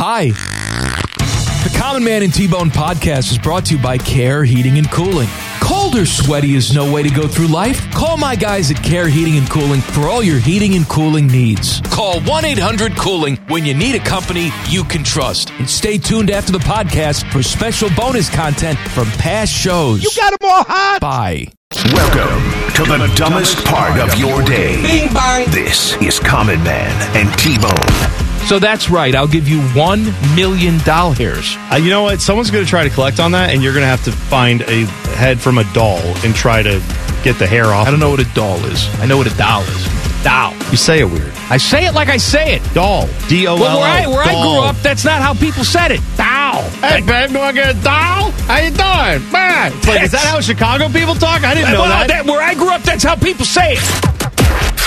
Hi. 0.00 0.26
The 0.28 1.76
Common 1.76 2.04
Man 2.04 2.22
and 2.22 2.32
T-Bone 2.32 2.70
podcast 2.70 3.32
is 3.32 3.38
brought 3.38 3.66
to 3.66 3.74
you 3.74 3.82
by 3.82 3.98
Care 3.98 4.44
Heating 4.44 4.78
and 4.78 4.88
Cooling. 4.92 5.28
Cold 5.60 5.96
or 5.96 6.06
sweaty 6.06 6.54
is 6.54 6.72
no 6.72 6.92
way 6.92 7.02
to 7.02 7.10
go 7.10 7.26
through 7.26 7.48
life. 7.48 7.90
Call 7.90 8.16
my 8.16 8.36
guys 8.36 8.70
at 8.70 8.80
Care 8.84 9.08
Heating 9.08 9.38
and 9.38 9.50
Cooling 9.50 9.80
for 9.80 10.02
all 10.02 10.22
your 10.22 10.38
heating 10.38 10.76
and 10.76 10.88
cooling 10.88 11.26
needs. 11.26 11.80
Call 11.90 12.20
1-800-COOLING 12.20 13.38
when 13.48 13.64
you 13.64 13.74
need 13.74 13.96
a 13.96 13.98
company 13.98 14.50
you 14.68 14.84
can 14.84 15.02
trust. 15.02 15.50
And 15.58 15.68
stay 15.68 15.98
tuned 15.98 16.30
after 16.30 16.52
the 16.52 16.58
podcast 16.58 17.28
for 17.32 17.42
special 17.42 17.90
bonus 17.96 18.32
content 18.32 18.78
from 18.90 19.06
past 19.18 19.52
shows. 19.52 20.04
You 20.04 20.10
got 20.14 20.38
them 20.38 20.48
all 20.48 20.62
hot. 20.62 21.00
Bye. 21.00 21.48
Welcome 21.92 22.74
to 22.74 22.84
the 22.84 23.12
dumbest 23.16 23.64
part 23.64 23.98
of 23.98 24.16
your 24.16 24.44
day. 24.44 24.80
Bing 24.80 25.12
bang. 25.12 25.50
This 25.50 26.00
is 26.00 26.20
Common 26.20 26.62
Man 26.62 27.16
and 27.16 27.36
T-Bone. 27.36 28.27
So 28.48 28.58
that's 28.58 28.88
right. 28.88 29.14
I'll 29.14 29.28
give 29.28 29.46
you 29.46 29.60
one 29.78 30.04
million 30.34 30.78
doll 30.78 31.12
hairs. 31.12 31.54
Uh, 31.70 31.76
you 31.76 31.90
know 31.90 32.00
what? 32.02 32.18
Someone's 32.22 32.50
going 32.50 32.64
to 32.64 32.68
try 32.70 32.82
to 32.84 32.88
collect 32.90 33.20
on 33.20 33.32
that, 33.32 33.50
and 33.50 33.62
you're 33.62 33.74
going 33.74 33.82
to 33.82 33.86
have 33.88 34.02
to 34.04 34.12
find 34.12 34.62
a 34.62 34.86
head 35.20 35.38
from 35.38 35.58
a 35.58 35.64
doll 35.74 35.98
and 36.24 36.34
try 36.34 36.62
to 36.62 36.82
get 37.22 37.38
the 37.38 37.46
hair 37.46 37.66
off. 37.66 37.86
I 37.86 37.90
don't 37.90 38.00
know 38.00 38.08
what 38.08 38.20
a 38.20 38.34
doll 38.34 38.56
is. 38.64 38.88
I 39.00 39.04
know 39.06 39.18
what 39.18 39.30
a 39.30 39.36
doll 39.36 39.60
is. 39.62 39.88
Doll. 40.24 40.54
You 40.70 40.78
say 40.78 41.00
it 41.00 41.04
weird. 41.04 41.30
I 41.50 41.58
say 41.58 41.84
it 41.86 41.92
like 41.92 42.08
I 42.08 42.16
say 42.16 42.54
it. 42.56 42.62
Doll. 42.72 43.06
D 43.28 43.46
O 43.46 43.54
L 43.54 43.58
L. 43.58 43.60
Well, 43.60 43.80
where 43.80 44.02
I 44.02 44.06
where 44.06 44.22
I 44.22 44.32
grew 44.42 44.62
up, 44.64 44.76
that's 44.76 45.04
not 45.04 45.20
how 45.20 45.34
people 45.34 45.62
said 45.62 45.90
it. 45.92 46.00
Doll. 46.16 46.62
Hey, 46.80 47.02
babe, 47.02 47.30
do 47.30 47.40
I 47.40 47.52
get 47.52 47.76
a 47.76 47.80
doll? 47.82 48.30
How 48.48 48.56
you 48.58 48.70
doing? 48.70 49.30
Man. 49.30 49.72
Like, 49.86 50.02
is 50.04 50.12
that 50.12 50.24
how 50.26 50.40
Chicago 50.40 50.88
people 50.88 51.14
talk? 51.14 51.44
I 51.44 51.52
didn't 51.54 51.72
know 51.74 51.82
Well, 51.82 51.90
that. 51.90 52.08
that- 52.08 52.24
Where 52.26 52.42
I 52.42 52.54
grew 52.54 52.70
up, 52.70 52.82
that's 52.82 53.04
how 53.04 53.14
people 53.14 53.44
say 53.44 53.74
it. 53.74 54.17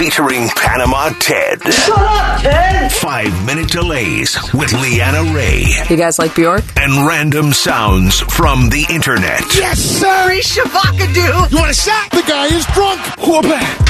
Featuring 0.02 0.48
Panama 0.55 1.10
Ted. 1.20 1.62
Shut 1.62 1.96
up, 1.96 2.41
Ted. 2.41 2.91
Five 2.91 3.46
minute 3.46 3.70
delays 3.70 4.36
with 4.52 4.74
Leanna 4.74 5.32
Ray. 5.32 5.66
You 5.91 5.96
guys 5.96 6.18
like 6.18 6.34
Bjork? 6.34 6.64
And 6.76 7.05
random 7.05 7.54
sounds 7.54 8.20
from 8.22 8.70
the 8.70 8.84
internet. 8.90 9.41
Yes, 9.55 9.77
sir. 9.77 10.32
He's 10.32 10.57
Shavakadu. 10.57 11.52
You 11.52 11.57
want 11.60 11.70
a 11.70 11.76
shot? 11.76 12.10
The 12.10 12.24
guy 12.27 12.48
is 12.48 12.66
drunk. 12.74 12.99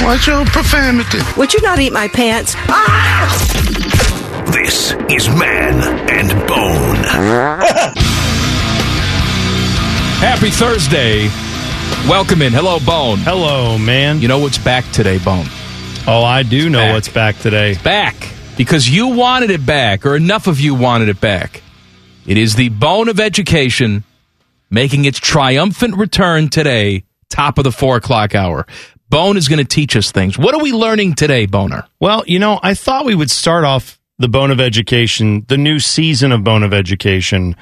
Watch 0.02 0.26
your 0.26 0.44
profanity. 0.44 1.20
Would 1.38 1.54
you 1.54 1.62
not 1.62 1.78
eat 1.78 1.94
my 1.94 2.08
pants? 2.08 2.56
Ah! 2.68 3.32
This 4.52 4.92
is 5.08 5.30
Man 5.30 5.80
and 6.10 6.28
Bone. 6.46 6.96
Happy 10.20 10.50
Thursday. 10.50 11.30
Welcome 12.06 12.42
in. 12.42 12.52
Hello, 12.52 12.78
Bone. 12.80 13.16
Hello, 13.20 13.78
man. 13.78 14.20
You 14.20 14.28
know 14.28 14.40
what's 14.40 14.58
back 14.58 14.84
today, 14.92 15.16
Bone? 15.16 15.46
Oh, 16.06 16.24
I 16.24 16.42
do 16.42 16.68
know 16.68 16.78
back. 16.78 16.92
what's 16.94 17.08
back 17.08 17.38
today. 17.38 17.74
Back 17.82 18.14
because 18.56 18.88
you 18.88 19.08
wanted 19.08 19.50
it 19.50 19.64
back, 19.64 20.04
or 20.04 20.16
enough 20.16 20.46
of 20.46 20.60
you 20.60 20.74
wanted 20.74 21.08
it 21.08 21.20
back. 21.20 21.62
It 22.26 22.36
is 22.36 22.54
the 22.54 22.68
Bone 22.68 23.08
of 23.08 23.18
Education 23.18 24.04
making 24.70 25.04
its 25.04 25.18
triumphant 25.18 25.96
return 25.96 26.48
today, 26.48 27.04
top 27.28 27.58
of 27.58 27.64
the 27.64 27.72
four 27.72 27.96
o'clock 27.96 28.34
hour. 28.34 28.66
Bone 29.08 29.36
is 29.36 29.48
going 29.48 29.58
to 29.58 29.64
teach 29.64 29.96
us 29.96 30.10
things. 30.10 30.38
What 30.38 30.54
are 30.54 30.62
we 30.62 30.72
learning 30.72 31.14
today, 31.14 31.44
Boner? 31.46 31.86
Well, 32.00 32.24
you 32.26 32.38
know, 32.38 32.58
I 32.62 32.74
thought 32.74 33.04
we 33.04 33.14
would 33.14 33.30
start 33.30 33.64
off 33.64 34.00
the 34.18 34.28
Bone 34.28 34.50
of 34.50 34.60
Education, 34.60 35.44
the 35.48 35.58
new 35.58 35.78
season 35.78 36.32
of 36.32 36.44
Bone 36.44 36.62
of 36.62 36.72
Education, 36.72 37.56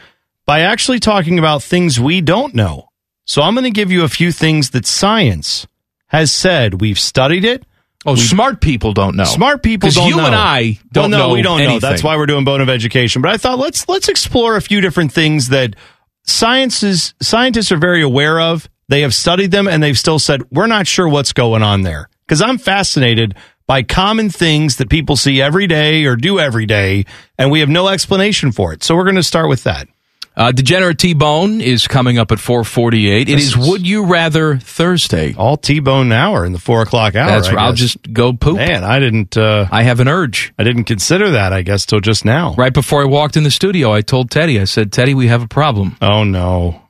by 0.46 0.60
actually 0.60 1.00
talking 1.00 1.38
about 1.38 1.62
things 1.62 1.98
we 1.98 2.20
don't 2.20 2.54
know. 2.54 2.88
So 3.24 3.42
I'm 3.42 3.54
going 3.54 3.64
to 3.64 3.70
give 3.70 3.90
you 3.90 4.04
a 4.04 4.08
few 4.08 4.30
things 4.30 4.70
that 4.70 4.86
science 4.86 5.66
has 6.08 6.30
said. 6.30 6.80
We've 6.80 6.98
studied 6.98 7.44
it. 7.44 7.64
Oh, 8.06 8.14
smart 8.14 8.60
people 8.60 8.94
don't 8.94 9.14
know. 9.14 9.24
Smart 9.24 9.62
people 9.62 9.90
don't 9.90 10.04
know. 10.04 10.08
you 10.08 10.16
know. 10.16 10.26
and 10.26 10.34
I 10.34 10.78
don't 10.90 11.10
well, 11.10 11.20
no, 11.20 11.26
know 11.28 11.32
we 11.34 11.42
don't 11.42 11.58
know. 11.62 11.78
That's 11.78 12.02
why 12.02 12.16
we're 12.16 12.26
doing 12.26 12.44
Bone 12.44 12.62
of 12.62 12.70
Education. 12.70 13.20
But 13.20 13.32
I 13.32 13.36
thought 13.36 13.58
let's 13.58 13.88
let's 13.88 14.08
explore 14.08 14.56
a 14.56 14.62
few 14.62 14.80
different 14.80 15.12
things 15.12 15.50
that 15.50 15.76
sciences 16.24 17.14
scientists 17.20 17.70
are 17.72 17.76
very 17.76 18.02
aware 18.02 18.40
of. 18.40 18.68
They 18.88 19.02
have 19.02 19.14
studied 19.14 19.50
them 19.50 19.68
and 19.68 19.82
they've 19.82 19.98
still 19.98 20.18
said 20.18 20.42
we're 20.50 20.66
not 20.66 20.86
sure 20.86 21.08
what's 21.08 21.32
going 21.32 21.62
on 21.62 21.82
there. 21.82 22.08
Because 22.26 22.40
I'm 22.40 22.58
fascinated 22.58 23.34
by 23.66 23.82
common 23.82 24.30
things 24.30 24.76
that 24.76 24.88
people 24.88 25.14
see 25.14 25.40
every 25.40 25.66
day 25.66 26.04
or 26.04 26.16
do 26.16 26.40
every 26.40 26.66
day, 26.66 27.04
and 27.38 27.50
we 27.50 27.60
have 27.60 27.68
no 27.68 27.88
explanation 27.88 28.50
for 28.50 28.72
it. 28.72 28.82
So 28.82 28.96
we're 28.96 29.04
going 29.04 29.14
to 29.16 29.22
start 29.22 29.48
with 29.48 29.64
that. 29.64 29.88
Uh, 30.36 30.52
Degenerate 30.52 30.98
T 30.98 31.12
Bone 31.12 31.60
is 31.60 31.86
coming 31.88 32.16
up 32.18 32.30
at 32.32 32.38
448. 32.38 33.28
It 33.28 33.38
is 33.38 33.48
is- 33.48 33.56
Would 33.56 33.86
You 33.86 34.04
Rather 34.06 34.56
Thursday. 34.58 35.34
All 35.36 35.56
T-bone 35.56 36.12
hour 36.12 36.46
in 36.46 36.52
the 36.52 36.58
four 36.58 36.82
o'clock 36.82 37.14
hour. 37.16 37.26
That's 37.28 37.48
I 37.48 37.54
right. 37.54 37.62
I'll 37.64 37.72
guess. 37.72 37.80
just 37.80 38.12
go 38.12 38.32
poop. 38.32 38.56
man. 38.56 38.84
I 38.84 39.00
didn't. 39.00 39.36
Uh, 39.36 39.66
I 39.70 39.82
have 39.82 40.00
an 40.00 40.08
urge. 40.08 40.54
I 40.58 40.62
didn't 40.64 40.84
consider 40.84 41.30
that. 41.32 41.52
I 41.52 41.62
guess 41.62 41.84
till 41.84 42.00
just 42.00 42.24
now. 42.24 42.54
Right 42.54 42.72
before 42.72 43.02
I 43.02 43.06
walked 43.06 43.36
in 43.36 43.42
the 43.42 43.50
studio, 43.50 43.92
I 43.92 44.00
told 44.02 44.30
Teddy, 44.30 44.60
I 44.60 44.64
said, 44.64 44.92
Teddy, 44.92 45.14
we 45.14 45.26
have 45.26 45.42
a 45.42 45.48
problem. 45.48 45.96
Oh 46.00 46.24
no. 46.24 46.80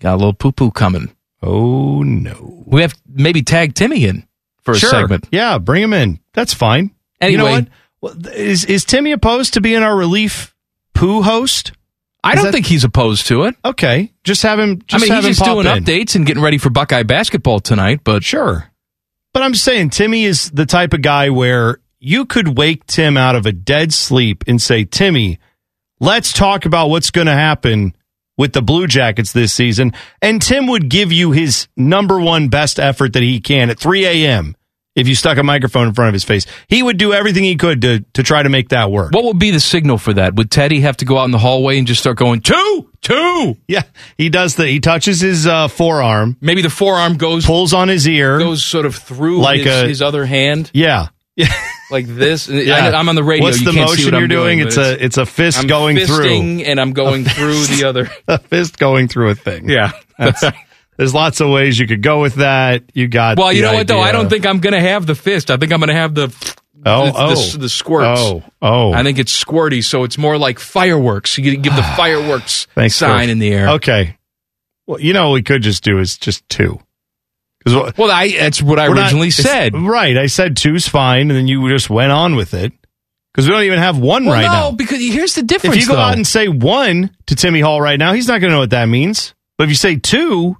Got 0.00 0.14
a 0.14 0.16
little 0.16 0.32
poo 0.34 0.52
poo 0.52 0.70
coming. 0.70 1.10
Oh 1.42 2.02
no. 2.02 2.62
We 2.66 2.82
have 2.82 2.94
maybe 3.08 3.42
tag 3.42 3.74
Timmy 3.74 4.04
in 4.04 4.26
for 4.62 4.72
a 4.72 4.76
sure. 4.78 4.90
segment. 4.90 5.26
Yeah, 5.32 5.58
bring 5.58 5.82
him 5.82 5.92
in. 5.92 6.20
That's 6.34 6.54
fine. 6.54 6.92
you 7.20 7.36
know 7.36 7.46
Anyway. 7.46 7.68
Is 8.34 8.64
is 8.64 8.84
Timmy 8.84 9.10
opposed 9.12 9.54
to 9.54 9.60
being 9.60 9.82
our 9.82 9.96
relief 9.96 10.54
poo 10.94 11.22
host? 11.22 11.72
I 12.26 12.34
don't 12.34 12.44
that- 12.46 12.52
think 12.52 12.66
he's 12.66 12.84
opposed 12.84 13.26
to 13.28 13.44
it. 13.44 13.54
Okay, 13.64 14.12
just 14.24 14.42
have 14.42 14.58
him. 14.58 14.82
Just 14.86 15.02
I 15.02 15.06
mean, 15.06 15.14
have 15.14 15.24
he's 15.24 15.28
him 15.28 15.30
just 15.30 15.40
pop 15.40 15.62
doing 15.64 15.76
in. 15.76 15.84
updates 15.84 16.14
and 16.14 16.26
getting 16.26 16.42
ready 16.42 16.58
for 16.58 16.70
Buckeye 16.70 17.02
basketball 17.04 17.60
tonight, 17.60 18.00
but 18.04 18.22
Sure, 18.24 18.70
but 19.32 19.42
I'm 19.42 19.52
just 19.52 19.64
saying 19.64 19.90
Timmy 19.90 20.24
is 20.24 20.50
the 20.50 20.66
type 20.66 20.92
of 20.92 21.02
guy 21.02 21.30
where 21.30 21.78
you 21.98 22.26
could 22.26 22.58
wake 22.58 22.86
Tim 22.86 23.16
out 23.16 23.34
of 23.36 23.46
a 23.46 23.52
dead 23.52 23.92
sleep 23.92 24.44
and 24.46 24.60
say, 24.60 24.84
Timmy, 24.84 25.38
let's 26.00 26.32
talk 26.32 26.66
about 26.66 26.88
what's 26.90 27.10
going 27.10 27.26
to 27.26 27.32
happen 27.32 27.96
with 28.36 28.52
the 28.52 28.60
Blue 28.60 28.86
Jackets 28.86 29.32
this 29.32 29.52
season, 29.54 29.94
and 30.20 30.42
Tim 30.42 30.66
would 30.66 30.90
give 30.90 31.10
you 31.10 31.30
his 31.32 31.68
number 31.74 32.20
one 32.20 32.48
best 32.48 32.78
effort 32.78 33.14
that 33.14 33.22
he 33.22 33.40
can 33.40 33.70
at 33.70 33.78
3 33.78 34.04
a.m. 34.04 34.54
If 34.96 35.06
you 35.06 35.14
stuck 35.14 35.36
a 35.36 35.42
microphone 35.42 35.86
in 35.88 35.94
front 35.94 36.08
of 36.08 36.14
his 36.14 36.24
face, 36.24 36.46
he 36.68 36.82
would 36.82 36.96
do 36.96 37.12
everything 37.12 37.44
he 37.44 37.56
could 37.56 37.82
to 37.82 38.00
to 38.14 38.22
try 38.22 38.42
to 38.42 38.48
make 38.48 38.70
that 38.70 38.90
work. 38.90 39.12
what 39.12 39.24
would 39.24 39.38
be 39.38 39.50
the 39.50 39.60
signal 39.60 39.98
for 39.98 40.14
that? 40.14 40.34
Would 40.36 40.50
Teddy 40.50 40.80
have 40.80 40.96
to 40.98 41.04
go 41.04 41.18
out 41.18 41.26
in 41.26 41.32
the 41.32 41.38
hallway 41.38 41.76
and 41.78 41.86
just 41.86 42.00
start 42.00 42.16
going, 42.16 42.40
two, 42.40 42.90
two? 43.02 43.56
Yeah, 43.68 43.82
he 44.16 44.30
does 44.30 44.54
the. 44.56 44.66
He 44.66 44.80
touches 44.80 45.20
his 45.20 45.46
uh, 45.46 45.68
forearm, 45.68 46.38
Maybe 46.40 46.62
the 46.62 46.70
forearm 46.70 47.18
goes 47.18 47.44
pulls 47.44 47.74
on 47.74 47.88
his 47.88 48.08
ear, 48.08 48.38
goes 48.38 48.64
sort 48.64 48.86
of 48.86 48.96
through 48.96 49.40
Like 49.42 49.60
his, 49.60 49.66
a- 49.82 49.88
his 49.88 50.02
other 50.02 50.24
hand, 50.24 50.70
yeah, 50.72 51.08
yeah. 51.36 51.52
like 51.90 52.06
this. 52.06 52.48
yeah. 52.48 52.74
I, 52.74 52.98
am 52.98 53.10
on 53.10 53.14
the 53.16 53.22
radio. 53.22 53.44
What's 53.44 53.60
you 53.60 53.66
the 53.66 53.72
can't 53.72 53.90
see 53.90 54.04
motion 54.10 54.18
you're 54.18 54.28
doing? 54.28 54.60
but 54.60 54.68
It's 54.68 54.76
a 54.78 55.04
it's 55.04 55.18
a 55.18 55.26
fist 55.26 55.58
I'm 55.58 55.66
going 55.66 55.96
fisting 55.98 56.66
and 56.66 56.80
I'm 56.80 56.94
going 56.94 57.24
through 57.24 57.64
the 57.66 57.84
other. 57.84 58.08
a 58.28 58.38
fist 58.38 58.78
going 58.78 59.08
through 59.08 59.28
a 59.28 59.34
thing. 59.34 59.68
Yeah. 59.68 59.92
That's- 60.18 60.52
there's 60.96 61.14
lots 61.14 61.40
of 61.40 61.50
ways 61.50 61.78
you 61.78 61.86
could 61.86 62.02
go 62.02 62.20
with 62.20 62.36
that. 62.36 62.84
You 62.94 63.08
got. 63.08 63.38
Well, 63.38 63.52
you 63.52 63.62
know 63.62 63.74
what 63.74 63.88
though? 63.88 64.00
I 64.00 64.12
don't 64.12 64.28
think 64.28 64.46
I'm 64.46 64.60
going 64.60 64.74
to 64.74 64.80
have 64.80 65.06
the 65.06 65.14
fist. 65.14 65.50
I 65.50 65.56
think 65.56 65.72
I'm 65.72 65.80
going 65.80 65.88
to 65.88 65.94
have 65.94 66.14
the 66.14 66.28
Oh, 66.88 67.06
the, 67.06 67.12
oh, 67.16 67.34
the, 67.34 67.58
the 67.58 67.68
squirts. 67.68 68.20
Oh, 68.20 68.44
oh. 68.62 68.92
I 68.92 69.02
think 69.02 69.18
it's 69.18 69.44
squirty, 69.44 69.82
so 69.82 70.04
it's 70.04 70.16
more 70.16 70.38
like 70.38 70.60
fireworks. 70.60 71.36
You 71.36 71.56
give 71.56 71.74
the 71.74 71.82
ah, 71.82 71.94
fireworks 71.96 72.66
Thanks 72.76 72.94
for- 72.94 73.06
sign 73.06 73.28
in 73.28 73.40
the 73.40 73.52
air. 73.52 73.70
Okay. 73.70 74.16
Well, 74.86 75.00
you 75.00 75.12
know 75.12 75.30
what 75.30 75.34
we 75.34 75.42
could 75.42 75.62
just 75.62 75.82
do 75.82 75.98
is 75.98 76.16
just 76.16 76.48
two. 76.48 76.80
Well, 77.66 78.12
I, 78.12 78.30
that's 78.30 78.62
what 78.62 78.78
I 78.78 78.88
we're 78.88 78.94
not- 78.94 79.04
originally 79.06 79.32
said. 79.32 79.74
Right. 79.76 80.16
I 80.16 80.26
said 80.26 80.56
two's 80.56 80.86
fine, 80.86 81.22
and 81.22 81.32
then 81.32 81.48
you 81.48 81.68
just 81.68 81.90
went 81.90 82.12
on 82.12 82.36
with 82.36 82.54
it 82.54 82.72
because 83.34 83.48
we 83.48 83.52
don't 83.52 83.64
even 83.64 83.80
have 83.80 83.98
one 83.98 84.24
Well, 84.24 84.34
right 84.34 84.46
no, 84.46 84.52
now. 84.52 84.70
No, 84.70 84.72
because 84.76 85.00
here's 85.00 85.34
the 85.34 85.42
difference. 85.42 85.74
If 85.74 85.82
you 85.82 85.88
go 85.88 85.94
though. 85.96 86.02
out 86.02 86.14
and 86.14 86.24
say 86.24 86.46
one 86.46 87.10
to 87.26 87.34
Timmy 87.34 87.60
Hall 87.60 87.80
right 87.80 87.98
now, 87.98 88.12
he's 88.12 88.28
not 88.28 88.40
going 88.40 88.50
to 88.50 88.54
know 88.54 88.60
what 88.60 88.70
that 88.70 88.86
means. 88.86 89.34
But 89.58 89.64
if 89.64 89.70
you 89.70 89.76
say 89.76 89.96
two, 89.96 90.56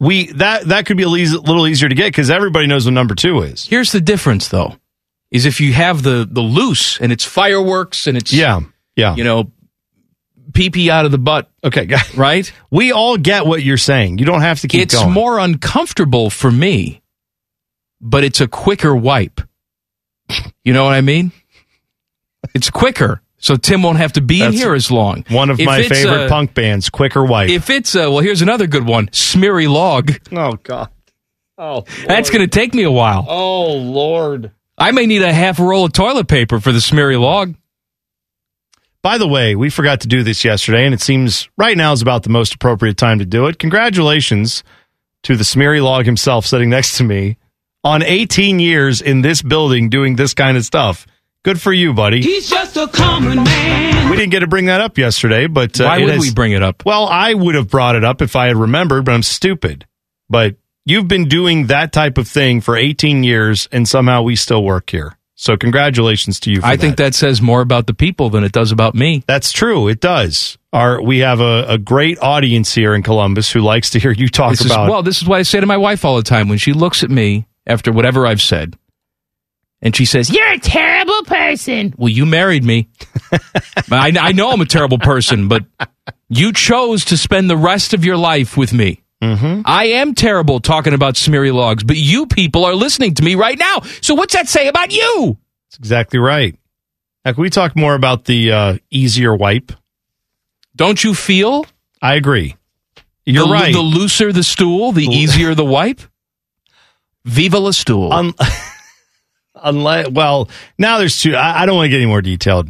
we 0.00 0.32
that 0.32 0.66
that 0.68 0.86
could 0.86 0.96
be 0.96 1.02
a 1.02 1.08
little 1.08 1.66
easier 1.66 1.88
to 1.88 1.94
get 1.94 2.06
because 2.06 2.30
everybody 2.30 2.66
knows 2.66 2.84
what 2.86 2.94
number 2.94 3.14
two 3.14 3.42
is. 3.42 3.66
here's 3.66 3.92
the 3.92 4.00
difference 4.00 4.48
though, 4.48 4.76
is 5.30 5.44
if 5.46 5.60
you 5.60 5.72
have 5.72 6.02
the 6.02 6.26
the 6.30 6.40
loose 6.40 7.00
and 7.00 7.10
it's 7.12 7.24
fireworks 7.24 8.06
and 8.06 8.16
it's 8.16 8.32
Yeah, 8.32 8.60
yeah. 8.96 9.14
you 9.16 9.24
know, 9.24 9.50
pee 10.54 10.70
pee 10.70 10.90
out 10.90 11.04
of 11.04 11.10
the 11.10 11.18
butt, 11.18 11.50
okay, 11.64 11.88
right? 12.16 12.50
We 12.70 12.92
all 12.92 13.16
get 13.16 13.44
what 13.46 13.62
you're 13.62 13.76
saying. 13.76 14.18
You 14.18 14.24
don't 14.24 14.42
have 14.42 14.60
to 14.60 14.68
keep 14.68 14.82
it's 14.82 14.94
going. 14.94 15.12
more 15.12 15.38
uncomfortable 15.38 16.30
for 16.30 16.50
me, 16.50 17.02
but 18.00 18.22
it's 18.24 18.40
a 18.40 18.48
quicker 18.48 18.94
wipe. 18.94 19.40
You 20.62 20.72
know 20.74 20.84
what 20.84 20.92
I 20.94 21.00
mean? 21.00 21.32
It's 22.54 22.70
quicker, 22.70 23.20
so 23.38 23.56
Tim 23.56 23.82
won't 23.82 23.98
have 23.98 24.12
to 24.14 24.20
be 24.20 24.42
in 24.42 24.52
here 24.52 24.74
as 24.74 24.90
long. 24.90 25.24
one 25.28 25.50
of 25.50 25.60
If 25.60 25.66
my 25.66 25.82
favorite 25.82 26.26
uh, 26.26 26.28
punk 26.28 26.54
bands, 26.54 26.90
Quicker 26.90 27.24
Wipe. 27.24 27.50
If 27.50 27.70
it's 27.70 27.94
a, 27.94 28.10
well, 28.10 28.20
here's 28.20 28.42
another 28.42 28.66
good 28.66 28.86
one, 28.86 29.08
Smeary 29.08 29.68
Log. 29.68 30.12
oh 30.32 30.54
God. 30.62 30.90
Oh, 31.56 31.84
That's 32.06 32.30
going 32.30 32.42
to 32.42 32.46
take 32.48 32.72
me 32.74 32.84
a 32.84 32.90
while. 32.90 33.24
oh 33.28 33.74
Lord. 33.74 34.52
I 34.80 34.92
may 34.92 35.06
need 35.06 35.22
a 35.22 35.32
half 35.32 35.58
roll 35.58 35.86
of 35.86 35.92
toilet 35.92 36.28
paper 36.28 36.60
for 36.60 36.70
the 36.70 36.80
Smeary 36.80 37.20
Log. 37.20 37.56
By 39.02 39.18
the 39.18 39.26
way, 39.26 39.56
we 39.56 39.70
forgot 39.70 40.00
to 40.02 40.08
do 40.08 40.22
this 40.22 40.44
yesterday, 40.44 40.84
and 40.84 40.92
it 40.94 41.00
seems 41.00 41.48
right 41.56 41.76
now 41.76 41.92
is 41.92 42.02
about 42.02 42.24
the 42.24 42.30
most 42.30 42.54
appropriate 42.54 42.96
time 42.96 43.18
to 43.20 43.24
do 43.26 43.46
it. 43.46 43.58
Congratulations 43.58 44.62
to 45.24 45.36
the 45.36 45.44
Smeary 45.44 45.80
Log 45.80 46.04
himself 46.04 46.46
sitting 46.46 46.70
next 46.70 46.96
to 46.98 47.04
me 47.04 47.38
on 47.84 48.02
18 48.02 48.58
years 48.60 49.00
in 49.00 49.22
this 49.22 49.40
building 49.42 49.88
doing 49.88 50.16
this 50.16 50.34
kind 50.34 50.56
of 50.56 50.64
stuff. 50.64 51.06
Good 51.48 51.62
for 51.62 51.72
you, 51.72 51.94
buddy. 51.94 52.20
He's 52.20 52.50
just 52.50 52.76
a 52.76 52.86
common 52.88 53.42
man. 53.42 54.10
We 54.10 54.18
didn't 54.18 54.32
get 54.32 54.40
to 54.40 54.46
bring 54.46 54.66
that 54.66 54.82
up 54.82 54.98
yesterday, 54.98 55.46
but 55.46 55.80
uh, 55.80 55.84
Why 55.84 55.98
would 56.00 56.10
has- 56.10 56.20
we 56.20 56.30
bring 56.30 56.52
it 56.52 56.62
up? 56.62 56.84
Well, 56.84 57.06
I 57.06 57.32
would 57.32 57.54
have 57.54 57.70
brought 57.70 57.96
it 57.96 58.04
up 58.04 58.20
if 58.20 58.36
I 58.36 58.48
had 58.48 58.56
remembered, 58.58 59.06
but 59.06 59.12
I'm 59.12 59.22
stupid. 59.22 59.86
But 60.28 60.56
you've 60.84 61.08
been 61.08 61.26
doing 61.26 61.68
that 61.68 61.90
type 61.90 62.18
of 62.18 62.28
thing 62.28 62.60
for 62.60 62.76
18 62.76 63.24
years, 63.24 63.66
and 63.72 63.88
somehow 63.88 64.20
we 64.20 64.36
still 64.36 64.62
work 64.62 64.90
here. 64.90 65.16
So 65.36 65.56
congratulations 65.56 66.38
to 66.40 66.50
you. 66.50 66.60
For 66.60 66.66
I 66.66 66.76
think 66.76 66.98
that 66.98 67.14
says 67.14 67.40
more 67.40 67.62
about 67.62 67.86
the 67.86 67.94
people 67.94 68.28
than 68.28 68.44
it 68.44 68.52
does 68.52 68.70
about 68.70 68.94
me. 68.94 69.24
That's 69.26 69.50
true. 69.50 69.88
It 69.88 70.00
does. 70.00 70.58
Our 70.74 71.00
we 71.00 71.20
have 71.20 71.40
a, 71.40 71.64
a 71.66 71.78
great 71.78 72.18
audience 72.18 72.74
here 72.74 72.92
in 72.94 73.02
Columbus 73.02 73.50
who 73.50 73.60
likes 73.60 73.88
to 73.92 73.98
hear 73.98 74.10
you 74.10 74.28
talk 74.28 74.50
This 74.50 74.66
is, 74.66 74.70
about. 74.70 74.90
well, 74.90 75.02
this 75.02 75.22
is 75.22 75.26
what 75.26 75.38
I 75.38 75.44
say 75.44 75.60
to 75.60 75.66
my 75.66 75.78
wife 75.78 76.04
all 76.04 76.16
the 76.16 76.22
time 76.22 76.50
when 76.50 76.58
she 76.58 76.74
looks 76.74 77.02
at 77.02 77.10
me 77.10 77.46
after 77.66 77.90
whatever 77.90 78.26
I've 78.26 78.42
said, 78.42 78.76
and 79.80 79.94
she 79.94 80.04
says, 80.04 80.30
"You're 80.30 80.52
a 80.52 80.58
terrible 80.58 81.22
person." 81.24 81.94
Well, 81.96 82.08
you 82.08 82.26
married 82.26 82.64
me. 82.64 82.88
I, 83.90 84.12
I 84.18 84.32
know 84.32 84.50
I'm 84.50 84.60
a 84.60 84.66
terrible 84.66 84.98
person, 84.98 85.48
but 85.48 85.64
you 86.28 86.52
chose 86.52 87.06
to 87.06 87.16
spend 87.16 87.48
the 87.48 87.56
rest 87.56 87.94
of 87.94 88.04
your 88.04 88.16
life 88.16 88.56
with 88.56 88.72
me. 88.72 89.02
Mm-hmm. 89.22 89.62
I 89.64 89.86
am 89.86 90.14
terrible 90.14 90.60
talking 90.60 90.94
about 90.94 91.16
smeary 91.16 91.50
logs, 91.50 91.82
but 91.82 91.96
you 91.96 92.26
people 92.26 92.64
are 92.64 92.74
listening 92.74 93.14
to 93.14 93.24
me 93.24 93.34
right 93.34 93.58
now. 93.58 93.80
So 94.00 94.14
what's 94.14 94.34
that 94.34 94.48
say 94.48 94.68
about 94.68 94.92
you? 94.92 95.36
That's 95.68 95.78
exactly 95.78 96.18
right. 96.18 96.56
Now, 97.24 97.32
can 97.32 97.42
we 97.42 97.50
talk 97.50 97.76
more 97.76 97.94
about 97.94 98.24
the 98.24 98.52
uh, 98.52 98.78
easier 98.90 99.34
wipe? 99.34 99.72
Don't 100.76 101.02
you 101.02 101.14
feel? 101.14 101.66
I 102.00 102.14
agree. 102.14 102.56
You're 103.26 103.46
the, 103.46 103.52
right. 103.52 103.72
The 103.72 103.80
looser 103.80 104.32
the 104.32 104.44
stool, 104.44 104.92
the 104.92 105.04
easier 105.04 105.54
the 105.54 105.64
wipe. 105.64 106.00
Viva 107.24 107.58
la 107.58 107.72
stool. 107.72 108.12
Un- 108.12 108.34
unless, 109.62 110.08
well, 110.10 110.48
now 110.78 110.98
there's 110.98 111.20
two. 111.20 111.34
I, 111.34 111.62
I 111.62 111.66
don't 111.66 111.76
want 111.76 111.86
to 111.86 111.90
get 111.90 111.96
any 111.96 112.06
more 112.06 112.22
detailed. 112.22 112.68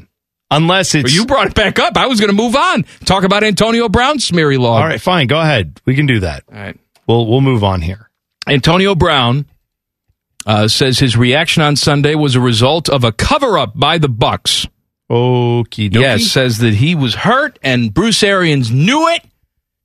Unless 0.50 0.94
it's 0.94 1.14
you 1.14 1.26
brought 1.26 1.48
it 1.48 1.54
back 1.54 1.78
up. 1.78 1.96
I 1.96 2.06
was 2.06 2.20
going 2.20 2.30
to 2.30 2.36
move 2.36 2.56
on. 2.56 2.84
Talk 3.04 3.24
about 3.24 3.44
Antonio 3.44 3.88
Brown's 3.88 4.24
smeary 4.24 4.56
log. 4.56 4.80
all 4.80 4.88
right. 4.88 5.00
Fine, 5.00 5.26
go 5.26 5.38
ahead. 5.38 5.78
We 5.84 5.94
can 5.94 6.06
do 6.06 6.20
that. 6.20 6.44
All 6.50 6.58
right. 6.58 6.78
We'll 7.06 7.26
we'll 7.26 7.42
move 7.42 7.62
on 7.62 7.82
here. 7.82 8.08
Antonio 8.46 8.94
Brown 8.94 9.44
uh, 10.46 10.66
says 10.68 10.98
his 10.98 11.16
reaction 11.18 11.62
on 11.62 11.76
Sunday 11.76 12.14
was 12.14 12.34
a 12.34 12.40
result 12.40 12.88
of 12.88 13.04
a 13.04 13.12
cover 13.12 13.58
up 13.58 13.78
by 13.78 13.98
the 13.98 14.08
Bucks. 14.08 14.66
Okie 15.10 15.90
dokie. 15.90 16.00
Yes, 16.00 16.24
says 16.26 16.58
that 16.58 16.74
he 16.74 16.94
was 16.94 17.14
hurt 17.14 17.58
and 17.62 17.92
Bruce 17.92 18.22
Arians 18.22 18.70
knew 18.70 19.08
it. 19.08 19.22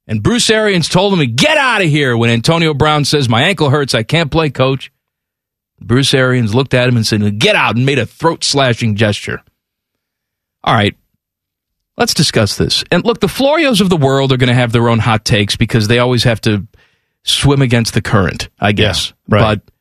And 0.08 0.24
Bruce 0.24 0.50
Arians 0.50 0.88
told 0.90 1.14
him 1.14 1.20
to 1.20 1.26
get 1.28 1.58
out 1.58 1.82
of 1.82 1.88
here 1.90 2.16
when 2.18 2.30
Antonio 2.30 2.74
Brown 2.74 3.04
says, 3.06 3.28
My 3.30 3.44
ankle 3.44 3.70
hurts. 3.70 3.94
I 3.94 4.04
can't 4.04 4.30
play, 4.32 4.50
coach. 4.50 4.92
Bruce 5.80 6.14
Arians 6.14 6.56
looked 6.56 6.74
at 6.74 6.88
him 6.88 6.96
and 6.96 7.06
said, 7.06 7.40
Get 7.40 7.56
out, 7.56 7.76
and 7.76 7.86
made 7.86 8.00
a 8.00 8.06
throat 8.06 8.44
slashing 8.44 8.96
gesture. 8.96 9.42
All 10.64 10.74
right, 10.74 10.96
let's 11.98 12.14
discuss 12.14 12.58
this. 12.58 12.84
And 12.92 13.04
look, 13.04 13.20
the 13.20 13.28
Florios 13.28 13.82
of 13.82 13.90
the 13.90 13.98
world 13.98 14.32
are 14.32 14.38
going 14.38 14.48
to 14.48 14.54
have 14.54 14.72
their 14.72 14.88
own 14.88 15.00
hot 15.00 15.26
takes 15.26 15.56
because 15.56 15.88
they 15.88 16.00
always 16.00 16.24
have 16.24 16.40
to 16.42 16.66
swim 17.24 17.62
against 17.62 17.94
the 17.94 18.02
current, 18.02 18.50
I 18.60 18.72
guess. 18.72 19.14
Yeah, 19.28 19.36
right. 19.36 19.62
But 19.66 19.73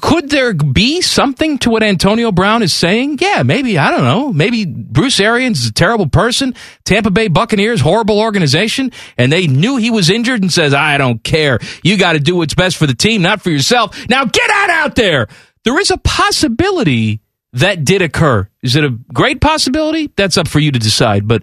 could 0.00 0.30
there 0.30 0.54
be 0.54 1.00
something 1.00 1.58
to 1.58 1.70
what 1.70 1.82
Antonio 1.82 2.32
Brown 2.32 2.62
is 2.62 2.72
saying? 2.72 3.18
Yeah, 3.20 3.42
maybe. 3.42 3.78
I 3.78 3.90
don't 3.90 4.04
know. 4.04 4.32
Maybe 4.32 4.64
Bruce 4.64 5.20
Arians 5.20 5.60
is 5.60 5.68
a 5.68 5.72
terrible 5.72 6.06
person. 6.06 6.54
Tampa 6.84 7.10
Bay 7.10 7.28
Buccaneers, 7.28 7.80
horrible 7.80 8.20
organization, 8.20 8.92
and 9.16 9.32
they 9.32 9.46
knew 9.46 9.76
he 9.76 9.90
was 9.90 10.10
injured 10.10 10.42
and 10.42 10.52
says, 10.52 10.74
I 10.74 10.98
don't 10.98 11.22
care. 11.22 11.58
You 11.82 11.96
got 11.96 12.12
to 12.14 12.20
do 12.20 12.36
what's 12.36 12.54
best 12.54 12.76
for 12.76 12.86
the 12.86 12.94
team, 12.94 13.22
not 13.22 13.42
for 13.42 13.50
yourself. 13.50 14.08
Now 14.08 14.24
get 14.24 14.50
out 14.50 14.70
out 14.70 14.94
there. 14.94 15.28
There 15.64 15.78
is 15.78 15.90
a 15.90 15.98
possibility 15.98 17.20
that 17.52 17.84
did 17.84 18.02
occur. 18.02 18.48
Is 18.62 18.76
it 18.76 18.84
a 18.84 18.90
great 18.90 19.40
possibility? 19.40 20.10
That's 20.16 20.36
up 20.36 20.48
for 20.48 20.58
you 20.58 20.72
to 20.72 20.78
decide. 20.78 21.28
But 21.28 21.42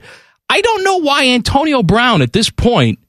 I 0.49 0.61
don't 0.61 0.83
know 0.83 0.97
why 0.97 1.27
Antonio 1.27 1.83
Brown 1.83 2.21
at 2.21 2.33
this 2.33 2.49
point 2.49 2.99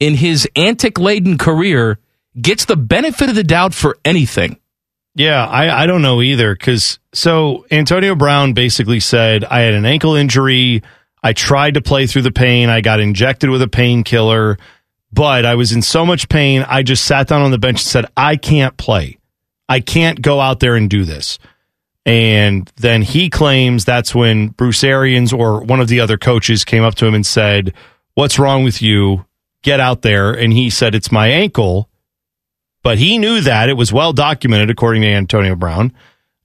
in 0.00 0.14
his 0.14 0.48
antic 0.56 0.98
laden 0.98 1.38
career 1.38 1.98
gets 2.40 2.64
the 2.64 2.76
benefit 2.76 3.28
of 3.28 3.34
the 3.34 3.44
doubt 3.44 3.74
for 3.74 3.98
anything. 4.04 4.59
Yeah, 5.14 5.44
I, 5.44 5.82
I 5.82 5.86
don't 5.86 6.02
know 6.02 6.22
either. 6.22 6.54
Because 6.54 6.98
so 7.12 7.66
Antonio 7.70 8.14
Brown 8.14 8.52
basically 8.52 9.00
said, 9.00 9.44
I 9.44 9.60
had 9.60 9.74
an 9.74 9.84
ankle 9.84 10.14
injury. 10.14 10.82
I 11.22 11.32
tried 11.32 11.74
to 11.74 11.82
play 11.82 12.06
through 12.06 12.22
the 12.22 12.32
pain. 12.32 12.68
I 12.68 12.80
got 12.80 13.00
injected 13.00 13.50
with 13.50 13.62
a 13.62 13.68
painkiller, 13.68 14.56
but 15.12 15.44
I 15.44 15.54
was 15.54 15.72
in 15.72 15.82
so 15.82 16.06
much 16.06 16.28
pain. 16.28 16.64
I 16.66 16.82
just 16.82 17.04
sat 17.04 17.28
down 17.28 17.42
on 17.42 17.50
the 17.50 17.58
bench 17.58 17.80
and 17.80 17.86
said, 17.86 18.06
I 18.16 18.36
can't 18.36 18.76
play. 18.76 19.18
I 19.68 19.80
can't 19.80 20.22
go 20.22 20.40
out 20.40 20.60
there 20.60 20.76
and 20.76 20.88
do 20.88 21.04
this. 21.04 21.38
And 22.06 22.70
then 22.76 23.02
he 23.02 23.28
claims 23.28 23.84
that's 23.84 24.14
when 24.14 24.48
Bruce 24.48 24.82
Arians 24.82 25.32
or 25.32 25.60
one 25.60 25.80
of 25.80 25.88
the 25.88 26.00
other 26.00 26.16
coaches 26.16 26.64
came 26.64 26.82
up 26.82 26.94
to 26.96 27.06
him 27.06 27.14
and 27.14 27.26
said, 27.26 27.74
What's 28.14 28.38
wrong 28.38 28.64
with 28.64 28.80
you? 28.80 29.26
Get 29.62 29.80
out 29.80 30.02
there. 30.02 30.32
And 30.32 30.52
he 30.52 30.70
said, 30.70 30.94
It's 30.94 31.12
my 31.12 31.28
ankle. 31.28 31.89
But 32.82 32.98
he 32.98 33.18
knew 33.18 33.40
that. 33.42 33.68
It 33.68 33.74
was 33.74 33.92
well 33.92 34.12
documented, 34.12 34.70
according 34.70 35.02
to 35.02 35.08
Antonio 35.08 35.54
Brown. 35.54 35.92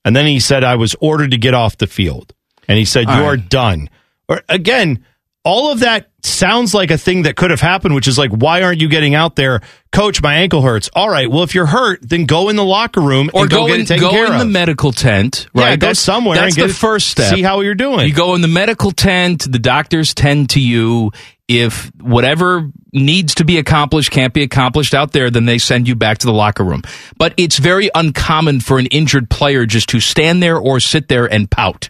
And 0.03 0.15
then 0.15 0.27
he 0.27 0.39
said, 0.39 0.63
I 0.63 0.75
was 0.75 0.95
ordered 0.99 1.31
to 1.31 1.37
get 1.37 1.53
off 1.53 1.77
the 1.77 1.87
field. 1.87 2.33
And 2.67 2.77
he 2.77 2.85
said, 2.85 3.07
All 3.07 3.15
You 3.17 3.21
right. 3.21 3.27
are 3.29 3.37
done. 3.37 3.89
Or 4.27 4.41
again, 4.49 5.05
all 5.43 5.71
of 5.71 5.79
that 5.81 6.09
sounds 6.23 6.73
like 6.73 6.89
a 6.89 6.97
thing 6.97 7.21
that 7.23 7.35
could 7.35 7.51
have 7.51 7.61
happened, 7.61 7.93
which 7.93 8.07
is 8.07 8.17
like, 8.17 8.31
why 8.31 8.63
aren't 8.63 8.81
you 8.81 8.89
getting 8.89 9.13
out 9.13 9.35
there? 9.35 9.61
Coach, 9.91 10.19
my 10.23 10.33
ankle 10.33 10.63
hurts. 10.63 10.89
All 10.95 11.07
right. 11.07 11.29
Well, 11.29 11.43
if 11.43 11.53
you're 11.53 11.67
hurt, 11.67 11.99
then 12.01 12.25
go 12.25 12.49
in 12.49 12.55
the 12.55 12.63
locker 12.65 12.99
room 13.01 13.29
Or 13.31 13.43
and 13.43 13.51
go, 13.51 13.67
go, 13.67 13.73
in, 13.75 13.85
go 13.85 14.25
in 14.25 14.33
of. 14.33 14.39
the 14.39 14.45
medical 14.45 14.91
tent, 14.91 15.47
Yeah, 15.53 15.65
right? 15.65 15.79
go 15.79 15.93
somewhere 15.93 16.35
That's 16.35 16.55
and 16.55 16.63
get 16.63 16.67
the 16.69 16.73
first 16.73 17.09
step. 17.09 17.33
see 17.35 17.43
how 17.43 17.61
you're 17.61 17.75
doing. 17.75 18.07
You 18.07 18.13
go 18.15 18.33
in 18.33 18.41
the 18.41 18.47
medical 18.47 18.89
tent. 18.91 19.45
The 19.49 19.59
doctors 19.59 20.15
tend 20.15 20.49
to 20.51 20.59
you. 20.59 21.11
If 21.47 21.91
whatever 22.01 22.71
needs 22.91 23.35
to 23.35 23.45
be 23.45 23.59
accomplished 23.59 24.09
can't 24.09 24.33
be 24.33 24.41
accomplished 24.41 24.93
out 24.95 25.11
there, 25.11 25.29
then 25.29 25.45
they 25.45 25.59
send 25.59 25.87
you 25.87 25.95
back 25.95 26.17
to 26.19 26.27
the 26.27 26.33
locker 26.33 26.63
room. 26.63 26.81
But 27.17 27.33
it's 27.37 27.57
very 27.57 27.89
uncommon 27.93 28.61
for 28.61 28.79
an 28.79 28.87
injured 28.87 29.29
player 29.29 29.65
just 29.65 29.89
to 29.89 29.99
stand 29.99 30.41
there 30.41 30.57
or 30.57 30.79
sit 30.79 31.07
there 31.07 31.25
and 31.31 31.49
pout. 31.49 31.89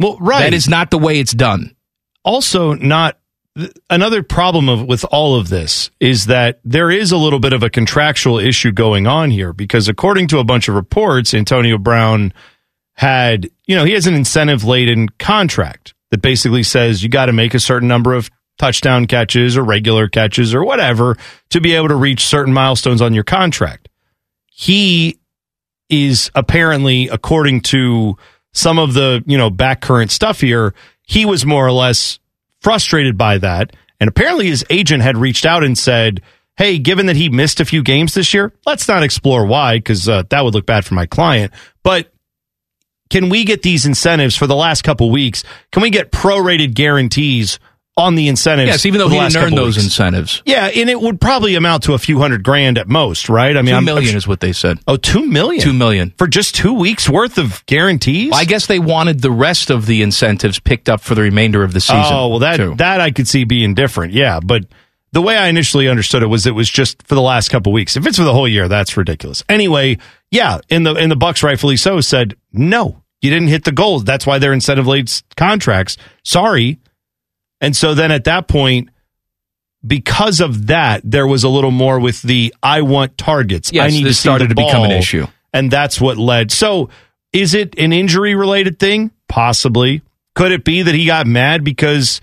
well, 0.00 0.16
right. 0.20 0.40
That 0.40 0.54
is 0.54 0.68
not 0.68 0.90
the 0.90 0.98
way 0.98 1.20
it's 1.20 1.32
done. 1.32 1.76
also 2.24 2.74
not 2.74 3.18
another 3.90 4.22
problem 4.22 4.68
of 4.68 4.86
with 4.86 5.04
all 5.10 5.36
of 5.36 5.48
this 5.48 5.90
is 6.00 6.26
that 6.26 6.60
there 6.64 6.90
is 6.90 7.12
a 7.12 7.16
little 7.16 7.38
bit 7.38 7.52
of 7.52 7.62
a 7.62 7.68
contractual 7.70 8.38
issue 8.38 8.72
going 8.72 9.06
on 9.06 9.30
here 9.30 9.52
because 9.52 9.88
according 9.88 10.26
to 10.26 10.38
a 10.38 10.44
bunch 10.44 10.68
of 10.68 10.74
reports 10.74 11.34
Antonio 11.34 11.76
Brown 11.76 12.32
had 12.94 13.50
you 13.66 13.76
know 13.76 13.84
he 13.84 13.92
has 13.92 14.06
an 14.06 14.14
incentive 14.14 14.64
laden 14.64 15.08
contract 15.18 15.92
that 16.10 16.22
basically 16.22 16.62
says 16.62 17.02
you 17.02 17.08
got 17.10 17.26
to 17.26 17.32
make 17.32 17.52
a 17.52 17.60
certain 17.60 17.88
number 17.88 18.14
of 18.14 18.30
touchdown 18.58 19.06
catches 19.06 19.56
or 19.56 19.62
regular 19.62 20.08
catches 20.08 20.54
or 20.54 20.64
whatever 20.64 21.16
to 21.50 21.60
be 21.60 21.74
able 21.74 21.88
to 21.88 21.96
reach 21.96 22.26
certain 22.26 22.52
milestones 22.52 23.02
on 23.02 23.14
your 23.14 23.24
contract. 23.24 23.88
He 24.46 25.18
is 25.88 26.30
apparently 26.34 27.08
according 27.08 27.60
to 27.60 28.16
some 28.52 28.78
of 28.78 28.94
the 28.94 29.22
you 29.26 29.36
know 29.36 29.50
back 29.50 29.80
current 29.80 30.10
stuff 30.10 30.40
here 30.40 30.74
he 31.02 31.24
was 31.24 31.44
more 31.44 31.66
or 31.66 31.72
less 31.72 32.18
frustrated 32.60 33.18
by 33.18 33.38
that. 33.38 33.74
And 34.00 34.08
apparently 34.08 34.46
his 34.46 34.64
agent 34.70 35.02
had 35.02 35.16
reached 35.16 35.44
out 35.44 35.64
and 35.64 35.76
said 35.76 36.22
hey 36.56 36.78
given 36.78 37.06
that 37.06 37.16
he 37.16 37.28
missed 37.28 37.60
a 37.60 37.64
few 37.64 37.82
games 37.82 38.14
this 38.14 38.32
year 38.32 38.52
let's 38.66 38.88
not 38.88 39.02
explore 39.02 39.46
why 39.46 39.76
because 39.76 40.08
uh, 40.08 40.22
that 40.30 40.44
would 40.44 40.54
look 40.54 40.66
bad 40.66 40.84
for 40.84 40.94
my 40.94 41.06
client. 41.06 41.52
But 41.82 42.12
can 43.10 43.28
we 43.28 43.44
get 43.44 43.60
these 43.60 43.84
incentives 43.84 44.36
for 44.36 44.46
the 44.46 44.56
last 44.56 44.84
couple 44.84 45.10
weeks? 45.10 45.44
Can 45.70 45.82
we 45.82 45.90
get 45.90 46.10
prorated 46.10 46.72
guarantees 46.72 47.58
on 47.96 48.14
the 48.14 48.28
incentives 48.28 48.68
Yes, 48.68 48.86
even 48.86 48.98
though 48.98 49.08
he 49.08 49.18
last 49.18 49.34
didn't 49.34 49.48
earn 49.48 49.54
those 49.54 49.76
weeks? 49.76 49.84
incentives. 49.84 50.42
yeah 50.46 50.66
and 50.74 50.88
it 50.88 50.98
would 50.98 51.20
probably 51.20 51.54
amount 51.56 51.82
to 51.82 51.92
a 51.92 51.98
few 51.98 52.18
hundred 52.18 52.42
grand 52.42 52.78
at 52.78 52.88
most 52.88 53.28
right 53.28 53.54
i 53.54 53.60
mean 53.60 53.72
Two 53.72 53.74
I'm- 53.74 53.84
million 53.84 54.10
I'm, 54.12 54.16
is 54.16 54.26
what 54.26 54.40
they 54.40 54.52
said. 54.54 54.78
oh 54.88 54.96
two 54.96 55.26
million 55.26 55.62
Two 55.62 55.74
million. 55.74 56.14
for 56.16 56.26
just 56.26 56.54
two 56.54 56.72
weeks 56.72 57.06
worth 57.08 57.36
of 57.36 57.64
guarantees 57.66 58.32
I 58.34 58.44
guess 58.44 58.66
they 58.66 58.78
wanted 58.78 59.20
the 59.20 59.30
rest 59.30 59.68
of 59.68 59.84
the 59.84 60.02
incentives 60.02 60.58
picked 60.58 60.88
up 60.88 61.02
for 61.02 61.14
the 61.14 61.20
remainder 61.22 61.62
of 61.62 61.72
the 61.72 61.78
oh, 61.78 61.80
season. 61.80 62.12
Oh 62.14 62.28
well, 62.28 62.38
that 62.38 62.56
too. 62.56 62.74
that 62.76 63.00
I 63.02 63.10
could 63.10 63.28
see 63.28 63.44
being 63.44 63.74
different. 63.74 64.14
Yeah, 64.14 64.40
but 64.42 64.64
the 65.12 65.20
way 65.20 65.36
I 65.36 65.48
initially 65.48 65.88
understood 65.88 66.22
it 66.22 66.26
was 66.28 66.46
it 66.46 66.52
was 66.52 66.70
just 66.70 67.06
for 67.06 67.14
the 67.14 67.20
last 67.20 67.50
couple 67.50 67.70
weeks. 67.72 67.98
If 67.98 68.06
it's 68.06 68.16
for 68.16 68.24
the 68.24 68.32
whole 68.32 68.48
year, 68.48 68.68
that's 68.68 68.96
ridiculous. 68.96 69.44
Anyway, 69.50 69.98
yeah, 70.30 70.60
in 70.70 70.84
the 70.84 70.94
in 70.94 71.10
the 71.10 71.16
Bucks 71.16 71.42
rightfully 71.42 71.76
so 71.76 72.00
said 72.00 72.36
no, 72.54 73.02
you 73.20 73.28
didn't 73.30 73.48
hit 73.48 73.64
the 73.64 73.72
goals. 73.72 74.04
That's 74.04 74.26
why 74.26 74.38
they're 74.38 74.54
incentive 74.54 74.86
late 74.86 75.22
contracts. 75.36 75.98
Sorry. 76.24 76.78
And 77.62 77.74
so 77.74 77.94
then 77.94 78.10
at 78.12 78.24
that 78.24 78.46
point, 78.48 78.90
because 79.86 80.40
of 80.40 80.66
that, 80.68 81.00
there 81.04 81.26
was 81.26 81.44
a 81.44 81.48
little 81.48 81.70
more 81.70 81.98
with 81.98 82.22
the 82.22 82.54
I 82.62 82.82
want 82.82 83.16
targets. 83.18 83.70
I 83.72 83.76
Yes, 83.76 83.92
need 83.92 84.04
this 84.04 84.16
to 84.16 84.20
started 84.20 84.48
to 84.50 84.54
become 84.54 84.84
an 84.84 84.90
issue. 84.92 85.26
and 85.52 85.70
that's 85.70 86.00
what 86.00 86.18
led. 86.18 86.52
So, 86.52 86.90
is 87.32 87.54
it 87.54 87.78
an 87.78 87.92
injury 87.92 88.34
related 88.34 88.78
thing? 88.78 89.10
Possibly. 89.28 90.02
Could 90.34 90.52
it 90.52 90.64
be 90.64 90.82
that 90.82 90.94
he 90.94 91.06
got 91.06 91.26
mad 91.26 91.64
because 91.64 92.20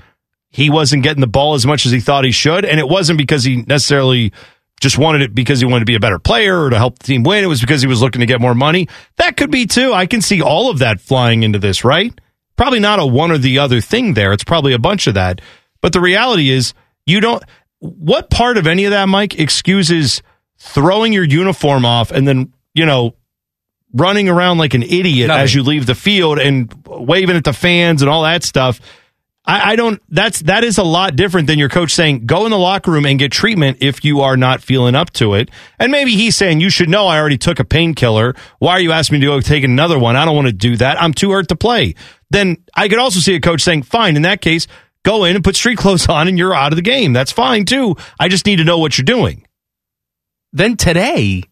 he 0.51 0.69
wasn't 0.69 1.03
getting 1.03 1.21
the 1.21 1.27
ball 1.27 1.53
as 1.55 1.65
much 1.65 1.85
as 1.85 1.91
he 1.91 1.99
thought 1.99 2.23
he 2.25 2.31
should, 2.31 2.63
and 2.65 2.79
it 2.79 2.87
wasn't 2.87 3.17
because 3.17 3.43
he 3.43 3.57
necessarily 3.63 4.31
just 4.79 4.97
wanted 4.97 5.21
it 5.21 5.35
because 5.35 5.59
he 5.59 5.65
wanted 5.65 5.79
to 5.81 5.85
be 5.85 5.95
a 5.95 5.99
better 5.99 6.19
player 6.19 6.63
or 6.63 6.69
to 6.69 6.77
help 6.77 6.99
the 6.99 7.05
team 7.05 7.23
win. 7.23 7.43
It 7.43 7.47
was 7.47 7.59
because 7.59 7.81
he 7.81 7.87
was 7.87 8.01
looking 8.01 8.21
to 8.21 8.25
get 8.25 8.39
more 8.39 8.55
money. 8.55 8.87
That 9.17 9.35
could 9.35 9.51
be 9.51 9.65
too. 9.65 9.93
I 9.93 10.05
can 10.05 10.21
see 10.21 10.41
all 10.41 10.69
of 10.69 10.79
that 10.79 11.01
flying 11.01 11.43
into 11.43 11.59
this, 11.59 11.83
right? 11.83 12.17
Probably 12.59 12.81
not 12.81 12.99
a 12.99 13.05
one 13.05 13.31
or 13.31 13.37
the 13.37 13.59
other 13.59 13.79
thing 13.79 14.15
there. 14.15 14.33
It's 14.33 14.43
probably 14.43 14.73
a 14.73 14.79
bunch 14.79 15.07
of 15.07 15.13
that. 15.13 15.39
But 15.79 15.93
the 15.93 16.01
reality 16.01 16.49
is, 16.49 16.73
you 17.05 17.21
don't. 17.21 17.41
What 17.79 18.29
part 18.29 18.57
of 18.57 18.67
any 18.67 18.83
of 18.83 18.91
that, 18.91 19.05
Mike, 19.05 19.39
excuses 19.39 20.21
throwing 20.57 21.13
your 21.13 21.23
uniform 21.23 21.85
off 21.85 22.11
and 22.11 22.27
then, 22.27 22.51
you 22.73 22.85
know, 22.85 23.15
running 23.93 24.27
around 24.27 24.57
like 24.57 24.73
an 24.73 24.83
idiot 24.83 25.29
Nothing. 25.29 25.41
as 25.41 25.55
you 25.55 25.63
leave 25.63 25.85
the 25.85 25.95
field 25.95 26.37
and 26.37 26.69
waving 26.85 27.37
at 27.37 27.45
the 27.45 27.53
fans 27.53 28.01
and 28.01 28.09
all 28.09 28.23
that 28.23 28.43
stuff? 28.43 28.81
I, 29.45 29.71
I 29.71 29.75
don't. 29.77 30.01
That's 30.09 30.41
that 30.41 30.65
is 30.65 30.77
a 30.77 30.83
lot 30.83 31.15
different 31.15 31.47
than 31.47 31.59
your 31.59 31.69
coach 31.69 31.91
saying 31.91 32.25
go 32.25 32.43
in 32.43 32.51
the 32.51 32.57
locker 32.59 32.91
room 32.91 33.05
and 33.05 33.17
get 33.17 33.31
treatment 33.31 33.77
if 33.79 34.03
you 34.03 34.19
are 34.19 34.35
not 34.35 34.61
feeling 34.61 34.95
up 34.95 35.11
to 35.11 35.33
it. 35.35 35.49
And 35.79 35.93
maybe 35.93 36.11
he's 36.11 36.35
saying 36.35 36.59
you 36.59 36.69
should 36.69 36.89
know 36.89 37.07
I 37.07 37.19
already 37.19 37.37
took 37.37 37.59
a 37.59 37.63
painkiller. 37.63 38.35
Why 38.59 38.73
are 38.73 38.81
you 38.81 38.91
asking 38.91 39.19
me 39.19 39.25
to 39.25 39.31
go 39.31 39.39
take 39.39 39.63
another 39.63 39.97
one? 39.97 40.17
I 40.17 40.25
don't 40.25 40.35
want 40.35 40.47
to 40.47 40.53
do 40.53 40.75
that. 40.75 41.01
I'm 41.01 41.13
too 41.13 41.31
hurt 41.31 41.47
to 41.47 41.55
play. 41.55 41.95
Then 42.29 42.57
I 42.73 42.87
could 42.89 42.99
also 42.99 43.19
see 43.19 43.35
a 43.35 43.39
coach 43.39 43.61
saying, 43.61 43.83
fine. 43.83 44.15
In 44.15 44.21
that 44.23 44.41
case, 44.41 44.67
go 45.03 45.23
in 45.25 45.35
and 45.35 45.43
put 45.43 45.55
street 45.55 45.77
clothes 45.79 46.07
on 46.07 46.27
and 46.27 46.37
you're 46.37 46.53
out 46.53 46.71
of 46.71 46.75
the 46.75 46.81
game. 46.81 47.13
That's 47.13 47.31
fine 47.31 47.65
too. 47.65 47.95
I 48.19 48.27
just 48.27 48.45
need 48.45 48.57
to 48.57 48.63
know 48.63 48.77
what 48.79 48.97
you're 48.97 49.05
doing. 49.05 49.45
Then 50.51 50.77
today, 50.77 51.43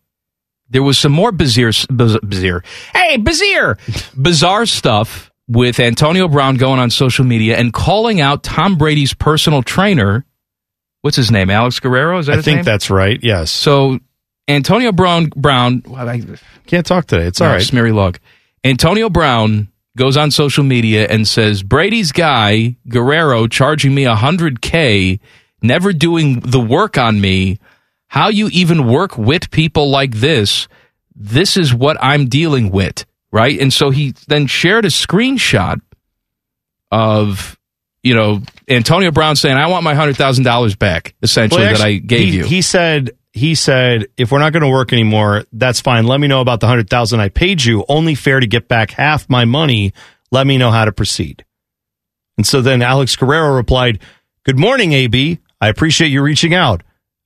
there 0.69 0.83
was 0.83 0.97
some 0.97 1.11
more 1.11 1.31
bizarre, 1.31 1.71
bizarre, 1.89 2.63
hey, 2.93 3.17
bizarre, 3.17 3.77
bizarre 4.17 4.65
stuff 4.65 5.31
with 5.47 5.79
Antonio 5.79 6.27
Brown 6.27 6.55
going 6.55 6.79
on 6.79 6.89
social 6.89 7.23
media 7.23 7.57
and 7.57 7.71
calling 7.71 8.19
out 8.19 8.43
Tom 8.43 8.77
Brady's 8.77 9.13
personal 9.13 9.61
trainer. 9.63 10.25
What's 11.01 11.15
his 11.15 11.31
name? 11.31 11.49
Alex 11.49 11.79
Guerrero? 11.79 12.17
Is 12.17 12.25
that 12.25 12.39
I 12.39 12.41
think 12.41 12.57
name? 12.57 12.65
that's 12.65 12.89
right. 12.89 13.19
Yes. 13.21 13.51
So 13.51 13.99
Antonio 14.47 14.91
Brown, 14.91 15.27
Brown, 15.35 15.83
well, 15.85 16.07
I, 16.07 16.21
Can't 16.65 16.85
talk 16.85 17.05
today. 17.05 17.25
It's 17.27 17.39
all 17.39 17.47
no, 17.47 17.53
right. 17.53 17.63
Smeary 17.63 17.93
log. 17.93 18.19
Antonio 18.63 19.09
Brown 19.09 19.69
goes 19.97 20.15
on 20.15 20.31
social 20.31 20.63
media 20.63 21.07
and 21.09 21.27
says 21.27 21.63
Brady's 21.63 22.13
guy 22.13 22.77
Guerrero 22.87 23.47
charging 23.47 23.93
me 23.93 24.05
a 24.05 24.15
hundred 24.15 24.61
k, 24.61 25.19
never 25.61 25.91
doing 25.91 26.39
the 26.39 26.59
work 26.59 26.97
on 26.97 27.19
me. 27.19 27.59
How 28.07 28.29
you 28.29 28.47
even 28.53 28.87
work 28.87 29.17
with 29.17 29.51
people 29.51 29.89
like 29.89 30.15
this? 30.15 30.69
This 31.13 31.57
is 31.57 31.73
what 31.73 31.97
I'm 31.99 32.27
dealing 32.27 32.71
with, 32.71 33.05
right? 33.31 33.59
And 33.59 33.73
so 33.73 33.89
he 33.89 34.13
then 34.27 34.47
shared 34.47 34.85
a 34.85 34.89
screenshot 34.89 35.81
of 36.89 37.57
you 38.01 38.13
know 38.13 38.41
Antonio 38.69 39.11
Brown 39.11 39.35
saying, 39.35 39.57
"I 39.57 39.67
want 39.67 39.83
my 39.83 39.95
hundred 39.95 40.15
thousand 40.15 40.45
dollars 40.45 40.75
back," 40.75 41.15
essentially 41.21 41.63
Well, 41.63 41.73
that 41.73 41.81
I 41.81 41.95
gave 41.95 42.29
he, 42.29 42.37
you. 42.37 42.45
He 42.45 42.61
said 42.61 43.11
he 43.37 43.55
said 43.55 44.07
if 44.17 44.31
we're 44.31 44.39
not 44.39 44.51
going 44.51 44.63
to 44.63 44.69
work 44.69 44.91
anymore, 44.91 45.45
that's 45.53 45.79
fine. 45.79 46.05
Let 46.05 46.19
me 46.19 46.27
know 46.27 46.41
about 46.41 46.59
the 46.59 46.67
hundred 46.67 46.89
thousand 46.89 47.19
I 47.19 47.29
paid 47.29 47.63
you. 47.63 47.85
Only 47.87 48.15
fair 48.15 48.39
to 48.39 48.47
get 48.47 48.67
back 48.67 48.91
half 48.91 49.29
my 49.29 49.45
money. 49.45 49.93
Let 50.31 50.45
me 50.45 50.57
know 50.57 50.71
how 50.71 50.85
to 50.85 50.91
proceed. 50.91 51.45
And 52.37 52.45
so 52.45 52.61
then 52.61 52.81
Alex 52.81 53.15
Guerrero 53.15 53.55
replied, 53.55 53.99
"Good 54.43 54.59
morning, 54.59 54.93
AB. 54.93 55.39
I 55.61 55.69
appreciate 55.69 56.09
you 56.09 56.21
reaching 56.21 56.53
out. 56.53 56.83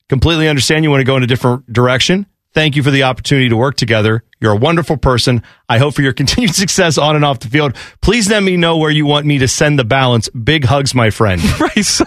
Completely 0.10 0.48
understand 0.48 0.84
you 0.84 0.92
want 0.92 1.02
to 1.02 1.06
go 1.06 1.18
in 1.18 1.24
a 1.24 1.28
different 1.28 1.72
direction. 1.72 2.28
Thank 2.54 2.76
you 2.76 2.84
for 2.84 2.92
the 2.92 3.04
opportunity 3.04 3.48
to 3.50 3.56
work 3.56 3.78
together. 3.78 4.24
You're 4.42 4.52
a 4.52 4.58
wonderful 4.58 4.98
person. 4.98 5.42
I 5.70 5.78
hope 5.78 5.94
for 5.96 6.02
your 6.02 6.14
continued 6.22 6.54
success 6.54 6.98
on 6.98 7.16
and 7.16 7.24
off 7.24 7.40
the 7.40 7.48
field. 7.48 7.76
Please 8.02 8.30
let 8.30 8.44
me 8.44 8.58
know 8.58 8.78
where 8.78 8.92
you 8.92 9.06
want 9.06 9.26
me 9.26 9.38
to 9.40 9.48
send 9.48 9.80
the 9.80 9.86
balance. 9.86 10.30
Big 10.30 10.66
hugs, 10.66 10.94
my 10.94 11.10
friend." 11.10 11.42
right. 11.60 12.02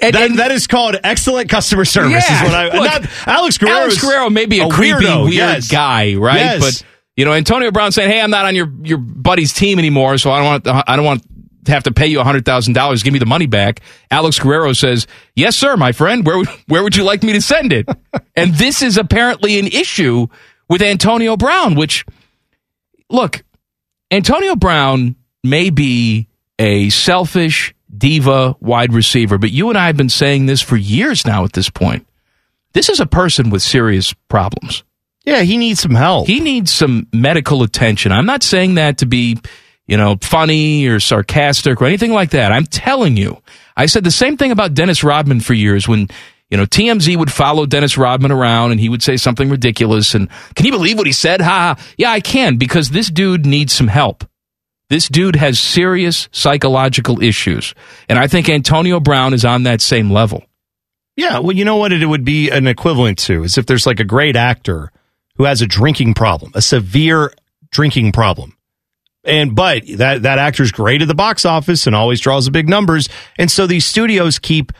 And, 0.00 0.14
That, 0.14 0.22
and- 0.30 0.38
that 0.38 0.50
is 0.50 0.66
called 0.66 0.96
excellent 1.02 1.48
customer 1.48 1.84
service. 1.84 2.24
Yeah. 2.28 2.44
Is 2.44 2.50
what 2.50 2.54
I, 2.54 2.64
Look, 2.66 3.02
not, 3.02 3.26
Alex 3.26 3.58
Guerrero. 3.58 3.76
Alex 3.78 4.00
Guerrero 4.00 4.30
may 4.30 4.46
be 4.46 4.60
a, 4.60 4.68
creepy, 4.68 5.04
weirdo, 5.04 5.24
weird 5.24 5.34
yes. 5.34 5.68
guy, 5.68 6.14
right? 6.16 6.36
Yes. 6.36 6.60
But 6.60 6.86
you 7.16 7.24
know, 7.24 7.32
Antonio 7.32 7.70
Brown 7.70 7.92
saying, 7.92 8.10
"Hey, 8.10 8.20
I'm 8.20 8.30
not 8.30 8.44
on 8.44 8.54
your 8.54 8.70
your 8.82 8.98
buddy's 8.98 9.54
team 9.54 9.78
anymore, 9.78 10.18
so 10.18 10.30
I 10.30 10.36
don't 10.38 10.46
want 10.46 10.64
to, 10.64 10.84
I 10.86 10.96
don't 10.96 11.04
want 11.06 11.24
to 11.64 11.72
have 11.72 11.84
to 11.84 11.92
pay 11.92 12.06
you 12.08 12.22
hundred 12.22 12.44
thousand 12.44 12.74
dollars. 12.74 13.02
Give 13.02 13.12
me 13.14 13.18
the 13.18 13.24
money 13.26 13.46
back." 13.46 13.80
Alex 14.10 14.38
Guerrero 14.38 14.74
says, 14.74 15.06
"Yes, 15.34 15.56
sir, 15.56 15.78
my 15.78 15.92
friend. 15.92 16.26
Where 16.26 16.36
would 16.36 16.48
where 16.68 16.82
would 16.82 16.94
you 16.94 17.04
like 17.04 17.22
me 17.22 17.32
to 17.32 17.40
send 17.40 17.72
it?" 17.72 17.88
and 18.36 18.52
this 18.54 18.82
is 18.82 18.98
apparently 18.98 19.58
an 19.58 19.66
issue 19.66 20.26
with 20.68 20.82
Antonio 20.82 21.38
Brown, 21.38 21.74
which 21.74 22.04
look, 23.08 23.42
Antonio 24.10 24.54
Brown 24.54 25.16
may 25.42 25.70
be 25.70 26.28
a 26.58 26.90
selfish 26.90 27.74
diva 27.98 28.56
wide 28.60 28.92
receiver, 28.92 29.38
but 29.38 29.52
you 29.52 29.68
and 29.68 29.78
I 29.78 29.86
have 29.86 29.96
been 29.96 30.08
saying 30.08 30.46
this 30.46 30.60
for 30.60 30.76
years 30.76 31.26
now 31.26 31.44
at 31.44 31.52
this 31.52 31.70
point. 31.70 32.06
This 32.72 32.88
is 32.88 33.00
a 33.00 33.06
person 33.06 33.50
with 33.50 33.62
serious 33.62 34.12
problems. 34.28 34.84
Yeah, 35.24 35.42
he 35.42 35.56
needs 35.56 35.80
some 35.80 35.94
help. 35.94 36.28
He 36.28 36.40
needs 36.40 36.70
some 36.70 37.08
medical 37.12 37.62
attention. 37.62 38.12
I'm 38.12 38.26
not 38.26 38.42
saying 38.42 38.74
that 38.74 38.98
to 38.98 39.06
be, 39.06 39.38
you 39.86 39.96
know, 39.96 40.16
funny 40.22 40.86
or 40.86 41.00
sarcastic 41.00 41.82
or 41.82 41.86
anything 41.86 42.12
like 42.12 42.30
that. 42.30 42.52
I'm 42.52 42.66
telling 42.66 43.16
you. 43.16 43.42
I 43.76 43.86
said 43.86 44.04
the 44.04 44.10
same 44.10 44.36
thing 44.36 44.52
about 44.52 44.74
Dennis 44.74 45.02
Rodman 45.02 45.40
for 45.40 45.52
years 45.52 45.88
when, 45.88 46.08
you 46.48 46.56
know, 46.56 46.64
TMZ 46.64 47.16
would 47.16 47.32
follow 47.32 47.66
Dennis 47.66 47.98
Rodman 47.98 48.30
around 48.30 48.70
and 48.70 48.78
he 48.80 48.88
would 48.88 49.02
say 49.02 49.16
something 49.16 49.50
ridiculous 49.50 50.14
and 50.14 50.28
can 50.54 50.64
you 50.64 50.72
believe 50.72 50.96
what 50.96 51.08
he 51.08 51.12
said? 51.12 51.40
Ha. 51.40 51.76
ha. 51.76 51.84
Yeah, 51.98 52.12
I 52.12 52.20
can 52.20 52.56
because 52.56 52.90
this 52.90 53.10
dude 53.10 53.46
needs 53.46 53.72
some 53.72 53.88
help. 53.88 54.24
This 54.88 55.08
dude 55.08 55.36
has 55.36 55.58
serious 55.58 56.28
psychological 56.30 57.22
issues. 57.22 57.74
And 58.08 58.18
I 58.18 58.28
think 58.28 58.48
Antonio 58.48 59.00
Brown 59.00 59.34
is 59.34 59.44
on 59.44 59.64
that 59.64 59.80
same 59.80 60.10
level. 60.10 60.44
yeah, 61.16 61.38
well, 61.38 61.56
you 61.56 61.64
know 61.64 61.76
what 61.76 61.92
it 61.92 62.06
would 62.06 62.24
be 62.24 62.50
an 62.50 62.66
equivalent 62.66 63.18
to 63.20 63.42
is 63.42 63.58
if 63.58 63.66
there's 63.66 63.86
like 63.86 64.00
a 64.00 64.04
great 64.04 64.36
actor 64.36 64.92
who 65.36 65.44
has 65.44 65.62
a 65.62 65.66
drinking 65.66 66.14
problem, 66.14 66.52
a 66.54 66.62
severe 66.62 67.32
drinking 67.70 68.12
problem. 68.12 68.56
And 69.24 69.56
but 69.56 69.82
that 69.96 70.22
that 70.22 70.38
actor's 70.38 70.70
great 70.70 71.02
at 71.02 71.08
the 71.08 71.14
box 71.14 71.44
office 71.44 71.86
and 71.86 71.96
always 71.96 72.20
draws 72.20 72.44
the 72.44 72.52
big 72.52 72.68
numbers. 72.68 73.08
And 73.38 73.50
so 73.50 73.66
these 73.66 73.84
studios 73.84 74.38
keep 74.38 74.72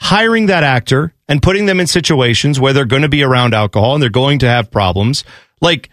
hiring 0.00 0.46
that 0.46 0.64
actor 0.64 1.14
and 1.28 1.40
putting 1.40 1.66
them 1.66 1.78
in 1.78 1.86
situations 1.86 2.58
where 2.58 2.72
they're 2.72 2.84
going 2.84 3.02
to 3.02 3.08
be 3.08 3.22
around 3.22 3.54
alcohol 3.54 3.94
and 3.94 4.02
they're 4.02 4.10
going 4.10 4.40
to 4.40 4.48
have 4.48 4.72
problems. 4.72 5.22
Like 5.60 5.90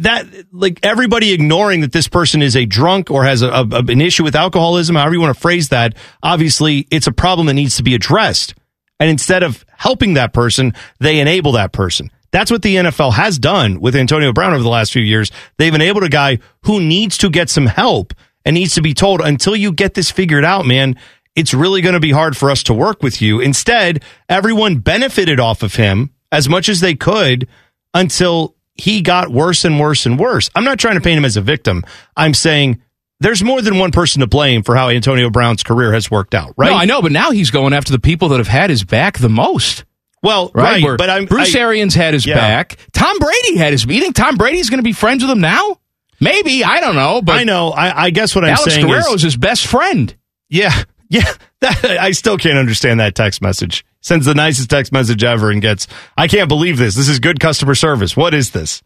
that 0.00 0.26
like 0.50 0.80
everybody 0.82 1.32
ignoring 1.32 1.82
that 1.82 1.92
this 1.92 2.08
person 2.08 2.42
is 2.42 2.56
a 2.56 2.64
drunk 2.64 3.10
or 3.10 3.24
has 3.24 3.42
a, 3.42 3.48
a, 3.48 3.66
an 3.66 4.00
issue 4.00 4.24
with 4.24 4.34
alcoholism, 4.34 4.96
however 4.96 5.14
you 5.14 5.20
want 5.20 5.34
to 5.34 5.40
phrase 5.40 5.68
that, 5.68 5.94
obviously 6.22 6.86
it's 6.90 7.06
a 7.06 7.12
problem 7.12 7.46
that 7.46 7.54
needs 7.54 7.76
to 7.76 7.82
be 7.82 7.94
addressed. 7.94 8.54
And 8.98 9.10
instead 9.10 9.42
of 9.42 9.64
helping 9.76 10.14
that 10.14 10.32
person, 10.32 10.74
they 11.00 11.20
enable 11.20 11.52
that 11.52 11.72
person. 11.72 12.10
That's 12.30 12.50
what 12.50 12.62
the 12.62 12.76
NFL 12.76 13.14
has 13.14 13.38
done 13.38 13.80
with 13.80 13.96
Antonio 13.96 14.32
Brown 14.32 14.54
over 14.54 14.62
the 14.62 14.68
last 14.68 14.92
few 14.92 15.02
years. 15.02 15.30
They've 15.58 15.74
enabled 15.74 16.04
a 16.04 16.08
guy 16.08 16.38
who 16.62 16.80
needs 16.80 17.18
to 17.18 17.28
get 17.30 17.50
some 17.50 17.66
help 17.66 18.14
and 18.44 18.54
needs 18.54 18.74
to 18.76 18.82
be 18.82 18.94
told 18.94 19.20
until 19.20 19.56
you 19.56 19.72
get 19.72 19.94
this 19.94 20.10
figured 20.10 20.44
out, 20.44 20.64
man, 20.64 20.96
it's 21.36 21.52
really 21.52 21.82
going 21.82 21.94
to 21.94 22.00
be 22.00 22.12
hard 22.12 22.36
for 22.36 22.50
us 22.50 22.62
to 22.64 22.74
work 22.74 23.02
with 23.02 23.20
you. 23.20 23.40
Instead, 23.40 24.02
everyone 24.28 24.78
benefited 24.78 25.40
off 25.40 25.62
of 25.62 25.74
him 25.74 26.10
as 26.32 26.48
much 26.48 26.68
as 26.68 26.80
they 26.80 26.94
could 26.94 27.48
until 27.92 28.54
he 28.80 29.02
got 29.02 29.28
worse 29.30 29.64
and 29.64 29.78
worse 29.78 30.06
and 30.06 30.18
worse. 30.18 30.50
I'm 30.54 30.64
not 30.64 30.78
trying 30.78 30.94
to 30.94 31.00
paint 31.00 31.18
him 31.18 31.24
as 31.24 31.36
a 31.36 31.40
victim. 31.40 31.84
I'm 32.16 32.34
saying 32.34 32.82
there's 33.20 33.42
more 33.44 33.60
than 33.62 33.78
one 33.78 33.90
person 33.92 34.20
to 34.20 34.26
blame 34.26 34.62
for 34.62 34.74
how 34.76 34.88
Antonio 34.88 35.30
Brown's 35.30 35.62
career 35.62 35.92
has 35.92 36.10
worked 36.10 36.34
out, 36.34 36.54
right? 36.56 36.70
No, 36.70 36.76
I 36.76 36.84
know, 36.86 37.02
but 37.02 37.12
now 37.12 37.30
he's 37.30 37.50
going 37.50 37.72
after 37.72 37.92
the 37.92 37.98
people 37.98 38.28
that 38.30 38.38
have 38.38 38.48
had 38.48 38.70
his 38.70 38.82
back 38.84 39.18
the 39.18 39.28
most. 39.28 39.84
Well, 40.22 40.50
Right, 40.54 40.82
right, 40.82 40.98
but 40.98 41.08
I'm 41.08 41.24
Bruce 41.26 41.54
I- 41.56 41.60
Arians 41.60 41.94
had 41.94 42.12
his 42.14 42.26
Yeah. 42.26 42.34
back. 42.36 42.76
Tom 42.92 43.18
Brady 43.18 43.56
had 43.56 43.72
his. 43.72 43.84
You 43.86 44.00
think 44.02 44.14
Tom 44.16 44.36
Brady's 44.36 44.68
going 44.68 44.78
to 44.78 44.84
be 44.84 44.92
friends 44.92 45.22
with 45.22 45.30
him 45.30 45.40
now? 45.40 45.78
Maybe 46.20 46.62
I 46.62 46.80
don't 46.80 46.94
know, 46.96 47.22
but 47.22 47.36
I 47.36 47.44
know. 47.44 47.70
I, 47.70 48.04
I 48.04 48.10
guess 48.10 48.34
what 48.34 48.44
I'm 48.44 48.50
Alex 48.54 48.74
saying 48.74 48.86
Guerrero 48.86 49.08
is, 49.10 49.14
is 49.16 49.22
his 49.22 49.36
best 49.36 49.66
friend. 49.66 50.14
yeah, 50.50 50.82
yeah. 51.08 51.32
That, 51.60 51.84
I 52.00 52.12
still 52.12 52.38
can't 52.38 52.58
understand 52.58 53.00
that 53.00 53.14
text 53.14 53.42
message. 53.42 53.84
Sends 54.00 54.26
the 54.26 54.34
nicest 54.34 54.70
text 54.70 54.92
message 54.92 55.22
ever 55.22 55.50
and 55.50 55.60
gets, 55.60 55.86
I 56.16 56.26
can't 56.26 56.48
believe 56.48 56.78
this. 56.78 56.94
This 56.94 57.08
is 57.08 57.18
good 57.18 57.38
customer 57.40 57.74
service. 57.74 58.16
What 58.16 58.32
is 58.34 58.50
this? 58.50 58.82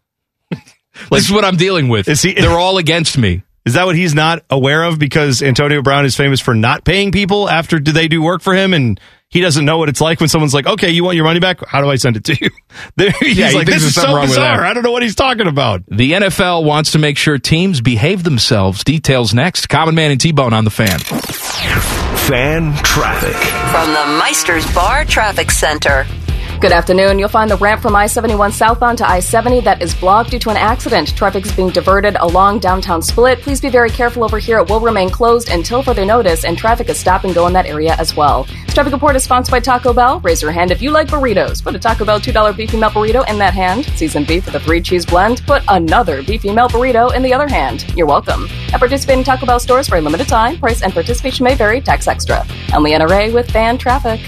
this 0.51 1.25
is 1.25 1.31
what 1.33 1.45
I'm 1.45 1.57
dealing 1.57 1.89
with. 1.89 2.09
Is 2.09 2.23
he- 2.23 2.35
They're 2.41 2.59
all 2.59 2.79
against 2.79 3.17
me. 3.17 3.43
Is 3.65 3.75
that 3.75 3.87
what 3.87 3.97
he's 3.97 4.15
not 4.15 4.45
aware 4.51 4.83
of? 4.85 4.99
Because 4.99 5.43
Antonio 5.43 5.81
Brown 5.81 6.05
is 6.05 6.17
famous 6.17 6.41
for 6.41 6.55
not 6.55 6.85
paying 6.85 7.13
people 7.13 7.49
after 7.49 7.79
do 7.79 7.93
they 7.93 8.09
do 8.09 8.21
work 8.21 8.43
for 8.43 8.55
him, 8.55 8.75
and 8.75 9.01
he 9.35 9.41
doesn't 9.41 9.65
know 9.65 9.79
what 9.79 9.89
it's 9.89 10.01
like 10.01 10.21
when 10.21 10.29
someone's 10.29 10.55
like, 10.55 10.65
"Okay, 10.67 10.91
you 10.91 11.03
want 11.03 11.17
your 11.17 11.25
money 11.25 11.41
back? 11.41 11.59
How 11.67 11.83
do 11.83 11.91
I 11.91 11.97
send 11.97 12.17
it 12.17 12.23
to 12.25 12.39
you?" 12.41 12.51
He's 13.21 13.37
Yeah, 13.37 13.49
he 13.51 13.57
like, 13.57 13.67
"This 13.67 13.83
is 13.83 13.95
so 13.95 14.21
bizarre. 14.21 14.65
I 14.65 14.73
don't 14.73 14.85
know 14.85 14.93
what 14.93 15.03
he's 15.03 15.17
talking 15.17 15.49
about." 15.49 15.83
The 15.89 16.13
NFL 16.13 16.63
wants 16.63 16.93
to 16.93 17.01
make 17.01 17.19
sure 17.19 17.37
teams 17.37 17.81
behave 17.81 18.23
themselves. 18.23 18.85
Details 18.85 19.35
next. 19.35 19.69
Common 19.69 19.97
Man 19.97 20.13
and 20.13 20.21
T 20.21 20.31
Bone 20.31 20.53
on 20.53 20.65
the 20.65 20.71
fan. 20.71 21.01
Fan 21.01 22.75
traffic. 22.85 23.35
From 23.73 23.93
the 23.93 24.19
Meister's 24.19 24.73
Bar 24.73 25.05
Traffic 25.05 25.51
Center. 25.51 26.07
Good 26.61 26.73
afternoon. 26.73 27.19
You'll 27.19 27.29
find 27.29 27.51
the 27.51 27.59
ramp 27.59 27.83
from 27.83 27.95
I 27.95 28.07
71 28.07 28.53
southbound 28.53 28.97
to 28.99 29.09
I 29.09 29.21
70 29.21 29.61
that 29.63 29.83
is 29.83 29.95
blocked 29.95 30.31
due 30.31 30.39
to 30.39 30.51
an 30.51 30.57
accident. 30.57 31.15
Traffic 31.15 31.45
is 31.45 31.53
being 31.53 31.69
diverted 31.69 32.17
along 32.17 32.61
downtown 32.61 33.03
Split. 33.03 33.43
Please 33.43 33.61
be 33.61 33.69
very 33.69 33.91
careful 33.91 34.25
over 34.25 34.39
here. 34.39 34.61
It 34.61 34.71
will 34.71 34.81
remain 34.81 35.11
closed 35.11 35.51
until 35.51 35.83
further 35.83 36.07
notice, 36.07 36.45
and 36.45 36.57
traffic 36.57 36.89
is 36.89 36.99
stop 36.99 37.25
and 37.25 37.35
go 37.35 37.47
in 37.49 37.53
that 37.53 37.67
area 37.67 37.97
as 37.99 38.17
well. 38.17 38.45
This 38.65 38.73
traffic 38.73 38.95
report 38.95 39.15
is 39.15 39.25
sponsored 39.25 39.51
by 39.51 39.61
Taco 39.61 39.93
Bell. 39.93 40.21
Raise 40.21 40.41
your 40.41 40.53
hand 40.53 40.71
if 40.71 40.81
you 40.81 40.91
like 40.91 41.09
burritos. 41.09 41.63
Put 41.63 41.75
a 41.75 41.79
Taco 41.79 42.07
Bell 42.07 42.19
$2 42.19 42.57
beefy 42.57 42.79
melt 42.79 42.95
burrito 42.95 43.29
in 43.29 43.37
that 43.39 43.53
hand. 43.53 43.85
Seasoned 43.97 44.27
beef 44.27 44.47
with 44.47 44.55
a 44.55 44.61
three 44.61 44.81
cheese 44.81 45.05
blend. 45.05 45.43
Put 45.47 45.63
another 45.69 46.23
beefy 46.23 46.51
melt 46.51 46.73
burrito 46.73 47.15
in 47.15 47.23
the 47.23 47.35
other 47.35 47.49
hand. 47.49 47.85
You're 47.95 48.07
welcome. 48.07 48.49
At 48.73 48.79
participating 48.79 49.25
Taco 49.25 49.45
Bell 49.45 49.61
stores 49.61 49.87
for 49.87 49.97
a 49.97 50.01
limited 50.01 50.29
time, 50.29 50.59
price 50.59 50.83
and 50.83 50.95
participation 50.95 51.45
may 51.45 51.57
vary, 51.57 51.83
tax 51.83 52.09
extra. 52.09 52.47
I'm 52.73 52.83
Leanna 52.83 53.07
Ray 53.07 53.33
with 53.33 53.51
Fan 53.51 53.77
Traffic. 53.77 54.21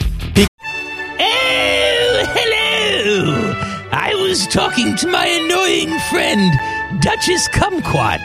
Was 4.37 4.47
talking 4.49 4.95
to 4.95 5.07
my 5.09 5.25
annoying 5.25 5.99
friend, 6.11 6.53
Duchess 7.01 7.49
Kumquat. 7.49 8.21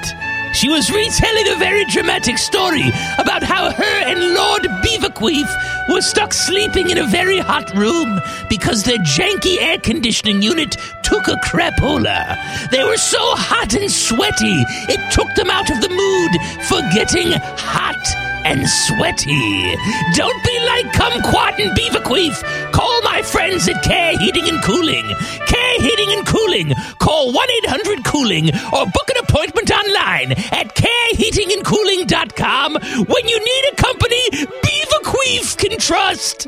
She 0.54 0.68
was 0.68 0.92
retelling 0.92 1.48
a 1.48 1.56
very 1.56 1.86
dramatic 1.86 2.38
story 2.38 2.84
about 3.18 3.44
how 3.44 3.72
her 3.72 3.98
and 4.04 4.34
Lord 4.34 4.64
Beaverqueef 4.84 5.48
were 5.88 6.02
stuck 6.02 6.34
sleeping 6.34 6.90
in 6.90 6.98
a 6.98 7.08
very 7.08 7.38
hot 7.38 7.74
room 7.76 8.20
because 8.50 8.84
their 8.84 8.98
janky 8.98 9.62
air 9.62 9.78
conditioning 9.78 10.42
unit 10.42 10.76
took 11.12 11.28
a 11.28 11.36
crapola. 11.42 12.38
They 12.72 12.84
were 12.86 12.96
so 12.96 13.20
hot 13.36 13.74
and 13.74 13.92
sweaty, 13.92 14.64
it 14.88 15.12
took 15.12 15.28
them 15.36 15.50
out 15.50 15.70
of 15.70 15.82
the 15.82 15.90
mood 15.92 16.32
for 16.72 16.80
getting 16.96 17.34
hot 17.60 18.00
and 18.48 18.64
sweaty. 18.88 19.76
Don't 20.16 20.42
be 20.46 20.56
like 20.72 20.88
Kumquat 20.96 21.60
and 21.60 21.76
Beaverqueef. 21.78 22.40
Call 22.72 23.02
my 23.02 23.22
friends 23.24 23.68
at 23.68 23.84
Care 23.84 24.18
Heating 24.18 24.48
and 24.48 24.64
Cooling. 24.64 25.04
Care 25.48 25.82
Heating 25.82 26.14
and 26.16 26.26
Cooling. 26.26 26.74
Call 27.00 27.34
1 27.34 27.48
800 27.66 28.06
Cooling 28.06 28.50
or 28.72 28.86
book 28.86 29.10
an 29.10 29.18
appointment 29.20 29.70
online 29.70 30.32
at 30.32 30.76
careheatingandcooling.com 30.80 32.76
when 33.06 33.28
you 33.28 33.38
need 33.38 33.66
a 33.74 33.76
company 33.76 34.30
Beaverqueef 34.64 35.58
can 35.58 35.78
trust. 35.78 36.48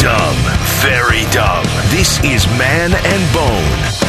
Dumb, 0.00 0.71
very 0.82 1.22
dumb. 1.30 1.64
This 1.90 2.18
is 2.24 2.44
Man 2.58 2.92
and 2.92 3.32
Bone. 3.32 4.02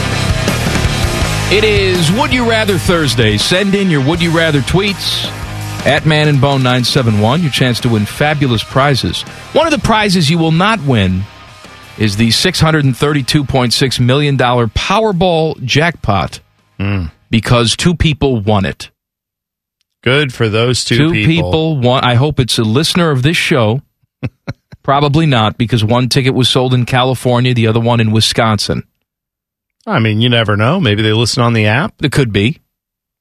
It 1.56 1.64
is 1.64 2.12
Would 2.14 2.34
You 2.34 2.50
Rather 2.50 2.80
Thursday. 2.80 3.38
Send 3.38 3.76
in 3.76 3.92
your 3.92 4.04
Would 4.08 4.24
You 4.24 4.36
Rather 4.36 4.62
tweets 4.62 5.28
at 5.86 6.08
Man 6.08 6.28
and 6.28 6.42
Bone 6.42 6.64
971. 6.64 7.44
Your 7.44 7.52
chance 7.52 7.80
to 7.82 7.90
win 7.90 8.08
fabulous 8.08 8.64
prizes. 8.64 9.22
One 9.52 9.68
of 9.68 9.72
the 9.72 9.86
prizes 9.86 10.32
you 10.32 10.40
will 10.40 10.52
not 10.52 10.82
win 10.82 11.22
is 12.00 12.18
the 12.18 12.30
$632.6 12.30 14.00
million 14.00 14.36
Powerball 14.36 15.64
jackpot 15.64 16.40
hmm. 16.80 17.06
because 17.30 17.76
two 17.76 17.94
people 17.94 18.40
won 18.42 18.66
it. 18.66 18.90
Good 20.02 20.34
for 20.34 20.50
those 20.50 20.84
two, 20.84 21.12
people. 21.12 21.78
won. 21.80 22.04
I 22.04 22.16
hope 22.16 22.40
it's 22.40 22.58
a 22.58 22.64
listener 22.64 23.12
of 23.12 23.22
this 23.22 23.38
show. 23.38 23.84
Probably 24.84 25.26
not 25.26 25.58
because 25.58 25.84
one 25.84 26.10
ticket 26.10 26.34
was 26.34 26.50
sold 26.50 26.74
in 26.74 26.86
California, 26.86 27.54
the 27.54 27.68
other 27.68 27.80
one 27.80 28.00
in 28.02 28.12
Wisconsin. 28.12 28.84
I 29.88 30.00
mean, 30.00 30.22
you 30.22 30.30
never 30.30 30.56
know. 30.58 30.80
Maybe 30.80 31.02
they 31.02 31.14
listen 31.14 31.42
on 31.44 31.54
the 31.54 31.66
app. 31.68 32.04
It 32.04 32.12
could 32.12 32.32
be. 32.34 32.60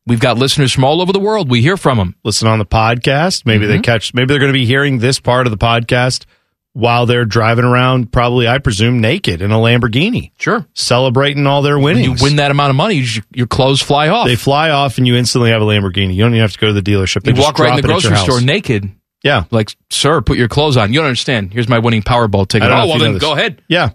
We've 0.07 0.21
got 0.21 0.37
listeners 0.39 0.73
from 0.73 0.83
all 0.85 1.01
over 1.01 1.13
the 1.13 1.21
world. 1.21 1.49
We 1.49 1.63
hear 1.63 1.77
from 1.77 1.99
them. 1.99 2.17
Listen 2.25 2.49
on 2.49 2.59
the 2.59 2.67
podcast. 2.67 3.47
Maybe 3.47 3.67
they 3.67 3.79
Mhm. 3.79 3.85
catch. 3.85 4.13
Maybe 4.15 4.27
they're 4.27 4.41
going 4.41 4.53
to 4.53 4.59
be 4.59 4.67
hearing 4.67 4.99
this 4.99 5.21
part 5.21 5.47
of 5.47 5.53
the 5.53 5.57
podcast 5.57 6.25
while 6.73 7.07
they're 7.07 7.25
driving 7.25 7.65
around. 7.65 8.11
Probably, 8.11 8.49
I 8.49 8.59
presume, 8.59 9.01
naked 9.01 9.41
in 9.43 9.53
a 9.53 9.57
Lamborghini. 9.59 10.33
Sure, 10.41 10.67
celebrating 10.75 11.47
all 11.47 11.63
their 11.63 11.79
When 11.79 11.97
winnings. 11.97 12.21
you 12.21 12.25
win 12.27 12.37
that 12.37 12.51
amount 12.51 12.71
of 12.71 12.77
money, 12.77 12.97
your- 12.97 13.25
your 13.33 13.47
clothes 13.47 13.81
fly 13.81 14.09
off. 14.09 14.27
They 14.27 14.35
fly 14.35 14.71
off, 14.71 14.99
and 14.99 15.07
you 15.07 15.15
instantly 15.17 15.51
have 15.51 15.63
a 15.63 15.65
Lamborghini. 15.65 16.15
You 16.17 16.23
don't 16.25 16.33
even 16.33 16.41
have 16.41 16.53
to 16.53 16.59
go 16.59 16.67
to 16.69 16.73
the 16.73 16.83
dealership. 16.83 17.23
They 17.23 17.33
you 17.33 17.41
walk 17.41 17.61
right 17.61 17.71
in 17.71 17.75
the 17.77 17.89
it 17.89 17.95
at 17.97 18.03
your 18.03 18.11
grocery 18.11 18.25
store 18.25 18.41
naked. 18.41 18.91
Yeah. 19.23 19.45
Like, 19.51 19.75
sir, 19.91 20.21
put 20.21 20.37
your 20.39 20.49
clothes 20.49 20.77
on. 20.77 20.93
You 20.93 20.99
don't 21.01 21.07
understand. 21.07 21.53
Here's 21.53 21.69
my 21.69 21.79
winning 21.79 22.03
Powerball 22.03 22.49
ticket. 22.49 22.67
I 22.67 22.69
don't 22.69 22.79
know 22.79 22.85
Oh, 22.85 22.99
well, 22.99 22.99
then 23.13 23.19
go 23.19 23.33
ahead. 23.33 23.63
Yeah. 23.69 23.91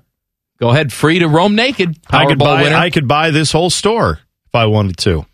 Go 0.60 0.69
ahead. 0.69 0.91
Free 0.93 1.19
to 1.19 1.27
roam 1.27 1.55
naked. 1.55 1.98
I 2.10 2.25
could 2.25 2.39
Powerball 2.39 2.43
buy. 2.43 2.62
winner. 2.63 2.75
I 2.75 2.89
could 2.89 3.07
buy 3.07 3.31
this 3.31 3.51
whole 3.51 3.69
store 3.69 4.19
if 4.48 4.55
I 4.55 4.65
wanted 4.65 4.98
to. 5.00 5.25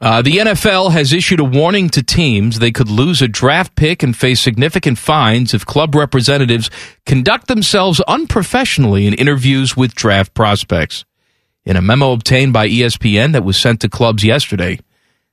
Uh, 0.00 0.22
the 0.22 0.36
NFL 0.36 0.92
has 0.92 1.12
issued 1.12 1.40
a 1.40 1.44
warning 1.44 1.88
to 1.88 2.02
teams 2.04 2.60
they 2.60 2.70
could 2.70 2.88
lose 2.88 3.20
a 3.20 3.26
draft 3.26 3.74
pick 3.74 4.02
and 4.04 4.16
face 4.16 4.40
significant 4.40 4.96
fines 4.96 5.54
if 5.54 5.66
club 5.66 5.92
representatives 5.94 6.70
conduct 7.04 7.48
themselves 7.48 8.00
unprofessionally 8.06 9.06
in 9.08 9.14
interviews 9.14 9.76
with 9.76 9.94
draft 9.96 10.34
prospects. 10.34 11.04
In 11.64 11.74
a 11.76 11.82
memo 11.82 12.12
obtained 12.12 12.52
by 12.52 12.68
ESPN 12.68 13.32
that 13.32 13.42
was 13.44 13.56
sent 13.56 13.80
to 13.80 13.88
clubs 13.88 14.22
yesterday, 14.22 14.78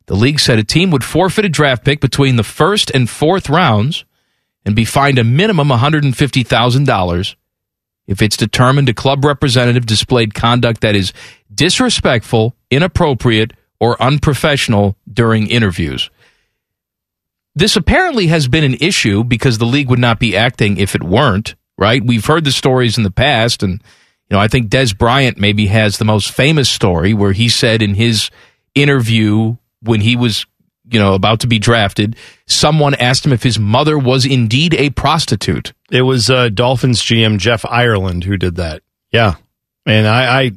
the 0.07 0.15
league 0.15 0.39
said 0.39 0.59
a 0.59 0.63
team 0.63 0.91
would 0.91 1.03
forfeit 1.03 1.45
a 1.45 1.49
draft 1.49 1.83
pick 1.83 1.99
between 1.99 2.35
the 2.35 2.43
first 2.43 2.91
and 2.91 3.09
fourth 3.09 3.49
rounds 3.49 4.05
and 4.65 4.75
be 4.75 4.85
fined 4.85 5.19
a 5.19 5.23
minimum 5.23 5.69
$150,000 5.69 7.35
if 8.07 8.21
it's 8.21 8.37
determined 8.37 8.89
a 8.89 8.93
club 8.93 9.25
representative 9.25 9.85
displayed 9.85 10.33
conduct 10.33 10.81
that 10.81 10.95
is 10.95 11.13
disrespectful, 11.53 12.55
inappropriate, 12.69 13.53
or 13.79 14.01
unprofessional 14.01 14.95
during 15.11 15.47
interviews. 15.47 16.09
This 17.55 17.75
apparently 17.75 18.27
has 18.27 18.47
been 18.47 18.63
an 18.63 18.75
issue 18.75 19.23
because 19.23 19.57
the 19.57 19.65
league 19.65 19.89
would 19.89 19.99
not 19.99 20.19
be 20.19 20.35
acting 20.35 20.77
if 20.77 20.93
it 20.93 21.03
weren't, 21.03 21.55
right? 21.77 22.03
We've 22.03 22.25
heard 22.25 22.43
the 22.43 22.51
stories 22.51 22.97
in 22.97 23.03
the 23.03 23.11
past, 23.11 23.63
and, 23.63 23.81
you 24.29 24.35
know, 24.35 24.39
I 24.39 24.47
think 24.47 24.69
Dez 24.69 24.95
Bryant 24.95 25.37
maybe 25.37 25.67
has 25.67 25.97
the 25.97 26.05
most 26.05 26.31
famous 26.31 26.69
story 26.69 27.13
where 27.13 27.31
he 27.31 27.49
said 27.49 27.81
in 27.81 27.95
his 27.95 28.29
interview 28.75 29.55
when 29.85 30.01
he 30.01 30.15
was, 30.15 30.45
you 30.89 30.99
know, 30.99 31.13
about 31.13 31.39
to 31.41 31.47
be 31.47 31.59
drafted, 31.59 32.15
someone 32.47 32.93
asked 32.95 33.25
him 33.25 33.33
if 33.33 33.43
his 33.43 33.57
mother 33.59 33.97
was 33.97 34.25
indeed 34.25 34.73
a 34.73 34.89
prostitute. 34.91 35.73
It 35.91 36.01
was 36.03 36.29
uh, 36.29 36.49
Dolphins 36.49 37.01
GM 37.01 37.37
Jeff 37.39 37.65
Ireland 37.65 38.23
who 38.23 38.37
did 38.37 38.55
that. 38.57 38.81
Yeah, 39.11 39.35
and 39.85 40.07
I, 40.07 40.41
I 40.43 40.51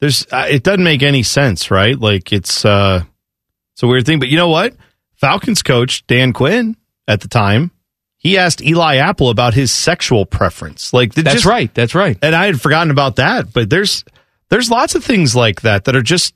there's 0.00 0.26
I, 0.32 0.48
it 0.48 0.62
doesn't 0.62 0.84
make 0.84 1.02
any 1.02 1.22
sense, 1.22 1.70
right? 1.70 1.98
Like 1.98 2.32
it's 2.32 2.64
uh, 2.64 3.02
it's 3.74 3.82
a 3.82 3.86
weird 3.86 4.06
thing. 4.06 4.18
But 4.18 4.28
you 4.28 4.36
know 4.36 4.48
what? 4.48 4.74
Falcons 5.16 5.62
coach 5.62 6.06
Dan 6.06 6.32
Quinn 6.32 6.76
at 7.06 7.20
the 7.20 7.28
time 7.28 7.70
he 8.20 8.36
asked 8.36 8.60
Eli 8.60 8.96
Apple 8.96 9.30
about 9.30 9.54
his 9.54 9.70
sexual 9.70 10.26
preference. 10.26 10.92
Like 10.92 11.14
That's 11.14 11.34
just- 11.34 11.44
right. 11.46 11.72
That's 11.72 11.94
right. 11.94 12.18
and 12.20 12.34
I 12.34 12.46
had 12.46 12.60
forgotten 12.60 12.90
about 12.90 13.16
that. 13.16 13.52
But 13.52 13.70
there's 13.70 14.04
there's 14.48 14.70
lots 14.70 14.94
of 14.96 15.04
things 15.04 15.36
like 15.36 15.60
that 15.62 15.84
that 15.84 15.94
are 15.94 16.02
just 16.02 16.34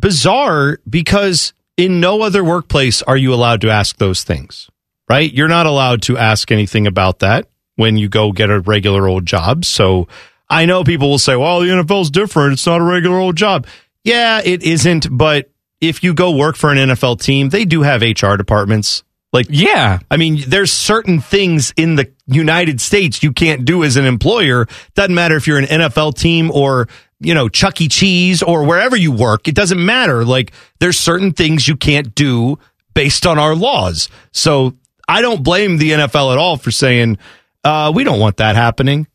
bizarre 0.00 0.78
because 0.88 1.52
in 1.76 2.00
no 2.00 2.22
other 2.22 2.42
workplace 2.42 3.02
are 3.02 3.16
you 3.16 3.34
allowed 3.34 3.60
to 3.62 3.70
ask 3.70 3.96
those 3.98 4.24
things, 4.24 4.70
right? 5.08 5.32
You're 5.32 5.48
not 5.48 5.66
allowed 5.66 6.02
to 6.02 6.16
ask 6.16 6.50
anything 6.50 6.86
about 6.86 7.20
that 7.20 7.48
when 7.76 7.96
you 7.96 8.08
go 8.08 8.32
get 8.32 8.50
a 8.50 8.60
regular 8.60 9.06
old 9.08 9.26
job. 9.26 9.64
So 9.64 10.08
I 10.48 10.64
know 10.64 10.84
people 10.84 11.10
will 11.10 11.18
say, 11.18 11.36
well, 11.36 11.60
the 11.60 11.66
NFL's 11.66 12.10
different. 12.10 12.54
It's 12.54 12.66
not 12.66 12.80
a 12.80 12.84
regular 12.84 13.18
old 13.18 13.36
job. 13.36 13.66
Yeah, 14.04 14.40
it 14.44 14.62
isn't. 14.62 15.08
But 15.10 15.50
if 15.80 16.02
you 16.02 16.14
go 16.14 16.30
work 16.30 16.56
for 16.56 16.70
an 16.70 16.78
NFL 16.78 17.20
team, 17.20 17.50
they 17.50 17.64
do 17.64 17.82
have 17.82 18.02
HR 18.02 18.36
departments. 18.36 19.02
Like, 19.32 19.46
yeah. 19.50 19.98
I 20.10 20.16
mean, 20.16 20.42
there's 20.46 20.72
certain 20.72 21.20
things 21.20 21.74
in 21.76 21.96
the 21.96 22.10
United 22.26 22.80
States 22.80 23.22
you 23.22 23.32
can't 23.32 23.64
do 23.64 23.84
as 23.84 23.96
an 23.96 24.06
employer. 24.06 24.66
Doesn't 24.94 25.14
matter 25.14 25.36
if 25.36 25.46
you're 25.46 25.58
an 25.58 25.66
NFL 25.66 26.16
team 26.16 26.50
or, 26.50 26.88
you 27.20 27.34
know, 27.34 27.48
Chuck 27.48 27.80
E. 27.80 27.88
Cheese 27.88 28.42
or 28.42 28.64
wherever 28.64 28.96
you 28.96 29.12
work. 29.12 29.48
It 29.48 29.54
doesn't 29.54 29.84
matter. 29.84 30.24
Like, 30.24 30.52
there's 30.80 30.98
certain 30.98 31.32
things 31.32 31.66
you 31.66 31.76
can't 31.76 32.14
do 32.14 32.58
based 32.94 33.26
on 33.26 33.38
our 33.38 33.54
laws. 33.54 34.08
So 34.32 34.74
I 35.08 35.22
don't 35.22 35.42
blame 35.42 35.78
the 35.78 35.92
NFL 35.92 36.32
at 36.32 36.38
all 36.38 36.56
for 36.56 36.70
saying, 36.70 37.18
uh, 37.64 37.92
we 37.94 38.04
don't 38.04 38.20
want 38.20 38.38
that 38.38 38.56
happening. 38.56 39.06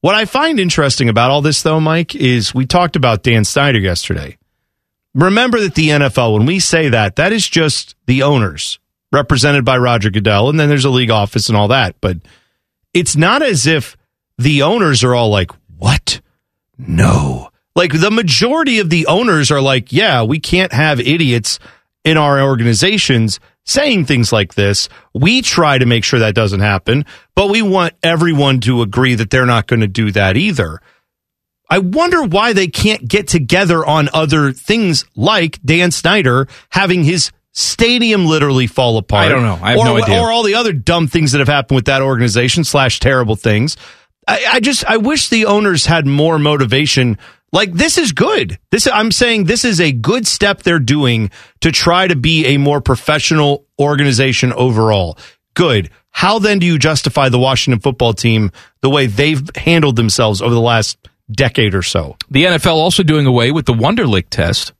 What 0.00 0.14
I 0.14 0.24
find 0.24 0.58
interesting 0.58 1.08
about 1.08 1.30
all 1.30 1.42
this, 1.42 1.62
though, 1.62 1.78
Mike, 1.78 2.14
is 2.14 2.54
we 2.54 2.66
talked 2.66 2.96
about 2.96 3.22
Dan 3.22 3.44
Snyder 3.44 3.78
yesterday. 3.78 4.36
Remember 5.14 5.60
that 5.60 5.74
the 5.74 5.90
NFL, 5.90 6.32
when 6.32 6.46
we 6.46 6.58
say 6.58 6.88
that, 6.88 7.16
that 7.16 7.32
is 7.32 7.46
just 7.46 7.94
the 8.06 8.22
owners 8.22 8.80
represented 9.12 9.64
by 9.64 9.76
Roger 9.76 10.10
Goodell, 10.10 10.48
and 10.48 10.58
then 10.58 10.68
there's 10.68 10.86
a 10.86 10.90
league 10.90 11.10
office 11.10 11.48
and 11.48 11.56
all 11.56 11.68
that. 11.68 11.96
But 12.00 12.16
it's 12.92 13.14
not 13.14 13.42
as 13.42 13.66
if 13.66 13.96
the 14.38 14.62
owners 14.62 15.04
are 15.04 15.14
all 15.14 15.28
like, 15.28 15.50
what? 15.76 16.20
No. 16.86 17.50
Like 17.74 17.92
the 17.92 18.10
majority 18.10 18.78
of 18.80 18.90
the 18.90 19.06
owners 19.06 19.50
are 19.50 19.60
like, 19.60 19.92
yeah, 19.92 20.22
we 20.22 20.40
can't 20.40 20.72
have 20.72 21.00
idiots 21.00 21.58
in 22.04 22.16
our 22.16 22.40
organizations 22.40 23.40
saying 23.64 24.04
things 24.04 24.32
like 24.32 24.54
this. 24.54 24.88
We 25.14 25.40
try 25.42 25.78
to 25.78 25.86
make 25.86 26.04
sure 26.04 26.20
that 26.20 26.34
doesn't 26.34 26.60
happen, 26.60 27.06
but 27.34 27.48
we 27.48 27.62
want 27.62 27.94
everyone 28.02 28.60
to 28.60 28.82
agree 28.82 29.14
that 29.14 29.30
they're 29.30 29.46
not 29.46 29.66
going 29.66 29.80
to 29.80 29.86
do 29.86 30.10
that 30.12 30.36
either. 30.36 30.80
I 31.70 31.78
wonder 31.78 32.22
why 32.22 32.52
they 32.52 32.66
can't 32.66 33.08
get 33.08 33.28
together 33.28 33.86
on 33.86 34.10
other 34.12 34.52
things 34.52 35.06
like 35.16 35.58
Dan 35.64 35.90
Snyder 35.90 36.48
having 36.68 37.04
his 37.04 37.32
stadium 37.52 38.26
literally 38.26 38.66
fall 38.66 38.98
apart. 38.98 39.26
I 39.26 39.28
don't 39.28 39.42
know. 39.42 39.58
I 39.62 39.70
have 39.70 39.78
or, 39.80 39.84
no 39.84 40.02
idea. 40.02 40.20
Or 40.20 40.30
all 40.30 40.42
the 40.42 40.56
other 40.56 40.72
dumb 40.72 41.06
things 41.06 41.32
that 41.32 41.38
have 41.38 41.48
happened 41.48 41.76
with 41.76 41.84
that 41.86 42.02
organization 42.02 42.64
slash 42.64 43.00
terrible 43.00 43.36
things. 43.36 43.76
I, 44.26 44.44
I 44.52 44.60
just 44.60 44.84
I 44.84 44.98
wish 44.98 45.28
the 45.28 45.46
owners 45.46 45.86
had 45.86 46.06
more 46.06 46.38
motivation. 46.38 47.18
Like 47.52 47.72
this 47.72 47.98
is 47.98 48.12
good. 48.12 48.58
This 48.70 48.86
I'm 48.86 49.12
saying 49.12 49.44
this 49.44 49.64
is 49.64 49.80
a 49.80 49.92
good 49.92 50.26
step 50.26 50.62
they're 50.62 50.78
doing 50.78 51.30
to 51.60 51.72
try 51.72 52.06
to 52.06 52.16
be 52.16 52.46
a 52.46 52.58
more 52.58 52.80
professional 52.80 53.66
organization 53.78 54.52
overall. 54.52 55.18
Good. 55.54 55.90
How 56.10 56.38
then 56.38 56.58
do 56.58 56.66
you 56.66 56.78
justify 56.78 57.28
the 57.28 57.38
Washington 57.38 57.80
football 57.80 58.12
team 58.12 58.52
the 58.80 58.90
way 58.90 59.06
they've 59.06 59.42
handled 59.56 59.96
themselves 59.96 60.40
over 60.40 60.54
the 60.54 60.60
last 60.60 60.98
decade 61.30 61.74
or 61.74 61.82
so? 61.82 62.16
The 62.30 62.44
NFL 62.44 62.74
also 62.74 63.02
doing 63.02 63.26
away 63.26 63.50
with 63.50 63.66
the 63.66 63.72
Wonderlic 63.72 64.26
test. 64.30 64.72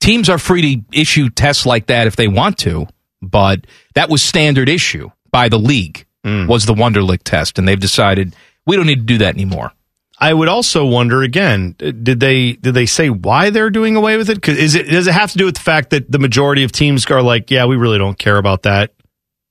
Teams 0.00 0.28
are 0.28 0.38
free 0.38 0.76
to 0.76 1.00
issue 1.00 1.28
tests 1.30 1.66
like 1.66 1.86
that 1.86 2.06
if 2.06 2.14
they 2.14 2.28
want 2.28 2.58
to, 2.58 2.86
but 3.20 3.66
that 3.94 4.08
was 4.08 4.22
standard 4.22 4.68
issue 4.68 5.10
by 5.32 5.48
the 5.48 5.58
league 5.58 6.06
mm. 6.24 6.46
was 6.46 6.66
the 6.66 6.74
Wonderlic 6.74 7.22
test, 7.24 7.58
and 7.58 7.66
they've 7.66 7.78
decided 7.78 8.34
we 8.68 8.76
don't 8.76 8.86
need 8.86 9.00
to 9.00 9.04
do 9.04 9.18
that 9.18 9.34
anymore. 9.34 9.72
I 10.20 10.34
would 10.34 10.48
also 10.48 10.84
wonder 10.84 11.22
again, 11.22 11.74
did 11.78 12.20
they 12.20 12.52
did 12.52 12.74
they 12.74 12.86
say 12.86 13.08
why 13.08 13.50
they're 13.50 13.70
doing 13.70 13.96
away 13.96 14.16
with 14.16 14.28
it? 14.30 14.42
'Cause 14.42 14.56
is 14.56 14.74
it 14.74 14.88
does 14.88 15.06
it 15.06 15.14
have 15.14 15.32
to 15.32 15.38
do 15.38 15.44
with 15.46 15.54
the 15.56 15.60
fact 15.60 15.90
that 15.90 16.10
the 16.10 16.18
majority 16.18 16.62
of 16.64 16.72
teams 16.72 17.06
are 17.06 17.22
like, 17.22 17.50
yeah, 17.50 17.64
we 17.66 17.76
really 17.76 17.98
don't 17.98 18.18
care 18.18 18.36
about 18.36 18.62
that, 18.64 18.92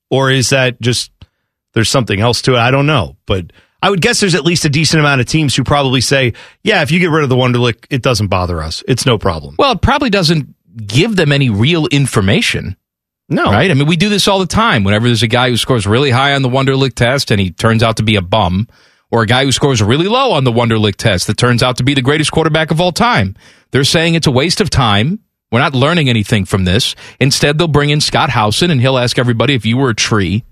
or 0.10 0.30
is 0.32 0.50
that 0.50 0.80
just 0.82 1.12
there's 1.74 1.90
something 1.90 2.20
else 2.20 2.42
to 2.44 2.54
it? 2.54 2.60
I 2.60 2.72
don't 2.72 2.86
know, 2.86 3.16
but 3.26 3.52
I 3.82 3.90
would 3.90 4.02
guess 4.02 4.20
there's 4.20 4.36
at 4.36 4.44
least 4.44 4.66
a 4.66 4.70
decent 4.70 5.00
amount 5.00 5.22
of 5.22 5.28
teams 5.28 5.56
who 5.56 5.64
probably 5.64 6.02
say, 6.02 6.34
yeah, 6.64 6.82
if 6.82 6.92
you 6.92 7.00
get 7.00 7.12
rid 7.12 7.24
of 7.24 7.30
the 7.30 7.36
Wonderlic, 7.36 7.86
it 7.90 8.02
doesn't 8.02 8.28
bother 8.28 8.62
us. 8.62 8.84
It's 8.88 9.06
no 9.06 9.18
problem. 9.18 9.56
Well, 9.60 9.72
it 9.74 9.82
probably 9.82 10.10
doesn't 10.10 10.54
give 10.86 11.16
them 11.16 11.32
any 11.32 11.50
real 11.50 11.86
information. 11.88 12.76
No. 13.30 13.46
Right? 13.46 13.70
I 13.70 13.74
mean, 13.76 13.88
we 13.88 13.96
do 13.96 14.10
this 14.10 14.28
all 14.28 14.40
the 14.40 14.48
time. 14.48 14.84
Whenever 14.84 15.08
there's 15.08 15.24
a 15.24 15.28
guy 15.28 15.50
who 15.50 15.58
scores 15.58 15.86
really 15.86 16.12
high 16.12 16.34
on 16.34 16.42
the 16.42 16.50
Wonderlic 16.50 16.96
test 16.96 17.30
and 17.30 17.40
he 17.40 17.52
turns 17.52 17.84
out 17.84 17.98
to 17.98 18.04
be 18.04 18.16
a 18.16 18.22
bum, 18.22 18.68
or 19.12 19.22
a 19.22 19.26
guy 19.26 19.43
who 19.46 19.52
scores 19.52 19.82
really 19.82 20.08
low 20.08 20.32
on 20.32 20.43
the 20.43 20.52
Wonderlic 20.52 20.96
test 20.96 21.28
that 21.28 21.38
turns 21.38 21.63
out 21.63 21.78
to 21.78 21.84
be 21.84 21.93
the 21.93 22.02
greatest 22.02 22.32
quarterback 22.32 22.72
of 22.72 22.82
all 22.82 22.91
time, 22.91 23.36
they're 23.72 23.84
saying 23.84 24.15
it's 24.15 24.28
a 24.28 24.32
waste 24.32 24.62
of 24.62 24.70
time. 24.70 25.20
We're 25.52 25.60
not 25.60 25.74
learning 25.74 26.10
anything 26.10 26.43
from 26.46 26.65
this. 26.65 26.93
Instead, 27.22 27.58
they'll 27.58 27.67
bring 27.70 27.89
in 27.89 28.02
Scott 28.02 28.30
Housen 28.30 28.70
and 28.70 28.82
he'll 28.82 28.98
ask 28.98 29.17
everybody 29.17 29.54
if 29.54 29.65
you 29.65 29.78
were 29.78 29.89
a 29.91 29.96
tree, 29.96 30.43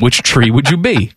which 0.00 0.22
tree 0.22 0.50
would 0.50 0.70
you 0.70 0.76
be? 0.78 1.12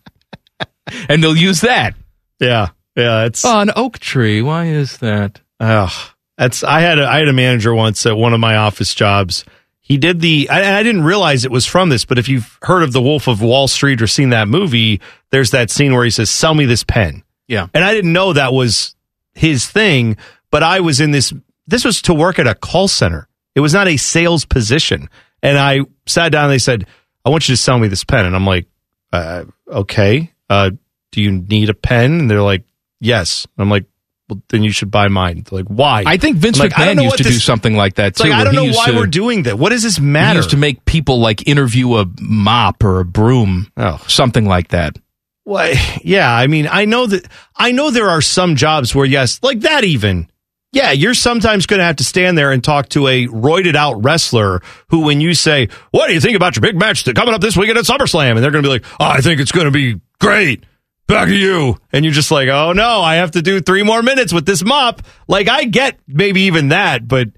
And 1.08 1.22
they'll 1.22 1.36
use 1.36 1.60
that. 1.62 1.94
Yeah, 2.40 2.68
yeah, 2.96 3.24
it's 3.24 3.44
Oh, 3.44 3.60
an 3.60 3.70
oak 3.76 3.98
tree. 3.98 4.42
Why 4.42 4.66
is 4.66 4.98
that? 4.98 5.40
Oh, 5.60 5.88
that's 6.36 6.64
I 6.64 6.80
had 6.80 6.98
a, 6.98 7.06
I 7.06 7.18
had 7.20 7.28
a 7.28 7.32
manager 7.32 7.72
once 7.72 8.04
at 8.04 8.16
one 8.16 8.34
of 8.34 8.40
my 8.40 8.56
office 8.56 8.92
jobs. 8.94 9.44
He 9.82 9.98
did 9.98 10.20
the 10.20 10.48
I, 10.48 10.60
and 10.60 10.76
I 10.76 10.82
didn't 10.82 11.02
realize 11.02 11.44
it 11.44 11.50
was 11.50 11.66
from 11.66 11.88
this, 11.88 12.04
but 12.04 12.18
if 12.18 12.28
you've 12.28 12.58
heard 12.62 12.82
of 12.82 12.92
the 12.92 13.02
Wolf 13.02 13.26
of 13.26 13.42
Wall 13.42 13.66
Street 13.66 14.00
or 14.00 14.06
seen 14.06 14.30
that 14.30 14.48
movie, 14.48 15.00
there's 15.30 15.50
that 15.50 15.70
scene 15.70 15.92
where 15.92 16.04
he 16.04 16.10
says, 16.10 16.30
"Sell 16.30 16.54
me 16.54 16.64
this 16.64 16.84
pen." 16.84 17.24
Yeah. 17.48 17.66
And 17.74 17.84
I 17.84 17.92
didn't 17.92 18.12
know 18.12 18.32
that 18.32 18.52
was 18.52 18.94
his 19.34 19.68
thing, 19.68 20.16
but 20.50 20.62
I 20.62 20.80
was 20.80 21.00
in 21.00 21.10
this 21.10 21.32
this 21.66 21.84
was 21.84 22.00
to 22.02 22.14
work 22.14 22.38
at 22.38 22.46
a 22.46 22.54
call 22.54 22.86
center. 22.86 23.28
It 23.54 23.60
was 23.60 23.74
not 23.74 23.88
a 23.88 23.96
sales 23.96 24.44
position. 24.44 25.10
And 25.42 25.58
I 25.58 25.80
sat 26.06 26.30
down 26.30 26.44
and 26.44 26.52
they 26.52 26.58
said, 26.58 26.86
"I 27.24 27.30
want 27.30 27.48
you 27.48 27.54
to 27.54 27.60
sell 27.60 27.78
me 27.78 27.88
this 27.88 28.04
pen." 28.04 28.24
And 28.24 28.36
I'm 28.36 28.46
like, 28.46 28.66
uh, 29.12 29.44
"Okay. 29.66 30.32
Uh, 30.48 30.70
do 31.10 31.20
you 31.20 31.32
need 31.32 31.68
a 31.70 31.74
pen?" 31.74 32.20
And 32.20 32.30
they're 32.30 32.40
like, 32.40 32.64
"Yes." 33.00 33.48
I'm 33.58 33.68
like, 33.68 33.86
"Well, 34.28 34.42
then 34.48 34.62
you 34.62 34.70
should 34.70 34.90
buy 34.90 35.08
mine." 35.08 35.44
They're 35.48 35.58
like, 35.60 35.68
"Why?" 35.68 36.04
I 36.06 36.16
think 36.16 36.36
Vince 36.38 36.58
I'm 36.60 36.68
like, 36.68 36.72
McMahon 36.72 37.02
used 37.02 37.16
to 37.18 37.22
do 37.24 37.32
something 37.32 37.74
like 37.76 37.94
that 37.94 38.16
too. 38.16 38.28
like 38.28 38.32
I 38.32 38.44
don't 38.44 38.54
know 38.54 38.70
why 38.72 38.90
to- 38.90 38.96
we're 38.96 39.06
doing 39.06 39.44
that. 39.44 39.58
What 39.58 39.70
does 39.70 39.82
this 39.82 39.96
He 39.96 40.02
matter? 40.02 40.38
used 40.38 40.50
to 40.50 40.56
make 40.56 40.84
people 40.84 41.18
like 41.20 41.46
interview 41.48 41.96
a 41.96 42.06
mop 42.20 42.82
or 42.84 43.00
a 43.00 43.04
broom, 43.04 43.68
Oh. 43.76 44.00
something 44.08 44.46
like 44.46 44.68
that. 44.68 44.96
Well, 45.44 45.74
yeah, 46.04 46.32
I 46.32 46.46
mean, 46.46 46.68
I 46.70 46.84
know 46.84 47.06
that 47.06 47.26
I 47.56 47.72
know 47.72 47.90
there 47.90 48.08
are 48.10 48.20
some 48.22 48.54
jobs 48.56 48.94
where 48.94 49.06
yes, 49.06 49.40
like 49.42 49.60
that 49.60 49.82
even. 49.84 50.28
Yeah, 50.74 50.92
you're 50.92 51.12
sometimes 51.12 51.66
going 51.66 51.80
to 51.80 51.84
have 51.84 51.96
to 51.96 52.04
stand 52.04 52.38
there 52.38 52.50
and 52.50 52.64
talk 52.64 52.88
to 52.90 53.06
a 53.06 53.26
roided 53.26 53.74
out 53.74 54.02
wrestler 54.02 54.62
who, 54.88 55.00
when 55.00 55.20
you 55.20 55.34
say, 55.34 55.68
"What 55.90 56.06
do 56.06 56.14
you 56.14 56.20
think 56.20 56.34
about 56.34 56.56
your 56.56 56.62
big 56.62 56.78
match 56.78 57.04
coming 57.14 57.34
up 57.34 57.42
this 57.42 57.56
weekend 57.58 57.76
at 57.76 57.84
SummerSlam?" 57.84 58.30
and 58.36 58.38
they're 58.38 58.50
going 58.50 58.62
to 58.64 58.68
be 58.68 58.72
like, 58.72 58.84
oh, 58.98 59.04
"I 59.04 59.20
think 59.20 59.40
it's 59.40 59.52
going 59.52 59.66
to 59.66 59.70
be 59.70 60.00
great." 60.18 60.64
Back 61.06 61.28
to 61.28 61.36
you, 61.36 61.78
and 61.92 62.04
you're 62.04 62.14
just 62.14 62.30
like, 62.30 62.48
"Oh 62.48 62.72
no, 62.72 63.02
I 63.02 63.16
have 63.16 63.32
to 63.32 63.42
do 63.42 63.60
three 63.60 63.82
more 63.82 64.02
minutes 64.02 64.32
with 64.32 64.46
this 64.46 64.64
mop." 64.64 65.02
Like, 65.28 65.48
I 65.48 65.64
get 65.64 65.98
maybe 66.06 66.42
even 66.42 66.68
that, 66.68 67.06
but 67.06 67.28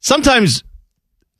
sometimes 0.00 0.62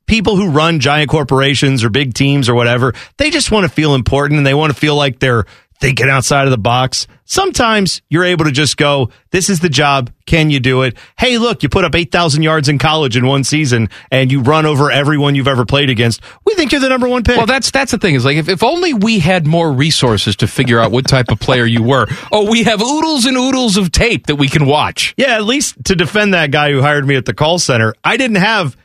people 0.07 0.37
who 0.37 0.51
run 0.51 0.81
giant 0.81 1.11
corporations 1.11 1.85
or 1.85 1.91
big 1.91 2.15
teams 2.15 2.49
or 2.49 2.55
whatever, 2.55 2.95
they 3.19 3.31
just 3.31 3.51
want 3.51 3.65
to 3.65 3.69
feel 3.69 3.95
important 3.95 4.39
and 4.39 4.47
they 4.47 4.55
want 4.55 4.73
to 4.73 4.79
feel 4.79 4.97
like 4.97 5.19
they're 5.19 5.45
thinking 5.81 6.09
outside 6.09 6.45
of 6.45 6.51
the 6.51 6.59
box. 6.59 7.07
Sometimes 7.29 8.03
you're 8.09 8.25
able 8.25 8.45
to 8.45 8.53
just 8.53 8.77
go, 8.77 9.11
this 9.31 9.51
is 9.51 9.61
the 9.61 9.69
job. 9.69 10.11
Can 10.27 10.49
you 10.49 10.61
do 10.61 10.83
it? 10.83 10.97
Hey, 11.19 11.39
look, 11.39 11.63
you 11.63 11.69
put 11.69 11.85
up 11.85 11.95
8,000 11.95 12.43
yards 12.43 12.69
in 12.69 12.79
college 12.79 13.17
in 13.17 13.27
one 13.27 13.43
season 13.45 13.89
and 14.11 14.31
you 14.31 14.41
run 14.43 14.65
over 14.65 14.91
everyone 14.91 15.35
you've 15.35 15.49
ever 15.49 15.67
played 15.67 15.91
against. 15.91 16.21
We 16.45 16.55
think 16.55 16.71
you're 16.73 16.81
the 16.81 16.89
number 16.89 17.09
one 17.09 17.25
pick. 17.25 17.37
Well, 17.37 17.47
that's 17.47 17.71
that's 17.73 17.91
the 17.93 17.99
thing 17.99 18.15
is 18.15 18.25
like 18.25 18.37
if, 18.37 18.49
if 18.49 18.63
only 18.63 18.95
we 18.95 19.19
had 19.19 19.47
more 19.47 19.71
resources 19.73 20.37
to 20.37 20.47
figure 20.47 20.79
out 20.81 20.93
what 20.93 21.07
type 21.09 21.31
of 21.31 21.41
player 21.41 21.67
you 21.67 21.83
were. 21.83 22.07
Oh, 22.33 22.49
we 22.51 22.63
have 22.63 22.81
oodles 22.81 23.25
and 23.27 23.37
oodles 23.37 23.77
of 23.77 23.91
tape 23.93 24.29
that 24.29 24.37
we 24.37 24.49
can 24.49 24.65
watch. 24.67 25.13
yeah, 25.17 25.37
at 25.37 25.45
least 25.45 25.85
to 25.87 25.97
defend 25.97 26.33
that 26.35 26.51
guy 26.53 26.71
who 26.71 26.81
hired 26.81 27.07
me 27.07 27.17
at 27.17 27.25
the 27.25 27.35
call 27.35 27.59
center, 27.59 27.93
I 28.05 28.17
didn't 28.17 28.37
have 28.37 28.77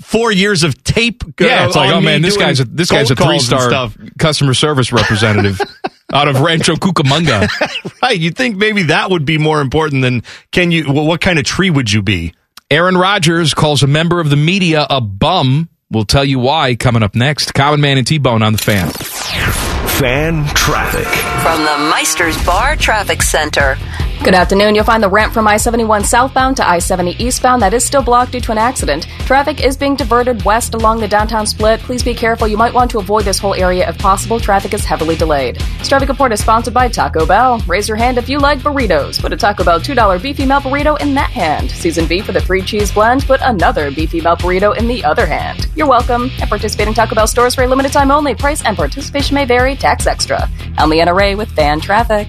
four 0.00 0.30
years 0.30 0.62
of 0.62 0.82
tape. 0.84 1.24
uh, 1.24 1.44
Yeah, 1.44 1.66
it's 1.66 1.74
like, 1.76 1.92
oh 1.92 2.00
man, 2.00 2.22
this 2.22 2.36
guy's 2.36 2.60
a 2.60 2.64
this 2.64 2.90
guy's 2.90 3.10
a 3.10 3.16
three 3.16 3.40
star 3.40 3.90
customer 4.18 4.54
service 4.54 4.92
representative 4.92 5.60
out 6.12 6.28
of 6.28 6.40
Rancho 6.40 6.74
Cucamonga. 6.76 7.48
Right. 8.00 8.18
You 8.18 8.30
think 8.30 8.56
maybe 8.56 8.84
that 8.84 9.10
would 9.10 9.24
be 9.24 9.38
more 9.38 9.60
important 9.60 10.02
than 10.02 10.22
can 10.52 10.70
you, 10.70 10.90
well, 10.92 11.04
what 11.04 11.20
kind 11.20 11.38
of 11.38 11.44
tree 11.44 11.68
would 11.68 11.92
you 11.92 12.00
be? 12.00 12.32
Aaron 12.70 12.96
Rodgers 12.96 13.54
calls 13.54 13.82
a 13.82 13.86
member 13.88 14.20
of 14.20 14.30
the 14.30 14.36
media 14.36 14.86
a 14.88 15.00
bum. 15.00 15.68
We'll 15.90 16.04
tell 16.04 16.24
you 16.24 16.38
why 16.38 16.76
coming 16.76 17.02
up 17.02 17.16
next. 17.16 17.54
Common 17.54 17.80
Man 17.80 17.98
and 17.98 18.06
T 18.06 18.18
Bone 18.18 18.42
on 18.42 18.52
the 18.52 18.58
fan. 18.58 18.88
Fan 18.88 20.46
traffic. 20.54 21.06
From 21.42 21.64
the 21.64 21.90
Meister's 21.90 22.42
Bar 22.46 22.76
Traffic 22.76 23.20
Center. 23.20 23.76
Good 24.24 24.34
afternoon. 24.34 24.74
You'll 24.74 24.84
find 24.84 25.02
the 25.02 25.08
ramp 25.08 25.32
from 25.32 25.46
I 25.46 25.56
71 25.56 26.04
southbound 26.04 26.56
to 26.58 26.68
I 26.68 26.80
70 26.80 27.12
eastbound 27.22 27.62
that 27.62 27.72
is 27.72 27.84
still 27.84 28.02
blocked 28.02 28.32
due 28.32 28.40
to 28.40 28.52
an 28.52 28.58
accident. 28.58 29.04
Traffic 29.20 29.64
is 29.64 29.76
being 29.76 29.94
diverted 29.94 30.44
west 30.44 30.74
along 30.74 31.00
the 31.00 31.08
downtown 31.08 31.46
split. 31.46 31.80
Please 31.80 32.02
be 32.02 32.12
careful. 32.12 32.46
You 32.48 32.56
might 32.56 32.74
want 32.74 32.90
to 32.90 32.98
avoid 32.98 33.24
this 33.24 33.38
whole 33.38 33.54
area 33.54 33.88
if 33.88 33.96
possible. 33.96 34.40
Traffic 34.40 34.74
is 34.74 34.84
heavily 34.84 35.16
delayed. 35.16 35.56
This 35.78 35.88
traffic 35.88 36.08
report 36.08 36.32
is 36.32 36.40
sponsored 36.40 36.74
by 36.74 36.88
Taco 36.88 37.24
Bell. 37.24 37.60
Raise 37.66 37.88
your 37.88 37.96
hand 37.96 38.18
if 38.18 38.28
you 38.28 38.38
like 38.38 38.58
burritos. 38.58 39.20
Put 39.20 39.32
a 39.32 39.36
Taco 39.36 39.64
Bell 39.64 39.80
$2 39.80 40.20
beefy 40.20 40.44
melt 40.44 40.64
burrito 40.64 41.00
in 41.00 41.14
that 41.14 41.30
hand. 41.30 41.70
Seasoned 41.70 42.08
beef 42.08 42.26
with 42.26 42.36
a 42.36 42.40
three 42.40 42.60
cheese 42.60 42.92
blend. 42.92 43.24
Put 43.24 43.40
another 43.42 43.90
beefy 43.92 44.20
melt 44.20 44.40
burrito 44.40 44.76
in 44.76 44.88
the 44.88 45.02
other 45.04 45.26
hand. 45.26 45.68
You're 45.76 45.88
welcome. 45.88 46.30
At 46.42 46.48
participating 46.48 46.92
Taco 46.92 47.14
Bell 47.14 47.28
stores 47.28 47.54
for 47.54 47.62
a 47.62 47.68
limited 47.68 47.92
time 47.92 48.10
only. 48.10 48.34
Price 48.34 48.62
and 48.64 48.76
participation 48.76 49.36
may 49.36 49.46
vary. 49.46 49.76
Tax 49.76 50.06
extra. 50.06 50.50
I'm 50.76 50.90
Leanna 50.90 51.14
Ray 51.14 51.36
with 51.36 51.50
Fan 51.52 51.80
Traffic. 51.80 52.28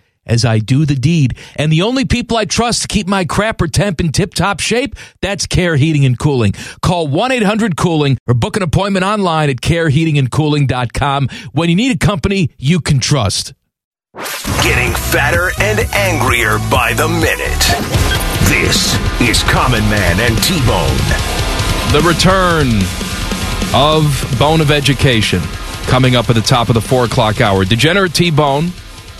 as 0.31 0.45
I 0.45 0.59
do 0.59 0.85
the 0.85 0.95
deed. 0.95 1.37
And 1.57 1.71
the 1.71 1.81
only 1.81 2.05
people 2.05 2.37
I 2.37 2.45
trust 2.45 2.83
to 2.83 2.87
keep 2.87 3.05
my 3.05 3.25
crapper 3.25 3.69
temp 3.69 3.99
in 3.99 4.13
tip 4.13 4.33
top 4.33 4.61
shape, 4.61 4.95
that's 5.21 5.45
Care 5.45 5.75
Heating 5.75 6.05
and 6.05 6.17
Cooling. 6.17 6.53
Call 6.81 7.07
1 7.07 7.31
800 7.33 7.75
Cooling 7.75 8.17
or 8.27 8.33
book 8.33 8.55
an 8.55 8.63
appointment 8.63 9.03
online 9.03 9.49
at 9.49 9.57
careheatingandcooling.com 9.57 11.27
when 11.51 11.69
you 11.69 11.75
need 11.75 11.93
a 11.93 11.97
company 11.97 12.49
you 12.57 12.79
can 12.79 12.99
trust. 12.99 13.53
Getting 14.63 14.93
fatter 14.93 15.51
and 15.59 15.79
angrier 15.93 16.57
by 16.69 16.93
the 16.93 17.07
minute. 17.07 17.61
This 18.47 18.95
is 19.21 19.43
Common 19.43 19.81
Man 19.89 20.19
and 20.19 20.41
T 20.43 20.55
Bone. 20.65 20.97
The 21.91 22.01
return 22.07 22.67
of 23.73 24.39
Bone 24.39 24.61
of 24.61 24.71
Education 24.71 25.41
coming 25.87 26.15
up 26.15 26.29
at 26.29 26.35
the 26.35 26.41
top 26.41 26.69
of 26.69 26.75
the 26.75 26.81
4 26.81 27.05
o'clock 27.05 27.41
hour. 27.41 27.65
Degenerate 27.65 28.13
T 28.13 28.31
Bone 28.31 28.71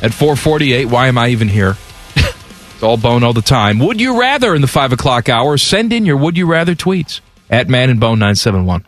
at 0.02 0.14
448. 0.14 0.86
Why 0.86 1.08
am 1.08 1.18
I 1.18 1.30
even 1.30 1.48
here? 1.48 1.78
it's 2.16 2.84
all 2.84 2.98
bone 2.98 3.24
all 3.24 3.34
the 3.34 3.42
time. 3.42 3.80
Would 3.80 4.02
you 4.02 4.20
rather 4.20 4.56
in 4.56 4.62
the 4.62 4.68
5 4.68 4.94
o'clock 4.94 5.30
hour? 5.30 5.58
Send 5.58 5.94
in 5.94 6.06
your 6.06 6.18
would 6.18 6.38
you 6.38 6.46
rather 6.46 6.76
tweets 6.76 7.22
at 7.50 7.70
Man 7.70 7.90
and 7.90 8.00
Bone 8.00 8.18
971. 8.18 8.86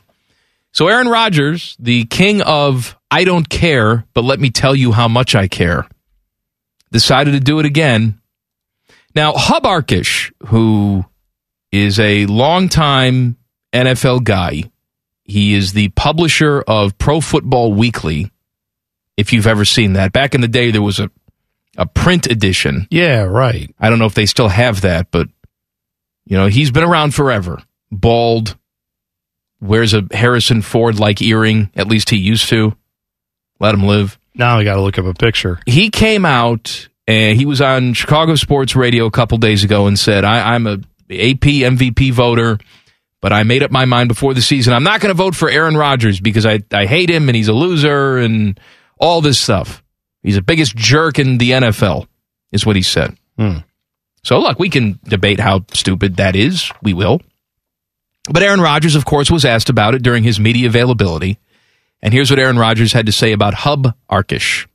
So 0.72 0.88
Aaron 0.88 1.08
Rodgers, 1.08 1.76
the 1.80 2.06
king 2.06 2.42
of 2.42 2.98
I 3.12 3.26
don't 3.26 3.48
care, 3.48 4.06
but 4.14 4.24
let 4.24 4.40
me 4.40 4.50
tell 4.50 4.76
you 4.76 4.92
how 4.92 5.08
much 5.08 5.36
I 5.36 5.48
care. 5.48 5.88
decided 6.92 7.32
to 7.32 7.40
do 7.40 7.60
it 7.60 7.66
again. 7.66 8.20
Now, 9.16 9.34
Hub 9.34 9.64
Arkush, 9.64 10.32
who 10.48 11.06
is 11.72 12.00
a 12.00 12.26
longtime 12.26 13.38
NFL 13.72 14.24
guy, 14.24 14.64
he 15.24 15.54
is 15.54 15.74
the 15.74 15.90
publisher 15.90 16.62
of 16.62 16.98
Pro 16.98 17.22
Football 17.22 17.74
Weekly. 17.74 18.32
If 19.18 19.32
you've 19.34 19.48
ever 19.48 19.66
seen 19.66 19.94
that, 19.94 20.12
back 20.12 20.34
in 20.34 20.42
the 20.42 20.48
day, 20.48 20.72
there 20.72 20.82
was 20.82 21.00
a 21.00 21.10
a 21.78 21.86
print 21.86 22.28
edition. 22.28 22.88
Yeah, 22.92 23.24
right. 23.24 23.74
I 23.80 23.90
don't 23.90 24.00
know 24.00 24.06
if 24.06 24.14
they 24.14 24.26
still 24.26 24.48
have 24.48 24.82
that, 24.82 25.10
but 25.12 25.28
you 26.26 26.38
know, 26.38 26.48
he's 26.48 26.72
been 26.72 26.84
around 26.84 27.14
forever. 27.14 27.62
Bald, 27.92 28.56
wears 29.60 29.94
a 29.94 30.04
Harrison 30.12 30.62
Ford 30.62 31.00
like 31.00 31.22
earring. 31.22 31.72
At 31.76 31.88
least 31.88 32.10
he 32.10 32.18
used 32.18 32.50
to. 32.50 32.76
Let 33.60 33.74
him 33.74 33.84
live. 33.84 34.20
Now 34.36 34.58
I 34.58 34.64
got 34.64 34.76
to 34.76 34.82
look 34.82 34.98
up 34.98 35.06
a 35.06 35.14
picture. 35.14 35.60
He 35.66 35.90
came 35.90 36.26
out 36.26 36.90
and 37.08 37.38
he 37.38 37.46
was 37.46 37.62
on 37.62 37.94
Chicago 37.94 38.36
Sports 38.36 38.76
Radio 38.76 39.06
a 39.06 39.12
couple 39.12 39.38
days 39.38 39.64
ago 39.64 39.88
and 39.88 39.98
said, 39.98 40.26
I, 40.26 40.54
"I'm 40.54 40.68
a 40.68 40.74
AP 41.10 41.46
MVP 41.62 42.12
voter." 42.12 42.60
But 43.22 43.32
I 43.32 43.44
made 43.44 43.64
up 43.64 43.72
my 43.72 43.86
mind 43.86 44.10
before 44.10 44.34
the 44.34 44.42
season. 44.42 44.74
I'm 44.74 44.84
not 44.84 45.00
going 45.00 45.12
to 45.16 45.18
vote 45.18 45.34
for 45.34 45.50
Aaron 45.50 45.78
Rodgers 45.78 46.20
because 46.20 46.46
I, 46.46 46.62
I 46.74 46.86
hate 46.86 47.10
him 47.10 47.30
and 47.30 47.36
he's 47.38 47.48
a 47.48 47.54
loser 47.54 48.18
and 48.18 48.60
all 49.04 49.20
this 49.20 49.38
stuff. 49.38 49.84
He's 50.22 50.36
the 50.36 50.42
biggest 50.42 50.76
jerk 50.78 51.20
in 51.20 51.38
the 51.38 51.52
NFL, 51.52 52.08
is 52.54 52.66
what 52.66 52.78
he 52.78 52.82
said. 52.82 53.18
Hmm. 53.38 53.58
So, 54.24 54.40
look, 54.40 54.58
we 54.58 54.70
can 54.70 54.98
debate 55.04 55.42
how 55.42 55.66
stupid 55.74 56.16
that 56.16 56.38
is. 56.38 56.72
We 56.82 56.94
will. 56.94 57.20
But 58.30 58.42
Aaron 58.42 58.62
Rodgers, 58.62 58.96
of 58.96 59.04
course, 59.04 59.30
was 59.30 59.44
asked 59.44 59.70
about 59.70 59.96
it 59.96 60.02
during 60.02 60.24
his 60.24 60.40
media 60.40 60.68
availability. 60.68 61.38
And 62.02 62.14
here's 62.14 62.30
what 62.30 62.40
Aaron 62.40 62.58
Rodgers 62.58 62.94
had 62.94 63.06
to 63.08 63.12
say 63.12 63.34
about 63.34 63.54
Hub 63.54 63.94
Arkush. 64.10 64.66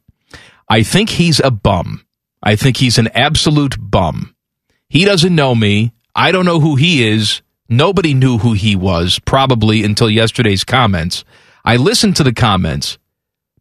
I 0.68 0.82
think 0.82 1.08
he's 1.08 1.40
a 1.40 1.50
bum. 1.50 2.04
I 2.42 2.56
think 2.56 2.76
he's 2.76 2.98
an 2.98 3.08
absolute 3.08 3.76
bum. 3.78 4.34
He 4.90 5.06
doesn't 5.06 5.34
know 5.34 5.54
me. 5.54 5.92
I 6.14 6.30
don't 6.32 6.44
know 6.44 6.60
who 6.60 6.76
he 6.76 7.08
is. 7.08 7.40
Nobody 7.70 8.12
knew 8.12 8.36
who 8.36 8.52
he 8.52 8.76
was, 8.76 9.18
probably 9.20 9.82
until 9.82 10.10
yesterday's 10.10 10.64
comments. 10.64 11.24
I 11.64 11.76
listened 11.76 12.16
to 12.16 12.24
the 12.24 12.32
comments, 12.34 12.98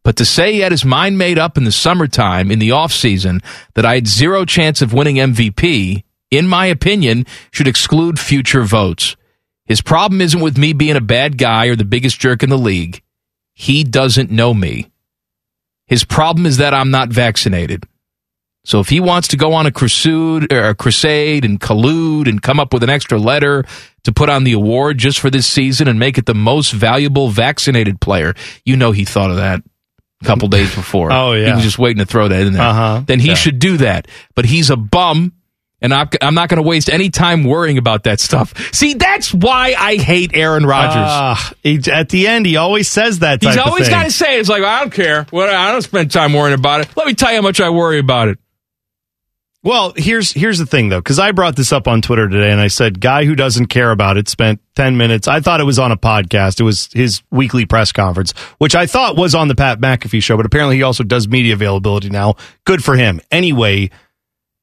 but 0.07 0.15
to 0.15 0.23
say 0.23 0.53
he 0.53 0.59
had 0.61 0.71
his 0.71 0.85
mind 0.85 1.17
made 1.17 1.37
up 1.37 1.57
in 1.57 1.65
the 1.65 1.71
summertime, 1.73 2.49
in 2.49 2.59
the 2.59 2.69
offseason, 2.69 3.43
that 3.73 3.85
I 3.85 3.95
had 3.95 4.07
zero 4.07 4.45
chance 4.45 4.81
of 4.81 4.93
winning 4.93 5.17
MVP, 5.17 6.01
in 6.31 6.47
my 6.47 6.67
opinion, 6.67 7.25
should 7.51 7.67
exclude 7.67 8.17
future 8.17 8.63
votes. 8.63 9.17
His 9.65 9.81
problem 9.81 10.21
isn't 10.21 10.39
with 10.39 10.57
me 10.57 10.71
being 10.71 10.95
a 10.95 11.01
bad 11.01 11.37
guy 11.37 11.65
or 11.65 11.75
the 11.75 11.83
biggest 11.83 12.21
jerk 12.21 12.41
in 12.41 12.49
the 12.49 12.57
league. 12.57 13.03
He 13.53 13.83
doesn't 13.83 14.31
know 14.31 14.53
me. 14.53 14.89
His 15.87 16.05
problem 16.05 16.45
is 16.45 16.55
that 16.55 16.73
I'm 16.73 16.89
not 16.89 17.09
vaccinated. 17.09 17.83
So 18.63 18.79
if 18.79 18.87
he 18.87 19.01
wants 19.01 19.27
to 19.27 19.37
go 19.37 19.51
on 19.51 19.65
a 19.65 19.73
crusade, 19.73 20.49
a 20.53 20.73
crusade 20.73 21.43
and 21.43 21.59
collude 21.59 22.29
and 22.29 22.41
come 22.41 22.61
up 22.61 22.71
with 22.71 22.83
an 22.83 22.89
extra 22.89 23.17
letter 23.17 23.65
to 24.05 24.13
put 24.13 24.29
on 24.29 24.45
the 24.45 24.53
award 24.53 24.99
just 24.99 25.19
for 25.19 25.29
this 25.29 25.47
season 25.47 25.89
and 25.89 25.99
make 25.99 26.17
it 26.17 26.27
the 26.27 26.33
most 26.33 26.71
valuable 26.71 27.27
vaccinated 27.27 27.99
player, 27.99 28.35
you 28.63 28.77
know 28.77 28.93
he 28.93 29.03
thought 29.03 29.31
of 29.31 29.35
that 29.35 29.61
a 30.21 30.25
couple 30.25 30.47
days 30.47 30.73
before. 30.73 31.11
Oh, 31.11 31.33
yeah. 31.33 31.47
he 31.47 31.51
was 31.53 31.63
just 31.63 31.77
waiting 31.79 31.99
to 31.99 32.05
throw 32.05 32.27
that 32.27 32.41
in 32.47 32.53
there. 32.53 32.61
Uh-huh. 32.61 33.01
Then 33.05 33.19
he 33.19 33.29
Yeah. 33.29 33.33
should 33.35 33.59
do 33.59 33.77
that. 33.77 34.07
But 34.35 34.45
he's 34.45 34.69
a 34.69 34.75
bum, 34.75 35.33
and 35.81 35.93
I'm, 35.93 36.09
I'm 36.21 36.33
not 36.33 36.49
going 36.49 36.61
to 36.61 36.67
waste 36.67 36.89
any 36.89 37.09
time 37.11 37.43
worrying 37.43 37.77
about 37.77 38.03
that 38.05 38.19
stuff. 38.19 38.73
See, 38.73 38.95
that's 38.95 39.31
why 39.33 39.75
I 39.77 39.95
hate 39.97 40.31
Aaron 40.33 40.65
Rodgers. 40.65 40.95
Ah, 40.97 41.51
he, 41.61 41.79
at 41.91 42.09
the 42.09 42.27
end, 42.27 42.45
he 42.47 42.57
always 42.57 42.87
says 42.89 43.19
that. 43.19 43.43
He's 43.43 43.57
always 43.57 43.87
got 43.89 44.05
to 44.05 44.11
say, 44.11 44.39
it's 44.39 44.49
like, 44.49 44.63
I 44.63 44.79
don't 44.81 44.91
care. 44.93 45.27
What 45.29 45.49
I 45.49 45.71
don't 45.71 45.81
spend 45.83 46.11
time 46.11 46.33
worrying 46.33 46.57
about 46.57 46.81
it. 46.81 46.89
Let 46.97 47.05
me 47.05 47.13
tell 47.13 47.29
you 47.29 47.35
how 47.37 47.41
much 47.43 47.61
I 47.61 47.69
worry 47.69 47.99
about 47.99 48.29
it. 48.29 48.39
Well, 49.63 49.93
here's 49.97 50.31
here's 50.31 50.59
the 50.59 50.65
thing 50.65 50.89
though, 50.89 50.99
because 50.99 51.19
I 51.19 51.31
brought 51.31 51.55
this 51.55 51.73
up 51.73 51.87
on 51.87 52.01
Twitter 52.01 52.29
today, 52.29 52.51
and 52.51 52.61
I 52.61 52.67
said, 52.67 53.01
"Guy 53.01 53.25
who 53.25 53.35
doesn't 53.35 53.67
care 53.67 53.91
about 53.91 54.15
it 54.15 54.29
spent 54.29 54.61
ten 54.75 54.97
minutes." 54.97 55.27
I 55.27 55.41
thought 55.41 55.59
it 55.59 55.65
was 55.65 55.79
on 55.79 55.91
a 55.91 55.97
podcast. 55.97 56.59
It 56.59 56.63
was 56.63 56.89
his 56.93 57.21
weekly 57.31 57.65
press 57.65 57.91
conference, 57.91 58.33
which 58.59 58.75
I 58.75 58.85
thought 58.85 59.17
was 59.17 59.33
on 59.35 59.47
the 59.47 59.55
Pat 59.55 59.79
McAfee 59.81 60.23
show, 60.23 60.37
but 60.37 60.45
apparently 60.45 60.77
he 60.77 60.83
also 60.83 61.03
does 61.03 61.27
media 61.27 61.53
availability 61.53 62.09
now. 62.09 62.35
Good 62.65 62.83
for 62.83 62.95
him. 62.95 63.19
Anyway, 63.31 63.89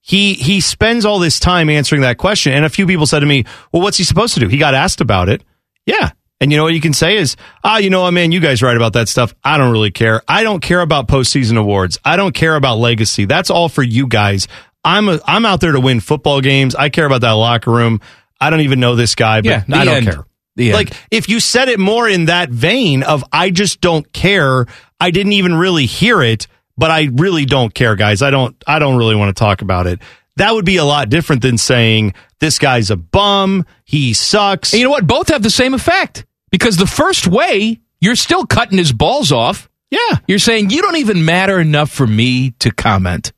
he 0.00 0.34
he 0.34 0.60
spends 0.60 1.04
all 1.04 1.18
this 1.18 1.40
time 1.40 1.68
answering 1.68 2.02
that 2.02 2.16
question, 2.16 2.52
and 2.52 2.64
a 2.64 2.70
few 2.70 2.86
people 2.86 3.06
said 3.06 3.20
to 3.20 3.26
me, 3.26 3.44
"Well, 3.72 3.82
what's 3.82 3.96
he 3.98 4.04
supposed 4.04 4.34
to 4.34 4.40
do?" 4.40 4.48
He 4.48 4.58
got 4.58 4.74
asked 4.74 5.00
about 5.00 5.28
it. 5.28 5.42
Yeah. 5.86 6.10
And 6.40 6.50
you 6.50 6.58
know 6.58 6.64
what 6.64 6.74
you 6.74 6.80
can 6.80 6.92
say 6.92 7.16
is, 7.16 7.36
ah, 7.62 7.78
you 7.78 7.90
know 7.90 8.02
what, 8.02 8.10
man, 8.10 8.32
you 8.32 8.40
guys 8.40 8.60
write 8.60 8.76
about 8.76 8.94
that 8.94 9.08
stuff. 9.08 9.34
I 9.44 9.56
don't 9.56 9.72
really 9.72 9.92
care. 9.92 10.20
I 10.28 10.42
don't 10.42 10.60
care 10.60 10.80
about 10.80 11.08
postseason 11.08 11.56
awards. 11.56 11.98
I 12.04 12.16
don't 12.16 12.34
care 12.34 12.56
about 12.56 12.78
legacy. 12.78 13.24
That's 13.24 13.50
all 13.50 13.68
for 13.68 13.82
you 13.82 14.06
guys. 14.08 14.46
I'm 14.84 15.08
a, 15.08 15.20
I'm 15.26 15.46
out 15.46 15.60
there 15.60 15.72
to 15.72 15.80
win 15.80 16.00
football 16.00 16.40
games. 16.40 16.74
I 16.74 16.88
care 16.90 17.06
about 17.06 17.22
that 17.22 17.32
locker 17.32 17.70
room. 17.70 18.00
I 18.40 18.50
don't 18.50 18.60
even 18.60 18.80
know 18.80 18.96
this 18.96 19.14
guy, 19.14 19.40
but 19.40 19.46
Yeah, 19.48 19.64
I 19.72 19.84
don't 19.84 19.94
end. 19.96 20.06
care. 20.06 20.24
Like 20.56 20.92
if 21.10 21.28
you 21.28 21.40
said 21.40 21.68
it 21.68 21.80
more 21.80 22.08
in 22.08 22.26
that 22.26 22.48
vein 22.50 23.02
of 23.02 23.24
I 23.32 23.50
just 23.50 23.80
don't 23.80 24.12
care. 24.12 24.66
I 25.00 25.10
didn't 25.10 25.32
even 25.32 25.54
really 25.56 25.86
hear 25.86 26.22
it, 26.22 26.46
but 26.78 26.90
I 26.92 27.08
really 27.12 27.44
don't 27.44 27.74
care, 27.74 27.96
guys. 27.96 28.22
I 28.22 28.30
don't 28.30 28.54
I 28.66 28.78
don't 28.78 28.96
really 28.96 29.16
want 29.16 29.34
to 29.36 29.38
talk 29.40 29.62
about 29.62 29.86
it. 29.88 30.00
That 30.36 30.52
would 30.52 30.64
be 30.64 30.76
a 30.76 30.84
lot 30.84 31.08
different 31.08 31.42
than 31.42 31.58
saying 31.58 32.14
this 32.40 32.58
guy's 32.58 32.90
a 32.90 32.96
bum, 32.96 33.64
he 33.84 34.12
sucks. 34.14 34.72
And 34.72 34.80
you 34.80 34.84
know 34.86 34.90
what? 34.90 35.06
Both 35.06 35.28
have 35.30 35.42
the 35.42 35.50
same 35.50 35.74
effect 35.74 36.24
because 36.50 36.76
the 36.76 36.86
first 36.86 37.26
way, 37.26 37.80
you're 38.00 38.16
still 38.16 38.44
cutting 38.46 38.78
his 38.78 38.92
balls 38.92 39.32
off. 39.32 39.68
Yeah. 39.90 40.18
You're 40.28 40.38
saying 40.40 40.70
you 40.70 40.82
don't 40.82 40.96
even 40.96 41.24
matter 41.24 41.58
enough 41.60 41.90
for 41.90 42.06
me 42.06 42.50
to 42.60 42.70
comment. 42.70 43.32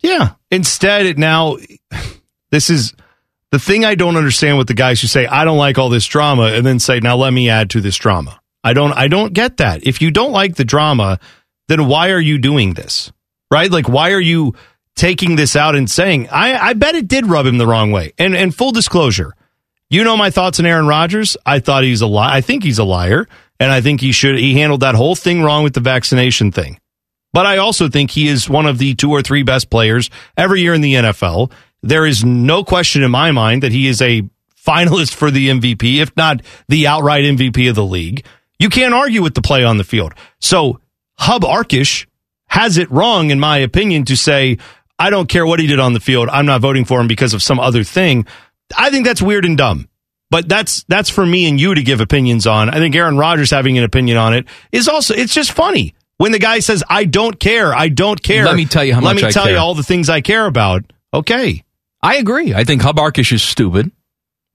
Yeah. 0.00 0.30
Instead, 0.50 1.06
it 1.06 1.18
now, 1.18 1.56
this 2.50 2.70
is 2.70 2.94
the 3.50 3.58
thing 3.58 3.84
I 3.84 3.94
don't 3.94 4.16
understand 4.16 4.58
with 4.58 4.68
the 4.68 4.74
guys 4.74 5.00
who 5.00 5.06
say, 5.06 5.26
I 5.26 5.44
don't 5.44 5.58
like 5.58 5.78
all 5.78 5.88
this 5.88 6.06
drama 6.06 6.44
and 6.44 6.66
then 6.66 6.78
say, 6.78 7.00
now 7.00 7.16
let 7.16 7.32
me 7.32 7.48
add 7.48 7.70
to 7.70 7.80
this 7.80 7.96
drama. 7.96 8.40
I 8.62 8.72
don't, 8.72 8.92
I 8.92 9.08
don't 9.08 9.32
get 9.32 9.58
that. 9.58 9.86
If 9.86 10.02
you 10.02 10.10
don't 10.10 10.32
like 10.32 10.56
the 10.56 10.64
drama, 10.64 11.18
then 11.68 11.86
why 11.86 12.10
are 12.10 12.20
you 12.20 12.38
doing 12.38 12.74
this? 12.74 13.12
Right? 13.50 13.70
Like, 13.70 13.88
why 13.88 14.12
are 14.12 14.20
you 14.20 14.54
taking 14.94 15.36
this 15.36 15.56
out 15.56 15.76
and 15.76 15.90
saying, 15.90 16.28
I, 16.30 16.56
I 16.58 16.72
bet 16.74 16.96
it 16.96 17.08
did 17.08 17.26
rub 17.26 17.46
him 17.46 17.56
the 17.56 17.66
wrong 17.66 17.92
way. 17.92 18.12
And, 18.18 18.34
and 18.36 18.54
full 18.54 18.72
disclosure, 18.72 19.32
you 19.88 20.04
know 20.04 20.16
my 20.16 20.30
thoughts 20.30 20.58
on 20.58 20.66
Aaron 20.66 20.86
Rodgers. 20.86 21.36
I 21.46 21.60
thought 21.60 21.84
he's 21.84 22.02
a 22.02 22.06
lie. 22.06 22.34
I 22.34 22.40
think 22.40 22.62
he's 22.62 22.78
a 22.78 22.84
liar. 22.84 23.26
And 23.60 23.72
I 23.72 23.80
think 23.80 24.00
he 24.00 24.12
should, 24.12 24.36
he 24.36 24.54
handled 24.54 24.80
that 24.80 24.94
whole 24.94 25.14
thing 25.14 25.42
wrong 25.42 25.64
with 25.64 25.72
the 25.72 25.80
vaccination 25.80 26.52
thing. 26.52 26.78
But 27.32 27.46
I 27.46 27.58
also 27.58 27.88
think 27.88 28.10
he 28.10 28.28
is 28.28 28.48
one 28.48 28.66
of 28.66 28.78
the 28.78 28.94
two 28.94 29.10
or 29.10 29.22
three 29.22 29.42
best 29.42 29.70
players 29.70 30.10
every 30.36 30.62
year 30.62 30.74
in 30.74 30.80
the 30.80 30.94
NFL. 30.94 31.52
There 31.82 32.06
is 32.06 32.24
no 32.24 32.64
question 32.64 33.02
in 33.02 33.10
my 33.10 33.30
mind 33.32 33.62
that 33.62 33.72
he 33.72 33.86
is 33.86 34.00
a 34.00 34.22
finalist 34.56 35.14
for 35.14 35.30
the 35.30 35.48
MVP, 35.48 36.00
if 36.00 36.16
not 36.16 36.42
the 36.68 36.86
outright 36.86 37.24
MVP 37.24 37.68
of 37.68 37.74
the 37.74 37.84
league. 37.84 38.24
You 38.58 38.68
can't 38.68 38.94
argue 38.94 39.22
with 39.22 39.34
the 39.34 39.42
play 39.42 39.64
on 39.64 39.78
the 39.78 39.84
field. 39.84 40.14
So 40.40 40.80
Hub 41.18 41.42
Arkush 41.42 42.06
has 42.48 42.78
it 42.78 42.90
wrong, 42.90 43.30
in 43.30 43.38
my 43.38 43.58
opinion, 43.58 44.04
to 44.06 44.16
say, 44.16 44.58
I 44.98 45.10
don't 45.10 45.28
care 45.28 45.46
what 45.46 45.60
he 45.60 45.66
did 45.66 45.78
on 45.78 45.92
the 45.92 46.00
field. 46.00 46.28
I'm 46.30 46.46
not 46.46 46.60
voting 46.60 46.84
for 46.84 47.00
him 47.00 47.06
because 47.06 47.34
of 47.34 47.42
some 47.42 47.60
other 47.60 47.84
thing. 47.84 48.26
I 48.76 48.90
think 48.90 49.06
that's 49.06 49.22
weird 49.22 49.44
and 49.44 49.56
dumb. 49.56 49.88
But 50.30 50.48
that's 50.48 50.84
that's 50.88 51.08
for 51.08 51.24
me 51.24 51.48
and 51.48 51.58
you 51.58 51.74
to 51.74 51.82
give 51.82 52.00
opinions 52.00 52.46
on. 52.46 52.68
I 52.68 52.74
think 52.74 52.94
Aaron 52.94 53.16
Rodgers 53.16 53.50
having 53.50 53.78
an 53.78 53.84
opinion 53.84 54.18
on 54.18 54.34
it 54.34 54.46
is 54.72 54.86
also 54.86 55.14
it's 55.14 55.32
just 55.32 55.52
funny. 55.52 55.94
When 56.18 56.32
the 56.32 56.38
guy 56.38 56.58
says, 56.58 56.84
I 56.88 57.04
don't 57.04 57.38
care, 57.38 57.74
I 57.74 57.88
don't 57.88 58.20
care. 58.20 58.44
Let 58.44 58.56
me 58.56 58.66
tell 58.66 58.84
you 58.84 58.92
how 58.92 59.00
Let 59.00 59.14
much 59.14 59.22
me 59.22 59.28
I 59.28 59.30
tell 59.30 59.48
you 59.48 59.56
all 59.56 59.74
the 59.74 59.82
things 59.84 60.08
I 60.10 60.20
care 60.20 60.46
about. 60.46 60.84
Okay. 61.14 61.64
I 62.02 62.16
agree. 62.16 62.54
I 62.54 62.64
think 62.64 62.82
Hub 62.82 62.96
Arkush 62.96 63.32
is 63.32 63.42
stupid. 63.42 63.90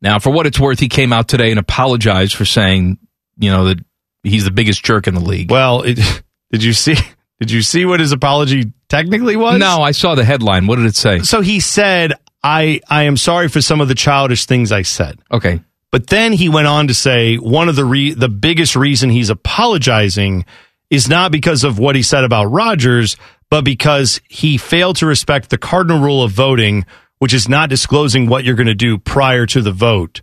Now, 0.01 0.19
for 0.19 0.31
what 0.31 0.45
it's 0.45 0.59
worth, 0.59 0.79
he 0.79 0.89
came 0.89 1.13
out 1.13 1.29
today 1.29 1.49
and 1.49 1.59
apologized 1.59 2.35
for 2.35 2.43
saying, 2.43 2.97
you 3.37 3.49
know, 3.49 3.65
that 3.65 3.79
he's 4.23 4.43
the 4.43 4.51
biggest 4.51 4.83
jerk 4.83 5.07
in 5.07 5.15
the 5.15 5.21
league. 5.21 5.49
Well, 5.49 5.83
it, 5.83 5.99
did 6.51 6.63
you 6.63 6.73
see 6.73 6.95
did 7.39 7.49
you 7.49 7.61
see 7.61 7.85
what 7.85 8.01
his 8.01 8.11
apology 8.11 8.73
technically 8.89 9.37
was? 9.37 9.59
No, 9.59 9.81
I 9.81 9.91
saw 9.91 10.15
the 10.15 10.25
headline. 10.25 10.67
What 10.67 10.75
did 10.77 10.85
it 10.85 10.95
say? 10.95 11.19
So 11.19 11.39
he 11.41 11.61
said, 11.61 12.13
I 12.43 12.81
I 12.89 13.03
am 13.03 13.15
sorry 13.15 13.47
for 13.47 13.61
some 13.61 13.79
of 13.79 13.87
the 13.87 13.95
childish 13.95 14.45
things 14.45 14.71
I 14.73 14.81
said. 14.81 15.19
Okay. 15.31 15.61
But 15.91 16.07
then 16.07 16.33
he 16.33 16.49
went 16.49 16.67
on 16.67 16.87
to 16.87 16.93
say 16.93 17.35
one 17.37 17.69
of 17.69 17.75
the 17.75 17.85
re- 17.85 18.13
the 18.13 18.29
biggest 18.29 18.75
reason 18.75 19.09
he's 19.09 19.29
apologizing 19.29 20.45
is 20.93 21.09
not 21.09 21.31
because 21.31 21.63
of 21.63 21.79
what 21.79 21.95
he 21.95 22.03
said 22.03 22.23
about 22.23 22.51
Rodgers, 22.51 23.17
but 23.49 23.65
because 23.65 24.21
he 24.29 24.59
failed 24.59 24.97
to 24.97 25.07
respect 25.07 25.49
the 25.49 25.57
cardinal 25.57 25.99
rule 25.99 26.21
of 26.21 26.31
voting, 26.31 26.85
which 27.17 27.33
is 27.33 27.49
not 27.49 27.67
disclosing 27.67 28.27
what 28.27 28.43
you're 28.43 28.55
going 28.55 28.67
to 28.67 28.75
do 28.75 28.99
prior 28.99 29.47
to 29.47 29.63
the 29.63 29.71
vote. 29.71 30.21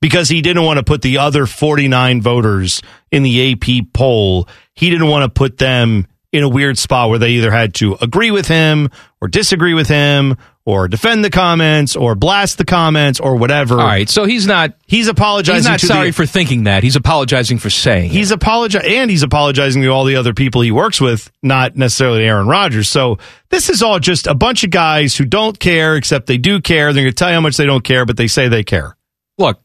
Because 0.00 0.28
he 0.28 0.42
didn't 0.42 0.62
want 0.62 0.76
to 0.78 0.84
put 0.84 1.02
the 1.02 1.18
other 1.18 1.44
49 1.44 2.22
voters 2.22 2.82
in 3.10 3.24
the 3.24 3.52
AP 3.52 3.92
poll, 3.92 4.48
he 4.74 4.90
didn't 4.90 5.08
want 5.08 5.24
to 5.24 5.28
put 5.28 5.58
them 5.58 6.06
in 6.36 6.44
a 6.44 6.48
weird 6.48 6.78
spot 6.78 7.08
where 7.10 7.18
they 7.18 7.30
either 7.30 7.50
had 7.50 7.74
to 7.74 7.96
agree 8.00 8.30
with 8.30 8.48
him 8.48 8.90
or 9.20 9.28
disagree 9.28 9.74
with 9.74 9.88
him 9.88 10.36
or 10.64 10.88
defend 10.88 11.24
the 11.24 11.30
comments 11.30 11.94
or 11.94 12.14
blast 12.14 12.58
the 12.58 12.64
comments 12.64 13.20
or 13.20 13.36
whatever. 13.36 13.74
All 13.74 13.86
right, 13.86 14.08
so 14.08 14.24
he's 14.24 14.46
not 14.46 14.74
He's 14.86 15.06
apologizing. 15.08 15.58
he's 15.58 15.66
not 15.68 15.80
sorry 15.80 16.10
the, 16.10 16.12
for 16.12 16.26
thinking 16.26 16.64
that. 16.64 16.82
He's 16.82 16.96
apologizing 16.96 17.58
for 17.58 17.70
saying. 17.70 18.10
He's 18.10 18.32
apologizing, 18.32 18.92
and 18.92 19.10
he's 19.10 19.22
apologizing 19.22 19.82
to 19.82 19.88
all 19.88 20.04
the 20.04 20.16
other 20.16 20.34
people 20.34 20.62
he 20.62 20.72
works 20.72 21.00
with, 21.00 21.30
not 21.42 21.76
necessarily 21.76 22.24
Aaron 22.24 22.48
Rodgers. 22.48 22.88
So 22.88 23.18
this 23.48 23.70
is 23.70 23.82
all 23.82 23.98
just 24.00 24.26
a 24.26 24.34
bunch 24.34 24.64
of 24.64 24.70
guys 24.70 25.16
who 25.16 25.24
don't 25.24 25.58
care, 25.58 25.96
except 25.96 26.26
they 26.26 26.38
do 26.38 26.60
care. 26.60 26.92
They're 26.92 27.04
going 27.04 27.12
to 27.12 27.16
tell 27.16 27.28
you 27.28 27.34
how 27.34 27.40
much 27.40 27.56
they 27.56 27.66
don't 27.66 27.84
care, 27.84 28.04
but 28.04 28.16
they 28.16 28.26
say 28.26 28.48
they 28.48 28.64
care. 28.64 28.96
Look, 29.38 29.60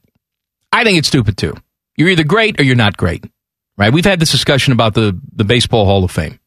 I 0.71 0.83
think 0.83 0.99
it's 0.99 1.07
stupid 1.07 1.37
too. 1.37 1.55
You're 1.97 2.09
either 2.09 2.23
great 2.23 2.59
or 2.59 2.63
you're 2.63 2.75
not 2.75 2.95
great. 2.95 3.25
Right? 3.77 3.91
We've 3.91 4.05
had 4.05 4.19
this 4.19 4.31
discussion 4.31 4.73
about 4.73 4.93
the 4.93 5.19
the 5.33 5.43
baseball 5.43 5.85
Hall 5.85 6.03
of 6.03 6.11
Fame. 6.11 6.39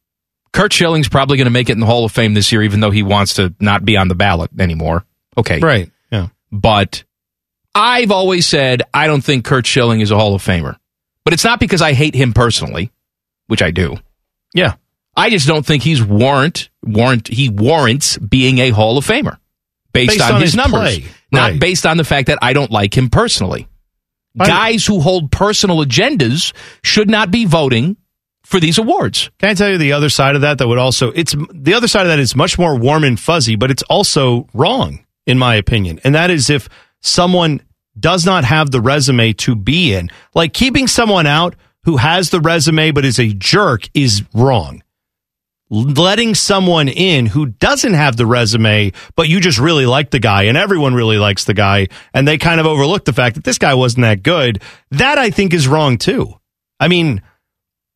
Curt 0.55 0.73
Schilling's 0.73 1.09
probably 1.11 1.37
going 1.37 1.45
to 1.47 1.51
make 1.51 1.69
it 1.69 1.73
in 1.73 1.81
the 1.81 1.87
Hall 1.87 2.07
of 2.07 2.13
Fame 2.13 2.33
this 2.33 2.51
year, 2.53 2.63
even 2.63 2.81
though 2.81 2.91
he 2.93 3.03
wants 3.03 3.35
to 3.35 3.53
not 3.61 3.85
be 3.85 3.97
on 3.99 4.09
the 4.09 4.15
ballot 4.15 4.51
anymore. 4.59 5.05
Okay, 5.37 5.59
Right? 5.61 5.91
Yeah. 6.11 6.29
but 6.51 7.05
I've 7.75 8.11
always 8.11 8.47
said 8.47 8.83
I 8.95 9.07
don't 9.09 9.21
think 9.23 9.45
Curt 9.45 9.67
Schilling 9.67 10.01
is 10.01 10.11
a 10.11 10.17
Hall 10.17 10.35
of 10.35 10.43
Famer. 10.43 10.77
But 11.25 11.35
it's 11.35 11.45
not 11.45 11.59
because 11.61 11.83
I 11.83 11.93
hate 11.93 12.15
him 12.15 12.33
personally, 12.33 12.91
which 13.49 13.63
I 13.63 13.71
do. 13.73 13.97
Yeah. 14.55 14.75
I 15.17 15.31
just 15.31 15.47
don't 15.47 15.65
think 15.67 15.83
he's 15.83 16.03
warrant 16.03 16.71
warrant 16.85 17.29
he 17.29 17.49
warrants 17.49 18.17
being 18.19 18.59
a 18.59 18.71
Hall 18.71 18.97
of 18.99 19.07
Famer 19.07 19.39
based, 19.93 20.11
Based 20.13 20.21
on, 20.23 20.35
on 20.37 20.41
his, 20.41 20.51
his 20.51 20.57
numbers, 20.57 20.99
play. 20.99 21.05
not 21.33 21.51
Right. 21.53 21.61
based 21.61 21.87
on 21.87 21.97
the 21.97 22.05
fact 22.05 22.27
that 22.29 22.39
I 22.43 22.53
don't 22.53 22.71
like 22.71 22.97
him 22.97 23.11
personally. 23.11 23.67
I- 24.39 24.47
Guys 24.47 24.87
who 24.87 25.01
hold 25.01 25.31
personal 25.33 25.85
agendas 25.85 26.53
should 26.83 27.09
not 27.11 27.31
be 27.31 27.45
voting 27.45 27.97
for 28.55 28.61
these 28.61 28.79
awards. 28.79 29.33
Can 29.41 29.49
I 29.49 29.55
tell 29.55 29.69
you 29.69 29.79
the 29.79 29.95
other 29.95 30.09
side 30.09 30.37
of 30.37 30.43
that? 30.43 30.59
That 30.59 30.69
would 30.69 30.79
also 30.79 31.11
it's 31.11 31.35
the 31.53 31.75
other 31.75 31.89
side 31.89 32.03
of 32.03 32.09
that 32.09 32.21
is 32.21 32.37
much 32.37 32.57
more 32.57 32.79
warm 32.79 33.03
and 33.03 33.19
fuzzy, 33.19 33.57
but 33.57 33.69
it's 33.69 33.83
also 33.85 34.47
wrong 34.55 35.05
in 35.27 35.41
my 35.41 35.57
opinion. 35.57 35.99
And 36.05 36.15
that 36.15 36.31
is 36.31 36.49
if 36.51 36.69
someone 37.01 37.63
does 37.99 38.25
not 38.25 38.45
have 38.45 38.71
the 38.71 38.81
resume 38.81 39.33
to 39.33 39.57
be 39.57 39.93
in, 39.93 40.09
like 40.37 40.53
keeping 40.53 40.87
someone 40.87 41.27
out 41.27 41.57
who 41.83 41.97
has 41.97 42.31
the 42.31 42.39
resume 42.39 42.93
but 42.93 43.05
is 43.05 43.19
a 43.19 43.33
jerk 43.33 43.89
is 43.93 44.23
wrong. 44.33 44.85
Letting 45.69 46.37
someone 46.37 46.89
in 46.89 47.27
who 47.27 47.47
doesn't 47.47 47.95
have 47.95 48.17
the 48.17 48.27
resume, 48.27 48.93
but 49.17 49.29
you 49.29 49.41
just 49.41 49.59
really 49.59 49.87
like 49.87 50.11
the 50.11 50.21
guy 50.21 50.45
and 50.45 50.57
everyone 50.57 50.95
really 50.95 51.19
likes 51.19 51.45
the 51.45 51.55
guy 51.55 51.89
and 52.13 52.29
they 52.29 52.39
kind 52.39 52.61
of 52.61 52.67
overlook 52.67 53.05
the 53.05 53.13
fact 53.13 53.35
that 53.35 53.43
this 53.43 53.59
guy 53.59 53.75
wasn't 53.75 54.03
that 54.03 54.23
good, 54.23 54.63
that 54.93 55.19
I 55.19 55.31
think 55.31 55.53
is 55.53 55.67
wrong 55.67 55.99
too. 55.99 56.39
I 56.79 56.87
mean, 56.87 57.21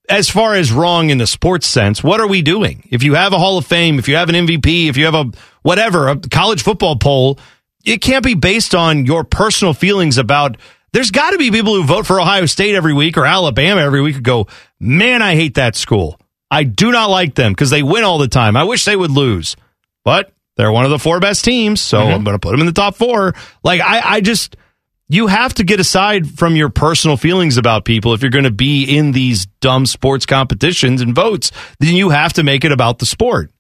as 0.09 0.29
far 0.31 0.55
as 0.55 0.73
wrong 0.73 1.11
in 1.11 1.19
the 1.19 1.27
sports 1.27 1.67
sense, 1.67 2.03
what 2.03 2.21
are 2.21 2.27
we 2.27 2.43
doing? 2.43 2.87
If 2.91 3.03
you 3.03 3.15
have 3.15 3.33
a 3.33 3.39
Hall 3.39 3.59
of 3.59 3.67
Fame, 3.67 3.99
if 3.99 4.09
you 4.09 4.17
have 4.17 4.29
an 4.29 4.35
MVP, 4.35 4.89
if 4.89 4.97
you 4.97 5.05
have 5.05 5.15
a 5.15 5.31
whatever, 5.63 6.09
a 6.09 6.17
college 6.17 6.63
football 6.63 6.97
poll, 6.97 7.39
it 7.85 7.99
can't 7.99 8.25
be 8.25 8.35
based 8.35 8.75
on 8.75 9.07
your 9.07 9.25
personal 9.25 9.75
feelings 9.75 10.19
about. 10.19 10.57
There's 10.93 11.11
got 11.11 11.33
to 11.33 11.39
be 11.39 11.51
people 11.51 11.75
who 11.75 11.85
vote 11.85 12.07
for 12.07 12.19
Ohio 12.19 12.47
State 12.47 12.75
every 12.75 12.95
week 12.95 13.19
or 13.19 13.27
Alabama 13.27 13.83
every 13.83 14.01
week 14.01 14.15
who 14.15 14.23
go, 14.23 14.47
man, 14.81 15.21
I 15.21 15.35
hate 15.35 15.57
that 15.57 15.77
school. 15.77 16.19
I 16.51 16.65
do 16.65 16.91
not 16.91 17.11
like 17.11 17.35
them 17.35 17.53
because 17.53 17.69
they 17.69 17.83
win 17.83 18.05
all 18.05 18.17
the 18.17 18.29
time. 18.29 18.57
I 18.57 18.65
wish 18.65 18.87
they 18.87 18.97
would 18.97 19.11
lose, 19.11 19.55
but 20.03 20.33
they're 20.57 20.73
one 20.73 20.87
of 20.87 20.91
the 20.91 20.99
four 20.99 21.21
best 21.21 21.45
teams, 21.45 21.83
so 21.83 21.99
mm-hmm. 21.99 22.15
I'm 22.15 22.25
going 22.25 22.35
to 22.35 22.39
put 22.39 22.53
them 22.53 22.61
in 22.61 22.67
the 22.67 22.73
top 22.73 22.97
four. 22.97 23.35
Like 23.63 23.83
I, 23.83 24.01
I 24.15 24.21
just 24.23 24.57
you 25.09 25.27
have 25.27 25.55
to 25.55 25.65
get 25.65 25.81
aside 25.81 26.29
from 26.39 26.55
your 26.57 26.69
personal 26.69 27.17
feelings 27.17 27.57
about 27.57 27.85
people 27.85 28.13
if 28.15 28.21
you're 28.23 28.31
going 28.31 28.45
to 28.45 28.51
be 28.51 28.85
in 28.85 29.13
these 29.13 29.47
dumb 29.61 29.87
sports 29.87 30.27
competitions 30.27 31.01
and 31.01 31.15
votes 31.15 31.51
then 31.81 31.95
you 31.95 32.11
have 32.11 32.33
to 32.35 32.43
make 32.43 32.65
it 32.65 32.73
about 32.73 32.99
the 32.99 33.07
sport 33.07 33.51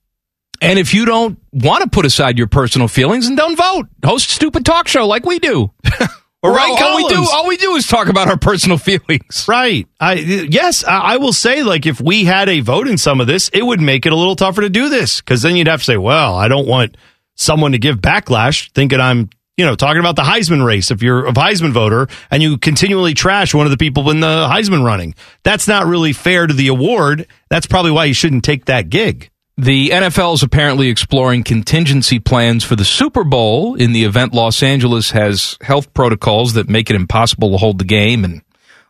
And 0.61 0.79
if 0.79 0.93
you 0.93 1.05
don't 1.05 1.39
want 1.53 1.85
to 1.85 1.89
put 1.91 2.05
aside 2.05 2.37
your 2.37 2.49
personal 2.49 2.89
feelings, 2.89 3.29
and 3.29 3.37
don't 3.37 3.57
vote. 3.57 3.87
Host 4.05 4.29
a 4.29 4.33
stupid 4.33 4.65
talk 4.67 4.89
show 4.89 5.07
like 5.07 5.25
we 5.25 5.39
do. 5.39 5.71
Or 6.41 6.53
All- 6.57 6.85
all, 6.85 6.97
we 6.97 7.09
do, 7.09 7.27
all 7.33 7.49
we 7.49 7.57
do 7.57 7.75
is 7.75 7.85
talk 7.89 8.07
about 8.09 8.29
our 8.29 8.37
personal 8.39 8.79
feelings. 8.79 9.45
right 9.49 9.89
i 9.99 10.13
yes 10.15 10.85
I, 10.85 10.99
I 10.99 11.17
will 11.17 11.33
say 11.33 11.65
like 11.65 11.85
if 11.85 12.01
we 12.01 12.25
had 12.25 12.49
a 12.49 12.61
vote 12.61 12.87
in 12.87 12.97
some 12.97 13.21
of 13.21 13.27
this 13.27 13.49
it 13.53 13.63
would 13.67 13.81
make 13.81 14.07
it 14.07 14.13
a 14.13 14.17
little 14.17 14.37
tougher 14.37 14.61
to 14.61 14.71
do 14.71 14.89
this 14.89 15.21
because 15.21 15.43
then 15.43 15.57
you'd 15.57 15.67
have 15.67 15.81
to 15.81 15.85
say 15.85 15.97
well 15.97 16.37
i 16.37 16.47
don't 16.47 16.69
want 16.69 16.97
someone 17.35 17.73
to 17.73 17.79
give 17.79 17.97
backlash 17.99 18.71
thinking 18.73 19.01
i'm 19.01 19.31
you 19.59 19.67
know 19.67 19.75
talking 19.75 20.01
about 20.01 20.17
the 20.17 20.23
heisman 20.23 20.65
race 20.65 20.91
if 20.91 21.03
you're 21.03 21.27
a 21.27 21.33
heisman 21.33 21.73
voter 21.73 22.07
and 22.31 22.43
you 22.43 22.57
continually 22.57 23.13
trash 23.13 23.53
one 23.53 23.67
of 23.67 23.71
the 23.71 23.77
people 23.77 24.09
in 24.09 24.21
the 24.21 24.49
heisman 24.51 24.85
running. 24.85 25.15
That's 25.43 25.69
not 25.69 25.87
really 25.87 26.15
fair 26.15 26.47
to 26.47 26.55
the 26.55 26.69
award. 26.69 27.27
That's 27.51 27.67
probably 27.67 27.91
why 27.91 28.07
you 28.07 28.15
shouldn't 28.15 28.45
take 28.45 28.67
that 28.67 28.89
gig. 28.89 29.31
The 29.59 29.89
NFL 29.89 30.35
is 30.35 30.45
apparently 30.45 30.89
exploring 30.89 31.43
contingency 31.43 32.21
plans 32.21 32.63
for 32.63 32.77
the 32.77 32.85
Super 32.85 33.25
Bowl 33.25 33.75
in 33.75 33.93
the 33.93 34.05
event 34.05 34.33
Los 34.33 34.63
Angeles 34.63 35.11
has 35.11 35.59
health 35.61 35.93
protocols 35.95 36.53
that 36.53 36.69
make 36.69 36.91
it 36.91 36.97
impossible 36.97 37.51
to 37.51 37.57
hold 37.57 37.81
the 37.81 37.85
game 37.85 38.25
and 38.25 38.43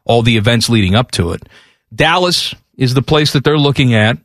all 0.04 0.20
the 0.20 0.36
events 0.36 0.68
leading 0.68 0.94
up 0.94 1.10
to 1.12 1.32
it. 1.32 1.48
Dallas 1.94 2.54
is 2.76 2.92
the 2.92 3.00
place 3.00 3.32
that 3.32 3.44
they're 3.44 3.56
looking 3.56 3.94
at 3.94 4.18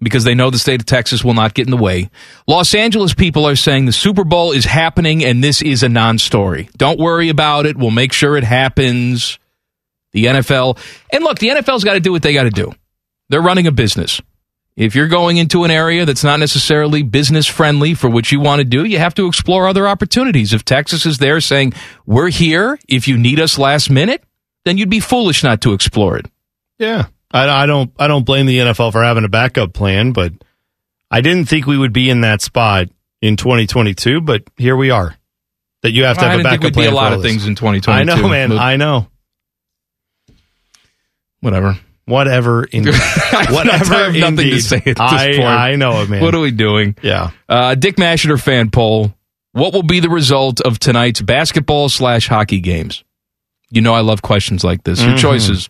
because 0.00 0.24
they 0.24 0.34
know 0.34 0.50
the 0.50 0.58
state 0.58 0.80
of 0.80 0.86
Texas 0.86 1.24
will 1.24 1.34
not 1.34 1.54
get 1.54 1.66
in 1.66 1.70
the 1.70 1.76
way. 1.76 2.10
Los 2.46 2.74
Angeles 2.74 3.14
people 3.14 3.46
are 3.46 3.56
saying 3.56 3.86
the 3.86 3.92
Super 3.92 4.24
Bowl 4.24 4.52
is 4.52 4.64
happening 4.64 5.24
and 5.24 5.42
this 5.42 5.62
is 5.62 5.82
a 5.82 5.88
non 5.88 6.18
story. 6.18 6.68
Don't 6.76 6.98
worry 6.98 7.28
about 7.28 7.66
it. 7.66 7.76
We'll 7.76 7.90
make 7.90 8.12
sure 8.12 8.36
it 8.36 8.44
happens. 8.44 9.38
The 10.12 10.24
NFL, 10.24 10.78
and 11.12 11.22
look, 11.22 11.38
the 11.38 11.48
NFL's 11.48 11.84
got 11.84 11.92
to 11.92 12.00
do 12.00 12.12
what 12.12 12.22
they 12.22 12.32
got 12.32 12.44
to 12.44 12.50
do. 12.50 12.72
They're 13.28 13.42
running 13.42 13.66
a 13.66 13.72
business. 13.72 14.22
If 14.74 14.94
you're 14.94 15.08
going 15.08 15.36
into 15.36 15.64
an 15.64 15.70
area 15.70 16.06
that's 16.06 16.24
not 16.24 16.38
necessarily 16.38 17.02
business 17.02 17.46
friendly 17.46 17.94
for 17.94 18.08
what 18.08 18.32
you 18.32 18.40
want 18.40 18.60
to 18.60 18.64
do, 18.64 18.84
you 18.84 18.98
have 18.98 19.12
to 19.14 19.26
explore 19.26 19.66
other 19.66 19.86
opportunities. 19.86 20.52
If 20.52 20.64
Texas 20.64 21.04
is 21.04 21.18
there 21.18 21.40
saying, 21.40 21.74
we're 22.06 22.30
here, 22.30 22.78
if 22.88 23.06
you 23.08 23.18
need 23.18 23.38
us 23.40 23.58
last 23.58 23.90
minute, 23.90 24.22
then 24.64 24.78
you'd 24.78 24.88
be 24.88 25.00
foolish 25.00 25.42
not 25.42 25.60
to 25.62 25.72
explore 25.72 26.16
it. 26.16 26.26
Yeah, 26.78 27.06
I, 27.30 27.62
I 27.62 27.66
don't. 27.66 27.92
I 27.98 28.06
don't 28.08 28.24
blame 28.24 28.46
the 28.46 28.58
NFL 28.58 28.92
for 28.92 29.02
having 29.02 29.24
a 29.24 29.28
backup 29.28 29.72
plan, 29.72 30.12
but 30.12 30.32
I 31.10 31.20
didn't 31.20 31.46
think 31.46 31.66
we 31.66 31.76
would 31.78 31.92
be 31.92 32.08
in 32.10 32.22
that 32.22 32.40
spot 32.42 32.86
in 33.20 33.36
2022. 33.36 34.20
But 34.22 34.44
here 34.56 34.76
we 34.76 34.90
are. 34.90 35.14
That 35.82 35.92
you 35.92 36.04
have 36.04 36.18
to 36.18 36.24
I 36.24 36.30
have 36.30 36.40
a 36.40 36.42
didn't 36.42 36.50
think 36.52 36.62
backup 36.62 36.76
we'd 36.76 36.82
be 36.82 36.88
plan. 36.88 36.92
a 36.92 36.96
lot 36.96 37.12
of 37.12 37.22
things 37.22 37.46
in 37.46 37.54
2022. 37.54 37.90
I 37.90 38.02
know, 38.04 38.28
man. 38.28 38.48
but 38.48 38.58
I 38.58 38.76
know. 38.76 39.06
whatever. 41.40 41.78
Whatever. 42.06 42.64
Indeed. 42.72 42.94
Whatever. 43.50 43.94
I 43.94 44.10
have 44.10 44.14
nothing 44.16 44.50
to 44.50 44.60
say 44.62 44.76
at 44.78 44.84
this 44.84 44.96
I, 44.98 45.26
point. 45.32 45.44
I 45.44 45.74
know 45.76 46.00
it, 46.02 46.08
man. 46.10 46.22
What 46.22 46.34
are 46.34 46.40
we 46.40 46.50
doing? 46.50 46.96
yeah. 47.02 47.30
Uh, 47.48 47.74
Dick 47.74 47.96
Masheter 47.96 48.40
fan 48.40 48.70
poll. 48.70 49.14
What 49.52 49.72
will 49.72 49.82
be 49.82 50.00
the 50.00 50.10
result 50.10 50.60
of 50.60 50.78
tonight's 50.78 51.20
basketball 51.20 51.88
slash 51.88 52.28
hockey 52.28 52.60
games? 52.60 53.04
You 53.70 53.82
know 53.82 53.92
I 53.92 54.00
love 54.00 54.22
questions 54.22 54.64
like 54.64 54.82
this. 54.84 55.02
Your 55.02 55.12
Mhm. 55.14 55.18
choices. 55.18 55.68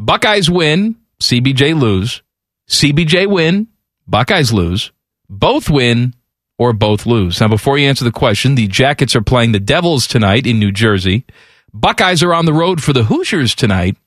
Buckeyes 0.00 0.50
win, 0.50 0.96
CBJ 1.20 1.78
lose. 1.78 2.22
CBJ 2.70 3.26
win, 3.26 3.68
Buckeyes 4.08 4.50
lose. 4.50 4.92
Both 5.28 5.68
win, 5.68 6.14
or 6.58 6.72
both 6.72 7.04
lose. 7.04 7.38
Now, 7.38 7.48
before 7.48 7.76
you 7.76 7.86
answer 7.86 8.04
the 8.06 8.10
question, 8.10 8.54
the 8.54 8.66
Jackets 8.66 9.14
are 9.14 9.20
playing 9.20 9.52
the 9.52 9.60
Devils 9.60 10.06
tonight 10.06 10.46
in 10.46 10.58
New 10.58 10.72
Jersey. 10.72 11.26
Buckeyes 11.74 12.22
are 12.22 12.32
on 12.32 12.46
the 12.46 12.54
road 12.54 12.82
for 12.82 12.94
the 12.94 13.04
Hoosiers 13.04 13.54
tonight. 13.54 13.98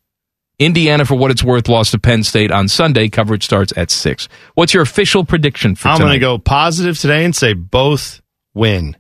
Indiana, 0.58 1.06
for 1.06 1.14
what 1.14 1.30
it's 1.30 1.44
worth, 1.44 1.70
lost 1.70 1.92
to 1.92 2.00
Penn 2.00 2.24
State 2.24 2.50
on 2.50 2.68
Sunday. 2.68 3.08
Coverage 3.08 3.44
starts 3.44 3.72
at 3.78 3.92
6. 3.92 4.28
What's 4.56 4.74
your 4.74 4.82
official 4.82 5.24
prediction 5.26 5.76
for 5.76 5.90
I'm 5.90 6.00
going 6.00 6.14
to 6.14 6.20
go 6.20 6.40
positive 6.40 6.98
today 6.98 7.24
and 7.24 7.36
say 7.36 7.54
both 7.54 8.20
win. 8.56 8.98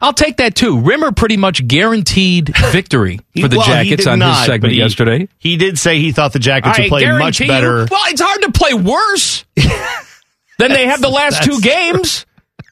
I'll 0.00 0.12
take 0.12 0.38
that 0.38 0.54
too. 0.54 0.80
Rimmer 0.80 1.12
pretty 1.12 1.36
much 1.36 1.66
guaranteed 1.66 2.54
victory 2.72 3.20
for 3.40 3.48
the 3.48 3.58
Well, 3.58 3.66
Jackets 3.66 4.06
on 4.06 4.18
not, 4.18 4.38
his 4.38 4.46
segment 4.46 4.74
he- 4.74 4.78
yesterday. 4.80 5.28
He 5.38 5.56
did 5.56 5.78
say 5.78 5.98
he 6.00 6.12
thought 6.12 6.32
the 6.32 6.38
Jackets 6.38 6.78
would 6.78 6.88
play 6.88 7.04
much 7.06 7.38
guarantee 7.38 7.44
you- 7.44 7.50
better. 7.50 7.86
well, 7.90 8.02
it's 8.12 8.20
hard 8.20 8.42
to 8.42 8.52
play 8.52 8.74
worse 8.74 9.44
than 10.58 10.70
they 10.70 10.86
have 10.86 11.00
the 11.00 11.08
last 11.08 11.42
two 11.44 11.60
games, 11.60 12.26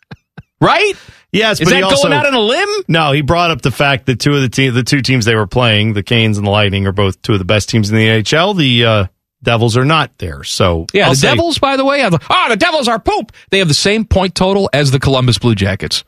right? 0.61 0.94
Yes, 1.33 1.61
Is 1.61 1.64
but 1.66 1.70
that 1.81 1.85
he 1.90 2.03
going 2.03 2.12
out 2.12 2.27
on 2.27 2.35
a 2.35 2.40
limb? 2.40 2.68
No, 2.87 3.11
he 3.12 3.20
brought 3.20 3.50
up 3.50 3.61
the 3.62 3.72
fact 3.72 4.07
that 4.07 4.20
two 4.20 4.35
of 4.35 4.42
the 4.42 4.48
team, 4.48 4.72
the 4.72 4.85
two 4.85 5.00
teams 5.03 5.24
they 5.24 5.35
were 5.35 5.48
playing, 5.48 5.92
the 5.94 6.03
Canes 6.05 6.38
and 6.38 6.46
the 6.46 6.50
Lightning, 6.50 6.87
are 6.87 6.92
both 6.92 7.20
two 7.22 7.33
of 7.33 7.40
the 7.40 7.44
best 7.44 7.68
teams 7.68 7.90
in 7.90 7.96
the 7.96 8.07
NHL. 8.07 8.57
The 8.57 8.85
uh, 8.85 9.07
Devils 9.42 9.77
are 9.77 9.85
not 9.85 10.16
there. 10.18 10.44
So 10.44 10.87
Yeah, 10.92 11.07
I'll 11.07 11.11
the 11.11 11.16
say- 11.16 11.29
Devils, 11.31 11.59
by 11.59 11.77
the 11.77 11.85
way, 11.85 12.00
have 12.00 12.14
ah, 12.31 12.46
the 12.50 12.57
Devils 12.57 12.87
are 12.87 13.00
poop. 13.00 13.33
They 13.50 13.59
have 13.59 13.66
the 13.68 13.74
same 13.74 14.05
point 14.05 14.37
total 14.37 14.70
as 14.72 14.92
the 14.92 15.00
Columbus 15.00 15.38
Blue 15.38 15.57
Jackets. 15.57 16.05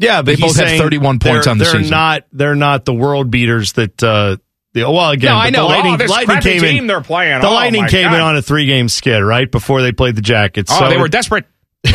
Yeah, 0.00 0.22
but 0.22 0.36
They 0.36 0.40
both 0.40 0.56
have 0.56 0.78
31 0.78 1.18
points 1.18 1.46
on 1.46 1.58
the 1.58 1.64
they're 1.64 1.74
season. 1.74 1.90
Not 1.90 2.24
they're 2.32 2.54
not 2.54 2.84
the 2.84 2.94
world 2.94 3.30
beaters 3.30 3.74
that. 3.74 4.02
Uh, 4.02 4.38
the, 4.72 4.82
well, 4.88 5.10
again, 5.10 5.32
No, 5.32 5.36
I 5.36 5.50
know. 5.50 5.62
The 5.62 5.74
Lightning, 5.74 5.94
Oh, 5.94 5.96
this 5.96 6.10
Lightning 6.10 6.40
came 6.40 6.60
team 6.62 6.78
in. 6.78 6.86
they're 6.86 7.00
playing. 7.00 7.40
The 7.40 7.48
Oh, 7.48 7.52
Lightning 7.52 7.82
my 7.82 7.88
came 7.88 8.06
in 8.06 8.20
on 8.20 8.36
a 8.36 8.42
three 8.42 8.66
game 8.66 8.88
skid 8.88 9.22
right 9.22 9.50
before 9.50 9.82
they 9.82 9.92
played 9.92 10.16
the 10.16 10.22
Jackets. 10.22 10.70
Oh, 10.72 10.78
so 10.78 10.88
they 10.88 10.96
were 10.96 11.08
desperate. 11.08 11.44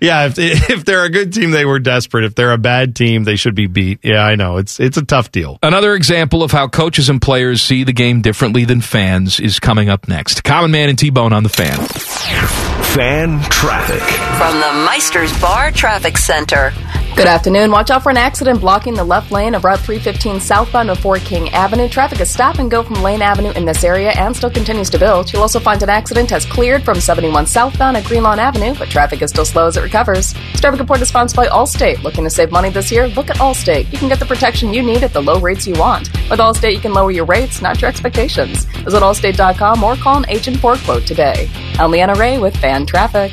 Yeah, 0.00 0.26
if 0.26 0.38
if 0.38 0.84
they're 0.84 1.04
a 1.04 1.10
good 1.10 1.32
team, 1.32 1.50
they 1.52 1.64
were 1.64 1.78
desperate. 1.78 2.24
If 2.24 2.34
they're 2.34 2.52
a 2.52 2.58
bad 2.58 2.96
team, 2.96 3.24
they 3.24 3.36
should 3.36 3.54
be 3.54 3.66
beat. 3.66 4.00
Yeah, 4.02 4.24
I 4.24 4.34
know. 4.34 4.56
It's 4.56 4.80
it's 4.80 4.96
a 4.96 5.04
tough 5.04 5.30
deal. 5.30 5.58
Another 5.62 5.94
example 5.94 6.42
of 6.42 6.50
how 6.50 6.66
coaches 6.68 7.08
and 7.08 7.20
players 7.22 7.62
see 7.62 7.84
the 7.84 7.92
game 7.92 8.20
differently 8.22 8.64
than 8.64 8.80
fans 8.80 9.38
is 9.38 9.60
coming 9.60 9.88
up 9.88 10.08
next. 10.08 10.42
Common 10.44 10.70
Man 10.70 10.88
and 10.88 10.98
T 10.98 11.10
Bone 11.10 11.32
on 11.32 11.42
the 11.44 11.48
fan. 11.50 12.75
Fan 12.96 13.42
traffic. 13.50 14.00
From 14.38 14.54
the 14.58 14.88
Meisters 14.88 15.38
Bar 15.38 15.70
Traffic 15.70 16.16
Center. 16.16 16.72
Good 17.16 17.28
afternoon. 17.28 17.70
Watch 17.70 17.88
out 17.90 18.02
for 18.02 18.10
an 18.10 18.18
accident 18.18 18.60
blocking 18.60 18.92
the 18.92 19.02
left 19.02 19.32
lane 19.32 19.54
of 19.54 19.64
Route 19.64 19.80
315 19.80 20.38
southbound 20.38 20.90
of 20.90 20.98
before 20.98 21.16
King 21.16 21.48
Avenue. 21.48 21.88
Traffic 21.88 22.20
is 22.20 22.30
stop 22.30 22.58
and 22.58 22.70
go 22.70 22.82
from 22.82 23.02
Lane 23.02 23.22
Avenue 23.22 23.52
in 23.52 23.64
this 23.64 23.84
area 23.84 24.10
and 24.10 24.36
still 24.36 24.50
continues 24.50 24.90
to 24.90 24.98
build. 24.98 25.32
You'll 25.32 25.40
also 25.40 25.58
find 25.58 25.82
an 25.82 25.88
accident 25.88 26.28
has 26.28 26.44
cleared 26.44 26.84
from 26.84 27.00
71 27.00 27.46
southbound 27.46 27.96
at 27.96 28.04
Greenlawn 28.04 28.38
Avenue, 28.38 28.74
but 28.78 28.90
traffic 28.90 29.22
is 29.22 29.30
still 29.30 29.46
slow 29.46 29.66
as 29.66 29.78
it 29.78 29.80
recovers. 29.80 30.34
Traffic 30.56 30.78
report 30.78 31.00
is 31.00 31.08
sponsored 31.08 31.36
by 31.36 31.46
Allstate. 31.46 32.02
Looking 32.02 32.24
to 32.24 32.30
save 32.30 32.50
money 32.50 32.68
this 32.68 32.92
year? 32.92 33.08
Look 33.08 33.30
at 33.30 33.36
Allstate. 33.36 33.90
You 33.90 33.98
can 33.98 34.10
get 34.10 34.18
the 34.18 34.26
protection 34.26 34.74
you 34.74 34.82
need 34.82 35.02
at 35.02 35.14
the 35.14 35.22
low 35.22 35.40
rates 35.40 35.66
you 35.66 35.74
want. 35.74 36.12
With 36.28 36.40
Allstate, 36.40 36.74
you 36.74 36.80
can 36.80 36.92
lower 36.92 37.10
your 37.10 37.24
rates, 37.24 37.62
not 37.62 37.80
your 37.80 37.88
expectations. 37.88 38.66
Visit 38.84 39.02
allstate.com 39.02 39.82
or 39.82 39.96
call 39.96 40.18
an 40.18 40.28
agent 40.28 40.58
for 40.58 40.74
a 40.74 40.78
quote 40.80 41.06
today. 41.06 41.48
I'm 41.78 41.90
Leanna 41.92 42.14
Ray 42.16 42.38
with 42.38 42.54
Fan 42.58 42.84
Traffic. 42.84 43.32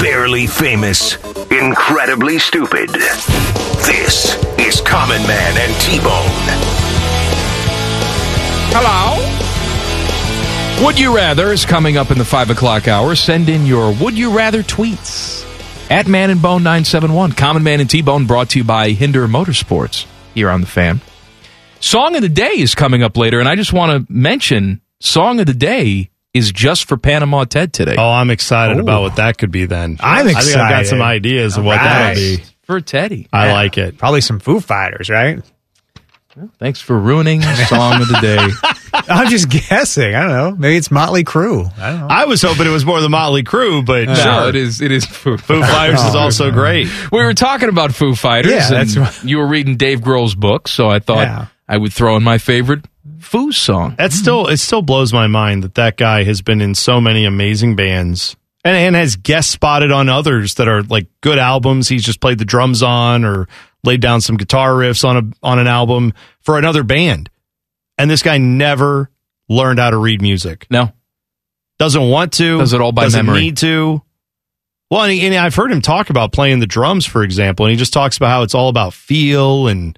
Barely 0.00 0.46
famous, 0.46 1.16
incredibly 1.50 2.38
stupid. 2.38 2.88
This 2.90 4.36
is 4.58 4.80
Common 4.80 5.22
Man 5.26 5.58
and 5.58 5.74
T-Bone. 5.80 6.48
Hello. 8.72 9.18
Would 10.84 10.98
you 10.98 11.14
rather 11.14 11.52
is 11.52 11.64
coming 11.66 11.96
up 11.96 12.10
in 12.10 12.18
the 12.18 12.24
five 12.24 12.50
o'clock 12.50 12.88
hour. 12.88 13.14
Send 13.14 13.48
in 13.48 13.66
your 13.66 13.92
would 13.94 14.16
you 14.16 14.34
rather 14.34 14.62
tweets 14.62 15.44
at 15.90 16.06
Man 16.06 16.30
and 16.30 16.40
Bone 16.40 16.62
nine 16.62 16.84
seven 16.84 17.12
one. 17.12 17.32
Common 17.32 17.62
Man 17.62 17.80
and 17.80 17.90
T 17.90 18.00
Bone 18.00 18.26
brought 18.26 18.50
to 18.50 18.58
you 18.58 18.64
by 18.64 18.90
Hinder 18.90 19.28
Motorsports 19.28 20.06
here 20.34 20.48
on 20.48 20.62
the 20.62 20.66
Fan. 20.66 21.00
Song 21.80 22.14
of 22.16 22.22
the 22.22 22.28
day 22.28 22.52
is 22.52 22.74
coming 22.74 23.02
up 23.02 23.16
later, 23.16 23.40
and 23.40 23.48
I 23.48 23.56
just 23.56 23.72
want 23.72 24.06
to 24.06 24.12
mention 24.12 24.80
Song 25.00 25.40
of 25.40 25.46
the 25.46 25.54
day 25.54 26.10
is 26.32 26.52
just 26.52 26.84
for 26.86 26.96
Panama 26.96 27.44
Ted 27.44 27.72
today. 27.72 27.96
Oh, 27.98 28.10
I'm 28.10 28.30
excited 28.30 28.78
about 28.78 29.02
what 29.02 29.16
that 29.16 29.38
could 29.38 29.50
be. 29.50 29.66
Then 29.66 29.96
I'm 30.00 30.26
I 30.26 30.32
think 30.32 30.38
I've 30.56 30.70
got 30.70 30.86
some 30.86 31.02
ideas 31.02 31.56
of 31.56 31.64
what 31.64 31.76
that'll 31.76 32.14
be. 32.14 32.42
for 32.62 32.80
Teddy. 32.80 33.28
I 33.32 33.52
like 33.52 33.78
it. 33.78 33.98
Probably 33.98 34.20
some 34.20 34.38
Foo 34.38 34.60
Fighters, 34.60 35.10
right? 35.10 35.42
Thanks 36.58 36.80
for 36.80 36.96
ruining 36.98 37.42
Song 37.42 38.00
of 38.00 38.08
the 38.08 38.18
Day. 38.22 38.48
I'm 39.08 39.28
just 39.28 39.48
guessing. 39.50 40.14
I 40.14 40.20
don't 40.20 40.30
know. 40.30 40.50
Maybe 40.56 40.76
it's 40.76 40.90
Motley 40.90 41.24
Crue. 41.24 41.70
I 41.76 41.90
don't 41.90 42.00
know. 42.00 42.06
I 42.08 42.24
was 42.26 42.40
hoping 42.40 42.66
it 42.66 42.70
was 42.70 42.86
more 42.86 43.00
the 43.00 43.08
Motley 43.10 43.42
Crue, 43.42 43.84
but 43.84 44.06
No, 44.06 44.14
sure. 44.14 44.48
it 44.48 44.54
is. 44.54 44.80
It 44.80 44.92
is 44.92 45.04
Foo. 45.04 45.36
Foo 45.36 45.60
Fighters 45.60 46.00
is 46.02 46.14
oh, 46.14 46.20
also 46.20 46.50
great. 46.52 46.88
We 47.10 47.22
were 47.24 47.34
talking 47.34 47.68
about 47.68 47.92
Foo 47.92 48.14
Fighters. 48.14 48.52
Yeah, 48.52 48.68
and 48.68 48.76
that's 48.76 48.96
what- 48.96 49.28
you 49.28 49.38
were 49.38 49.46
reading 49.48 49.76
Dave 49.76 50.00
Grohl's 50.00 50.36
book, 50.36 50.68
so 50.68 50.88
I 50.88 51.00
thought 51.00 51.26
Yeah. 51.26 51.46
I 51.68 51.76
would 51.76 51.92
throw 51.92 52.16
in 52.16 52.22
my 52.22 52.38
favorite 52.38 52.84
Foo 53.20 53.52
song. 53.52 53.94
That 53.98 54.12
still 54.12 54.46
it 54.46 54.56
still 54.58 54.82
blows 54.82 55.12
my 55.12 55.26
mind 55.26 55.62
that 55.64 55.74
that 55.76 55.96
guy 55.96 56.24
has 56.24 56.42
been 56.42 56.60
in 56.60 56.74
so 56.74 57.00
many 57.00 57.24
amazing 57.24 57.76
bands 57.76 58.36
and, 58.64 58.76
and 58.76 58.96
has 58.96 59.16
guest 59.16 59.50
spotted 59.50 59.90
on 59.92 60.08
others 60.08 60.54
that 60.54 60.68
are 60.68 60.82
like 60.82 61.06
good 61.20 61.38
albums. 61.38 61.88
He's 61.88 62.04
just 62.04 62.20
played 62.20 62.38
the 62.38 62.44
drums 62.44 62.82
on 62.82 63.24
or 63.24 63.48
laid 63.84 64.00
down 64.00 64.20
some 64.20 64.36
guitar 64.36 64.72
riffs 64.72 65.04
on 65.04 65.16
a 65.16 65.46
on 65.46 65.58
an 65.58 65.66
album 65.66 66.12
for 66.40 66.58
another 66.58 66.82
band. 66.82 67.30
And 67.98 68.10
this 68.10 68.22
guy 68.22 68.38
never 68.38 69.10
learned 69.48 69.78
how 69.78 69.90
to 69.90 69.96
read 69.96 70.22
music. 70.22 70.66
No, 70.70 70.92
Doesn't 71.78 72.08
want 72.08 72.32
to. 72.34 72.58
Does 72.58 72.72
it 72.72 72.80
all 72.80 72.92
by 72.92 73.04
doesn't 73.04 73.26
memory. 73.26 73.42
Need 73.42 73.56
to. 73.58 74.02
Well, 74.90 75.04
and, 75.04 75.12
he, 75.12 75.24
and 75.26 75.34
I've 75.36 75.54
heard 75.54 75.70
him 75.70 75.82
talk 75.82 76.10
about 76.10 76.32
playing 76.32 76.58
the 76.58 76.66
drums, 76.66 77.06
for 77.06 77.22
example, 77.22 77.66
and 77.66 77.70
he 77.70 77.76
just 77.76 77.92
talks 77.92 78.16
about 78.16 78.28
how 78.28 78.42
it's 78.42 78.54
all 78.54 78.68
about 78.68 78.92
feel 78.92 79.68
and 79.68 79.96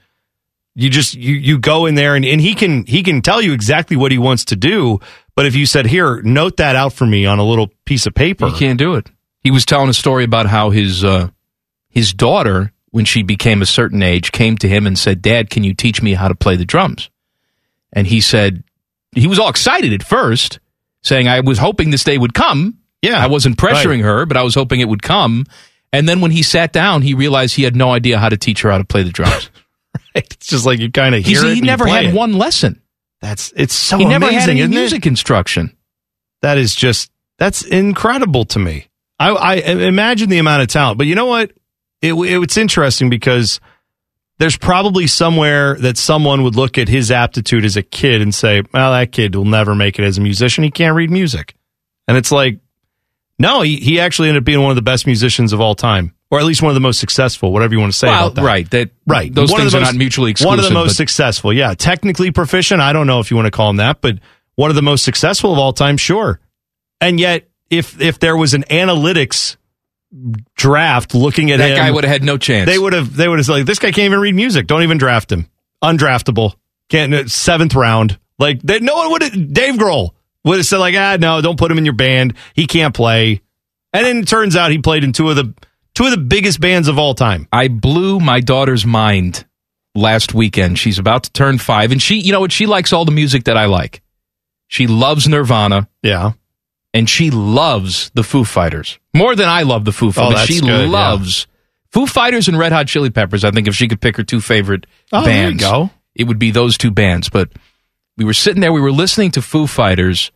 you 0.75 0.89
just 0.89 1.15
you 1.15 1.35
you 1.35 1.59
go 1.59 1.87
in 1.87 1.95
there 1.95 2.15
and, 2.15 2.25
and 2.25 2.41
he 2.41 2.55
can 2.55 2.85
he 2.87 3.03
can 3.03 3.21
tell 3.23 3.43
you 3.43 3.53
exactly 3.53 3.97
what 3.97 4.13
he 4.13 4.19
wants 4.19 4.47
to 4.47 4.57
do. 4.57 5.01
But 5.35 5.47
if 5.47 5.55
you 5.55 5.67
said, 5.67 5.87
"Here, 5.87 6.23
note 6.23 6.57
that 6.59 6.77
out 6.77 6.93
for 6.93 7.07
me 7.07 7.27
on 7.27 7.39
a 7.39 7.45
little 7.45 7.71
piece 7.85 8.07
of 8.07 8.15
paper," 8.15 8.49
he 8.49 8.59
can't 8.59 8.79
do 8.79 8.95
it. 8.95 9.11
He 9.41 9.51
was 9.51 9.65
telling 9.65 9.89
a 9.89 9.95
story 9.95 10.25
about 10.25 10.47
how 10.47 10.71
his 10.71 11.05
uh, 11.05 11.29
his 11.89 12.13
daughter, 12.13 12.73
when 12.91 13.05
she 13.05 13.23
became 13.23 13.61
a 13.61 13.67
certain 13.67 14.03
age, 14.03 14.33
came 14.33 14.57
to 14.59 14.69
him 14.69 14.87
and 14.87 14.99
said, 14.99 15.21
"Dad, 15.21 15.51
can 15.51 15.65
you 15.65 15.75
teach 15.75 16.03
me 16.03 16.15
how 16.15 16.29
to 16.29 16.35
play 16.35 16.57
the 16.57 16.65
drums?" 16.65 17.11
And 17.93 18.07
he 18.07 18.21
said 18.21 18.65
he 19.15 19.27
was 19.27 19.39
all 19.39 19.51
excited 19.51 19.93
at 19.93 20.03
first, 20.03 20.59
saying, 21.03 21.29
"I 21.29 21.41
was 21.41 21.59
hoping 21.59 21.91
this 21.91 22.05
day 22.05 22.17
would 22.17 22.35
come." 22.35 22.79
Yeah, 23.03 23.23
I 23.23 23.27
wasn't 23.27 23.57
pressuring 23.57 23.97
right. 23.97 24.05
her, 24.05 24.27
but 24.27 24.37
I 24.37 24.43
was 24.43 24.55
hoping 24.55 24.81
it 24.81 24.89
would 24.89 25.03
come. 25.03 25.45
And 25.93 26.09
then 26.09 26.21
when 26.21 26.31
he 26.31 26.43
sat 26.43 26.73
down, 26.73 27.03
he 27.03 27.15
realized 27.15 27.57
he 27.57 27.65
had 27.65 27.75
no 27.75 27.91
idea 27.91 28.19
how 28.19 28.29
to 28.29 28.37
teach 28.37 28.63
her 28.63 28.71
how 28.71 28.79
to 28.79 28.85
play 28.85 29.03
the 29.03 29.11
drums. 29.11 29.51
It's 30.15 30.47
just 30.47 30.67
like 30.67 30.79
you 30.79 30.91
kind 30.91 31.15
of 31.15 31.25
He's, 31.25 31.41
hear 31.41 31.51
it. 31.51 31.55
he 31.55 31.61
never 31.63 31.87
had 31.87 32.07
it. 32.07 32.15
one 32.15 32.35
lesson. 32.35 32.81
That's 33.21 33.53
it's 33.57 33.75
so 33.75 33.97
he 33.99 34.05
never 34.05 34.27
amazing, 34.27 34.41
had 34.41 34.51
any 34.51 34.61
isn't 34.61 34.73
it? 34.73 34.77
music 34.77 35.07
instruction. 35.07 35.77
That 36.43 36.59
is 36.59 36.75
just 36.75 37.11
that's 37.39 37.63
incredible 37.65 38.45
to 38.47 38.59
me. 38.59 38.89
I, 39.19 39.31
I 39.31 39.55
imagine 39.55 40.29
the 40.29 40.39
amount 40.39 40.63
of 40.63 40.69
talent, 40.69 40.99
but 40.99 41.07
you 41.07 41.15
know 41.15 41.27
what? 41.27 41.53
It, 42.03 42.13
it, 42.15 42.43
it's 42.43 42.57
interesting 42.57 43.09
because 43.11 43.61
there's 44.39 44.57
probably 44.59 45.07
somewhere 45.07 45.77
that 45.77 45.97
someone 45.97 46.43
would 46.43 46.57
look 46.57 46.77
at 46.79 46.89
his 46.89 47.11
aptitude 47.13 47.65
as 47.65 47.77
a 47.77 47.83
kid 47.83 48.21
and 48.23 48.35
say, 48.35 48.63
"Well, 48.75 48.91
that 48.93 49.13
kid 49.13 49.35
will 49.37 49.45
never 49.45 49.75
make 49.75 49.99
it 49.99 50.05
as 50.05 50.19
a 50.19 50.21
musician. 50.21 50.65
He 50.65 50.71
can't 50.71 50.97
read 50.97 51.11
music." 51.11 51.55
And 52.09 52.17
it's 52.17 52.33
like, 52.33 52.59
no, 53.43 53.61
he 53.61 53.77
he 53.77 54.01
actually 54.01 54.29
ended 54.29 54.43
up 54.43 54.45
being 54.45 54.61
one 54.63 54.71
of 54.71 54.77
the 54.77 54.83
best 54.83 55.05
musicians 55.07 55.53
of 55.53 55.61
all 55.61 55.75
time, 55.75 56.15
or 56.31 56.39
at 56.39 56.45
least 56.47 56.63
one 56.63 56.71
of 56.71 56.75
the 56.75 56.81
most 56.81 56.99
successful, 57.01 57.53
whatever 57.53 57.75
you 57.75 57.81
want 57.81 57.93
to 57.93 57.99
say 57.99 58.07
Well, 58.09 58.27
about 58.29 58.35
that. 58.37 58.43
right, 58.45 58.71
that- 58.71 58.91
right. 59.07 59.35
those 59.35 59.51
One 59.51 59.61
things 59.61 59.73
the 59.73 59.79
are 59.79 59.83
not 59.83 59.95
mutually 59.97 60.31
exclusive. 60.31 60.49
One 60.49 60.59
of 60.59 60.65
the 60.65 60.71
most 60.73 60.91
but- 60.91 60.97
successful, 60.97 61.53
yeah. 61.53 61.75
Technically 61.75 62.31
proficient, 62.31 62.81
I 62.81 62.93
don't 62.95 63.07
know 63.07 63.21
if 63.21 63.31
you 63.31 63.37
want 63.37 63.47
to 63.47 63.51
call 63.51 63.69
him 63.71 63.77
that, 63.77 64.01
but 64.01 64.19
one 64.55 64.71
of 64.71 64.77
the 64.77 64.83
most 64.83 65.05
successful 65.05 65.53
of 65.53 65.59
all 65.59 65.73
time, 65.73 65.97
sure. 65.97 66.41
And 67.01 67.19
yet, 67.21 67.49
if 67.69 68.01
if 68.01 68.19
there 68.19 68.37
was 68.37 68.55
an 68.55 68.63
analytics 68.71 69.57
draft 70.57 71.15
looking 71.15 71.51
at 71.51 71.59
That 71.59 71.71
him, 71.71 71.77
guy 71.79 71.91
would 71.91 72.05
have 72.05 72.13
had 72.13 72.23
no 72.23 72.37
chance. 72.39 72.67
They 72.67 72.79
would 72.79 72.93
have. 72.93 73.17
They 73.17 73.29
would 73.29 73.39
have 73.39 73.47
said, 73.47 73.53
like, 73.53 73.67
"This 73.67 73.79
guy 73.79 73.91
can't 73.93 74.07
even 74.07 74.21
read 74.21 74.35
music. 74.35 74.67
Don't 74.67 74.83
even 74.83 74.99
draft 74.99 75.33
him. 75.33 75.49
Undraftable. 75.83 76.55
Can't 76.89 77.31
seventh 77.31 77.75
round. 77.75 78.19
Like, 78.39 78.61
they, 78.63 78.79
no 78.81 78.95
one 78.97 79.11
would. 79.13 79.23
have 79.23 79.53
Dave 79.53 79.75
Grohl 79.77 80.11
would 80.45 80.57
have 80.59 80.67
said, 80.67 80.79
like, 80.79 80.95
ah, 80.97 81.17
no, 81.21 81.41
don't 81.41 81.59
put 81.59 81.71
him 81.71 81.79
in 81.79 81.85
your 81.85 81.95
band. 81.95 82.35
He 82.55 82.67
can't 82.67 82.95
play. 82.95 83.41
And 83.93 84.05
then 84.07 84.17
it 84.19 84.29
turns 84.29 84.57
out 84.57 84.71
he 84.71 84.79
played 84.79 85.05
in 85.05 85.13
two 85.13 85.29
of 85.31 85.37
the 85.37 85.55
two 85.95 86.05
of 86.05 86.11
the 86.11 86.17
biggest 86.17 86.61
bands 86.61 86.89
of 86.89 86.99
all 86.99 87.15
time. 87.15 87.47
I 87.53 87.69
blew 87.69 88.19
my 88.21 88.41
daughter's 88.41 88.87
mind 88.87 89.45
last 89.95 90.33
weekend. 90.35 90.79
She's 90.79 90.99
about 90.99 91.25
to 91.25 91.33
turn 91.33 91.59
five, 91.59 91.93
and 91.93 92.01
she, 92.01 92.17
you 92.17 92.33
know 92.33 92.41
what? 92.41 92.53
She 92.53 92.67
likes 92.67 92.93
all 92.93 93.05
the 93.05 93.11
music 93.13 93.45
that 93.45 93.57
I 93.59 93.67
like. 93.67 94.03
She 94.69 94.87
loves 94.87 95.29
Nirvana. 95.29 95.89
Yeah. 96.03 96.33
And 96.95 97.09
she 97.09 97.31
loves 97.31 98.11
the 98.15 98.23
Foo 98.23 98.45
Fighters 98.45 98.99
more 99.15 99.35
than 99.37 99.49
I 99.49 99.63
love 99.63 99.85
the 99.85 99.93
Foo 99.93 100.13
Fighters. 100.13 100.41
Oh, 100.41 100.45
she 100.47 100.61
good, 100.61 100.67
yeah. 100.67 100.87
loves 100.91 101.47
Foo 101.91 102.07
Fighters 102.07 102.49
and 102.49 102.59
Red 102.59 102.73
Hot 102.73 102.87
Chili 102.87 103.11
Peppers. 103.11 103.45
I 103.45 103.51
think 103.51 103.67
if 103.69 103.75
she 103.75 103.89
could 103.89 104.01
pick 104.01 104.17
her 104.17 104.23
two 104.25 104.41
favorite 104.41 104.87
Oh, 105.13 105.25
bands, 105.25 105.63
go. 105.63 105.91
it 106.15 106.25
would 106.25 106.39
be 106.39 106.51
those 106.51 106.77
two 106.79 106.91
bands. 106.91 107.29
But 107.31 107.51
we 108.23 108.27
were 108.27 108.35
sitting 108.35 108.61
there, 108.61 108.73
we 108.73 108.81
were 108.81 108.93
listening 108.93 109.33
to 109.33 109.43
Foo 109.43 109.67
Fighters, 109.67 110.31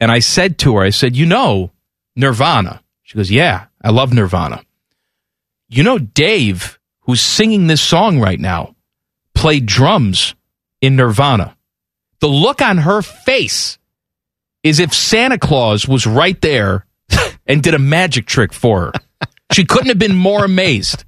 and 0.00 0.10
I 0.10 0.18
said 0.18 0.58
to 0.58 0.74
her, 0.76 0.82
I 0.82 0.90
said, 0.90 1.14
You 1.14 1.26
know, 1.26 1.70
Nirvana. 2.16 2.82
She 3.04 3.16
goes, 3.16 3.30
Yeah, 3.30 3.66
I 3.80 3.90
love 3.90 4.12
Nirvana. 4.12 4.64
You 5.68 5.84
know, 5.84 5.98
Dave, 5.98 6.80
who's 7.02 7.20
singing 7.20 7.68
this 7.68 7.80
song 7.80 8.18
right 8.18 8.40
now, 8.40 8.74
played 9.32 9.66
drums 9.66 10.34
in 10.80 10.96
Nirvana. 10.96 11.56
The 12.18 12.26
look 12.26 12.60
on 12.60 12.78
her 12.78 13.00
face 13.00 13.78
is 14.64 14.80
if 14.80 14.92
Santa 14.92 15.38
Claus 15.38 15.86
was 15.86 16.08
right 16.08 16.40
there 16.40 16.84
and 17.46 17.62
did 17.62 17.74
a 17.74 17.78
magic 17.78 18.26
trick 18.26 18.52
for 18.52 18.86
her. 18.86 18.92
She 19.52 19.64
couldn't 19.64 19.88
have 19.88 19.98
been 19.98 20.14
more 20.14 20.44
amazed 20.44 21.04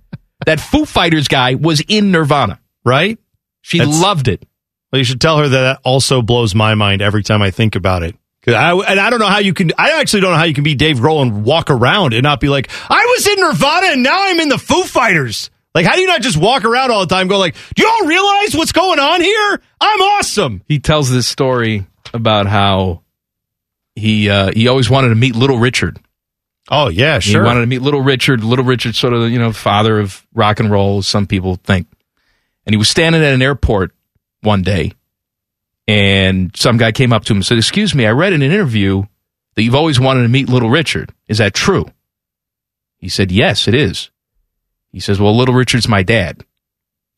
that 0.46 0.58
Foo 0.58 0.84
Fighters 0.84 1.28
guy 1.28 1.54
was 1.54 1.80
in 1.80 2.10
Nirvana. 2.10 2.60
Right? 2.84 3.18
She 3.60 3.78
That's- 3.78 4.00
loved 4.02 4.26
it. 4.26 4.44
Well, 4.92 4.98
you 4.98 5.04
should 5.04 5.20
tell 5.20 5.38
her 5.38 5.48
that 5.48 5.60
that 5.60 5.80
also 5.84 6.20
blows 6.20 6.54
my 6.54 6.74
mind 6.74 7.00
every 7.00 7.22
time 7.22 7.40
I 7.40 7.50
think 7.50 7.76
about 7.76 8.02
it. 8.02 8.14
I, 8.46 8.72
and 8.72 9.00
I 9.00 9.08
don't 9.08 9.20
know 9.20 9.28
how 9.28 9.38
you 9.38 9.54
can. 9.54 9.70
I 9.78 10.00
actually 10.00 10.20
don't 10.20 10.32
know 10.32 10.36
how 10.36 10.44
you 10.44 10.54
can 10.54 10.64
be 10.64 10.74
Dave 10.74 10.98
Grohl 10.98 11.22
and 11.22 11.44
walk 11.44 11.70
around 11.70 12.12
and 12.12 12.22
not 12.22 12.40
be 12.40 12.48
like, 12.48 12.70
I 12.90 13.04
was 13.16 13.26
in 13.26 13.40
Nirvana 13.40 13.86
and 13.92 14.02
now 14.02 14.16
I'm 14.16 14.40
in 14.40 14.48
the 14.48 14.58
Foo 14.58 14.82
Fighters. 14.82 15.50
Like, 15.74 15.86
how 15.86 15.94
do 15.94 16.00
you 16.00 16.06
not 16.06 16.20
just 16.20 16.36
walk 16.36 16.64
around 16.64 16.90
all 16.90 17.00
the 17.00 17.14
time, 17.14 17.28
go 17.28 17.38
like, 17.38 17.54
do 17.74 17.82
you 17.82 17.88
all 17.88 18.06
realize 18.06 18.54
what's 18.54 18.72
going 18.72 18.98
on 18.98 19.22
here? 19.22 19.60
I'm 19.80 20.00
awesome. 20.00 20.62
He 20.68 20.78
tells 20.80 21.10
this 21.10 21.26
story 21.26 21.86
about 22.12 22.46
how 22.46 23.02
he 23.94 24.28
uh, 24.28 24.52
he 24.52 24.68
always 24.68 24.90
wanted 24.90 25.10
to 25.10 25.14
meet 25.14 25.34
Little 25.34 25.58
Richard. 25.58 25.98
Oh 26.70 26.88
yeah, 26.88 27.18
sure. 27.20 27.42
He 27.42 27.46
wanted 27.46 27.60
to 27.60 27.66
meet 27.66 27.80
Little 27.80 28.02
Richard. 28.02 28.44
Little 28.44 28.64
Richard, 28.64 28.94
sort 28.94 29.14
of, 29.14 29.30
you 29.30 29.38
know, 29.38 29.52
father 29.52 30.00
of 30.00 30.26
rock 30.34 30.60
and 30.60 30.70
roll, 30.70 30.98
as 30.98 31.06
some 31.06 31.26
people 31.26 31.56
think. 31.56 31.86
And 32.66 32.74
he 32.74 32.76
was 32.76 32.88
standing 32.88 33.22
at 33.22 33.32
an 33.32 33.42
airport 33.42 33.92
one 34.42 34.62
day, 34.62 34.92
and 35.88 36.54
some 36.56 36.76
guy 36.76 36.92
came 36.92 37.12
up 37.12 37.24
to 37.24 37.32
him 37.32 37.38
and 37.38 37.46
said, 37.46 37.58
"Excuse 37.58 37.94
me, 37.94 38.06
I 38.06 38.10
read 38.10 38.32
in 38.32 38.42
an 38.42 38.50
interview 38.52 39.04
that 39.54 39.62
you've 39.62 39.74
always 39.74 39.98
wanted 40.00 40.22
to 40.22 40.28
meet 40.28 40.48
Little 40.48 40.70
Richard. 40.70 41.10
Is 41.28 41.38
that 41.38 41.54
true?" 41.54 41.86
He 42.98 43.08
said, 43.08 43.32
"Yes, 43.32 43.66
it 43.68 43.74
is." 43.74 44.10
He 44.92 45.00
says, 45.00 45.18
"Well, 45.18 45.36
Little 45.36 45.54
Richard's 45.54 45.88
my 45.88 46.02
dad, 46.02 46.44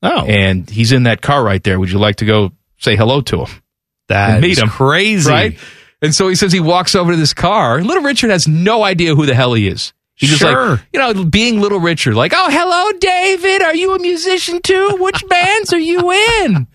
oh, 0.03 0.25
and 0.27 0.69
he's 0.71 0.93
in 0.93 1.03
that 1.05 1.21
car 1.23 1.43
right 1.45 1.63
there. 1.63 1.79
Would 1.79 1.91
you 1.91 1.99
like 1.99 2.17
to 2.17 2.25
go 2.25 2.53
say 2.79 2.97
hello 2.97 3.21
to 3.23 3.45
him?" 3.45 3.63
that 4.09 4.41
meet 4.43 4.53
is 4.53 4.59
him. 4.63 4.69
crazy. 4.69 5.31
Right? 5.31 5.59
And 6.03 6.15
so 6.15 6.29
he 6.29 6.35
says 6.35 6.53
he 6.53 6.61
walks 6.61 6.95
over 6.95 7.13
to 7.13 7.17
this 7.17 7.33
car. 7.33 7.81
Little 7.83 8.03
Richard 8.03 8.29
has 8.31 8.47
no 8.47 8.85
idea 8.85 9.15
who 9.15 9.25
the 9.25 9.35
hell 9.35 9.55
he 9.55 9.67
is. 9.67 9.95
He's 10.15 10.29
just 10.29 10.43
Sure. 10.43 10.73
like, 10.73 10.81
you 10.93 11.01
know, 11.01 11.25
being 11.25 11.59
Little 11.61 11.81
Richard, 11.81 12.15
like, 12.15 12.33
oh, 12.37 12.51
hello, 12.51 12.99
David. 12.99 13.63
Are 13.63 13.75
you 13.75 13.95
a 13.95 13.99
musician 13.99 14.61
too? 14.61 14.97
Which 15.01 15.27
bands 15.29 15.73
are 15.73 15.79
you 15.79 16.11
in? 16.43 16.67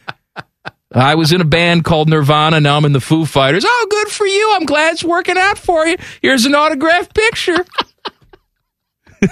I 0.92 1.16
was 1.16 1.32
in 1.32 1.40
a 1.42 1.46
band 1.46 1.84
called 1.86 2.10
Nirvana. 2.10 2.60
Now 2.60 2.78
I'm 2.78 2.86
in 2.86 2.94
the 2.94 3.00
Foo 3.02 3.26
Fighters. 3.26 3.64
Oh, 3.68 3.88
good 3.90 4.08
for 4.10 4.26
you. 4.26 4.54
I'm 4.56 4.66
glad 4.66 4.94
it's 4.94 5.04
working 5.04 5.38
out 5.38 5.58
for 5.58 5.86
you. 5.86 5.98
Here's 6.22 6.46
an 6.46 6.56
autographed 6.56 7.14
picture. 7.14 7.64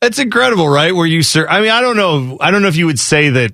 That's 0.00 0.18
incredible, 0.18 0.66
right? 0.68 0.94
Where 0.94 1.06
you, 1.06 1.22
sir, 1.22 1.46
I 1.46 1.60
mean, 1.60 1.70
I 1.70 1.80
don't 1.82 1.96
know. 1.96 2.38
I 2.40 2.50
don't 2.50 2.62
know 2.62 2.68
if 2.68 2.76
you 2.76 2.86
would 2.86 2.98
say 2.98 3.28
that 3.28 3.52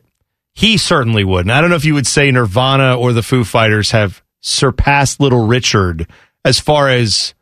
he 0.54 0.78
certainly 0.78 1.24
would. 1.24 1.40
And 1.44 1.52
I 1.52 1.60
don't 1.60 1.70
know 1.70 1.76
if 1.76 1.84
you 1.84 1.94
would 1.94 2.06
say 2.06 2.30
Nirvana 2.30 2.96
or 2.96 3.12
the 3.12 3.22
Foo 3.22 3.42
Fighters 3.44 3.90
have 3.90 4.22
surpassed 4.40 5.18
Little 5.20 5.46
Richard 5.46 6.08
as 6.44 6.60
far 6.60 6.88
as 6.88 7.34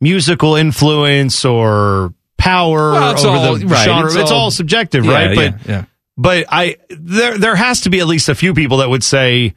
musical 0.00 0.56
influence 0.56 1.44
or 1.44 2.12
power 2.38 2.90
Well, 2.92 3.18
over 3.26 3.28
all- 3.28 3.56
the 3.56 3.66
right, 3.66 3.84
genre. 3.84 4.06
it's 4.06 4.16
It's, 4.16 4.30
all- 4.32 4.38
all, 4.38 4.50
subjective, 4.50 5.04
Yeah, 5.04 5.12
right? 5.12 5.36
yeah, 5.36 5.50
but 5.50 5.66
yeah. 5.68 5.84
But 6.20 6.44
I 6.48 6.76
there 6.90 7.38
there 7.38 7.56
has 7.56 7.80
to 7.82 7.90
be 7.90 8.00
at 8.00 8.06
least 8.06 8.28
a 8.28 8.34
few 8.34 8.52
people 8.54 8.78
that 8.78 8.90
would 8.90 9.02
say 9.04 9.54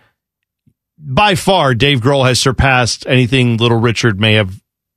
by 0.97 1.35
far 1.35 1.73
Dave 1.75 1.99
Grohl 2.01 2.25
has 2.25 2.39
surpassed 2.39 3.05
anything 3.07 3.57
Little 3.57 3.79
Richard 3.79 4.19
may 4.19 4.33
have 4.35 4.53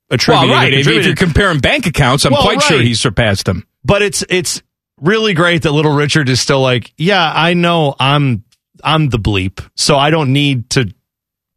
attributed. 0.09 0.49
Well, 0.49 0.59
right. 0.59 0.73
If, 0.73 0.87
if 0.87 1.05
you're 1.05 1.15
comparing 1.15 1.59
bank 1.59 1.85
accounts, 1.85 2.25
I'm 2.25 2.31
Well, 2.31 2.41
quite 2.43 2.61
sure 2.61 2.77
right. 2.77 2.85
he 2.85 2.93
surpassed 2.95 3.47
him. 3.47 3.67
but 3.83 4.01
it's 4.01 4.23
it's 4.29 4.61
really 5.01 5.33
great 5.33 5.63
that 5.63 5.71
little 5.73 5.93
Richard 5.93 6.29
is 6.29 6.39
still 6.39 6.61
like, 6.61 6.93
yeah, 6.97 7.31
I 7.35 7.53
know 7.53 7.95
I'm 7.99 8.43
I'm 8.83 9.09
the 9.09 9.19
bleep, 9.19 9.67
so 9.75 9.97
I 9.97 10.09
don't 10.11 10.31
need 10.33 10.69
to 10.71 10.93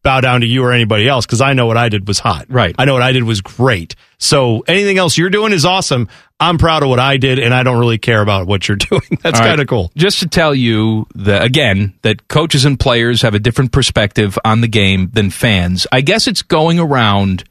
bow 0.02 0.20
down 0.20 0.40
to 0.40 0.46
you 0.46 0.62
or 0.64 0.72
anybody 0.72 1.06
else 1.08 1.26
because 1.26 1.40
I 1.40 1.52
know 1.52 1.66
what 1.66 1.76
I 1.76 1.88
did 1.88 2.08
was 2.08 2.18
hot. 2.18 2.46
Right. 2.48 2.74
I 2.78 2.84
know 2.86 2.94
what 2.94 3.02
I 3.02 3.12
did 3.12 3.24
was 3.24 3.40
great. 3.40 3.94
So 4.18 4.60
anything 4.66 4.96
else 4.98 5.18
you're 5.18 5.30
doing 5.30 5.52
is 5.52 5.64
awesome. 5.64 6.08
I'm 6.38 6.56
proud 6.56 6.82
of 6.82 6.88
what 6.88 6.98
I 6.98 7.18
did, 7.18 7.38
and 7.38 7.52
I 7.52 7.62
don't 7.62 7.78
really 7.78 7.98
care 7.98 8.22
about 8.22 8.46
what 8.46 8.66
you're 8.66 8.76
doing. 8.90 9.02
That's 9.22 9.38
right. 9.40 9.48
kind 9.48 9.60
of 9.60 9.66
cool. 9.66 9.92
Just 9.96 10.20
to 10.20 10.28
tell 10.28 10.54
you 10.54 11.06
that 11.16 11.42
again, 11.44 11.94
that 12.02 12.28
coaches 12.28 12.64
and 12.64 12.80
players 12.80 13.20
have 13.22 13.34
a 13.34 13.38
different 13.38 13.72
perspective 13.72 14.38
on 14.44 14.62
the 14.62 14.68
game 14.68 15.10
than 15.12 15.30
fans. 15.30 15.86
I 15.92 16.00
guess 16.00 16.26
it's 16.26 16.42
going 16.42 16.78
around 16.78 17.44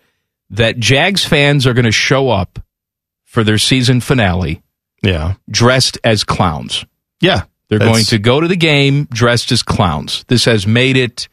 that 0.49 0.79
Jags 0.79 1.23
fans 1.23 1.67
are 1.67 1.73
going 1.73 1.85
to 1.85 1.91
show 1.91 2.29
up 2.31 2.57
for 3.25 3.43
their 3.43 3.59
season 3.59 4.01
finale 4.01 4.63
Yeah. 5.03 5.35
dressed 5.51 5.99
as 6.03 6.23
clowns. 6.23 6.83
Yeah. 7.21 7.43
They're 7.67 7.77
going 7.77 8.05
to 8.05 8.17
go 8.17 8.41
to 8.41 8.47
the 8.47 8.55
game 8.55 9.07
dressed 9.11 9.51
as 9.51 9.61
clowns. 9.61 10.25
This 10.27 10.45
has 10.45 10.65
made 10.65 10.97
it 10.97 11.27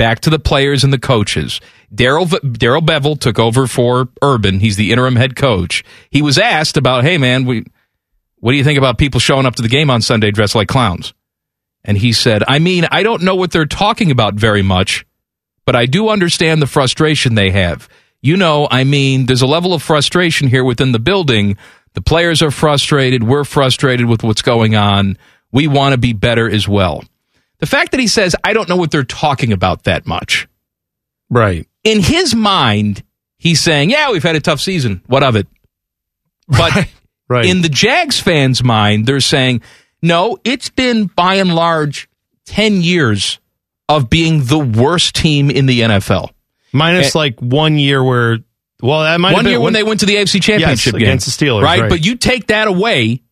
back 0.00 0.20
to 0.20 0.30
the 0.30 0.38
players 0.38 0.82
and 0.82 0.94
the 0.94 0.98
coaches. 0.98 1.60
Darrell 1.94 2.24
Darrell 2.24 2.80
Bevell 2.80 3.20
took 3.20 3.38
over 3.38 3.66
for 3.66 4.08
Urban. 4.22 4.58
He's 4.58 4.76
the 4.76 4.92
interim 4.92 5.14
head 5.14 5.36
coach. 5.36 5.84
He 6.10 6.22
was 6.22 6.38
asked 6.38 6.78
about, 6.78 7.04
"Hey 7.04 7.18
man, 7.18 7.44
we 7.44 7.66
what 8.36 8.52
do 8.52 8.56
you 8.56 8.64
think 8.64 8.78
about 8.78 8.96
people 8.96 9.20
showing 9.20 9.44
up 9.44 9.56
to 9.56 9.62
the 9.62 9.68
game 9.68 9.90
on 9.90 10.00
Sunday 10.00 10.30
dressed 10.30 10.54
like 10.54 10.68
clowns?" 10.68 11.12
And 11.84 11.98
he 11.98 12.14
said, 12.14 12.42
"I 12.48 12.60
mean, 12.60 12.86
I 12.90 13.02
don't 13.02 13.24
know 13.24 13.34
what 13.34 13.50
they're 13.50 13.66
talking 13.66 14.10
about 14.10 14.36
very 14.36 14.62
much, 14.62 15.04
but 15.66 15.76
I 15.76 15.84
do 15.84 16.08
understand 16.08 16.62
the 16.62 16.66
frustration 16.66 17.34
they 17.34 17.50
have. 17.50 17.86
You 18.22 18.38
know, 18.38 18.68
I 18.70 18.84
mean, 18.84 19.26
there's 19.26 19.42
a 19.42 19.46
level 19.46 19.74
of 19.74 19.82
frustration 19.82 20.48
here 20.48 20.64
within 20.64 20.92
the 20.92 20.98
building. 20.98 21.58
The 21.92 22.00
players 22.00 22.40
are 22.40 22.50
frustrated. 22.50 23.22
We're 23.22 23.44
frustrated 23.44 24.06
with 24.06 24.22
what's 24.22 24.40
going 24.40 24.74
on. 24.76 25.18
We 25.52 25.68
want 25.68 25.92
to 25.92 25.98
be 25.98 26.14
better 26.14 26.48
as 26.48 26.66
well. 26.66 27.04
The 27.60 27.66
fact 27.66 27.92
that 27.92 28.00
he 28.00 28.06
says, 28.06 28.34
I 28.42 28.52
don't 28.52 28.68
know 28.68 28.76
what 28.76 28.90
they're 28.90 29.04
talking 29.04 29.52
about 29.52 29.84
that 29.84 30.06
much. 30.06 30.48
Right. 31.28 31.66
In 31.84 32.00
his 32.00 32.34
mind, 32.34 33.02
he's 33.38 33.60
saying, 33.60 33.90
Yeah, 33.90 34.10
we've 34.10 34.22
had 34.22 34.36
a 34.36 34.40
tough 34.40 34.60
season. 34.60 35.02
What 35.06 35.22
of 35.22 35.36
it? 35.36 35.46
But 36.48 36.88
Right. 37.28 37.44
in 37.46 37.62
the 37.62 37.68
Jags 37.68 38.18
fans' 38.18 38.62
mind, 38.64 39.06
they're 39.06 39.20
saying, 39.20 39.62
No, 40.02 40.38
it's 40.42 40.68
been 40.70 41.06
by 41.06 41.34
and 41.36 41.54
large 41.54 42.08
10 42.46 42.82
years 42.82 43.38
of 43.88 44.10
being 44.10 44.44
the 44.44 44.58
worst 44.58 45.14
team 45.14 45.48
in 45.50 45.66
the 45.66 45.80
NFL. 45.82 46.30
Minus 46.72 47.14
Eh. 47.14 47.18
like 47.18 47.38
one 47.40 47.78
year 47.78 48.02
where, 48.02 48.38
well, 48.82 49.02
that 49.02 49.20
might 49.20 49.28
have 49.30 49.36
One 49.36 49.44
been 49.44 49.50
year 49.52 49.60
when 49.60 49.72
they 49.74 49.82
went 49.82 50.00
to 50.00 50.06
the 50.06 50.16
AFC 50.16 50.40
Championship 50.42 50.94
game 50.94 51.02
against 51.02 51.26
the 51.38 51.44
Steelers, 51.46 51.62
right? 51.62 51.82
right. 51.82 51.88
But 51.90 52.04
you 52.04 52.16
take 52.16 52.48
that 52.48 52.66
away, 52.68 53.22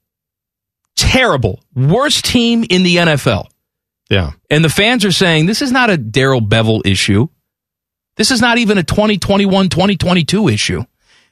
terrible, 0.97 1.61
worst 1.75 2.25
team 2.25 2.65
in 2.69 2.83
the 2.83 2.97
NFL. 2.97 3.47
Yeah. 4.09 4.33
And 4.51 4.65
the 4.65 4.69
fans 4.69 5.05
are 5.05 5.13
saying 5.13 5.47
this 5.47 5.63
is 5.63 5.73
not 5.73 5.91
a 5.91 5.97
Darrell 5.97 6.41
Bevell 6.41 6.87
issue. 6.87 7.29
This 8.17 8.31
is 8.31 8.41
not 8.41 8.59
even 8.59 8.79
a 8.79 8.83
2021 8.83 9.69
2022 9.69 10.49
issue. 10.49 10.85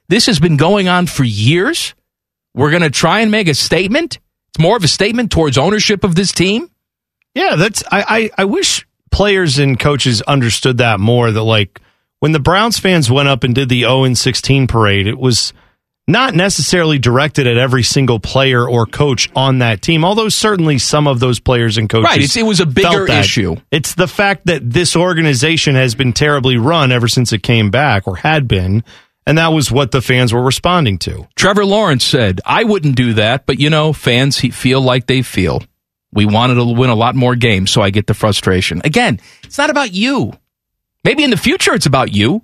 This 0.08 0.26
has 0.26 0.38
been 0.38 0.56
going 0.56 0.88
on 0.88 1.06
for 1.06 1.24
years. 1.24 1.94
We're 2.54 2.70
going 2.70 2.82
to 2.82 2.90
try 2.90 3.20
and 3.20 3.30
make 3.30 3.48
a 3.48 3.54
statement. 3.54 4.18
It's 4.50 4.62
more 4.62 4.76
of 4.76 4.84
a 4.84 4.88
statement 4.88 5.32
towards 5.32 5.58
ownership 5.58 6.04
of 6.04 6.14
this 6.14 6.32
team. 6.32 6.70
Yeah, 7.34 7.56
that's 7.56 7.82
I, 7.90 8.30
I 8.36 8.42
I 8.42 8.44
wish 8.44 8.86
players 9.10 9.58
and 9.58 9.78
coaches 9.78 10.22
understood 10.22 10.78
that 10.78 11.00
more 11.00 11.30
that 11.30 11.42
like 11.42 11.80
when 12.20 12.32
the 12.32 12.40
Browns 12.40 12.78
fans 12.78 13.10
went 13.10 13.28
up 13.28 13.44
and 13.44 13.54
did 13.54 13.68
the 13.68 13.80
0 13.80 14.04
and 14.04 14.16
16 14.16 14.66
parade, 14.66 15.06
it 15.06 15.18
was 15.18 15.52
not 16.08 16.34
necessarily 16.34 16.98
directed 16.98 17.46
at 17.46 17.56
every 17.56 17.82
single 17.82 18.20
player 18.20 18.68
or 18.68 18.86
coach 18.86 19.28
on 19.34 19.58
that 19.58 19.82
team, 19.82 20.04
although 20.04 20.28
certainly 20.28 20.78
some 20.78 21.06
of 21.08 21.18
those 21.18 21.40
players 21.40 21.78
and 21.78 21.88
coaches 21.88 22.04
Right, 22.04 22.18
it's- 22.18 22.36
it 22.36 22.44
was 22.46 22.60
a 22.60 22.66
bigger 22.66 23.06
issue. 23.20 23.56
It's 23.72 23.94
the 23.94 24.06
fact 24.06 24.46
that 24.46 24.70
this 24.70 24.94
organization 24.94 25.74
has 25.74 25.94
been 25.94 26.12
terribly 26.12 26.56
run 26.56 26.92
ever 26.92 27.08
since 27.08 27.32
it 27.32 27.42
came 27.42 27.70
back 27.70 28.06
or 28.06 28.16
had 28.16 28.46
been, 28.46 28.84
and 29.26 29.38
that 29.38 29.48
was 29.52 29.72
what 29.72 29.90
the 29.90 30.00
fans 30.00 30.32
were 30.32 30.42
responding 30.44 30.98
to. 30.98 31.26
Trevor 31.34 31.64
Lawrence 31.64 32.04
said, 32.04 32.40
I 32.46 32.62
wouldn't 32.62 32.94
do 32.94 33.14
that, 33.14 33.44
but 33.44 33.58
you 33.58 33.68
know, 33.70 33.92
fans 33.92 34.38
feel 34.38 34.80
like 34.80 35.06
they 35.06 35.22
feel. 35.22 35.62
We 36.12 36.24
wanted 36.24 36.54
to 36.54 36.64
win 36.64 36.88
a 36.90 36.94
lot 36.94 37.16
more 37.16 37.34
games, 37.34 37.72
so 37.72 37.82
I 37.82 37.90
get 37.90 38.06
the 38.06 38.14
frustration. 38.14 38.80
Again, 38.84 39.18
it's 39.42 39.58
not 39.58 39.70
about 39.70 39.92
you. 39.92 40.32
Maybe 41.02 41.24
in 41.24 41.30
the 41.30 41.36
future 41.36 41.74
it's 41.74 41.86
about 41.86 42.12
you. 42.14 42.42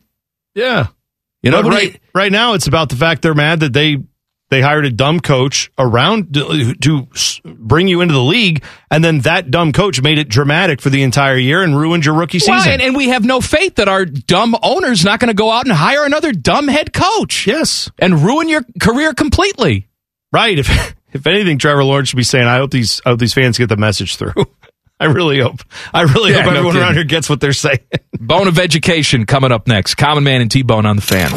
Yeah. 0.56 0.88
You 1.42 1.50
know, 1.50 1.62
But 1.62 1.70
but 1.70 1.74
right, 1.74 2.00
right 2.14 2.32
now 2.32 2.54
it's 2.54 2.66
about 2.66 2.88
the 2.88 2.96
fact 2.96 3.22
they're 3.22 3.34
mad 3.34 3.60
that 3.60 3.72
they 3.72 3.98
they 4.50 4.60
hired 4.60 4.84
a 4.84 4.90
dumb 4.90 5.18
coach 5.20 5.72
around 5.78 6.34
to, 6.34 6.74
to 6.74 7.08
bring 7.42 7.88
you 7.88 8.02
into 8.02 8.12
the 8.12 8.22
league, 8.22 8.62
and 8.90 9.02
then 9.02 9.20
that 9.20 9.50
dumb 9.50 9.72
coach 9.72 10.02
made 10.02 10.18
it 10.18 10.28
dramatic 10.28 10.82
for 10.82 10.90
the 10.90 11.02
entire 11.02 11.38
year 11.38 11.62
and 11.62 11.74
ruined 11.76 12.04
your 12.04 12.14
rookie 12.14 12.38
season. 12.38 12.56
Well, 12.56 12.68
and, 12.68 12.82
and 12.82 12.94
we 12.94 13.08
have 13.08 13.24
no 13.24 13.40
faith 13.40 13.76
that 13.76 13.88
our 13.88 14.04
dumb 14.04 14.54
owner's 14.62 15.06
not 15.06 15.20
going 15.20 15.28
to 15.28 15.34
go 15.34 15.50
out 15.50 15.64
and 15.64 15.72
hire 15.72 16.04
another 16.04 16.32
dumb 16.32 16.68
head 16.68 16.92
coach. 16.92 17.46
yes, 17.46 17.90
And 17.98 18.22
ruin 18.22 18.48
your 18.50 18.62
career 18.78 19.14
completely. 19.14 19.88
right. 20.32 20.58
If 20.58 20.68
if 21.14 21.26
anything, 21.26 21.56
Trevor 21.58 21.82
Lawrence 21.84 22.10
should 22.10 22.16
be 22.16 22.22
saying, 22.22 22.46
"I 22.46 22.58
hope 22.58 22.72
these 22.72 23.00
I 23.06 23.10
hope 23.10 23.20
these 23.20 23.34
fans 23.34 23.56
get 23.56 23.68
the 23.70 23.76
message 23.78 24.16
through." 24.16 24.34
I 25.02 25.06
really 25.06 25.40
hope. 25.40 25.60
I 25.92 26.02
really 26.02 26.30
Yeah, 26.32 26.38
hope 26.42 26.46
no 26.46 26.50
everyone 26.52 26.72
kidding. 26.74 26.82
around 26.86 26.94
here 26.94 27.04
gets 27.04 27.28
what 27.28 27.40
they're 27.40 27.52
saying. 27.52 27.80
Bone 28.20 28.46
of 28.48 28.58
Education 28.58 29.26
coming 29.26 29.50
up 29.52 29.66
next. 29.66 29.96
Common 29.96 30.22
Man 30.24 30.40
and 30.40 30.50
T 30.50 30.62
Bone 30.62 30.86
on 30.86 30.96
the 30.96 31.02
fan. 31.02 31.30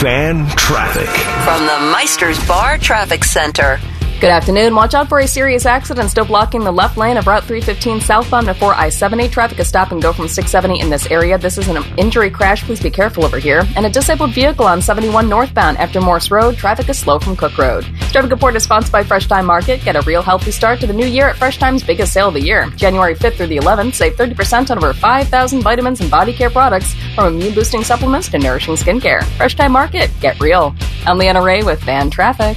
Fan 0.00 0.46
traffic. 0.56 1.08
From 1.44 1.66
the 1.66 1.92
Meister's 1.92 2.38
Bar 2.46 2.78
Traffic 2.78 3.24
Center. 3.24 3.78
Good 4.24 4.30
afternoon. 4.30 4.74
Watch 4.74 4.94
out 4.94 5.10
for 5.10 5.18
a 5.18 5.28
serious 5.28 5.66
accident 5.66 6.08
still 6.08 6.24
blocking 6.24 6.64
the 6.64 6.72
left 6.72 6.96
lane 6.96 7.18
of 7.18 7.26
Route 7.26 7.44
315 7.44 8.00
southbound 8.00 8.46
before 8.46 8.72
I 8.72 8.88
70. 8.88 9.28
Traffic 9.28 9.58
is 9.58 9.68
stop 9.68 9.92
and 9.92 10.00
go 10.00 10.14
from 10.14 10.28
670 10.28 10.80
in 10.80 10.88
this 10.88 11.04
area. 11.10 11.36
This 11.36 11.58
is 11.58 11.68
an 11.68 11.84
injury 11.98 12.30
crash. 12.30 12.64
Please 12.64 12.80
be 12.80 12.88
careful 12.88 13.26
over 13.26 13.38
here. 13.38 13.66
And 13.76 13.84
a 13.84 13.90
disabled 13.90 14.30
vehicle 14.30 14.64
on 14.64 14.80
71 14.80 15.28
northbound 15.28 15.76
after 15.76 16.00
Morse 16.00 16.30
Road. 16.30 16.56
Traffic 16.56 16.88
is 16.88 16.98
slow 16.98 17.18
from 17.18 17.36
Cook 17.36 17.58
Road. 17.58 17.84
Traffic 18.12 18.30
report 18.30 18.56
is 18.56 18.62
sponsored 18.62 18.92
by 18.92 19.04
Fresh 19.04 19.26
Time 19.26 19.44
Market. 19.44 19.84
Get 19.84 19.94
a 19.94 20.00
real 20.06 20.22
healthy 20.22 20.52
start 20.52 20.80
to 20.80 20.86
the 20.86 20.94
new 20.94 21.06
year 21.06 21.28
at 21.28 21.36
Fresh 21.36 21.58
Time's 21.58 21.84
biggest 21.84 22.14
sale 22.14 22.28
of 22.28 22.34
the 22.34 22.40
year. 22.40 22.70
January 22.76 23.14
5th 23.14 23.36
through 23.36 23.48
the 23.48 23.58
11th, 23.58 23.92
save 23.92 24.14
30% 24.14 24.70
on 24.70 24.78
over 24.78 24.94
5,000 24.94 25.60
vitamins 25.60 26.00
and 26.00 26.10
body 26.10 26.32
care 26.32 26.48
products 26.48 26.94
from 27.14 27.34
immune 27.34 27.52
boosting 27.52 27.84
supplements 27.84 28.30
to 28.30 28.38
nourishing 28.38 28.76
skincare. 28.76 29.22
Fresh 29.36 29.56
Time 29.56 29.72
Market. 29.72 30.10
Get 30.22 30.40
real. 30.40 30.74
I'm 31.04 31.18
Leanna 31.18 31.42
Ray 31.42 31.62
with 31.62 31.82
Fan 31.82 32.08
Traffic. 32.08 32.56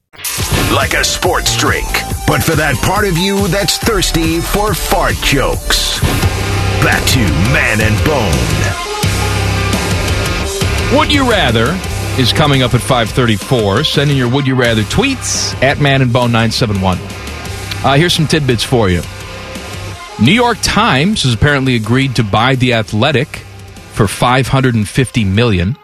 Like 0.75 0.93
a 0.93 1.03
sports 1.03 1.55
drink, 1.57 1.87
but 2.27 2.43
for 2.43 2.55
that 2.55 2.75
part 2.83 3.05
of 3.05 3.17
you 3.17 3.47
that's 3.47 3.77
thirsty 3.77 4.41
for 4.41 4.73
fart 4.73 5.15
jokes. 5.15 5.99
Back 6.83 7.05
to 7.11 7.19
Man 7.51 7.79
and 7.79 7.95
Bone. 8.03 8.31
Would 10.97 11.13
you 11.13 11.29
rather 11.29 11.79
is 12.19 12.33
coming 12.33 12.61
up 12.61 12.73
at 12.73 12.81
534. 12.81 13.85
Send 13.85 14.11
in 14.11 14.17
your 14.17 14.29
would 14.29 14.45
you 14.45 14.55
rather 14.55 14.81
tweets 14.83 15.53
at 15.63 15.79
Man 15.79 16.01
and 16.01 16.11
Bone 16.11 16.31
971. 16.31 16.97
Uh, 17.83 17.95
here's 17.95 18.13
some 18.13 18.27
tidbits 18.27 18.63
for 18.63 18.89
you. 18.89 19.01
New 20.21 20.33
York 20.33 20.57
Times 20.61 21.23
has 21.23 21.33
apparently 21.33 21.75
agreed 21.75 22.17
to 22.17 22.23
buy 22.23 22.55
the 22.55 22.73
Athletic 22.73 23.27
for 23.93 24.07
550 24.07 25.23
million. 25.25 25.77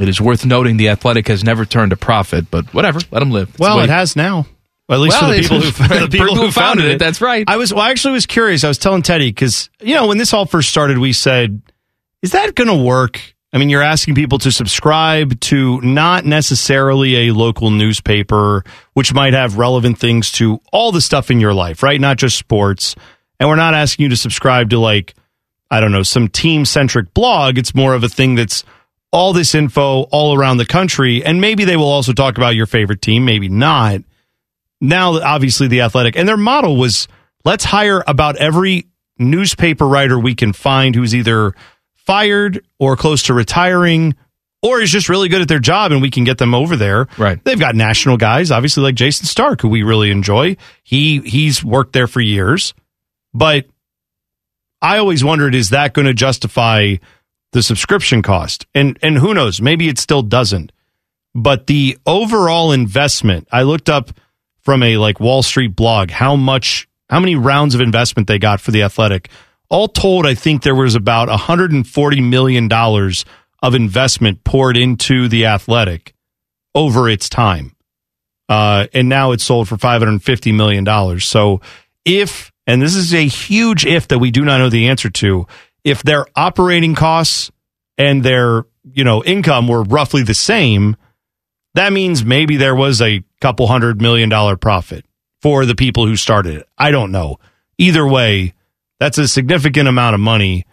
It 0.00 0.08
is 0.08 0.20
worth 0.20 0.46
noting 0.46 0.78
the 0.78 0.88
Athletic 0.88 1.28
has 1.28 1.44
never 1.44 1.66
turned 1.66 1.92
a 1.92 1.96
profit, 1.96 2.50
but 2.50 2.72
whatever, 2.72 3.00
let 3.10 3.18
them 3.20 3.30
live. 3.30 3.58
Well, 3.58 3.80
it 3.80 3.90
has 3.90 4.16
now. 4.16 4.46
Well, 4.88 4.98
at 4.98 5.02
least 5.04 5.20
Well, 5.20 5.30
for 5.42 5.42
the 5.42 5.42
people 5.42 5.60
who, 5.60 6.06
the 6.06 6.08
people 6.10 6.34
who 6.34 6.50
founded 6.50 6.86
it. 6.86 6.98
That's 6.98 7.20
right. 7.20 7.44
I 7.46 7.58
was 7.58 7.72
well, 7.72 7.82
I 7.82 7.90
actually 7.90 8.14
was 8.14 8.26
curious. 8.26 8.64
I 8.64 8.68
was 8.68 8.78
telling 8.78 9.02
Teddy 9.02 9.30
because 9.30 9.68
you 9.80 9.94
know 9.94 10.08
when 10.08 10.18
this 10.18 10.32
all 10.32 10.46
first 10.46 10.70
started, 10.70 10.98
we 10.98 11.12
said, 11.12 11.60
"Is 12.22 12.32
that 12.32 12.54
going 12.54 12.68
to 12.68 12.82
work?" 12.82 13.20
I 13.52 13.58
mean, 13.58 13.68
you're 13.68 13.82
asking 13.82 14.14
people 14.14 14.38
to 14.38 14.52
subscribe 14.52 15.38
to 15.40 15.80
not 15.80 16.24
necessarily 16.24 17.28
a 17.28 17.34
local 17.34 17.70
newspaper, 17.70 18.64
which 18.94 19.12
might 19.12 19.34
have 19.34 19.58
relevant 19.58 19.98
things 19.98 20.30
to 20.32 20.60
all 20.72 20.92
the 20.92 21.00
stuff 21.00 21.30
in 21.30 21.40
your 21.40 21.52
life, 21.52 21.82
right? 21.82 22.00
Not 22.00 22.16
just 22.16 22.38
sports. 22.38 22.94
And 23.40 23.48
we're 23.48 23.56
not 23.56 23.74
asking 23.74 24.04
you 24.04 24.08
to 24.10 24.16
subscribe 24.16 24.70
to 24.70 24.78
like, 24.78 25.14
I 25.70 25.80
don't 25.80 25.90
know, 25.90 26.04
some 26.04 26.28
team 26.28 26.64
centric 26.64 27.12
blog. 27.12 27.58
It's 27.58 27.74
more 27.74 27.94
of 27.94 28.04
a 28.04 28.08
thing 28.08 28.36
that's 28.36 28.62
all 29.12 29.32
this 29.32 29.54
info 29.54 30.02
all 30.02 30.36
around 30.36 30.58
the 30.58 30.66
country. 30.66 31.24
And 31.24 31.40
maybe 31.40 31.64
they 31.64 31.76
will 31.76 31.88
also 31.88 32.12
talk 32.12 32.36
about 32.36 32.54
your 32.54 32.66
favorite 32.66 33.02
team, 33.02 33.24
maybe 33.24 33.48
not. 33.48 34.02
Now, 34.80 35.20
obviously, 35.20 35.68
the 35.68 35.82
athletic 35.82 36.16
and 36.16 36.28
their 36.28 36.36
model 36.36 36.76
was 36.76 37.08
let's 37.44 37.64
hire 37.64 38.02
about 38.06 38.36
every 38.36 38.86
newspaper 39.18 39.86
writer 39.86 40.18
we 40.18 40.34
can 40.34 40.52
find 40.52 40.94
who's 40.94 41.14
either 41.14 41.54
fired 41.94 42.64
or 42.78 42.96
close 42.96 43.24
to 43.24 43.34
retiring 43.34 44.14
or 44.62 44.80
is 44.80 44.90
just 44.90 45.08
really 45.08 45.28
good 45.28 45.42
at 45.42 45.48
their 45.48 45.58
job 45.58 45.92
and 45.92 46.02
we 46.02 46.10
can 46.10 46.24
get 46.24 46.38
them 46.38 46.54
over 46.54 46.76
there. 46.76 47.06
Right. 47.18 47.42
They've 47.44 47.60
got 47.60 47.74
national 47.74 48.16
guys, 48.16 48.50
obviously 48.50 48.82
like 48.82 48.94
Jayson 48.94 49.26
Stark, 49.26 49.60
who 49.60 49.68
we 49.68 49.82
really 49.82 50.10
enjoy. 50.10 50.56
He 50.82 51.20
he's 51.20 51.62
worked 51.64 51.92
there 51.92 52.06
for 52.06 52.20
years. 52.20 52.74
But 53.32 53.66
I 54.82 54.98
always 54.98 55.22
wondered, 55.22 55.54
is 55.54 55.70
that 55.70 55.92
going 55.92 56.06
to 56.06 56.14
justify 56.14 56.96
the 57.52 57.62
subscription 57.62 58.22
cost? 58.22 58.66
And 58.74 58.98
and 59.02 59.18
who 59.18 59.34
knows? 59.34 59.60
Maybe 59.60 59.88
it 59.88 59.98
still 59.98 60.22
doesn't. 60.22 60.72
But 61.34 61.66
the 61.66 61.98
overall 62.06 62.72
investment, 62.72 63.48
I 63.52 63.62
looked 63.62 63.88
up 63.88 64.10
from 64.62 64.82
a 64.82 64.96
like 64.96 65.20
Wall 65.20 65.42
Street 65.42 65.76
blog 65.76 66.10
how 66.10 66.36
much 66.36 66.88
how 67.08 67.20
many 67.20 67.34
rounds 67.34 67.74
of 67.74 67.80
investment 67.80 68.28
they 68.28 68.38
got 68.38 68.60
for 68.60 68.70
the 68.70 68.82
athletic. 68.82 69.28
All 69.68 69.88
told, 69.88 70.26
I 70.26 70.34
think 70.34 70.62
there 70.62 70.74
was 70.74 70.96
about 70.96 71.28
$140 71.28 72.28
million 72.28 72.68
of 73.62 73.74
investment 73.74 74.42
poured 74.42 74.76
into 74.76 75.28
the 75.28 75.46
athletic 75.46 76.14
over 76.74 77.08
its 77.08 77.28
time. 77.28 77.76
Uh, 78.48 78.88
and 78.92 79.08
now 79.08 79.30
it's 79.30 79.44
sold 79.44 79.68
for 79.68 79.76
$550 79.76 80.54
million. 80.54 81.20
So 81.20 81.60
if, 82.04 82.50
and 82.66 82.82
this 82.82 82.96
is 82.96 83.14
a 83.14 83.26
huge 83.26 83.86
if 83.86 84.08
that 84.08 84.18
we 84.18 84.32
do 84.32 84.44
not 84.44 84.58
know 84.58 84.70
the 84.70 84.88
answer 84.88 85.08
to, 85.08 85.46
if 85.84 86.02
their 86.02 86.26
operating 86.36 86.94
costs 86.94 87.50
and 87.98 88.22
their, 88.22 88.64
you 88.92 89.04
know, 89.04 89.22
income 89.24 89.68
were 89.68 89.82
roughly 89.82 90.22
the 90.22 90.34
same, 90.34 90.96
that 91.74 91.92
means 91.92 92.24
maybe 92.24 92.56
there 92.56 92.74
was 92.74 93.00
a 93.00 93.22
couple 93.40 93.66
hundred 93.66 94.00
million 94.00 94.28
dollar 94.28 94.56
profit 94.56 95.04
for 95.40 95.64
the 95.64 95.74
people 95.74 96.06
who 96.06 96.16
started 96.16 96.56
it. 96.58 96.68
I 96.76 96.90
don't 96.90 97.12
know. 97.12 97.38
Either 97.78 98.06
way, 98.06 98.54
that's 98.98 99.18
a 99.18 99.26
significant 99.26 99.88
amount 99.88 100.14
of 100.14 100.20
money. 100.20 100.66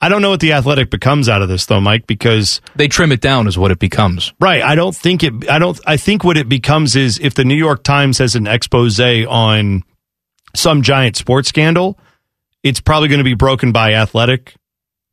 I 0.00 0.08
don't 0.08 0.20
know 0.20 0.30
what 0.30 0.40
the 0.40 0.52
athletic 0.52 0.90
becomes 0.90 1.28
out 1.28 1.40
of 1.40 1.48
this 1.48 1.66
though, 1.66 1.80
Mike, 1.80 2.06
because 2.06 2.60
They 2.74 2.88
trim 2.88 3.12
it 3.12 3.20
down, 3.20 3.46
is 3.46 3.56
what 3.56 3.70
it 3.70 3.78
becomes. 3.78 4.34
Right. 4.40 4.62
I 4.62 4.74
don't 4.74 4.94
think 4.94 5.22
it, 5.22 5.48
I 5.48 5.58
don't, 5.58 5.80
I 5.86 5.96
think 5.96 6.24
what 6.24 6.36
it 6.36 6.48
becomes 6.48 6.96
is 6.96 7.18
if 7.18 7.34
the 7.34 7.44
New 7.44 7.54
York 7.54 7.84
Times 7.84 8.18
has 8.18 8.34
an 8.34 8.46
expose 8.46 9.00
on 9.00 9.82
some 10.54 10.82
giant 10.82 11.16
sports 11.16 11.48
scandal, 11.48 11.98
it's 12.64 12.80
probably 12.80 13.08
going 13.08 13.18
to 13.18 13.24
be 13.24 13.34
broken 13.34 13.70
by 13.70 13.92
Athletic, 13.92 14.56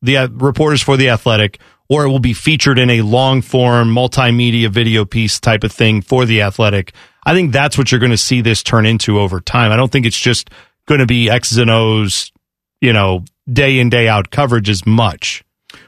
the 0.01 0.17
uh, 0.17 0.27
reporters 0.29 0.81
for 0.81 0.97
the 0.97 1.09
Athletic, 1.09 1.59
or 1.89 2.05
it 2.05 2.09
will 2.09 2.19
be 2.19 2.33
featured 2.33 2.79
in 2.79 2.89
a 2.89 3.01
long 3.01 3.41
form 3.41 3.93
multimedia 3.93 4.69
video 4.69 5.05
piece 5.05 5.39
type 5.39 5.63
of 5.63 5.71
thing 5.71 6.01
for 6.01 6.25
the 6.25 6.41
Athletic. 6.41 6.93
I 7.25 7.33
think 7.33 7.51
that's 7.51 7.77
what 7.77 7.91
you're 7.91 7.99
going 7.99 8.11
to 8.11 8.17
see 8.17 8.41
this 8.41 8.63
turn 8.63 8.85
into 8.85 9.19
over 9.19 9.41
time. 9.41 9.71
I 9.71 9.75
don't 9.75 9.91
think 9.91 10.05
it's 10.05 10.17
just 10.17 10.49
going 10.87 10.99
to 10.99 11.05
be 11.05 11.29
X's 11.29 11.57
and 11.57 11.69
O's, 11.69 12.31
you 12.79 12.93
know, 12.93 13.25
day 13.51 13.79
in, 13.79 13.89
day 13.89 14.07
out 14.07 14.31
coverage 14.31 14.69
as 14.69 14.85
much. 14.85 15.43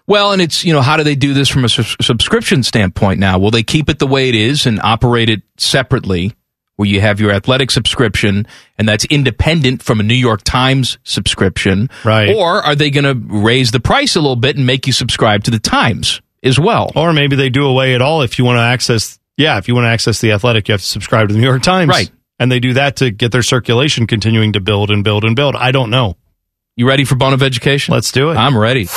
Well, 0.05 0.33
and 0.33 0.41
it's, 0.41 0.65
you 0.65 0.73
know, 0.73 0.81
how 0.81 0.97
do 0.97 1.03
they 1.03 1.15
do 1.15 1.33
this 1.33 1.49
from 1.49 1.65
a 1.65 1.69
sus- 1.69 1.95
subscription 2.01 2.63
standpoint 2.63 3.19
now? 3.19 3.39
Will 3.39 3.51
they 3.51 3.63
keep 3.63 3.89
it 3.89 3.99
the 3.99 4.07
way 4.07 4.29
it 4.29 4.35
is 4.35 4.65
and 4.65 4.79
operate 4.81 5.29
it 5.29 5.41
separately, 5.57 6.33
where 6.75 6.87
you 6.87 7.01
have 7.01 7.19
your 7.19 7.31
athletic 7.31 7.71
subscription 7.71 8.47
and 8.77 8.87
that's 8.87 9.05
independent 9.05 9.83
from 9.83 9.99
a 9.99 10.03
New 10.03 10.15
York 10.15 10.41
Times 10.43 10.97
subscription? 11.03 11.89
Right. 12.03 12.35
Or 12.35 12.63
are 12.63 12.75
they 12.75 12.89
going 12.89 13.03
to 13.03 13.39
raise 13.39 13.71
the 13.71 13.79
price 13.79 14.15
a 14.15 14.21
little 14.21 14.35
bit 14.35 14.57
and 14.57 14.65
make 14.65 14.87
you 14.87 14.93
subscribe 14.93 15.43
to 15.45 15.51
the 15.51 15.59
Times 15.59 16.21
as 16.41 16.59
well? 16.59 16.91
Or 16.95 17.13
maybe 17.13 17.35
they 17.35 17.49
do 17.49 17.65
away 17.65 17.95
at 17.95 18.01
all 18.01 18.21
if 18.21 18.39
you 18.39 18.45
want 18.45 18.57
to 18.57 18.63
access. 18.63 19.19
Yeah, 19.37 19.57
if 19.57 19.67
you 19.67 19.75
want 19.75 19.85
to 19.85 19.89
access 19.89 20.21
the 20.21 20.31
Athletic, 20.31 20.67
you 20.67 20.73
have 20.73 20.81
to 20.81 20.87
subscribe 20.87 21.27
to 21.27 21.33
the 21.33 21.39
New 21.39 21.47
York 21.47 21.63
Times. 21.63 21.89
Right. 21.89 22.11
And 22.39 22.51
they 22.51 22.59
do 22.59 22.73
that 22.73 22.97
to 22.97 23.11
get 23.11 23.31
their 23.31 23.43
circulation 23.43 24.07
continuing 24.07 24.53
to 24.53 24.59
build 24.59 24.91
and 24.91 25.03
build 25.03 25.23
and 25.23 25.35
build. 25.35 25.55
I 25.55 25.71
don't 25.71 25.89
know. 25.89 26.17
You 26.75 26.87
ready 26.87 27.05
for 27.05 27.15
Bone 27.15 27.33
of 27.33 27.43
Education? 27.43 27.93
Let's 27.93 28.11
do 28.11 28.31
it. 28.31 28.35
I'm 28.35 28.57
ready. 28.57 28.87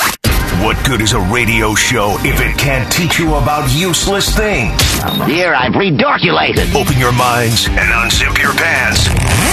What 0.65 0.83
good 0.87 1.01
is 1.03 1.13
a 1.13 1.21
radio 1.21 1.75
show 1.75 2.17
if 2.21 2.41
it 2.41 2.57
can't 2.57 2.91
teach 2.91 3.19
you 3.19 3.35
about 3.35 3.71
useless 3.77 4.35
things? 4.35 4.81
Here 5.27 5.55
I've 5.55 5.73
redorculated. 5.73 6.75
Open 6.75 6.99
your 6.99 7.13
minds 7.13 7.67
and 7.69 7.79
unzip 7.79 8.41
your 8.41 8.53
pants 8.55 9.07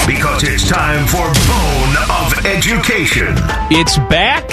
because 0.08 0.44
it's 0.44 0.68
time 0.68 1.06
for 1.06 1.26
Bone 1.48 1.98
of 2.10 2.46
Education. 2.46 3.36
It's 3.70 3.98
back. 4.10 4.50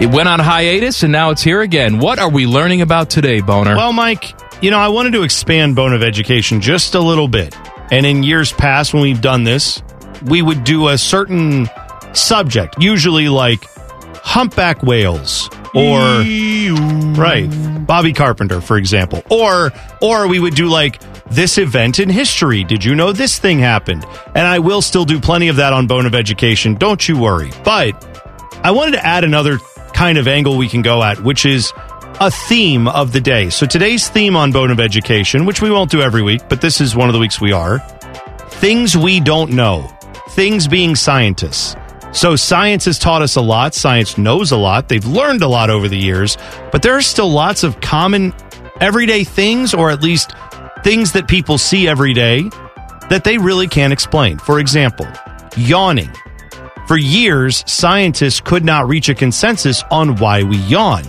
It 0.00 0.06
went 0.06 0.28
on 0.28 0.40
hiatus 0.40 1.02
and 1.02 1.12
now 1.12 1.30
it's 1.30 1.42
here 1.42 1.60
again. 1.60 1.98
What 1.98 2.18
are 2.18 2.30
we 2.30 2.46
learning 2.46 2.80
about 2.80 3.10
today, 3.10 3.40
Boner? 3.40 3.76
Well, 3.76 3.92
Mike, 3.92 4.34
you 4.62 4.70
know, 4.70 4.78
I 4.78 4.88
wanted 4.88 5.12
to 5.12 5.22
expand 5.22 5.76
Bone 5.76 5.92
of 5.92 6.02
Education 6.02 6.60
just 6.60 6.94
a 6.94 7.00
little 7.00 7.28
bit. 7.28 7.54
And 7.92 8.06
in 8.06 8.22
years 8.22 8.52
past, 8.52 8.94
when 8.94 9.02
we've 9.02 9.20
done 9.20 9.44
this, 9.44 9.82
we 10.24 10.40
would 10.40 10.64
do 10.64 10.88
a 10.88 10.96
certain 10.96 11.68
subject, 12.14 12.76
usually 12.80 13.28
like 13.28 13.64
humpback 14.28 14.82
whales 14.82 15.48
or 15.74 16.20
right. 17.18 17.48
Bobby 17.86 18.12
carpenter 18.12 18.60
for 18.60 18.76
example. 18.76 19.22
Or 19.30 19.72
or 20.02 20.28
we 20.28 20.38
would 20.38 20.54
do 20.54 20.66
like 20.66 21.00
this 21.30 21.56
event 21.56 21.98
in 21.98 22.10
history. 22.10 22.62
Did 22.62 22.84
you 22.84 22.94
know 22.94 23.12
this 23.12 23.38
thing 23.38 23.58
happened? 23.58 24.04
And 24.34 24.46
i 24.46 24.58
will 24.58 24.82
still 24.82 25.06
do 25.06 25.18
plenty 25.18 25.48
of 25.48 25.56
that 25.56 25.72
on 25.72 25.86
bone 25.86 26.04
of 26.04 26.14
education. 26.14 26.74
Don't 26.74 27.08
you 27.08 27.18
worry. 27.18 27.50
But 27.64 28.04
i 28.62 28.70
wanted 28.70 28.92
to 28.92 29.06
add 29.06 29.24
another 29.24 29.58
kind 29.94 30.18
of 30.18 30.28
angle 30.28 30.58
we 30.58 30.68
can 30.68 30.82
go 30.82 31.02
at 31.02 31.22
which 31.22 31.46
is 31.46 31.72
a 32.20 32.30
theme 32.30 32.86
of 32.86 33.12
the 33.12 33.22
day. 33.22 33.48
So 33.48 33.64
today's 33.64 34.10
theme 34.10 34.36
on 34.36 34.52
bone 34.52 34.70
of 34.70 34.78
education 34.78 35.46
which 35.46 35.62
we 35.62 35.70
won't 35.70 35.90
do 35.90 36.02
every 36.02 36.22
week 36.22 36.42
but 36.50 36.60
this 36.60 36.82
is 36.82 36.94
one 36.94 37.08
of 37.08 37.14
the 37.14 37.18
weeks 37.18 37.40
we 37.40 37.52
are 37.52 37.78
things 38.60 38.94
we 38.94 39.20
don't 39.20 39.52
know, 39.52 39.88
things 40.30 40.68
being 40.68 40.96
scientists. 40.96 41.76
So 42.12 42.36
science 42.36 42.86
has 42.86 42.98
taught 42.98 43.22
us 43.22 43.36
a 43.36 43.40
lot. 43.40 43.74
Science 43.74 44.18
knows 44.18 44.50
a 44.50 44.56
lot. 44.56 44.88
They've 44.88 45.04
learned 45.04 45.42
a 45.42 45.48
lot 45.48 45.70
over 45.70 45.88
the 45.88 45.98
years, 45.98 46.36
but 46.72 46.82
there 46.82 46.96
are 46.96 47.02
still 47.02 47.30
lots 47.30 47.62
of 47.62 47.80
common 47.80 48.34
everyday 48.80 49.24
things, 49.24 49.74
or 49.74 49.90
at 49.90 50.02
least 50.02 50.32
things 50.82 51.12
that 51.12 51.28
people 51.28 51.58
see 51.58 51.86
every 51.86 52.14
day 52.14 52.48
that 53.10 53.24
they 53.24 53.38
really 53.38 53.68
can't 53.68 53.92
explain. 53.92 54.38
For 54.38 54.58
example, 54.58 55.06
yawning. 55.56 56.10
For 56.86 56.96
years, 56.96 57.64
scientists 57.66 58.40
could 58.40 58.64
not 58.64 58.88
reach 58.88 59.08
a 59.08 59.14
consensus 59.14 59.82
on 59.90 60.16
why 60.16 60.42
we 60.42 60.56
yawn. 60.56 61.04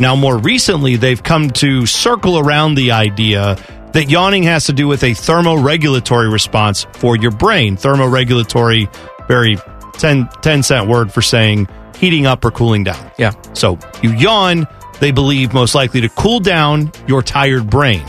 Now, 0.00 0.16
more 0.16 0.38
recently, 0.38 0.96
they've 0.96 1.22
come 1.22 1.50
to 1.50 1.84
circle 1.84 2.38
around 2.38 2.74
the 2.76 2.92
idea 2.92 3.56
that 3.92 4.08
yawning 4.08 4.44
has 4.44 4.66
to 4.66 4.72
do 4.72 4.86
with 4.86 5.02
a 5.02 5.10
thermoregulatory 5.10 6.32
response 6.32 6.86
for 6.94 7.16
your 7.16 7.32
brain. 7.32 7.76
Thermoregulatory, 7.76 8.88
very 9.26 9.58
10, 9.98 10.28
10 10.42 10.62
cent 10.62 10.88
word 10.88 11.12
for 11.12 11.22
saying 11.22 11.68
heating 11.96 12.26
up 12.26 12.44
or 12.44 12.50
cooling 12.50 12.84
down. 12.84 13.10
Yeah. 13.18 13.32
So 13.52 13.78
you 14.02 14.12
yawn, 14.12 14.66
they 15.00 15.10
believe 15.10 15.52
most 15.52 15.74
likely 15.74 16.00
to 16.02 16.08
cool 16.08 16.40
down 16.40 16.92
your 17.06 17.22
tired 17.22 17.68
brain. 17.68 18.02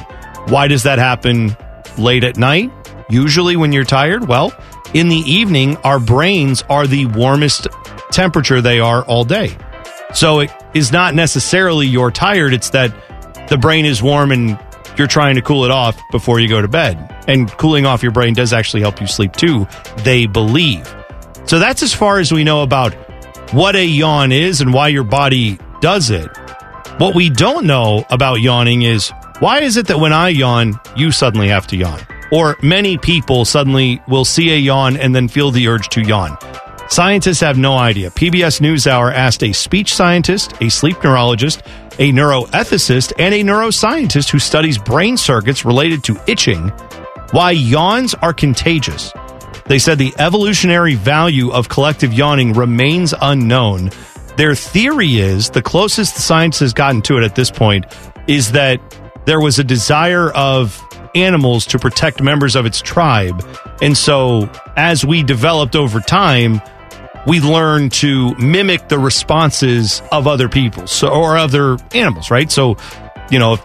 Why 0.48 0.68
does 0.68 0.84
that 0.84 1.00
happen 1.00 1.56
late 1.98 2.24
at 2.24 2.38
night? 2.38 2.72
Usually 3.10 3.56
when 3.56 3.72
you're 3.72 3.84
tired? 3.84 4.28
Well, 4.28 4.54
in 4.94 5.10
the 5.10 5.18
evening, 5.18 5.78
our 5.78 6.00
brains 6.00 6.64
are 6.70 6.88
the 6.88 7.06
warmest 7.08 7.68
temperature 8.12 8.62
they 8.62 8.80
are 8.80 9.04
all 9.04 9.24
day. 9.24 9.56
So 10.14 10.40
it 10.40 10.52
is 10.74 10.92
not 10.92 11.14
necessarily 11.14 11.88
you're 11.88 12.12
tired, 12.12 12.54
it's 12.54 12.72
that 12.72 12.94
the 13.50 13.58
brain 13.58 13.86
is 13.86 14.02
warm 14.02 14.32
and 14.32 14.60
you're 14.98 15.08
trying 15.08 15.36
to 15.36 15.42
cool 15.42 15.66
it 15.66 15.72
off 15.72 16.00
before 16.12 16.40
you 16.40 16.48
go 16.48 16.62
to 16.62 16.68
bed. 16.68 17.16
And 17.28 17.50
cooling 17.52 17.86
off 17.86 18.02
your 18.04 18.12
brain 18.12 18.34
does 18.34 18.54
actually 18.54 18.82
help 18.82 19.00
you 19.00 19.08
sleep 19.08 19.34
too, 19.34 19.68
they 20.04 20.26
believe. 20.26 20.96
So 21.50 21.58
that's 21.58 21.82
as 21.82 21.96
far 21.96 22.20
as 22.20 22.32
we 22.32 22.44
know 22.44 22.62
about 22.62 22.94
what 23.56 23.76
a 23.76 23.84
yawn 23.84 24.32
is 24.32 24.62
and 24.62 24.72
why 24.72 24.90
your 24.90 25.04
body 25.04 25.58
does 25.82 26.12
it. 26.12 26.30
What 27.00 27.16
we 27.16 27.32
don't 27.32 27.66
know 27.66 28.06
about 28.12 28.36
yawning 28.36 28.84
is 28.84 29.12
why 29.40 29.62
is 29.62 29.76
it 29.76 29.88
that 29.88 29.98
when 29.98 30.14
I 30.14 30.30
yawn, 30.30 30.80
you 30.96 31.12
suddenly 31.12 31.48
have 31.48 31.66
to 31.70 31.76
yawn? 31.76 32.02
Or 32.32 32.56
many 32.62 33.00
people 33.00 33.46
suddenly 33.46 34.00
will 34.08 34.26
see 34.26 34.52
a 34.52 34.58
yawn 34.58 34.96
and 34.96 35.16
then 35.16 35.28
feel 35.28 35.50
the 35.50 35.68
urge 35.68 35.90
to 35.90 36.02
yawn. 36.02 36.38
Scientists 36.88 37.40
have 37.40 37.58
no 37.58 37.76
idea. 37.76 38.12
PBS 38.12 38.62
NewsHour 38.62 39.12
asked 39.12 39.42
a 39.42 39.52
speech 39.52 39.96
scientist, 39.96 40.54
a 40.62 40.70
sleep 40.70 41.04
neurologist, 41.04 41.64
a 41.98 42.12
neuroethicist, 42.12 43.14
and 43.18 43.34
a 43.34 43.44
neuroscientist 43.44 44.30
who 44.30 44.38
studies 44.38 44.78
brain 44.78 45.18
circuits 45.18 45.66
related 45.66 46.04
to 46.04 46.22
itching 46.28 46.70
why 47.32 47.50
yawns 47.50 48.14
are 48.14 48.34
contagious. 48.34 49.12
They 49.70 49.78
said 49.78 50.00
the 50.00 50.14
evolutionary 50.18 50.96
value 50.96 51.52
of 51.52 51.70
collective 51.70 52.12
yawning 52.12 52.54
remains 52.54 53.14
unknown. 53.22 53.92
Their 54.36 54.56
theory 54.56 55.20
is 55.20 55.52
the 55.52 55.62
closest 55.62 56.16
science 56.16 56.58
has 56.60 56.74
gotten 56.74 57.04
to 57.04 57.18
it 57.18 57.24
at 57.24 57.36
this 57.36 57.52
point 57.52 57.86
is 58.28 58.52
that 58.54 58.82
there 59.26 59.40
was 59.40 59.60
a 59.60 59.64
desire 59.64 60.32
of 60.32 60.84
animals 61.14 61.68
to 61.68 61.78
protect 61.78 62.20
members 62.20 62.56
of 62.56 62.66
its 62.66 62.82
tribe. 62.82 63.46
And 63.80 63.96
so 63.96 64.50
as 64.76 65.06
we 65.06 65.22
developed 65.22 65.76
over 65.76 66.00
time, 66.00 66.62
we 67.28 67.40
learned 67.40 67.92
to 67.94 68.34
mimic 68.36 68.88
the 68.88 68.98
responses 68.98 70.02
of 70.12 70.26
other 70.26 70.50
people 70.50 70.88
so, 70.88 71.10
or 71.10 71.38
other 71.38 71.78
animals, 71.94 72.32
right? 72.32 72.52
So, 72.52 72.78
you 73.30 73.38
know, 73.38 73.58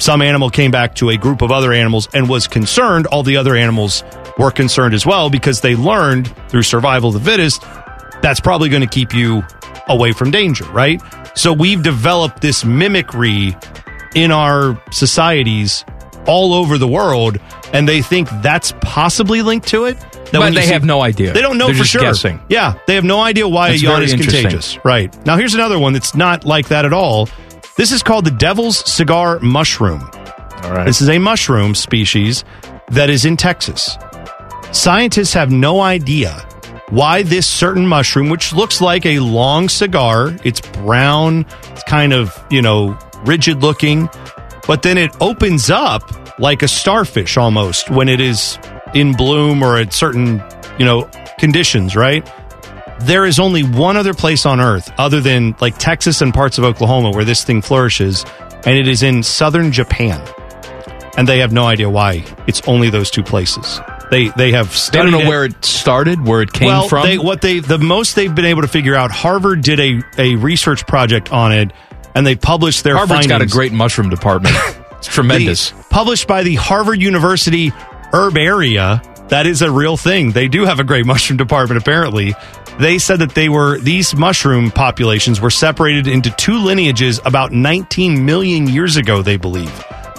some 0.00 0.22
animal 0.22 0.50
came 0.50 0.70
back 0.70 0.94
to 0.96 1.10
a 1.10 1.16
group 1.16 1.42
of 1.42 1.50
other 1.50 1.72
animals 1.72 2.08
and 2.14 2.28
was 2.28 2.46
concerned, 2.48 3.06
all 3.06 3.22
the 3.22 3.36
other 3.36 3.54
animals 3.54 4.02
were 4.38 4.50
concerned 4.50 4.94
as 4.94 5.04
well 5.04 5.30
because 5.30 5.60
they 5.60 5.76
learned 5.76 6.34
through 6.48 6.62
survival 6.62 7.14
of 7.14 7.22
the 7.22 7.30
fittest 7.30 7.62
that's 8.22 8.40
probably 8.40 8.68
going 8.68 8.82
to 8.82 8.88
keep 8.88 9.14
you 9.14 9.42
away 9.88 10.12
from 10.12 10.30
danger, 10.30 10.64
right? 10.72 11.00
So 11.34 11.52
we've 11.52 11.82
developed 11.82 12.40
this 12.40 12.64
mimicry 12.64 13.56
in 14.14 14.30
our 14.30 14.80
societies 14.92 15.84
all 16.26 16.52
over 16.52 16.78
the 16.78 16.88
world, 16.88 17.38
and 17.72 17.88
they 17.88 18.02
think 18.02 18.28
that's 18.42 18.72
possibly 18.80 19.42
linked 19.42 19.68
to 19.68 19.86
it. 19.86 19.98
That 20.32 20.38
But 20.38 20.54
they 20.54 20.66
have 20.66 20.84
no 20.84 21.00
idea. 21.00 21.32
They 21.32 21.42
don't 21.42 21.58
know 21.58 21.66
They're 21.66 21.76
for 21.76 21.84
sure. 21.84 22.02
guessing. 22.02 22.40
Yeah, 22.48 22.74
they 22.86 22.94
have 22.94 23.04
no 23.04 23.20
idea 23.20 23.48
why 23.48 23.70
That's 23.70 23.82
a 23.82 23.86
yawn 23.86 24.02
is 24.02 24.14
contagious. 24.14 24.78
Right. 24.84 25.14
Now, 25.26 25.36
here's 25.36 25.54
another 25.54 25.78
one 25.78 25.92
that's 25.92 26.14
not 26.14 26.44
like 26.44 26.68
that 26.68 26.84
at 26.84 26.92
all. 26.92 27.28
This 27.80 27.92
is 27.92 28.02
called 28.02 28.26
the 28.26 28.30
devil's 28.30 28.76
cigar 28.80 29.38
mushroom. 29.40 30.02
All 30.02 30.70
right. 30.70 30.84
This 30.84 31.00
is 31.00 31.08
a 31.08 31.18
mushroom 31.18 31.74
species 31.74 32.44
that 32.88 33.08
is 33.08 33.24
in 33.24 33.38
Texas. 33.38 33.96
Scientists 34.70 35.32
have 35.32 35.50
no 35.50 35.80
idea 35.80 36.46
why 36.90 37.22
this 37.22 37.46
certain 37.46 37.86
mushroom, 37.86 38.28
which 38.28 38.52
looks 38.52 38.82
like 38.82 39.06
a 39.06 39.20
long 39.20 39.70
cigar, 39.70 40.36
it's 40.44 40.60
brown, 40.60 41.46
it's 41.70 41.82
kind 41.84 42.12
of, 42.12 42.38
you 42.50 42.60
know, 42.60 42.98
rigid 43.24 43.62
looking, 43.62 44.10
but 44.66 44.82
then 44.82 44.98
it 44.98 45.10
opens 45.18 45.70
up 45.70 46.38
like 46.38 46.62
a 46.62 46.68
starfish 46.68 47.38
almost 47.38 47.88
when 47.88 48.10
it 48.10 48.20
is 48.20 48.58
in 48.92 49.14
bloom 49.14 49.62
or 49.62 49.78
at 49.78 49.94
certain, 49.94 50.42
you 50.78 50.84
know, 50.84 51.08
conditions, 51.38 51.96
right? 51.96 52.30
There 53.02 53.24
is 53.26 53.38
only 53.38 53.62
one 53.62 53.96
other 53.96 54.14
place 54.14 54.46
on 54.46 54.60
earth 54.60 54.90
other 54.98 55.20
than 55.20 55.54
like 55.60 55.78
Texas 55.78 56.20
and 56.20 56.32
parts 56.34 56.58
of 56.58 56.64
Oklahoma 56.64 57.10
where 57.10 57.24
this 57.24 57.44
thing 57.44 57.62
flourishes, 57.62 58.24
and 58.66 58.76
it 58.76 58.86
is 58.88 59.02
in 59.02 59.22
southern 59.22 59.72
Japan. 59.72 60.20
And 61.16 61.26
they 61.26 61.38
have 61.38 61.52
no 61.52 61.66
idea 61.66 61.90
why 61.90 62.24
it's 62.46 62.60
only 62.68 62.88
those 62.90 63.10
two 63.10 63.22
places. 63.22 63.80
They 64.10 64.28
they 64.28 64.52
have 64.52 64.74
They 64.92 64.98
don't 64.98 65.10
know 65.12 65.20
it. 65.20 65.26
where 65.28 65.44
it 65.44 65.64
started, 65.64 66.24
where 66.26 66.40
it 66.42 66.52
came 66.52 66.68
well, 66.68 66.88
from. 66.88 67.04
They, 67.06 67.18
what 67.18 67.40
they 67.42 67.60
the 67.60 67.78
most 67.78 68.16
they've 68.16 68.34
been 68.34 68.44
able 68.44 68.62
to 68.62 68.68
figure 68.68 68.94
out. 68.94 69.10
Harvard 69.10 69.62
did 69.62 69.80
a 69.80 70.00
a 70.18 70.36
research 70.36 70.86
project 70.86 71.32
on 71.32 71.52
it, 71.52 71.72
and 72.14 72.26
they 72.26 72.36
published 72.36 72.84
their 72.84 72.96
Harvard's 72.96 73.26
got 73.26 73.42
a 73.42 73.46
great 73.46 73.72
mushroom 73.72 74.10
department. 74.10 74.54
It's 75.00 75.08
tremendous. 75.08 75.70
The- 75.70 75.82
published 75.84 76.28
by 76.28 76.42
the 76.42 76.56
Harvard 76.56 77.00
University 77.00 77.70
Herbaria. 78.12 79.02
That 79.30 79.46
is 79.46 79.62
a 79.62 79.70
real 79.70 79.96
thing. 79.96 80.32
They 80.32 80.46
do 80.48 80.66
have 80.66 80.78
a 80.78 80.84
great 80.84 81.06
mushroom 81.12 81.36
department, 81.38 81.80
apparently. 81.80 82.34
They 82.78 82.98
said 82.98 83.18
that 83.20 83.34
they 83.34 83.48
were, 83.48 83.78
these 83.78 84.14
mushroom 84.16 84.70
populations 84.70 85.40
were 85.40 85.50
separated 85.50 86.06
into 86.06 86.30
two 86.30 86.58
lineages 86.58 87.20
about 87.24 87.52
19 87.52 88.24
million 88.24 88.66
years 88.68 88.96
ago, 88.96 89.22
they 89.22 89.36
believe. 89.36 89.70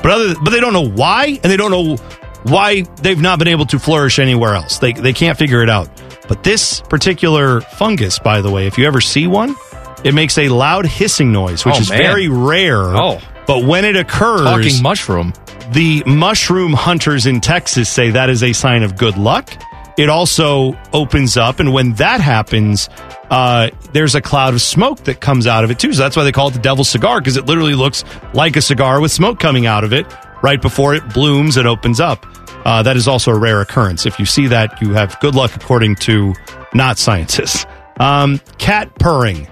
But 0.04 0.06
other, 0.12 0.36
but 0.44 0.50
they 0.52 0.60
don't 0.60 0.74
know 0.74 0.88
why, 0.88 1.40
and 1.44 1.52
they 1.52 1.58
don't 1.58 1.72
know 1.72 1.96
why 2.44 2.82
they've 3.02 3.20
not 3.20 3.40
been 3.40 3.48
able 3.48 3.66
to 3.68 3.80
flourish 3.80 4.20
anywhere 4.20 4.54
else. 4.56 4.80
They, 4.80 4.94
they 4.94 5.14
can't 5.14 5.38
figure 5.38 5.64
it 5.64 5.70
out. 5.70 5.90
But 6.28 6.44
this 6.44 6.82
particular 6.82 7.62
fungus, 7.62 8.20
by 8.20 8.42
the 8.42 8.50
way, 8.52 8.68
if 8.68 8.78
you 8.78 8.86
ever 8.86 9.02
see 9.02 9.28
one, 9.28 9.56
it 10.04 10.14
makes 10.14 10.38
a 10.38 10.50
loud 10.50 10.86
hissing 10.86 11.32
noise, 11.32 11.66
which 11.66 11.76
Oh, 11.76 11.80
is 11.82 11.90
man. 11.90 12.00
very 12.00 12.30
rare. 12.30 12.82
Oh. 12.96 13.20
But 13.48 13.64
when 13.66 13.86
it 13.86 13.96
occurs, 13.96 14.42
Talking 14.44 14.82
mushroom. 14.84 15.34
the 15.72 16.04
mushroom 16.06 16.74
hunters 16.74 17.26
in 17.26 17.42
Texas 17.42 17.90
say 17.90 18.12
that 18.12 18.30
is 18.30 18.44
a 18.44 18.54
sign 18.54 18.84
of 18.84 18.98
good 18.98 19.18
luck. 19.18 19.52
It 19.98 20.10
also 20.10 20.80
opens 20.94 21.38
up, 21.38 21.60
and 21.60 21.74
when 21.74 21.94
that 21.94 22.22
happens, 22.22 22.90
uh, 23.30 23.70
there's 23.94 24.16
a 24.16 24.22
cloud 24.22 24.54
of 24.54 24.62
smoke 24.62 25.04
that 25.06 25.22
comes 25.22 25.48
out 25.48 25.64
of 25.64 25.72
it 25.72 25.80
too. 25.80 25.94
So 25.94 26.02
that's 26.02 26.16
why 26.16 26.24
they 26.24 26.32
call 26.32 26.50
it 26.50 26.54
the 26.54 26.60
devil's 26.60 26.90
cigar 26.90 27.20
because 27.20 27.38
it 27.38 27.46
literally 27.46 27.76
looks 27.76 28.04
like 28.34 28.56
a 28.56 28.62
cigar 28.62 29.02
with 29.02 29.12
smoke 29.12 29.40
coming 29.40 29.66
out 29.66 29.84
of 29.84 29.94
it 29.94 30.06
right 30.42 30.62
before 30.62 30.96
it 30.96 31.14
blooms 31.14 31.58
and 31.58 31.68
opens 31.68 32.00
up. 32.00 32.26
Uh, 32.66 32.84
that 32.84 32.96
is 32.96 33.08
also 33.08 33.32
a 33.32 33.38
rare 33.38 33.62
occurrence. 33.62 34.06
If 34.06 34.20
you 34.20 34.26
see 34.26 34.48
that, 34.48 34.82
you 34.82 34.94
have 34.94 35.20
good 35.20 35.36
luck, 35.36 35.56
according 35.56 35.96
to 35.98 36.34
not 36.74 36.98
scientists. 36.98 37.66
Um, 38.00 38.40
cat 38.58 38.94
purring. 39.00 39.48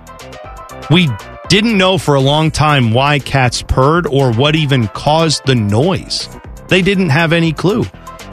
We 0.89 1.09
didn't 1.49 1.77
know 1.77 1.97
for 1.97 2.15
a 2.15 2.21
long 2.21 2.51
time 2.51 2.91
why 2.91 3.19
cats 3.19 3.63
purred 3.63 4.07
or 4.07 4.31
what 4.33 4.55
even 4.55 4.87
caused 4.89 5.45
the 5.45 5.55
noise. 5.55 6.29
They 6.67 6.81
didn't 6.81 7.09
have 7.09 7.33
any 7.33 7.53
clue. 7.53 7.85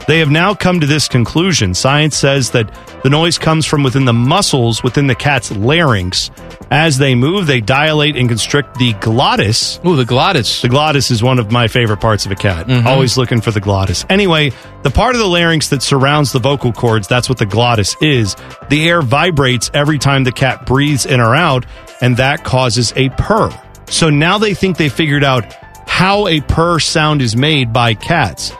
They 0.07 0.19
have 0.19 0.31
now 0.31 0.53
come 0.53 0.79
to 0.79 0.87
this 0.87 1.09
conclusion. 1.09 1.73
Science 1.73 2.15
says 2.17 2.51
that 2.51 2.71
the 3.03 3.09
noise 3.09 3.37
comes 3.37 3.65
from 3.65 3.83
within 3.83 4.05
the 4.05 4.13
muscles 4.13 4.81
within 4.81 5.07
the 5.07 5.15
cat's 5.15 5.51
larynx. 5.51 6.31
As 6.71 6.97
they 6.97 7.13
move, 7.13 7.45
they 7.45 7.59
dilate 7.59 8.15
and 8.15 8.29
constrict 8.29 8.77
the 8.77 8.93
glottis. 8.93 9.79
Ooh, 9.85 9.97
the 9.97 10.05
glottis. 10.05 10.61
The 10.61 10.69
glottis 10.69 11.11
is 11.11 11.21
one 11.21 11.39
of 11.39 11.51
my 11.51 11.67
favorite 11.67 11.99
parts 11.99 12.25
of 12.25 12.31
a 12.31 12.35
cat. 12.35 12.67
Mm-hmm. 12.67 12.87
Always 12.87 13.17
looking 13.17 13.41
for 13.41 13.51
the 13.51 13.59
glottis. 13.59 14.05
Anyway, 14.09 14.51
the 14.83 14.91
part 14.91 15.15
of 15.15 15.19
the 15.19 15.27
larynx 15.27 15.69
that 15.69 15.83
surrounds 15.83 16.31
the 16.31 16.39
vocal 16.39 16.71
cords, 16.71 17.07
that's 17.07 17.27
what 17.27 17.37
the 17.37 17.45
glottis 17.45 17.95
is. 18.01 18.35
The 18.69 18.87
air 18.87 19.01
vibrates 19.01 19.69
every 19.73 19.99
time 19.99 20.23
the 20.23 20.31
cat 20.31 20.65
breathes 20.65 21.05
in 21.05 21.19
or 21.19 21.35
out, 21.35 21.65
and 21.99 22.15
that 22.15 22.45
causes 22.45 22.93
a 22.95 23.09
purr. 23.09 23.51
So 23.89 24.09
now 24.09 24.37
they 24.37 24.53
think 24.53 24.77
they 24.77 24.89
figured 24.89 25.23
out 25.23 25.53
how 25.85 26.27
a 26.27 26.41
purr 26.41 26.79
sound 26.79 27.21
is 27.21 27.35
made 27.35 27.73
by 27.73 27.93
cats. 27.93 28.53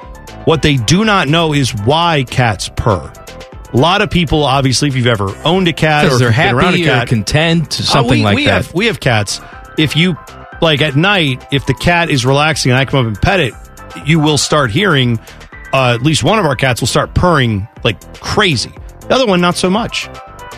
What 0.47 0.61
they 0.61 0.77
do 0.77 1.03
not 1.03 1.27
know 1.27 1.51
is 1.51 1.75
why 1.75 2.23
cats 2.23 2.71
purr. 2.73 3.11
A 3.73 3.77
lot 3.77 4.01
of 4.01 4.09
people, 4.09 4.45
obviously, 4.45 4.87
if 4.87 4.95
you've 4.95 5.05
ever 5.05 5.27
owned 5.43 5.67
a 5.67 5.73
cat 5.73 6.05
or 6.05 6.17
they're 6.17 6.29
been 6.29 6.55
around 6.55 6.73
a 6.73 6.77
happy 6.77 6.83
or 6.83 6.85
cat, 6.85 7.07
content, 7.09 7.77
uh, 7.77 7.83
something 7.83 8.19
we, 8.19 8.23
like 8.23 8.35
we 8.37 8.45
that. 8.45 8.63
Have, 8.63 8.73
we 8.73 8.85
have 8.85 9.01
cats. 9.01 9.41
If 9.77 9.97
you 9.97 10.15
like 10.61 10.81
at 10.81 10.95
night, 10.95 11.45
if 11.51 11.65
the 11.65 11.73
cat 11.73 12.09
is 12.09 12.25
relaxing 12.25 12.71
and 12.71 12.79
I 12.79 12.85
come 12.85 13.01
up 13.01 13.07
and 13.07 13.21
pet 13.21 13.41
it, 13.41 13.53
you 14.05 14.21
will 14.21 14.37
start 14.37 14.71
hearing 14.71 15.19
uh, 15.73 15.95
at 15.95 16.01
least 16.01 16.23
one 16.23 16.39
of 16.39 16.45
our 16.45 16.55
cats 16.55 16.79
will 16.79 16.87
start 16.87 17.13
purring 17.13 17.67
like 17.83 17.99
crazy. 18.21 18.71
The 19.01 19.15
other 19.15 19.27
one, 19.27 19.41
not 19.41 19.57
so 19.57 19.69
much. 19.69 20.07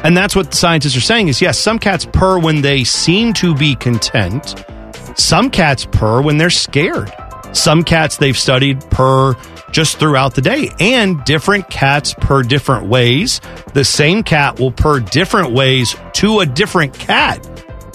And 0.04 0.16
that's 0.16 0.36
what 0.36 0.52
the 0.52 0.56
scientists 0.56 0.96
are 0.98 1.02
saying 1.02 1.30
is 1.30 1.42
yes, 1.42 1.58
some 1.58 1.80
cats 1.80 2.06
purr 2.06 2.38
when 2.38 2.62
they 2.62 2.84
seem 2.84 3.34
to 3.34 3.56
be 3.56 3.74
content. 3.74 4.64
Some 5.16 5.50
cats 5.50 5.88
purr 5.92 6.22
when 6.22 6.38
they're 6.38 6.52
scared. 6.52 7.12
Some 7.52 7.84
cats 7.84 8.18
they've 8.18 8.38
studied 8.38 8.82
purr 8.92 9.36
just 9.72 10.00
throughout 10.00 10.36
the 10.36 10.42
day. 10.42 10.72
And 10.80 11.24
different 11.26 11.70
cats 11.70 12.14
purr 12.14 12.44
different 12.44 12.88
ways. 12.88 13.42
The 13.74 13.84
same 13.84 14.24
cat 14.24 14.60
will 14.60 14.72
purr 14.72 15.00
different 15.00 15.52
ways 15.52 15.96
to 16.14 16.40
a 16.40 16.46
different 16.46 16.94
cat. 16.94 17.46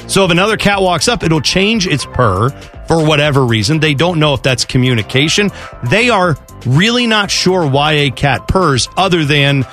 So 0.07 0.25
if 0.25 0.31
another 0.31 0.57
cat 0.57 0.83
walks 0.83 1.09
up, 1.09 1.23
it'll 1.23 1.41
change 1.41 1.87
its 1.87 2.05
purr 2.05 2.51
for 2.87 3.05
whatever 3.05 3.45
reason. 3.45 3.81
They 3.81 3.95
don't 3.95 4.19
know 4.19 4.35
if 4.35 4.43
that's 4.43 4.65
communication. 4.65 5.51
They 5.85 6.11
are 6.11 6.37
really 6.67 7.07
not 7.07 7.31
sure 7.31 7.67
why 7.67 7.93
a 7.93 8.11
cat 8.11 8.47
purrs 8.47 8.89
other 8.97 9.25
than 9.25 9.65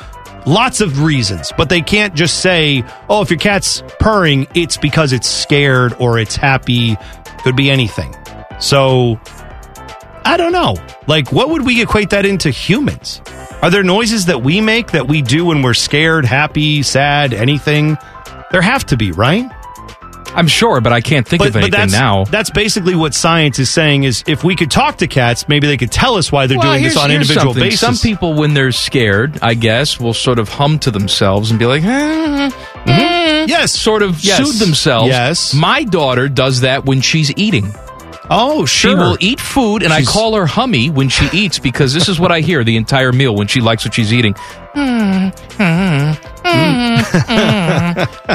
lots 0.46 0.82
of 0.82 1.04
reasons, 1.04 1.52
but 1.58 1.70
they 1.70 1.82
can't 1.82 2.16
just 2.16 2.40
say, 2.40 2.84
oh, 3.10 3.22
if 3.22 3.30
your 3.30 3.40
cat's 3.40 3.84
purring, 4.00 4.48
it's 4.56 4.78
because 4.78 5.14
it's 5.14 5.28
scared 5.28 5.94
or 6.00 6.18
it's 6.18 6.36
happy. 6.36 6.98
Could 7.44 7.56
be 7.56 7.70
anything. 7.70 8.16
So 8.60 9.20
I 10.24 10.38
don't 10.38 10.52
know. 10.52 10.76
Like, 11.08 11.32
what 11.32 11.50
would 11.50 11.66
we 11.66 11.82
equate 11.82 12.12
that 12.12 12.26
into 12.26 12.50
humans? 12.52 13.22
Are 13.62 13.70
there 13.70 13.84
noises 13.84 14.26
that 14.28 14.42
we 14.42 14.62
make 14.62 14.92
that 14.92 15.08
we 15.08 15.22
do 15.22 15.46
when 15.46 15.62
we're 15.62 15.74
scared, 15.74 16.26
happy, 16.26 16.84
sad, 16.84 17.34
anything? 17.34 17.98
There 18.52 18.62
have 18.62 18.86
to 18.88 18.98
be, 18.98 19.12
right? 19.12 19.50
I'm 20.34 20.48
sure, 20.48 20.80
but 20.80 20.94
I 20.94 21.02
can't 21.02 21.28
think 21.28 21.44
of 21.44 21.56
anything 21.58 21.72
that's, 21.72 21.92
now. 21.92 22.24
That's 22.24 22.50
basically 22.52 22.96
what 22.96 23.14
science 23.14 23.60
is 23.60 23.70
saying 23.70 24.04
is 24.06 24.24
if 24.28 24.46
we 24.46 24.56
could 24.56 24.72
talk 24.72 24.98
to 25.00 25.08
cats, 25.08 25.50
maybe 25.50 25.68
they 25.68 25.76
could 25.76 25.92
tell 25.92 26.16
us 26.16 26.32
why 26.32 26.48
they're 26.48 26.58
Well, 26.58 26.72
doing 26.72 26.84
this 26.84 26.96
on 26.96 27.12
an 27.12 27.18
individual 27.18 27.54
something. 27.54 27.64
basis. 27.70 27.80
Some 27.82 27.98
people, 27.98 28.34
when 28.36 28.54
they're 28.54 28.72
scared, 28.72 29.40
I 29.42 29.56
guess, 29.56 30.00
will 30.00 30.14
sort 30.14 30.40
of 30.40 30.48
hum 30.48 30.80
to 30.80 30.92
themselves 30.92 31.50
and 31.52 31.60
be 31.60 31.66
like, 31.66 31.84
eh, 31.84 32.50
mm-hmm. 32.50 32.90
eh, 32.90 33.46
yes, 33.50 33.74
sort 33.74 34.04
of 34.04 34.24
Yes. 34.24 34.38
soothe 34.38 34.60
themselves. 34.60 35.10
Yes. 35.10 35.54
My 35.54 35.84
daughter 35.84 36.30
does 36.30 36.62
that 36.62 36.86
when 36.86 37.02
she's 37.02 37.34
eating. 37.36 37.74
Oh, 38.30 38.66
She 38.66 38.90
sure. 38.90 38.98
will 38.98 39.18
eat 39.20 39.40
food, 39.40 39.84
and 39.84 39.92
She's- 39.92 40.08
I 40.08 40.12
call 40.12 40.36
her 40.36 40.46
Hummy 40.46 40.90
when 40.90 41.10
she 41.10 41.28
eats 41.34 41.60
because 41.60 41.94
this 41.94 42.08
is 42.08 42.20
what 42.20 42.32
I 42.32 42.40
hear 42.42 42.64
the 42.64 42.78
entire 42.78 43.12
meal 43.12 43.36
when 43.36 43.48
she 43.48 43.60
likes 43.62 43.84
what 43.84 43.94
she's 43.94 44.14
eating. 44.14 44.36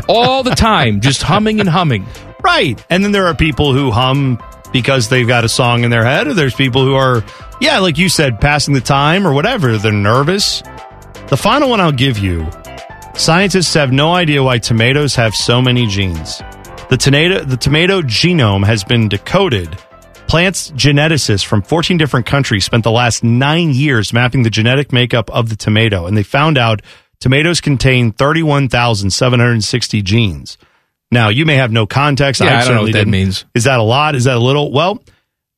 All 0.08 0.42
the 0.42 0.54
time, 0.56 1.00
just 1.00 1.22
humming 1.22 1.60
and 1.60 1.68
humming. 1.68 2.06
Right. 2.42 2.82
And 2.90 3.02
then 3.04 3.12
there 3.12 3.26
are 3.26 3.34
people 3.34 3.72
who 3.72 3.90
hum 3.90 4.40
because 4.72 5.08
they've 5.08 5.26
got 5.26 5.44
a 5.44 5.48
song 5.48 5.84
in 5.84 5.90
their 5.90 6.04
head, 6.04 6.26
or 6.26 6.34
there's 6.34 6.54
people 6.54 6.84
who 6.84 6.94
are, 6.94 7.24
yeah, 7.60 7.78
like 7.78 7.96
you 7.98 8.08
said, 8.08 8.40
passing 8.40 8.74
the 8.74 8.80
time 8.80 9.26
or 9.26 9.32
whatever. 9.32 9.78
They're 9.78 9.92
nervous. 9.92 10.62
The 11.28 11.36
final 11.36 11.70
one 11.70 11.80
I'll 11.80 11.92
give 11.92 12.18
you 12.18 12.48
scientists 13.16 13.72
have 13.74 13.90
no 13.92 14.12
idea 14.12 14.42
why 14.42 14.58
tomatoes 14.58 15.14
have 15.14 15.34
so 15.34 15.62
many 15.62 15.86
genes. 15.86 16.42
The 16.88 16.96
tomato, 16.96 17.42
the 17.42 17.56
tomato 17.56 18.00
genome 18.00 18.64
has 18.64 18.84
been 18.84 19.08
decoded. 19.08 19.76
Plants 20.28 20.70
geneticists 20.70 21.44
from 21.44 21.62
14 21.62 21.96
different 21.96 22.26
countries 22.26 22.64
spent 22.64 22.84
the 22.84 22.92
last 22.92 23.24
nine 23.24 23.72
years 23.72 24.12
mapping 24.12 24.44
the 24.44 24.50
genetic 24.50 24.92
makeup 24.92 25.28
of 25.30 25.48
the 25.48 25.56
tomato, 25.56 26.06
and 26.06 26.16
they 26.16 26.22
found 26.22 26.56
out 26.56 26.82
tomatoes 27.18 27.60
contain 27.60 28.12
31,760 28.12 30.02
genes. 30.02 30.58
Now, 31.10 31.28
you 31.28 31.44
may 31.44 31.56
have 31.56 31.72
no 31.72 31.86
context. 31.86 32.40
Yeah, 32.40 32.60
I 32.60 32.64
don't 32.64 32.74
know 32.74 32.82
what 32.82 32.92
that 32.92 32.98
didn't. 32.98 33.10
means. 33.10 33.44
Is 33.54 33.64
that 33.64 33.80
a 33.80 33.84
lot? 33.84 34.14
Is 34.14 34.24
that 34.24 34.36
a 34.36 34.40
little? 34.40 34.70
Well, 34.70 35.02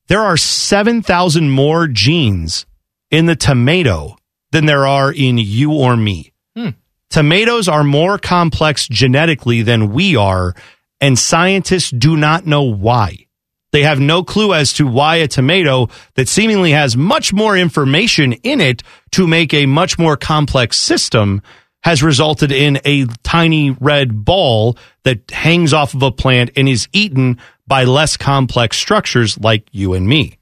there 0.07 0.21
are 0.21 0.37
7,000 0.37 1.49
more 1.49 1.87
genes 1.87 2.65
in 3.11 3.27
the 3.27 3.35
tomato 3.35 4.17
than 4.51 4.65
there 4.65 4.87
are 4.87 5.11
in 5.11 5.37
you 5.37 5.73
or 5.73 5.95
me. 5.95 6.33
Hmm. 6.55 6.69
Tomatoes 7.11 7.67
are 7.67 7.83
more 7.83 8.17
complex 8.17 8.87
genetically 8.87 9.61
than 9.61 9.91
we 9.93 10.15
are, 10.15 10.55
and 11.01 11.17
scientists 11.17 11.91
do 11.91 12.17
not 12.17 12.45
know 12.45 12.63
why. 12.63 13.25
They 13.71 13.83
have 13.83 13.99
no 13.99 14.23
clue 14.23 14.53
as 14.53 14.73
to 14.73 14.87
why 14.87 15.17
a 15.17 15.27
tomato 15.27 15.89
that 16.15 16.27
seemingly 16.27 16.71
has 16.71 16.97
much 16.97 17.31
more 17.31 17.55
information 17.55 18.33
in 18.33 18.61
it 18.61 18.81
to 19.11 19.27
make 19.27 19.53
a 19.53 19.67
much 19.67 19.99
more 19.99 20.17
complex 20.17 20.77
system 20.77 21.41
has 21.83 22.03
resulted 22.03 22.51
in 22.51 22.79
a 22.83 23.05
tiny 23.23 23.71
red 23.71 24.25
ball 24.25 24.77
that 25.03 25.29
hangs 25.31 25.71
off 25.71 25.93
of 25.93 26.03
a 26.03 26.11
plant 26.11 26.51
and 26.55 26.67
is 26.67 26.89
eaten 26.91 27.37
by 27.67 27.83
less 27.83 28.17
complex 28.17 28.77
structures 28.77 29.39
like 29.39 29.67
you 29.71 29.93
and 29.93 30.07
me. 30.07 30.39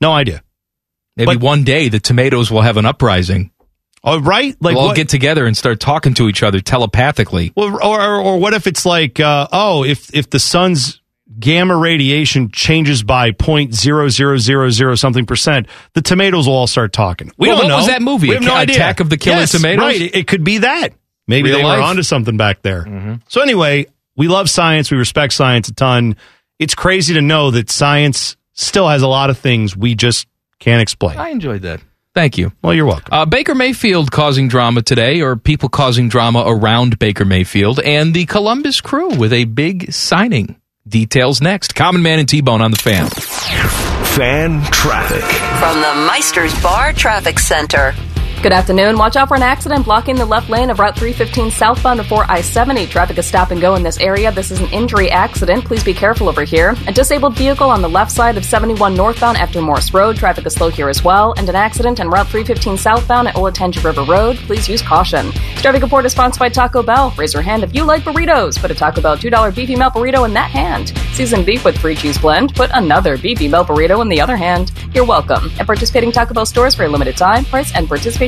No 0.00 0.12
idea. 0.12 0.42
Maybe 1.16 1.36
one 1.36 1.64
day 1.64 1.88
the 1.88 2.00
tomatoes 2.00 2.50
will 2.50 2.62
have 2.62 2.76
an 2.76 2.86
uprising. 2.86 3.50
Oh, 4.08 4.20
right? 4.20 4.56
Like 4.60 4.74
we'll 4.74 4.82
all 4.82 4.88
what- 4.88 4.96
get 4.96 5.08
together 5.08 5.46
and 5.46 5.56
start 5.56 5.80
talking 5.80 6.14
to 6.14 6.28
each 6.28 6.42
other 6.42 6.60
telepathically. 6.60 7.52
Well, 7.56 7.74
or, 7.76 7.82
or 7.84 8.20
or 8.20 8.38
what 8.38 8.54
if 8.54 8.66
it's 8.66 8.84
like, 8.86 9.20
uh, 9.20 9.48
oh, 9.52 9.84
if 9.84 10.14
if 10.14 10.30
the 10.30 10.38
sun's 10.38 11.00
gamma 11.38 11.76
radiation 11.76 12.50
changes 12.50 13.02
by 13.02 13.30
point 13.32 13.74
zero 13.74 14.08
zero 14.08 14.38
zero 14.38 14.70
zero 14.70 14.94
something 14.94 15.26
percent, 15.26 15.66
the 15.94 16.02
tomatoes 16.02 16.46
will 16.48 16.54
all 16.54 16.66
start 16.66 16.92
talking. 16.92 17.30
We 17.36 17.48
Well, 17.48 17.58
don't 17.58 17.70
what 17.70 17.76
was 17.76 17.86
know. 17.86 17.92
that 17.92 18.02
movie? 18.02 18.28
We 18.28 18.34
have 18.34 18.42
no 18.42 18.54
idea. 18.54 18.76
Attack 18.76 19.00
of 19.00 19.10
the 19.10 19.16
Killer 19.16 19.36
Yes, 19.38 19.52
Tomatoes? 19.52 19.82
Right. 19.82 20.00
It, 20.00 20.14
it 20.16 20.26
could 20.26 20.42
be 20.44 20.58
that. 20.58 20.88
Maybe 21.26 21.50
Real 21.50 21.58
they 21.58 21.64
life? 21.64 21.74
Mm-hmm. 21.74 21.80
were 21.82 21.86
onto 21.90 22.02
something 22.02 22.36
back 22.38 22.62
there. 22.62 23.20
So 23.28 23.42
anyway, 23.42 23.86
we 24.16 24.28
love 24.28 24.48
science. 24.48 24.90
We 24.90 24.96
respect 24.96 25.34
science 25.34 25.68
a 25.68 25.74
ton. 25.74 26.16
It's 26.58 26.74
crazy 26.74 27.14
to 27.14 27.20
know 27.20 27.50
that 27.50 27.68
science 27.70 28.36
still 28.54 28.88
has 28.88 29.02
a 29.02 29.06
lot 29.08 29.28
of 29.30 29.38
things 29.38 29.76
we 29.76 29.94
just 29.94 30.26
can't 30.58 30.80
explain. 30.80 31.18
I 31.18 31.28
enjoyed 31.28 31.62
that. 31.62 31.80
Thank 32.14 32.38
you. 32.38 32.52
Well, 32.62 32.74
you're 32.74 32.86
welcome. 32.86 33.08
Uh, 33.12 33.26
Baker 33.26 33.54
Mayfield 33.54 34.10
causing 34.10 34.48
drama 34.48 34.82
today, 34.82 35.20
or 35.20 35.36
people 35.36 35.68
causing 35.68 36.08
drama 36.08 36.42
around 36.46 36.98
Baker 36.98 37.24
Mayfield, 37.24 37.78
and 37.80 38.12
the 38.12 38.26
Columbus 38.26 38.80
Crew 38.80 39.14
with 39.14 39.32
a 39.32 39.44
big 39.44 39.92
signing. 39.92 40.60
Details 40.86 41.40
next. 41.40 41.74
Common 41.74 42.02
Man 42.02 42.18
and 42.18 42.28
T 42.28 42.40
Bone 42.40 42.62
on 42.62 42.70
the 42.70 42.78
fan. 42.78 43.08
Fan 43.08 44.62
traffic. 44.72 45.22
From 45.60 45.76
the 45.80 46.10
Meisters 46.10 46.60
Bar 46.62 46.92
Traffic 46.94 47.38
Center. 47.38 47.94
Good 48.40 48.52
afternoon. 48.52 48.96
Watch 48.96 49.16
out 49.16 49.26
for 49.26 49.34
an 49.34 49.42
accident 49.42 49.84
blocking 49.84 50.14
the 50.14 50.24
left 50.24 50.48
lane 50.48 50.70
of 50.70 50.78
Route 50.78 50.96
315 50.96 51.50
southbound 51.50 51.98
before 51.98 52.24
I 52.28 52.40
70. 52.40 52.86
Traffic 52.86 53.18
is 53.18 53.26
stop 53.26 53.50
and 53.50 53.60
go 53.60 53.74
in 53.74 53.82
this 53.82 53.98
area. 53.98 54.30
This 54.30 54.52
is 54.52 54.60
an 54.60 54.68
injury 54.68 55.10
accident. 55.10 55.64
Please 55.64 55.82
be 55.82 55.92
careful 55.92 56.28
over 56.28 56.44
here. 56.44 56.76
A 56.86 56.92
disabled 56.92 57.34
vehicle 57.34 57.68
on 57.68 57.82
the 57.82 57.88
left 57.88 58.12
side 58.12 58.36
of 58.36 58.44
71 58.44 58.94
northbound 58.94 59.38
after 59.38 59.60
Morse 59.60 59.92
Road. 59.92 60.14
Traffic 60.14 60.46
is 60.46 60.54
slow 60.54 60.70
here 60.70 60.88
as 60.88 61.02
well. 61.02 61.34
And 61.36 61.48
an 61.48 61.56
accident 61.56 61.98
on 61.98 62.10
Route 62.10 62.28
315 62.28 62.76
southbound 62.76 63.26
at 63.26 63.34
Olentangy 63.34 63.82
River 63.82 64.04
Road. 64.04 64.36
Please 64.36 64.68
use 64.68 64.82
caution. 64.82 65.32
Traffic 65.56 65.82
report 65.82 66.06
is 66.06 66.12
sponsored 66.12 66.38
by 66.38 66.48
Taco 66.48 66.84
Bell. 66.84 67.12
Raise 67.18 67.34
your 67.34 67.42
hand 67.42 67.64
if 67.64 67.74
you 67.74 67.82
like 67.82 68.04
burritos. 68.04 68.56
Put 68.56 68.70
a 68.70 68.74
Taco 68.74 69.00
Bell 69.00 69.16
$2 69.16 69.52
beefy 69.52 69.74
melt 69.74 69.94
burrito 69.94 70.24
in 70.24 70.32
that 70.34 70.52
hand. 70.52 70.96
Seasoned 71.12 71.44
beef 71.44 71.64
with 71.64 71.76
free 71.76 71.96
cheese 71.96 72.18
blend. 72.18 72.54
Put 72.54 72.70
another 72.72 73.18
beefy 73.18 73.48
melt 73.48 73.66
burrito 73.66 74.00
in 74.00 74.08
the 74.08 74.20
other 74.20 74.36
hand. 74.36 74.70
You're 74.94 75.04
welcome. 75.04 75.50
At 75.58 75.66
participating 75.66 76.12
Taco 76.12 76.34
Bell 76.34 76.46
stores 76.46 76.76
for 76.76 76.84
a 76.84 76.88
limited 76.88 77.16
time, 77.16 77.44
price 77.44 77.74
and 77.74 77.88
participation 77.88 78.27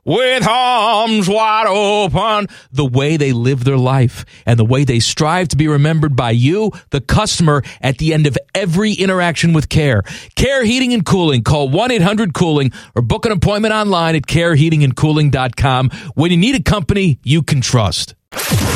With 0.03 0.47
arms 0.47 1.29
wide 1.29 1.67
open, 1.67 2.47
the 2.71 2.85
way 2.85 3.17
they 3.17 3.33
live 3.33 3.63
their 3.63 3.77
life 3.77 4.25
and 4.47 4.57
the 4.57 4.65
way 4.65 4.83
they 4.83 4.99
strive 4.99 5.49
to 5.49 5.55
be 5.55 5.67
remembered 5.67 6.15
by 6.15 6.31
you, 6.31 6.71
the 6.89 7.01
customer, 7.01 7.61
at 7.81 7.99
the 7.99 8.11
end 8.11 8.25
of 8.25 8.35
every 8.55 8.93
interaction 8.93 9.53
with 9.53 9.69
Care. 9.69 10.01
Care 10.35 10.65
Heating 10.65 10.91
and 10.93 11.05
Cooling. 11.05 11.43
Call 11.43 11.69
1 11.69 11.91
800 11.91 12.33
Cooling 12.33 12.71
or 12.95 13.03
book 13.03 13.27
an 13.27 13.31
appointment 13.31 13.75
online 13.75 14.15
at 14.15 14.23
careheatingandcooling.com 14.23 15.91
when 16.15 16.31
you 16.31 16.37
need 16.37 16.55
a 16.55 16.63
company 16.63 17.19
you 17.23 17.43
can 17.43 17.61
trust. 17.61 18.15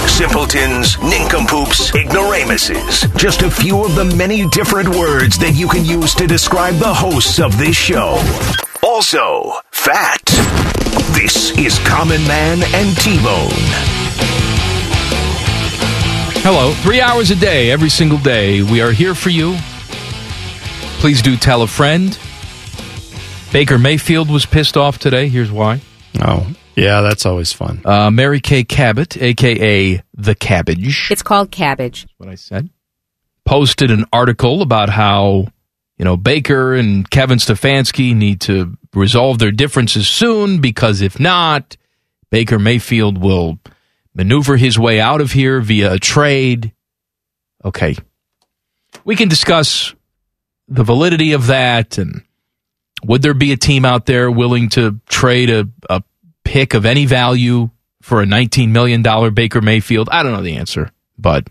Simpletons, 0.07 0.99
nincompoops, 1.01 1.95
ignoramuses. 1.95 3.01
Just 3.17 3.41
a 3.41 3.49
few 3.49 3.83
of 3.83 3.95
the 3.95 4.05
many 4.15 4.47
different 4.49 4.89
words 4.89 5.39
that 5.39 5.55
you 5.55 5.67
can 5.67 5.85
use 5.85 6.13
to 6.13 6.27
describe 6.27 6.75
the 6.75 6.93
hosts 6.93 7.39
of 7.39 7.57
this 7.57 7.75
show. 7.75 8.21
Also, 8.83 9.51
fat. 9.71 10.21
This 11.15 11.57
is 11.57 11.79
Common 11.87 12.21
Man 12.27 12.61
and 12.73 12.95
T-Bone. 12.97 13.49
Hello. 16.43 16.73
Three 16.83 16.99
hours 17.01 17.31
a 17.31 17.35
day, 17.35 17.71
every 17.71 17.89
single 17.89 18.17
day. 18.17 18.61
We 18.61 18.81
are 18.81 18.91
here 18.91 19.15
for 19.15 19.29
you. 19.29 19.55
Please 20.99 21.21
do 21.21 21.37
tell 21.37 21.61
a 21.61 21.67
friend. 21.67 22.17
Baker 23.53 23.77
Mayfield 23.79 24.29
was 24.29 24.45
pissed 24.45 24.75
off 24.75 24.97
today. 24.99 25.29
Here's 25.29 25.51
why. 25.51 25.79
Oh, 26.21 26.45
yeah, 26.75 27.01
that's 27.01 27.25
always 27.25 27.53
fun. 27.53 27.81
Uh, 27.85 28.11
Mary 28.11 28.41
Kay 28.41 28.63
Cabot, 28.65 29.15
aka 29.21 30.01
The 30.13 30.35
Cabbage, 30.35 31.09
It's 31.09 31.23
called 31.23 31.49
cabbage. 31.49 32.05
what 32.17 32.29
I 32.29 32.35
said, 32.35 32.69
posted 33.45 33.89
an 33.89 34.05
article 34.11 34.61
about 34.61 34.89
how 34.89 35.47
you 35.97 36.05
know, 36.05 36.17
Baker 36.17 36.73
and 36.73 37.09
Kevin 37.09 37.37
Stefanski 37.37 38.15
need 38.15 38.41
to 38.41 38.77
resolve 38.93 39.39
their 39.39 39.51
differences 39.51 40.07
soon 40.07 40.59
because 40.59 41.01
if 41.01 41.19
not, 41.19 41.77
Baker 42.29 42.59
Mayfield 42.59 43.17
will 43.17 43.59
maneuver 44.13 44.57
his 44.57 44.77
way 44.77 44.99
out 44.99 45.21
of 45.21 45.31
here 45.31 45.61
via 45.61 45.93
a 45.93 45.99
trade. 45.99 46.73
Okay. 47.63 47.95
We 49.03 49.15
can 49.15 49.29
discuss 49.29 49.93
the 50.67 50.83
validity 50.83 51.33
of 51.33 51.47
that 51.47 51.97
and 51.97 52.23
would 53.03 53.21
there 53.21 53.33
be 53.33 53.51
a 53.51 53.57
team 53.57 53.85
out 53.85 54.05
there 54.05 54.31
willing 54.31 54.69
to 54.69 54.99
trade 55.07 55.49
a, 55.49 55.69
a 55.89 56.01
pick 56.43 56.73
of 56.73 56.85
any 56.85 57.05
value 57.05 57.69
for 58.01 58.21
a 58.21 58.25
$19 58.25 58.69
million 58.69 59.03
Baker 59.33 59.61
Mayfield? 59.61 60.09
I 60.11 60.23
don't 60.23 60.31
know 60.31 60.41
the 60.41 60.55
answer, 60.55 60.91
but 61.17 61.47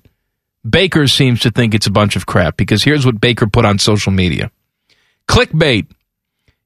Baker 0.69 1.07
seems 1.09 1.41
to 1.41 1.51
think 1.51 1.75
it's 1.75 1.87
a 1.87 1.91
bunch 1.91 2.17
of 2.17 2.27
crap 2.27 2.57
because 2.57 2.83
here's 2.83 3.05
what 3.05 3.21
Baker 3.21 3.47
put 3.47 3.65
on 3.65 3.79
social 3.79 4.13
media 4.13 4.51
Clickbait. 5.29 5.87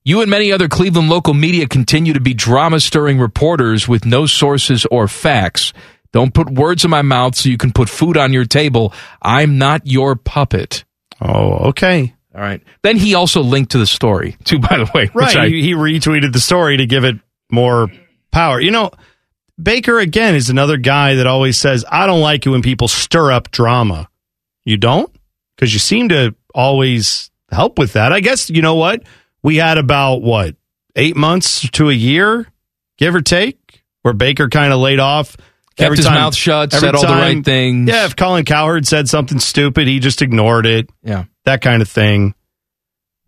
You 0.04 0.22
and 0.22 0.30
many 0.30 0.52
other 0.52 0.68
Cleveland 0.68 1.10
local 1.10 1.34
media 1.34 1.66
continue 1.68 2.14
to 2.14 2.20
be 2.20 2.32
drama 2.32 2.80
stirring 2.80 3.18
reporters 3.18 3.86
with 3.86 4.06
no 4.06 4.24
sources 4.26 4.86
or 4.90 5.06
facts. 5.06 5.72
Don't 6.12 6.32
put 6.32 6.48
words 6.50 6.84
in 6.84 6.90
my 6.90 7.02
mouth 7.02 7.34
so 7.36 7.50
you 7.50 7.58
can 7.58 7.72
put 7.72 7.90
food 7.90 8.16
on 8.16 8.32
your 8.32 8.46
table. 8.46 8.94
I'm 9.20 9.58
not 9.58 9.86
your 9.86 10.16
puppet. 10.16 10.84
Oh, 11.20 11.68
okay. 11.70 12.14
All 12.34 12.40
right. 12.40 12.62
Then 12.82 12.96
he 12.96 13.14
also 13.14 13.42
linked 13.42 13.72
to 13.72 13.78
the 13.78 13.86
story, 13.86 14.36
too, 14.44 14.58
by 14.60 14.78
the 14.78 14.90
way. 14.94 15.10
Right. 15.12 15.36
I- 15.36 15.48
he, 15.48 15.60
he 15.62 15.72
retweeted 15.74 16.32
the 16.32 16.40
story 16.40 16.78
to 16.78 16.86
give 16.86 17.04
it 17.04 17.16
more 17.50 17.88
power. 18.32 18.60
You 18.60 18.70
know, 18.70 18.90
Baker, 19.60 19.98
again, 19.98 20.34
is 20.34 20.50
another 20.50 20.76
guy 20.76 21.14
that 21.14 21.26
always 21.26 21.56
says, 21.56 21.84
I 21.90 22.06
don't 22.06 22.20
like 22.20 22.46
it 22.46 22.50
when 22.50 22.62
people 22.62 22.88
stir 22.88 23.32
up 23.32 23.50
drama. 23.50 24.08
You 24.64 24.76
don't? 24.76 25.12
Because 25.56 25.72
you 25.72 25.80
seem 25.80 26.10
to 26.10 26.34
always 26.54 27.30
help 27.50 27.78
with 27.78 27.94
that. 27.94 28.12
I 28.12 28.20
guess, 28.20 28.50
you 28.50 28.62
know 28.62 28.76
what? 28.76 29.02
We 29.42 29.56
had 29.56 29.78
about, 29.78 30.22
what, 30.22 30.56
eight 30.94 31.16
months 31.16 31.68
to 31.70 31.90
a 31.90 31.92
year, 31.92 32.46
give 32.98 33.14
or 33.14 33.20
take, 33.20 33.82
where 34.02 34.14
Baker 34.14 34.48
kind 34.48 34.72
of 34.72 34.78
laid 34.78 35.00
off. 35.00 35.36
Kept 35.76 35.96
his 35.96 36.06
mouth 36.06 36.34
shut, 36.34 36.74
every 36.74 36.88
said 36.88 36.94
all 36.96 37.02
the 37.02 37.08
right 37.08 37.44
things. 37.44 37.88
Yeah, 37.88 38.04
if 38.04 38.16
Colin 38.16 38.44
Cowherd 38.44 38.86
said 38.86 39.08
something 39.08 39.38
stupid, 39.38 39.86
he 39.86 40.00
just 40.00 40.22
ignored 40.22 40.66
it 40.66 40.90
yeah. 41.02 41.24
that 41.44 41.62
kind 41.62 41.82
of 41.82 41.88
thing. 41.88 42.34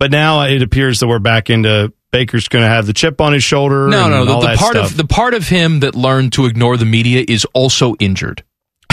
But 0.00 0.10
now 0.10 0.42
it 0.42 0.62
appears 0.62 1.00
that 1.00 1.06
we're 1.06 1.20
back 1.20 1.48
into 1.48 1.92
Baker's 2.10 2.48
going 2.48 2.64
to 2.64 2.68
have 2.68 2.86
the 2.86 2.92
chip 2.92 3.20
on 3.20 3.32
his 3.32 3.44
shoulder. 3.44 3.88
No, 3.88 4.08
no. 4.08 4.24
The, 4.24 4.40
the 4.40 4.56
part 4.56 4.76
stuff. 4.76 4.90
of 4.90 4.96
the 4.96 5.04
part 5.06 5.34
of 5.34 5.48
him 5.48 5.80
that 5.80 5.94
learned 5.94 6.32
to 6.34 6.46
ignore 6.46 6.76
the 6.76 6.84
media 6.84 7.24
is 7.26 7.44
also 7.54 7.94
injured. 8.00 8.42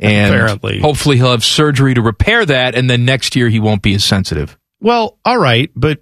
and 0.00 0.34
Apparently. 0.34 0.80
hopefully 0.80 1.16
he'll 1.16 1.30
have 1.30 1.44
surgery 1.44 1.94
to 1.94 2.02
repair 2.02 2.44
that, 2.46 2.74
and 2.74 2.88
then 2.88 3.04
next 3.04 3.36
year 3.36 3.48
he 3.48 3.60
won't 3.60 3.82
be 3.82 3.94
as 3.94 4.04
sensitive. 4.04 4.58
well, 4.80 5.18
all 5.24 5.38
right, 5.38 5.70
but 5.76 6.00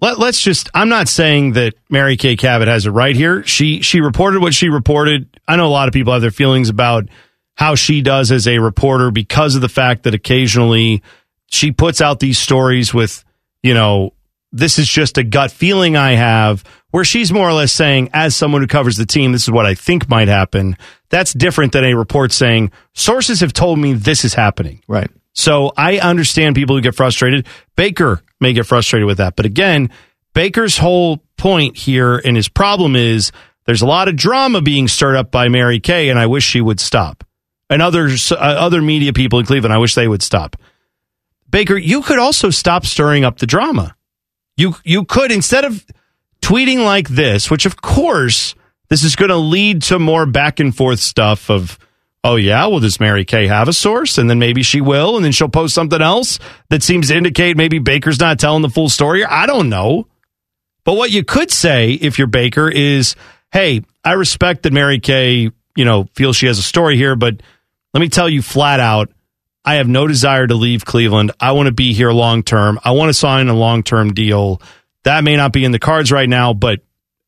let, 0.00 0.18
let's 0.18 0.40
just. 0.40 0.68
I'm 0.72 0.88
not 0.88 1.08
saying 1.08 1.52
that 1.52 1.74
Mary 1.88 2.16
Kay 2.16 2.36
Cabot 2.36 2.68
has 2.68 2.86
it 2.86 2.90
right 2.90 3.14
here. 3.14 3.42
She 3.44 3.82
she 3.82 4.00
reported 4.00 4.40
what 4.40 4.54
she 4.54 4.68
reported. 4.68 5.38
I 5.46 5.56
know 5.56 5.66
a 5.66 5.68
lot 5.68 5.88
of 5.88 5.94
people 5.94 6.12
have 6.12 6.22
their 6.22 6.30
feelings 6.30 6.68
about 6.68 7.08
how 7.54 7.74
she 7.74 8.00
does 8.00 8.32
as 8.32 8.48
a 8.48 8.58
reporter 8.58 9.10
because 9.10 9.54
of 9.56 9.60
the 9.60 9.68
fact 9.68 10.04
that 10.04 10.14
occasionally 10.14 11.02
she 11.50 11.72
puts 11.72 12.00
out 12.00 12.18
these 12.20 12.38
stories 12.38 12.94
with, 12.94 13.22
you 13.62 13.74
know, 13.74 14.14
this 14.52 14.78
is 14.78 14.88
just 14.88 15.18
a 15.18 15.22
gut 15.22 15.50
feeling 15.50 15.96
I 15.96 16.12
have, 16.12 16.64
where 16.90 17.04
she's 17.04 17.32
more 17.32 17.48
or 17.48 17.52
less 17.52 17.72
saying, 17.72 18.10
as 18.12 18.36
someone 18.36 18.62
who 18.62 18.66
covers 18.66 18.96
the 18.96 19.06
team, 19.06 19.32
this 19.32 19.44
is 19.44 19.50
what 19.50 19.66
I 19.66 19.74
think 19.74 20.08
might 20.08 20.28
happen. 20.28 20.76
That's 21.08 21.32
different 21.32 21.72
than 21.72 21.84
a 21.84 21.94
report 21.94 22.32
saying, 22.32 22.72
sources 22.94 23.40
have 23.40 23.52
told 23.52 23.78
me 23.78 23.92
this 23.92 24.24
is 24.24 24.34
happening. 24.34 24.82
Right. 24.88 25.10
So 25.32 25.72
I 25.76 25.98
understand 25.98 26.56
people 26.56 26.74
who 26.76 26.82
get 26.82 26.96
frustrated. 26.96 27.46
Baker 27.76 28.22
may 28.40 28.52
get 28.52 28.66
frustrated 28.66 29.06
with 29.06 29.18
that. 29.18 29.36
But 29.36 29.46
again, 29.46 29.90
Baker's 30.34 30.78
whole 30.78 31.18
point 31.36 31.76
here 31.76 32.16
and 32.16 32.36
his 32.36 32.48
problem 32.48 32.96
is 32.96 33.32
there's 33.66 33.82
a 33.82 33.86
lot 33.86 34.08
of 34.08 34.16
drama 34.16 34.60
being 34.60 34.88
stirred 34.88 35.16
up 35.16 35.30
by 35.30 35.48
Mary 35.48 35.78
Kay, 35.80 36.08
and 36.08 36.18
I 36.18 36.26
wish 36.26 36.44
she 36.44 36.60
would 36.60 36.80
stop. 36.80 37.24
And 37.68 37.80
others, 37.80 38.32
uh, 38.32 38.36
other 38.36 38.82
media 38.82 39.12
people 39.12 39.38
in 39.38 39.46
Cleveland, 39.46 39.72
I 39.72 39.78
wish 39.78 39.94
they 39.94 40.08
would 40.08 40.22
stop. 40.22 40.56
Baker, 41.48 41.76
you 41.76 42.02
could 42.02 42.18
also 42.18 42.50
stop 42.50 42.84
stirring 42.84 43.24
up 43.24 43.38
the 43.38 43.46
drama. 43.46 43.94
You 44.60 44.76
you 44.84 45.04
could 45.04 45.32
instead 45.32 45.64
of 45.64 45.84
tweeting 46.42 46.84
like 46.84 47.08
this, 47.08 47.50
which 47.50 47.66
of 47.66 47.80
course 47.80 48.54
this 48.88 49.02
is 49.04 49.16
going 49.16 49.30
to 49.30 49.36
lead 49.36 49.82
to 49.82 49.98
more 49.98 50.26
back 50.26 50.60
and 50.60 50.76
forth 50.76 50.98
stuff 50.98 51.48
of, 51.48 51.78
oh 52.24 52.36
yeah, 52.36 52.66
well 52.66 52.80
does 52.80 53.00
Mary 53.00 53.24
Kay 53.24 53.46
have 53.46 53.68
a 53.68 53.72
source, 53.72 54.18
and 54.18 54.28
then 54.28 54.38
maybe 54.38 54.62
she 54.62 54.80
will, 54.80 55.16
and 55.16 55.24
then 55.24 55.32
she'll 55.32 55.48
post 55.48 55.74
something 55.74 56.02
else 56.02 56.38
that 56.68 56.82
seems 56.82 57.08
to 57.08 57.16
indicate 57.16 57.56
maybe 57.56 57.78
Baker's 57.78 58.20
not 58.20 58.38
telling 58.38 58.62
the 58.62 58.68
full 58.68 58.88
story. 58.88 59.24
I 59.24 59.46
don't 59.46 59.68
know, 59.68 60.08
but 60.84 60.94
what 60.94 61.10
you 61.10 61.24
could 61.24 61.50
say 61.50 61.92
if 61.92 62.18
you're 62.18 62.26
Baker 62.26 62.68
is, 62.68 63.16
hey, 63.52 63.82
I 64.04 64.12
respect 64.12 64.64
that 64.64 64.72
Mary 64.72 64.98
Kay, 64.98 65.50
you 65.76 65.84
know, 65.84 66.08
feels 66.14 66.36
she 66.36 66.46
has 66.46 66.58
a 66.58 66.62
story 66.62 66.96
here, 66.96 67.16
but 67.16 67.40
let 67.94 68.00
me 68.00 68.08
tell 68.08 68.28
you 68.28 68.42
flat 68.42 68.80
out, 68.80 69.10
I 69.64 69.74
have 69.74 69.88
no 69.88 70.06
desire 70.06 70.46
to 70.46 70.54
leave 70.54 70.84
Cleveland. 70.84 71.32
I 71.38 71.52
want 71.52 71.66
to 71.66 71.72
be 71.72 71.92
here 71.92 72.12
long 72.12 72.42
term. 72.42 72.80
I 72.82 72.92
want 72.92 73.10
to 73.10 73.14
sign 73.14 73.48
a 73.48 73.54
long 73.54 73.82
term 73.82 74.14
deal. 74.14 74.60
That 75.04 75.24
may 75.24 75.36
not 75.36 75.52
be 75.52 75.64
in 75.64 75.72
the 75.72 75.78
cards 75.78 76.10
right 76.10 76.28
now, 76.28 76.54
but 76.54 76.80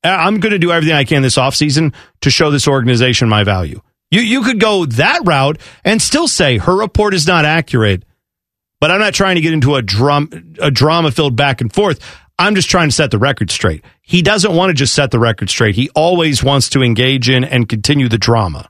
I'm 0.04 0.40
going 0.40 0.52
to 0.52 0.58
do 0.58 0.72
everything 0.72 0.94
I 0.94 1.04
can 1.04 1.22
this 1.22 1.36
offseason 1.36 1.94
to 2.22 2.30
show 2.30 2.50
this 2.50 2.66
organization 2.66 3.28
my 3.28 3.44
value. 3.44 3.80
You 4.10 4.20
you 4.20 4.42
could 4.42 4.60
go 4.60 4.84
that 4.86 5.20
route 5.24 5.58
and 5.84 6.00
still 6.00 6.28
say 6.28 6.58
her 6.58 6.76
report 6.76 7.14
is 7.14 7.26
not 7.26 7.44
accurate, 7.44 8.04
but 8.80 8.90
I'm 8.90 9.00
not 9.00 9.14
trying 9.14 9.36
to 9.36 9.40
get 9.40 9.52
into 9.52 9.74
a 9.76 9.82
drum 9.82 10.54
a 10.60 10.70
drama 10.70 11.10
filled 11.10 11.36
back 11.36 11.60
and 11.60 11.72
forth. 11.72 12.00
I'm 12.38 12.54
just 12.54 12.68
trying 12.68 12.88
to 12.88 12.94
set 12.94 13.10
the 13.10 13.18
record 13.18 13.50
straight. 13.50 13.84
He 14.00 14.22
doesn't 14.22 14.54
want 14.54 14.70
to 14.70 14.74
just 14.74 14.94
set 14.94 15.10
the 15.12 15.18
record 15.18 15.48
straight. 15.48 15.76
He 15.76 15.90
always 15.90 16.42
wants 16.42 16.70
to 16.70 16.82
engage 16.82 17.30
in 17.30 17.44
and 17.44 17.68
continue 17.68 18.08
the 18.08 18.18
drama. 18.18 18.68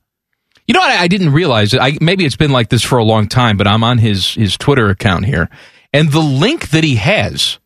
You 0.66 0.74
know 0.74 0.80
what? 0.80 0.90
I, 0.90 1.04
I 1.04 1.08
didn't 1.08 1.32
realize. 1.32 1.74
I, 1.74 1.96
maybe 2.00 2.24
it's 2.24 2.36
been 2.36 2.52
like 2.52 2.68
this 2.68 2.82
for 2.82 2.98
a 2.98 3.04
long 3.04 3.28
time, 3.28 3.56
but 3.56 3.66
I'm 3.66 3.82
on 3.84 3.98
his 3.98 4.34
his 4.34 4.56
Twitter 4.56 4.88
account 4.90 5.24
here, 5.26 5.48
and 5.92 6.10
the 6.10 6.20
link 6.20 6.70
that 6.70 6.84
he 6.84 6.94
has 6.96 7.58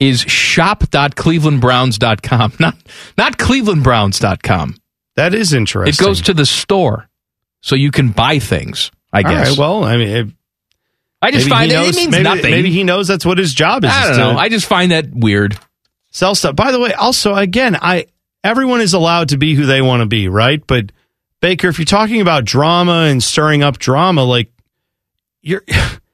is 0.00 0.20
shop.clevelandbrowns.com, 0.20 2.52
not 2.60 2.76
not 3.16 3.38
clevelandbrowns.com. 3.38 4.76
That 5.16 5.34
is 5.34 5.52
interesting. 5.54 6.04
It 6.04 6.06
goes 6.06 6.20
to 6.22 6.34
the 6.34 6.44
store, 6.46 7.08
so 7.62 7.74
you 7.76 7.90
can 7.90 8.10
buy 8.10 8.38
things. 8.38 8.90
I 9.12 9.22
guess. 9.22 9.50
right, 9.50 9.58
well, 9.58 9.84
I 9.84 9.96
mean, 9.96 10.08
it, 10.08 10.26
I 11.22 11.30
just 11.30 11.48
find 11.48 11.70
that 11.70 11.76
knows- 11.76 11.96
it 11.96 12.00
means 12.00 12.10
maybe, 12.10 12.24
nothing. 12.24 12.50
Maybe 12.50 12.70
he 12.70 12.84
knows 12.84 13.08
that's 13.08 13.24
what 13.24 13.38
his 13.38 13.54
job 13.54 13.84
is. 13.84 13.90
I 13.90 14.08
don't 14.08 14.18
know. 14.18 14.36
I 14.38 14.50
just 14.50 14.66
find 14.66 14.92
that 14.92 15.06
weird. 15.14 15.58
sell 16.10 16.34
stuff. 16.34 16.54
By 16.56 16.72
the 16.72 16.80
way, 16.80 16.92
also 16.92 17.34
again, 17.34 17.76
I 17.80 18.06
everyone 18.44 18.82
is 18.82 18.92
allowed 18.94 19.30
to 19.30 19.38
be 19.38 19.54
who 19.54 19.64
they 19.64 19.80
want 19.80 20.00
to 20.00 20.06
be, 20.06 20.28
right? 20.28 20.62
But 20.66 20.92
Baker, 21.46 21.68
if 21.68 21.78
you're 21.78 21.86
talking 21.86 22.20
about 22.20 22.44
drama 22.44 23.02
and 23.02 23.22
stirring 23.22 23.62
up 23.62 23.78
drama, 23.78 24.24
like 24.24 24.50
your 25.42 25.62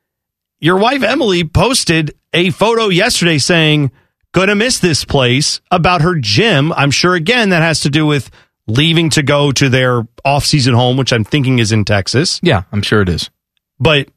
your 0.60 0.76
wife 0.76 1.02
Emily 1.02 1.42
posted 1.42 2.14
a 2.34 2.50
photo 2.50 2.90
yesterday 2.90 3.38
saying, 3.38 3.92
"Gonna 4.32 4.54
miss 4.54 4.78
this 4.78 5.06
place" 5.06 5.62
about 5.70 6.02
her 6.02 6.16
gym. 6.16 6.70
I'm 6.74 6.90
sure 6.90 7.14
again 7.14 7.48
that 7.48 7.62
has 7.62 7.80
to 7.80 7.88
do 7.88 8.04
with 8.04 8.30
leaving 8.66 9.08
to 9.08 9.22
go 9.22 9.52
to 9.52 9.70
their 9.70 10.06
off-season 10.22 10.74
home, 10.74 10.98
which 10.98 11.14
I'm 11.14 11.24
thinking 11.24 11.60
is 11.60 11.72
in 11.72 11.86
Texas. 11.86 12.38
Yeah, 12.42 12.64
I'm 12.70 12.82
sure 12.82 13.00
it 13.00 13.08
is. 13.08 13.30
But 13.80 14.10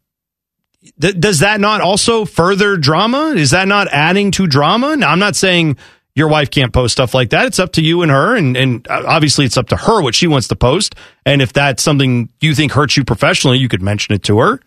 th- 1.00 1.18
does 1.18 1.40
that 1.40 1.62
not 1.62 1.80
also 1.80 2.26
further 2.26 2.76
drama? 2.76 3.36
Is 3.38 3.52
that 3.52 3.70
not 3.70 3.88
adding 3.88 4.32
to 4.32 4.48
drama? 4.48 4.98
Now, 4.98 5.12
I'm 5.12 5.20
not 5.20 5.38
saying 5.38 5.78
your 6.16 6.30
wife 6.30 6.50
can't 6.50 6.74
post 6.74 6.94
stuff 6.94 7.14
like 7.14 7.32
that. 7.32 7.46
It's 7.46 7.60
up 7.60 7.74
to 7.74 7.82
you 7.82 8.02
and 8.02 8.10
her, 8.10 8.36
and 8.36 8.56
and 8.56 8.88
uh, 8.88 9.04
obviously 9.06 9.46
it's 9.46 9.58
up 9.58 9.68
to 9.70 9.76
her 9.76 10.02
what 10.02 10.16
she 10.16 10.28
wants 10.28 10.48
to 10.48 10.56
post. 10.56 10.96
And 11.26 11.42
if 11.42 11.54
that's 11.54 11.84
something 11.84 12.30
you 12.40 12.56
think 12.56 12.72
hurts 12.72 12.96
you 12.96 13.04
professionally, 13.04 13.58
you 13.58 13.68
could 13.68 13.82
mention 13.82 14.16
it 14.16 14.24
to 14.24 14.40
her. 14.40 14.60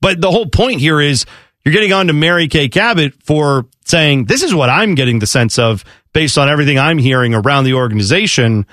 But 0.00 0.20
the 0.20 0.30
whole 0.30 0.46
point 0.46 0.80
here 0.80 1.00
is 1.00 1.26
you're 1.64 1.72
getting 1.72 1.92
on 1.92 2.08
to 2.08 2.12
Mary 2.12 2.48
Kay 2.48 2.68
Cabot 2.68 3.14
for 3.22 3.66
saying 3.84 4.24
this 4.24 4.42
is 4.42 4.54
what 4.54 4.68
I'm 4.68 4.94
getting 4.94 5.20
the 5.20 5.26
sense 5.26 5.58
of 5.58 5.84
based 6.12 6.38
on 6.38 6.48
everything 6.48 6.78
I'm 6.78 6.98
hearing 6.98 7.34
around 7.34 7.64
the 7.64 7.74
organization. 7.74 8.66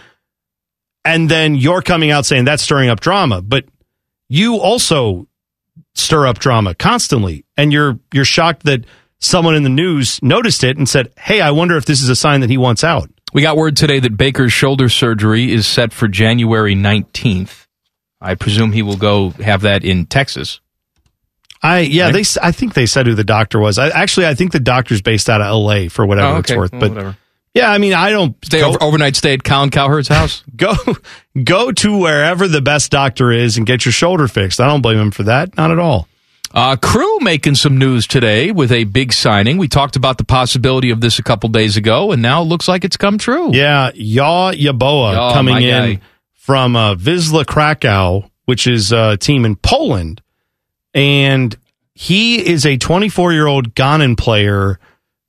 And 1.05 1.29
then 1.29 1.55
you're 1.55 1.81
coming 1.81 2.11
out 2.11 2.25
saying 2.25 2.45
that's 2.45 2.63
stirring 2.63 2.89
up 2.89 2.99
drama, 2.99 3.41
but 3.41 3.65
you 4.27 4.55
also 4.57 5.27
stir 5.95 6.27
up 6.27 6.39
drama 6.39 6.75
constantly 6.75 7.45
and 7.55 7.71
you're 7.71 7.99
you're 8.13 8.25
shocked 8.25 8.63
that 8.63 8.85
someone 9.19 9.55
in 9.55 9.63
the 9.63 9.69
news 9.69 10.21
noticed 10.21 10.63
it 10.63 10.77
and 10.77 10.87
said 10.87 11.11
hey 11.17 11.41
i 11.41 11.49
wonder 11.51 11.75
if 11.77 11.85
this 11.85 12.01
is 12.01 12.09
a 12.09 12.15
sign 12.15 12.41
that 12.41 12.49
he 12.49 12.57
wants 12.57 12.83
out 12.83 13.09
We 13.33 13.41
got 13.41 13.57
word 13.57 13.75
today 13.75 13.99
that 13.99 14.15
Baker's 14.17 14.53
shoulder 14.53 14.87
surgery 14.89 15.51
is 15.51 15.67
set 15.67 15.91
for 15.91 16.07
January 16.07 16.75
19th. 16.75 17.65
I 18.21 18.35
presume 18.35 18.71
he 18.71 18.81
will 18.81 18.95
go 18.97 19.31
have 19.31 19.61
that 19.61 19.83
in 19.83 20.05
Texas. 20.05 20.59
i 21.61 21.79
yeah 21.79 22.05
Right. 22.05 22.13
they 22.13 22.23
i 22.41 22.51
think 22.51 22.73
they 22.73 22.85
said 22.85 23.05
who 23.07 23.15
the 23.15 23.23
doctor 23.23 23.59
was 23.59 23.77
I, 23.79 23.89
actually 23.89 24.27
i 24.27 24.33
think 24.35 24.51
the 24.53 24.59
doctor's 24.59 25.01
based 25.01 25.29
out 25.29 25.41
of 25.41 25.55
la 25.61 25.89
for 25.89 26.05
whatever 26.05 26.35
Oh, 26.35 26.37
it's 26.39 26.51
okay. 26.51 26.57
worth 26.57 26.71
Well, 26.71 26.81
but 26.81 26.89
whatever. 26.91 27.17
yeah 27.53 27.69
i 27.71 27.77
mean 27.79 27.93
i 27.93 28.09
don't 28.11 28.35
Stay 28.45 28.59
go, 28.61 28.69
over, 28.69 28.83
overnight 28.83 29.15
stay 29.15 29.33
at 29.33 29.43
Colin 29.43 29.71
Cowherd's 29.71 30.07
house. 30.07 30.43
go 30.55 30.73
go 31.43 31.71
to 31.71 31.97
wherever 31.97 32.47
the 32.47 32.61
best 32.61 32.91
doctor 32.91 33.31
is 33.31 33.57
and 33.57 33.65
get 33.67 33.83
your 33.85 33.91
shoulder 33.91 34.27
fixed 34.27 34.59
i 34.61 34.67
don't 34.67 34.81
blame 34.81 34.97
him 34.99 35.11
for 35.11 35.23
that 35.23 35.55
not 35.57 35.71
at 35.71 35.79
all 35.79 36.07
Uh, 36.53 36.75
crew 36.77 37.19
making 37.19 37.55
some 37.55 37.77
news 37.77 38.07
today 38.07 38.51
with 38.51 38.71
a 38.71 38.85
big 38.85 39.11
signing. 39.13 39.57
We 39.57 39.67
talked 39.67 39.95
about 39.95 40.17
the 40.17 40.23
possibility 40.23 40.89
of 40.91 41.01
this 41.01 41.19
a 41.19 41.23
couple 41.23 41.49
days 41.49 41.77
ago, 41.77 42.11
and 42.11 42.21
now 42.21 42.41
it 42.41 42.45
looks 42.45 42.67
like 42.67 42.83
it's 42.85 42.97
come 42.97 43.17
true. 43.17 43.53
Yeah, 43.53 43.91
Yaw 43.93 44.53
Yeboah 44.53 45.31
Oh, 45.31 45.33
coming 45.33 45.57
in 45.61 45.97
guy. 45.97 46.01
from 46.33 46.75
uh, 46.75 46.95
Wisla 46.95 47.45
Krakow, 47.45 48.29
which 48.45 48.65
is 48.65 48.91
a 48.91 49.17
team 49.17 49.45
in 49.45 49.55
Poland. 49.57 50.21
And 50.93 51.55
he 51.93 52.37
is 52.47 52.65
a 52.65 52.77
24 52.77 53.33
year 53.33 53.45
old 53.47 53.75
Ghanan 53.75 54.17
player 54.17 54.79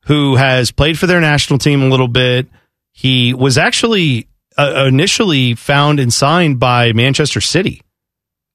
who 0.06 0.36
has 0.36 0.70
played 0.70 0.98
for 0.98 1.06
their 1.06 1.20
national 1.20 1.58
team 1.58 1.82
a 1.82 1.88
little 1.88 2.08
bit. 2.08 2.46
He 2.92 3.34
was 3.34 3.58
actually 3.58 4.28
uh, 4.56 4.84
initially 4.88 5.54
found 5.54 6.00
and 6.00 6.12
signed 6.12 6.58
by 6.58 6.92
Manchester 6.92 7.40
City. 7.40 7.82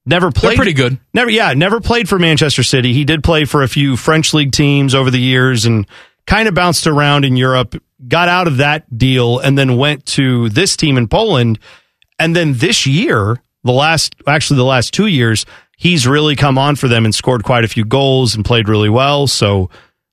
Never 0.06 0.30
played. 0.30 0.56
pretty 0.56 0.74
good. 0.74 0.98
Never, 1.14 1.30
yeah, 1.30 1.54
never 1.54 1.80
played 1.80 2.08
for 2.08 2.18
Manchester 2.18 2.62
City. 2.62 2.92
He 2.92 3.04
did 3.04 3.24
play 3.24 3.46
for 3.46 3.62
a 3.62 3.68
few 3.68 3.96
French 3.96 4.34
league 4.34 4.52
teams 4.52 4.94
over 4.94 5.10
the 5.10 5.20
years 5.20 5.64
and 5.64 5.86
kind 6.26 6.46
of 6.46 6.54
bounced 6.54 6.86
around 6.86 7.24
in 7.24 7.36
Europe. 7.36 7.74
Got 8.06 8.28
out 8.28 8.46
of 8.46 8.58
that 8.58 8.96
deal 8.96 9.38
and 9.38 9.56
then 9.56 9.78
went 9.78 10.04
to 10.06 10.50
this 10.50 10.76
team 10.76 10.98
in 10.98 11.08
Poland. 11.08 11.58
And 12.18 12.36
then 12.36 12.54
this 12.54 12.86
year, 12.86 13.42
the 13.62 13.72
last, 13.72 14.14
actually 14.26 14.58
the 14.58 14.64
last 14.64 14.92
two 14.92 15.06
years, 15.06 15.46
he's 15.76 16.06
really 16.06 16.36
come 16.36 16.58
on 16.58 16.76
for 16.76 16.86
them 16.86 17.06
and 17.06 17.14
scored 17.14 17.42
quite 17.42 17.64
a 17.64 17.68
few 17.68 17.84
goals 17.84 18.34
and 18.34 18.44
played 18.44 18.68
really 18.68 18.90
well. 18.90 19.26
So 19.26 19.70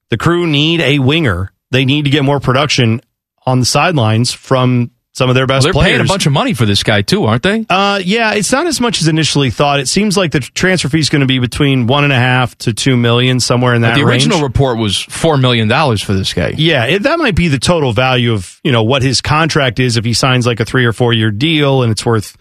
the 0.09 0.17
crew 0.17 0.47
need 0.47 0.79
a 0.79 0.99
winger. 0.99 1.51
They 1.71 1.83
need 1.83 2.05
to 2.05 2.11
get 2.11 2.23
more 2.23 2.39
production 2.39 3.01
on 3.45 3.59
the 3.59 3.65
sidelines 3.65 4.31
from 4.31 4.91
some 5.13 5.29
of 5.29 5.35
their 5.35 5.45
best 5.45 5.65
They're 5.65 5.73
players. 5.73 5.97
paying 5.97 6.01
a 6.01 6.07
bunch 6.07 6.25
of 6.25 6.31
money 6.31 6.53
for 6.53 6.65
this 6.65 6.83
guy 6.83 7.01
too, 7.01 7.25
aren't 7.25 7.43
they? 7.43 7.65
Uh, 7.69 7.99
yeah, 8.03 8.33
it's 8.33 8.51
not 8.51 8.65
as 8.65 8.79
much 8.79 9.01
as 9.01 9.07
initially 9.09 9.49
thought. 9.49 9.79
It 9.81 9.87
seems 9.87 10.15
like 10.15 10.31
the 10.31 10.39
transfer 10.39 10.87
fee 10.87 10.99
is 10.99 11.09
going 11.09 11.19
to 11.19 11.25
be 11.27 11.39
between 11.39 11.85
one 11.85 12.03
and 12.05 12.13
a 12.13 12.17
half 12.17 12.57
to 12.59 12.73
two 12.73 12.95
million, 12.95 13.39
somewhere 13.41 13.73
in 13.75 13.81
that 13.81 13.95
But 13.95 13.99
the 13.99 14.05
range. 14.05 14.23
original 14.25 14.41
report 14.47 14.77
was 14.77 14.97
four 14.97 15.37
million 15.37 15.67
dollars 15.67 16.01
for 16.01 16.13
this 16.13 16.33
guy. 16.33 16.53
Yeah, 16.57 16.85
it, 16.85 17.03
that 17.03 17.19
might 17.19 17.35
be 17.35 17.49
the 17.49 17.59
total 17.59 17.91
value 17.91 18.31
of 18.33 18.59
you 18.63 18.71
know 18.71 18.83
what 18.83 19.01
his 19.03 19.21
contract 19.21 19.79
is 19.79 19.97
if 19.97 20.05
he 20.05 20.13
signs 20.13 20.47
like 20.47 20.59
a 20.61 20.65
three 20.65 20.85
or 20.85 20.93
four 20.93 21.11
year 21.13 21.29
deal, 21.31 21.83
and 21.83 21.91
it's 21.91 22.05
worth. 22.05 22.37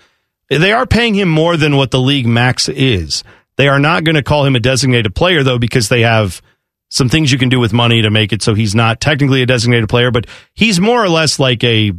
They 0.48 0.72
are 0.72 0.86
paying 0.86 1.14
him 1.14 1.28
more 1.28 1.56
than 1.56 1.76
what 1.76 1.90
the 1.92 2.00
league 2.00 2.26
max 2.26 2.68
is. 2.68 3.22
They 3.56 3.68
are 3.68 3.78
not 3.78 4.04
going 4.04 4.16
to 4.16 4.22
call 4.22 4.44
him 4.44 4.56
a 4.56 4.60
designated 4.60 5.14
player 5.14 5.42
though, 5.42 5.58
because 5.58 5.88
they 5.88 6.00
have 6.02 6.40
some 6.88 7.08
things 7.08 7.30
you 7.30 7.38
can 7.38 7.48
do 7.48 7.60
with 7.60 7.72
money 7.72 8.02
to 8.02 8.10
make 8.10 8.32
it 8.32 8.42
so 8.42 8.54
he's 8.54 8.74
not 8.74 9.00
technically 9.00 9.42
a 9.42 9.46
designated 9.46 9.88
player, 9.88 10.10
but 10.10 10.26
he's 10.54 10.80
more 10.80 11.02
or 11.04 11.08
less 11.08 11.38
like 11.38 11.62
a 11.62 11.92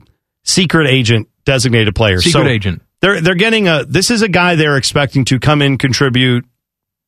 secret 0.43 0.87
agent 0.87 1.27
designated 1.45 1.95
player. 1.95 2.21
Secret 2.21 2.43
So 2.43 2.47
agent. 2.47 2.81
They're 3.01 3.19
they're 3.21 3.35
getting 3.35 3.67
a. 3.67 3.83
This 3.83 4.11
is 4.11 4.21
a 4.21 4.29
guy 4.29 4.55
they're 4.55 4.77
expecting 4.77 5.25
to 5.25 5.39
come 5.39 5.61
in, 5.61 5.77
contribute, 5.77 6.45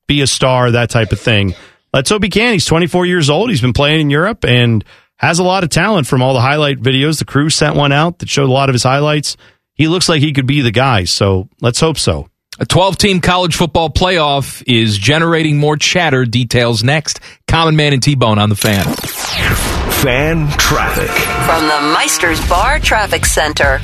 be 0.08 0.22
a 0.22 0.28
star, 0.28 0.72
that 0.72 0.90
type 0.90 1.12
of 1.12 1.20
thing. 1.20 1.56
Let's 1.94 2.10
hope 2.10 2.24
he 2.24 2.30
can. 2.30 2.54
He's 2.54 2.66
24 2.66 3.06
years 3.06 3.30
old. 3.30 3.52
He's 3.52 3.62
been 3.62 3.74
playing 3.74 4.02
in 4.02 4.10
Europe 4.10 4.44
and 4.46 4.84
has 5.18 5.38
a 5.38 5.44
lot 5.44 5.64
of 5.64 5.70
talent 5.70 6.08
from 6.08 6.24
all 6.24 6.34
the 6.34 6.42
highlight 6.42 6.82
videos. 6.82 7.20
The 7.20 7.26
crew 7.26 7.50
sent 7.52 7.76
one 7.76 7.92
out 7.92 8.20
that 8.20 8.30
showed 8.30 8.50
a 8.50 8.52
lot 8.52 8.70
of 8.70 8.74
his 8.74 8.84
highlights. 8.84 9.38
He 9.76 9.88
looks 9.88 10.10
like 10.10 10.20
he 10.20 10.34
could 10.34 10.48
be 10.48 10.62
the 10.62 10.72
guy. 10.72 11.04
So 11.04 11.50
let's 11.62 11.80
hope 11.80 11.98
so. 11.98 12.30
A 12.60 12.66
12 12.66 12.98
team 12.98 13.22
college 13.22 13.56
football 13.56 13.90
playoff 13.90 14.64
is 14.68 14.98
generating 14.98 15.58
more 15.58 15.78
chatter. 15.78 16.26
Details 16.26 16.84
next. 16.84 17.20
Common 17.48 17.76
Man 17.76 17.94
and 17.94 18.02
T 18.02 18.16
Bone 18.16 18.40
on 18.40 18.50
the 18.50 18.56
fan. 18.56 19.73
Fan 20.04 20.50
traffic. 20.58 21.10
From 21.48 21.64
the 21.66 21.96
Meisters 21.98 22.50
Bar 22.50 22.80
Traffic 22.80 23.26
Center. 23.26 23.80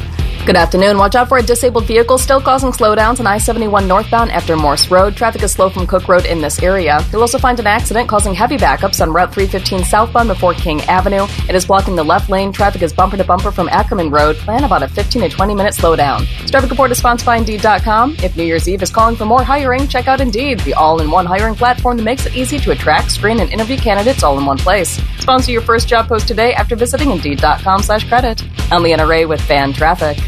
Good 0.46 0.56
afternoon. 0.56 0.98
Watch 0.98 1.14
out 1.14 1.30
for 1.30 1.38
a 1.38 1.44
disabled 1.44 1.86
vehicle 1.86 2.18
still 2.18 2.42
causing 2.42 2.72
slowdowns 2.72 3.20
on 3.20 3.28
I 3.28 3.38
71 3.38 3.88
northbound 3.88 4.32
after 4.32 4.56
Morse 4.56 4.90
Road. 4.90 5.16
Traffic 5.16 5.44
is 5.44 5.52
slow 5.52 5.70
from 5.70 5.86
Cook 5.86 6.08
Road 6.08 6.26
in 6.26 6.42
this 6.42 6.64
area. 6.64 7.06
You'll 7.12 7.22
also 7.22 7.38
find 7.38 7.60
an 7.60 7.68
accident 7.68 8.10
causing 8.10 8.34
heavy 8.34 8.58
backups 8.58 9.00
on 9.00 9.14
Route 9.14 9.32
315 9.32 9.84
southbound 9.84 10.28
before 10.28 10.56
King 10.56 10.82
Avenue. 10.84 11.28
It 11.48 11.54
is 11.54 11.68
blocking 11.68 11.96
the 11.96 12.04
left 12.04 12.32
lane. 12.32 12.52
Traffic 12.52 12.82
is 12.82 12.92
bumper 12.92 13.16
to 13.18 13.24
bumper 13.24 13.52
from 13.52 13.70
Ackerman 13.70 14.10
Road. 14.10 14.38
Plan 14.38 14.64
about 14.64 14.82
a 14.82 14.88
15 14.88 15.22
to 15.22 15.30
20 15.30 15.54
minute 15.54 15.74
slowdown. 15.76 16.22
This 16.42 16.50
traffic 16.50 16.72
report 16.72 16.90
is 16.90 16.98
sponsored 16.98 17.28
by 17.28 17.38
Indeed.com. 17.38 18.16
If 18.24 18.36
New 18.36 18.44
Year's 18.44 18.68
Eve 18.68 18.82
is 18.82 18.90
calling 18.90 19.16
for 19.16 19.26
more 19.26 19.44
hiring, 19.44 19.88
check 19.88 20.08
out 20.08 20.20
Indeed, 20.20 20.62
the 20.62 20.74
all 20.74 21.00
in 21.00 21.12
one 21.12 21.28
hiring 21.28 21.54
platform 21.54 21.98
that 21.98 22.04
makes 22.04 22.26
it 22.26 22.36
easy 22.36 22.58
to 22.60 22.72
attract, 22.72 23.12
screen, 23.12 23.40
and 23.40 23.52
interview 23.52 23.78
candidates 23.78 24.24
all 24.24 24.40
in 24.40 24.46
one 24.46 24.58
place. 24.58 25.00
Sponsor 25.20 25.52
your 25.52 25.62
first 25.62 25.88
job 25.88 26.08
post 26.08 26.28
today 26.28 26.54
after 26.54 26.76
visiting 26.76 27.12
Indeed.com 27.12 27.84
slash 27.84 28.08
credit. 28.08 28.44
I'm 28.72 28.82
Leanna 28.82 29.06
Ray 29.06 29.26
with 29.26 29.42
Fan 29.42 29.74
Traffic. 29.74 30.18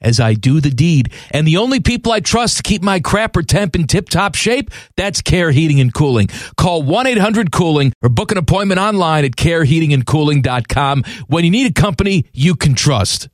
as 0.00 0.20
I 0.20 0.34
do 0.34 0.60
the 0.60 0.70
deed. 0.70 1.12
And 1.30 1.46
the 1.46 1.56
only 1.56 1.80
people 1.80 2.12
I 2.12 2.20
trust 2.20 2.58
to 2.58 2.62
keep 2.62 2.82
my 2.82 3.00
crapper 3.00 3.46
temp 3.46 3.74
in 3.74 3.86
tip 3.86 4.08
top 4.08 4.34
shape, 4.34 4.70
that's 4.96 5.22
Care 5.22 5.50
Heating 5.50 5.80
and 5.80 5.92
Cooling. 5.92 6.28
Call 6.56 6.82
1 6.82 7.06
800 7.06 7.52
Cooling 7.52 7.92
or 8.02 8.08
book 8.08 8.32
an 8.32 8.38
appointment 8.38 8.80
online 8.80 9.24
at 9.24 9.32
careheatingandcooling.com 9.32 11.04
when 11.26 11.44
you 11.44 11.50
need 11.50 11.70
a 11.70 11.80
company 11.80 12.26
you 12.32 12.54
can 12.54 12.74
trust. 12.74 13.28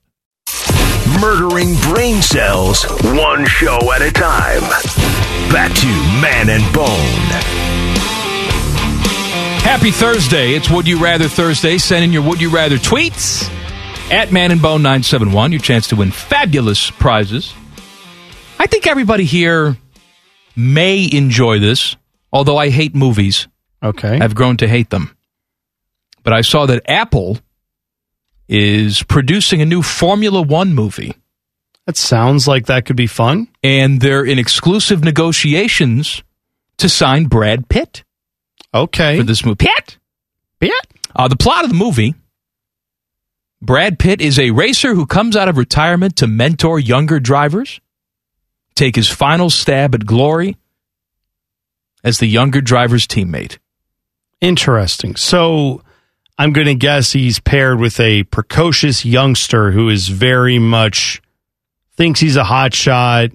Murdering 1.20 1.74
brain 1.82 2.22
cells, 2.22 2.84
one 3.02 3.46
show 3.46 3.78
at 3.92 4.02
a 4.02 4.10
time. 4.10 4.62
Back 5.52 5.74
to 5.74 5.86
Man 6.20 6.48
and 6.48 6.74
Bone. 6.74 7.54
Happy 9.62 9.90
Thursday. 9.90 10.52
It's 10.54 10.70
Would 10.70 10.88
You 10.88 10.98
Rather 10.98 11.28
Thursday. 11.28 11.78
Send 11.78 12.04
in 12.04 12.12
your 12.12 12.22
Would 12.22 12.40
You 12.40 12.50
Rather 12.50 12.76
tweets 12.76 13.50
at 14.10 14.32
Man 14.32 14.50
and 14.52 14.60
Bone 14.62 14.82
971. 14.82 15.52
Your 15.52 15.60
chance 15.60 15.88
to 15.88 15.96
win 15.96 16.10
fabulous 16.10 16.90
prizes. 16.90 17.54
I 18.58 18.66
think 18.66 18.86
everybody 18.86 19.24
here 19.24 19.76
may 20.56 21.08
enjoy 21.12 21.58
this, 21.58 21.96
although 22.32 22.56
I 22.56 22.70
hate 22.70 22.94
movies. 22.94 23.48
Okay. 23.82 24.18
I've 24.20 24.34
grown 24.34 24.56
to 24.58 24.68
hate 24.68 24.90
them. 24.90 25.16
But 26.22 26.32
I 26.32 26.40
saw 26.42 26.66
that 26.66 26.88
Apple 26.88 27.38
is 28.48 29.02
producing 29.02 29.60
a 29.60 29.66
new 29.66 29.82
Formula 29.82 30.40
One 30.40 30.74
movie. 30.74 31.14
That 31.86 31.96
sounds 31.96 32.48
like 32.48 32.66
that 32.66 32.86
could 32.86 32.96
be 32.96 33.06
fun. 33.06 33.48
And 33.62 34.00
they're 34.00 34.24
in 34.24 34.38
exclusive 34.38 35.04
negotiations 35.04 36.22
to 36.78 36.88
sign 36.88 37.26
Brad 37.26 37.68
Pitt 37.68 38.04
Okay. 38.72 39.18
for 39.18 39.22
this 39.24 39.44
movie. 39.44 39.66
Pitt! 39.66 39.98
Pitt? 40.60 40.72
Uh, 41.14 41.28
the 41.28 41.36
plot 41.36 41.64
of 41.64 41.70
the 41.70 41.76
movie 41.76 42.14
Brad 43.64 43.98
Pitt 43.98 44.20
is 44.20 44.38
a 44.38 44.50
racer 44.50 44.94
who 44.94 45.06
comes 45.06 45.36
out 45.36 45.48
of 45.48 45.56
retirement 45.56 46.16
to 46.16 46.26
mentor 46.26 46.78
younger 46.78 47.18
drivers, 47.18 47.80
take 48.74 48.94
his 48.94 49.08
final 49.08 49.48
stab 49.48 49.94
at 49.94 50.04
glory 50.04 50.58
as 52.04 52.18
the 52.18 52.26
younger 52.26 52.60
driver's 52.60 53.06
teammate. 53.06 53.56
Interesting. 54.42 55.16
So 55.16 55.82
I'm 56.38 56.52
going 56.52 56.66
to 56.66 56.74
guess 56.74 57.12
he's 57.12 57.40
paired 57.40 57.80
with 57.80 57.98
a 58.00 58.24
precocious 58.24 59.06
youngster 59.06 59.70
who 59.70 59.88
is 59.88 60.08
very 60.08 60.58
much 60.58 61.22
thinks 61.96 62.20
he's 62.20 62.36
a 62.36 62.44
hot 62.44 62.74
shot, 62.74 63.30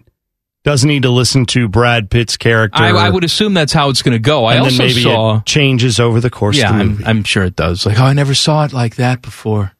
doesn't 0.63 0.88
need 0.88 1.03
to 1.03 1.09
listen 1.09 1.47
to 1.47 1.67
Brad 1.67 2.11
Pitt's 2.11 2.38
character. 2.38 2.84
I, 2.84 2.89
I 2.89 3.09
would 3.09 3.23
assume 3.23 3.55
that's 3.55 3.73
how 3.73 3.89
it's 3.89 4.03
going 4.03 4.13
to 4.13 4.19
go. 4.19 4.45
I 4.45 4.55
and 4.55 4.65
also 4.65 4.77
maybe 4.77 5.01
saw. 5.01 5.38
it 5.38 5.45
changes 5.47 5.99
over 5.99 6.19
the 6.19 6.30
course 6.30 6.57
yeah, 6.57 6.69
of 6.69 6.75
the 6.75 6.82
I'm. 6.82 7.17
I'm 7.17 7.23
sure 7.23 7.45
it 7.45 7.55
does. 7.55 7.88
Like, 7.88 7.99
oh, 7.99 8.03
I 8.03 8.13
never 8.13 8.36
saw 8.36 8.65
it 8.65 8.73
like 8.73 8.97
that 8.97 9.23
before. 9.23 9.71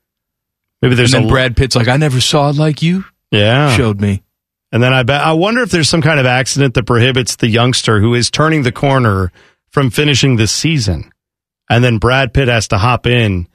Maybe 0.82 0.96
there's 0.96 1.14
and 1.14 1.24
then 1.24 1.30
a 1.30 1.32
Brad 1.34 1.58
Pitt's 1.58 1.76
like, 1.76 1.88
I 1.88 1.98
never 1.98 2.22
saw 2.22 2.50
it 2.50 2.56
like 2.56 2.82
you 2.82 3.06
yeah. 3.32 3.76
showed 3.76 4.00
me. 4.02 4.24
And 4.72 4.84
then 4.84 4.94
I 4.94 5.04
bet 5.04 5.22
I 5.22 5.34
wonder 5.34 5.62
if 5.64 5.72
there's 5.72 5.90
some 5.90 6.02
kind 6.02 6.20
of 6.20 6.26
accident 6.26 6.76
that 6.76 6.86
prohibits 6.86 7.36
the 7.38 7.48
youngster 7.48 8.00
who 8.00 8.14
is 8.14 8.30
turning 8.30 8.64
the 8.64 8.72
corner 8.72 9.32
from 9.70 9.90
finishing 9.90 10.36
the 10.36 10.48
season. 10.48 11.12
And 11.70 11.84
then 11.84 11.98
Brad 11.98 12.34
Pitt 12.34 12.48
has 12.48 12.68
to 12.70 12.78
hop 12.78 13.06
in 13.08 13.48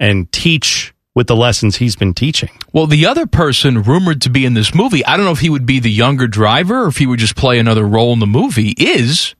and 0.00 0.30
teach 0.32 0.92
with 1.14 1.26
the 1.28 1.36
lessons 1.36 1.76
he's 1.76 1.96
been 1.96 2.12
teaching. 2.12 2.50
Well, 2.72 2.86
the 2.86 3.06
other 3.06 3.26
person 3.26 3.82
rumored 3.82 4.20
to 4.22 4.30
be 4.30 4.44
in 4.44 4.54
this 4.54 4.74
movie, 4.74 5.04
I 5.04 5.16
don't 5.16 5.24
know 5.26 5.32
if 5.32 5.38
he 5.40 5.48
would 5.50 5.64
be 5.64 5.78
the 5.80 5.90
younger 5.90 6.26
driver 6.26 6.84
or 6.84 6.88
if 6.88 6.96
he 6.96 7.06
would 7.06 7.20
just 7.20 7.36
play 7.36 7.58
another 7.58 7.84
role 7.86 8.12
in 8.12 8.18
the 8.18 8.26
movie, 8.26 8.70
is 8.76 9.34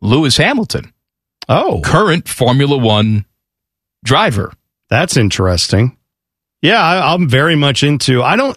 Lewis 0.00 0.36
Hamilton, 0.36 0.92
Oh, 1.48 1.80
current 1.84 2.28
Formula 2.28 2.76
One 2.76 3.24
driver. 4.04 4.52
that's 4.88 5.16
interesting. 5.16 5.95
Yeah, 6.62 6.80
I, 6.82 7.12
I'm 7.14 7.28
very 7.28 7.54
much 7.56 7.82
into. 7.82 8.22
I 8.22 8.36
don't. 8.36 8.56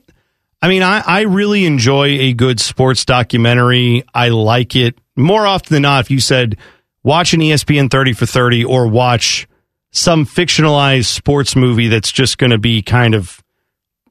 I 0.62 0.68
mean, 0.68 0.84
I, 0.84 1.02
I 1.06 1.22
really 1.22 1.66
enjoy 1.66 2.06
a 2.08 2.34
good 2.34 2.60
sports 2.60 3.06
documentary. 3.06 4.04
I 4.14 4.30
like 4.30 4.76
it 4.76 4.98
more 5.16 5.46
often 5.46 5.74
than 5.76 5.82
not. 5.84 6.02
If 6.06 6.12
you 6.12 6.20
said 6.20 6.58
watch 7.04 7.34
an 7.34 7.40
ESPN 7.40 7.90
30 7.90 8.14
for 8.14 8.26
30 8.26 8.66
or 8.66 8.88
watch 8.88 9.48
some 9.92 10.26
fictionalized 10.26 11.06
sports 11.06 11.56
movie 11.56 11.88
that's 11.88 12.12
just 12.12 12.38
going 12.38 12.52
to 12.52 12.58
be 12.58 12.82
kind 12.82 13.16
of, 13.16 13.42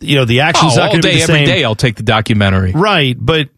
you 0.01 0.17
know, 0.17 0.25
the 0.25 0.41
action's 0.41 0.73
Oh, 0.75 0.81
not 0.81 0.87
going 0.91 1.03
to 1.03 1.09
be 1.09 1.17
the 1.17 1.23
every 1.23 1.35
same. 1.35 1.47
day, 1.47 1.65
I'll 1.65 1.75
take 1.75 1.97
the 1.97 2.03
documentary. 2.03 2.73
Right, 2.73 3.15
but 3.19 3.51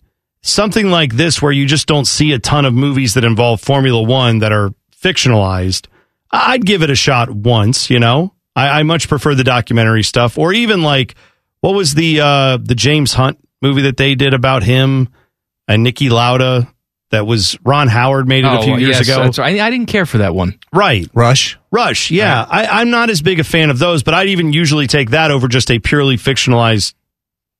something 0.42 0.90
like 0.90 1.14
this 1.14 1.40
where 1.40 1.52
you 1.52 1.66
just 1.66 1.86
don't 1.86 2.06
see 2.06 2.32
a 2.32 2.38
ton 2.40 2.64
of 2.64 2.74
movies 2.74 3.14
that 3.14 3.24
involve 3.24 3.60
Formula 3.60 4.02
One 4.02 4.38
that 4.40 4.50
are 4.52 4.70
fictionalized, 5.00 5.86
I'd 6.32 6.64
give 6.66 6.82
it 6.82 6.90
a 6.90 6.94
shot 6.96 7.30
once. 7.30 7.88
You 7.88 8.00
know, 8.00 8.34
I, 8.56 8.80
I 8.80 8.82
much 8.82 9.08
prefer 9.08 9.34
the 9.34 9.44
documentary 9.44 10.02
stuff, 10.02 10.38
or 10.38 10.52
even 10.52 10.82
like 10.82 11.14
what 11.60 11.74
was 11.74 11.94
the 11.94 12.20
uh, 12.20 12.56
the 12.62 12.74
James 12.74 13.12
Hunt 13.14 13.38
movie 13.62 13.82
that 13.82 13.96
they 13.96 14.14
did 14.14 14.34
about 14.34 14.62
him 14.62 15.08
and 15.68 15.86
Niki 15.86 16.10
Lauda 16.10 16.68
that 17.10 17.26
was 17.26 17.58
Ron 17.64 17.88
Howard 17.88 18.28
made 18.28 18.44
it 18.44 18.48
a 18.52 18.58
Oh, 18.58 18.62
few 18.62 18.76
years 18.76 18.96
yes, 18.98 19.08
ago. 19.08 19.24
that's 19.24 19.38
right. 19.38 19.58
I, 19.60 19.66
I 19.66 19.70
didn't 19.70 19.86
care 19.86 20.06
for 20.06 20.18
that 20.18 20.34
one. 20.34 20.58
Right. 20.72 21.08
Rush. 21.12 21.58
Rush, 21.72 22.10
yeah. 22.10 22.46
I, 22.48 22.66
I'm 22.80 22.90
not 22.90 23.10
as 23.10 23.20
big 23.20 23.40
a 23.40 23.44
fan 23.44 23.68
of 23.70 23.78
those, 23.78 24.02
but 24.04 24.14
I'd 24.14 24.28
even 24.28 24.52
usually 24.52 24.86
take 24.86 25.10
that 25.10 25.30
over 25.32 25.48
just 25.48 25.70
a 25.72 25.78
purely 25.80 26.16
fictionalized, 26.16 26.94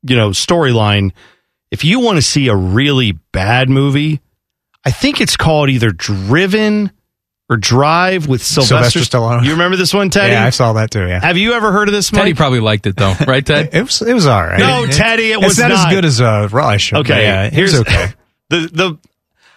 you 0.03 0.15
know, 0.17 0.31
storyline. 0.31 1.12
If 1.73 1.85
you 1.85 1.99
want 2.01 2.17
to 2.17 2.23
see 2.23 2.47
a 2.49 2.55
really 2.55 3.12
bad 3.33 3.69
movie, 3.69 4.21
I 4.85 4.91
think 4.93 5.21
it's 5.21 5.37
called 5.37 5.69
either 5.69 5.91
Driven 5.91 6.93
or 7.51 7.56
Drive 7.56 8.28
with 8.28 8.43
Sylvester, 8.44 8.90
Sylvester 8.90 9.18
Stallone. 9.18 9.44
You 9.44 9.51
remember 9.52 9.77
this 9.77 9.93
one, 9.93 10.09
Teddy? 10.09 10.32
Yeah, 10.32 10.47
I 10.47 10.51
saw 10.51 10.74
that 10.74 10.93
too. 10.93 11.05
Yeah, 11.06 11.20
Have 11.20 11.36
you 11.36 11.52
ever 11.55 11.72
heard 11.72 11.89
of 11.89 11.93
this, 11.94 12.12
movie? 12.12 12.20
Teddy 12.22 12.35
probably 12.35 12.60
liked 12.60 12.86
it 12.86 12.97
though, 12.97 13.12
right, 13.27 13.44
Ted? 13.44 13.70
it 13.74 13.82
was 13.82 14.01
it 14.02 14.14
was 14.14 14.27
all 14.27 14.40
right. 14.40 14.59
No, 14.60 14.86
Teddy, 14.86 15.32
it 15.32 15.39
it's 15.39 15.44
was 15.44 15.59
not, 15.59 15.68
not. 15.70 15.89
as 15.89 15.94
good 15.94 16.05
as 16.05 16.20
uh, 16.20 16.48
Rush. 16.51 16.93
but 16.93 17.01
Okay, 17.01 17.22
yeah, 17.22 17.44
it 17.47 17.52
here's 17.52 17.74
okay. 17.81 18.06
the 18.48 18.70
the. 18.72 18.98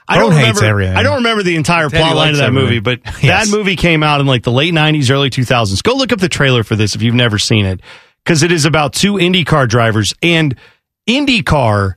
I 0.06 0.18
don't 0.18 0.34
hates 0.34 0.58
remember. 0.60 0.66
everything. 0.66 0.98
I 0.98 1.04
don't 1.04 1.16
remember 1.18 1.44
the 1.44 1.56
entire 1.56 1.88
Teddy 1.90 2.02
plot 2.04 2.16
line 2.18 2.30
of 2.32 2.36
likes 2.36 2.40
that 2.46 2.52
movie, 2.52 2.80
but 2.80 3.00
Yes. 3.24 3.50
that 3.50 3.56
movie 3.58 3.78
came 3.78 4.04
out 4.04 4.20
in 4.20 4.28
like 4.28 4.44
the 4.44 4.52
late 4.52 4.74
'90s, 4.74 5.10
early 5.10 5.30
2000s. 5.30 5.82
Go 5.82 5.94
look 5.96 6.12
up 6.12 6.20
the 6.20 6.28
trailer 6.28 6.64
for 6.64 6.76
this 6.76 6.96
if 6.96 7.02
you've 7.02 7.16
never 7.16 7.40
seen 7.40 7.66
it, 7.66 7.80
because 8.26 8.44
it 8.44 8.52
is 8.52 8.66
about 8.66 8.92
two 8.94 9.14
IndyCar 9.14 9.70
drivers, 9.70 10.14
and 10.22 10.58
IndyCar 11.08 11.96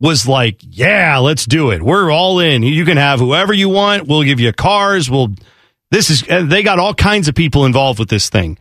was 0.00 0.26
like, 0.28 0.60
"Yeah, 0.62 1.18
let's 1.18 1.46
do 1.46 1.70
it. 1.70 1.82
We're 1.82 2.10
all 2.10 2.38
in. 2.40 2.62
You 2.62 2.84
can 2.84 2.96
have 2.96 3.18
whoever 3.20 3.52
you 3.52 3.68
want. 3.68 4.06
We'll 4.06 4.22
give 4.24 4.40
you 4.40 4.52
cars. 4.52 5.10
We'll." 5.10 5.28
This 5.90 6.10
is. 6.10 6.22
They 6.22 6.62
got 6.62 6.78
all 6.78 6.94
kinds 6.94 7.28
of 7.28 7.34
people 7.34 7.64
involved 7.64 7.98
with 7.98 8.08
this 8.08 8.28
thing. 8.28 8.58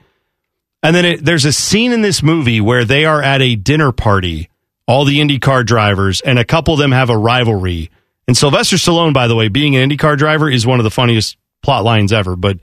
And 0.84 0.96
then 0.96 1.06
it, 1.06 1.26
there's 1.26 1.46
a 1.46 1.52
scene 1.52 1.92
in 1.92 2.04
this 2.04 2.22
movie 2.22 2.62
where 2.62 2.86
they 2.86 3.06
are 3.06 3.22
at 3.22 3.42
a 3.42 3.56
dinner 3.56 3.92
party, 3.92 4.50
all 4.88 5.04
the 5.04 5.20
IndyCar 5.20 5.66
drivers, 5.66 6.22
and 6.22 6.38
a 6.38 6.46
couple 6.46 6.76
of 6.76 6.80
them 6.80 6.92
have 6.92 7.10
a 7.10 7.18
rivalry. 7.18 7.90
And 8.28 8.38
Sylvester 8.38 8.76
Stallone, 8.76 9.14
by 9.14 9.28
the 9.28 9.36
way, 9.36 9.48
being 9.48 9.76
an 9.76 9.90
IndyCar 9.90 10.16
driver 10.18 10.50
is 10.50 10.68
one 10.68 10.80
of 10.80 10.84
the 10.84 10.92
funniest 10.92 11.38
plot 11.64 11.84
lines 11.84 12.14
ever. 12.14 12.36
But 12.36 12.60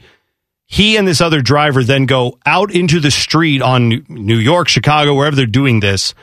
he 0.66 0.96
and 0.96 1.06
this 1.06 1.20
other 1.20 1.42
driver 1.42 1.82
then 1.82 2.06
go 2.06 2.38
out 2.46 2.72
into 2.72 3.00
the 3.00 3.10
street 3.10 3.60
on 3.60 3.88
New- 3.88 4.04
New 4.08 4.38
York, 4.38 4.68
Chicago, 4.68 5.14
wherever 5.14 5.34
they're 5.34 5.46
doing 5.46 5.80
this. 5.80 6.14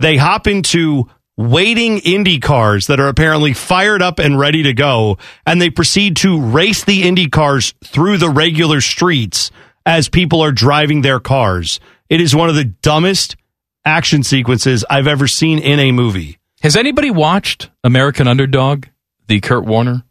They 0.00 0.16
hop 0.16 0.48
into 0.48 1.08
waiting 1.38 1.98
Indy 2.00 2.40
cars 2.40 2.88
that 2.88 2.98
are 2.98 3.06
apparently 3.06 3.54
fired 3.54 4.02
up 4.02 4.18
and 4.18 4.38
ready 4.38 4.64
to 4.64 4.74
go, 4.74 5.16
and 5.46 5.62
they 5.62 5.70
proceed 5.70 6.16
to 6.18 6.42
race 6.42 6.84
the 6.84 7.04
Indy 7.04 7.28
cars 7.28 7.72
through 7.84 8.18
the 8.18 8.28
regular 8.28 8.80
streets 8.80 9.52
as 9.86 10.08
people 10.08 10.42
are 10.42 10.52
driving 10.52 11.00
their 11.00 11.20
cars. 11.20 11.78
It 12.10 12.20
is 12.20 12.34
one 12.34 12.48
of 12.48 12.56
the 12.56 12.64
dumbest 12.64 13.36
action 13.84 14.24
sequences 14.24 14.84
I've 14.90 15.06
ever 15.06 15.28
seen 15.28 15.60
in 15.60 15.78
a 15.78 15.92
movie. 15.92 16.38
Has 16.60 16.76
anybody 16.76 17.10
watched 17.10 17.70
American 17.84 18.26
Underdog, 18.26 18.86
the 19.28 19.40
Kurt 19.40 19.64
Warner 19.64 20.02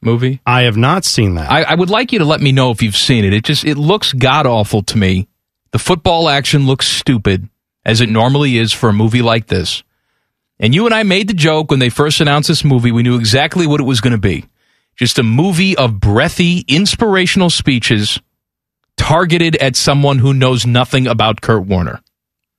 movie? 0.00 0.40
I 0.46 0.62
have 0.62 0.76
not 0.76 1.04
seen 1.04 1.34
that. 1.34 1.50
I, 1.50 1.62
I 1.62 1.74
would 1.74 1.90
like 1.90 2.12
you 2.12 2.20
to 2.20 2.24
let 2.24 2.40
me 2.40 2.52
know 2.52 2.70
if 2.70 2.82
you've 2.82 2.96
seen 2.96 3.24
it. 3.24 3.32
It 3.32 3.42
just 3.42 3.64
it 3.64 3.76
looks 3.76 4.12
god 4.12 4.46
awful 4.46 4.82
to 4.84 4.96
me. 4.96 5.26
The 5.72 5.80
football 5.80 6.28
action 6.28 6.66
looks 6.66 6.86
stupid, 6.86 7.48
as 7.84 8.00
it 8.00 8.08
normally 8.08 8.58
is 8.58 8.72
for 8.72 8.90
a 8.90 8.92
movie 8.92 9.22
like 9.22 9.48
this. 9.48 9.82
And 10.62 10.72
you 10.74 10.86
and 10.86 10.94
I 10.94 11.02
made 11.02 11.26
the 11.28 11.34
joke 11.34 11.70
when 11.70 11.80
they 11.80 11.88
first 11.90 12.20
announced 12.20 12.46
this 12.48 12.64
movie. 12.64 12.92
We 12.92 13.02
knew 13.02 13.18
exactly 13.18 13.66
what 13.66 13.80
it 13.80 13.84
was 13.84 14.00
going 14.00 14.12
to 14.12 14.18
be. 14.18 14.46
Just 14.96 15.18
a 15.18 15.22
movie 15.24 15.76
of 15.76 15.98
breathy, 15.98 16.64
inspirational 16.68 17.50
speeches 17.50 18.20
targeted 18.96 19.56
at 19.56 19.74
someone 19.74 20.18
who 20.20 20.32
knows 20.32 20.64
nothing 20.64 21.06
about 21.08 21.40
Kurt 21.40 21.64
Warner. 21.66 22.00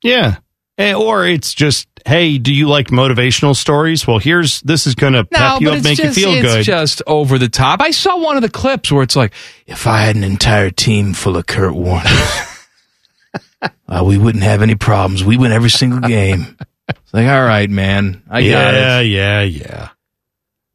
Yeah. 0.04 0.38
Eh, 0.78 0.94
Or 0.94 1.26
it's 1.26 1.54
just, 1.54 1.88
hey, 2.06 2.38
do 2.40 2.54
you 2.54 2.68
like 2.68 2.88
motivational 2.88 3.56
stories? 3.56 4.06
Well, 4.06 4.18
here's 4.18 4.60
this 4.64 4.86
is 4.86 4.96
going 4.96 5.14
to 5.14 5.24
pep 5.24 5.62
you 5.62 5.70
up, 5.70 5.84
make 5.84 5.98
just, 5.98 6.18
you 6.18 6.24
feel 6.26 6.34
it's 6.34 6.54
good. 6.56 6.64
just 6.66 7.02
over 7.08 7.38
the 7.38 7.48
top. 7.48 7.80
I 7.82 7.92
saw 7.92 8.18
one 8.20 8.36
of 8.36 8.42
the 8.42 8.50
clips 8.50 8.92
where 8.92 9.04
it's 9.04 9.16
like, 9.16 9.32
if 9.66 9.88
I 9.88 10.00
had 10.02 10.16
an 10.18 10.24
entire 10.26 10.72
team 10.72 11.14
full 11.14 11.38
of 11.38 11.46
Kurt 11.46 11.74
Warners, 11.76 12.12
uh, 13.88 14.04
we 14.06 14.18
wouldn't 14.18 14.44
have 14.44 14.62
any 14.62 14.76
problems. 14.76 15.24
We 15.24 15.38
win 15.38 15.52
every 15.54 15.70
single 15.70 16.00
game. 16.10 16.58
It's 16.90 17.14
like, 17.14 17.28
all 17.28 17.44
right, 17.44 17.70
man, 17.70 18.24
I 18.30 18.42
got 18.42 18.48
yeah, 18.48 19.00
it, 19.00 19.08
yeah, 19.08 19.42
yeah. 19.42 19.90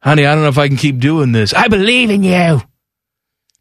honey. 0.01 0.25
I 0.25 0.33
don't 0.33 0.43
know 0.43 0.49
if 0.49 0.57
I 0.57 0.67
can 0.67 0.77
keep 0.77 0.99
doing 0.99 1.31
this. 1.31 1.53
I 1.53 1.67
believe 1.67 2.09
in 2.09 2.23
you. 2.23 2.61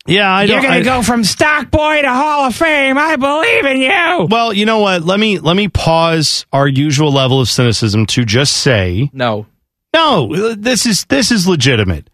Yeah, 0.06 0.30
I. 0.30 0.44
You're 0.44 0.62
gonna 0.62 0.76
I- 0.76 0.82
go 0.82 1.02
from 1.02 1.24
stock 1.24 1.70
boy 1.70 2.00
to 2.00 2.08
Hall 2.08 2.46
of 2.46 2.56
Fame. 2.56 2.96
I 2.96 3.16
believe 3.16 3.64
in 3.66 3.78
you. 3.82 4.26
Well, 4.30 4.54
you 4.54 4.64
know 4.64 4.78
what? 4.78 5.02
Let 5.02 5.20
me 5.20 5.38
let 5.38 5.56
me 5.56 5.68
pause 5.68 6.46
our 6.52 6.66
usual 6.66 7.12
level 7.12 7.40
of 7.40 7.48
cynicism 7.48 8.06
to 8.06 8.24
just 8.24 8.56
say, 8.56 9.10
No, 9.12 9.46
no, 9.92 10.54
this 10.54 10.86
is 10.86 11.04
this 11.06 11.30
is 11.30 11.46
legitimate. 11.46 12.08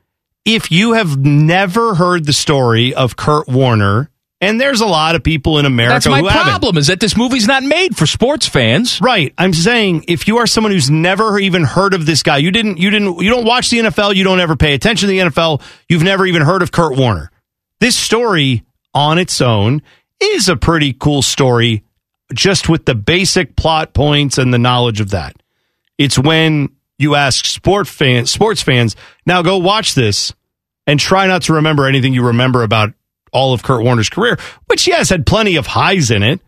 If 0.45 0.73
you 0.73 0.95
have 0.95 1.17
never 1.17 1.95
heard 1.95 2.25
the 2.27 2.33
story 2.33 2.93
of 2.93 3.17
Kurt 3.17 3.49
Warner, 3.49 4.11
and 4.45 4.61
there's 4.61 4.81
a 4.81 4.87
lot 4.87 5.15
of 5.15 5.23
people 5.23 5.59
in 5.59 5.67
America 5.67 5.95
that's 5.95 6.09
my 6.09 6.21
who 6.21 6.29
haven't. 6.29 6.51
problem. 6.51 6.77
Is 6.77 6.89
that 6.89 7.01
this 7.01 7.17
movie's 7.17 7.47
not 7.47 7.63
made 7.63 7.97
for 7.97 8.07
sports 8.07 8.47
fans. 8.47 9.01
Right. 9.01 9.33
I'm 9.39 9.55
saying 9.55 10.05
if 10.09 10.29
you 10.29 10.39
are 10.39 10.47
someone 10.47 10.73
who's 10.73 10.91
never 10.91 11.39
even 11.39 11.65
heard 11.65 11.95
of 11.95 12.07
this 12.07 12.23
guy, 12.23 12.39
you 12.39 12.51
didn't 12.51 12.79
you 12.79 12.91
didn't 12.91 13.21
you 13.21 13.31
don't 13.31 13.47
watch 13.47 13.71
the 13.71 13.79
NFL, 13.79 14.15
you 14.15 14.25
don't 14.25 14.41
ever 14.41 14.57
pay 14.57 14.75
attention 14.75 15.09
to 15.09 15.13
the 15.13 15.19
NFL, 15.31 15.63
you've 15.89 16.03
never 16.03 16.27
even 16.27 16.43
heard 16.43 16.63
of 16.63 16.73
Kurt 16.73 16.97
Warner. 16.97 17.31
This 17.81 17.97
story 17.97 18.65
on 18.93 19.19
its 19.19 19.41
own 19.41 19.83
is 20.21 20.49
a 20.49 20.57
pretty 20.57 20.93
cool 20.93 21.23
story 21.23 21.83
just 22.33 22.69
with 22.69 22.85
the 22.85 22.95
basic 22.95 23.57
plot 23.57 23.95
points 23.95 24.39
and 24.39 24.53
the 24.53 24.59
knowledge 24.59 25.01
of 25.01 25.11
that. 25.11 25.37
It's 25.99 26.19
when 26.19 26.71
you 26.99 27.15
ask 27.15 27.45
sport 27.45 27.87
fans, 27.87 28.31
sports 28.31 28.63
fans, 28.63 28.97
now 29.27 29.43
go 29.43 29.59
watch 29.59 29.95
this 29.95 30.33
and 30.87 31.01
try 31.01 31.27
not 31.27 31.43
to 31.43 31.55
remember 31.55 31.87
anything 31.87 32.15
you 32.15 32.27
remember 32.27 32.63
about 32.63 32.93
all 33.35 33.53
of 33.53 33.63
Kurt 33.63 33.85
Warner's 33.85 34.09
career, 34.09 34.39
which 34.67 34.87
yes 34.87 35.11
had 35.11 35.27
plenty 35.27 35.57
of 35.57 35.67
highs 35.67 36.11
in 36.11 36.23
it 36.23 36.41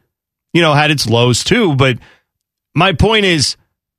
you 0.56 0.62
know, 0.62 0.72
had 0.72 0.90
its 0.90 1.06
lows 1.06 1.44
too. 1.44 1.76
But 1.76 1.98
my 2.74 2.94
point 2.94 3.26
is 3.26 3.58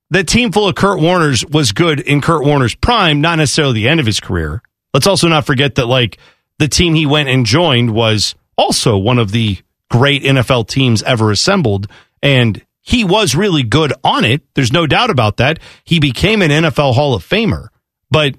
the 0.10 0.24
team 0.24 0.52
full 0.52 0.68
of 0.68 0.74
Kurt 0.74 1.00
Warner's 1.00 1.46
was 1.46 1.72
good 1.72 2.00
in 2.00 2.20
Kurt 2.20 2.44
Warner's 2.44 2.74
prime, 2.74 3.22
not 3.22 3.38
necessarily 3.38 3.76
the 3.76 3.88
end 3.88 4.00
of 4.00 4.08
his 4.08 4.20
career. 4.20 4.64
Let's 4.92 5.06
also 5.06 5.28
not 5.28 5.46
forget 5.46 5.76
that 5.76 5.86
like 5.86 6.18
the 6.58 6.68
team 6.68 6.96
he 6.96 7.06
went 7.06 7.30
and 7.30 7.46
joined 7.46 7.92
was 7.92 8.34
also 8.58 8.98
one 8.98 9.20
of 9.20 9.32
the 9.32 9.60
great 9.92 10.24
NFL 10.24 10.68
teams 10.68 11.04
ever 11.04 11.30
assembled. 11.30 11.92
And 12.24 12.66
he 12.82 13.04
was 13.04 13.36
really 13.36 13.62
good 13.62 13.94
on 14.04 14.26
it. 14.26 14.42
There's 14.56 14.74
no 14.74 14.88
doubt 14.88 15.12
about 15.12 15.38
that. 15.38 15.60
He 15.84 16.00
became 16.00 16.42
an 16.42 16.50
NFL 16.50 16.96
Hall 16.96 17.14
of 17.14 17.24
Famer. 17.24 17.68
But 18.10 18.34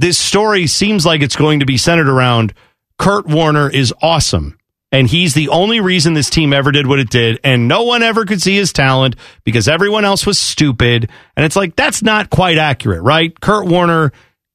this 0.00 0.18
story 0.18 0.66
seems 0.66 1.06
like 1.06 1.22
it's 1.22 1.36
going 1.36 1.60
to 1.60 1.66
be 1.66 1.76
centered 1.76 2.08
around 2.08 2.54
Kurt 2.98 3.26
Warner 3.26 3.68
is 3.68 3.92
awesome. 4.02 4.58
And 4.90 5.08
he's 5.08 5.32
the 5.32 5.48
only 5.48 5.80
reason 5.80 6.12
this 6.12 6.28
team 6.28 6.52
ever 6.52 6.70
did 6.70 6.86
what 6.86 6.98
it 6.98 7.08
did. 7.08 7.40
And 7.42 7.66
no 7.66 7.84
one 7.84 8.02
ever 8.02 8.26
could 8.26 8.42
see 8.42 8.56
his 8.56 8.74
talent 8.74 9.16
because 9.42 9.66
everyone 9.66 10.04
else 10.04 10.26
was 10.26 10.38
stupid. 10.38 11.08
And 11.34 11.46
it's 11.46 11.56
like, 11.56 11.76
that's 11.76 12.02
not 12.02 12.28
quite 12.28 12.58
accurate, 12.58 13.02
right? 13.02 13.38
Kurt 13.40 13.66
Warner 13.66 14.12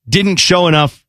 didn't 0.07 0.35
show 0.35 0.68
enough 0.68 1.03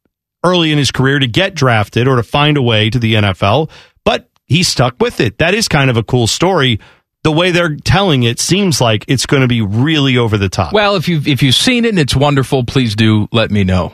early 0.45 0.73
in 0.73 0.79
his 0.79 0.91
career 0.91 1.19
to 1.19 1.27
get 1.27 1.55
drafted 1.55 2.09
or 2.09 2.17
to 2.17 2.23
find 2.23 2.57
a 2.57 2.63
way 2.63 2.91
to 2.91 2.99
the 2.99 3.15
NFL, 3.15 3.71
but 4.05 4.29
he 4.47 4.63
stuck 4.63 4.97
with 5.01 5.21
it. 5.21 5.39
That 5.39 5.55
is 5.55 5.69
kind 5.69 5.91
of 5.91 5.97
a 5.97 6.03
cool 6.03 6.27
story. 6.27 6.81
The 7.25 7.33
way 7.33 7.51
they're 7.51 7.77
telling 7.77 8.23
it 8.23 8.39
seems 8.39 8.81
like 8.81 9.05
it's 9.09 9.27
going 9.27 9.43
to 9.43 9.49
be 9.49 9.61
really 9.61 10.17
over 10.17 10.39
the 10.39 10.49
top. 10.49 10.73
Well, 10.73 10.95
if 10.95 11.09
you've 11.09 11.27
if 11.27 11.43
you've 11.43 11.55
seen 11.55 11.85
it 11.85 11.89
and 11.91 11.99
it's 11.99 12.15
wonderful, 12.17 12.65
please 12.65 12.95
do 12.95 13.29
let 13.33 13.51
me 13.51 13.65
know. 13.65 13.93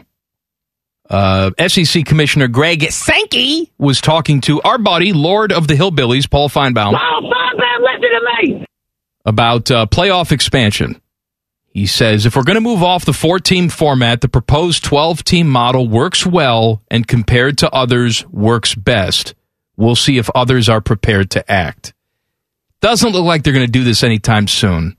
Uh, 1.08 1.50
SEC 1.68 2.04
Commissioner 2.06 2.48
Greg 2.48 2.90
Sankey 2.90 3.70
was 3.78 4.00
talking 4.00 4.40
to 4.42 4.62
our 4.62 4.78
buddy, 4.78 5.12
Lord 5.12 5.52
of 5.52 5.68
the 5.68 5.74
Hillbillies, 5.74 6.30
Paul 6.30 6.48
Finebaum, 6.48 6.94
Oh, 6.98 7.20
Finebaum, 7.20 7.80
listen 7.82 8.10
to 8.10 8.58
me. 8.58 8.66
about 9.26 9.70
uh, 9.70 9.86
playoff 9.86 10.32
expansion. 10.32 11.00
He 11.66 11.86
says 11.86 12.24
if 12.24 12.36
we're 12.36 12.44
going 12.44 12.54
to 12.54 12.60
move 12.60 12.82
off 12.82 13.04
the 13.04 13.12
four 13.12 13.38
team 13.40 13.68
format, 13.68 14.20
the 14.20 14.28
proposed 14.28 14.84
12 14.84 15.24
team 15.24 15.48
model 15.48 15.88
works 15.88 16.24
well 16.24 16.82
and 16.90 17.06
compared 17.06 17.58
to 17.58 17.70
others 17.70 18.24
works 18.28 18.74
best. 18.74 19.34
We'll 19.76 19.96
see 19.96 20.18
if 20.18 20.30
others 20.34 20.68
are 20.68 20.80
prepared 20.80 21.32
to 21.32 21.50
act. 21.50 21.92
Doesn't 22.80 23.10
look 23.12 23.24
like 23.24 23.42
they're 23.42 23.52
going 23.52 23.66
to 23.66 23.72
do 23.72 23.82
this 23.84 24.04
anytime 24.04 24.46
soon. 24.46 24.96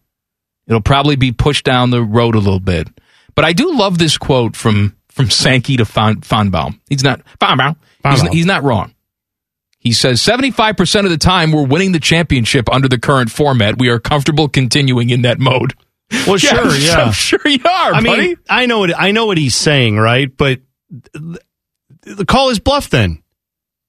It'll 0.68 0.82
probably 0.82 1.16
be 1.16 1.32
pushed 1.32 1.64
down 1.64 1.92
the 1.92 2.04
road 2.04 2.36
a 2.36 2.40
little 2.40 2.60
bit. 2.60 2.90
But 3.36 3.46
I 3.46 3.54
do 3.54 3.74
love 3.78 3.98
this 3.98 4.18
quote 4.18 4.56
from 4.58 4.96
from 5.16 5.30
Sankey 5.30 5.78
to 5.78 5.86
Fon, 5.86 6.18
Fonbaum. 6.18 6.80
He's 6.90 7.04
not 7.04 7.22
Fonbaum. 7.40 7.78
He's, 8.04 8.22
he's 8.30 8.46
not 8.46 8.64
wrong. 8.64 8.94
He 9.80 9.94
says 9.94 10.20
75% 10.22 11.06
of 11.06 11.10
the 11.12 11.18
time 11.18 11.52
we're 11.52 11.66
winning 11.66 11.92
the 11.94 12.00
championship 12.00 12.72
under 12.72 12.88
the 12.88 13.00
current 13.00 13.32
format. 13.32 13.80
We 13.80 13.88
are 13.90 14.00
comfortable 14.00 14.50
continuing 14.50 15.10
in 15.12 15.22
that 15.22 15.40
mode. 15.40 15.74
Well, 16.28 16.38
Yeah, 16.40 16.50
sure, 16.64 16.76
yeah. 16.76 16.96
I'm 17.04 17.12
sure 17.14 17.40
you 17.46 17.60
are, 17.64 17.94
I 17.94 18.02
buddy. 18.04 18.28
mean, 18.28 18.36
I 18.50 18.66
know 18.66 18.80
what 18.80 19.00
I 19.00 19.12
know 19.12 19.26
what 19.26 19.38
he's 19.38 19.56
saying, 19.56 19.98
right? 19.98 20.36
But 20.36 20.60
the, 21.14 21.40
the 22.02 22.26
call 22.26 22.50
is 22.50 22.60
bluff. 22.60 22.90
Then 22.90 23.24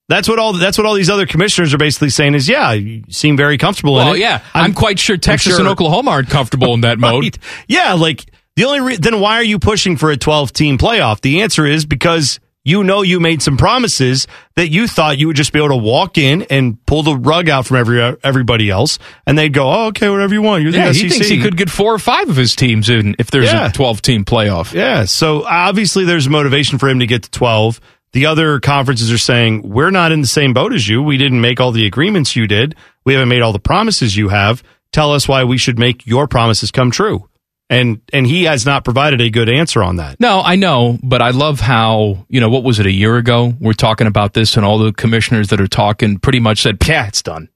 that's 0.09 0.28
what 0.28 0.39
all 0.39 0.53
that's 0.53 0.78
what 0.78 0.86
all 0.86 0.94
these 0.94 1.11
other 1.11 1.27
commissioners 1.27 1.74
are 1.74 1.78
basically 1.78 2.11
saying 2.11 2.35
is, 2.35 2.48
yeah, 2.48 2.73
you 2.73 3.03
seem 3.09 3.36
very 3.36 3.59
comfortable 3.59 3.98
in 4.01 4.07
well, 4.07 4.16
yeah, 4.16 4.43
I'm, 4.55 4.74
quite 4.74 4.98
sure 4.98 5.16
Texas 5.16 5.53
sure- 5.53 5.61
and 5.61 5.69
Oklahoma 5.69 6.11
aren't 6.12 6.31
comfortable 6.31 6.73
in 6.74 6.82
that 6.82 6.98
mode. 7.01 7.24
Right. 7.24 7.39
Yeah, 7.69 7.94
like 7.94 8.24
the 8.57 8.65
only 8.65 8.81
re- 8.81 8.97
then 8.97 9.20
why 9.20 9.35
are 9.37 9.45
you 9.45 9.59
pushing 9.59 9.97
for 9.97 10.11
a 10.11 10.16
12 10.16 10.53
team 10.53 10.78
playoff? 10.78 11.20
The 11.20 11.43
answer 11.43 11.65
is 11.66 11.85
because 11.87 12.41
you 12.65 12.83
know 12.83 13.03
you 13.03 13.20
made 13.20 13.43
some 13.43 13.57
promises 13.57 14.27
that 14.57 14.70
you 14.70 14.89
thought 14.89 15.19
you 15.19 15.28
would 15.28 15.37
just 15.37 15.53
be 15.53 15.61
able 15.61 15.69
to 15.69 15.77
walk 15.77 16.19
in 16.19 16.43
and 16.51 16.85
pull 16.87 17.05
the 17.05 17.15
rug 17.16 17.49
out 17.49 17.65
from 17.65 17.77
every 17.77 18.01
everybody 18.24 18.70
else, 18.70 18.99
and 19.24 19.39
they'd 19.39 19.53
go, 19.53 19.70
"Oh, 19.70 19.87
okay, 19.87 20.09
whatever 20.09 20.35
you 20.35 20.43
want." 20.43 20.65
You're 20.65 20.73
the 20.73 20.78
Yeah, 20.78 20.91
SEC. 20.93 21.03
he 21.03 21.09
thinks 21.11 21.28
he 21.28 21.41
could 21.41 21.57
get 21.57 21.70
four 21.70 21.95
or 21.95 21.99
five 22.01 22.28
of 22.28 22.35
his 22.35 22.57
teams 22.57 22.89
in 22.91 23.15
if 23.20 23.31
there's 23.31 23.53
Yeah. 23.53 23.69
a 23.69 23.73
12 23.73 24.03
team 24.03 24.24
playoff. 24.24 24.73
Yeah, 24.73 25.05
so 25.05 25.45
obviously 25.45 26.05
there's 26.05 26.28
motivation 26.28 26.78
for 26.78 26.89
him 26.89 26.99
to 26.99 27.07
get 27.07 27.23
to 27.23 27.31
12. 27.31 27.81
The 28.12 28.27
other 28.27 28.59
conferences 28.61 29.12
are 29.12 29.19
saying, 29.19 29.62
we're 29.69 29.91
not 29.91 30.11
in 30.11 30.23
the 30.23 30.27
same 30.27 30.55
boat 30.55 30.73
as 30.73 30.89
you. 30.89 31.03
We 31.03 31.19
didn't 31.19 31.41
make 31.43 31.61
all 31.61 31.70
the 31.70 31.85
agreements 31.87 32.35
you 32.35 32.47
did. 32.47 32.74
We 33.05 33.12
haven't 33.12 33.28
made 33.28 33.43
all 33.43 33.53
the 33.53 33.59
promises 33.59 34.16
you 34.16 34.28
have. 34.28 34.62
Tell 34.91 35.12
us 35.12 35.28
why 35.28 35.45
we 35.45 35.59
should 35.59 35.78
make 35.78 36.07
your 36.07 36.27
promises 36.27 36.70
come 36.70 36.91
true. 36.91 37.28
And 37.68 38.01
and 38.12 38.26
he 38.26 38.44
has 38.44 38.64
not 38.64 38.84
provided 38.84 39.20
a 39.20 39.28
good 39.28 39.48
answer 39.48 39.82
on 39.82 39.97
that. 39.97 40.20
No, 40.20 40.40
I 40.40 40.55
know, 40.55 40.98
but 41.02 41.20
I 41.20 41.30
love 41.30 41.59
how, 41.59 42.24
you 42.28 42.40
know, 42.40 42.48
what 42.48 42.62
was 42.62 42.78
it, 42.78 42.86
a 42.86 42.93
year 42.93 43.16
ago? 43.16 43.55
We're 43.60 43.72
talking 43.72 44.06
about 44.06 44.34
this, 44.34 44.56
and 44.56 44.64
all 44.64 44.78
the 44.78 44.93
commissioners 44.93 45.48
that 45.48 45.60
are 45.60 45.66
talking 45.66 46.18
pretty 46.18 46.38
much 46.38 46.62
said, 46.62 46.78
yeah, 46.86 47.09
it's 47.09 47.22
done. 47.22 47.48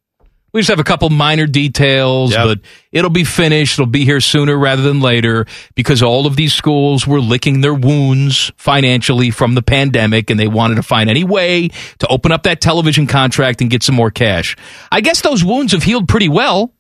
We 0.53 0.63
just 0.63 0.69
have 0.71 0.81
a 0.81 0.85
couple 0.85 1.09
minor 1.11 1.47
details, 1.47 2.33
Yep. 2.33 2.45
but 2.45 2.59
it'll 2.91 3.09
be 3.09 3.23
finished. 3.23 3.75
It'll 3.75 3.87
be 3.87 4.05
here 4.05 4.21
sooner 4.21 4.59
rather 4.59 4.83
than 4.83 5.01
later 5.01 5.47
because 5.77 6.03
all 6.03 6.27
of 6.27 6.35
these 6.35 6.53
schools 6.53 7.07
were 7.07 7.21
licking 7.21 7.61
their 7.61 7.73
wounds 7.73 8.51
financially 8.57 9.31
from 9.31 9.55
the 9.55 9.63
pandemic 9.63 10.29
and 10.29 10.41
they 10.41 10.49
wanted 10.49 10.75
to 10.75 10.83
find 10.83 11.09
any 11.09 11.23
way 11.23 11.69
to 12.01 12.07
open 12.09 12.33
up 12.33 12.43
that 12.43 12.61
television 12.61 13.07
contract 13.07 13.61
and 13.61 13.71
get 13.71 13.85
some 13.85 13.95
more 13.95 14.11
cash. 14.11 14.57
I 14.91 15.03
guess 15.03 15.21
those 15.21 15.45
wounds 15.45 15.71
have 15.71 15.85
healed 15.85 16.09
pretty 16.09 16.29
well, 16.29 16.75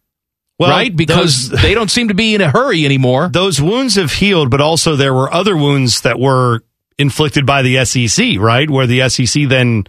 Well, 0.61 0.71
right? 0.71 0.95
Because 0.95 1.49
those- 1.49 1.63
they 1.63 1.75
don't 1.75 1.91
seem 1.91 2.09
to 2.09 2.15
be 2.15 2.35
in 2.35 2.41
a 2.43 2.51
hurry 2.51 2.85
anymore. 2.85 3.31
Those 3.33 3.61
wounds 3.61 3.97
have 3.97 4.13
healed, 4.13 4.51
but 4.51 4.61
also 4.61 4.95
there 4.95 5.15
were 5.15 5.33
other 5.33 5.57
wounds 5.57 6.03
that 6.03 6.21
were 6.21 6.61
inflicted 6.99 7.47
by 7.47 7.63
the 7.63 7.79
SEC, 7.79 8.37
right? 8.39 8.69
Where 8.69 8.87
the 8.87 9.01
SEC 9.09 9.47
then 9.47 9.85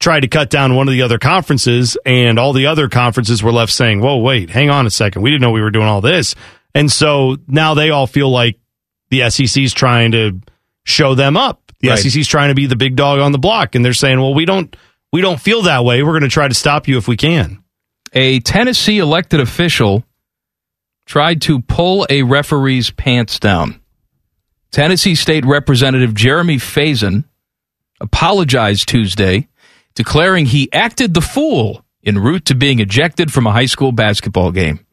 tried 0.00 0.20
to 0.20 0.28
cut 0.28 0.50
down 0.50 0.76
one 0.76 0.86
of 0.86 0.92
the 0.92 1.02
other 1.02 1.18
conferences, 1.18 1.96
and 2.06 2.38
all 2.38 2.52
the 2.52 2.66
other 2.66 2.88
conferences 2.88 3.42
were 3.42 3.52
left 3.52 3.72
saying, 3.72 4.00
Whoa, 4.00 4.18
wait, 4.18 4.50
hang 4.50 4.70
on 4.70 4.86
a 4.86 4.90
second. 4.90 5.22
We 5.22 5.30
didn't 5.30 5.42
know 5.42 5.50
we 5.50 5.60
were 5.62 5.70
doing 5.72 5.86
all 5.88 6.00
this. 6.00 6.34
And 6.76 6.90
so 6.92 7.36
now 7.48 7.74
they 7.74 7.90
all 7.90 8.06
feel 8.06 8.30
like 8.30 8.58
the 9.10 9.28
SEC's 9.30 9.72
trying 9.72 10.12
to 10.12 10.40
show 10.84 11.14
them 11.16 11.36
up. 11.36 11.60
The 11.80 11.88
Right. 11.90 11.98
SEC's 11.98 12.28
trying 12.28 12.50
to 12.50 12.54
be 12.54 12.66
the 12.66 12.76
big 12.76 12.94
dog 12.94 13.18
on 13.18 13.32
the 13.32 13.38
block, 13.38 13.74
and 13.74 13.84
they're 13.84 13.92
saying, 13.94 14.20
Well, 14.20 14.34
we 14.34 14.44
don't 14.44 14.76
we 15.12 15.20
don't 15.22 15.40
feel 15.40 15.62
that 15.62 15.84
way. 15.84 16.02
We're 16.04 16.12
going 16.12 16.22
to 16.22 16.28
try 16.28 16.46
to 16.46 16.54
stop 16.54 16.86
you 16.86 16.98
if 16.98 17.08
we 17.08 17.16
can. 17.16 17.63
A 18.14 18.40
Tennessee 18.40 18.98
elected 18.98 19.40
official 19.40 20.04
tried 21.06 21.42
to 21.42 21.60
pull 21.60 22.06
a 22.08 22.22
referee's 22.22 22.90
pants 22.90 23.38
down. 23.38 23.80
Tennessee 24.70 25.14
State 25.14 25.44
Representative 25.44 26.14
Jeremy 26.14 26.56
Faison 26.56 27.24
apologized 28.00 28.88
Tuesday, 28.88 29.48
declaring 29.94 30.46
he 30.46 30.72
acted 30.72 31.14
the 31.14 31.20
fool 31.20 31.84
en 32.04 32.18
route 32.18 32.44
to 32.46 32.54
being 32.54 32.80
ejected 32.80 33.32
from 33.32 33.46
a 33.46 33.52
high 33.52 33.66
school 33.66 33.92
basketball 33.92 34.50
game. 34.50 34.84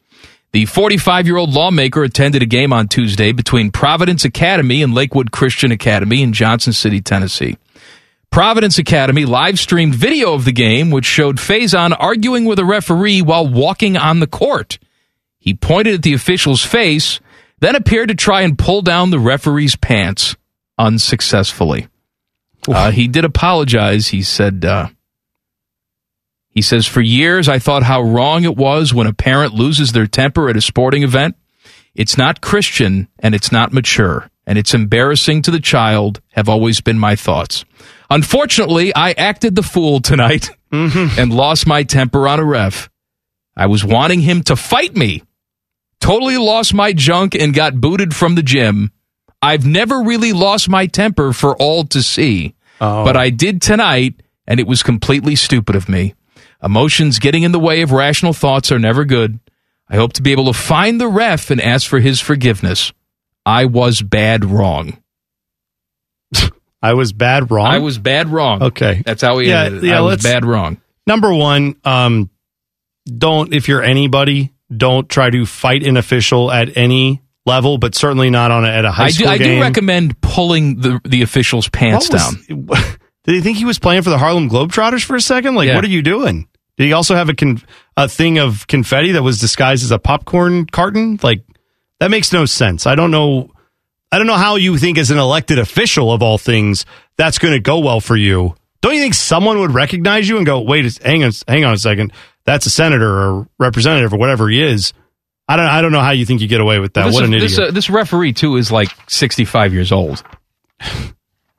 The 0.51 0.65
45 0.65 1.27
year 1.27 1.37
old 1.37 1.53
lawmaker 1.53 2.03
attended 2.03 2.41
a 2.41 2.45
game 2.45 2.73
on 2.73 2.89
Tuesday 2.89 3.31
between 3.31 3.71
Providence 3.71 4.25
Academy 4.25 4.81
and 4.83 4.93
Lakewood 4.93 5.31
Christian 5.31 5.71
Academy 5.71 6.21
in 6.21 6.33
Johnson 6.33 6.73
City, 6.73 6.99
Tennessee. 6.99 7.57
Providence 8.31 8.77
Academy 8.77 9.25
live 9.25 9.59
streamed 9.59 9.93
video 9.93 10.33
of 10.33 10.45
the 10.45 10.53
game, 10.53 10.89
which 10.89 11.05
showed 11.05 11.35
Faison 11.35 11.93
arguing 11.99 12.45
with 12.45 12.59
a 12.59 12.65
referee 12.65 13.21
while 13.21 13.45
walking 13.45 13.97
on 13.97 14.21
the 14.21 14.27
court. 14.27 14.79
He 15.37 15.53
pointed 15.53 15.95
at 15.95 16.01
the 16.03 16.13
official's 16.13 16.63
face, 16.63 17.19
then 17.59 17.75
appeared 17.75 18.07
to 18.07 18.15
try 18.15 18.41
and 18.43 18.57
pull 18.57 18.83
down 18.83 19.09
the 19.09 19.19
referee's 19.19 19.75
pants 19.75 20.37
unsuccessfully. 20.77 21.89
Uh, 22.67 22.91
he 22.91 23.09
did 23.09 23.25
apologize. 23.25 24.07
He 24.07 24.21
said, 24.21 24.63
uh, 24.63 24.87
he 26.47 26.61
says, 26.61 26.85
for 26.87 27.01
years 27.01 27.49
I 27.49 27.59
thought 27.59 27.83
how 27.83 28.01
wrong 28.01 28.45
it 28.45 28.55
was 28.55 28.93
when 28.93 29.07
a 29.07 29.13
parent 29.13 29.53
loses 29.53 29.91
their 29.91 30.07
temper 30.07 30.47
at 30.47 30.55
a 30.55 30.61
sporting 30.61 31.03
event. 31.03 31.35
It's 31.95 32.17
not 32.17 32.39
Christian 32.39 33.09
and 33.19 33.35
it's 33.35 33.51
not 33.51 33.73
mature 33.73 34.31
and 34.45 34.57
it's 34.57 34.73
embarrassing 34.73 35.41
to 35.43 35.51
the 35.51 35.59
child 35.59 36.21
have 36.31 36.49
always 36.49 36.81
been 36.81 36.99
my 36.99 37.15
thoughts. 37.15 37.65
Unfortunately, 38.11 38.93
I 38.93 39.13
acted 39.13 39.55
the 39.55 39.63
fool 39.63 40.01
tonight 40.01 40.49
mm-hmm. 40.69 41.17
and 41.17 41.33
lost 41.33 41.65
my 41.65 41.83
temper 41.83 42.27
on 42.27 42.41
a 42.41 42.43
ref. 42.43 42.89
I 43.55 43.67
was 43.67 43.85
wanting 43.85 44.19
him 44.19 44.43
to 44.43 44.57
fight 44.57 44.97
me. 44.97 45.23
Totally 46.01 46.37
lost 46.37 46.73
my 46.73 46.91
junk 46.91 47.35
and 47.35 47.53
got 47.53 47.79
booted 47.79 48.13
from 48.13 48.35
the 48.35 48.43
gym. 48.43 48.91
I've 49.41 49.65
never 49.65 50.01
really 50.01 50.33
lost 50.33 50.67
my 50.67 50.87
temper 50.87 51.31
for 51.31 51.55
all 51.55 51.85
to 51.85 52.03
see, 52.03 52.53
oh. 52.81 53.05
but 53.05 53.15
I 53.15 53.29
did 53.29 53.61
tonight 53.61 54.21
and 54.45 54.59
it 54.59 54.67
was 54.67 54.83
completely 54.83 55.37
stupid 55.37 55.77
of 55.77 55.87
me. 55.87 56.13
Emotions 56.61 57.17
getting 57.17 57.43
in 57.43 57.53
the 57.53 57.59
way 57.59 57.81
of 57.81 57.93
rational 57.93 58.33
thoughts 58.33 58.73
are 58.73 58.79
never 58.79 59.05
good. 59.05 59.39
I 59.87 59.95
hope 59.95 60.11
to 60.13 60.21
be 60.21 60.33
able 60.33 60.45
to 60.45 60.53
find 60.53 60.99
the 60.99 61.07
ref 61.07 61.49
and 61.49 61.61
ask 61.61 61.87
for 61.87 62.01
his 62.01 62.19
forgiveness. 62.19 62.91
I 63.45 63.65
was 63.65 64.01
bad 64.01 64.43
wrong. 64.43 65.00
I 66.81 66.93
was 66.93 67.13
bad 67.13 67.51
wrong. 67.51 67.67
I 67.67 67.77
was 67.79 67.97
bad 67.97 68.29
wrong. 68.29 68.63
Okay. 68.63 69.03
That's 69.05 69.21
how 69.21 69.37
we 69.37 69.49
Yeah, 69.49 69.63
ended 69.65 69.83
it. 69.83 69.87
yeah, 69.87 69.97
I 69.99 70.01
was 70.01 70.21
bad 70.23 70.45
wrong. 70.45 70.81
number 71.05 71.33
one, 71.33 71.75
um, 71.85 72.29
don't 73.05 73.53
if 73.53 73.67
you're 73.67 73.81
anybody, 73.83 74.51
don't 74.75 75.07
try 75.09 75.29
to 75.29 75.45
fight 75.45 75.83
an 75.83 75.97
official 75.97 76.51
at 76.51 76.75
any 76.77 77.21
level, 77.45 77.77
but 77.77 77.95
certainly 77.95 78.29
not 78.29 78.51
on 78.51 78.65
a, 78.65 78.69
at 78.69 78.85
a 78.85 78.91
high 78.91 79.05
I 79.05 79.09
do, 79.11 79.25
I 79.27 79.37
game. 79.37 79.55
do 79.57 79.61
recommend 79.61 80.19
pulling 80.21 80.79
the, 80.79 80.99
the 81.03 81.21
official's 81.23 81.67
pants 81.69 82.09
down. 82.09 82.33
Did 82.47 83.35
he 83.35 83.41
think 83.41 83.57
he 83.57 83.65
was 83.65 83.77
playing 83.79 84.01
for 84.01 84.09
the 84.09 84.17
Harlem 84.17 84.49
Globetrotters 84.49 85.03
for 85.03 85.15
a 85.15 85.21
second? 85.21 85.53
Like, 85.55 85.67
Yeah. 85.67 85.75
what 85.75 85.83
are 85.85 85.89
you 85.89 86.01
doing? 86.01 86.47
Did 86.77 86.85
he 86.85 86.93
also 86.93 87.13
have 87.15 87.29
a 87.29 87.35
con- 87.35 87.61
a 87.97 88.07
thing 88.07 88.39
of 88.39 88.65
confetti 88.67 89.11
that 89.11 89.21
was 89.21 89.39
disguised 89.39 89.83
as 89.83 89.91
a 89.91 89.99
popcorn 89.99 90.65
carton? 90.65 91.19
Like, 91.21 91.43
that 91.99 92.09
makes 92.09 92.33
no 92.33 92.45
sense. 92.45 92.87
I 92.87 92.95
don't 92.95 93.11
know. 93.11 93.51
I 94.11 94.17
don't 94.17 94.27
know 94.27 94.35
how 94.35 94.55
you 94.55 94.77
think, 94.77 94.97
as 94.97 95.09
an 95.11 95.17
elected 95.17 95.57
official 95.59 96.11
of 96.11 96.21
all 96.21 96.37
things, 96.37 96.85
that's 97.17 97.39
going 97.39 97.53
to 97.53 97.59
go 97.59 97.79
well 97.79 98.01
for 98.01 98.15
you. 98.17 98.55
Don't 98.81 98.93
you 98.95 98.99
think 99.01 99.13
someone 99.13 99.59
would 99.59 99.71
recognize 99.73 100.27
you 100.27 100.37
and 100.37 100.45
go, 100.45 100.61
"Wait, 100.61 100.97
hang 101.03 101.23
on, 101.23 101.31
hang 101.47 101.63
on 101.65 101.73
a 101.73 101.77
second, 101.77 102.11
that's 102.45 102.65
a 102.65 102.69
senator 102.69 103.07
or 103.09 103.47
representative 103.59 104.13
or 104.13 104.17
whatever 104.17 104.49
he 104.49 104.61
is." 104.61 104.93
I 105.47 105.55
don't. 105.55 105.65
I 105.65 105.81
don't 105.81 105.91
know 105.91 106.01
how 106.01 106.11
you 106.11 106.25
think 106.25 106.41
you 106.41 106.47
get 106.47 106.61
away 106.61 106.79
with 106.79 106.93
that. 106.93 107.05
this, 107.05 107.13
what 107.15 107.23
an 107.25 107.33
idiot! 107.33 107.49
this, 107.51 107.59
uh, 107.59 107.71
this 107.71 107.89
referee 107.89 108.33
too 108.33 108.55
is 108.57 108.71
like 108.71 108.89
65 109.07 109.73
years 109.73 109.91
old. 109.91 110.23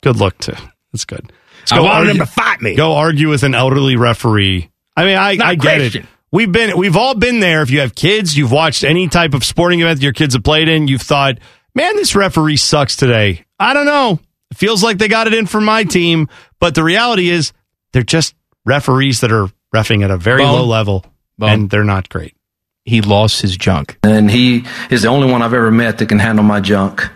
Good 0.02 0.16
luck 0.16 0.36
to. 0.38 0.58
That's 0.92 1.04
good. 1.04 1.32
Let's 1.60 1.72
I 1.72 1.76
go 1.76 1.84
wanted 1.84 1.96
argue- 2.08 2.10
him 2.12 2.18
to 2.18 2.26
fight 2.26 2.60
me. 2.60 2.74
Go 2.74 2.94
argue 2.94 3.28
with 3.28 3.44
an 3.44 3.54
elderly 3.54 3.96
referee. 3.96 4.70
I 4.96 5.04
mean, 5.04 5.16
I, 5.16 5.30
I 5.42 5.54
get 5.54 5.76
Christian. 5.78 6.02
it. 6.02 6.08
We've 6.32 6.50
been, 6.50 6.76
we've 6.76 6.96
all 6.96 7.14
been 7.14 7.40
there. 7.40 7.62
If 7.62 7.70
you 7.70 7.80
have 7.80 7.94
kids, 7.94 8.36
you've 8.36 8.50
watched 8.52 8.84
any 8.84 9.06
type 9.08 9.34
of 9.34 9.44
sporting 9.44 9.80
event 9.80 10.00
that 10.00 10.02
your 10.04 10.12
kids 10.14 10.34
have 10.34 10.42
played 10.42 10.66
in. 10.68 10.88
You've 10.88 11.02
thought, 11.02 11.38
man, 11.74 11.96
this 11.96 12.14
referee 12.14 12.56
sucks 12.56 12.96
today. 12.96 13.44
I 13.58 13.74
don't 13.74 13.86
know. 13.86 14.18
It 14.50 14.56
feels 14.56 14.82
like 14.82 14.98
they 14.98 15.08
got 15.08 15.26
it 15.26 15.34
in 15.34 15.46
for 15.46 15.60
my 15.60 15.84
team, 15.84 16.28
but 16.60 16.74
the 16.74 16.84
reality 16.84 17.28
is 17.30 17.52
they're 17.92 18.02
just 18.02 18.34
referees 18.64 19.20
that 19.20 19.32
are 19.32 19.48
refing 19.74 20.04
at 20.04 20.10
a 20.10 20.16
very 20.16 20.42
Bone. 20.42 20.52
low 20.52 20.64
level, 20.66 21.04
Bone. 21.38 21.50
and 21.50 21.70
they're 21.70 21.84
not 21.84 22.08
great. 22.08 22.36
He 22.84 23.00
lost 23.00 23.40
his 23.42 23.56
junk. 23.56 23.98
And 24.02 24.30
he 24.30 24.64
is 24.90 25.02
the 25.02 25.08
only 25.08 25.30
one 25.30 25.40
I've 25.40 25.54
ever 25.54 25.70
met 25.70 25.98
that 25.98 26.06
can 26.08 26.18
handle 26.18 26.44
my 26.44 26.60
junk. 26.60 27.08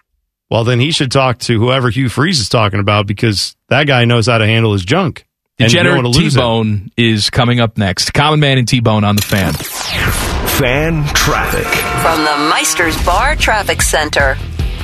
Well, 0.49 0.63
then 0.63 0.79
he 0.79 0.93
should 0.93 1.11
talk 1.11 1.39
to 1.41 1.59
whoever 1.59 1.91
Hugh 1.91 2.09
Freeze 2.09 2.39
is 2.39 2.49
talking 2.49 2.79
about 2.79 3.07
because 3.09 3.57
that 3.69 3.87
guy 3.89 4.05
knows 4.05 4.29
how 4.29 4.39
to 4.39 4.47
handle 4.47 4.73
his 4.73 4.85
junk. 4.85 5.27
And 5.59 5.73
you 5.73 5.79
Degenerate 5.79 6.03
want 6.05 6.15
to 6.15 6.21
lose 6.21 6.35
T 6.35 6.39
it. 6.39 6.43
Bone 6.43 6.91
is 6.97 7.31
coming 7.31 7.59
up 7.61 7.77
next. 7.77 8.15
Common 8.15 8.39
Man 8.41 8.59
and 8.59 8.69
T 8.69 8.79
Bone 8.81 9.03
on 9.05 9.17
the 9.17 9.23
fan. 9.23 10.36
Fan 10.59 11.05
traffic. 11.09 11.67
From 12.01 12.25
the 12.25 12.49
Meister's 12.49 12.97
Bar 13.05 13.37
Traffic 13.37 13.83
Center. 13.83 14.39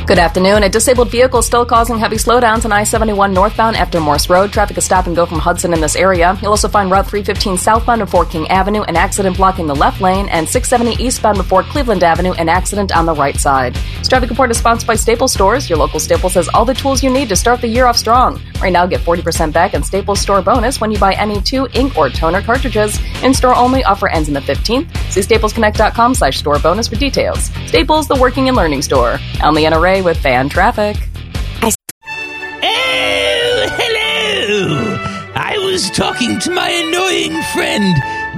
Good 0.04 0.18
afternoon. 0.18 0.64
A 0.64 0.68
disabled 0.68 1.12
vehicle 1.12 1.42
still 1.42 1.64
causing 1.64 1.96
heavy 1.96 2.16
slowdowns 2.16 2.64
on 2.64 2.72
I 2.72 2.82
71 2.82 3.32
northbound 3.32 3.76
after 3.76 4.00
Morse 4.00 4.28
Road. 4.28 4.52
Traffic 4.52 4.76
is 4.76 4.84
stop 4.84 5.06
and 5.06 5.14
go 5.14 5.24
from 5.24 5.38
Hudson 5.38 5.72
in 5.72 5.80
this 5.80 5.94
area. 5.94 6.36
You'll 6.42 6.50
also 6.50 6.68
find 6.68 6.90
Route 6.90 7.06
315 7.06 7.56
southbound 7.56 8.00
before 8.00 8.24
King 8.24 8.48
Avenue, 8.48 8.82
an 8.82 8.96
accident 8.96 9.36
blocking 9.36 9.68
the 9.68 9.76
left 9.76 10.00
lane, 10.00 10.28
and 10.28 10.48
670 10.48 11.02
eastbound 11.02 11.38
before 11.38 11.62
Cleveland 11.62 12.02
Avenue, 12.02 12.32
an 12.32 12.48
accident 12.48 12.94
on 12.94 13.06
the 13.06 13.14
right 13.14 13.36
side. 13.36 13.74
This 13.98 14.08
traffic 14.08 14.28
report 14.28 14.50
is 14.50 14.58
sponsored 14.58 14.88
by 14.88 14.96
Staples 14.96 15.32
Stores. 15.32 15.70
Your 15.70 15.78
local 15.78 16.00
Staples 16.00 16.34
has 16.34 16.48
all 16.48 16.64
the 16.64 16.74
tools 16.74 17.04
you 17.04 17.08
need 17.08 17.28
to 17.28 17.36
start 17.36 17.60
the 17.60 17.68
year 17.68 17.86
off 17.86 17.96
strong. 17.96 18.40
Right 18.60 18.72
now, 18.72 18.86
get 18.86 19.02
40% 19.02 19.52
back 19.52 19.72
in 19.72 19.84
Staples 19.84 20.20
Store 20.20 20.42
bonus 20.42 20.80
when 20.80 20.90
you 20.90 20.98
buy 20.98 21.14
any 21.14 21.40
two 21.40 21.68
ink 21.74 21.96
or 21.96 22.10
toner 22.10 22.42
cartridges. 22.42 22.98
In 23.22 23.32
store 23.32 23.54
only, 23.54 23.84
offer 23.84 24.08
ends 24.08 24.26
in 24.26 24.34
the 24.34 24.40
15th. 24.40 24.94
See 25.12 25.20
staplesconnect.com 25.20 26.16
slash 26.16 26.38
store 26.38 26.58
bonus 26.58 26.88
for 26.88 26.96
details. 26.96 27.44
Staples, 27.66 28.08
the 28.08 28.16
working 28.16 28.48
and 28.48 28.56
learning 28.56 28.82
store. 28.82 29.18
I'm 29.40 29.54
Leanna 29.54 29.78
Ray 29.78 29.91
with 30.00 30.16
Fan 30.16 30.48
Traffic. 30.48 30.96
Oh, 31.62 31.70
hello! 33.76 34.96
I 35.34 35.58
was 35.58 35.90
talking 35.90 36.38
to 36.40 36.50
my 36.50 36.68
annoying 36.70 37.42
friend, 37.52 37.94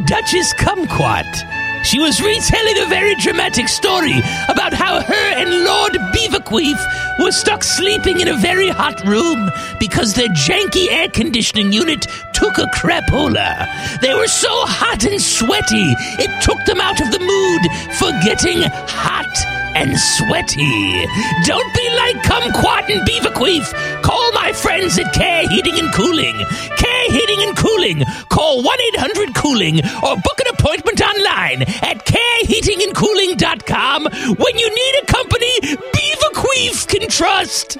Duchess 0.06 0.54
Kumquat. 0.54 1.53
She 1.84 1.98
was 1.98 2.20
retelling 2.22 2.78
a 2.78 2.86
very 2.88 3.14
dramatic 3.16 3.68
story 3.68 4.18
about 4.48 4.72
how 4.72 5.02
her 5.02 5.28
and 5.36 5.64
Lord 5.64 5.92
Beaverqueef 6.14 6.78
were 7.20 7.30
stuck 7.30 7.62
sleeping 7.62 8.20
in 8.20 8.28
a 8.28 8.36
very 8.38 8.68
hot 8.68 9.04
room 9.06 9.50
because 9.78 10.14
their 10.14 10.28
janky 10.28 10.90
air 10.90 11.08
conditioning 11.08 11.72
unit 11.72 12.06
took 12.32 12.56
a 12.56 12.66
crapola. 12.74 13.68
They 14.00 14.14
were 14.14 14.28
so 14.28 14.50
hot 14.64 15.04
and 15.04 15.20
sweaty, 15.20 15.92
it 16.18 16.42
took 16.42 16.64
them 16.64 16.80
out 16.80 17.00
of 17.00 17.12
the 17.12 17.20
mood 17.20 17.62
for 17.98 18.10
getting 18.24 18.62
hot 18.88 19.54
and 19.76 19.98
sweaty. 19.98 21.06
Don't 21.44 21.74
be 21.74 21.86
like 21.96 22.16
Kumquat 22.22 22.88
and 22.90 23.06
Beaverqueef. 23.06 24.02
Call 24.02 24.32
my 24.32 24.52
friends 24.52 24.98
at 24.98 25.12
Care 25.12 25.48
Heating 25.48 25.78
and 25.78 25.92
Cooling. 25.92 26.36
Care 26.78 27.10
Heating 27.10 27.42
and 27.48 27.56
Cooling. 27.56 28.04
Call 28.28 28.62
1 28.62 28.78
800 28.94 29.34
Cooling 29.34 29.80
or 30.02 30.16
book 30.16 30.40
an 30.40 30.54
appointment 30.54 31.00
online 31.02 31.64
at 31.82 32.04
careheatingandcooling.com 32.06 34.04
when 34.36 34.58
you 34.58 34.68
need 34.70 35.02
a 35.02 35.06
company 35.06 35.60
Beaverqueef 35.60 36.86
can 36.88 37.08
trust. 37.08 37.78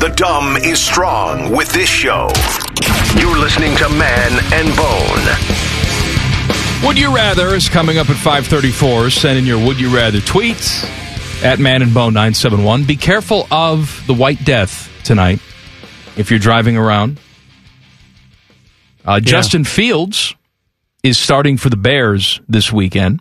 The 0.00 0.12
dumb 0.16 0.56
is 0.56 0.80
strong 0.80 1.52
with 1.54 1.72
this 1.72 1.88
show. 1.88 2.28
You're 3.16 3.38
listening 3.38 3.76
to 3.76 3.88
Man 3.90 4.32
and 4.52 4.76
Bone. 4.76 5.26
Would 6.86 6.98
you 6.98 7.14
rather 7.14 7.54
is 7.54 7.68
coming 7.68 7.98
up 7.98 8.10
at 8.10 8.16
534. 8.16 9.10
Send 9.10 9.38
in 9.38 9.46
your 9.46 9.64
would 9.64 9.78
you 9.78 9.94
rather 9.94 10.18
tweets 10.18 10.84
at 11.44 11.58
Man 11.60 11.82
and 11.82 11.94
Bone 11.94 12.14
971. 12.14 12.84
Be 12.84 12.96
careful 12.96 13.46
of 13.50 14.02
the 14.06 14.14
White 14.14 14.44
Death 14.44 14.90
tonight 15.04 15.38
if 16.16 16.30
you're 16.30 16.40
driving 16.40 16.76
around. 16.76 17.20
Uh, 19.04 19.20
Justin 19.20 19.64
Fields 19.64 20.34
is 21.02 21.18
starting 21.18 21.56
for 21.56 21.68
the 21.70 21.76
Bears 21.76 22.40
this 22.48 22.72
weekend. 22.72 23.20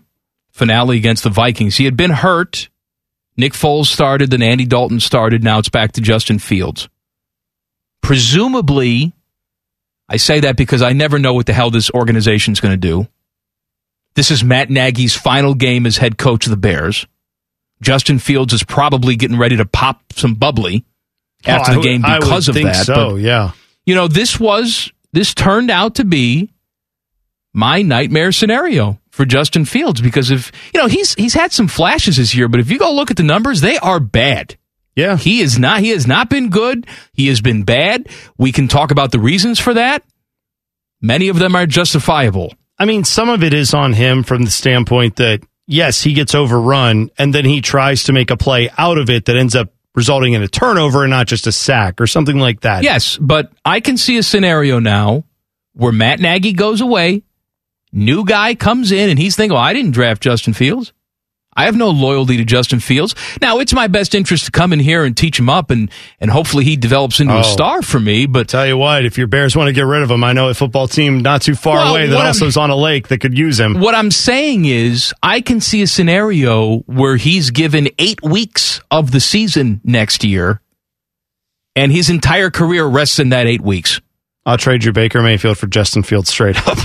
Finale 0.51 0.97
against 0.97 1.23
the 1.23 1.29
Vikings. 1.29 1.77
He 1.77 1.85
had 1.85 1.97
been 1.97 2.11
hurt. 2.11 2.69
Nick 3.37 3.53
Foles 3.53 3.85
started, 3.87 4.29
then 4.29 4.41
Andy 4.41 4.65
Dalton 4.65 4.99
started. 4.99 5.43
Now 5.43 5.59
it's 5.59 5.69
back 5.69 5.93
to 5.93 6.01
Justin 6.01 6.37
Fields. 6.39 6.89
Presumably, 8.01 9.13
I 10.09 10.17
say 10.17 10.41
that 10.41 10.57
because 10.57 10.81
I 10.81 10.93
never 10.93 11.19
know 11.19 11.33
what 11.33 11.45
the 11.45 11.53
hell 11.53 11.71
this 11.71 11.89
organization's 11.91 12.59
going 12.59 12.73
to 12.73 12.77
do. 12.77 13.07
This 14.15 14.31
is 14.31 14.43
Matt 14.43 14.69
Nagy's 14.69 15.15
final 15.15 15.53
game 15.53 15.85
as 15.85 15.97
head 15.97 16.17
coach 16.17 16.45
of 16.45 16.49
the 16.51 16.57
Bears. 16.57 17.05
Justin 17.81 18.19
Fields 18.19 18.53
is 18.53 18.63
probably 18.63 19.15
getting 19.15 19.37
ready 19.37 19.55
to 19.57 19.65
pop 19.65 20.01
some 20.13 20.35
bubbly 20.35 20.83
after 21.45 21.71
Oh, 21.71 21.75
the 21.75 21.81
game 21.81 22.03
I 22.05 22.15
would 22.19 22.21
because 22.25 22.49
of 22.49 22.55
think 22.55 22.67
that. 22.67 22.85
so, 22.85 23.11
but, 23.11 23.15
yeah. 23.21 23.51
You 23.85 23.95
know, 23.95 24.07
this 24.07 24.39
was 24.39 24.91
this 25.13 25.33
turned 25.33 25.71
out 25.71 25.95
to 25.95 26.05
be 26.05 26.49
my 27.53 27.81
nightmare 27.81 28.31
scenario 28.31 28.99
for 29.09 29.25
Justin 29.25 29.65
Fields 29.65 30.01
because 30.01 30.31
if 30.31 30.51
you 30.73 30.79
know 30.79 30.87
he's 30.87 31.13
he's 31.15 31.33
had 31.33 31.51
some 31.51 31.67
flashes 31.67 32.17
this 32.17 32.33
year, 32.35 32.47
but 32.47 32.59
if 32.59 32.71
you 32.71 32.79
go 32.79 32.93
look 32.93 33.11
at 33.11 33.17
the 33.17 33.23
numbers, 33.23 33.61
they 33.61 33.77
are 33.77 33.99
bad. 33.99 34.57
Yeah, 34.95 35.17
he 35.17 35.41
is 35.41 35.57
not. 35.57 35.79
He 35.79 35.89
has 35.89 36.05
not 36.05 36.29
been 36.29 36.49
good. 36.49 36.85
He 37.13 37.27
has 37.27 37.41
been 37.41 37.63
bad. 37.63 38.09
We 38.37 38.51
can 38.51 38.67
talk 38.67 38.91
about 38.91 39.11
the 39.11 39.19
reasons 39.19 39.57
for 39.57 39.73
that. 39.73 40.03
Many 41.01 41.29
of 41.29 41.39
them 41.39 41.55
are 41.55 41.65
justifiable. 41.65 42.53
I 42.77 42.85
mean, 42.85 43.03
some 43.03 43.29
of 43.29 43.43
it 43.43 43.53
is 43.53 43.73
on 43.73 43.93
him 43.93 44.23
from 44.23 44.43
the 44.43 44.51
standpoint 44.51 45.15
that, 45.17 45.41
yes, 45.65 46.01
he 46.01 46.13
gets 46.13 46.35
overrun 46.35 47.09
and 47.17 47.33
then 47.33 47.45
he 47.45 47.61
tries 47.61 48.03
to 48.03 48.13
make 48.13 48.31
a 48.31 48.37
play 48.37 48.69
out 48.77 48.97
of 48.97 49.09
it 49.09 49.25
that 49.25 49.37
ends 49.37 49.55
up 49.55 49.69
resulting 49.95 50.33
in 50.33 50.41
a 50.41 50.47
turnover 50.47 51.03
and 51.03 51.11
not 51.11 51.27
just 51.27 51.47
a 51.47 51.51
sack 51.51 52.01
or 52.01 52.07
something 52.07 52.37
like 52.37 52.61
that. 52.61 52.83
Yes, 52.83 53.17
but 53.17 53.51
I 53.63 53.79
can 53.79 53.97
see 53.97 54.17
a 54.17 54.23
scenario 54.23 54.79
now 54.79 55.23
where 55.73 55.91
Matt 55.91 56.19
Nagy 56.19 56.53
goes 56.53 56.81
away, 56.81 57.23
new 57.91 58.25
guy 58.25 58.55
comes 58.55 58.91
in, 58.91 59.09
and 59.09 59.19
he's 59.19 59.35
thinking, 59.35 59.55
"Oh, 59.57 59.59
I 59.61 59.73
didn't 59.73 59.91
draft 59.91 60.21
Justin 60.23 60.53
Fields. 60.53 60.93
I 61.53 61.65
have 61.65 61.75
no 61.75 61.89
loyalty 61.89 62.37
to 62.37 62.45
Justin 62.45 62.79
Fields. 62.79 63.13
Now, 63.41 63.59
it's 63.59 63.73
my 63.73 63.87
best 63.87 64.15
interest 64.15 64.45
to 64.45 64.51
come 64.51 64.71
in 64.71 64.79
here 64.79 65.03
and 65.03 65.17
teach 65.17 65.37
him 65.37 65.49
up, 65.49 65.69
and 65.69 65.91
and 66.21 66.31
hopefully 66.31 66.63
he 66.63 66.77
develops 66.77 67.19
into 67.19 67.33
Oh. 67.33 67.39
a 67.39 67.43
star 67.43 67.81
for 67.81 67.99
me. 67.99 68.25
But 68.25 68.47
tell 68.47 68.65
you 68.65 68.77
what, 68.77 69.03
if 69.03 69.17
your 69.17 69.27
Bears 69.27 69.53
want 69.53 69.67
to 69.67 69.73
get 69.73 69.85
rid 69.85 70.01
of 70.01 70.09
him, 70.09 70.23
I 70.23 70.31
know 70.31 70.47
a 70.47 70.53
football 70.53 70.87
team 70.87 71.19
not 71.19 71.41
too 71.41 71.55
far 71.55 71.75
Well, 71.75 71.95
away 71.95 72.07
that 72.07 72.25
also 72.25 72.45
I'm- 72.45 72.49
is 72.49 72.55
on 72.57 72.69
a 72.69 72.75
lake 72.77 73.09
that 73.09 73.17
could 73.19 73.37
use 73.37 73.59
him. 73.59 73.81
What 73.81 73.95
I'm 73.95 74.11
saying 74.11 74.63
is, 74.63 75.13
I 75.21 75.41
can 75.41 75.59
see 75.59 75.81
a 75.81 75.87
scenario 75.87 76.77
where 76.85 77.17
he's 77.17 77.51
given 77.51 77.89
eight 77.99 78.23
weeks 78.23 78.79
of 78.89 79.11
the 79.11 79.19
season 79.19 79.81
next 79.83 80.23
year, 80.23 80.61
and 81.75 81.91
his 81.91 82.09
entire 82.09 82.49
career 82.49 82.85
rests 82.85 83.19
in 83.19 83.27
that 83.29 83.45
eight 83.45 83.61
weeks. 83.61 83.99
I'll 84.45 84.57
trade 84.57 84.85
you 84.85 84.93
Baker 84.93 85.21
Mayfield 85.21 85.57
for 85.57 85.67
Justin 85.67 86.03
Fields 86.03 86.29
straight 86.29 86.65
up. 86.65 86.77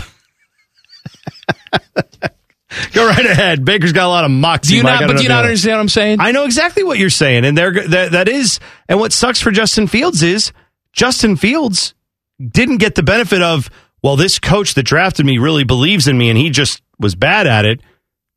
Go 2.93 3.07
right 3.07 3.25
ahead. 3.25 3.65
Baker's 3.65 3.93
got 3.93 4.07
a 4.07 4.09
lot 4.09 4.25
of 4.25 4.31
moxie. 4.31 4.73
Do 4.73 4.77
you 4.79 4.83
Mike. 4.83 5.01
not? 5.01 5.07
But 5.07 5.13
don't 5.15 5.23
you 5.23 5.29
not 5.29 5.45
understand 5.45 5.77
what 5.77 5.81
I'm 5.83 5.89
saying? 5.89 6.21
I 6.21 6.33
know 6.33 6.45
exactly 6.45 6.83
what 6.83 6.99
you're 6.99 7.11
saying, 7.11 7.45
and 7.45 7.57
there 7.57 7.73
that 7.73 8.13
that 8.13 8.29
is. 8.29 8.61
And 8.89 8.99
what 8.99 9.13
sucks 9.13 9.41
for 9.41 9.51
Justin 9.51 9.87
Fields 9.87 10.23
is 10.23 10.53
Justin 10.93 11.37
Fields 11.37 11.95
didn't 12.41 12.79
get 12.79 12.95
the 12.95 13.03
benefit 13.03 13.41
of 13.41 13.71
well, 14.03 14.17
this 14.17 14.39
coach 14.39 14.75
that 14.75 14.83
drafted 14.85 15.27
me 15.27 15.39
really 15.39 15.65
believes 15.65 16.07
in 16.07 16.17
me, 16.19 16.29
and 16.29 16.39
he 16.39 16.51
just 16.51 16.83
was 16.99 17.15
bad 17.15 17.47
at 17.47 17.65
it. 17.65 17.81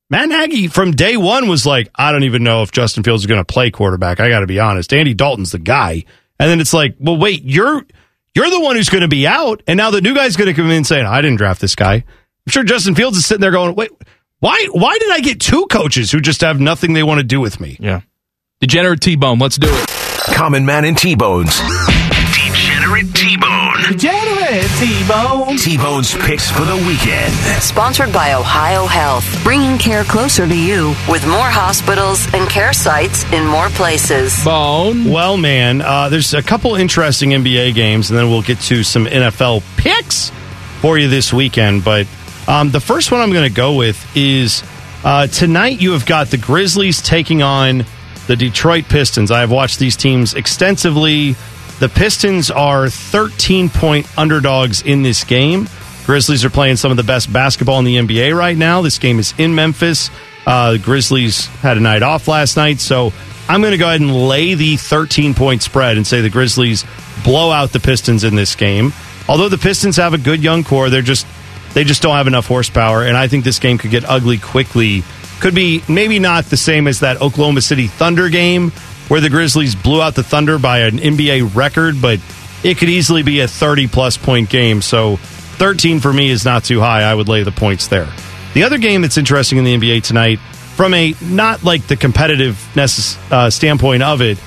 Matt 0.09 0.29
Nagy 0.29 0.67
from 0.67 0.91
day 0.91 1.17
one 1.17 1.47
was 1.47 1.65
like, 1.65 1.89
I 1.93 2.11
don't 2.11 2.23
even 2.23 2.43
know 2.43 2.63
if 2.63 2.71
Justin 2.71 3.03
Fields 3.03 3.23
is 3.23 3.27
going 3.27 3.41
to 3.41 3.45
play 3.45 3.69
quarterback. 3.69 4.19
I 4.19 4.29
got 4.29 4.39
to 4.39 4.47
be 4.47 4.59
honest. 4.59 4.93
Andy 4.93 5.13
Dalton's 5.13 5.51
the 5.51 5.59
guy, 5.59 6.05
and 6.39 6.49
then 6.49 6.59
it's 6.59 6.73
like, 6.73 6.95
well, 6.99 7.17
wait, 7.17 7.43
you're 7.43 7.85
you're 8.33 8.49
the 8.49 8.59
one 8.59 8.75
who's 8.75 8.89
going 8.89 9.01
to 9.01 9.07
be 9.07 9.27
out, 9.27 9.61
and 9.67 9.77
now 9.77 9.91
the 9.91 10.01
new 10.01 10.15
guy's 10.15 10.35
going 10.35 10.47
to 10.47 10.53
come 10.53 10.71
in 10.71 10.83
saying, 10.83 11.05
I 11.05 11.21
didn't 11.21 11.37
draft 11.37 11.61
this 11.61 11.75
guy. 11.75 12.05
I'm 12.49 12.51
sure 12.51 12.63
Justin 12.63 12.95
Fields 12.95 13.15
is 13.15 13.27
sitting 13.27 13.41
there 13.41 13.51
going, 13.51 13.75
wait, 13.75 13.91
why 14.39 14.67
why 14.71 14.97
did 14.97 15.11
I 15.11 15.19
get 15.19 15.39
two 15.39 15.67
coaches 15.67 16.11
who 16.11 16.19
just 16.19 16.41
have 16.41 16.59
nothing 16.59 16.93
they 16.93 17.03
want 17.03 17.19
to 17.19 17.23
do 17.23 17.39
with 17.39 17.59
me? 17.59 17.77
Yeah. 17.79 18.01
Degenerate 18.59 19.01
T 19.01 19.15
Bone, 19.15 19.37
let's 19.37 19.59
do 19.59 19.67
it. 19.69 19.87
Common 20.33 20.65
Man 20.65 20.83
and 20.83 20.97
T-Bones. 20.97 21.59
Degenerate 22.33 23.13
T-Bone. 23.13 23.83
Degenerate 23.87 24.67
T-Bone. 24.79 25.57
T-Bone's 25.57 26.15
picks 26.25 26.49
for 26.49 26.65
the 26.65 26.75
weekend. 26.87 27.31
Sponsored 27.61 28.11
by 28.11 28.33
Ohio 28.33 28.87
Health, 28.87 29.43
bringing 29.43 29.77
care 29.77 30.03
closer 30.03 30.47
to 30.47 30.57
you 30.57 30.95
with 31.07 31.27
more 31.27 31.49
hospitals 31.51 32.25
and 32.33 32.49
care 32.49 32.73
sites 32.73 33.31
in 33.31 33.45
more 33.45 33.69
places. 33.69 34.43
Bone. 34.43 35.05
Well, 35.05 35.37
man, 35.37 35.81
uh, 35.81 36.09
there's 36.09 36.33
a 36.33 36.41
couple 36.41 36.73
interesting 36.73 37.29
NBA 37.29 37.75
games, 37.75 38.09
and 38.09 38.17
then 38.17 38.27
we'll 38.31 38.41
get 38.41 38.59
to 38.61 38.81
some 38.83 39.05
NFL 39.05 39.61
picks 39.77 40.31
for 40.81 40.97
you 40.97 41.09
this 41.09 41.31
weekend. 41.31 41.83
But 41.83 42.07
um, 42.49 42.71
the 42.71 42.79
first 42.79 43.11
one 43.11 43.21
I'm 43.21 43.31
going 43.31 43.47
to 43.47 43.55
go 43.55 43.75
with 43.75 44.17
is 44.17 44.63
uh, 45.03 45.27
tonight. 45.27 45.79
You 45.79 45.91
have 45.91 46.05
got 46.05 46.27
the 46.27 46.37
Grizzlies 46.37 46.99
taking 46.99 47.43
on 47.43 47.85
the 48.25 48.35
Detroit 48.35 48.85
Pistons. 48.89 49.29
I 49.29 49.41
have 49.41 49.51
watched 49.51 49.77
these 49.77 49.95
teams 49.95 50.33
extensively. 50.33 51.35
The 51.79 51.89
Pistons 51.89 52.49
are 52.49 52.89
13 52.89 53.69
point 53.69 54.07
underdogs 54.17 54.81
in 54.81 55.03
this 55.03 55.23
game. 55.23 55.69
Grizzlies 56.05 56.43
are 56.43 56.49
playing 56.49 56.77
some 56.77 56.89
of 56.89 56.97
the 56.97 57.03
best 57.03 57.31
basketball 57.31 57.77
in 57.77 57.85
the 57.85 57.97
NBA 57.97 58.35
right 58.35 58.57
now. 58.57 58.81
This 58.81 58.97
game 58.97 59.19
is 59.19 59.35
in 59.37 59.53
Memphis. 59.53 60.09
Uh, 60.45 60.71
the 60.71 60.79
Grizzlies 60.79 61.45
had 61.45 61.77
a 61.77 61.79
night 61.79 62.01
off 62.01 62.27
last 62.27 62.57
night, 62.57 62.79
so 62.79 63.13
I'm 63.47 63.61
going 63.61 63.73
to 63.73 63.77
go 63.77 63.87
ahead 63.87 64.01
and 64.01 64.27
lay 64.27 64.55
the 64.55 64.77
13 64.77 65.35
point 65.35 65.61
spread 65.61 65.97
and 65.97 66.05
say 66.05 66.21
the 66.21 66.29
Grizzlies 66.31 66.83
blow 67.23 67.51
out 67.51 67.73
the 67.73 67.79
Pistons 67.79 68.23
in 68.23 68.35
this 68.35 68.55
game. 68.55 68.91
Although 69.27 69.49
the 69.49 69.59
Pistons 69.59 69.97
have 69.97 70.15
a 70.15 70.17
good 70.17 70.43
young 70.43 70.63
core, 70.63 70.89
they're 70.89 71.03
just 71.03 71.27
they 71.73 71.83
just 71.83 72.01
don't 72.01 72.15
have 72.15 72.27
enough 72.27 72.47
horsepower, 72.47 73.03
and 73.03 73.15
I 73.15 73.27
think 73.27 73.43
this 73.43 73.59
game 73.59 73.77
could 73.77 73.91
get 73.91 74.05
ugly 74.05 74.37
quickly. 74.37 75.03
Could 75.39 75.55
be 75.55 75.83
maybe 75.87 76.19
not 76.19 76.45
the 76.45 76.57
same 76.57 76.87
as 76.87 76.99
that 76.99 77.21
Oklahoma 77.21 77.61
City 77.61 77.87
Thunder 77.87 78.29
game 78.29 78.71
where 79.09 79.21
the 79.21 79.29
Grizzlies 79.29 79.75
blew 79.75 80.01
out 80.01 80.15
the 80.15 80.23
Thunder 80.23 80.59
by 80.59 80.79
an 80.79 80.97
NBA 80.99 81.55
record, 81.55 82.01
but 82.01 82.19
it 82.63 82.77
could 82.77 82.89
easily 82.89 83.23
be 83.23 83.39
a 83.41 83.47
30 83.47 83.87
plus 83.87 84.17
point 84.17 84.49
game. 84.49 84.81
So 84.81 85.17
13 85.17 85.99
for 85.99 86.13
me 86.13 86.29
is 86.29 86.45
not 86.45 86.63
too 86.63 86.79
high. 86.79 87.01
I 87.01 87.13
would 87.13 87.27
lay 87.27 87.43
the 87.43 87.51
points 87.51 87.87
there. 87.87 88.07
The 88.53 88.63
other 88.63 88.77
game 88.77 89.01
that's 89.01 89.17
interesting 89.17 89.57
in 89.57 89.63
the 89.63 89.77
NBA 89.77 90.03
tonight 90.03 90.39
from 90.75 90.93
a 90.93 91.13
not 91.21 91.63
like 91.63 91.87
the 91.87 91.97
competitiveness 91.97 93.17
uh, 93.31 93.49
standpoint 93.49 94.03
of 94.03 94.21
it, 94.21 94.37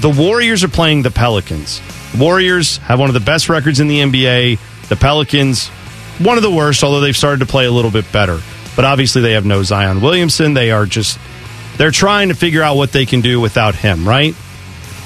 the 0.00 0.08
Warriors 0.08 0.64
are 0.64 0.68
playing 0.68 1.02
the 1.02 1.10
Pelicans. 1.10 1.82
Warriors 2.16 2.78
have 2.78 2.98
one 2.98 3.10
of 3.10 3.14
the 3.14 3.20
best 3.20 3.48
records 3.48 3.80
in 3.80 3.88
the 3.88 3.98
NBA. 4.00 4.58
The 4.88 4.96
Pelicans, 4.96 5.70
one 6.18 6.36
of 6.36 6.42
the 6.42 6.50
worst, 6.50 6.82
although 6.84 7.00
they've 7.00 7.16
started 7.16 7.40
to 7.40 7.46
play 7.46 7.66
a 7.66 7.72
little 7.72 7.90
bit 7.90 8.10
better. 8.12 8.40
But 8.76 8.84
obviously, 8.84 9.22
they 9.22 9.32
have 9.32 9.44
no 9.44 9.62
Zion 9.62 10.00
Williamson. 10.00 10.54
They 10.54 10.70
are 10.70 10.86
just, 10.86 11.18
they're 11.76 11.90
trying 11.90 12.28
to 12.28 12.34
figure 12.34 12.62
out 12.62 12.76
what 12.76 12.92
they 12.92 13.06
can 13.06 13.20
do 13.20 13.40
without 13.40 13.74
him, 13.74 14.06
right? 14.06 14.34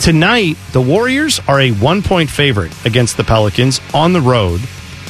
Tonight, 0.01 0.57
the 0.73 0.81
Warriors 0.81 1.41
are 1.47 1.61
a 1.61 1.71
one 1.71 2.03
point 2.03 2.29
favorite 2.29 2.73
against 2.85 3.17
the 3.17 3.25
Pelicans 3.25 3.81
on 3.95 4.13
the 4.13 4.21
road. 4.21 4.61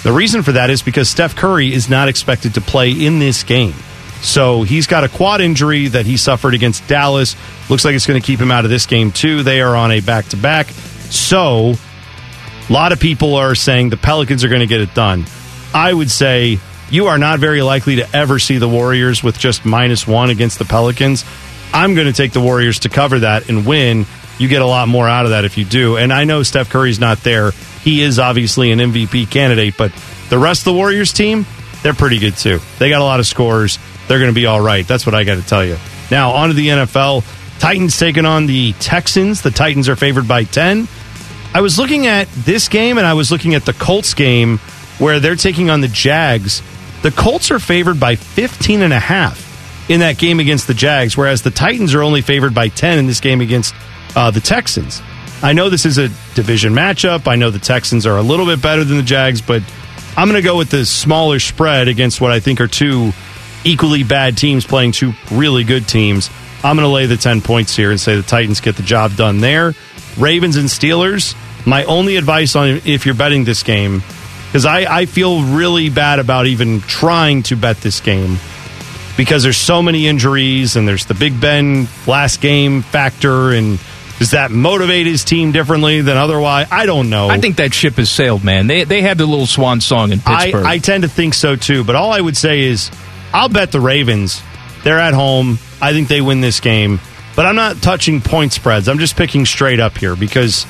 The 0.02 0.12
reason 0.12 0.42
for 0.42 0.52
that 0.52 0.68
is 0.70 0.82
because 0.82 1.08
Steph 1.08 1.34
Curry 1.34 1.72
is 1.72 1.88
not 1.88 2.08
expected 2.08 2.54
to 2.54 2.60
play 2.60 2.90
in 2.90 3.18
this 3.18 3.42
game. 3.42 3.74
So 4.20 4.62
he's 4.62 4.86
got 4.86 5.02
a 5.02 5.08
quad 5.08 5.40
injury 5.40 5.88
that 5.88 6.06
he 6.06 6.16
suffered 6.16 6.54
against 6.54 6.86
Dallas. 6.86 7.34
Looks 7.68 7.84
like 7.84 7.94
it's 7.94 8.06
going 8.06 8.20
to 8.20 8.26
keep 8.26 8.38
him 8.38 8.50
out 8.50 8.64
of 8.64 8.70
this 8.70 8.86
game, 8.86 9.10
too. 9.10 9.42
They 9.42 9.60
are 9.60 9.74
on 9.74 9.90
a 9.90 10.00
back 10.00 10.26
to 10.26 10.36
back. 10.36 10.68
So 10.68 11.74
a 12.68 12.72
lot 12.72 12.92
of 12.92 13.00
people 13.00 13.34
are 13.34 13.54
saying 13.54 13.90
the 13.90 13.96
Pelicans 13.96 14.44
are 14.44 14.48
going 14.48 14.60
to 14.60 14.66
get 14.66 14.80
it 14.80 14.94
done. 14.94 15.24
I 15.74 15.92
would 15.92 16.10
say 16.10 16.58
you 16.90 17.06
are 17.06 17.18
not 17.18 17.38
very 17.38 17.62
likely 17.62 17.96
to 17.96 18.16
ever 18.16 18.38
see 18.38 18.58
the 18.58 18.68
Warriors 18.68 19.22
with 19.22 19.38
just 19.38 19.64
minus 19.64 20.06
one 20.06 20.30
against 20.30 20.58
the 20.58 20.64
Pelicans. 20.64 21.24
I'm 21.72 21.94
going 21.94 22.06
to 22.06 22.12
take 22.12 22.32
the 22.32 22.40
Warriors 22.40 22.80
to 22.80 22.88
cover 22.88 23.20
that 23.20 23.48
and 23.48 23.66
win. 23.66 24.04
You 24.38 24.48
get 24.48 24.60
a 24.62 24.66
lot 24.66 24.88
more 24.88 25.08
out 25.08 25.24
of 25.24 25.30
that 25.30 25.44
if 25.44 25.56
you 25.56 25.64
do. 25.64 25.96
And 25.96 26.12
I 26.12 26.24
know 26.24 26.42
Steph 26.42 26.68
Curry's 26.68 27.00
not 27.00 27.18
there. 27.18 27.52
He 27.82 28.02
is 28.02 28.18
obviously 28.18 28.72
an 28.72 28.78
MVP 28.78 29.30
candidate, 29.30 29.76
but 29.78 29.92
the 30.28 30.38
rest 30.38 30.62
of 30.62 30.64
the 30.66 30.74
Warriors 30.74 31.12
team, 31.12 31.46
they're 31.82 31.94
pretty 31.94 32.18
good 32.18 32.36
too. 32.36 32.60
They 32.78 32.90
got 32.90 33.00
a 33.00 33.04
lot 33.04 33.20
of 33.20 33.26
scores. 33.26 33.78
They're 34.08 34.18
going 34.18 34.30
to 34.30 34.34
be 34.34 34.46
all 34.46 34.60
right. 34.60 34.86
That's 34.86 35.06
what 35.06 35.14
I 35.14 35.24
got 35.24 35.36
to 35.36 35.46
tell 35.46 35.64
you. 35.64 35.78
Now, 36.10 36.32
on 36.32 36.48
to 36.48 36.54
the 36.54 36.68
NFL. 36.68 37.24
Titans 37.58 37.98
taking 37.98 38.26
on 38.26 38.46
the 38.46 38.74
Texans. 38.74 39.40
The 39.40 39.50
Titans 39.50 39.88
are 39.88 39.96
favored 39.96 40.28
by 40.28 40.44
10. 40.44 40.88
I 41.54 41.60
was 41.60 41.78
looking 41.78 42.06
at 42.06 42.28
this 42.32 42.68
game 42.68 42.98
and 42.98 43.06
I 43.06 43.14
was 43.14 43.30
looking 43.30 43.54
at 43.54 43.64
the 43.64 43.72
Colts 43.72 44.14
game 44.14 44.58
where 45.02 45.18
they're 45.18 45.34
taking 45.34 45.68
on 45.68 45.80
the 45.80 45.88
Jags. 45.88 46.62
The 47.02 47.10
Colts 47.10 47.50
are 47.50 47.58
favored 47.58 47.98
by 47.98 48.14
15 48.14 48.82
and 48.82 48.92
a 48.92 49.00
half 49.00 49.90
in 49.90 49.98
that 49.98 50.16
game 50.16 50.38
against 50.38 50.68
the 50.68 50.74
Jags, 50.74 51.16
whereas 51.16 51.42
the 51.42 51.50
Titans 51.50 51.92
are 51.92 52.04
only 52.04 52.22
favored 52.22 52.54
by 52.54 52.68
10 52.68 53.00
in 53.00 53.08
this 53.08 53.18
game 53.18 53.40
against 53.40 53.74
uh, 54.14 54.30
the 54.30 54.40
Texans. 54.40 55.02
I 55.42 55.54
know 55.54 55.68
this 55.70 55.84
is 55.84 55.98
a 55.98 56.08
division 56.36 56.72
matchup. 56.72 57.26
I 57.26 57.34
know 57.34 57.50
the 57.50 57.58
Texans 57.58 58.06
are 58.06 58.16
a 58.16 58.22
little 58.22 58.46
bit 58.46 58.62
better 58.62 58.84
than 58.84 58.96
the 58.96 59.02
Jags, 59.02 59.42
but 59.42 59.60
I'm 60.16 60.28
going 60.28 60.40
to 60.40 60.46
go 60.46 60.56
with 60.56 60.70
the 60.70 60.86
smaller 60.86 61.40
spread 61.40 61.88
against 61.88 62.20
what 62.20 62.30
I 62.30 62.38
think 62.38 62.60
are 62.60 62.68
two 62.68 63.10
equally 63.64 64.04
bad 64.04 64.38
teams 64.38 64.64
playing 64.64 64.92
two 64.92 65.14
really 65.32 65.64
good 65.64 65.88
teams. 65.88 66.30
I'm 66.62 66.76
going 66.76 66.86
to 66.86 66.94
lay 66.94 67.06
the 67.06 67.16
10 67.16 67.40
points 67.40 67.74
here 67.74 67.90
and 67.90 68.00
say 68.00 68.14
the 68.14 68.22
Titans 68.22 68.60
get 68.60 68.76
the 68.76 68.84
job 68.84 69.16
done 69.16 69.40
there. 69.40 69.74
Ravens 70.16 70.56
and 70.56 70.68
Steelers, 70.68 71.34
my 71.66 71.82
only 71.84 72.14
advice 72.14 72.54
on 72.54 72.80
if 72.84 73.04
you're 73.04 73.16
betting 73.16 73.42
this 73.42 73.64
game, 73.64 74.04
because 74.52 74.66
I, 74.66 74.80
I 74.80 75.06
feel 75.06 75.42
really 75.42 75.88
bad 75.88 76.18
about 76.18 76.46
even 76.46 76.82
trying 76.82 77.42
to 77.44 77.56
bet 77.56 77.78
this 77.78 78.00
game 78.00 78.36
because 79.16 79.42
there's 79.42 79.56
so 79.56 79.82
many 79.82 80.06
injuries 80.06 80.76
and 80.76 80.86
there's 80.86 81.06
the 81.06 81.14
Big 81.14 81.40
Ben 81.40 81.88
last 82.06 82.42
game 82.42 82.82
factor 82.82 83.52
and 83.52 83.80
does 84.18 84.32
that 84.32 84.50
motivate 84.50 85.06
his 85.06 85.24
team 85.24 85.52
differently 85.52 86.02
than 86.02 86.18
otherwise? 86.18 86.68
I 86.70 86.84
don't 86.84 87.08
know. 87.08 87.30
I 87.30 87.40
think 87.40 87.56
that 87.56 87.72
ship 87.72 87.94
has 87.94 88.10
sailed, 88.10 88.44
man. 88.44 88.66
They 88.66 88.84
they 88.84 89.00
had 89.00 89.16
the 89.16 89.24
little 89.24 89.46
swan 89.46 89.80
song 89.80 90.12
in 90.12 90.20
Pittsburgh. 90.20 90.66
I, 90.66 90.74
I 90.74 90.78
tend 90.78 91.04
to 91.04 91.08
think 91.08 91.32
so 91.32 91.56
too, 91.56 91.82
but 91.82 91.96
all 91.96 92.12
I 92.12 92.20
would 92.20 92.36
say 92.36 92.60
is 92.60 92.90
I'll 93.32 93.48
bet 93.48 93.72
the 93.72 93.80
Ravens. 93.80 94.42
They're 94.84 94.98
at 95.00 95.14
home. 95.14 95.58
I 95.80 95.92
think 95.92 96.08
they 96.08 96.20
win 96.20 96.42
this 96.42 96.60
game, 96.60 97.00
but 97.34 97.46
I'm 97.46 97.56
not 97.56 97.76
touching 97.78 98.20
point 98.20 98.52
spreads. 98.52 98.86
I'm 98.86 98.98
just 98.98 99.16
picking 99.16 99.46
straight 99.46 99.80
up 99.80 99.96
here 99.96 100.14
because 100.14 100.66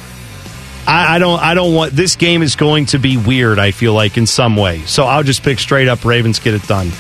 I, 0.87 1.17
I 1.17 1.19
don't 1.19 1.41
I 1.41 1.55
don't 1.55 1.75
want 1.75 1.93
this 1.93 2.17
game 2.17 2.43
is 2.43 2.57
going 2.57 2.87
to 2.87 2.99
be 2.99 3.17
weird. 3.17 3.59
I 3.59 3.71
feel 3.71 3.95
like 3.95 4.19
in 4.19 4.27
some 4.27 4.57
way, 4.57 4.81
so 4.81 5.05
I'll 5.05 5.23
just 5.23 5.43
pick 5.43 5.59
straight 5.59 5.89
up 5.89 6.05
Ravens 6.05 6.41
get 6.41 6.55
it 6.55 6.67
done. 6.67 6.91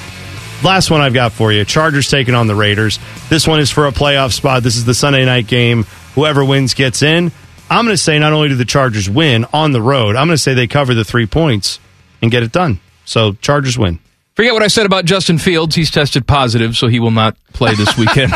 Last 0.62 0.90
one 0.90 1.00
I've 1.00 1.14
got 1.14 1.32
for 1.32 1.52
you: 1.52 1.64
Chargers 1.64 2.08
taking 2.08 2.34
on 2.34 2.46
the 2.46 2.54
Raiders. 2.54 2.98
This 3.28 3.46
one 3.46 3.60
is 3.60 3.70
for 3.70 3.86
a 3.86 3.92
playoff 3.92 4.32
spot. 4.32 4.62
This 4.62 4.76
is 4.76 4.84
the 4.84 4.94
Sunday 4.94 5.24
night 5.24 5.46
game. 5.46 5.84
Whoever 6.14 6.44
wins 6.44 6.74
gets 6.74 7.02
in. 7.02 7.32
I'm 7.70 7.84
going 7.86 7.94
to 7.94 8.02
say 8.02 8.18
not 8.18 8.32
only 8.32 8.48
do 8.48 8.54
the 8.54 8.66
Chargers 8.66 9.08
win 9.08 9.46
on 9.52 9.72
the 9.72 9.80
road, 9.80 10.14
I'm 10.14 10.26
going 10.26 10.36
to 10.36 10.42
say 10.42 10.52
they 10.52 10.66
cover 10.66 10.94
the 10.94 11.04
three 11.04 11.26
points 11.26 11.80
and 12.20 12.30
get 12.30 12.42
it 12.42 12.52
done. 12.52 12.80
So 13.06 13.32
Chargers 13.32 13.78
win. 13.78 13.98
Forget 14.36 14.52
what 14.52 14.62
I 14.62 14.66
said 14.66 14.84
about 14.84 15.06
Justin 15.06 15.38
Fields. 15.38 15.74
He's 15.74 15.90
tested 15.90 16.26
positive, 16.26 16.76
so 16.76 16.86
he 16.88 17.00
will 17.00 17.10
not 17.10 17.36
play 17.54 17.74
this 17.74 17.96
weekend 17.98 18.32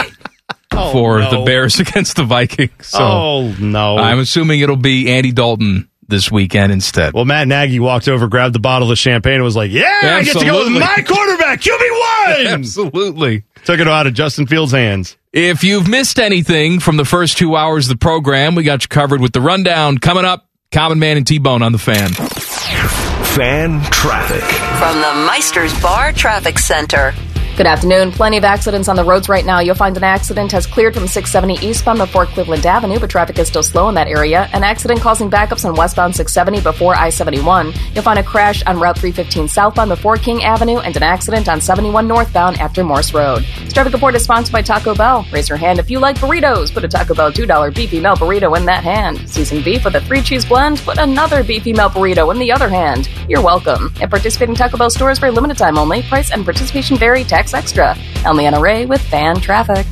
Oh, 0.73 0.93
for 0.93 1.21
no. 1.21 1.31
the 1.31 1.45
Bears 1.45 1.81
against 1.81 2.17
the 2.17 2.25
Vikings. 2.25 2.73
So 2.87 2.99
oh 3.01 3.55
no! 3.59 3.97
I'm 3.99 4.19
assuming 4.19 4.61
it'll 4.61 4.77
be 4.77 5.11
Andy 5.11 5.33
Dalton 5.33 5.89
this 6.09 6.31
weekend 6.31 6.73
instead. 6.73 7.15
Well, 7.15 7.25
Matt 7.25 7.49
Nagy 7.49 7.81
walked 7.81 8.09
over, 8.09 8.29
grabbed 8.29 8.55
the 8.55 8.61
bottle 8.61 8.91
of 8.91 8.99
champagne, 8.99 9.37
and 9.37 9.45
was 9.45 9.57
like, 9.57 9.71
"Yeah, 9.71 10.01
I 10.03 10.23
get 10.23 10.37
to 10.39 10.45
go 10.45 10.65
with 10.65 10.73
my 10.81 11.03
quarterback, 11.07 11.61
QB 11.61 11.91
one." 11.91 12.47
Absolutely. 12.55 13.45
Took 13.65 13.81
it 13.81 13.89
out 13.89 14.07
of 14.07 14.15
Justin 14.15 14.47
Fields' 14.47 14.73
hands. 14.73 15.17
If 15.33 15.65
you've 15.65 15.89
missed 15.89 16.19
anything 16.19 16.81
from 16.81 16.97
the 16.97 17.05
first 17.05 17.39
two 17.39 17.57
hours 17.57 17.87
of 17.87 17.91
the 17.91 17.99
program, 17.99 18.55
we 18.55 18.63
got 18.63 18.83
you 18.83 18.89
covered 18.89 19.21
with 19.21 19.33
the 19.33 19.41
rundown 19.41 19.99
coming 19.99 20.25
up. 20.25 20.49
Common 20.73 20.99
Man 20.99 21.17
and 21.17 21.27
T 21.27 21.39
Bone 21.39 21.63
on 21.63 21.73
the 21.73 21.79
fan. 21.79 22.11
Fan 22.11 23.81
traffic. 23.91 24.43
From 24.79 24.97
the 25.01 25.27
Meister's 25.27 25.79
Bar 25.81 26.13
Traffic 26.13 26.59
Center. 26.59 27.13
Good 27.57 27.67
afternoon. 27.67 28.13
Plenty 28.13 28.37
of 28.37 28.45
accidents 28.45 28.87
on 28.87 28.97
the 28.97 29.05
roads 29.05 29.31
right 29.31 29.47
now. 29.47 29.61
You'll 29.61 29.77
find 29.77 29.97
an 29.97 30.05
accident 30.05 30.53
has 30.53 30.67
cleared 30.67 30.93
from 30.93 31.07
670 31.07 31.67
eastbound 31.67 31.99
before 31.99 32.27
Cleveland 32.27 32.67
Avenue, 32.67 33.01
but 33.01 33.09
traffic 33.09 33.39
is 33.39 33.49
still 33.49 33.63
slow 33.63 33.89
in 33.89 33.95
that 33.95 34.09
area. 34.09 34.51
An 34.53 34.63
accident 34.63 35.01
causing 35.01 35.31
backups 35.31 35.65
on 35.65 35.75
westbound 35.75 36.15
670 36.15 36.61
before 36.61 36.95
I-71. 36.95 37.75
You'll 37.95 38.05
find 38.05 38.19
a 38.19 38.23
crash 38.23 38.63
on 38.65 38.79
Route 38.79 38.99
315 38.99 39.49
southbound 39.49 39.89
before 39.89 40.19
King 40.19 40.45
Avenue 40.45 40.81
and 40.81 40.95
an 40.99 41.03
accident 41.03 41.49
on 41.49 41.63
71 41.63 42.07
northbound 42.07 42.59
after 42.59 42.85
Morse 42.85 43.15
Road. 43.15 43.43
This 43.65 43.73
traffic 43.73 43.95
report 43.95 44.15
is 44.17 44.25
sponsored 44.25 44.53
by 44.53 44.61
Taco 44.61 44.95
Bell. 44.95 45.27
Raise 45.33 45.49
your 45.49 45.57
hand 45.57 45.79
if 45.79 45.89
you 45.89 45.99
like 45.99 46.19
burritos. 46.19 46.71
Put 46.75 46.85
a 46.85 46.89
Taco 46.89 47.15
Bell 47.15 47.33
$2 47.33 47.75
beefy 47.75 48.01
melt 48.01 48.21
burrito 48.21 48.55
in 48.59 48.67
that 48.67 48.85
hand. 48.85 49.31
Seasoned 49.31 49.65
beef 49.65 49.83
with 49.83 49.95
a 49.95 50.03
three 50.03 50.21
cheese 50.21 50.45
blend. 50.45 50.81
Put 50.81 50.99
another 50.99 51.43
beefy 51.43 51.73
melt 51.73 51.95
burrito 51.95 52.31
in 52.35 52.39
the 52.39 52.53
other 52.53 52.69
hand. 52.69 53.09
You're 53.31 53.43
welcome. 53.43 53.95
At 54.03 54.11
participating 54.11 54.55
Taco 54.55 54.77
Bell 54.77 54.91
stores 54.91 55.19
for 55.19 55.29
a 55.29 55.33
limited 55.33 55.57
time 55.57 55.79
only. 55.79 56.03
Price 56.03 56.31
and 56.31 56.45
participation 56.45 56.99
vary. 56.99 57.25
Tax 57.25 57.46
extra. 57.55 57.97
I'm 58.25 58.37
Leanna 58.37 58.61
Ray 58.61 58.87
with 58.87 59.01
Fan 59.03 59.37
Traffic. 59.37 59.87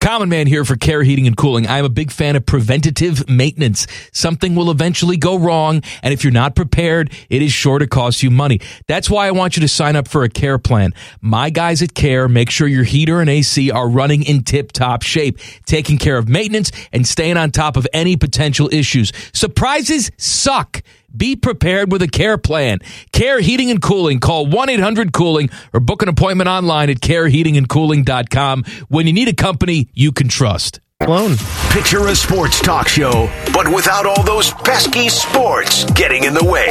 Common 0.00 0.28
Man 0.28 0.46
here 0.46 0.64
for 0.64 0.76
Care 0.76 1.02
Heating 1.02 1.26
and 1.26 1.36
Cooling. 1.36 1.66
I'm 1.66 1.84
a 1.84 1.88
big 1.88 2.12
fan 2.12 2.36
of 2.36 2.46
preventative 2.46 3.28
maintenance. 3.28 3.88
Something 4.12 4.54
will 4.54 4.70
eventually 4.70 5.16
go 5.16 5.36
wrong, 5.36 5.82
and 6.04 6.14
if 6.14 6.22
you're 6.22 6.32
not 6.32 6.54
prepared, 6.54 7.12
it 7.28 7.42
is 7.42 7.52
sure 7.52 7.80
to 7.80 7.86
cost 7.88 8.22
you 8.22 8.30
money. 8.30 8.60
That's 8.86 9.10
why 9.10 9.26
I 9.26 9.32
want 9.32 9.56
you 9.56 9.60
to 9.62 9.68
sign 9.68 9.96
up 9.96 10.06
for 10.06 10.22
a 10.22 10.28
care 10.28 10.56
plan. 10.58 10.94
My 11.20 11.50
guys 11.50 11.82
at 11.82 11.94
Care 11.94 12.28
make 12.28 12.48
sure 12.48 12.68
your 12.68 12.84
heater 12.84 13.20
and 13.20 13.28
AC 13.28 13.72
are 13.72 13.88
running 13.88 14.22
in 14.22 14.44
tip 14.44 14.70
top 14.70 15.02
shape, 15.02 15.40
taking 15.66 15.98
care 15.98 16.16
of 16.16 16.28
maintenance 16.28 16.70
and 16.92 17.04
staying 17.04 17.36
on 17.36 17.50
top 17.50 17.76
of 17.76 17.84
any 17.92 18.16
potential 18.16 18.68
issues. 18.72 19.12
Surprises 19.32 20.12
suck. 20.16 20.80
Be 21.16 21.36
prepared 21.36 21.90
with 21.90 22.02
a 22.02 22.06
care 22.06 22.36
plan. 22.36 22.80
Care 23.12 23.40
Heating 23.40 23.70
and 23.70 23.80
Cooling. 23.80 24.20
Call 24.20 24.46
1 24.46 24.68
800 24.68 25.12
Cooling 25.12 25.48
or 25.72 25.80
book 25.80 26.02
an 26.02 26.08
appointment 26.08 26.48
online 26.48 26.90
at 26.90 26.98
careheatingandcooling.com 26.98 28.64
when 28.88 29.06
you 29.06 29.14
need 29.14 29.28
a 29.28 29.32
company 29.32 29.87
you 29.94 30.12
can 30.12 30.28
trust. 30.28 30.80
Alone. 31.00 31.36
Picture 31.70 32.08
a 32.08 32.16
sports 32.16 32.60
talk 32.60 32.88
show, 32.88 33.30
but 33.52 33.68
without 33.72 34.04
all 34.06 34.22
those 34.24 34.50
pesky 34.52 35.08
sports 35.08 35.84
getting 35.92 36.24
in 36.24 36.34
the 36.34 36.44
way. 36.44 36.68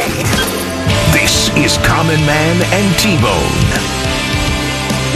This 1.14 1.50
is 1.56 1.78
Common 1.86 2.20
Man 2.26 2.62
and 2.74 3.00
T-Bone. 3.00 4.04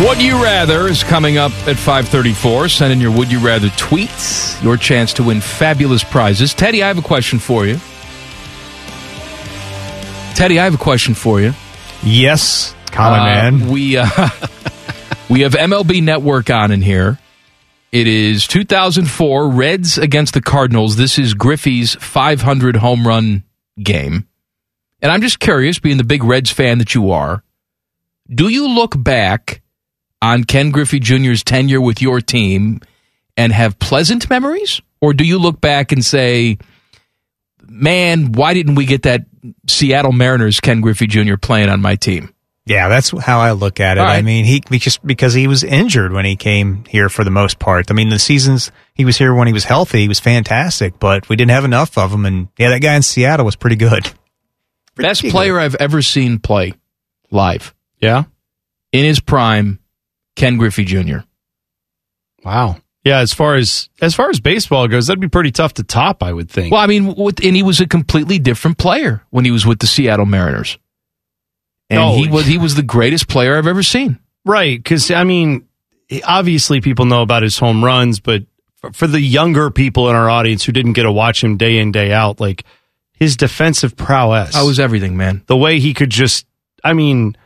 Would 0.07 0.21
You 0.21 0.41
Rather 0.41 0.87
is 0.87 1.03
coming 1.03 1.37
up 1.37 1.51
at 1.67 1.75
534. 1.75 2.69
Send 2.69 2.93
in 2.93 3.01
your 3.01 3.11
Would 3.11 3.29
You 3.31 3.39
Rather 3.39 3.67
tweets. 3.69 4.61
Your 4.63 4.77
chance 4.77 5.13
to 5.15 5.23
win 5.23 5.41
fabulous 5.41 6.03
prizes. 6.03 6.53
Teddy, 6.53 6.81
I 6.81 6.87
have 6.87 6.97
a 6.97 7.01
question 7.01 7.39
for 7.39 7.65
you. 7.65 7.77
Teddy, 10.33 10.59
I 10.59 10.63
have 10.63 10.73
a 10.73 10.77
question 10.77 11.13
for 11.13 11.41
you. 11.41 11.53
Yes, 12.01 12.73
common 12.87 13.19
Uh, 13.19 13.25
man. 13.25 13.67
We 13.69 13.97
uh, 13.97 14.07
we 15.29 15.41
have 15.41 15.53
MLB 15.53 16.01
Network 16.01 16.49
on 16.49 16.71
in 16.71 16.81
here. 16.81 17.19
It 17.91 18.07
is 18.07 18.47
2004 18.47 19.49
Reds 19.49 19.97
against 19.97 20.34
the 20.34 20.41
Cardinals. 20.41 20.95
This 20.95 21.19
is 21.19 21.34
Griffey's 21.34 21.95
500 21.95 22.77
home 22.77 23.05
run 23.05 23.43
game. 23.81 24.27
And 25.01 25.11
I'm 25.11 25.22
just 25.22 25.41
curious, 25.41 25.77
being 25.77 25.97
the 25.97 26.05
big 26.05 26.23
Reds 26.23 26.51
fan 26.51 26.77
that 26.77 26.95
you 26.95 27.11
are, 27.11 27.43
do 28.34 28.47
you 28.47 28.69
look 28.69 28.93
back 28.95 29.61
on 30.22 30.45
Ken 30.45 30.72
Griffey 30.72 30.99
Jr.'s 30.99 31.43
tenure 31.43 31.81
with 31.81 32.01
your 32.01 32.22
team 32.22 32.80
and 33.35 33.51
have 33.51 33.77
pleasant 33.80 34.30
memories? 34.30 34.81
Or 35.01 35.13
do 35.13 35.26
you 35.26 35.38
look 35.38 35.59
back 35.59 35.91
and 35.91 36.05
say, 36.05 36.59
man, 37.68 38.31
why 38.31 38.53
didn't 38.53 38.76
we 38.76 38.85
get 38.85 39.03
that 39.03 39.26
Seattle 39.68 40.13
Mariners 40.13 40.61
Ken 40.61 40.80
Griffey 40.80 41.07
Jr. 41.07 41.35
playing 41.35 41.68
on 41.68 41.81
my 41.81 41.95
team? 41.95 42.34
Yeah, 42.72 42.88
that's 42.89 43.10
how 43.19 43.39
I 43.39 43.52
look 43.52 43.80
at 43.80 43.98
it. 43.98 43.99
All 43.99 44.06
right. 44.07 44.18
I 44.18 44.22
mean, 44.22 44.45
he 44.45 44.61
because 44.69 44.98
because 44.99 45.34
he 45.34 45.48
was 45.48 45.64
injured 45.64 46.14
when 46.14 46.26
he 46.26 46.35
came 46.35 46.85
here 46.85 47.10
for 47.10 47.23
the 47.23 47.30
most 47.31 47.60
part. 47.60 47.91
I 47.91 47.93
mean, 47.93 48.10
the 48.10 48.19
seasons 48.19 48.72
he 48.93 49.03
was 49.06 49.18
here 49.18 49.34
when 49.34 49.48
he 49.48 49.53
was 49.53 49.65
healthy, 49.65 49.99
he 50.02 50.07
was 50.07 50.19
fantastic, 50.19 50.98
but 50.99 51.27
we 51.27 51.35
didn't 51.35 51.52
have 51.52 51.65
enough 51.65 51.98
of 51.98 52.11
him. 52.14 52.26
And 52.26 52.48
yeah, 52.57 52.69
that 52.69 52.80
guy 52.80 52.95
in 52.95 53.02
Seattle 53.02 53.45
was 53.45 53.56
pretty 53.56 53.76
good. 53.76 54.10
Best 54.95 55.23
player 55.26 55.60
I've 55.60 55.76
ever 55.76 56.02
seen 56.02 56.39
play 56.39 56.73
live 57.31 57.73
Yeah. 57.99 58.23
in 58.91 59.06
his 59.06 59.19
prime, 59.19 59.80
Ken 60.35 60.57
Griffey 60.57 60.84
Jr. 60.85 61.19
Wow. 62.43 62.77
Yeah, 63.03 63.19
as 63.19 63.34
far 63.34 63.56
as 63.56 63.89
as 63.99 64.14
far 64.14 64.30
as 64.30 64.39
baseball 64.39 64.88
goes, 64.88 65.07
that'd 65.07 65.19
be 65.19 65.27
pretty 65.27 65.52
tough 65.52 65.73
to 65.76 65.84
top, 65.84 66.22
I 66.22 66.31
would 66.31 66.49
think. 66.52 66.72
Well, 66.72 66.81
I 66.81 66.85
mean, 66.88 67.15
with, 67.15 67.43
and 67.43 67.56
he 67.56 67.64
was 67.64 67.80
a 67.80 67.88
completely 67.88 68.38
different 68.38 68.77
player 68.77 69.23
when 69.31 69.43
he 69.43 69.49
was 69.52 69.65
with 69.65 69.80
the 69.80 69.88
Seattle 69.88 70.27
Mariners, 70.27 70.77
and 71.91 71.99
Oh. 71.99 72.15
he 72.15 72.27
was 72.27 72.45
he 72.47 72.57
was 72.57 72.73
the 72.76 72.81
greatest 72.84 73.27
player 73.27 73.57
I've 73.57 73.68
ever 73.68 73.84
seen. 73.84 74.18
Right, 74.45 74.77
because 74.81 75.11
I 75.11 75.23
mean, 75.23 75.68
obviously 76.26 76.81
people 76.81 77.05
know 77.05 77.22
about 77.22 77.43
his 77.43 77.57
home 77.59 77.84
runs, 77.85 78.19
but 78.19 78.43
for, 78.77 78.91
for 78.91 79.05
the 79.07 79.22
younger 79.22 79.69
people 79.69 80.09
in 80.09 80.15
our 80.15 80.30
audience 80.30 80.63
who 80.63 80.72
didn't 80.72 80.93
get 80.93 81.03
to 81.03 81.11
watch 81.11 81.43
him 81.43 81.57
day 81.57 81.77
in 81.77 81.91
day 81.91 82.11
out, 82.11 82.39
like 82.39 82.63
his 83.13 83.38
defensive 83.38 83.95
prowess, 83.95 84.55
I 84.55 84.63
was 84.63 84.80
everything, 84.80 85.15
man. 85.18 85.43
the 85.45 85.55
way 85.57 85.80
he 85.80 85.93
could 85.93 86.09
just, 86.09 86.47
I 86.84 86.93
mean, 86.93 87.38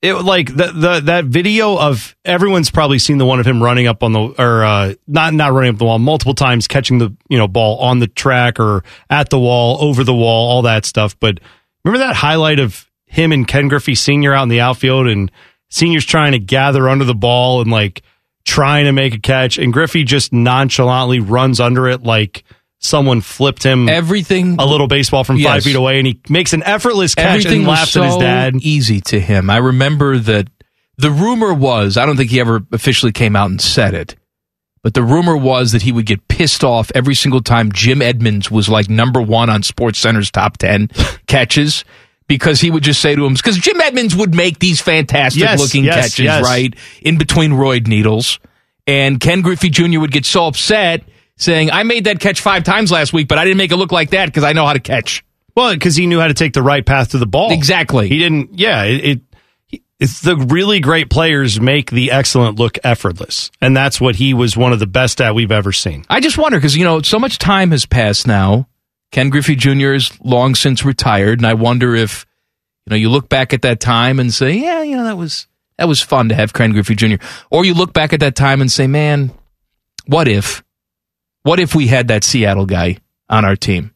it 0.00 0.14
like 0.14 0.46
the 0.54 0.70
the 0.72 1.00
that 1.06 1.24
video 1.24 1.76
of 1.76 2.14
everyone's 2.24 2.70
probably 2.70 3.00
seen 3.00 3.18
the 3.18 3.26
one 3.26 3.40
of 3.40 3.46
him 3.46 3.60
running 3.60 3.88
up 3.88 4.04
on 4.04 4.12
the 4.12 4.20
or 4.38 4.62
uh, 4.64 4.94
not 5.08 5.34
not 5.34 5.52
running 5.52 5.70
up 5.72 5.78
the 5.78 5.86
wall 5.86 5.98
multiple 5.98 6.34
times, 6.34 6.68
catching 6.68 6.98
the 6.98 7.12
you 7.28 7.36
know 7.36 7.48
ball 7.48 7.78
on 7.80 7.98
the 7.98 8.06
track 8.06 8.60
or 8.60 8.84
at 9.10 9.28
the 9.30 9.40
wall, 9.40 9.78
over 9.80 10.04
the 10.04 10.14
wall, 10.14 10.50
all 10.50 10.62
that 10.62 10.84
stuff. 10.84 11.18
But 11.18 11.40
remember 11.84 12.06
that 12.06 12.14
highlight 12.14 12.60
of 12.60 12.88
him 13.18 13.32
and 13.32 13.46
Ken 13.46 13.68
Griffey 13.68 13.94
Senior 13.94 14.32
out 14.32 14.44
in 14.44 14.48
the 14.48 14.60
outfield 14.60 15.06
and 15.08 15.30
seniors 15.70 16.04
trying 16.04 16.32
to 16.32 16.38
gather 16.38 16.88
under 16.88 17.04
the 17.04 17.14
ball 17.14 17.60
and 17.60 17.70
like 17.70 18.02
trying 18.46 18.86
to 18.86 18.92
make 18.92 19.14
a 19.14 19.18
catch, 19.18 19.58
and 19.58 19.72
Griffey 19.72 20.04
just 20.04 20.32
nonchalantly 20.32 21.20
runs 21.20 21.60
under 21.60 21.88
it 21.88 22.02
like 22.02 22.44
someone 22.80 23.20
flipped 23.20 23.62
him 23.64 23.88
Everything 23.88 24.56
a 24.58 24.64
little 24.64 24.86
baseball 24.86 25.24
from 25.24 25.36
five 25.36 25.56
Yes. 25.56 25.64
feet 25.64 25.76
away, 25.76 25.98
and 25.98 26.06
he 26.06 26.20
makes 26.28 26.52
an 26.52 26.62
effortless 26.62 27.14
catch 27.14 27.40
Everything 27.40 27.58
and 27.60 27.68
laughs 27.68 27.90
so 27.90 28.02
at 28.02 28.06
his 28.06 28.16
dad. 28.16 28.54
easy 28.60 29.00
to 29.02 29.20
him. 29.20 29.50
I 29.50 29.56
remember 29.58 30.16
that 30.18 30.48
the 30.96 31.10
rumor 31.10 31.52
was, 31.52 31.96
I 31.96 32.06
don't 32.06 32.16
think 32.16 32.30
he 32.30 32.40
ever 32.40 32.62
officially 32.72 33.12
came 33.12 33.36
out 33.36 33.50
and 33.50 33.60
said 33.60 33.94
it, 33.94 34.14
but 34.82 34.94
the 34.94 35.02
rumor 35.02 35.36
was 35.36 35.72
that 35.72 35.82
he 35.82 35.92
would 35.92 36.06
get 36.06 36.28
pissed 36.28 36.62
off 36.64 36.90
every 36.94 37.14
single 37.16 37.40
time 37.42 37.70
Jim 37.72 38.00
Edmonds 38.00 38.50
was 38.50 38.68
like 38.68 38.88
number 38.88 39.20
one 39.20 39.50
on 39.50 39.62
Sports 39.64 39.98
Center's 39.98 40.30
top 40.30 40.56
10 40.56 40.88
catches 41.26 41.84
because 42.28 42.60
he 42.60 42.70
would 42.70 42.84
just 42.84 43.00
say 43.00 43.16
to 43.16 43.26
him, 43.26 43.34
because 43.34 43.56
Jim 43.58 43.80
Edmonds 43.80 44.14
would 44.14 44.34
make 44.34 44.58
these 44.58 44.80
fantastic 44.80 45.42
Yes, 45.42 45.58
looking 45.58 45.84
yes, 45.84 45.96
catches, 45.96 46.24
yes. 46.24 46.44
right? 46.44 46.74
In 47.02 47.18
between 47.18 47.52
roid 47.52 47.86
needles. 47.86 48.38
And 48.86 49.18
Ken 49.18 49.40
Griffey 49.42 49.70
Jr. 49.70 49.98
would 49.98 50.12
get 50.12 50.24
so 50.24 50.46
upset 50.46 51.02
saying, 51.36 51.70
I 51.70 51.82
made 51.82 52.04
that 52.04 52.20
catch 52.20 52.40
five 52.40 52.64
times 52.64 52.92
last 52.92 53.12
week, 53.12 53.28
but 53.28 53.38
I 53.38 53.44
didn't 53.44 53.58
make 53.58 53.72
it 53.72 53.76
look 53.76 53.92
like 53.92 54.10
that 54.10 54.26
because 54.26 54.44
I 54.44 54.52
know 54.52 54.66
how 54.66 54.72
to 54.74 54.80
catch. 54.80 55.24
Well, 55.56 55.72
because 55.72 55.96
he 55.96 56.06
knew 56.06 56.20
how 56.20 56.28
to 56.28 56.34
take 56.34 56.52
the 56.52 56.62
right 56.62 56.84
path 56.84 57.10
to 57.10 57.18
the 57.18 57.26
ball. 57.26 57.50
Exactly. 57.50 58.08
He 58.08 58.18
didn't. 58.18 58.58
Yeah, 58.58 58.84
it. 58.84 59.04
it 59.04 59.20
it's 60.00 60.20
the 60.20 60.36
really 60.36 60.78
great 60.78 61.10
players 61.10 61.60
make 61.60 61.90
the 61.90 62.12
excellent 62.12 62.56
look 62.56 62.78
effortless, 62.84 63.50
and 63.60 63.76
that's 63.76 64.00
what 64.00 64.14
he 64.14 64.32
was 64.32 64.56
one 64.56 64.72
of 64.72 64.78
the 64.78 64.86
best 64.86 65.20
at 65.20 65.34
we've 65.34 65.50
ever 65.50 65.72
seen. 65.72 66.04
I 66.08 66.20
just 66.20 66.38
wonder 66.38 66.56
because 66.56 66.76
you 66.76 66.84
know 66.84 67.02
so 67.02 67.18
much 67.18 67.38
time 67.38 67.72
has 67.72 67.84
passed 67.84 68.24
now. 68.24 68.68
Ken 69.10 69.30
Griffey 69.30 69.54
Jr. 69.56 69.92
is 69.94 70.10
long 70.20 70.54
since 70.54 70.84
retired, 70.84 71.38
and 71.38 71.46
I 71.46 71.54
wonder 71.54 71.94
if 71.94 72.26
you 72.86 72.90
know 72.90 72.96
you 72.96 73.08
look 73.08 73.28
back 73.28 73.52
at 73.54 73.62
that 73.62 73.80
time 73.80 74.20
and 74.20 74.32
say, 74.32 74.52
yeah, 74.58 74.82
you 74.82 74.96
know 74.96 75.04
that 75.04 75.16
was 75.16 75.46
that 75.78 75.88
was 75.88 76.00
fun 76.02 76.28
to 76.28 76.34
have 76.34 76.52
Ken 76.52 76.72
Griffey 76.72 76.94
Jr. 76.94 77.16
Or 77.50 77.64
you 77.64 77.74
look 77.74 77.92
back 77.92 78.12
at 78.12 78.20
that 78.20 78.34
time 78.36 78.60
and 78.60 78.70
say, 78.70 78.86
man, 78.86 79.30
what 80.06 80.26
if, 80.28 80.62
what 81.42 81.60
if 81.60 81.74
we 81.74 81.86
had 81.86 82.08
that 82.08 82.24
Seattle 82.24 82.66
guy 82.66 82.98
on 83.28 83.44
our 83.44 83.54
team? 83.56 83.94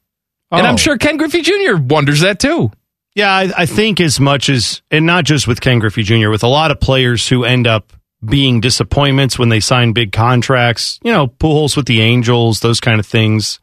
And 0.51 0.67
I'm 0.67 0.75
Oh. 0.75 0.77
sure 0.79 0.97
Ken 0.99 1.17
Griffey 1.17 1.41
Jr. 1.43 1.77
wonders 1.77 2.21
that 2.21 2.39
too. 2.39 2.71
Yeah, 3.15 3.31
I, 3.31 3.53
I 3.59 3.67
think 3.67 4.01
as 4.01 4.21
much 4.21 4.49
as, 4.49 4.81
and 4.91 5.05
not 5.07 5.25
just 5.25 5.47
with 5.49 5.61
Ken 5.61 5.79
Griffey 5.81 6.03
Jr., 6.03 6.31
with 6.31 6.43
a 6.45 6.49
lot 6.49 6.71
of 6.71 6.79
players 6.81 7.29
who 7.29 7.45
end 7.45 7.67
up 7.67 7.93
being 8.25 8.61
disappointments 8.61 9.39
when 9.39 9.49
they 9.49 9.61
sign 9.61 9.93
big 9.93 10.13
contracts, 10.13 11.01
you 11.03 11.11
know, 11.13 11.27
Pujols 11.27 11.77
with 11.77 11.87
the 11.87 12.01
Angels, 12.01 12.61
those 12.61 12.81
kind 12.81 13.01
of 13.01 13.07
things. 13.07 13.59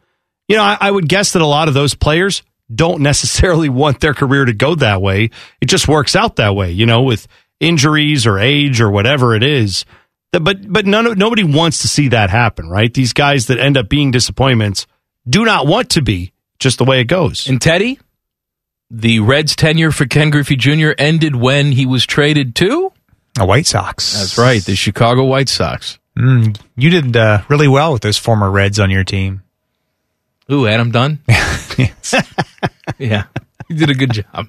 You 0.49 0.57
know, 0.57 0.63
I, 0.63 0.77
I 0.81 0.91
would 0.91 1.07
guess 1.07 1.34
that 1.34 1.41
a 1.41 1.45
lot 1.45 1.69
of 1.69 1.73
those 1.73 1.93
players 1.93 2.43
don't 2.73 3.01
necessarily 3.01 3.69
want 3.84 4.01
their 4.01 4.13
career 4.13 4.43
to 4.43 4.53
go 4.53 4.76
that 4.76 5.01
way. 5.01 5.30
It 5.61 5.67
just 5.67 5.88
works 5.88 6.15
out 6.15 6.35
that 6.35 6.55
way, 6.55 6.71
you 6.71 6.85
know, 6.85 7.03
with 7.03 7.27
injuries 7.61 8.27
or 8.27 8.39
age 8.39 8.81
or 8.81 8.89
whatever 8.91 9.35
it 9.35 9.43
is. 9.43 9.85
But 10.31 10.71
but 10.71 10.85
none 10.85 11.07
of, 11.07 11.17
nobody 11.17 11.43
wants 11.43 11.80
to 11.80 11.88
see 11.88 12.09
that 12.09 12.30
happen, 12.30 12.69
right? 12.69 12.93
These 12.93 13.13
guys 13.13 13.47
that 13.47 13.59
end 13.59 13.77
up 13.77 13.89
being 13.89 14.11
disappointments 14.11 14.85
do 15.27 15.45
not 15.45 15.65
want 15.65 15.91
to 15.91 16.01
be 16.01 16.34
just 16.59 16.77
the 16.77 16.85
way 16.85 16.99
it 16.99 17.05
goes. 17.05 17.47
And 17.47 17.61
Teddy, 17.61 17.99
the 18.91 19.19
Reds' 19.21 19.55
tenure 19.55 19.91
for 19.91 20.05
Ken 20.05 20.30
Griffey 20.30 20.55
Jr. 20.55 20.91
ended 20.97 21.35
when 21.35 21.71
he 21.71 21.85
was 21.85 22.05
traded 22.05 22.55
to. 22.55 22.91
The 23.35 23.45
White 23.45 23.67
Sox. 23.67 24.13
That's 24.17 24.38
right, 24.38 24.63
the 24.63 24.76
Chicago 24.76 25.23
White 25.26 25.49
Sox. 25.49 25.97
Mm, 26.17 26.59
you 26.76 26.89
did 26.89 27.15
uh, 27.15 27.41
really 27.47 27.67
well 27.67 27.93
with 27.93 28.01
those 28.01 28.17
former 28.17 28.51
Reds 28.51 28.80
on 28.80 28.89
your 28.89 29.03
team. 29.03 29.41
Ooh, 30.51 30.67
Adam 30.67 30.91
Dunn. 30.91 31.19
yeah, 32.97 33.26
he 33.67 33.76
did 33.76 33.89
a 33.89 33.93
good 33.93 34.11
job. 34.11 34.47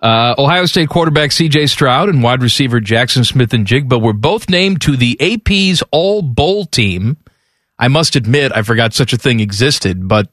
Uh, 0.00 0.34
Ohio 0.38 0.64
State 0.66 0.88
quarterback 0.88 1.32
C.J. 1.32 1.66
Stroud 1.66 2.08
and 2.08 2.22
wide 2.22 2.42
receiver 2.42 2.80
Jaxon 2.80 3.26
Smith-Njigba 3.26 4.00
were 4.00 4.12
both 4.12 4.48
named 4.48 4.80
to 4.82 4.96
the 4.96 5.16
AP's 5.20 5.82
All 5.90 6.22
Bowl 6.22 6.66
team. 6.66 7.16
I 7.78 7.88
must 7.88 8.14
admit, 8.16 8.52
I 8.54 8.62
forgot 8.62 8.92
such 8.94 9.12
a 9.12 9.16
thing 9.16 9.40
existed, 9.40 10.06
but 10.06 10.30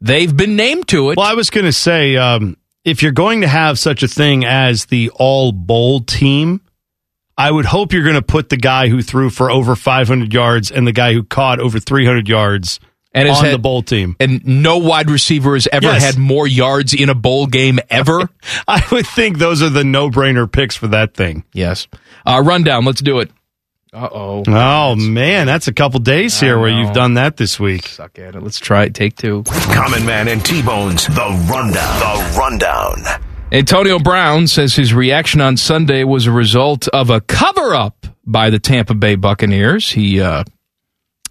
they've 0.00 0.36
been 0.36 0.56
named 0.56 0.88
to 0.88 1.10
it. 1.10 1.16
Well, 1.16 1.26
I 1.26 1.34
was 1.34 1.50
going 1.50 1.66
to 1.66 1.72
say, 1.72 2.16
um, 2.16 2.56
if 2.84 3.02
you're 3.02 3.12
going 3.12 3.42
to 3.42 3.48
have 3.48 3.78
such 3.78 4.02
a 4.02 4.08
thing 4.08 4.44
as 4.44 4.86
the 4.86 5.10
all 5.14 5.52
bowl 5.52 6.00
team, 6.00 6.60
I 7.38 7.50
would 7.50 7.66
hope 7.66 7.92
you're 7.92 8.02
going 8.02 8.14
to 8.16 8.22
put 8.22 8.48
the 8.48 8.56
guy 8.56 8.88
who 8.88 9.02
threw 9.02 9.30
for 9.30 9.50
over 9.50 9.76
500 9.76 10.32
yards 10.32 10.70
and 10.70 10.86
the 10.86 10.92
guy 10.92 11.12
who 11.12 11.22
caught 11.22 11.60
over 11.60 11.78
300 11.78 12.28
yards 12.28 12.80
And 13.12 13.26
has 13.28 13.38
on 13.38 13.44
had- 13.46 13.54
the 13.54 13.58
bowl 13.58 13.82
team. 13.82 14.14
and 14.20 14.44
no 14.46 14.78
wide 14.78 15.10
receiver 15.10 15.54
has 15.54 15.66
ever 15.72 15.86
Yes. 15.86 16.04
had 16.04 16.16
more 16.18 16.46
yards 16.46 16.94
in 16.94 17.08
a 17.08 17.14
bowl 17.14 17.46
game 17.46 17.80
ever. 17.90 18.28
I 18.68 18.82
would 18.92 19.06
think 19.06 19.38
those 19.38 19.62
are 19.62 19.68
the 19.70 19.82
no 19.84 20.10
brainer 20.10 20.50
picks 20.50 20.76
for 20.76 20.86
that 20.88 21.14
thing. 21.14 21.44
yes. 21.52 21.88
Uh, 22.26 22.42
rundown. 22.44 22.84
Let's 22.84 23.00
do 23.00 23.18
it. 23.20 23.30
Uh 23.92 24.08
oh. 24.12 24.44
Oh, 24.46 24.94
man, 24.94 25.46
that's 25.48 25.66
a 25.66 25.72
couple 25.72 25.98
days 25.98 26.38
here 26.38 26.56
where 26.60 26.70
you've 26.70 26.92
done 26.92 27.14
that 27.14 27.36
this 27.36 27.58
week. 27.58 27.88
Suck 27.88 28.16
at 28.20 28.36
it. 28.36 28.42
Let's 28.42 28.60
try 28.60 28.84
it. 28.84 28.94
Take 28.94 29.16
two. 29.16 29.42
Common 29.46 30.06
Man 30.06 30.28
and 30.28 30.44
T 30.44 30.62
Bones, 30.62 31.06
the 31.08 31.46
rundown. 31.50 31.98
The 31.98 32.38
rundown. 32.38 33.02
Antonio 33.50 33.98
Brown 33.98 34.46
says 34.46 34.76
his 34.76 34.94
reaction 34.94 35.40
on 35.40 35.56
Sunday 35.56 36.04
was 36.04 36.26
a 36.28 36.30
result 36.30 36.86
of 36.88 37.10
a 37.10 37.20
cover 37.20 37.74
up 37.74 38.06
by 38.24 38.48
the 38.50 38.60
Tampa 38.60 38.94
Bay 38.94 39.16
Buccaneers. 39.16 39.90
He 39.90 40.20
uh, 40.20 40.44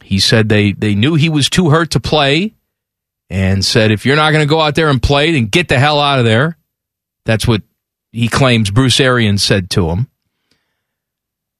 he 0.09 0.19
said 0.19 0.49
they 0.49 0.71
they 0.71 0.95
knew 0.95 1.13
he 1.13 1.29
was 1.29 1.51
too 1.51 1.69
hurt 1.69 1.91
to 1.91 1.99
play, 1.99 2.55
and 3.29 3.63
said 3.63 3.91
if 3.91 4.07
you're 4.07 4.15
not 4.15 4.31
going 4.31 4.43
to 4.43 4.49
go 4.49 4.59
out 4.59 4.73
there 4.73 4.89
and 4.89 4.99
play, 4.99 5.31
then 5.31 5.45
get 5.45 5.67
the 5.67 5.77
hell 5.77 5.99
out 5.99 6.17
of 6.17 6.25
there. 6.25 6.57
That's 7.25 7.47
what 7.47 7.61
he 8.11 8.27
claims 8.27 8.71
Bruce 8.71 8.99
Arians 8.99 9.43
said 9.43 9.69
to 9.69 9.87
him. 9.89 10.07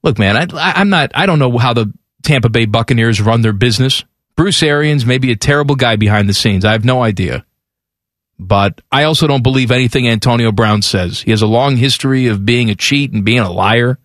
Look, 0.02 0.18
man, 0.18 0.36
I, 0.36 0.48
I, 0.58 0.82
I'm 0.82 0.90
not. 0.90 1.12
I 1.14 1.28
don't 1.28 1.38
know 1.38 1.60
how 1.60 1.74
the 1.74 1.94
Tampa 2.24 2.50
Bay 2.50 2.66
Buccaneers 2.66 3.22
run 3.22 3.42
their 3.42 3.54
business. 3.54 4.04
Bruce 4.36 4.64
Arians 4.64 5.06
may 5.06 5.20
be 5.20 5.32
a 5.32 5.36
terrible 5.36 5.76
guy 5.76 5.96
behind 5.96 6.28
the 6.28 6.34
scenes. 6.34 6.66
I 6.66 6.72
have 6.72 6.84
no 6.84 7.04
idea. 7.04 7.46
But 8.40 8.82
I 8.92 9.04
also 9.04 9.28
don't 9.28 9.44
believe 9.44 9.70
anything 9.70 10.08
Antonio 10.08 10.52
Brown 10.52 10.82
says. 10.82 11.22
He 11.22 11.30
has 11.30 11.44
a 11.44 11.48
long 11.48 11.78
history 11.78 12.26
of 12.26 12.48
being 12.48 12.72
a 12.72 12.76
cheat 12.76 13.14
and 13.14 13.24
being 13.24 13.42
a 13.42 13.52
liar. 13.52 14.00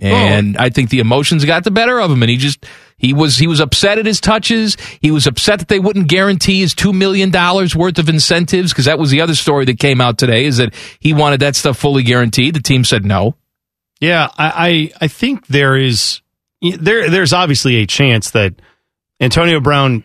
Oh. 0.00 0.06
And 0.06 0.56
I 0.56 0.70
think 0.70 0.88
the 0.88 1.00
emotions 1.00 1.44
got 1.44 1.64
the 1.64 1.70
better 1.70 2.00
of 2.00 2.10
him 2.10 2.22
and 2.22 2.30
he 2.30 2.38
just 2.38 2.64
he 2.98 3.14
was 3.14 3.36
he 3.36 3.46
was 3.46 3.60
upset 3.60 3.98
at 3.98 4.06
his 4.06 4.20
touches. 4.20 4.76
He 5.00 5.10
was 5.10 5.26
upset 5.26 5.60
that 5.60 5.68
they 5.68 5.78
wouldn't 5.78 6.08
guarantee 6.08 6.60
his 6.60 6.74
2 6.74 6.92
million 6.92 7.30
dollars 7.30 7.74
worth 7.74 7.98
of 7.98 8.08
incentives 8.08 8.72
because 8.72 8.86
that 8.86 8.98
was 8.98 9.10
the 9.10 9.20
other 9.20 9.34
story 9.34 9.64
that 9.66 9.78
came 9.78 10.00
out 10.00 10.18
today 10.18 10.44
is 10.44 10.58
that 10.58 10.74
he 11.00 11.12
wanted 11.12 11.40
that 11.40 11.56
stuff 11.56 11.78
fully 11.78 12.02
guaranteed. 12.02 12.54
The 12.54 12.60
team 12.60 12.84
said 12.84 13.04
no. 13.04 13.36
Yeah, 14.00 14.28
I, 14.36 14.92
I, 15.00 15.04
I 15.04 15.08
think 15.08 15.46
there 15.46 15.76
is 15.76 16.20
there 16.60 17.08
there's 17.08 17.32
obviously 17.32 17.76
a 17.76 17.86
chance 17.86 18.32
that 18.32 18.54
Antonio 19.20 19.60
Brown 19.60 20.04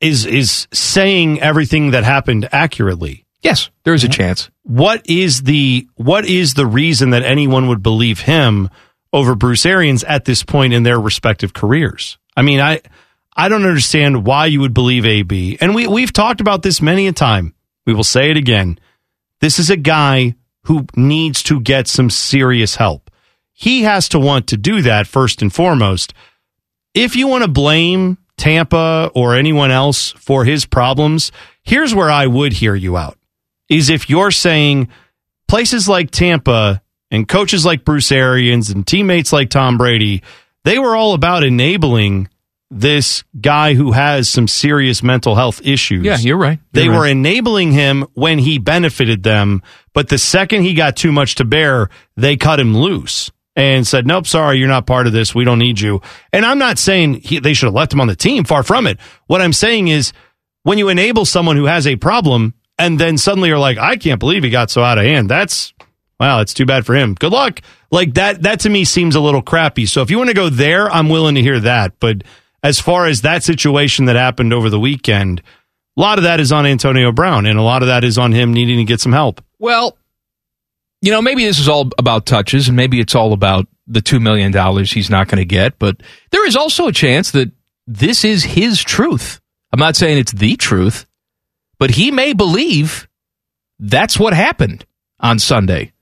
is 0.00 0.26
is 0.26 0.68
saying 0.72 1.40
everything 1.40 1.92
that 1.92 2.04
happened 2.04 2.48
accurately. 2.52 3.24
Yes, 3.42 3.70
there 3.84 3.94
is 3.94 4.04
a 4.04 4.08
chance. 4.08 4.50
What 4.62 5.08
is 5.08 5.42
the 5.42 5.86
what 5.96 6.24
is 6.24 6.54
the 6.54 6.66
reason 6.66 7.10
that 7.10 7.22
anyone 7.22 7.68
would 7.68 7.82
believe 7.82 8.20
him 8.20 8.70
over 9.12 9.34
Bruce 9.34 9.66
Arians 9.66 10.02
at 10.04 10.24
this 10.24 10.42
point 10.42 10.72
in 10.72 10.82
their 10.82 10.98
respective 10.98 11.52
careers? 11.52 12.18
I 12.36 12.42
mean, 12.42 12.60
I 12.60 12.80
I 13.36 13.48
don't 13.48 13.66
understand 13.66 14.26
why 14.26 14.46
you 14.46 14.60
would 14.60 14.74
believe 14.74 15.06
AB. 15.06 15.58
And 15.60 15.74
we 15.74 15.86
we've 15.86 16.12
talked 16.12 16.40
about 16.40 16.62
this 16.62 16.80
many 16.80 17.06
a 17.06 17.12
time. 17.12 17.54
We 17.86 17.94
will 17.94 18.04
say 18.04 18.30
it 18.30 18.36
again. 18.36 18.78
This 19.40 19.58
is 19.58 19.70
a 19.70 19.76
guy 19.76 20.34
who 20.64 20.86
needs 20.96 21.42
to 21.44 21.60
get 21.60 21.86
some 21.86 22.10
serious 22.10 22.76
help. 22.76 23.10
He 23.52 23.82
has 23.82 24.08
to 24.10 24.18
want 24.18 24.48
to 24.48 24.56
do 24.56 24.82
that 24.82 25.06
first 25.06 25.42
and 25.42 25.52
foremost. 25.52 26.14
If 26.94 27.16
you 27.16 27.28
want 27.28 27.44
to 27.44 27.50
blame 27.50 28.18
Tampa 28.36 29.10
or 29.14 29.34
anyone 29.34 29.70
else 29.70 30.12
for 30.12 30.44
his 30.44 30.64
problems, 30.64 31.30
here's 31.62 31.94
where 31.94 32.10
I 32.10 32.26
would 32.26 32.54
hear 32.54 32.74
you 32.74 32.96
out. 32.96 33.18
Is 33.68 33.90
if 33.90 34.10
you're 34.10 34.30
saying 34.30 34.88
places 35.48 35.88
like 35.88 36.10
Tampa 36.10 36.82
and 37.10 37.28
coaches 37.28 37.64
like 37.64 37.84
Bruce 37.84 38.10
Arians 38.10 38.70
and 38.70 38.86
teammates 38.86 39.32
like 39.32 39.50
Tom 39.50 39.78
Brady, 39.78 40.22
they 40.64 40.78
were 40.78 40.96
all 40.96 41.14
about 41.14 41.44
enabling 41.44 42.28
this 42.70 43.22
guy 43.40 43.74
who 43.74 43.92
has 43.92 44.28
some 44.28 44.48
serious 44.48 45.02
mental 45.02 45.34
health 45.36 45.60
issues. 45.64 46.04
Yeah, 46.04 46.18
you're 46.18 46.36
right. 46.38 46.58
They 46.72 46.84
You're 46.84 46.94
were 46.94 47.00
right. 47.02 47.10
enabling 47.12 47.72
him 47.72 48.06
when 48.14 48.38
he 48.38 48.58
benefited 48.58 49.22
them, 49.22 49.62
but 49.92 50.08
the 50.08 50.18
second 50.18 50.62
he 50.62 50.74
got 50.74 50.96
too 50.96 51.12
much 51.12 51.36
to 51.36 51.44
bear, 51.44 51.88
they 52.16 52.36
cut 52.36 52.58
him 52.58 52.76
loose 52.76 53.30
and 53.54 53.86
said, 53.86 54.06
"Nope, 54.06 54.26
sorry, 54.26 54.58
you're 54.58 54.66
not 54.66 54.86
part 54.86 55.06
of 55.06 55.12
this. 55.12 55.34
We 55.34 55.44
don't 55.44 55.60
need 55.60 55.78
you." 55.78 56.00
And 56.32 56.44
I'm 56.44 56.58
not 56.58 56.78
saying 56.78 57.20
he, 57.22 57.38
they 57.38 57.54
should 57.54 57.66
have 57.66 57.74
left 57.74 57.92
him 57.92 58.00
on 58.00 58.08
the 58.08 58.16
team. 58.16 58.42
Far 58.44 58.64
from 58.64 58.86
it. 58.88 58.98
What 59.28 59.40
I'm 59.40 59.52
saying 59.52 59.88
is, 59.88 60.12
when 60.64 60.78
you 60.78 60.88
enable 60.88 61.24
someone 61.24 61.56
who 61.56 61.66
has 61.66 61.86
a 61.86 61.94
problem, 61.96 62.54
and 62.76 62.98
then 62.98 63.18
suddenly 63.18 63.50
you're 63.50 63.58
like, 63.58 63.78
"I 63.78 63.96
can't 63.96 64.18
believe 64.18 64.42
he 64.42 64.50
got 64.50 64.70
so 64.70 64.82
out 64.82 64.98
of 64.98 65.04
hand." 65.04 65.28
That's 65.28 65.72
wow. 66.18 66.40
It's 66.40 66.54
too 66.54 66.66
bad 66.66 66.84
for 66.86 66.94
him. 66.96 67.14
Good 67.14 67.32
luck. 67.32 67.60
Like 67.94 68.14
that. 68.14 68.42
That 68.42 68.60
to 68.60 68.68
me 68.68 68.84
seems 68.84 69.14
a 69.14 69.20
little 69.20 69.40
crappy. 69.40 69.86
So 69.86 70.02
if 70.02 70.10
you 70.10 70.18
want 70.18 70.28
to 70.28 70.34
go 70.34 70.48
there, 70.48 70.90
I'm 70.90 71.08
willing 71.08 71.36
to 71.36 71.42
hear 71.42 71.60
that. 71.60 72.00
But 72.00 72.24
as 72.60 72.80
far 72.80 73.06
as 73.06 73.22
that 73.22 73.44
situation 73.44 74.06
that 74.06 74.16
happened 74.16 74.52
over 74.52 74.68
the 74.68 74.80
weekend, 74.80 75.40
a 75.96 76.00
lot 76.00 76.18
of 76.18 76.24
that 76.24 76.40
is 76.40 76.50
on 76.50 76.66
Antonio 76.66 77.12
Brown, 77.12 77.46
and 77.46 77.56
a 77.56 77.62
lot 77.62 77.82
of 77.82 77.88
that 77.88 78.02
is 78.02 78.18
on 78.18 78.32
him 78.32 78.52
needing 78.52 78.78
to 78.78 78.84
get 78.84 79.00
some 79.00 79.12
help. 79.12 79.40
Well, 79.60 79.96
you 81.02 81.12
know, 81.12 81.22
maybe 81.22 81.44
this 81.44 81.60
is 81.60 81.68
all 81.68 81.88
about 81.96 82.26
touches, 82.26 82.66
and 82.66 82.76
maybe 82.76 82.98
it's 82.98 83.14
all 83.14 83.32
about 83.32 83.68
the 83.86 84.00
$2 84.00 84.20
million 84.20 84.52
he's 84.84 85.10
not 85.10 85.28
going 85.28 85.38
to 85.38 85.44
get, 85.44 85.78
but 85.78 86.02
there 86.32 86.46
is 86.48 86.56
also 86.56 86.88
a 86.88 86.92
chance 86.92 87.30
that 87.30 87.52
this 87.86 88.24
is 88.24 88.42
his 88.42 88.82
truth. 88.82 89.40
I'm 89.72 89.78
not 89.78 89.94
saying 89.94 90.18
it's 90.18 90.32
the 90.32 90.56
truth, 90.56 91.06
but 91.78 91.90
he 91.90 92.10
may 92.10 92.32
believe 92.32 93.06
that's 93.78 94.18
what 94.18 94.32
happened 94.32 94.84
on 95.20 95.38
Sunday. 95.38 95.92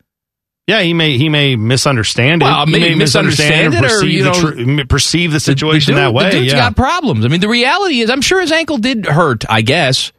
Yeah, 0.68 0.82
he 0.82 0.94
may 0.94 1.18
he 1.18 1.28
may 1.28 1.56
misunderstand 1.56 2.42
it. 2.42 2.44
Well, 2.44 2.66
he 2.66 2.72
may 2.72 2.94
misunderstand 2.94 3.74
misunderstand 3.74 3.74
and 3.74 3.84
it, 3.84 3.88
or, 3.88 3.94
perceive, 3.94 4.10
you 4.10 4.24
the 4.24 4.74
know, 4.76 4.82
tr- 4.82 4.86
perceive 4.88 5.32
the 5.32 5.40
situation 5.40 5.94
the 5.94 6.00
dude, 6.00 6.06
that 6.06 6.14
way. 6.14 6.24
The 6.26 6.30
dude's 6.30 6.52
yeah. 6.52 6.58
got 6.58 6.76
problems. 6.76 7.24
I 7.24 7.28
mean, 7.28 7.40
the 7.40 7.48
reality 7.48 8.00
is, 8.00 8.10
I'm 8.10 8.22
sure 8.22 8.40
his 8.40 8.52
ankle 8.52 8.78
did 8.78 9.06
hurt, 9.06 9.44
I 9.50 9.62
guess. 9.62 10.12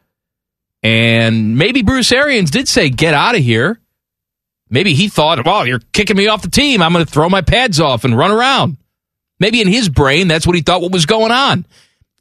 And 0.84 1.58
maybe 1.58 1.82
Bruce 1.82 2.12
Arians 2.12 2.52
did 2.52 2.68
say, 2.68 2.90
get 2.90 3.14
out 3.14 3.36
of 3.36 3.42
here. 3.42 3.80
Maybe 4.70 4.94
he 4.94 5.08
thought, 5.08 5.46
well, 5.46 5.66
you're 5.66 5.80
kicking 5.94 6.18
me 6.18 6.28
off 6.28 6.42
the 6.42 6.50
team. 6.50 6.82
I'm 6.82 6.92
going 6.92 7.06
to 7.06 7.12
throw 7.12 7.30
my 7.30 7.42
pads 7.42 7.80
off 7.80 8.04
and 8.04 8.18
run 8.18 8.32
around. 8.32 8.76
Maybe 9.40 9.62
in 9.62 9.68
his 9.70 9.88
brain, 9.88 10.28
that's 10.28 10.46
what 10.46 10.58
he 10.58 10.62
thought 10.62 10.82
what 10.82 10.92
was 10.92 11.06
going 11.06 11.32
on. 11.32 11.66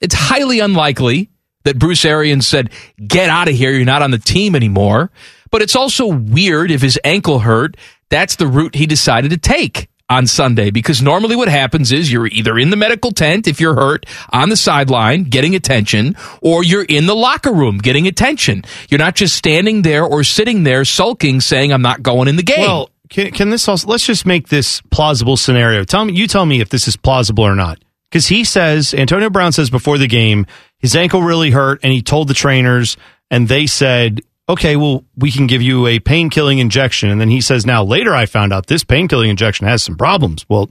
It's 0.00 0.14
highly 0.14 0.60
unlikely 0.60 1.30
that 1.64 1.78
Bruce 1.78 2.04
Arians 2.04 2.46
said, 2.46 2.70
get 3.04 3.30
out 3.30 3.48
of 3.48 3.54
here. 3.54 3.72
You're 3.72 3.84
not 3.84 4.02
on 4.02 4.12
the 4.12 4.18
team 4.18 4.54
anymore. 4.54 5.10
But 5.50 5.62
it's 5.62 5.76
also 5.76 6.06
weird 6.06 6.70
if 6.70 6.82
his 6.82 6.98
ankle 7.04 7.40
hurt, 7.40 7.76
that's 8.12 8.36
the 8.36 8.46
route 8.46 8.74
he 8.74 8.86
decided 8.86 9.30
to 9.30 9.38
take 9.38 9.88
on 10.10 10.26
Sunday 10.26 10.70
because 10.70 11.00
normally 11.00 11.34
what 11.34 11.48
happens 11.48 11.90
is 11.90 12.12
you're 12.12 12.26
either 12.26 12.58
in 12.58 12.68
the 12.68 12.76
medical 12.76 13.10
tent 13.10 13.48
if 13.48 13.60
you're 13.60 13.74
hurt 13.74 14.04
on 14.30 14.50
the 14.50 14.56
sideline 14.56 15.24
getting 15.24 15.54
attention 15.54 16.14
or 16.42 16.62
you're 16.62 16.84
in 16.84 17.06
the 17.06 17.16
locker 17.16 17.52
room 17.52 17.78
getting 17.78 18.06
attention. 18.06 18.62
You're 18.90 18.98
not 18.98 19.14
just 19.14 19.34
standing 19.34 19.80
there 19.80 20.04
or 20.04 20.22
sitting 20.22 20.64
there 20.64 20.84
sulking 20.84 21.40
saying 21.40 21.72
I'm 21.72 21.80
not 21.80 22.02
going 22.02 22.28
in 22.28 22.36
the 22.36 22.42
game. 22.42 22.60
Well, 22.60 22.90
can, 23.08 23.30
can 23.30 23.48
this 23.48 23.66
also? 23.66 23.88
Let's 23.88 24.06
just 24.06 24.26
make 24.26 24.48
this 24.48 24.82
plausible 24.90 25.38
scenario. 25.38 25.84
Tell 25.84 26.04
me, 26.04 26.12
you 26.12 26.26
tell 26.26 26.44
me 26.44 26.60
if 26.60 26.68
this 26.68 26.86
is 26.86 26.96
plausible 26.96 27.44
or 27.44 27.54
not. 27.54 27.78
Because 28.10 28.26
he 28.26 28.44
says 28.44 28.92
Antonio 28.92 29.30
Brown 29.30 29.52
says 29.52 29.70
before 29.70 29.96
the 29.96 30.06
game 30.06 30.46
his 30.78 30.94
ankle 30.94 31.22
really 31.22 31.50
hurt, 31.50 31.80
and 31.82 31.92
he 31.92 32.02
told 32.02 32.28
the 32.28 32.34
trainers, 32.34 32.96
and 33.30 33.48
they 33.48 33.66
said, 33.66 34.20
"Okay, 34.52 34.76
well, 34.76 35.04
we 35.16 35.30
can 35.30 35.46
give 35.46 35.62
you 35.62 35.86
a 35.86 35.98
pain 35.98 36.30
killing 36.30 36.58
injection." 36.58 37.10
And 37.10 37.20
then 37.20 37.28
he 37.28 37.40
says, 37.40 37.66
"Now 37.66 37.84
later, 37.84 38.14
I 38.14 38.26
found 38.26 38.52
out 38.52 38.66
this 38.66 38.84
pain 38.84 39.08
killing 39.08 39.30
injection 39.30 39.66
has 39.66 39.82
some 39.82 39.96
problems." 39.96 40.46
Well. 40.48 40.70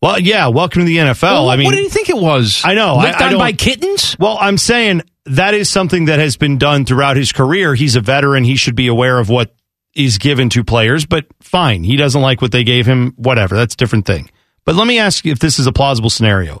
Well, 0.00 0.20
yeah. 0.20 0.46
Welcome 0.46 0.82
to 0.82 0.86
the 0.86 0.98
NFL. 0.98 1.22
Well, 1.22 1.50
I 1.50 1.56
mean, 1.56 1.64
what 1.64 1.74
did 1.74 1.82
you 1.82 1.90
think 1.90 2.08
it 2.08 2.16
was? 2.16 2.62
I 2.64 2.74
know. 2.74 2.98
Licked 2.98 3.20
I, 3.20 3.32
on 3.32 3.38
by 3.38 3.50
kittens? 3.50 4.16
Well, 4.20 4.38
I'm 4.40 4.56
saying 4.56 5.02
that 5.24 5.54
is 5.54 5.68
something 5.68 6.04
that 6.04 6.20
has 6.20 6.36
been 6.36 6.56
done 6.56 6.84
throughout 6.84 7.16
his 7.16 7.32
career. 7.32 7.74
He's 7.74 7.96
a 7.96 8.00
veteran. 8.00 8.44
He 8.44 8.54
should 8.54 8.76
be 8.76 8.86
aware 8.86 9.18
of 9.18 9.28
what 9.28 9.52
is 9.96 10.18
given 10.18 10.50
to 10.50 10.62
players, 10.62 11.04
but 11.04 11.26
fine. 11.40 11.82
He 11.82 11.96
doesn't 11.96 12.20
like 12.20 12.40
what 12.40 12.52
they 12.52 12.62
gave 12.62 12.86
him. 12.86 13.12
Whatever. 13.16 13.56
That's 13.56 13.74
a 13.74 13.76
different 13.76 14.06
thing. 14.06 14.30
But 14.64 14.76
let 14.76 14.86
me 14.86 15.00
ask 15.00 15.24
you 15.24 15.32
if 15.32 15.40
this 15.40 15.58
is 15.58 15.66
a 15.66 15.72
plausible 15.72 16.10
scenario. 16.10 16.60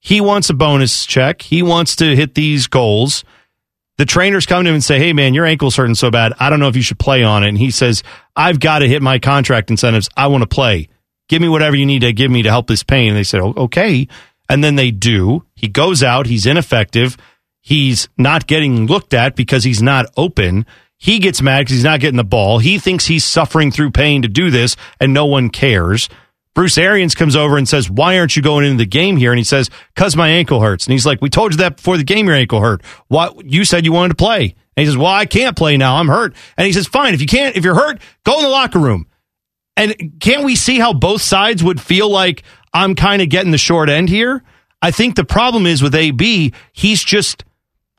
He 0.00 0.20
wants 0.20 0.50
a 0.50 0.54
bonus 0.54 1.06
check. 1.06 1.42
He 1.42 1.62
wants 1.62 1.94
to 1.96 2.16
hit 2.16 2.34
these 2.34 2.66
goals. 2.66 3.24
The 3.98 4.06
trainers 4.06 4.46
come 4.46 4.64
to 4.64 4.68
him 4.70 4.74
and 4.74 4.84
say, 4.84 4.98
Hey, 4.98 5.12
man, 5.12 5.34
your 5.34 5.44
ankle's 5.46 5.76
hurting 5.76 5.94
so 5.94 6.10
bad. 6.10 6.32
I 6.40 6.50
don't 6.50 6.60
know 6.60 6.68
if 6.68 6.76
you 6.76 6.82
should 6.82 6.98
play 6.98 7.22
on 7.22 7.44
it. 7.44 7.48
And 7.50 7.58
he 7.58 7.70
says, 7.70 8.02
I've 8.34 8.58
got 8.58 8.78
to 8.80 8.88
hit 8.88 9.02
my 9.02 9.18
contract 9.18 9.70
incentives. 9.70 10.08
I 10.16 10.28
want 10.28 10.42
to 10.42 10.48
play. 10.48 10.88
Give 11.28 11.40
me 11.42 11.48
whatever 11.48 11.76
you 11.76 11.86
need 11.86 12.00
to 12.00 12.12
give 12.12 12.30
me 12.30 12.42
to 12.42 12.50
help 12.50 12.66
this 12.66 12.82
pain. 12.82 13.08
And 13.08 13.16
they 13.16 13.22
said, 13.24 13.40
"O- 13.40 13.54
Okay. 13.56 14.08
And 14.48 14.62
then 14.62 14.74
they 14.76 14.90
do. 14.90 15.44
He 15.54 15.68
goes 15.68 16.02
out. 16.02 16.26
He's 16.26 16.46
ineffective. 16.46 17.16
He's 17.60 18.08
not 18.18 18.46
getting 18.46 18.86
looked 18.86 19.14
at 19.14 19.36
because 19.36 19.62
he's 19.64 19.80
not 19.82 20.06
open. 20.16 20.66
He 20.98 21.18
gets 21.20 21.40
mad 21.40 21.60
because 21.60 21.74
he's 21.76 21.84
not 21.84 22.00
getting 22.00 22.16
the 22.16 22.24
ball. 22.24 22.58
He 22.58 22.78
thinks 22.78 23.06
he's 23.06 23.24
suffering 23.24 23.70
through 23.70 23.92
pain 23.92 24.22
to 24.22 24.28
do 24.28 24.50
this, 24.50 24.76
and 25.00 25.14
no 25.14 25.26
one 25.26 25.48
cares. 25.48 26.08
Bruce 26.54 26.76
Arians 26.76 27.14
comes 27.14 27.34
over 27.34 27.56
and 27.56 27.68
says, 27.68 27.90
Why 27.90 28.18
aren't 28.18 28.36
you 28.36 28.42
going 28.42 28.64
into 28.64 28.78
the 28.78 28.86
game 28.86 29.16
here? 29.16 29.32
And 29.32 29.38
he 29.38 29.44
says, 29.44 29.70
Because 29.94 30.16
my 30.16 30.28
ankle 30.28 30.60
hurts. 30.60 30.86
And 30.86 30.92
he's 30.92 31.06
like, 31.06 31.22
We 31.22 31.30
told 31.30 31.52
you 31.52 31.58
that 31.58 31.76
before 31.76 31.96
the 31.96 32.04
game, 32.04 32.26
your 32.26 32.36
ankle 32.36 32.60
hurt. 32.60 32.82
What 33.08 33.44
you 33.44 33.64
said 33.64 33.84
you 33.84 33.92
wanted 33.92 34.10
to 34.10 34.14
play. 34.16 34.54
And 34.76 34.84
he 34.84 34.86
says, 34.86 34.96
Well, 34.96 35.06
I 35.06 35.26
can't 35.26 35.56
play 35.56 35.76
now. 35.76 35.96
I'm 35.96 36.08
hurt. 36.08 36.34
And 36.56 36.66
he 36.66 36.72
says, 36.72 36.86
Fine, 36.86 37.14
if 37.14 37.20
you 37.20 37.26
can't, 37.26 37.56
if 37.56 37.64
you're 37.64 37.74
hurt, 37.74 38.00
go 38.24 38.38
in 38.38 38.44
the 38.44 38.50
locker 38.50 38.78
room. 38.78 39.06
And 39.76 40.20
can't 40.20 40.44
we 40.44 40.56
see 40.56 40.78
how 40.78 40.92
both 40.92 41.22
sides 41.22 41.64
would 41.64 41.80
feel 41.80 42.10
like 42.10 42.42
I'm 42.74 42.94
kind 42.94 43.22
of 43.22 43.30
getting 43.30 43.52
the 43.52 43.58
short 43.58 43.88
end 43.88 44.10
here? 44.10 44.42
I 44.82 44.90
think 44.90 45.16
the 45.16 45.24
problem 45.24 45.64
is 45.64 45.82
with 45.82 45.94
AB, 45.94 46.52
he's 46.72 47.02
just 47.02 47.44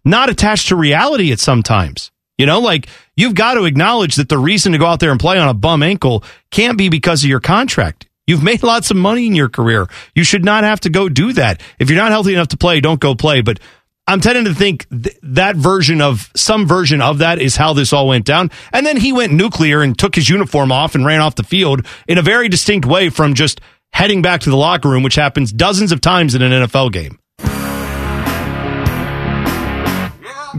not 0.05 0.29
attached 0.29 0.67
to 0.67 0.75
reality 0.75 1.31
at 1.31 1.39
sometimes. 1.39 2.11
You 2.37 2.45
know, 2.45 2.59
like 2.59 2.87
you've 3.15 3.35
got 3.35 3.55
to 3.55 3.65
acknowledge 3.65 4.15
that 4.15 4.29
the 4.29 4.37
reason 4.37 4.73
to 4.73 4.77
go 4.77 4.87
out 4.87 4.99
there 4.99 5.11
and 5.11 5.19
play 5.19 5.37
on 5.37 5.47
a 5.47 5.53
bum 5.53 5.81
ankle 5.81 6.23
can't 6.51 6.77
be 6.77 6.89
because 6.89 7.23
of 7.23 7.29
your 7.29 7.39
contract. 7.39 8.07
You've 8.27 8.43
made 8.43 8.63
lots 8.63 8.91
of 8.91 8.97
money 8.97 9.27
in 9.27 9.35
your 9.35 9.49
career. 9.49 9.87
You 10.15 10.23
should 10.23 10.45
not 10.45 10.63
have 10.63 10.79
to 10.81 10.89
go 10.89 11.09
do 11.09 11.33
that. 11.33 11.61
If 11.79 11.89
you're 11.89 11.99
not 11.99 12.11
healthy 12.11 12.33
enough 12.33 12.49
to 12.49 12.57
play, 12.57 12.79
don't 12.79 12.99
go 12.99 13.15
play. 13.15 13.41
But 13.41 13.59
I'm 14.07 14.19
tending 14.19 14.45
to 14.45 14.53
think 14.53 14.87
th- 14.89 15.17
that 15.23 15.55
version 15.55 16.01
of 16.01 16.29
some 16.35 16.67
version 16.67 17.01
of 17.01 17.19
that 17.19 17.39
is 17.39 17.55
how 17.55 17.73
this 17.73 17.93
all 17.93 18.07
went 18.07 18.25
down. 18.25 18.51
And 18.71 18.85
then 18.85 18.97
he 18.97 19.13
went 19.13 19.31
nuclear 19.31 19.81
and 19.81 19.97
took 19.97 20.15
his 20.15 20.29
uniform 20.29 20.71
off 20.71 20.95
and 20.95 21.05
ran 21.05 21.21
off 21.21 21.35
the 21.35 21.43
field 21.43 21.85
in 22.07 22.17
a 22.17 22.21
very 22.21 22.49
distinct 22.49 22.85
way 22.85 23.09
from 23.09 23.33
just 23.33 23.61
heading 23.93 24.21
back 24.21 24.41
to 24.41 24.49
the 24.49 24.57
locker 24.57 24.89
room, 24.89 25.03
which 25.03 25.15
happens 25.15 25.53
dozens 25.53 25.91
of 25.91 26.01
times 26.01 26.35
in 26.35 26.41
an 26.41 26.51
NFL 26.51 26.91
game. 26.91 27.19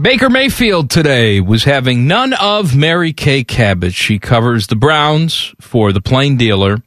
Baker 0.01 0.29
Mayfield 0.29 0.89
today 0.89 1.39
was 1.39 1.63
having 1.63 2.05
none 2.05 2.33
of 2.33 2.75
Mary 2.75 3.13
Kay 3.13 3.45
Cabot. 3.45 3.93
She 3.93 4.19
covers 4.19 4.67
the 4.67 4.75
Browns 4.75 5.53
for 5.61 5.93
the 5.93 6.01
Plain 6.01 6.35
Dealer. 6.35 6.81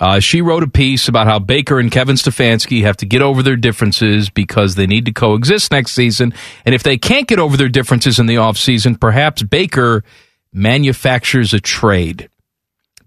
Uh, 0.00 0.20
she 0.20 0.40
wrote 0.40 0.62
a 0.62 0.68
piece 0.68 1.08
about 1.08 1.26
how 1.26 1.38
Baker 1.40 1.80
and 1.80 1.90
Kevin 1.90 2.14
Stefanski 2.14 2.82
have 2.82 2.96
to 2.98 3.06
get 3.06 3.20
over 3.20 3.42
their 3.42 3.56
differences 3.56 4.30
because 4.30 4.76
they 4.76 4.86
need 4.86 5.06
to 5.06 5.12
coexist 5.12 5.72
next 5.72 5.92
season. 5.92 6.32
And 6.64 6.74
if 6.74 6.84
they 6.84 6.96
can't 6.96 7.26
get 7.26 7.40
over 7.40 7.56
their 7.56 7.68
differences 7.68 8.18
in 8.18 8.26
the 8.26 8.36
offseason, 8.36 9.00
perhaps 9.00 9.42
Baker 9.42 10.04
manufactures 10.52 11.52
a 11.52 11.60
trade. 11.60 12.28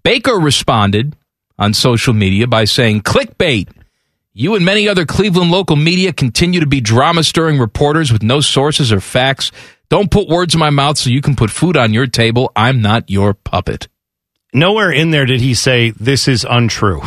Baker 0.03 0.35
responded 0.35 1.15
on 1.57 1.73
social 1.73 2.13
media 2.13 2.47
by 2.47 2.65
saying, 2.65 3.01
clickbait. 3.01 3.69
You 4.33 4.55
and 4.55 4.65
many 4.65 4.87
other 4.87 5.05
Cleveland 5.05 5.51
local 5.51 5.75
media 5.75 6.13
continue 6.13 6.61
to 6.61 6.65
be 6.65 6.81
drama 6.81 7.23
stirring 7.23 7.59
reporters 7.59 8.11
with 8.11 8.23
no 8.23 8.39
sources 8.39 8.91
or 8.91 9.01
facts. 9.01 9.51
Don't 9.89 10.09
put 10.09 10.29
words 10.29 10.53
in 10.53 10.59
my 10.59 10.69
mouth 10.69 10.97
so 10.97 11.09
you 11.09 11.21
can 11.21 11.35
put 11.35 11.51
food 11.51 11.75
on 11.75 11.93
your 11.93 12.07
table. 12.07 12.51
I'm 12.55 12.81
not 12.81 13.09
your 13.09 13.33
puppet. 13.33 13.87
Nowhere 14.53 14.91
in 14.91 15.11
there 15.11 15.25
did 15.25 15.41
he 15.41 15.53
say 15.53 15.91
this 15.91 16.27
is 16.27 16.45
untrue. 16.49 17.01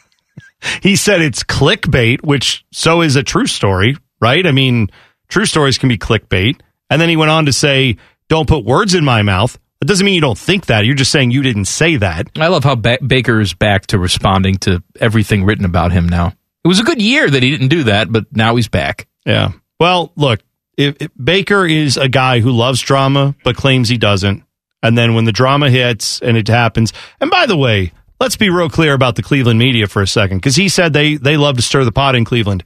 he 0.82 0.96
said 0.96 1.20
it's 1.20 1.42
clickbait, 1.42 2.22
which 2.24 2.64
so 2.72 3.02
is 3.02 3.16
a 3.16 3.22
true 3.22 3.46
story, 3.46 3.96
right? 4.20 4.46
I 4.46 4.52
mean, 4.52 4.90
true 5.28 5.46
stories 5.46 5.78
can 5.78 5.88
be 5.88 5.98
clickbait. 5.98 6.60
And 6.88 7.00
then 7.00 7.08
he 7.08 7.16
went 7.16 7.30
on 7.30 7.46
to 7.46 7.52
say, 7.52 7.96
don't 8.28 8.48
put 8.48 8.64
words 8.64 8.94
in 8.94 9.04
my 9.04 9.22
mouth. 9.22 9.58
That 9.80 9.86
doesn't 9.86 10.04
mean 10.04 10.14
you 10.14 10.20
don't 10.20 10.38
think 10.38 10.66
that. 10.66 10.84
You're 10.84 10.94
just 10.94 11.12
saying 11.12 11.30
you 11.30 11.42
didn't 11.42 11.64
say 11.64 11.96
that. 11.96 12.28
I 12.36 12.48
love 12.48 12.64
how 12.64 12.74
ba- 12.74 12.98
Baker 13.06 13.40
is 13.40 13.54
back 13.54 13.86
to 13.88 13.98
responding 13.98 14.56
to 14.58 14.82
everything 14.98 15.44
written 15.44 15.64
about 15.64 15.92
him 15.92 16.08
now. 16.08 16.34
It 16.64 16.68
was 16.68 16.80
a 16.80 16.84
good 16.84 17.00
year 17.00 17.30
that 17.30 17.42
he 17.42 17.50
didn't 17.50 17.68
do 17.68 17.84
that, 17.84 18.12
but 18.12 18.26
now 18.30 18.56
he's 18.56 18.68
back. 18.68 19.08
Yeah. 19.24 19.52
Well, 19.78 20.12
look, 20.16 20.40
if, 20.76 20.96
if 21.00 21.10
Baker 21.22 21.66
is 21.66 21.96
a 21.96 22.08
guy 22.08 22.40
who 22.40 22.50
loves 22.50 22.80
drama 22.80 23.34
but 23.42 23.56
claims 23.56 23.88
he 23.88 23.96
doesn't. 23.96 24.42
And 24.82 24.96
then 24.96 25.14
when 25.14 25.24
the 25.24 25.32
drama 25.32 25.70
hits 25.70 26.20
and 26.20 26.36
it 26.36 26.48
happens, 26.48 26.92
and 27.20 27.30
by 27.30 27.46
the 27.46 27.56
way, 27.56 27.92
let's 28.18 28.36
be 28.36 28.50
real 28.50 28.70
clear 28.70 28.94
about 28.94 29.16
the 29.16 29.22
Cleveland 29.22 29.58
media 29.58 29.86
for 29.86 30.02
a 30.02 30.06
second, 30.06 30.38
because 30.38 30.56
he 30.56 30.68
said 30.68 30.92
they 30.92 31.16
they 31.16 31.36
love 31.36 31.56
to 31.56 31.62
stir 31.62 31.84
the 31.84 31.92
pot 31.92 32.14
in 32.14 32.24
Cleveland. 32.24 32.64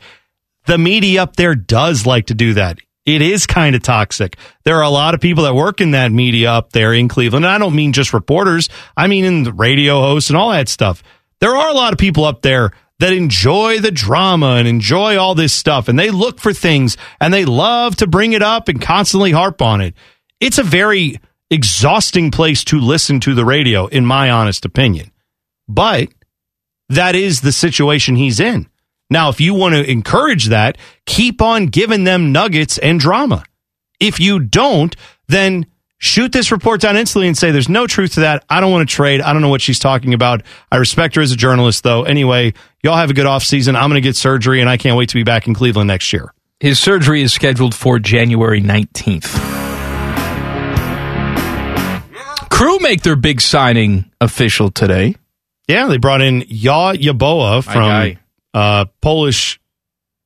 The 0.66 0.78
media 0.78 1.22
up 1.22 1.36
there 1.36 1.54
does 1.54 2.06
like 2.06 2.26
to 2.26 2.34
do 2.34 2.54
that. 2.54 2.78
It 3.04 3.20
is 3.20 3.46
kind 3.46 3.76
of 3.76 3.82
toxic. 3.82 4.38
There 4.64 4.76
are 4.76 4.82
a 4.82 4.90
lot 4.90 5.14
of 5.14 5.20
people 5.20 5.44
that 5.44 5.54
work 5.54 5.82
in 5.82 5.90
that 5.90 6.10
media 6.10 6.50
up 6.50 6.72
there 6.72 6.94
in 6.94 7.08
Cleveland. 7.08 7.44
And 7.44 7.52
I 7.52 7.58
don't 7.58 7.74
mean 7.74 7.92
just 7.92 8.14
reporters. 8.14 8.70
I 8.96 9.08
mean 9.08 9.26
in 9.26 9.42
the 9.42 9.52
radio 9.52 10.00
hosts 10.00 10.30
and 10.30 10.38
all 10.38 10.50
that 10.52 10.70
stuff. 10.70 11.02
There 11.40 11.54
are 11.54 11.68
a 11.68 11.74
lot 11.74 11.92
of 11.92 11.98
people 11.98 12.24
up 12.24 12.40
there 12.40 12.72
that 13.00 13.12
enjoy 13.12 13.80
the 13.80 13.90
drama 13.90 14.54
and 14.54 14.66
enjoy 14.66 15.18
all 15.18 15.34
this 15.34 15.52
stuff 15.52 15.88
and 15.88 15.98
they 15.98 16.10
look 16.10 16.40
for 16.40 16.54
things 16.54 16.96
and 17.20 17.34
they 17.34 17.44
love 17.44 17.96
to 17.96 18.06
bring 18.06 18.32
it 18.32 18.42
up 18.42 18.68
and 18.68 18.80
constantly 18.80 19.32
harp 19.32 19.60
on 19.60 19.82
it. 19.82 19.94
It's 20.40 20.58
a 20.58 20.62
very 20.62 21.20
exhausting 21.50 22.30
place 22.30 22.64
to 22.64 22.78
listen 22.78 23.20
to 23.20 23.34
the 23.34 23.44
radio, 23.44 23.86
in 23.86 24.04
my 24.04 24.30
honest 24.30 24.64
opinion. 24.64 25.12
But 25.68 26.08
that 26.88 27.14
is 27.14 27.40
the 27.40 27.52
situation 27.52 28.16
he's 28.16 28.40
in. 28.40 28.68
Now, 29.10 29.28
if 29.28 29.40
you 29.40 29.54
want 29.54 29.74
to 29.74 29.88
encourage 29.88 30.46
that, 30.46 30.78
keep 31.06 31.42
on 31.42 31.66
giving 31.66 32.04
them 32.04 32.32
nuggets 32.32 32.78
and 32.78 32.98
drama. 32.98 33.44
If 34.00 34.18
you 34.18 34.40
don't, 34.40 34.94
then 35.28 35.66
shoot 35.98 36.32
this 36.32 36.50
report 36.50 36.80
down 36.80 36.96
instantly 36.96 37.28
and 37.28 37.36
say 37.36 37.50
there's 37.50 37.68
no 37.68 37.86
truth 37.86 38.14
to 38.14 38.20
that. 38.20 38.44
I 38.48 38.60
don't 38.60 38.72
want 38.72 38.88
to 38.88 38.94
trade. 38.94 39.20
I 39.20 39.32
don't 39.32 39.42
know 39.42 39.48
what 39.48 39.60
she's 39.60 39.78
talking 39.78 40.14
about. 40.14 40.42
I 40.70 40.76
respect 40.76 41.14
her 41.16 41.22
as 41.22 41.32
a 41.32 41.36
journalist, 41.36 41.82
though. 41.82 42.04
Anyway, 42.04 42.54
y'all 42.82 42.96
have 42.96 43.10
a 43.10 43.14
good 43.14 43.26
off 43.26 43.42
season. 43.42 43.76
I'm 43.76 43.88
going 43.88 44.02
to 44.02 44.06
get 44.06 44.16
surgery, 44.16 44.60
and 44.60 44.68
I 44.68 44.76
can't 44.76 44.96
wait 44.96 45.10
to 45.10 45.14
be 45.14 45.22
back 45.22 45.46
in 45.46 45.54
Cleveland 45.54 45.88
next 45.88 46.12
year. 46.12 46.32
His 46.60 46.78
surgery 46.78 47.22
is 47.22 47.32
scheduled 47.32 47.74
for 47.74 47.98
January 47.98 48.60
19th. 48.60 49.63
Crew 52.54 52.78
make 52.78 53.02
their 53.02 53.16
big 53.16 53.40
signing 53.40 54.10
official 54.20 54.70
today. 54.70 55.16
Yeah, 55.66 55.88
they 55.88 55.96
brought 55.96 56.20
in 56.20 56.44
Yaw 56.46 56.92
Yeboah 56.92 57.64
from 57.64 58.16
uh, 58.54 58.84
Polish 59.00 59.60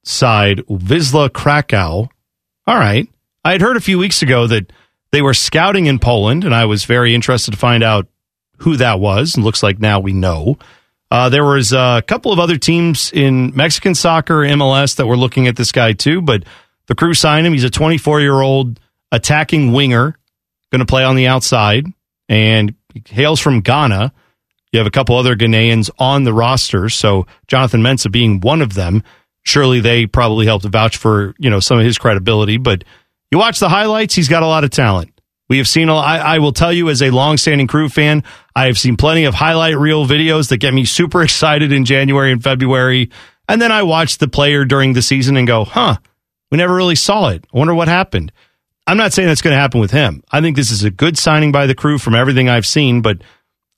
side, 0.04 0.58
Wisla 0.66 1.32
Krakow. 1.32 2.08
All 2.66 2.78
right. 2.78 3.08
I 3.44 3.52
had 3.52 3.62
heard 3.62 3.78
a 3.78 3.80
few 3.80 3.98
weeks 3.98 4.20
ago 4.20 4.46
that 4.46 4.70
they 5.10 5.22
were 5.22 5.32
scouting 5.32 5.86
in 5.86 5.98
Poland, 5.98 6.44
and 6.44 6.54
I 6.54 6.66
was 6.66 6.84
very 6.84 7.14
interested 7.14 7.52
to 7.52 7.56
find 7.56 7.82
out 7.82 8.08
who 8.58 8.76
that 8.76 9.00
was. 9.00 9.34
And 9.34 9.42
looks 9.42 9.62
like 9.62 9.78
now 9.78 10.00
we 10.00 10.12
know. 10.12 10.58
Uh, 11.10 11.30
there 11.30 11.46
was 11.46 11.72
a 11.72 12.02
couple 12.06 12.30
of 12.30 12.38
other 12.38 12.58
teams 12.58 13.10
in 13.10 13.56
Mexican 13.56 13.94
soccer, 13.94 14.40
MLS, 14.40 14.96
that 14.96 15.06
were 15.06 15.16
looking 15.16 15.46
at 15.46 15.56
this 15.56 15.72
guy 15.72 15.94
too, 15.94 16.20
but 16.20 16.44
the 16.88 16.94
crew 16.94 17.14
signed 17.14 17.46
him. 17.46 17.54
He's 17.54 17.64
a 17.64 17.70
24 17.70 18.20
year 18.20 18.38
old 18.38 18.78
attacking 19.10 19.72
winger, 19.72 20.14
going 20.70 20.80
to 20.80 20.86
play 20.86 21.04
on 21.04 21.16
the 21.16 21.26
outside, 21.26 21.86
and 22.28 22.74
hails 23.06 23.40
from 23.40 23.60
Ghana. 23.60 24.12
You 24.72 24.78
have 24.78 24.86
a 24.86 24.90
couple 24.90 25.16
other 25.16 25.34
Ghanaians 25.34 25.90
on 25.98 26.24
the 26.24 26.32
roster, 26.32 26.88
so 26.88 27.26
Jonathan 27.46 27.82
Mensah 27.82 28.12
being 28.12 28.40
one 28.40 28.60
of 28.60 28.74
them. 28.74 29.02
Surely 29.44 29.80
they 29.80 30.06
probably 30.06 30.44
helped 30.44 30.66
vouch 30.66 30.96
for 30.96 31.34
you 31.38 31.48
know 31.48 31.60
some 31.60 31.78
of 31.78 31.84
his 31.84 31.96
credibility. 31.96 32.58
But 32.58 32.84
you 33.30 33.38
watch 33.38 33.60
the 33.60 33.68
highlights; 33.68 34.14
he's 34.14 34.28
got 34.28 34.42
a 34.42 34.46
lot 34.46 34.64
of 34.64 34.70
talent. 34.70 35.18
We 35.48 35.56
have 35.56 35.68
seen. 35.68 35.88
I, 35.88 36.18
I 36.18 36.38
will 36.38 36.52
tell 36.52 36.72
you, 36.72 36.90
as 36.90 37.02
a 37.02 37.10
longstanding 37.10 37.66
crew 37.66 37.88
fan, 37.88 38.24
I 38.54 38.66
have 38.66 38.78
seen 38.78 38.96
plenty 38.96 39.24
of 39.24 39.34
highlight 39.34 39.78
reel 39.78 40.06
videos 40.06 40.50
that 40.50 40.58
get 40.58 40.74
me 40.74 40.84
super 40.84 41.22
excited 41.24 41.72
in 41.72 41.86
January 41.86 42.30
and 42.30 42.42
February, 42.42 43.10
and 43.48 43.62
then 43.62 43.72
I 43.72 43.82
watch 43.84 44.18
the 44.18 44.28
player 44.28 44.66
during 44.66 44.92
the 44.92 45.02
season 45.02 45.38
and 45.38 45.46
go, 45.46 45.64
"Huh, 45.64 45.96
we 46.50 46.58
never 46.58 46.74
really 46.74 46.96
saw 46.96 47.30
it. 47.30 47.46
I 47.52 47.58
wonder 47.58 47.74
what 47.74 47.88
happened." 47.88 48.32
I'm 48.88 48.96
not 48.96 49.12
saying 49.12 49.28
that's 49.28 49.42
going 49.42 49.52
to 49.52 49.60
happen 49.60 49.80
with 49.80 49.90
him. 49.90 50.24
I 50.32 50.40
think 50.40 50.56
this 50.56 50.70
is 50.70 50.82
a 50.82 50.90
good 50.90 51.18
signing 51.18 51.52
by 51.52 51.66
the 51.66 51.74
crew 51.74 51.98
from 51.98 52.14
everything 52.14 52.48
I've 52.48 52.64
seen, 52.64 53.02
but 53.02 53.18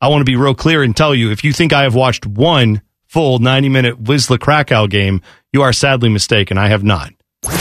I 0.01 0.07
want 0.07 0.21
to 0.21 0.25
be 0.25 0.37
real 0.37 0.55
clear 0.55 0.85
and 0.85 0.97
tell 0.97 1.17
you 1.17 1.33
if 1.33 1.43
you 1.43 1.53
think 1.53 1.73
I 1.73 1.83
have 1.83 1.97
watched 1.97 2.27
one 2.27 2.81
full 3.09 3.41
90 3.41 3.71
minute 3.71 4.01
Wisla 4.01 4.39
Krakow 4.39 4.87
game, 4.87 5.21
you 5.53 5.63
are 5.63 5.73
sadly 5.73 6.09
mistaken. 6.09 6.59
I 6.59 6.69
have 6.69 6.85
not. 6.85 7.13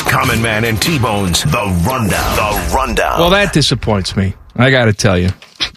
Common 0.10 0.42
Man 0.42 0.66
and 0.66 0.82
T-Bones, 0.82 1.44
The 1.44 1.84
Rundown. 1.88 2.36
The 2.36 2.74
Rundown. 2.76 3.20
Well, 3.20 3.30
that 3.30 3.54
disappoints 3.54 4.18
me. 4.18 4.34
I 4.56 4.72
got 4.72 4.86
to 4.86 4.94
tell 4.94 5.18
you. 5.18 5.30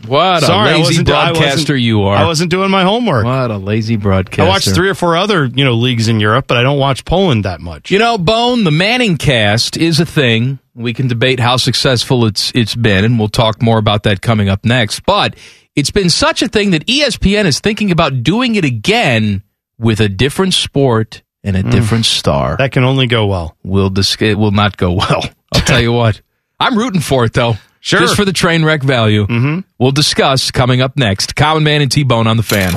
What 0.06 0.42
Sorry, 0.42 0.72
a 0.72 0.78
lazy 0.78 1.04
broadcaster 1.04 1.76
you 1.76 2.02
are. 2.02 2.16
I 2.16 2.24
wasn't 2.24 2.50
doing 2.50 2.70
my 2.70 2.82
homework. 2.82 3.24
What 3.24 3.50
a 3.50 3.56
lazy 3.56 3.96
broadcaster. 3.96 4.42
I 4.42 4.48
watched 4.48 4.74
three 4.74 4.88
or 4.88 4.94
four 4.94 5.16
other, 5.16 5.44
you 5.46 5.64
know, 5.64 5.74
leagues 5.74 6.08
in 6.08 6.18
Europe, 6.18 6.46
but 6.48 6.56
I 6.56 6.64
don't 6.64 6.78
watch 6.78 7.04
Poland 7.04 7.44
that 7.44 7.60
much. 7.60 7.90
You 7.92 8.00
know, 8.00 8.18
Bone, 8.18 8.64
the 8.64 8.72
Manning 8.72 9.16
cast 9.16 9.76
is 9.76 10.00
a 10.00 10.06
thing. 10.06 10.58
We 10.74 10.92
can 10.92 11.06
debate 11.06 11.38
how 11.38 11.56
successful 11.56 12.26
it's 12.26 12.50
it's 12.54 12.74
been, 12.74 13.04
and 13.04 13.18
we'll 13.18 13.28
talk 13.28 13.62
more 13.62 13.78
about 13.78 14.02
that 14.02 14.22
coming 14.22 14.48
up 14.48 14.64
next. 14.64 15.04
But 15.06 15.36
it's 15.76 15.90
been 15.90 16.10
such 16.10 16.42
a 16.42 16.48
thing 16.48 16.70
that 16.70 16.86
ESPN 16.86 17.44
is 17.44 17.60
thinking 17.60 17.92
about 17.92 18.24
doing 18.24 18.56
it 18.56 18.64
again 18.64 19.42
with 19.78 20.00
a 20.00 20.08
different 20.08 20.54
sport 20.54 21.22
and 21.44 21.56
a 21.56 21.62
different 21.62 22.06
star. 22.06 22.54
Mm. 22.54 22.58
That 22.58 22.72
can 22.72 22.84
only 22.84 23.06
go 23.06 23.26
well. 23.26 23.56
Will 23.62 23.90
dis- 23.90 24.20
it 24.20 24.38
will 24.38 24.50
not 24.52 24.76
go 24.76 24.92
well. 24.92 25.22
I'll 25.54 25.60
tell 25.62 25.80
you 25.80 25.92
what. 25.92 26.20
I'm 26.60 26.76
rooting 26.78 27.00
for 27.00 27.24
it 27.24 27.32
though. 27.32 27.54
Sure. 27.80 27.98
Just 27.98 28.14
for 28.14 28.24
the 28.24 28.32
train 28.32 28.64
wreck 28.64 28.82
value. 28.82 29.26
Mm-hmm. 29.26 29.60
We'll 29.78 29.90
discuss 29.90 30.52
coming 30.52 30.80
up 30.80 30.96
next. 30.96 31.34
Common 31.34 31.64
Man 31.64 31.82
and 31.82 31.90
T 31.90 32.04
Bone 32.04 32.28
on 32.28 32.36
the 32.36 32.44
fan. 32.44 32.72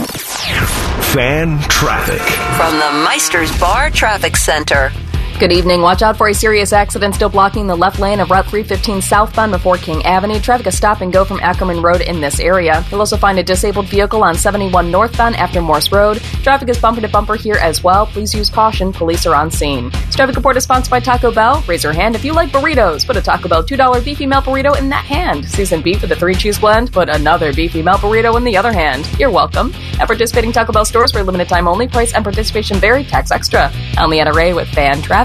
Fan 1.13 1.59
traffic. 1.69 2.21
From 2.57 2.73
the 2.73 3.03
Meister's 3.05 3.55
Bar 3.59 3.91
Traffic 3.91 4.35
Center. 4.35 4.91
Good 5.37 5.51
evening. 5.51 5.81
Watch 5.81 6.01
out 6.01 6.15
for 6.15 6.29
a 6.29 6.33
serious 6.33 6.71
accident 6.71 7.13
still 7.13 7.27
blocking 7.27 7.67
the 7.67 7.75
left 7.75 7.99
lane 7.99 8.21
of 8.21 8.31
Route 8.31 8.45
315 8.45 9.01
southbound 9.01 9.51
before 9.51 9.75
King 9.75 10.01
Avenue. 10.05 10.39
Traffic 10.39 10.67
is 10.67 10.77
stop 10.77 11.01
and 11.01 11.11
go 11.11 11.25
from 11.25 11.41
Ackerman 11.41 11.81
Road 11.81 11.99
in 11.99 12.21
this 12.21 12.39
area. 12.39 12.85
You'll 12.89 13.01
also 13.01 13.17
find 13.17 13.37
a 13.37 13.43
disabled 13.43 13.87
vehicle 13.89 14.23
on 14.23 14.35
71 14.35 14.89
northbound 14.89 15.35
after 15.35 15.61
Morse 15.61 15.91
Road. 15.91 16.19
Traffic 16.41 16.69
is 16.69 16.79
bumper 16.79 17.01
to 17.01 17.09
bumper 17.09 17.35
here 17.35 17.55
as 17.55 17.83
well. 17.83 18.05
Please 18.05 18.33
use 18.33 18.49
caution. 18.49 18.93
Police 18.93 19.25
are 19.25 19.35
on 19.35 19.51
scene. 19.51 19.89
This 19.89 20.15
traffic 20.15 20.37
report 20.37 20.55
is 20.55 20.63
sponsored 20.63 20.89
by 20.89 21.01
Taco 21.01 21.33
Bell. 21.33 21.61
Raise 21.67 21.83
your 21.83 21.91
hand 21.91 22.15
if 22.15 22.23
you 22.23 22.31
like 22.31 22.51
burritos. 22.51 23.05
Put 23.05 23.17
a 23.17 23.21
Taco 23.21 23.49
Bell 23.49 23.61
$2 23.61 24.05
beefy 24.05 24.25
melt 24.25 24.45
burrito 24.45 24.79
in 24.79 24.87
that 24.87 25.03
hand. 25.03 25.43
Seasoned 25.43 25.83
beef 25.83 26.01
with 26.01 26.13
a 26.13 26.15
three 26.15 26.35
cheese 26.35 26.57
blend. 26.57 26.93
Put 26.93 27.09
another 27.09 27.51
beefy 27.51 27.81
melt 27.81 27.99
burrito 27.99 28.37
in 28.37 28.45
the 28.45 28.55
other 28.55 28.71
hand. 28.71 29.05
You're 29.19 29.31
welcome. 29.31 29.73
At 29.99 30.07
participating 30.07 30.53
Taco 30.53 30.71
Bell 30.71 30.85
stores 30.85 31.11
for 31.11 31.19
a 31.19 31.23
limited 31.23 31.49
time 31.49 31.67
only. 31.67 31.89
Price 31.89 32.13
and 32.13 32.23
participation 32.23 32.77
vary. 32.77 33.03
Tax 33.03 33.31
extra. 33.31 33.69
I'm 33.97 34.09
Leanna 34.09 34.31
Ray 34.31 34.53
with 34.53 34.69
Fan 34.69 35.01
Traffic. 35.01 35.24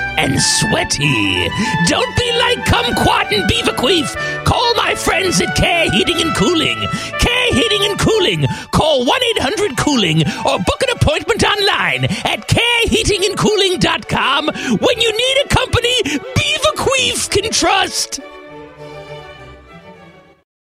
and 0.21 0.39
sweaty. 0.39 1.49
Don't 1.87 2.15
be 2.15 2.31
like 2.37 2.59
Kumquat 2.65 3.31
and 3.33 3.49
Beaverqueef. 3.49 4.15
Call 4.45 4.75
my 4.75 4.93
friends 4.93 5.41
at 5.41 5.55
Care 5.55 5.89
Heating 5.91 6.21
and 6.21 6.35
Cooling. 6.35 6.77
Care 7.19 7.53
Heating 7.53 7.83
and 7.89 7.99
Cooling. 7.99 8.45
Call 8.71 9.03
1 9.05 9.23
800 9.37 9.77
Cooling 9.77 10.21
or 10.45 10.59
book 10.59 10.83
an 10.83 10.89
appointment 10.95 11.43
online 11.43 12.05
at 12.05 12.47
careheatingandcooling.com 12.47 14.45
when 14.79 15.01
you 15.01 15.11
need 15.11 15.37
a 15.43 15.47
company 15.49 16.03
Beaverqueef 16.03 17.29
can 17.31 17.51
trust. 17.51 18.21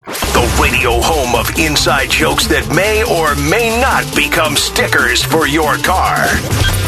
The 0.05 0.59
radio 0.61 1.01
home 1.01 1.33
of 1.33 1.57
inside 1.57 2.11
jokes 2.11 2.45
that 2.47 2.69
may 2.69 3.03
or 3.03 3.33
may 3.49 3.79
not 3.81 4.05
become 4.15 4.55
stickers 4.55 5.23
for 5.23 5.47
your 5.47 5.77
car. 5.77 6.27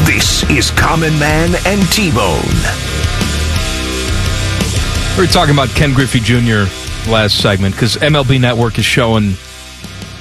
This 0.06 0.48
is 0.52 0.70
Common 0.70 1.18
Man 1.18 1.56
and 1.66 1.82
T-Bone. 1.92 2.44
We 5.18 5.24
were 5.26 5.34
talking 5.34 5.56
about 5.56 5.70
Ken 5.70 5.94
Griffey 5.96 6.20
Jr. 6.20 6.70
last 7.10 7.42
segment 7.42 7.74
because 7.74 7.96
MLB 7.96 8.40
Network 8.40 8.78
is 8.78 8.86
showing 8.86 9.34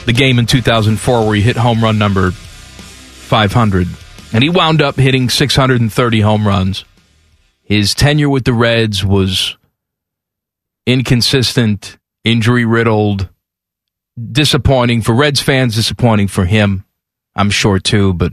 the 0.06 0.14
game 0.14 0.38
in 0.38 0.46
2004 0.46 1.26
where 1.26 1.34
he 1.34 1.42
hit 1.42 1.56
home 1.56 1.84
run 1.84 1.98
number 1.98 2.30
500. 2.30 3.88
And 4.32 4.42
he 4.42 4.48
wound 4.48 4.80
up 4.80 4.96
hitting 4.96 5.28
630 5.28 6.20
home 6.20 6.48
runs. 6.48 6.86
His 7.62 7.94
tenure 7.94 8.30
with 8.30 8.44
the 8.44 8.54
Reds 8.54 9.04
was 9.04 9.58
inconsistent, 10.86 11.98
injury 12.26 12.64
riddled, 12.64 13.28
disappointing 14.32 15.00
for 15.00 15.14
Reds 15.14 15.40
fans, 15.40 15.76
disappointing 15.76 16.26
for 16.26 16.44
him, 16.44 16.84
I'm 17.36 17.50
sure 17.50 17.78
too. 17.78 18.12
But 18.14 18.32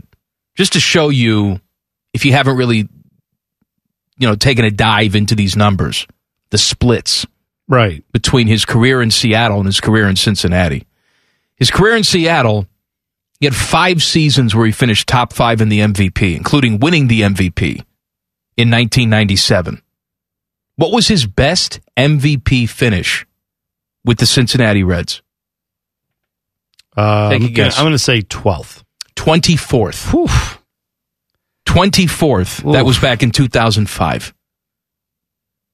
just 0.56 0.72
to 0.72 0.80
show 0.80 1.10
you, 1.10 1.60
if 2.12 2.24
you 2.24 2.32
haven't 2.32 2.56
really, 2.56 2.88
you 4.18 4.28
know, 4.28 4.34
taken 4.34 4.64
a 4.64 4.70
dive 4.70 5.14
into 5.14 5.34
these 5.36 5.56
numbers, 5.56 6.06
the 6.50 6.58
splits 6.58 7.24
right 7.68 8.04
between 8.12 8.48
his 8.48 8.64
career 8.64 9.00
in 9.00 9.10
Seattle 9.10 9.58
and 9.58 9.66
his 9.66 9.80
career 9.80 10.08
in 10.08 10.16
Cincinnati. 10.16 10.86
His 11.56 11.70
career 11.70 11.96
in 11.96 12.04
Seattle, 12.04 12.66
He 13.38 13.46
had 13.46 13.54
five 13.54 14.02
seasons 14.02 14.54
where 14.54 14.66
he 14.66 14.72
finished 14.72 15.06
top 15.06 15.32
five 15.32 15.60
in 15.60 15.68
the 15.68 15.80
MVP, 15.80 16.36
including 16.36 16.80
winning 16.80 17.06
the 17.06 17.22
MVP 17.22 17.84
in 18.56 18.70
1997. 18.70 19.80
What 20.76 20.92
was 20.92 21.06
his 21.06 21.26
best 21.26 21.80
MVP 21.96 22.68
finish 22.68 23.24
with 24.04 24.18
the 24.18 24.26
Cincinnati 24.26 24.82
Reds? 24.84 25.22
Uh, 26.96 27.30
Take 27.30 27.42
a 27.42 27.46
I'm, 27.46 27.52
guess. 27.52 27.78
I'm 27.78 27.84
gonna 27.84 27.98
say 27.98 28.22
12th. 28.22 28.82
24th. 29.16 30.58
24th. 31.66 32.72
That 32.72 32.84
was 32.84 32.98
back 32.98 33.22
in 33.22 33.30
2005. 33.30 34.34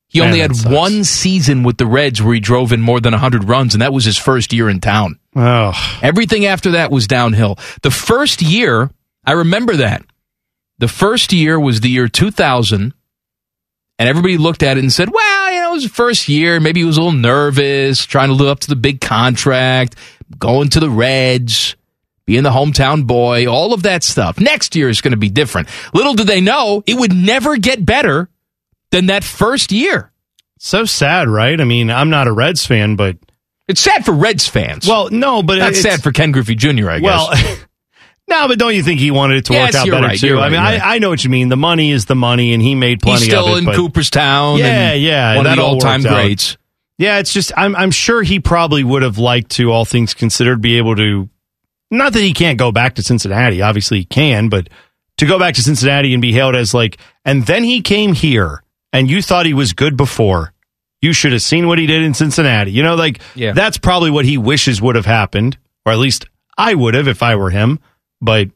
He 0.08 0.18
Man, 0.18 0.28
only 0.28 0.40
had 0.40 0.52
one 0.64 1.04
season 1.04 1.62
with 1.62 1.76
the 1.76 1.86
Reds 1.86 2.20
where 2.20 2.34
he 2.34 2.40
drove 2.40 2.72
in 2.72 2.80
more 2.80 3.00
than 3.00 3.12
100 3.12 3.44
runs, 3.44 3.74
and 3.74 3.82
that 3.82 3.92
was 3.92 4.04
his 4.04 4.18
first 4.18 4.52
year 4.52 4.68
in 4.68 4.80
town. 4.80 5.20
Oh, 5.36 5.72
Everything 6.02 6.46
after 6.46 6.72
that 6.72 6.90
was 6.90 7.06
downhill. 7.06 7.58
The 7.82 7.92
first 7.92 8.42
year, 8.42 8.90
I 9.24 9.32
remember 9.32 9.76
that. 9.76 10.02
The 10.78 10.88
first 10.88 11.32
year 11.32 11.60
was 11.60 11.80
the 11.80 11.90
year 11.90 12.08
2000, 12.08 12.92
and 14.00 14.08
everybody 14.08 14.38
looked 14.38 14.62
at 14.62 14.78
it 14.78 14.80
and 14.80 14.90
said, 14.90 15.10
well, 15.10 15.52
you 15.52 15.60
know, 15.60 15.70
it 15.70 15.74
was 15.74 15.82
the 15.82 15.90
first 15.90 16.26
year. 16.26 16.58
Maybe 16.58 16.80
he 16.80 16.84
was 16.86 16.96
a 16.96 17.02
little 17.02 17.18
nervous, 17.18 18.04
trying 18.06 18.28
to 18.28 18.34
live 18.34 18.48
up 18.48 18.60
to 18.60 18.68
the 18.68 18.74
big 18.74 19.00
contract, 19.02 19.94
going 20.38 20.70
to 20.70 20.80
the 20.80 20.88
Reds, 20.88 21.76
being 22.24 22.42
the 22.42 22.50
hometown 22.50 23.06
boy, 23.06 23.46
all 23.46 23.74
of 23.74 23.82
that 23.82 24.02
stuff. 24.02 24.40
Next 24.40 24.74
year 24.74 24.88
is 24.88 25.00
going 25.02 25.10
to 25.12 25.18
be 25.18 25.28
different. 25.28 25.68
Little 25.92 26.14
did 26.14 26.26
they 26.28 26.40
know 26.40 26.82
it 26.86 26.94
would 26.98 27.12
never 27.14 27.56
get 27.58 27.84
better 27.84 28.30
than 28.90 29.06
that 29.06 29.22
first 29.22 29.70
year. 29.70 30.10
so 30.58 30.84
sad, 30.86 31.28
right? 31.28 31.60
I 31.60 31.64
mean, 31.64 31.90
I'm 31.90 32.08
not 32.10 32.26
a 32.26 32.32
Reds 32.32 32.64
fan, 32.64 32.96
but 32.96 33.18
It's 33.68 33.80
sad 33.82 34.04
for 34.06 34.12
Reds 34.12 34.48
fans. 34.48 34.86
well, 34.88 35.10
no, 35.10 35.42
but 35.42 35.58
not 35.58 35.74
sad 35.76 36.02
for 36.02 36.10
Ken 36.10 36.32
Griffey 36.32 36.54
Jr., 36.54 36.88
I 36.90 37.00
guess. 37.00 37.02
Well, 37.02 37.56
no, 38.30 38.48
but 38.48 38.58
don't 38.58 38.74
you 38.74 38.82
think 38.82 39.00
he 39.00 39.10
wanted 39.10 39.38
it 39.38 39.44
to 39.46 39.52
work 39.52 39.74
out 39.74 39.86
better 39.88 40.06
right, 40.06 40.18
too? 40.18 40.28
you're 40.28 40.38
I 40.38 40.48
mean, 40.48 40.60
right. 40.60 40.80
I, 40.80 40.94
I 40.94 40.98
know 40.98 41.10
what 41.10 41.22
you 41.24 41.30
mean. 41.30 41.48
The 41.48 41.56
money 41.56 41.90
is 41.90 42.06
the 42.06 42.14
money, 42.14 42.52
and 42.54 42.62
he 42.62 42.74
made 42.74 43.00
plenty 43.00 43.24
He's 43.24 43.28
still 43.28 43.46
of 43.48 43.58
it. 43.58 43.60
Still 43.62 43.70
in 43.72 43.76
Cooperstown. 43.76 44.58
Yeah, 44.58 44.92
and 44.92 45.02
yeah, 45.02 45.36
one 45.36 45.46
of 45.46 45.50
that 45.50 45.56
the 45.56 45.62
all 45.62 45.74
all-time 45.74 46.02
worked 46.02 46.12
out. 46.14 46.22
greats. 46.24 46.56
Yeah, 46.96 47.18
it's 47.18 47.32
just 47.32 47.52
I'm 47.56 47.74
I'm 47.76 47.90
sure 47.90 48.22
he 48.22 48.40
probably 48.40 48.84
would 48.84 49.02
have 49.02 49.18
liked 49.18 49.50
to, 49.52 49.70
all 49.72 49.84
things 49.84 50.14
considered, 50.14 50.60
be 50.60 50.78
able 50.78 50.96
to. 50.96 51.28
Not 51.90 52.12
that 52.12 52.22
he 52.22 52.32
can't 52.32 52.58
go 52.58 52.70
back 52.72 52.94
to 52.96 53.02
Cincinnati. 53.02 53.62
Obviously, 53.62 53.98
he 53.98 54.04
can, 54.04 54.48
but 54.48 54.68
to 55.16 55.26
go 55.26 55.38
back 55.38 55.54
to 55.54 55.62
Cincinnati 55.62 56.12
and 56.14 56.22
be 56.22 56.32
hailed 56.32 56.54
as 56.54 56.72
like, 56.72 56.98
and 57.24 57.44
then 57.46 57.64
he 57.64 57.80
came 57.82 58.12
here, 58.12 58.62
and 58.92 59.10
you 59.10 59.22
thought 59.22 59.44
he 59.46 59.54
was 59.54 59.72
good 59.72 59.96
before. 59.96 60.52
You 61.02 61.12
should 61.14 61.32
have 61.32 61.42
seen 61.42 61.66
what 61.66 61.78
he 61.78 61.86
did 61.86 62.02
in 62.02 62.12
Cincinnati. 62.14 62.70
You 62.72 62.82
know, 62.82 62.94
like 62.94 63.20
Yeah. 63.34 63.52
that's 63.52 63.78
probably 63.78 64.10
what 64.10 64.26
he 64.26 64.36
wishes 64.38 64.80
would 64.82 64.94
have 64.96 65.06
happened, 65.06 65.56
or 65.86 65.92
at 65.92 65.98
least 65.98 66.26
I 66.58 66.74
would 66.74 66.92
have 66.94 67.08
if 67.08 67.22
I 67.22 67.34
were 67.36 67.48
him. 67.50 67.80
But 68.20 68.48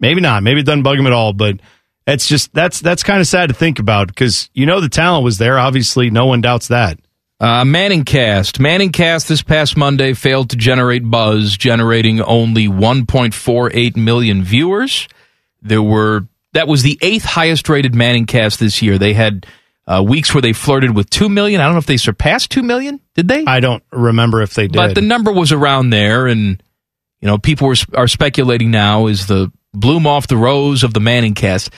maybe 0.00 0.20
not. 0.20 0.42
Maybe 0.42 0.60
it 0.60 0.66
doesn't 0.66 0.82
bug 0.82 0.98
him 0.98 1.06
at 1.06 1.12
all. 1.12 1.32
But 1.32 1.60
it's 2.06 2.26
just 2.26 2.52
that's 2.52 2.80
that's 2.80 3.02
kind 3.02 3.20
of 3.20 3.26
sad 3.26 3.48
to 3.48 3.54
think 3.54 3.78
about 3.78 4.08
because 4.08 4.50
you 4.54 4.66
know 4.66 4.80
the 4.80 4.88
talent 4.88 5.24
was 5.24 5.38
there. 5.38 5.58
Obviously, 5.58 6.10
no 6.10 6.26
one 6.26 6.40
doubts 6.40 6.68
that. 6.68 6.98
Uh, 7.40 7.64
Manning 7.64 8.04
Cast. 8.04 8.60
Manning 8.60 8.92
Cast 8.92 9.28
this 9.28 9.42
past 9.42 9.76
Monday 9.76 10.12
failed 10.12 10.50
to 10.50 10.56
generate 10.56 11.02
buzz, 11.10 11.56
generating 11.56 12.20
only 12.20 12.68
1.48 12.68 13.96
million 13.96 14.44
viewers. 14.44 15.08
There 15.60 15.82
were 15.82 16.28
that 16.52 16.68
was 16.68 16.82
the 16.82 16.98
eighth 17.02 17.24
highest 17.24 17.68
rated 17.68 17.94
Manning 17.94 18.26
Cast 18.26 18.60
this 18.60 18.80
year. 18.80 18.96
They 18.96 19.12
had 19.12 19.46
uh, 19.86 20.04
weeks 20.06 20.32
where 20.32 20.42
they 20.42 20.52
flirted 20.52 20.94
with 20.94 21.10
two 21.10 21.28
million. 21.28 21.60
I 21.60 21.64
don't 21.64 21.72
know 21.72 21.80
if 21.80 21.86
they 21.86 21.96
surpassed 21.96 22.50
two 22.50 22.62
million. 22.62 23.00
Did 23.14 23.26
they? 23.28 23.44
I 23.44 23.60
don't 23.60 23.82
remember 23.90 24.42
if 24.42 24.54
they 24.54 24.68
did. 24.68 24.76
But 24.76 24.94
the 24.94 25.00
number 25.00 25.32
was 25.32 25.50
around 25.50 25.90
there, 25.90 26.26
and 26.28 26.62
you 27.22 27.28
know 27.28 27.38
people 27.38 27.68
were, 27.68 27.76
are 27.94 28.08
speculating 28.08 28.70
now 28.70 29.06
is 29.06 29.26
the 29.26 29.50
bloom 29.72 30.06
off 30.06 30.26
the 30.26 30.36
rose 30.36 30.82
of 30.82 30.92
the 30.92 31.00
Manning 31.00 31.34
Cast. 31.34 31.72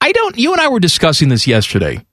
I 0.00 0.12
don't. 0.12 0.36
You 0.36 0.52
and 0.52 0.60
I 0.60 0.68
were 0.68 0.80
discussing 0.80 1.30
this 1.30 1.46
yesterday. 1.46 2.04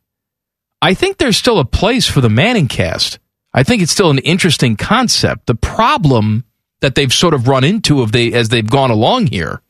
I 0.82 0.94
think 0.94 1.18
there's 1.18 1.38
still 1.38 1.60
a 1.60 1.66
place 1.66 2.08
for 2.08 2.22
the 2.22 2.30
Manning 2.30 2.68
Cast. 2.68 3.20
I 3.54 3.64
think 3.64 3.82
it's 3.82 3.92
still 3.92 4.12
an 4.12 4.20
interesting 4.20 4.76
concept. 4.76 5.48
The 5.48 5.56
problem 5.56 6.46
that 6.82 6.96
they've 6.96 7.14
sort 7.14 7.34
of 7.34 7.48
run 7.48 7.64
into 7.64 8.02
of 8.02 8.12
they 8.12 8.32
as 8.34 8.50
they've 8.50 8.70
gone 8.70 8.92
along 8.92 9.28
here 9.28 9.62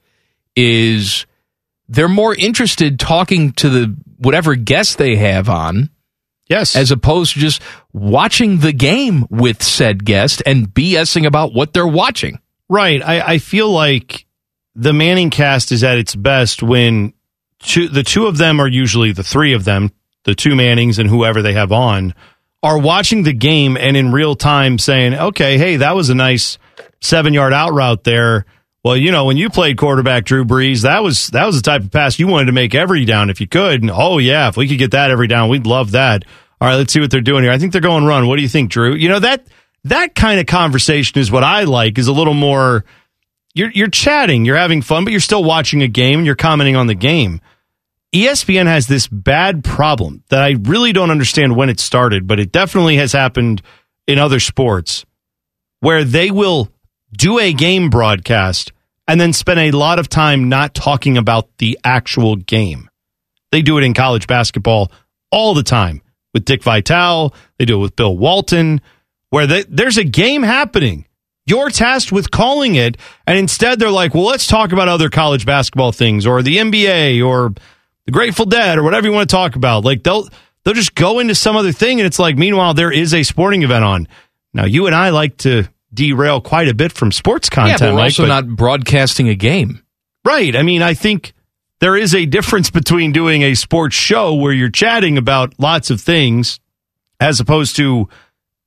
is 0.56 1.26
they're 1.88 2.10
more 2.10 2.36
interested 2.36 3.00
talking 3.00 3.54
to 3.54 3.70
the 3.70 3.96
whatever 4.18 4.56
guest 4.56 4.98
they 4.98 5.16
have 5.16 5.48
on 5.48 5.90
yes 6.50 6.76
as 6.76 6.92
opposed 6.92 7.34
to 7.34 7.40
just 7.40 7.62
watching 7.94 8.60
the 8.60 8.74
game 8.74 9.26
with 9.30 9.64
said 9.64 10.04
guest 10.04 10.42
and 10.46 10.68
BSing 10.68 11.26
about 11.26 11.54
what 11.54 11.74
they're 11.74 11.88
watching. 11.88 12.40
Right. 12.70 13.02
I, 13.02 13.22
I 13.22 13.38
feel 13.38 13.70
like 13.70 14.26
the 14.76 14.94
Manning 14.94 15.30
cast 15.30 15.72
is 15.72 15.84
at 15.84 15.98
its 15.98 16.16
best 16.16 16.62
when 16.62 17.14
two, 17.60 17.88
the 17.88 18.04
two 18.04 18.28
of 18.28 18.38
them 18.38 18.60
are 18.60 18.68
usually 18.68 19.12
the 19.12 19.24
three 19.24 19.54
of 19.54 19.66
them, 19.66 19.92
the 20.24 20.36
two 20.36 20.56
Mannings 20.56 21.00
and 21.00 21.10
whoever 21.10 21.42
they 21.42 21.54
have 21.54 21.72
on, 21.72 22.14
are 22.62 22.78
watching 22.78 23.24
the 23.24 23.34
game 23.34 23.78
and 23.78 23.96
in 23.96 24.12
real 24.12 24.36
time 24.36 24.78
saying, 24.78 25.14
okay, 25.14 25.58
hey, 25.58 25.78
that 25.78 25.96
was 25.96 26.10
a 26.10 26.16
nice 26.16 26.58
seven 27.02 27.34
yard 27.34 27.54
out 27.54 27.74
route 27.74 28.04
there. 28.04 28.46
Well, 28.84 28.96
you 28.96 29.12
know, 29.12 29.26
when 29.26 29.38
you 29.38 29.50
played 29.50 29.78
quarterback 29.78 30.26
Drew 30.26 30.46
Brees, 30.46 30.84
that 30.84 31.04
was 31.04 31.28
that 31.28 31.46
was 31.46 31.58
the 31.58 31.62
type 31.62 31.82
of 31.82 31.92
pass 31.92 32.20
you 32.20 32.28
wanted 32.28 32.46
to 32.46 32.52
make 32.52 32.74
every 32.74 33.04
down 33.06 33.30
if 33.30 33.42
you 33.42 33.48
could. 33.48 33.82
And, 33.82 33.92
oh 33.92 34.18
yeah, 34.18 34.48
if 34.48 34.58
we 34.58 34.68
could 34.68 34.78
get 34.78 34.92
that 34.92 35.12
every 35.12 35.28
down, 35.28 35.50
we'd 35.50 35.66
love 35.66 35.92
that. 35.92 36.24
All 36.62 36.68
right, 36.68 36.76
let's 36.76 36.94
see 36.94 37.00
what 37.00 37.12
they're 37.12 37.22
doing 37.22 37.44
here. 37.44 37.52
I 37.52 37.58
think 37.58 37.72
they're 37.72 37.82
going 37.82 38.06
run. 38.06 38.28
What 38.28 38.38
do 38.38 38.42
you 38.42 38.48
think, 38.48 38.72
Drew? 38.72 38.96
You 38.96 39.10
know 39.10 39.20
that 39.20 39.48
that 39.90 40.16
kind 40.16 40.40
of 40.40 40.46
conversation 40.46 41.20
is 41.20 41.32
what 41.32 41.44
I 41.44 41.64
like. 41.64 41.98
Is 41.98 42.08
a 42.08 42.14
little 42.14 42.34
more. 42.34 42.86
You're 43.54 43.72
you're 43.72 43.90
chatting, 43.90 44.46
you're 44.46 44.58
having 44.58 44.82
fun, 44.82 45.04
but 45.04 45.12
you're 45.12 45.20
still 45.20 45.44
watching 45.44 45.82
a 45.82 45.88
game 45.88 46.20
and 46.20 46.26
you're 46.26 46.36
commenting 46.36 46.76
on 46.76 46.88
the 46.88 46.96
game. 46.96 47.42
ESPN 48.14 48.68
has 48.68 48.88
this 48.88 49.08
bad 49.08 49.64
problem 49.64 50.24
that 50.30 50.42
I 50.42 50.56
really 50.62 50.94
don't 50.94 51.12
understand 51.12 51.56
when 51.56 51.70
it 51.70 51.80
started, 51.80 52.26
but 52.26 52.40
it 52.40 52.52
definitely 52.52 52.98
has 52.98 53.12
happened 53.12 53.62
in 54.08 54.18
other 54.18 54.40
sports 54.40 55.06
where 55.82 56.04
they 56.04 56.32
will 56.32 56.70
do 57.12 57.40
a 57.40 57.52
game 57.52 57.90
broadcast 57.90 58.72
and 59.08 59.20
then 59.20 59.34
spend 59.34 59.60
a 59.60 59.72
lot 59.72 60.00
of 60.00 60.10
time 60.10 60.50
not 60.50 60.74
talking 60.74 61.18
about 61.18 61.50
the 61.58 61.78
actual 61.84 62.36
game. 62.36 62.90
They 63.52 63.62
do 63.62 63.78
it 63.78 63.84
in 63.84 63.94
college 63.94 64.28
basketball 64.28 64.92
all 65.32 65.54
the 65.54 65.64
time 65.64 66.02
with 66.34 66.46
Dick 66.46 66.64
Vitale. 66.64 67.34
They 67.58 67.66
do 67.66 67.78
it 67.78 67.82
with 67.82 67.96
Bill 67.96 68.16
Walton, 68.16 68.82
where 69.30 69.48
they, 69.48 69.64
there's 69.64 69.98
a 69.98 70.04
game 70.04 70.44
happening. 70.44 71.06
You're 71.46 71.70
tasked 71.70 72.12
with 72.12 72.30
calling 72.30 72.76
it, 72.76 72.98
and 73.26 73.38
instead 73.38 73.80
they're 73.80 73.90
like, 73.90 74.14
well, 74.14 74.26
let's 74.26 74.48
talk 74.48 74.74
about 74.74 74.90
other 74.90 75.10
college 75.10 75.46
basketball 75.46 75.94
things 75.94 76.28
or 76.28 76.42
the 76.42 76.58
NBA 76.58 77.26
or 77.26 77.54
the 78.06 78.12
Grateful 78.12 78.46
Dead 78.46 78.78
or 78.78 78.84
whatever 78.84 79.08
you 79.08 79.14
want 79.14 79.30
to 79.30 79.34
talk 79.36 79.56
about. 79.56 79.86
Like 79.86 80.04
they'll 80.04 80.28
they'll 80.64 80.74
just 80.74 80.94
go 80.94 81.20
into 81.20 81.36
some 81.36 81.56
other 81.56 81.72
thing, 81.72 82.00
and 82.02 82.08
it's 82.08 82.20
like, 82.20 82.38
meanwhile, 82.38 82.74
there 82.74 82.92
is 82.92 83.14
a 83.14 83.24
sporting 83.24 83.64
event 83.64 83.86
on. 83.86 84.08
Now, 84.54 84.66
you 84.66 84.88
and 84.88 84.96
I 84.96 85.10
like 85.12 85.38
to 85.38 85.66
derail 85.94 86.42
quite 86.42 86.68
a 86.68 86.74
bit 86.74 86.92
from 86.92 87.12
sports 87.14 87.50
content, 87.50 87.80
yeah, 87.80 87.88
but 87.88 87.94
we're 87.94 88.00
Mike, 88.00 88.06
also 88.08 88.24
but- 88.24 88.28
not 88.28 88.48
broadcasting 88.48 89.30
a 89.30 89.36
game. 89.36 89.84
Right. 90.26 90.54
I 90.54 90.64
mean, 90.64 90.82
I 90.82 90.94
think 90.94 91.34
there 91.80 91.96
is 91.96 92.14
a 92.14 92.26
difference 92.26 92.70
between 92.70 93.14
doing 93.14 93.44
a 93.44 93.56
sports 93.56 93.96
show 93.96 94.34
where 94.34 94.52
you're 94.52 94.70
chatting 94.70 95.18
about 95.18 95.54
lots 95.58 95.90
of 95.90 96.02
things 96.02 96.60
as 97.22 97.40
opposed 97.40 97.78
to 97.78 98.10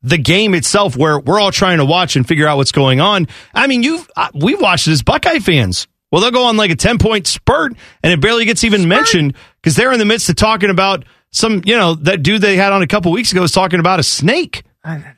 the 0.02 0.18
game 0.18 0.54
itself 0.54 0.96
where 0.96 1.18
we're 1.18 1.40
all 1.40 1.52
trying 1.52 1.78
to 1.78 1.84
watch 1.84 2.16
and 2.16 2.26
figure 2.26 2.46
out 2.46 2.56
what's 2.56 2.72
going 2.72 3.00
on. 3.00 3.28
I 3.54 3.66
mean, 3.66 3.82
you've 3.82 4.08
uh, 4.16 4.28
we've 4.34 4.60
watched 4.60 4.88
it 4.88 4.92
as 4.92 5.02
Buckeye 5.02 5.38
fans. 5.38 5.86
Well, 6.10 6.22
they'll 6.22 6.30
go 6.30 6.44
on 6.44 6.56
like 6.56 6.70
a 6.70 6.76
10 6.76 6.98
point 6.98 7.26
spurt 7.26 7.72
and 8.02 8.12
it 8.12 8.20
barely 8.20 8.44
gets 8.44 8.64
even 8.64 8.88
mentioned 8.88 9.34
because 9.60 9.76
they're 9.76 9.92
in 9.92 9.98
the 9.98 10.04
midst 10.04 10.28
of 10.28 10.36
talking 10.36 10.70
about 10.70 11.04
some, 11.30 11.62
you 11.64 11.76
know, 11.76 11.94
that 11.94 12.22
dude 12.22 12.42
they 12.42 12.56
had 12.56 12.72
on 12.72 12.82
a 12.82 12.86
couple 12.86 13.12
weeks 13.12 13.30
ago 13.30 13.42
was 13.42 13.52
talking 13.52 13.78
about 13.78 14.00
a 14.00 14.02
snake. 14.02 14.64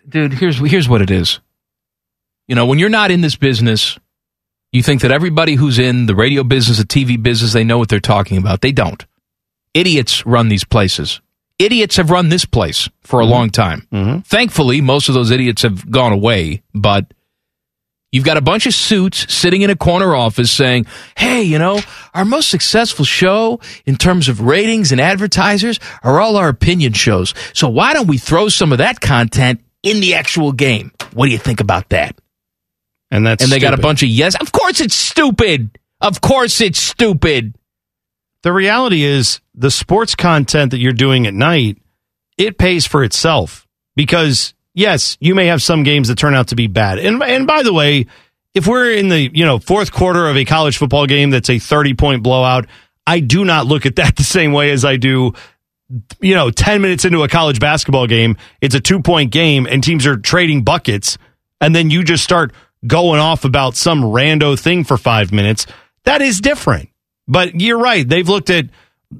Dude, 0.08 0.34
here's 0.34 0.58
here's 0.58 0.88
what 0.88 1.00
it 1.00 1.10
is. 1.10 1.40
You 2.48 2.54
know, 2.54 2.66
when 2.66 2.78
you're 2.78 2.88
not 2.90 3.10
in 3.10 3.20
this 3.20 3.36
business, 3.36 3.98
you 4.72 4.82
think 4.82 5.02
that 5.02 5.12
everybody 5.12 5.54
who's 5.54 5.78
in 5.78 6.06
the 6.06 6.14
radio 6.14 6.42
business, 6.44 6.78
the 6.78 6.84
TV 6.84 7.22
business, 7.22 7.52
they 7.52 7.64
know 7.64 7.78
what 7.78 7.88
they're 7.88 8.00
talking 8.00 8.36
about. 8.36 8.60
They 8.60 8.72
don't. 8.72 9.04
Idiots 9.74 10.26
run 10.26 10.48
these 10.48 10.64
places. 10.64 11.20
Idiots 11.62 11.96
have 11.96 12.10
run 12.10 12.28
this 12.28 12.44
place 12.44 12.88
for 13.02 13.20
a 13.20 13.22
mm-hmm. 13.22 13.32
long 13.32 13.50
time. 13.50 13.86
Mm-hmm. 13.92 14.18
Thankfully, 14.20 14.80
most 14.80 15.08
of 15.08 15.14
those 15.14 15.30
idiots 15.30 15.62
have 15.62 15.88
gone 15.90 16.12
away, 16.12 16.62
but 16.74 17.12
you've 18.10 18.24
got 18.24 18.36
a 18.36 18.40
bunch 18.40 18.66
of 18.66 18.74
suits 18.74 19.32
sitting 19.32 19.62
in 19.62 19.70
a 19.70 19.76
corner 19.76 20.14
office 20.14 20.50
saying, 20.50 20.86
Hey, 21.16 21.42
you 21.42 21.58
know, 21.58 21.80
our 22.14 22.24
most 22.24 22.48
successful 22.48 23.04
show 23.04 23.60
in 23.86 23.96
terms 23.96 24.28
of 24.28 24.40
ratings 24.40 24.92
and 24.92 25.00
advertisers 25.00 25.78
are 26.02 26.20
all 26.20 26.36
our 26.36 26.48
opinion 26.48 26.92
shows. 26.92 27.32
So 27.54 27.68
why 27.68 27.94
don't 27.94 28.08
we 28.08 28.18
throw 28.18 28.48
some 28.48 28.72
of 28.72 28.78
that 28.78 29.00
content 29.00 29.60
in 29.82 30.00
the 30.00 30.14
actual 30.14 30.52
game? 30.52 30.92
What 31.12 31.26
do 31.26 31.32
you 31.32 31.38
think 31.38 31.60
about 31.60 31.90
that? 31.90 32.16
And 33.10 33.26
that's 33.26 33.42
and 33.42 33.52
they 33.52 33.60
got 33.60 33.74
a 33.74 33.78
bunch 33.78 34.02
of 34.02 34.08
yes. 34.08 34.34
Of 34.40 34.52
course 34.52 34.80
it's 34.80 34.94
stupid. 34.94 35.78
Of 36.00 36.20
course 36.20 36.60
it's 36.60 36.80
stupid. 36.80 37.54
The 38.42 38.52
reality 38.52 39.02
is 39.04 39.40
the 39.54 39.70
sports 39.70 40.14
content 40.14 40.72
that 40.72 40.78
you're 40.78 40.92
doing 40.92 41.26
at 41.26 41.34
night, 41.34 41.78
it 42.36 42.58
pays 42.58 42.86
for 42.86 43.04
itself 43.04 43.66
because 43.94 44.54
yes, 44.74 45.16
you 45.20 45.34
may 45.34 45.46
have 45.46 45.62
some 45.62 45.82
games 45.84 46.08
that 46.08 46.18
turn 46.18 46.34
out 46.34 46.48
to 46.48 46.56
be 46.56 46.66
bad. 46.66 46.98
And 46.98 47.22
and 47.22 47.46
by 47.46 47.62
the 47.62 47.72
way, 47.72 48.06
if 48.54 48.66
we're 48.66 48.92
in 48.92 49.08
the 49.08 49.30
you 49.32 49.44
know 49.44 49.58
fourth 49.58 49.92
quarter 49.92 50.28
of 50.28 50.36
a 50.36 50.44
college 50.44 50.76
football 50.76 51.06
game 51.06 51.30
that's 51.30 51.50
a 51.50 51.58
30 51.58 51.94
point 51.94 52.22
blowout, 52.22 52.66
I 53.06 53.20
do 53.20 53.44
not 53.44 53.66
look 53.66 53.86
at 53.86 53.96
that 53.96 54.16
the 54.16 54.24
same 54.24 54.52
way 54.52 54.70
as 54.70 54.84
I 54.84 54.96
do 54.96 55.32
you 56.20 56.34
know 56.34 56.50
10 56.50 56.80
minutes 56.80 57.04
into 57.04 57.22
a 57.22 57.28
college 57.28 57.60
basketball 57.60 58.06
game. 58.06 58.36
It's 58.60 58.74
a 58.74 58.80
two 58.80 59.00
point 59.00 59.30
game 59.30 59.66
and 59.66 59.84
teams 59.84 60.06
are 60.06 60.16
trading 60.16 60.64
buckets 60.64 61.18
and 61.60 61.76
then 61.76 61.90
you 61.90 62.02
just 62.02 62.24
start 62.24 62.52
going 62.84 63.20
off 63.20 63.44
about 63.44 63.76
some 63.76 64.02
rando 64.02 64.58
thing 64.58 64.82
for 64.82 64.96
5 64.96 65.30
minutes. 65.30 65.66
That 66.02 66.20
is 66.20 66.40
different. 66.40 66.88
But 67.28 67.60
you're 67.60 67.78
right. 67.78 68.06
They've 68.08 68.28
looked 68.28 68.50
at 68.50 68.66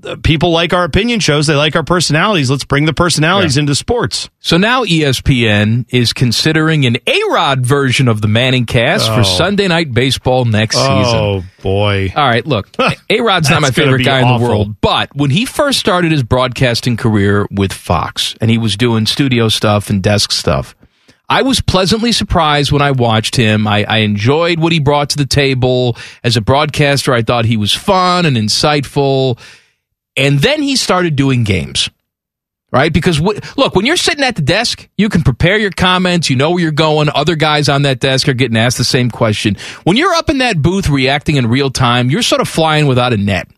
uh, 0.04 0.16
people 0.22 0.50
like 0.50 0.72
our 0.72 0.84
opinion 0.84 1.20
shows. 1.20 1.46
They 1.46 1.54
like 1.54 1.76
our 1.76 1.84
personalities. 1.84 2.50
Let's 2.50 2.64
bring 2.64 2.86
the 2.86 2.94
personalities 2.94 3.56
into 3.58 3.74
sports. 3.74 4.30
So 4.40 4.56
now 4.56 4.84
ESPN 4.84 5.84
is 5.90 6.12
considering 6.12 6.86
an 6.86 6.96
A 7.06 7.20
Rod 7.30 7.64
version 7.66 8.08
of 8.08 8.20
the 8.22 8.28
Manning 8.28 8.64
cast 8.66 9.10
Oh. 9.10 9.16
for 9.16 9.24
Sunday 9.24 9.68
Night 9.68 9.92
Baseball 9.92 10.44
next 10.46 10.76
Oh 10.78 11.02
season. 11.02 11.18
Oh, 11.18 11.44
boy. 11.62 12.12
All 12.16 12.26
right, 12.26 12.44
look, 12.46 12.68
A 13.10 13.20
Rod's 13.20 13.50
not 13.50 13.60
my 13.62 13.70
favorite 13.70 14.04
guy 14.04 14.20
in 14.22 14.40
the 14.40 14.46
world, 14.48 14.80
but 14.80 15.14
when 15.14 15.30
he 15.30 15.44
first 15.44 15.78
started 15.78 16.10
his 16.10 16.22
broadcasting 16.22 16.96
career 16.96 17.46
with 17.50 17.72
Fox 17.72 18.34
and 18.40 18.50
he 18.50 18.58
was 18.58 18.76
doing 18.76 19.04
studio 19.06 19.48
stuff 19.48 19.90
and 19.90 20.02
desk 20.02 20.32
stuff, 20.32 20.74
I 21.32 21.42
was 21.42 21.62
pleasantly 21.62 22.12
surprised 22.12 22.72
when 22.72 22.82
I 22.82 22.90
watched 22.90 23.36
him. 23.36 23.66
I, 23.66 23.84
I 23.84 23.98
enjoyed 23.98 24.60
what 24.60 24.70
he 24.70 24.80
brought 24.80 25.10
to 25.10 25.16
the 25.16 25.24
table. 25.24 25.96
As 26.22 26.36
a 26.36 26.42
broadcaster, 26.42 27.14
I 27.14 27.22
thought 27.22 27.46
he 27.46 27.56
was 27.56 27.72
fun 27.72 28.26
and 28.26 28.36
insightful. 28.36 29.38
And 30.14 30.40
then 30.40 30.60
he 30.60 30.76
started 30.76 31.16
doing 31.16 31.44
games 31.44 31.88
right? 32.72 32.92
Because 32.92 33.18
w- 33.18 33.38
look, 33.56 33.76
when 33.76 33.86
you're 33.86 33.96
sitting 33.96 34.24
at 34.24 34.34
the 34.34 34.42
desk, 34.42 34.88
you 34.96 35.08
can 35.08 35.22
prepare 35.22 35.58
your 35.58 35.70
comments. 35.70 36.30
You 36.30 36.36
know 36.36 36.50
where 36.50 36.60
you're 36.60 36.72
going. 36.72 37.10
Other 37.14 37.36
guys 37.36 37.68
on 37.68 37.82
that 37.82 38.00
desk 38.00 38.28
are 38.28 38.34
getting 38.34 38.56
asked 38.56 38.78
the 38.78 38.84
same 38.84 39.10
question. 39.10 39.56
When 39.84 39.96
you're 39.96 40.14
up 40.14 40.30
in 40.30 40.38
that 40.38 40.60
booth 40.60 40.88
reacting 40.88 41.36
in 41.36 41.46
real 41.46 41.70
time, 41.70 42.10
you're 42.10 42.22
sort 42.22 42.40
of 42.40 42.48
flying 42.48 42.86
without 42.86 43.12
a 43.12 43.18
net. 43.18 43.48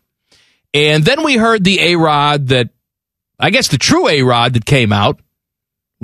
And 0.73 1.03
then 1.05 1.23
we 1.23 1.37
heard 1.37 1.63
the 1.63 1.79
A 1.79 1.95
Rod 1.95 2.47
that, 2.47 2.69
I 3.39 3.49
guess 3.49 3.69
the 3.69 3.77
true 3.77 4.09
A 4.09 4.21
Rod 4.21 4.53
that 4.53 4.65
came 4.65 4.91
out, 4.91 5.19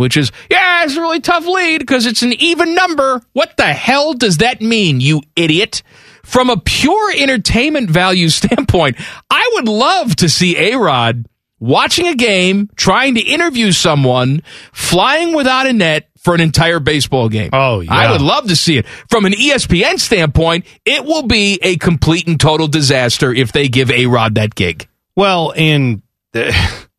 which 0.02 0.18
is, 0.18 0.32
yeah, 0.50 0.84
it's 0.84 0.98
a 0.98 1.02
really 1.02 1.20
tough 1.20 1.46
lead 1.46 1.80
because 1.80 2.06
it's 2.06 2.24
an 2.24 2.34
even 2.34 2.74
number. 2.74 3.22
What 3.34 3.56
the 3.56 3.68
hell 3.68 4.14
does 4.14 4.38
that 4.38 4.60
mean, 4.60 5.00
you 5.00 5.22
idiot? 5.36 5.84
From 6.24 6.50
a 6.50 6.58
pure 6.58 7.12
entertainment 7.16 7.90
value 7.90 8.30
standpoint, 8.42 8.98
I 9.30 9.50
would 9.54 9.68
love 9.68 10.16
to 10.18 10.28
see 10.28 10.58
A 10.58 10.78
Rod 10.78 11.28
watching 11.60 12.08
a 12.08 12.16
game, 12.16 12.70
trying 12.76 13.16
to 13.16 13.22
interview 13.22 13.72
someone, 13.72 14.42
flying 14.74 15.34
without 15.34 15.68
a 15.68 15.74
net 15.74 16.10
for 16.18 16.36
an 16.36 16.42
entire 16.42 16.80
baseball 16.80 17.30
game. 17.30 17.52
Oh, 17.54 17.80
yeah. 17.80 17.94
I 17.94 18.12
would 18.12 18.22
love 18.22 18.48
to 18.48 18.56
see 18.56 18.78
it. 18.78 18.88
From 19.10 19.26
an 19.26 19.34
ESPN 19.34 20.00
standpoint, 20.00 20.66
it 20.86 21.06
will 21.06 21.24
be 21.24 21.60
a 21.62 21.78
complete 21.78 22.28
and 22.28 22.40
total 22.40 22.68
disaster 22.68 23.34
if 23.34 23.52
they 23.52 23.68
give 23.68 23.90
A 23.92 24.08
Rod 24.08 24.36
that 24.36 24.56
gig. 24.56 24.88
Well, 25.16 25.54
and 25.56 26.02
uh, 26.34 26.52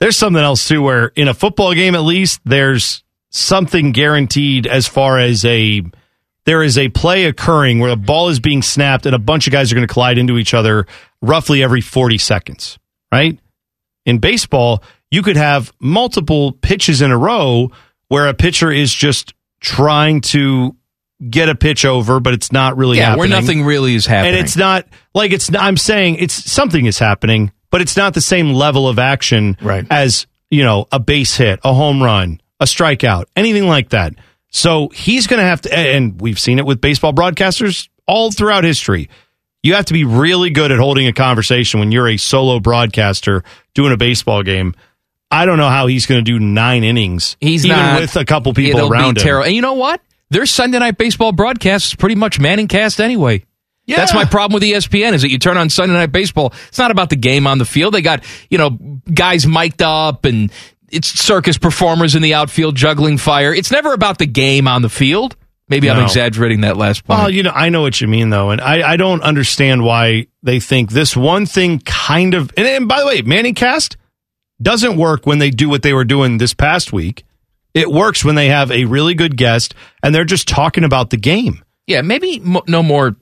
there's 0.00 0.16
something 0.16 0.42
else 0.42 0.66
too, 0.68 0.82
where 0.82 1.06
in 1.16 1.28
a 1.28 1.34
football 1.34 1.74
game, 1.74 1.94
at 1.94 2.02
least, 2.02 2.40
there's 2.44 3.02
something 3.30 3.92
guaranteed 3.92 4.66
as 4.66 4.86
far 4.86 5.18
as 5.18 5.44
a 5.44 5.82
there 6.44 6.62
is 6.62 6.78
a 6.78 6.88
play 6.88 7.26
occurring 7.26 7.78
where 7.78 7.90
the 7.90 7.96
ball 7.96 8.30
is 8.30 8.40
being 8.40 8.62
snapped 8.62 9.04
and 9.04 9.14
a 9.14 9.18
bunch 9.18 9.46
of 9.46 9.52
guys 9.52 9.70
are 9.70 9.74
going 9.74 9.86
to 9.86 9.92
collide 9.92 10.16
into 10.16 10.38
each 10.38 10.54
other 10.54 10.86
roughly 11.20 11.62
every 11.62 11.82
40 11.82 12.16
seconds, 12.16 12.78
right? 13.12 13.38
In 14.06 14.18
baseball, 14.18 14.82
you 15.10 15.22
could 15.22 15.36
have 15.36 15.72
multiple 15.78 16.52
pitches 16.52 17.02
in 17.02 17.10
a 17.10 17.18
row 17.18 17.70
where 18.08 18.28
a 18.28 18.34
pitcher 18.34 18.72
is 18.72 18.92
just 18.92 19.34
trying 19.60 20.22
to 20.22 20.74
get 21.28 21.48
a 21.48 21.54
pitch 21.54 21.84
over, 21.84 22.20
but 22.20 22.32
it's 22.32 22.52
not 22.52 22.76
really 22.76 22.98
yeah, 22.98 23.10
happening. 23.10 23.30
where 23.30 23.40
nothing 23.40 23.64
really 23.64 23.94
is 23.94 24.06
happening. 24.06 24.34
And 24.34 24.44
it's 24.44 24.56
not 24.56 24.86
like 25.14 25.32
it's. 25.32 25.54
I'm 25.54 25.76
saying 25.76 26.16
it's 26.16 26.50
something 26.50 26.86
is 26.86 26.98
happening, 26.98 27.52
but 27.70 27.80
it's 27.80 27.96
not 27.96 28.14
the 28.14 28.20
same 28.20 28.52
level 28.52 28.88
of 28.88 28.98
action 28.98 29.56
Right. 29.60 29.86
as 29.90 30.26
you 30.50 30.62
know 30.62 30.86
a 30.92 30.98
base 30.98 31.36
hit, 31.36 31.60
a 31.64 31.72
home 31.74 32.02
run, 32.02 32.40
a 32.60 32.64
strikeout, 32.64 33.24
anything 33.36 33.66
like 33.66 33.90
that. 33.90 34.14
So 34.50 34.88
he's 34.88 35.26
going 35.26 35.40
to 35.40 35.46
have 35.46 35.60
to, 35.62 35.76
and 35.78 36.18
we've 36.20 36.38
seen 36.38 36.58
it 36.58 36.64
with 36.64 36.80
baseball 36.80 37.12
broadcasters 37.12 37.88
all 38.06 38.30
throughout 38.32 38.64
history. 38.64 39.10
You 39.62 39.74
have 39.74 39.84
to 39.86 39.92
be 39.92 40.04
really 40.04 40.48
good 40.50 40.72
at 40.72 40.78
holding 40.78 41.06
a 41.06 41.12
conversation 41.12 41.80
when 41.80 41.92
you're 41.92 42.08
a 42.08 42.16
solo 42.16 42.58
broadcaster 42.60 43.42
doing 43.74 43.92
a 43.92 43.96
baseball 43.98 44.42
game. 44.42 44.74
I 45.30 45.44
don't 45.44 45.58
know 45.58 45.68
how 45.68 45.86
he's 45.88 46.06
going 46.06 46.24
to 46.24 46.32
do 46.32 46.38
nine 46.38 46.84
innings. 46.84 47.36
He's 47.40 47.66
even 47.66 47.76
not, 47.76 48.00
with 48.00 48.16
a 48.16 48.24
couple 48.24 48.54
people 48.54 48.78
it'll 48.78 48.90
around 48.92 49.14
be 49.16 49.20
him. 49.20 49.24
terrible. 49.26 49.44
And 49.46 49.54
you 49.54 49.60
know 49.60 49.74
what? 49.74 50.00
Their 50.30 50.46
Sunday 50.46 50.78
night 50.78 50.96
baseball 50.96 51.32
broadcast 51.32 51.86
is 51.88 51.94
pretty 51.96 52.14
much 52.14 52.40
Manning 52.40 52.68
cast 52.68 53.00
anyway. 53.00 53.44
Yeah. 53.88 53.96
That's 53.96 54.12
my 54.14 54.24
problem 54.24 54.54
with 54.54 54.62
ESPN 54.62 55.14
is 55.14 55.22
that 55.22 55.30
you 55.30 55.38
turn 55.38 55.56
on 55.56 55.70
Sunday 55.70 55.94
night 55.94 56.12
baseball. 56.12 56.52
It's 56.68 56.78
not 56.78 56.90
about 56.90 57.08
the 57.10 57.16
game 57.16 57.46
on 57.46 57.58
the 57.58 57.64
field. 57.64 57.94
They 57.94 58.02
got, 58.02 58.22
you 58.50 58.58
know, 58.58 58.70
guys 59.12 59.46
mic'd 59.46 59.82
up 59.82 60.24
and 60.26 60.52
it's 60.90 61.08
circus 61.08 61.58
performers 61.58 62.14
in 62.14 62.22
the 62.22 62.34
outfield 62.34 62.76
juggling 62.76 63.18
fire. 63.18 63.52
It's 63.54 63.70
never 63.70 63.92
about 63.94 64.18
the 64.18 64.26
game 64.26 64.68
on 64.68 64.82
the 64.82 64.88
field. 64.88 65.36
Maybe 65.70 65.90
I'm 65.90 66.02
exaggerating 66.02 66.62
that 66.62 66.76
last 66.78 67.04
point. 67.04 67.18
Well, 67.18 67.30
you 67.30 67.42
know, 67.42 67.50
I 67.54 67.68
know 67.68 67.82
what 67.82 68.00
you 68.00 68.08
mean 68.08 68.30
though, 68.30 68.50
and 68.50 68.60
I, 68.60 68.92
I 68.92 68.96
don't 68.96 69.20
understand 69.22 69.82
why 69.84 70.28
they 70.42 70.60
think 70.60 70.90
this 70.92 71.14
one 71.16 71.44
thing 71.46 71.80
kind 71.80 72.32
of. 72.34 72.50
And, 72.56 72.66
and 72.66 72.88
by 72.88 73.00
the 73.00 73.06
way, 73.06 73.20
Manning 73.22 73.54
Cast 73.54 73.96
doesn't 74.62 74.96
work 74.96 75.26
when 75.26 75.38
they 75.38 75.50
do 75.50 75.68
what 75.68 75.82
they 75.82 75.92
were 75.92 76.04
doing 76.04 76.38
this 76.38 76.54
past 76.54 76.92
week. 76.92 77.24
It 77.74 77.90
works 77.90 78.24
when 78.24 78.34
they 78.34 78.48
have 78.48 78.70
a 78.72 78.86
really 78.86 79.14
good 79.14 79.36
guest 79.36 79.74
and 80.02 80.14
they're 80.14 80.24
just 80.24 80.48
talking 80.48 80.84
about 80.84 81.10
the 81.10 81.16
game. 81.18 81.62
yeah, 81.86 82.00
maybe 82.02 82.40
mo- 82.40 82.64
no 82.66 82.82
more, 82.82 83.16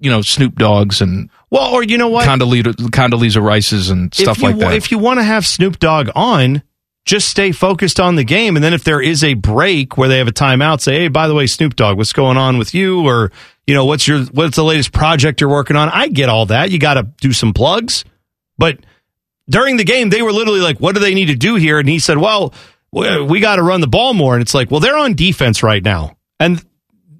you 0.00 0.10
know, 0.10 0.22
Snoop 0.22 0.56
Dogs 0.56 1.00
and 1.00 1.30
Well, 1.50 1.72
or 1.72 1.82
you 1.82 1.98
know 1.98 2.08
what? 2.08 2.26
Condoleezza, 2.26 2.74
Condoleezza 2.90 3.42
Rices 3.42 3.90
and 3.90 4.12
stuff 4.14 4.38
you, 4.38 4.44
like 4.44 4.58
that. 4.58 4.72
If 4.74 4.90
you 4.90 4.98
want 4.98 5.20
to 5.20 5.24
have 5.24 5.46
Snoop 5.46 5.78
Dogg 5.78 6.10
on, 6.14 6.62
just 7.04 7.28
stay 7.28 7.52
focused 7.52 7.98
on 7.98 8.16
the 8.16 8.24
game. 8.24 8.56
And 8.56 8.64
then 8.64 8.74
if 8.74 8.84
there 8.84 9.00
is 9.00 9.24
a 9.24 9.34
break 9.34 9.96
where 9.96 10.08
they 10.08 10.18
have 10.18 10.28
a 10.28 10.32
timeout, 10.32 10.80
say, 10.80 11.00
hey, 11.00 11.08
by 11.08 11.28
the 11.28 11.34
way, 11.34 11.46
Snoop 11.46 11.76
Dogg, 11.76 11.96
what's 11.96 12.12
going 12.12 12.36
on 12.36 12.58
with 12.58 12.74
you? 12.74 13.06
Or, 13.06 13.32
you 13.66 13.74
know, 13.74 13.84
what's 13.84 14.06
your 14.06 14.20
what's 14.26 14.56
the 14.56 14.64
latest 14.64 14.92
project 14.92 15.40
you're 15.40 15.50
working 15.50 15.76
on? 15.76 15.88
I 15.88 16.08
get 16.08 16.28
all 16.28 16.46
that. 16.46 16.70
You 16.70 16.78
got 16.78 16.94
to 16.94 17.04
do 17.20 17.32
some 17.32 17.52
plugs. 17.52 18.04
But 18.58 18.78
during 19.48 19.76
the 19.76 19.84
game, 19.84 20.10
they 20.10 20.22
were 20.22 20.32
literally 20.32 20.60
like, 20.60 20.78
what 20.78 20.94
do 20.94 21.00
they 21.00 21.14
need 21.14 21.26
to 21.26 21.34
do 21.34 21.56
here? 21.56 21.78
And 21.78 21.88
he 21.88 21.98
said, 21.98 22.18
well, 22.18 22.54
we, 22.92 23.22
we 23.22 23.40
got 23.40 23.56
to 23.56 23.62
run 23.62 23.80
the 23.80 23.88
ball 23.88 24.14
more. 24.14 24.34
And 24.34 24.42
it's 24.42 24.54
like, 24.54 24.70
well, 24.70 24.80
they're 24.80 24.96
on 24.96 25.14
defense 25.14 25.62
right 25.62 25.82
now. 25.82 26.16
And 26.38 26.64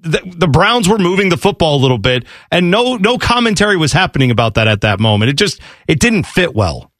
the, 0.01 0.21
the 0.25 0.47
Browns 0.47 0.89
were 0.89 0.97
moving 0.97 1.29
the 1.29 1.37
football 1.37 1.75
a 1.77 1.81
little 1.81 1.97
bit, 1.97 2.25
and 2.51 2.69
no 2.71 2.95
no 2.97 3.17
commentary 3.17 3.77
was 3.77 3.93
happening 3.93 4.31
about 4.31 4.55
that 4.55 4.67
at 4.67 4.81
that 4.81 4.99
moment. 4.99 5.29
It 5.29 5.37
just 5.37 5.61
it 5.87 5.99
didn't 5.99 6.23
fit 6.25 6.53
well. 6.55 6.91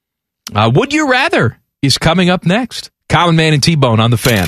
uh, 0.55 0.71
Would 0.73 0.93
you 0.93 1.09
rather 1.09 1.57
is 1.81 1.97
coming 1.97 2.29
up 2.29 2.45
next. 2.45 2.91
Common 3.09 3.35
Man 3.35 3.53
and 3.53 3.61
T 3.63 3.75
Bone 3.75 3.99
on 3.99 4.11
the 4.11 4.17
fan. 4.17 4.45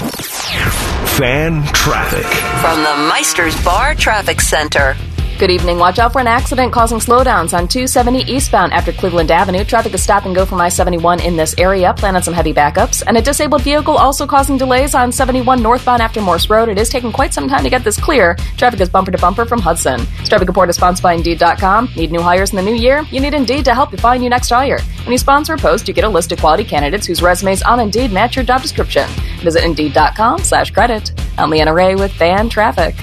Fan 1.17 1.63
traffic. 1.73 2.25
From 2.61 2.81
the 2.83 3.09
Meister's 3.09 3.61
Bar 3.63 3.95
Traffic 3.95 4.39
Center. 4.41 4.95
Good 5.43 5.51
evening. 5.51 5.77
Watch 5.77 5.99
out 5.99 6.13
for 6.13 6.21
an 6.21 6.27
accident 6.27 6.71
causing 6.71 6.99
slowdowns 6.99 7.53
on 7.53 7.67
270 7.67 8.31
eastbound 8.31 8.71
after 8.71 8.93
Cleveland 8.93 9.29
Avenue. 9.29 9.65
Traffic 9.65 9.93
is 9.93 10.01
stop 10.01 10.23
and 10.23 10.33
go 10.33 10.45
from 10.45 10.61
I 10.61 10.69
71 10.69 11.19
in 11.19 11.35
this 11.35 11.53
area. 11.57 11.93
Plan 11.93 12.15
on 12.15 12.23
some 12.23 12.33
heavy 12.33 12.53
backups. 12.53 13.03
And 13.05 13.17
a 13.17 13.21
disabled 13.21 13.61
vehicle 13.61 13.97
also 13.97 14.25
causing 14.25 14.57
delays 14.57 14.95
on 14.95 15.11
71 15.11 15.61
northbound 15.61 16.01
after 16.01 16.21
Morse 16.21 16.49
Road. 16.49 16.69
It 16.69 16.77
is 16.77 16.87
taking 16.87 17.11
quite 17.11 17.33
some 17.33 17.49
time 17.49 17.61
to 17.65 17.69
get 17.69 17.83
this 17.83 17.99
clear. 17.99 18.35
Traffic 18.55 18.79
is 18.79 18.87
bumper 18.87 19.11
to 19.11 19.17
bumper 19.17 19.43
from 19.43 19.59
Hudson. 19.59 19.99
This 20.19 20.29
traffic 20.29 20.47
report 20.47 20.69
is 20.69 20.77
sponsored 20.77 21.03
by 21.03 21.11
Indeed.com. 21.11 21.89
Need 21.97 22.13
new 22.13 22.21
hires 22.21 22.51
in 22.51 22.55
the 22.55 22.61
new 22.61 22.75
year? 22.75 23.01
You 23.11 23.19
need 23.19 23.33
Indeed 23.33 23.65
to 23.65 23.73
help 23.73 23.91
you 23.91 23.97
find 23.97 24.23
your 24.23 24.29
next 24.29 24.49
hire. 24.49 24.79
When 25.03 25.11
you 25.11 25.17
sponsor 25.17 25.55
a 25.55 25.57
post, 25.57 25.89
you 25.89 25.93
get 25.93 26.05
a 26.05 26.09
list 26.09 26.31
of 26.31 26.39
quality 26.39 26.63
candidates 26.63 27.05
whose 27.05 27.21
resumes 27.21 27.63
on 27.63 27.81
Indeed 27.81 28.13
match 28.13 28.37
your 28.37 28.45
job 28.45 28.61
description. 28.61 29.09
Visit 29.41 29.65
Indeed.com 29.65 30.39
slash 30.39 30.71
credit. 30.71 31.11
I'm 31.37 31.49
Leanna 31.49 31.73
Ray 31.73 31.95
with 31.95 32.13
Fan 32.13 32.47
Traffic. 32.47 32.95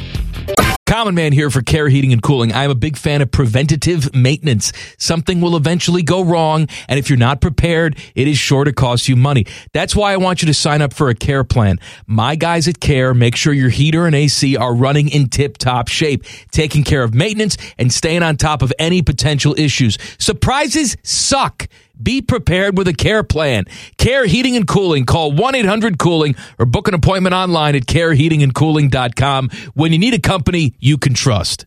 Common 0.91 1.15
Man 1.15 1.33
here 1.33 1.51
for 1.51 1.63
Care 1.63 1.89
Heating 1.89 2.13
and 2.13 2.21
Cooling. 2.21 2.53
I'm 2.53 2.69
a 2.69 2.75
big 2.75 2.97
fan 2.97 3.23
of 3.23 3.31
preventative 3.31 4.13
maintenance. 4.13 4.73
Something 4.99 5.41
will 5.41 5.55
eventually 5.55 6.03
go 6.03 6.25
wrong, 6.25 6.67
and 6.89 6.99
if 6.99 7.09
you're 7.09 7.17
not 7.17 7.41
prepared, 7.41 7.97
it 8.17 8.27
is 8.27 8.37
sure 8.37 8.65
to 8.65 8.73
cost 8.73 9.09
you 9.09 9.15
money. 9.15 9.47
That's 9.73 9.95
why 9.95 10.13
I 10.13 10.17
want 10.17 10.43
you 10.43 10.47
to 10.47 10.53
sign 10.53 10.83
up 10.83 10.93
for 10.93 11.09
a 11.09 11.15
care 11.15 11.45
plan. 11.45 11.79
My 12.09 12.35
guys 12.35 12.67
at 12.67 12.81
Care 12.81 13.15
make 13.15 13.37
sure 13.37 13.53
your 13.53 13.69
heater 13.69 14.05
and 14.05 14.17
AC 14.17 14.57
are 14.57 14.75
running 14.75 15.09
in 15.11 15.29
tip 15.29 15.59
top 15.59 15.87
shape, 15.87 16.25
taking 16.51 16.83
care 16.83 17.05
of 17.05 17.15
maintenance 17.15 17.57
and 17.79 17.93
staying 17.93 18.25
on 18.25 18.37
top 18.37 18.61
of 18.61 18.73
any 18.77 19.01
potential 19.01 19.55
issues. 19.57 19.97
Surprises 20.19 20.97
suck. 21.05 21.69
Be 22.03 22.23
prepared 22.23 22.79
with 22.79 22.89
a 22.89 22.95
care 22.95 23.23
plan. 23.23 23.65
Care 23.99 24.25
Heating 24.25 24.57
and 24.57 24.67
Cooling. 24.67 25.05
Call 25.05 25.33
1 25.33 25.55
800 25.55 25.99
Cooling 25.99 26.35
or 26.59 26.65
book 26.65 26.89
an 26.89 26.95
appointment 26.95 27.35
online 27.35 27.77
at 27.77 27.85
careheatingandcooling.com 27.85 29.51
when 29.75 29.93
you 29.93 29.99
need 29.99 30.15
a 30.15 30.19
company 30.19 30.75
you 30.81 30.99
can 30.99 31.15
trust. 31.15 31.67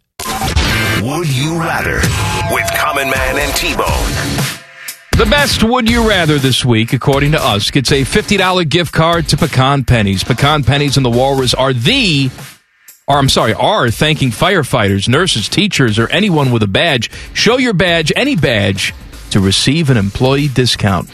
Would 1.01 1.35
you 1.35 1.59
rather? 1.59 1.97
With 2.53 2.69
Common 2.75 3.09
Man 3.09 3.37
and 3.37 3.53
T 3.55 3.75
Bone. 3.75 4.43
The 5.17 5.27
best 5.29 5.63
would 5.63 5.89
you 5.89 6.07
rather 6.07 6.39
this 6.39 6.65
week, 6.65 6.91
according 6.93 7.33
to 7.33 7.43
us, 7.43 7.69
gets 7.69 7.91
a 7.91 8.01
$50 8.01 8.67
gift 8.67 8.91
card 8.91 9.27
to 9.29 9.37
Pecan 9.37 9.83
Pennies. 9.83 10.23
Pecan 10.23 10.63
Pennies 10.63 10.97
and 10.97 11.05
the 11.05 11.11
Walrus 11.11 11.53
are 11.53 11.71
the 11.71 12.31
or 13.07 13.17
I'm 13.17 13.29
sorry, 13.29 13.53
are 13.53 13.91
thanking 13.91 14.29
firefighters, 14.29 15.09
nurses, 15.09 15.49
teachers, 15.49 15.99
or 15.99 16.07
anyone 16.07 16.51
with 16.51 16.63
a 16.63 16.67
badge. 16.67 17.11
Show 17.33 17.57
your 17.57 17.73
badge, 17.73 18.13
any 18.15 18.35
badge, 18.35 18.93
to 19.31 19.41
receive 19.41 19.89
an 19.89 19.97
employee 19.97 20.47
discount. 20.47 21.13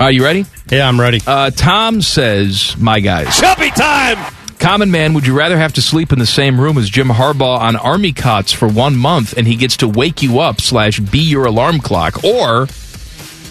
Are 0.00 0.10
you 0.10 0.24
ready? 0.24 0.46
Yeah, 0.70 0.88
I'm 0.88 0.98
ready. 0.98 1.20
Uh, 1.26 1.50
Tom 1.50 2.00
says, 2.00 2.74
"My 2.78 3.00
guys, 3.00 3.38
Chubby 3.38 3.70
time! 3.70 4.18
Common 4.64 4.90
man, 4.90 5.12
would 5.12 5.26
you 5.26 5.36
rather 5.36 5.58
have 5.58 5.74
to 5.74 5.82
sleep 5.82 6.10
in 6.10 6.18
the 6.18 6.24
same 6.24 6.58
room 6.58 6.78
as 6.78 6.88
Jim 6.88 7.08
Harbaugh 7.08 7.58
on 7.58 7.76
army 7.76 8.12
cots 8.12 8.50
for 8.50 8.66
one 8.66 8.96
month, 8.96 9.36
and 9.36 9.46
he 9.46 9.56
gets 9.56 9.76
to 9.76 9.86
wake 9.86 10.22
you 10.22 10.40
up 10.40 10.58
slash 10.58 10.98
be 10.98 11.18
your 11.18 11.44
alarm 11.44 11.80
clock, 11.80 12.24
or 12.24 12.66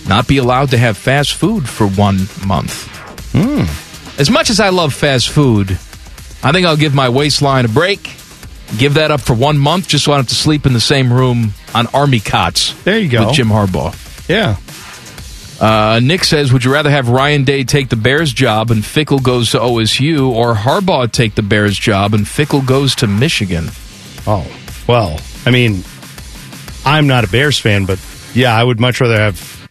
not 0.07 0.27
be 0.27 0.37
allowed 0.37 0.71
to 0.71 0.77
have 0.79 0.97
fast 0.97 1.35
food 1.35 1.69
for 1.69 1.87
one 1.87 2.27
month?" 2.47 2.87
Hmm. 3.31 3.65
As 4.19 4.31
much 4.31 4.49
as 4.49 4.59
I 4.59 4.69
love 4.69 4.91
fast 4.91 5.29
food, 5.29 5.77
I 6.41 6.51
think 6.51 6.65
I'll 6.65 6.77
give 6.77 6.95
my 6.95 7.09
waistline 7.09 7.65
a 7.65 7.69
break. 7.69 8.01
Give 8.79 8.95
that 8.95 9.11
up 9.11 9.21
for 9.21 9.35
one 9.35 9.59
month 9.59 9.89
just 9.89 10.05
so 10.05 10.13
I 10.13 10.15
don't 10.15 10.23
have 10.23 10.29
to 10.29 10.35
sleep 10.35 10.65
in 10.65 10.73
the 10.73 10.79
same 10.79 11.13
room 11.13 11.53
on 11.75 11.85
army 11.93 12.21
cots. 12.21 12.73
There 12.85 12.97
you 12.97 13.07
go. 13.07 13.27
With 13.27 13.35
Jim 13.35 13.49
Harbaugh. 13.49 13.93
Yeah. 14.27 14.55
Uh, 15.59 15.99
Nick 16.03 16.23
says, 16.23 16.51
Would 16.51 16.65
you 16.65 16.73
rather 16.73 16.89
have 16.89 17.09
Ryan 17.09 17.43
Day 17.43 17.63
take 17.63 17.89
the 17.89 17.95
Bears 17.95 18.33
job 18.33 18.71
and 18.71 18.81
Fickell 18.83 19.21
goes 19.21 19.51
to 19.51 19.59
OSU, 19.59 20.29
or 20.29 20.55
Harbaugh 20.55 21.11
take 21.11 21.35
the 21.35 21.41
Bears 21.41 21.77
job 21.77 22.13
and 22.13 22.25
Fickell 22.25 22.65
goes 22.65 22.95
to 22.95 23.07
Michigan? 23.07 23.69
Oh, 24.25 24.45
well, 24.87 25.19
I 25.45 25.51
mean, 25.51 25.83
I'm 26.85 27.07
not 27.07 27.23
a 27.23 27.27
Bears 27.27 27.59
fan, 27.59 27.85
but 27.85 27.99
yeah, 28.33 28.55
I 28.55 28.63
would 28.63 28.79
much 28.79 28.99
rather 28.99 29.17
have. 29.17 29.69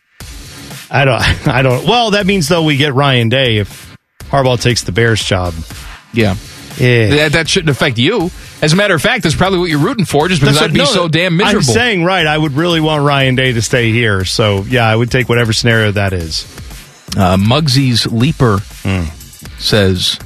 I 0.91 1.05
don't. 1.05 1.21
I 1.49 1.63
don't. 1.63 1.87
Well, 1.87 2.13
that 2.13 2.27
means 2.27 2.49
though 2.49 2.63
we 2.63 2.77
get 2.77 2.95
Ryan 2.95 3.29
Day 3.29 3.59
if 3.59 3.97
Harbaugh 4.31 4.61
takes 4.61 4.85
the 4.85 4.93
Bears 4.93 5.23
job. 5.23 5.55
Yeah. 6.13 6.37
Yeah. 6.79 7.09
That, 7.09 7.33
that 7.33 7.49
shouldn't 7.49 7.71
affect 7.71 7.99
you. 7.99 8.31
As 8.63 8.73
a 8.73 8.77
matter 8.77 8.95
of 8.95 9.03
fact, 9.03 9.25
that's 9.25 9.35
probably 9.35 9.59
what 9.59 9.71
you're 9.71 9.81
rooting 9.81 10.05
for, 10.05 10.29
just 10.29 10.41
because 10.41 10.55
That's 10.55 10.71
I'd 10.71 10.73
be 10.73 10.79
no, 10.79 10.85
so 10.85 11.09
damn 11.09 11.37
miserable. 11.37 11.59
I'm 11.59 11.75
saying 11.75 12.05
right. 12.05 12.25
I 12.25 12.39
would 12.39 12.53
really 12.53 12.81
want 12.81 13.05
Ryan 13.05 13.35
Day 13.35 13.53
to 13.53 13.61
stay 13.61 13.91
here. 13.91 14.25
So 14.25 14.63
yeah, 14.63 14.87
I 14.87 14.95
would 14.95 15.11
take 15.11 15.29
whatever 15.29 15.53
scenario 15.53 15.91
that 15.91 16.13
is. 16.13 16.45
Uh, 17.17 17.37
Muggsy's 17.37 18.07
Leaper 18.07 18.61
says, 19.59 20.17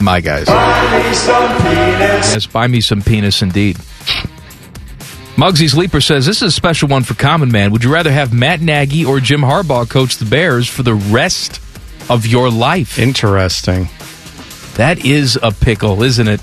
"My 0.00 0.22
guys, 0.22 0.46
buy 0.46 1.06
me 1.06 1.14
some 1.14 1.48
penis." 1.58 2.32
yes, 2.32 2.46
buy 2.46 2.66
me 2.66 2.80
some 2.80 3.02
penis, 3.02 3.42
indeed." 3.42 3.76
Muggsy's 5.36 5.74
Leaper 5.76 6.00
says, 6.00 6.24
"This 6.24 6.38
is 6.38 6.42
a 6.44 6.50
special 6.50 6.88
one 6.88 7.02
for 7.02 7.12
Common 7.14 7.52
Man. 7.52 7.72
Would 7.72 7.84
you 7.84 7.92
rather 7.92 8.10
have 8.10 8.32
Matt 8.32 8.62
Nagy 8.62 9.04
or 9.04 9.20
Jim 9.20 9.42
Harbaugh 9.42 9.86
coach 9.88 10.16
the 10.16 10.24
Bears 10.24 10.66
for 10.66 10.82
the 10.82 10.94
rest 10.94 11.60
of 12.08 12.26
your 12.26 12.50
life?" 12.50 12.98
Interesting. 12.98 13.90
That 14.76 15.04
is 15.04 15.38
a 15.42 15.52
pickle, 15.52 16.02
isn't 16.02 16.26
it? 16.26 16.40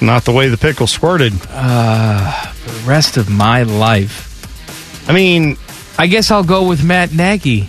Not 0.00 0.24
the 0.24 0.32
way 0.32 0.48
the 0.48 0.56
pickle 0.56 0.86
squirted. 0.86 1.32
Uh, 1.48 2.32
for 2.52 2.70
the 2.70 2.88
rest 2.88 3.16
of 3.16 3.28
my 3.28 3.62
life. 3.64 5.08
I 5.08 5.12
mean, 5.12 5.56
I 5.98 6.06
guess 6.06 6.30
I'll 6.30 6.44
go 6.44 6.66
with 6.68 6.82
Matt 6.84 7.12
Nagy. 7.12 7.66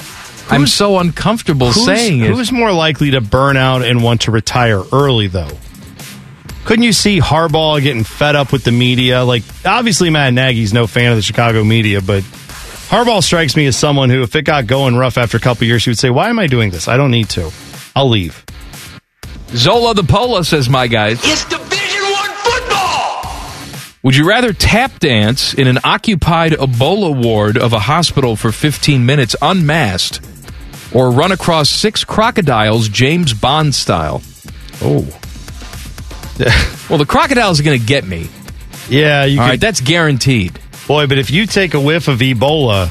I'm 0.49 0.67
so 0.67 0.99
uncomfortable 0.99 1.71
Who's, 1.71 1.85
saying 1.85 2.21
it. 2.21 2.27
who's 2.31 2.51
more 2.51 2.73
likely 2.73 3.11
to 3.11 3.21
burn 3.21 3.55
out 3.57 3.83
and 3.83 4.03
want 4.03 4.21
to 4.21 4.31
retire 4.31 4.81
early, 4.91 5.27
though? 5.27 5.51
Couldn't 6.65 6.83
you 6.83 6.93
see 6.93 7.19
Harbaugh 7.19 7.81
getting 7.81 8.03
fed 8.03 8.35
up 8.35 8.51
with 8.51 8.63
the 8.63 8.71
media? 8.71 9.23
Like, 9.23 9.43
obviously, 9.65 10.09
Matt 10.09 10.33
Nagy's 10.33 10.73
no 10.73 10.87
fan 10.87 11.11
of 11.11 11.17
the 11.17 11.21
Chicago 11.21 11.63
media, 11.63 12.01
but 12.01 12.23
Harbaugh 12.23 13.23
strikes 13.23 13.55
me 13.55 13.65
as 13.65 13.77
someone 13.77 14.09
who, 14.09 14.23
if 14.23 14.35
it 14.35 14.43
got 14.43 14.67
going 14.67 14.95
rough 14.95 15.17
after 15.17 15.37
a 15.37 15.39
couple 15.39 15.65
years, 15.65 15.85
he 15.85 15.89
would 15.89 15.97
say, 15.99 16.09
Why 16.09 16.29
am 16.29 16.37
I 16.39 16.47
doing 16.47 16.69
this? 16.69 16.87
I 16.87 16.97
don't 16.97 17.11
need 17.11 17.29
to. 17.29 17.51
I'll 17.95 18.09
leave. 18.09 18.45
Zola 19.53 19.93
the 19.93 20.03
Pola 20.03 20.45
says, 20.45 20.69
"My 20.69 20.87
guys." 20.87 21.19
It's 21.23 21.43
Division 21.45 21.59
One 21.59 21.59
football! 21.59 21.60
Would 24.03 24.15
you 24.15 24.27
rather 24.27 24.51
tap 24.51 24.97
dance 24.97 25.53
in 25.53 25.67
an 25.67 25.77
occupied 25.83 26.53
Ebola 26.53 27.15
ward 27.23 27.55
of 27.55 27.73
a 27.73 27.79
hospital 27.79 28.35
for 28.35 28.51
15 28.51 29.05
minutes 29.05 29.35
unmasked 29.39 30.21
or 30.91 31.11
run 31.11 31.31
across 31.31 31.69
six 31.69 32.03
crocodiles 32.03 32.89
James 32.89 33.35
Bond 33.35 33.75
style? 33.75 34.23
Oh. 34.81 35.01
well, 36.89 36.97
the 36.97 37.05
crocodiles 37.07 37.59
are 37.59 37.63
going 37.63 37.79
to 37.79 37.85
get 37.85 38.03
me. 38.03 38.27
Yeah, 38.89 39.25
you 39.25 39.39
All 39.39 39.45
could, 39.45 39.51
right, 39.51 39.59
that's 39.59 39.81
guaranteed. 39.81 40.59
Boy, 40.87 41.05
but 41.05 41.19
if 41.19 41.29
you 41.29 41.45
take 41.45 41.75
a 41.75 41.79
whiff 41.79 42.07
of 42.07 42.19
Ebola, 42.19 42.89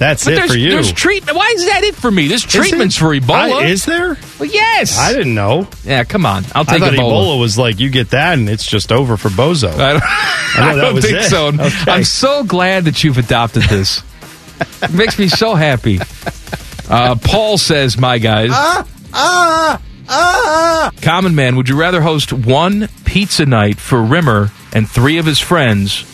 that's 0.00 0.24
But 0.24 0.32
it 0.32 0.36
there's, 0.36 0.50
for 0.50 0.56
you. 0.58 0.70
there's 0.72 0.90
treatment. 0.92 1.36
Why 1.36 1.52
is 1.54 1.66
that 1.66 1.84
it 1.84 1.94
for 1.94 2.10
me? 2.10 2.26
There's 2.26 2.42
treatments 2.44 2.96
for 2.96 3.08
Ebola. 3.14 3.60
I- 3.60 3.64
is 3.66 3.84
there? 3.84 4.16
Well, 4.40 4.48
yes. 4.48 4.98
I 4.98 5.12
didn't 5.12 5.34
know. 5.34 5.68
Yeah, 5.84 6.02
come 6.04 6.24
on. 6.26 6.44
I'll 6.54 6.62
I 6.62 6.64
take 6.64 6.80
thought 6.80 6.94
Ebola. 6.94 7.36
Ebola. 7.36 7.38
was 7.40 7.56
like, 7.58 7.78
you 7.78 7.90
get 7.90 8.10
that 8.10 8.38
and 8.38 8.48
it's 8.48 8.66
just 8.66 8.90
over 8.90 9.16
for 9.16 9.28
Bozo. 9.28 9.68
I 9.78 9.92
don't, 9.92 10.02
I 10.02 10.56
I 10.56 10.70
know 10.70 10.76
that 10.76 10.82
don't 10.92 11.02
think 11.02 11.16
it. 11.18 11.24
so. 11.24 11.46
Okay. 11.48 11.90
I'm 11.92 12.04
so 12.04 12.42
glad 12.42 12.86
that 12.86 13.04
you've 13.04 13.18
adopted 13.18 13.62
this. 13.64 14.02
it 14.82 14.92
makes 14.92 15.18
me 15.18 15.28
so 15.28 15.54
happy. 15.54 16.00
Uh, 16.90 17.14
Paul 17.14 17.56
says, 17.56 17.96
"My 17.96 18.18
guys, 18.18 18.50
Ah! 18.52 18.84
Ah! 19.14 19.80
Ah! 20.08 20.90
common 21.02 21.36
man, 21.36 21.54
would 21.54 21.68
you 21.68 21.78
rather 21.78 22.00
host 22.02 22.32
one 22.32 22.88
pizza 23.04 23.46
night 23.46 23.78
for 23.78 24.02
Rimmer 24.02 24.50
and 24.72 24.90
three 24.90 25.18
of 25.18 25.24
his 25.24 25.38
friends, 25.38 26.04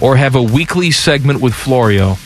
or 0.00 0.16
have 0.16 0.34
a 0.34 0.42
weekly 0.42 0.90
segment 0.90 1.42
with 1.42 1.52
Florio?" 1.52 2.16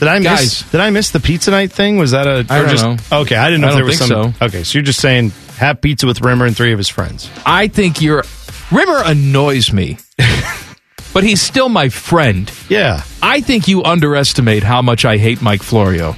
Did 0.00 0.08
I 0.08 0.18
miss? 0.18 0.24
Guys. 0.62 0.70
Did 0.72 0.80
I 0.80 0.90
miss 0.90 1.10
the 1.10 1.20
pizza 1.20 1.50
night 1.50 1.70
thing? 1.70 1.98
Was 1.98 2.10
that 2.10 2.26
a? 2.26 2.44
I 2.48 2.58
or 2.58 2.62
don't 2.66 2.68
just, 2.70 2.84
know. 3.12 3.18
Okay, 3.20 3.36
I 3.36 3.48
didn't 3.50 3.60
know 3.60 3.68
I 3.68 3.70
if 3.70 3.74
there 3.76 3.82
don't 3.82 3.86
was 3.88 3.98
think 3.98 4.34
some. 4.40 4.48
Okay, 4.48 4.64
so 4.64 4.78
you're 4.78 4.84
just 4.84 5.00
saying 5.00 5.30
have 5.58 5.80
pizza 5.82 6.06
with 6.06 6.22
Rimmer 6.22 6.46
and 6.46 6.56
three 6.56 6.72
of 6.72 6.78
his 6.78 6.88
friends. 6.88 7.30
I 7.46 7.68
think 7.68 8.00
you're 8.00 8.24
Rimmer 8.72 9.02
annoys 9.04 9.72
me, 9.74 9.98
but 11.12 11.22
he's 11.22 11.42
still 11.42 11.68
my 11.68 11.90
friend. 11.90 12.50
Yeah, 12.68 13.02
I 13.22 13.40
think 13.42 13.68
you 13.68 13.84
underestimate 13.84 14.62
how 14.62 14.80
much 14.80 15.04
I 15.04 15.18
hate 15.18 15.42
Mike 15.42 15.62
Florio. 15.62 16.16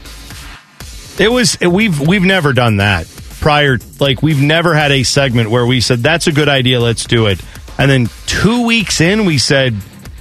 it 1.18 1.30
was. 1.32 1.58
We've 1.60 1.98
we've 2.00 2.22
never 2.22 2.52
done 2.52 2.76
that 2.76 3.08
prior. 3.40 3.78
Like 3.98 4.22
we've 4.22 4.40
never 4.40 4.74
had 4.76 4.92
a 4.92 5.02
segment 5.02 5.50
where 5.50 5.66
we 5.66 5.80
said 5.80 6.00
that's 6.00 6.28
a 6.28 6.32
good 6.32 6.48
idea, 6.48 6.78
let's 6.78 7.04
do 7.04 7.26
it, 7.26 7.40
and 7.78 7.90
then 7.90 8.08
two 8.26 8.64
weeks 8.64 9.00
in 9.00 9.24
we 9.24 9.38
said 9.38 9.74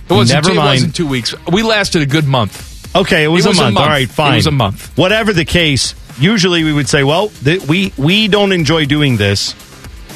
It 0.10 0.14
wasn't 0.14 0.38
never 0.38 0.50
two, 0.50 0.56
mind. 0.56 0.68
It 0.68 0.72
wasn't 0.72 0.96
two 0.96 1.08
weeks. 1.08 1.36
We 1.52 1.62
lasted 1.62 2.02
a 2.02 2.08
good 2.08 2.26
month. 2.26 2.71
Okay, 2.96 3.24
it 3.24 3.28
was, 3.28 3.46
It 3.46 3.50
was 3.50 3.60
a, 3.60 3.62
a 3.62 3.64
month. 3.66 3.74
month. 3.76 3.86
All 3.86 3.90
right, 3.92 4.04
It 4.04 4.12
fine. 4.12 4.36
was 4.36 4.48
a 4.48 4.52
month. 4.52 4.98
Whatever 4.98 5.32
the 5.34 5.46
case, 5.46 5.96
usually 6.20 6.64
we 6.64 6.74
would 6.74 6.90
say, 6.90 7.04
well, 7.04 7.30
th- 7.30 7.62
we 7.68 7.94
we 7.98 8.28
don't 8.28 8.52
enjoy 8.52 8.86
doing 8.86 9.18
this, 9.18 9.54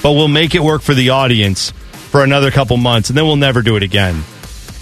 but 0.03 0.11
we'll 0.11 0.27
make 0.27 0.55
it 0.55 0.61
work 0.61 0.81
for 0.81 0.93
the 0.93 1.09
audience 1.11 1.71
for 1.71 2.23
another 2.23 2.51
couple 2.51 2.75
months, 2.77 3.09
and 3.09 3.17
then 3.17 3.25
we'll 3.25 3.35
never 3.37 3.61
do 3.61 3.75
it 3.77 3.83
again. 3.83 4.23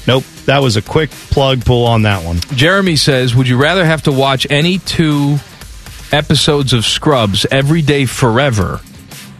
Nope, 0.07 0.23
that 0.45 0.59
was 0.61 0.75
a 0.75 0.81
quick 0.81 1.09
plug 1.11 1.63
pull 1.65 1.85
on 1.85 2.01
that 2.01 2.23
one. 2.25 2.39
Jeremy 2.55 2.95
says, 2.95 3.35
"Would 3.35 3.47
you 3.47 3.57
rather 3.57 3.85
have 3.85 4.01
to 4.03 4.11
watch 4.11 4.45
any 4.49 4.79
two 4.79 5.37
episodes 6.11 6.73
of 6.73 6.85
Scrubs 6.85 7.45
every 7.51 7.81
day 7.81 8.05
forever, 8.05 8.81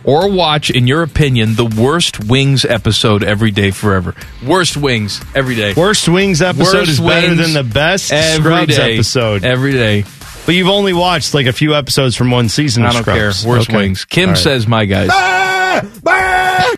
or 0.04 0.30
watch, 0.30 0.70
in 0.70 0.88
your 0.88 1.04
opinion, 1.04 1.56
the 1.56 1.66
worst 1.66 2.24
Wings 2.26 2.66
episode 2.66 3.24
every 3.24 3.52
day 3.52 3.72
forever? 3.72 4.16
Worst 4.46 4.78
Wings 4.78 5.22
every 5.36 5.56
day. 5.56 5.74
Worst 5.74 6.08
Wings 6.10 6.42
episode 6.42 6.80
Worst 6.80 6.92
is 6.92 7.00
better 7.00 7.36
than 7.36 7.54
the 7.54 7.64
best 7.64 8.12
every 8.12 8.44
Scrubs 8.44 8.76
day. 8.76 8.94
episode. 8.96 9.44
every 9.46 9.72
day. 9.74 10.04
But 10.46 10.56
you've 10.56 10.68
only 10.68 10.92
watched 10.94 11.34
like 11.34 11.46
a 11.46 11.54
few 11.54 11.74
episodes 11.74 12.16
from 12.16 12.30
one 12.32 12.50
season 12.50 12.84
I 12.84 12.92
don't 12.92 13.04
Scrubs. 13.04 13.44
care. 13.44 13.50
Worst 13.50 13.70
Okay. 13.70 13.78
Wings." 13.78 14.04
Kim 14.06 14.30
right. 14.30 14.38
says, 14.38 14.68
"My 14.68 14.86
guys." 14.86 15.10
Ah! 15.12 15.82
Ah! 16.06 16.74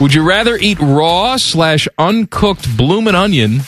Would 0.00 0.14
you 0.14 0.22
rather 0.22 0.56
eat 0.56 0.78
raw 0.80 1.36
slash 1.36 1.88
uncooked 1.98 2.76
bloomin' 2.76 3.14
onion 3.14 3.60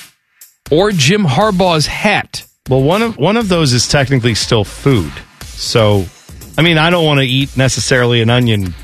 or 0.70 0.90
Jim 0.92 1.24
Harbaugh's 1.24 1.86
hat? 1.86 2.44
Well, 2.68 2.82
one 2.82 3.02
of 3.02 3.16
one 3.16 3.36
of 3.36 3.48
those 3.48 3.72
is 3.72 3.88
technically 3.88 4.34
still 4.34 4.64
food. 4.64 5.12
So, 5.44 6.06
I 6.58 6.62
mean, 6.62 6.78
I 6.78 6.90
don't 6.90 7.04
want 7.04 7.20
to 7.20 7.26
eat 7.26 7.56
necessarily 7.56 8.20
an 8.20 8.30
onion 8.30 8.74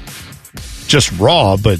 just 0.87 1.13
raw, 1.19 1.57
but 1.57 1.79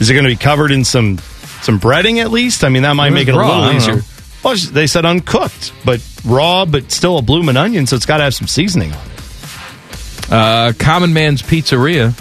is 0.00 0.10
it 0.10 0.14
going 0.14 0.24
to 0.24 0.30
be 0.30 0.36
covered 0.36 0.70
in 0.70 0.84
some 0.84 1.18
some 1.62 1.78
breading 1.78 2.18
at 2.18 2.30
least? 2.30 2.64
I 2.64 2.68
mean, 2.68 2.82
that 2.82 2.94
might 2.94 3.08
It 3.08 3.14
make 3.14 3.28
it 3.28 3.34
a 3.34 3.38
raw, 3.38 3.60
I 3.60 3.66
little 3.66 3.76
easier. 3.76 4.02
Well, 4.42 4.56
they 4.56 4.86
said 4.86 5.04
uncooked, 5.04 5.72
but 5.84 6.00
raw, 6.24 6.64
but 6.64 6.90
still 6.90 7.18
a 7.18 7.22
bloomin' 7.22 7.56
onion, 7.56 7.86
so 7.86 7.94
it's 7.96 8.06
got 8.06 8.16
to 8.16 8.24
have 8.24 8.34
some 8.34 8.48
seasoning 8.48 8.92
on 8.92 8.98
it. 9.06 10.32
Uh, 10.32 10.72
Common 10.78 11.12
Man's 11.12 11.42
Pizzeria 11.42 12.12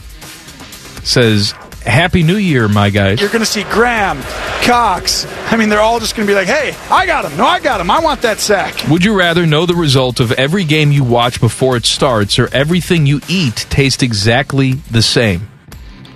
says, 1.04 1.54
Happy 1.86 2.22
New 2.24 2.38
Year, 2.38 2.68
my 2.68 2.90
guys. 2.90 3.20
You're 3.20 3.30
going 3.30 3.40
to 3.42 3.46
see 3.46 3.64
Graham, 3.64 4.22
Cox. 4.64 5.26
I 5.52 5.58
mean, 5.58 5.70
they're 5.70 5.80
all 5.82 6.00
just 6.00 6.16
going 6.16 6.28
to 6.28 6.32
be 6.32 6.36
like, 6.36 6.48
hey, 6.48 6.76
I 6.94 7.06
got 7.06 7.26
him. 7.26 7.36
No, 7.38 7.46
I 7.46 7.60
got 7.60 7.82
him. 7.82 7.90
I 7.90 8.00
want 8.00 8.22
that 8.22 8.40
sack. 8.40 8.88
Would 8.90 9.04
you 9.04 9.18
rather 9.18 9.46
know 9.48 9.66
the 9.66 9.76
result 9.76 10.20
of 10.20 10.32
every 10.34 10.64
game 10.64 10.92
you 10.92 11.04
watch 11.04 11.40
before 11.42 11.76
it 11.78 11.86
starts 11.86 12.38
or 12.38 12.48
everything 12.54 13.06
you 13.08 13.20
eat 13.28 13.56
taste 13.70 14.04
exactly 14.04 14.74
the 14.74 15.02
same? 15.02 15.48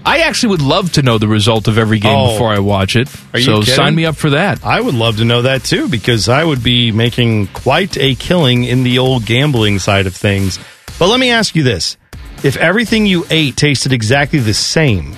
I 0.07 0.19
actually 0.19 0.49
would 0.49 0.61
love 0.61 0.91
to 0.93 1.01
know 1.01 1.17
the 1.17 1.27
result 1.27 1.67
of 1.67 1.79
every 1.79 1.97
game 1.97 2.15
Oh. 2.15 2.33
before 2.33 2.53
I 2.53 2.59
watch 2.59 2.95
it. 2.95 3.09
Are 3.33 3.39
you 3.39 3.45
so 3.45 3.59
kidding? 3.61 3.73
sign 3.73 3.95
me 3.95 4.05
up 4.05 4.15
for 4.15 4.29
that. 4.29 4.63
I 4.63 4.79
would 4.79 4.93
love 4.93 5.17
to 5.17 5.25
know 5.25 5.41
that 5.41 5.63
too, 5.63 5.87
because 5.89 6.29
I 6.29 6.43
would 6.43 6.63
be 6.63 6.91
making 6.91 7.47
quite 7.47 7.97
a 7.97 8.13
killing 8.13 8.65
in 8.65 8.83
the 8.83 8.99
old 8.99 9.25
gambling 9.25 9.79
side 9.79 10.05
of 10.05 10.15
things. 10.15 10.59
But 10.99 11.09
let 11.09 11.19
me 11.19 11.31
ask 11.31 11.55
you 11.55 11.63
this: 11.63 11.97
If 12.43 12.55
everything 12.57 13.07
you 13.07 13.25
ate 13.31 13.57
tasted 13.57 13.91
exactly 13.93 14.37
the 14.37 14.53
same, 14.53 15.13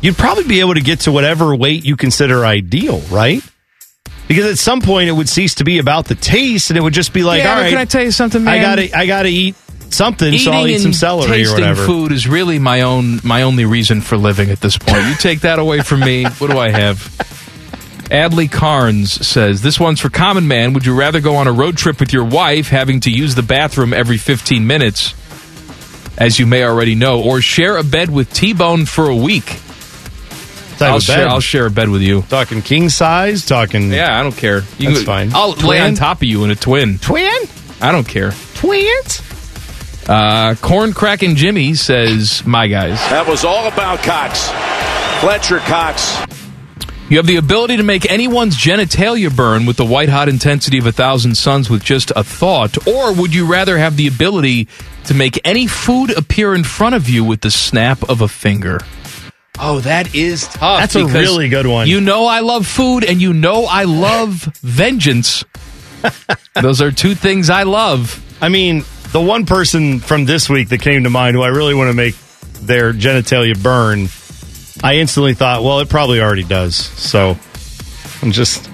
you'd 0.00 0.16
probably 0.16 0.44
be 0.44 0.60
able 0.60 0.74
to 0.74 0.80
get 0.80 1.00
to 1.00 1.12
whatever 1.12 1.54
weight 1.54 1.84
you 1.84 1.96
consider 1.96 2.44
ideal, 2.44 3.00
right? 3.10 3.42
Because 4.26 4.44
at 4.46 4.58
some 4.58 4.80
point 4.82 5.08
it 5.08 5.12
would 5.12 5.28
cease 5.28 5.54
to 5.56 5.64
be 5.64 5.78
about 5.78 6.06
the 6.06 6.14
taste, 6.14 6.70
and 6.70 6.76
it 6.76 6.82
would 6.82 6.92
just 6.94 7.12
be 7.12 7.22
like, 7.22 7.42
Yeah, 7.42 7.54
all 7.54 7.60
right, 7.62 7.70
can 7.70 7.78
I 7.78 7.84
tell 7.86 8.02
you 8.04 8.10
something, 8.10 8.46
I 8.46 8.60
gotta, 8.60 8.96
I 8.96 9.06
gotta 9.06 9.28
eat 9.28 9.54
something, 9.90 10.36
so 10.36 10.52
I'll 10.52 10.66
eat 10.66 10.72
Eating 10.72 10.82
some 10.82 10.92
celery 10.92 11.24
or 11.30 11.34
tasting 11.34 11.54
whatever. 11.60 11.86
food 11.86 12.12
is 12.12 12.28
really 12.28 12.58
my 12.58 12.82
own 12.82 13.20
my 13.24 13.42
only 13.42 13.64
reason 13.64 14.02
for 14.02 14.18
living 14.18 14.50
at 14.50 14.60
this 14.60 14.76
point. 14.76 15.06
You 15.06 15.14
take 15.14 15.40
that 15.40 15.58
away 15.58 15.80
from 15.80 16.00
me, 16.00 16.24
what 16.38 16.50
do 16.50 16.58
I 16.58 16.68
have? 16.70 16.98
Adley 18.10 18.50
Carnes 18.50 19.26
says, 19.26 19.60
This 19.62 19.78
one's 19.80 20.00
for 20.00 20.08
Common 20.10 20.46
Man. 20.48 20.72
Would 20.74 20.86
you 20.86 20.94
rather 20.98 21.20
go 21.20 21.36
on 21.36 21.46
a 21.46 21.52
road 21.52 21.76
trip 21.76 22.00
with 22.00 22.12
your 22.12 22.24
wife, 22.24 22.68
having 22.68 23.00
to 23.00 23.10
use 23.10 23.34
the 23.34 23.42
bathroom 23.42 23.92
every 23.92 24.16
15 24.16 24.66
minutes, 24.66 25.14
as 26.16 26.38
you 26.38 26.46
may 26.46 26.64
already 26.64 26.94
know, 26.94 27.22
or 27.22 27.40
share 27.42 27.76
a 27.76 27.84
bed 27.84 28.10
with 28.10 28.32
T 28.32 28.52
Bone 28.54 28.86
for 28.86 29.08
a 29.08 29.16
week? 29.16 29.58
Type 30.78 30.90
I'll 30.90 30.96
of 30.96 31.02
share, 31.02 31.16
bed. 31.16 31.26
I'll 31.28 31.40
share 31.40 31.66
a 31.66 31.70
bed 31.70 31.88
with 31.88 32.02
you. 32.02 32.22
Talking 32.22 32.62
king 32.62 32.88
size, 32.88 33.44
talking. 33.44 33.90
Yeah, 33.92 34.18
I 34.18 34.22
don't 34.22 34.36
care. 34.36 34.62
You 34.78 34.88
That's 34.90 34.98
can- 35.00 35.06
fine. 35.06 35.30
I'll 35.34 35.50
lay 35.52 35.80
on 35.80 35.88
Twin? 35.90 35.94
top 35.96 36.18
of 36.18 36.24
you 36.24 36.44
in 36.44 36.50
a 36.50 36.54
twin. 36.54 36.98
Twin? 36.98 37.34
I 37.80 37.90
don't 37.92 38.06
care. 38.06 38.32
Twins? 38.54 39.22
Uh, 40.08 40.54
Corn 40.60 40.92
Cracking 40.92 41.36
Jimmy 41.36 41.74
says, 41.74 42.44
My 42.46 42.66
guys. 42.68 42.98
That 43.10 43.26
was 43.26 43.44
all 43.44 43.66
about 43.68 43.98
Cox. 43.98 44.48
Fletcher 45.20 45.58
Cox. 45.60 46.16
You 47.10 47.16
have 47.16 47.26
the 47.26 47.36
ability 47.36 47.78
to 47.78 47.82
make 47.82 48.10
anyone's 48.10 48.56
genitalia 48.56 49.34
burn 49.34 49.64
with 49.66 49.76
the 49.78 49.84
white 49.84 50.08
hot 50.10 50.28
intensity 50.28 50.78
of 50.78 50.86
a 50.86 50.92
thousand 50.92 51.36
suns 51.36 51.68
with 51.70 51.82
just 51.82 52.12
a 52.14 52.22
thought, 52.22 52.86
or 52.86 53.12
would 53.14 53.34
you 53.34 53.46
rather 53.50 53.78
have 53.78 53.96
the 53.96 54.06
ability 54.06 54.68
to 55.04 55.14
make 55.14 55.40
any 55.44 55.66
food 55.66 56.10
appear 56.16 56.54
in 56.54 56.64
front 56.64 56.94
of 56.94 57.08
you 57.08 57.24
with 57.24 57.40
the 57.40 57.50
snap 57.50 58.02
of 58.10 58.20
a 58.20 58.28
finger? 58.28 58.80
Oh, 59.60 59.80
that 59.80 60.14
is 60.14 60.46
tough. 60.48 60.80
That's 60.80 60.94
a 60.96 61.04
really 61.06 61.48
good 61.48 61.66
one. 61.66 61.88
You 61.88 62.00
know 62.00 62.26
I 62.26 62.40
love 62.40 62.66
food, 62.66 63.04
and 63.04 63.20
you 63.20 63.32
know 63.32 63.64
I 63.64 63.84
love 63.84 64.32
vengeance. 64.62 65.44
Those 66.60 66.80
are 66.80 66.90
two 66.90 67.14
things 67.14 67.50
I 67.50 67.64
love. 67.64 68.24
I 68.40 68.48
mean, 68.48 68.84
the 69.12 69.20
one 69.20 69.46
person 69.46 70.00
from 70.00 70.24
this 70.24 70.48
week 70.48 70.68
that 70.68 70.80
came 70.80 71.04
to 71.04 71.10
mind 71.10 71.34
who 71.34 71.42
I 71.42 71.48
really 71.48 71.74
want 71.74 71.88
to 71.88 71.94
make 71.94 72.14
their 72.60 72.92
genitalia 72.92 73.60
burn, 73.60 74.08
I 74.82 74.96
instantly 74.98 75.34
thought, 75.34 75.64
well, 75.64 75.80
it 75.80 75.88
probably 75.88 76.20
already 76.20 76.44
does. 76.44 76.76
So 76.76 77.36
I'm 78.22 78.30
just, 78.32 78.68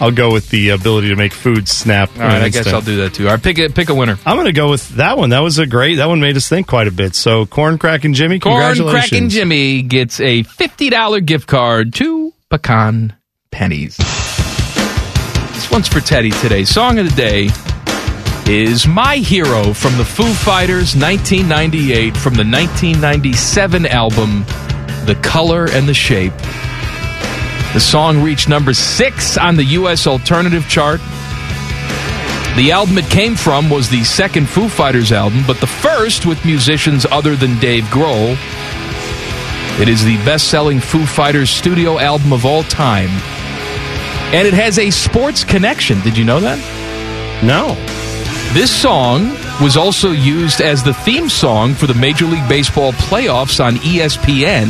I'll 0.00 0.10
go 0.10 0.32
with 0.32 0.50
the 0.50 0.70
ability 0.70 1.08
to 1.08 1.16
make 1.16 1.32
food 1.32 1.68
snap. 1.68 2.10
All 2.16 2.22
right, 2.22 2.42
I 2.42 2.48
guess 2.48 2.66
I'll 2.66 2.80
do 2.80 2.96
that 2.98 3.14
too. 3.14 3.26
All 3.26 3.34
right, 3.34 3.42
pick 3.42 3.58
a 3.58 3.68
pick 3.70 3.88
a 3.88 3.94
winner. 3.94 4.18
I'm 4.26 4.36
going 4.36 4.46
to 4.46 4.52
go 4.52 4.68
with 4.70 4.88
that 4.90 5.16
one. 5.16 5.30
That 5.30 5.40
was 5.42 5.58
a 5.58 5.66
great. 5.66 5.96
That 5.96 6.08
one 6.08 6.20
made 6.20 6.36
us 6.36 6.48
think 6.48 6.66
quite 6.66 6.88
a 6.88 6.92
bit. 6.92 7.14
So, 7.14 7.46
corn 7.46 7.78
cracking 7.78 8.12
Jimmy, 8.14 8.38
Corn. 8.40 8.76
Cracking 8.76 9.28
Jimmy 9.28 9.82
gets 9.82 10.20
a 10.20 10.42
fifty 10.42 10.90
dollar 10.90 11.20
gift 11.20 11.46
card 11.46 11.94
to 11.94 12.32
Pecan 12.50 13.14
Pennies. 13.50 13.96
This 13.96 15.70
one's 15.70 15.88
for 15.88 16.00
Teddy 16.00 16.30
today. 16.30 16.64
Song 16.64 16.98
of 16.98 17.08
the 17.08 17.16
day 17.16 17.48
is 18.46 18.86
My 18.86 19.16
Hero 19.16 19.72
from 19.72 19.96
the 19.96 20.04
Foo 20.04 20.32
Fighters 20.34 20.94
1998 20.94 22.16
from 22.16 22.34
the 22.34 22.44
1997 22.44 23.86
album 23.86 24.44
The 25.06 25.18
Color 25.22 25.66
and 25.70 25.88
the 25.88 25.94
Shape. 25.94 26.34
The 27.74 27.80
song 27.80 28.22
reached 28.22 28.48
number 28.48 28.72
six 28.72 29.36
on 29.36 29.56
the 29.56 29.64
U.S. 29.64 30.06
alternative 30.06 30.68
chart. 30.68 31.00
The 32.54 32.70
album 32.70 32.98
it 32.98 33.10
came 33.10 33.34
from 33.34 33.68
was 33.68 33.88
the 33.88 34.04
second 34.04 34.48
Foo 34.48 34.68
Fighters 34.68 35.10
album, 35.10 35.42
but 35.44 35.58
the 35.60 35.66
first 35.66 36.24
with 36.24 36.44
musicians 36.44 37.04
other 37.04 37.34
than 37.34 37.58
Dave 37.58 37.82
Grohl. 37.86 38.36
It 39.80 39.88
is 39.88 40.04
the 40.04 40.18
best 40.18 40.52
selling 40.52 40.78
Foo 40.78 41.04
Fighters 41.04 41.50
studio 41.50 41.98
album 41.98 42.32
of 42.32 42.46
all 42.46 42.62
time. 42.62 43.10
And 44.32 44.46
it 44.46 44.54
has 44.54 44.78
a 44.78 44.90
sports 44.90 45.42
connection. 45.42 46.00
Did 46.02 46.16
you 46.16 46.24
know 46.24 46.38
that? 46.38 46.60
No. 47.42 47.74
This 48.54 48.70
song 48.70 49.30
was 49.60 49.76
also 49.76 50.12
used 50.12 50.60
as 50.60 50.84
the 50.84 50.94
theme 50.94 51.28
song 51.28 51.74
for 51.74 51.88
the 51.88 51.94
Major 51.94 52.26
League 52.26 52.48
Baseball 52.48 52.92
playoffs 52.92 53.58
on 53.58 53.74
ESPN 53.78 54.68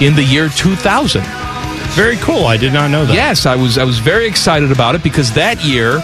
in 0.00 0.16
the 0.16 0.24
year 0.24 0.48
2000. 0.48 1.45
Very 1.94 2.16
cool. 2.16 2.44
I 2.46 2.56
did 2.56 2.72
not 2.72 2.90
know 2.90 3.06
that. 3.06 3.14
Yes, 3.14 3.46
I 3.46 3.56
was 3.56 3.78
I 3.78 3.84
was 3.84 3.98
very 3.98 4.26
excited 4.26 4.70
about 4.72 4.94
it 4.94 5.02
because 5.02 5.32
that 5.32 5.64
year 5.64 5.98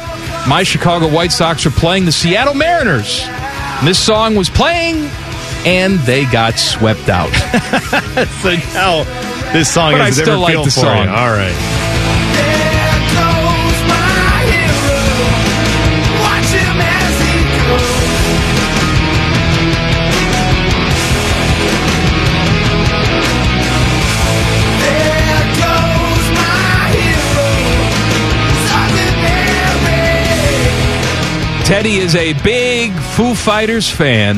my 0.48 0.62
Chicago 0.62 1.08
White 1.08 1.32
Sox 1.32 1.64
were 1.64 1.70
playing 1.70 2.04
the 2.06 2.12
Seattle 2.12 2.54
Mariners. 2.54 3.22
And 3.26 3.86
this 3.86 3.98
song 3.98 4.34
was 4.34 4.48
playing 4.48 5.08
and 5.64 5.98
they 6.00 6.24
got 6.26 6.58
swept 6.58 7.08
out. 7.08 7.30
so 8.42 8.54
now 8.74 9.04
this 9.52 9.72
song 9.72 9.92
But 9.92 10.00
has 10.00 10.18
I 10.18 10.22
still 10.22 10.40
like 10.40 10.64
the 10.64 10.70
song. 10.70 11.04
you. 11.04 11.10
All 11.10 11.30
right. 11.30 11.81
Teddy 31.64 31.96
is 31.96 32.14
a 32.14 32.34
big 32.42 32.92
Foo 32.92 33.34
Fighters 33.34 33.88
fan. 33.90 34.36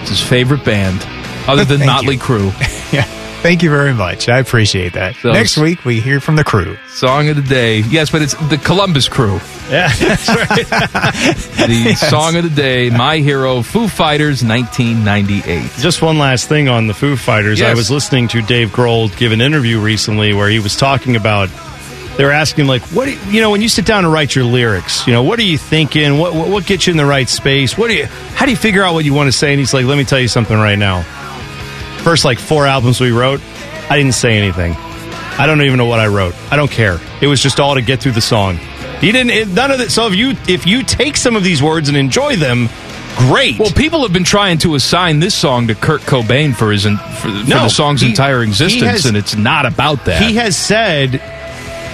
It's 0.00 0.10
his 0.10 0.20
favorite 0.22 0.64
band, 0.64 1.00
other 1.48 1.64
than 1.64 1.78
Thank 1.78 1.90
Motley. 1.90 2.16
Crue. 2.16 2.52
yeah. 2.92 3.02
Thank 3.42 3.62
you 3.62 3.70
very 3.70 3.92
much. 3.94 4.28
I 4.28 4.38
appreciate 4.38 4.92
that. 4.92 5.16
So- 5.16 5.32
Next 5.32 5.56
week, 5.58 5.84
we 5.84 6.00
hear 6.00 6.20
from 6.20 6.36
the 6.36 6.44
crew. 6.44 6.76
Song 6.88 7.28
of 7.28 7.36
the 7.36 7.42
day. 7.42 7.80
Yes, 7.80 8.10
but 8.10 8.22
it's 8.22 8.34
the 8.48 8.58
Columbus 8.58 9.08
Crew. 9.08 9.40
Yeah, 9.66 9.92
that's 9.96 10.28
right. 10.28 10.48
The 11.66 11.94
song 12.08 12.36
of 12.36 12.44
the 12.44 12.50
day, 12.50 12.88
My 12.88 13.18
Hero, 13.18 13.62
Foo 13.62 13.88
Fighters, 13.88 14.44
1998. 14.44 15.72
Just 15.80 16.02
one 16.02 16.18
last 16.18 16.48
thing 16.48 16.68
on 16.68 16.86
the 16.86 16.94
Foo 16.94 17.16
Fighters. 17.16 17.60
I 17.60 17.74
was 17.74 17.90
listening 17.90 18.28
to 18.28 18.42
Dave 18.42 18.68
Grohl 18.70 19.14
give 19.16 19.32
an 19.32 19.40
interview 19.40 19.80
recently 19.80 20.32
where 20.34 20.48
he 20.48 20.60
was 20.60 20.76
talking 20.76 21.16
about. 21.16 21.48
They 22.16 22.24
were 22.24 22.30
asking 22.32 22.62
him, 22.62 22.68
like, 22.68 22.82
what 22.92 23.04
do 23.04 23.10
you, 23.12 23.18
you 23.30 23.40
know 23.42 23.50
when 23.50 23.60
you 23.60 23.68
sit 23.68 23.84
down 23.84 24.04
to 24.04 24.08
write 24.08 24.34
your 24.34 24.44
lyrics? 24.46 25.06
You 25.06 25.12
know, 25.12 25.22
what 25.22 25.38
are 25.38 25.42
you 25.42 25.58
thinking? 25.58 26.16
What, 26.18 26.34
what 26.34 26.48
what 26.48 26.66
gets 26.66 26.86
you 26.86 26.92
in 26.92 26.96
the 26.96 27.04
right 27.04 27.28
space? 27.28 27.76
What 27.76 27.88
do 27.88 27.94
you? 27.94 28.06
How 28.06 28.46
do 28.46 28.50
you 28.50 28.56
figure 28.56 28.82
out 28.82 28.94
what 28.94 29.04
you 29.04 29.12
want 29.12 29.28
to 29.28 29.32
say? 29.32 29.50
And 29.52 29.58
he's 29.58 29.74
like, 29.74 29.84
let 29.84 29.98
me 29.98 30.04
tell 30.04 30.18
you 30.20 30.28
something 30.28 30.56
right 30.56 30.78
now. 30.78 31.02
First, 32.02 32.24
like 32.24 32.38
four 32.38 32.66
albums 32.66 33.00
we 33.00 33.10
wrote, 33.10 33.40
I 33.90 33.96
didn't 33.98 34.14
say 34.14 34.36
anything. 34.38 34.74
I 35.38 35.44
don't 35.46 35.60
even 35.60 35.76
know 35.76 35.86
what 35.86 36.00
I 36.00 36.06
wrote. 36.06 36.34
I 36.50 36.56
don't 36.56 36.70
care. 36.70 36.98
It 37.20 37.26
was 37.26 37.42
just 37.42 37.60
all 37.60 37.74
to 37.74 37.82
get 37.82 38.00
through 38.00 38.12
the 38.12 38.20
song. 38.22 38.56
He 39.00 39.12
didn't. 39.12 39.30
It, 39.30 39.48
none 39.48 39.70
of 39.70 39.80
it. 39.80 39.90
So 39.90 40.06
if 40.06 40.14
you 40.14 40.30
if 40.48 40.66
you 40.66 40.82
take 40.84 41.16
some 41.18 41.36
of 41.36 41.44
these 41.44 41.62
words 41.62 41.88
and 41.88 41.98
enjoy 41.98 42.36
them, 42.36 42.70
great. 43.18 43.58
Well, 43.58 43.70
people 43.72 44.00
have 44.02 44.12
been 44.14 44.24
trying 44.24 44.56
to 44.58 44.74
assign 44.74 45.18
this 45.20 45.34
song 45.34 45.66
to 45.66 45.74
Kurt 45.74 46.00
Cobain 46.02 46.54
for 46.56 46.72
his 46.72 46.84
for, 46.84 46.96
for 46.96 47.28
No, 47.28 47.64
the 47.64 47.68
song's 47.68 48.00
he- 48.00 48.08
entire 48.08 48.42
existence, 48.42 48.82
has- 48.90 49.04
and 49.06 49.16
it's 49.18 49.36
not 49.36 49.66
about 49.66 50.06
that. 50.06 50.22
He 50.22 50.36
has 50.36 50.56
said 50.56 51.20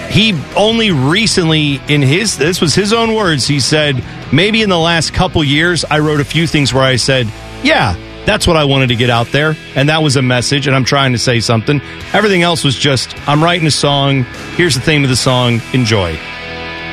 he 0.09 0.33
only 0.55 0.91
recently 0.91 1.81
in 1.87 2.01
his 2.01 2.37
this 2.37 2.61
was 2.61 2.75
his 2.75 2.93
own 2.93 3.15
words. 3.15 3.47
He 3.47 3.59
said 3.59 4.03
maybe 4.31 4.61
in 4.61 4.69
the 4.69 4.79
last 4.79 5.13
couple 5.13 5.43
years 5.43 5.83
I 5.85 5.99
wrote 5.99 6.19
a 6.19 6.25
few 6.25 6.47
things 6.47 6.73
where 6.73 6.83
I 6.83 6.97
said, 6.97 7.27
"Yeah, 7.63 7.95
that's 8.25 8.45
what 8.45 8.57
I 8.57 8.65
wanted 8.65 8.87
to 8.89 8.95
get 8.95 9.09
out 9.09 9.27
there." 9.27 9.55
And 9.75 9.89
that 9.89 10.03
was 10.03 10.15
a 10.15 10.21
message 10.21 10.67
and 10.67 10.75
I'm 10.75 10.85
trying 10.85 11.13
to 11.13 11.17
say 11.17 11.39
something. 11.39 11.81
Everything 12.13 12.41
else 12.41 12.63
was 12.63 12.75
just 12.75 13.15
I'm 13.27 13.43
writing 13.43 13.67
a 13.67 13.71
song. 13.71 14.23
Here's 14.55 14.75
the 14.75 14.81
theme 14.81 15.03
of 15.03 15.09
the 15.09 15.15
song. 15.15 15.61
Enjoy. 15.73 16.13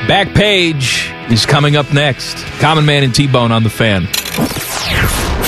Back 0.09 0.35
page 0.35 1.13
is 1.31 1.45
coming 1.45 1.77
up 1.77 1.93
next. 1.93 2.39
Common 2.59 2.87
Man 2.87 3.05
and 3.05 3.15
T 3.15 3.27
Bone 3.27 3.53
on 3.53 3.63
the 3.63 3.71
fan. 3.71 4.07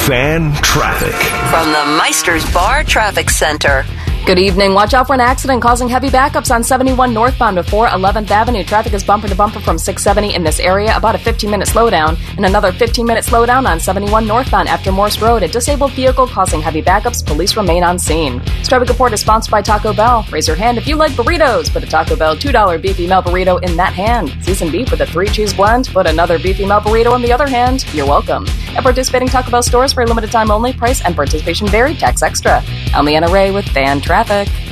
Fan 0.06 0.52
traffic. 0.62 1.14
From 1.50 1.72
the 1.72 1.96
Meister's 1.96 2.44
Bar 2.52 2.84
Traffic 2.84 3.30
Center. 3.30 3.84
Good 4.24 4.38
evening. 4.38 4.72
Watch 4.72 4.94
out 4.94 5.08
for 5.08 5.14
an 5.14 5.20
accident 5.20 5.60
causing 5.60 5.88
heavy 5.88 6.08
backups 6.08 6.54
on 6.54 6.62
71 6.62 7.12
northbound 7.12 7.56
before 7.56 7.88
11th 7.88 8.30
Avenue. 8.30 8.62
Traffic 8.62 8.92
is 8.92 9.02
bumper 9.02 9.26
to 9.26 9.34
bumper 9.34 9.58
from 9.58 9.76
670 9.76 10.36
in 10.36 10.44
this 10.44 10.60
area, 10.60 10.96
about 10.96 11.16
a 11.16 11.18
15 11.18 11.50
minute 11.50 11.66
slowdown, 11.66 12.16
and 12.36 12.46
another 12.46 12.70
15 12.70 13.04
minute 13.04 13.24
slowdown 13.24 13.66
on 13.66 13.80
71 13.80 14.24
northbound 14.24 14.68
after 14.68 14.92
Morse 14.92 15.20
Road. 15.20 15.42
A 15.42 15.48
disabled 15.48 15.90
vehicle 15.94 16.28
causing 16.28 16.62
heavy 16.62 16.80
backups. 16.80 17.26
Police 17.26 17.56
remain 17.56 17.82
on 17.82 17.98
scene. 17.98 18.38
This 18.58 18.68
traffic 18.68 18.88
report 18.90 19.12
is 19.12 19.20
sponsored 19.20 19.50
by 19.50 19.60
Taco 19.60 19.92
Bell. 19.92 20.24
Raise 20.30 20.46
your 20.46 20.56
hand 20.56 20.78
if 20.78 20.86
you 20.86 20.94
like 20.94 21.10
burritos. 21.12 21.72
Put 21.72 21.82
a 21.82 21.88
Taco 21.88 22.14
Bell 22.14 22.36
$2 22.36 22.80
beefy 22.80 23.08
melt 23.08 23.26
burrito 23.26 23.60
in 23.64 23.76
that 23.76 23.92
hand. 23.92 24.32
Seasoned 24.44 24.70
beef 24.70 24.92
with 24.92 25.00
a 25.00 25.06
three 25.06 25.26
cheese 25.26 25.52
blend. 25.52 25.88
Put 25.88 26.06
another 26.06 26.38
beefy 26.38 26.64
melt 26.64 26.84
burrito 26.84 27.16
in 27.16 27.22
the 27.22 27.32
other 27.32 27.48
hand. 27.48 27.84
You're 27.92 28.06
welcome. 28.06 28.46
At 28.76 28.84
participating 28.84 29.26
Taco 29.26 29.50
Bell 29.50 29.64
stores 29.64 29.92
for 29.92 30.02
a 30.02 30.06
limited 30.06 30.30
time 30.30 30.52
only, 30.52 30.72
price 30.72 31.04
and 31.04 31.16
participation 31.16 31.66
vary, 31.66 31.96
tax 31.96 32.22
extra. 32.22 32.62
I'm 32.94 33.04
Leanna 33.04 33.28
Ray 33.28 33.50
with 33.50 33.66
Fan 33.66 34.00
Traffic 34.00 34.11
traffic. 34.12 34.71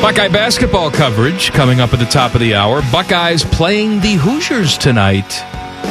Buckeye 0.00 0.28
basketball 0.28 0.90
coverage 0.90 1.52
coming 1.52 1.78
up 1.80 1.92
at 1.92 1.98
the 1.98 2.06
top 2.06 2.34
of 2.34 2.40
the 2.40 2.54
hour. 2.54 2.80
Buckeyes 2.90 3.44
playing 3.44 4.00
the 4.00 4.14
Hoosiers 4.14 4.78
tonight. 4.78 5.30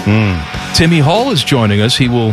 Hmm. 0.04 0.74
Timmy 0.74 0.98
Hall 1.00 1.30
is 1.32 1.44
joining 1.44 1.80
us. 1.80 1.96
He 1.96 2.10
will 2.10 2.32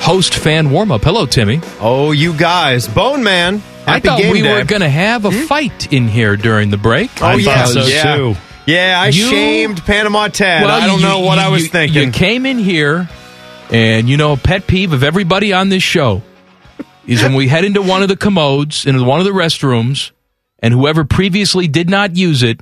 host 0.00 0.34
fan 0.34 0.70
warm 0.70 0.90
up. 0.90 1.02
Hello, 1.04 1.26
Timmy. 1.26 1.60
Oh, 1.80 2.12
you 2.12 2.32
guys, 2.32 2.88
Bone 2.88 3.22
Man. 3.22 3.62
I 3.86 4.00
thought 4.00 4.20
we 4.20 4.40
day. 4.40 4.50
were 4.58 4.64
going 4.64 4.80
to 4.80 4.88
have 4.88 5.26
a 5.26 5.30
fight 5.30 5.92
in 5.92 6.08
here 6.08 6.36
during 6.36 6.70
the 6.70 6.76
break. 6.78 7.10
Oh 7.20 7.36
yeah, 7.36 7.66
Because- 7.66 7.90
yeah. 7.92 8.34
Yeah, 8.66 8.98
I 9.00 9.08
You- 9.08 9.28
shamed 9.30 9.84
Panama 9.84 10.28
Ted. 10.28 10.62
Well, 10.62 10.70
I 10.74 10.86
don't 10.86 11.00
you- 11.00 11.06
know 11.06 11.20
what 11.20 11.36
you- 11.38 11.44
I 11.44 11.48
was 11.48 11.68
thinking. 11.68 12.02
You 12.04 12.10
came 12.12 12.44
in 12.46 12.58
here, 12.58 13.08
and 13.70 14.08
you 14.08 14.16
know, 14.16 14.32
a 14.32 14.36
pet 14.38 14.66
peeve 14.66 14.92
of 14.94 15.02
everybody 15.04 15.52
on 15.52 15.68
this 15.70 15.82
show 15.82 16.22
is 17.06 17.22
when 17.22 17.34
we 17.34 17.48
head 17.48 17.64
into 17.64 17.80
one 17.82 18.02
of 18.02 18.08
the 18.08 18.16
commodes, 18.16 18.84
into 18.86 19.02
one 19.04 19.20
of 19.20 19.24
the 19.26 19.32
restrooms, 19.32 20.10
and 20.60 20.74
whoever 20.74 21.04
previously 21.04 21.68
did 21.68 21.88
not 21.88 22.16
use 22.16 22.42
it 22.42 22.60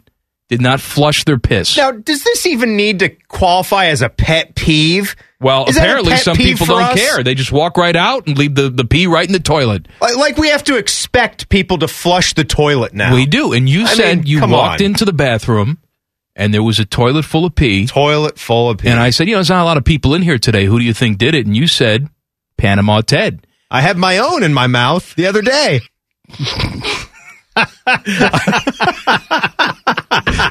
did 0.48 0.60
not 0.60 0.81
flush 0.81 1.24
their 1.24 1.39
piss. 1.39 1.77
Now, 1.77 1.90
does 1.90 2.23
this 2.23 2.47
even 2.47 2.77
need 2.77 3.01
to 3.01 3.09
qualify 3.28 3.86
as 3.86 4.01
a 4.02 4.09
pet 4.09 4.55
peeve? 4.55 5.16
Well, 5.40 5.66
Is 5.66 5.77
apparently 5.77 6.16
some 6.16 6.36
people 6.36 6.66
don't 6.66 6.82
us? 6.82 6.94
care. 6.98 7.23
They 7.24 7.35
just 7.35 7.51
walk 7.51 7.77
right 7.77 7.97
out 7.97 8.27
and 8.28 8.39
leave 8.39 8.55
the, 8.55 8.70
the 8.70 8.85
pee 8.85 9.06
right 9.09 9.27
in 9.27 9.32
the 9.32 9.40
toilet. 9.40 9.89
Like, 10.01 10.16
like 10.16 10.36
we 10.39 10.48
have 10.51 10.62
to 10.64 10.77
expect 10.77 11.48
people 11.48 11.78
to 11.78 11.89
flush 11.89 12.35
the 12.35 12.44
toilet 12.44 12.94
now. 12.94 13.12
We 13.12 13.27
do. 13.27 13.52
And 13.52 13.68
you 13.68 13.82
I 13.82 13.94
said 13.94 14.18
mean, 14.18 14.27
you 14.27 14.40
walked 14.47 14.81
on. 14.81 14.86
into 14.86 15.05
the 15.05 15.12
bathroom 15.12 15.78
and 16.36 16.55
there 16.55 16.62
was 16.62 16.78
a 16.78 16.85
toilet 16.85 17.24
full 17.24 17.44
of 17.44 17.55
pee. 17.55 17.86
Toilet 17.86 18.39
full 18.39 18.70
of 18.70 18.78
pee. 18.78 18.89
And 18.89 19.01
I 19.01 19.10
said, 19.10 19.27
you 19.27 19.32
know, 19.35 19.39
there's 19.39 19.51
not 19.51 19.62
a 19.62 19.64
lot 19.64 19.78
of 19.78 19.85
people 19.85 20.14
in 20.14 20.23
here 20.23 20.39
today. 20.39 20.64
Who 20.66 20.78
do 20.78 20.85
you 20.85 20.94
think 20.94 21.18
did 21.18 21.35
it? 21.35 21.44
And 21.47 21.56
you 21.56 21.66
said, 21.66 22.09
Panama 22.56 23.01
Ted. 23.01 23.47
I 23.70 23.81
had 23.81 23.97
my 23.98 24.18
own 24.18 24.43
in 24.44 24.55
my 24.55 24.68
mouth 24.68 25.14
the 25.16 25.27
other 25.27 25.43
day. 25.43 25.81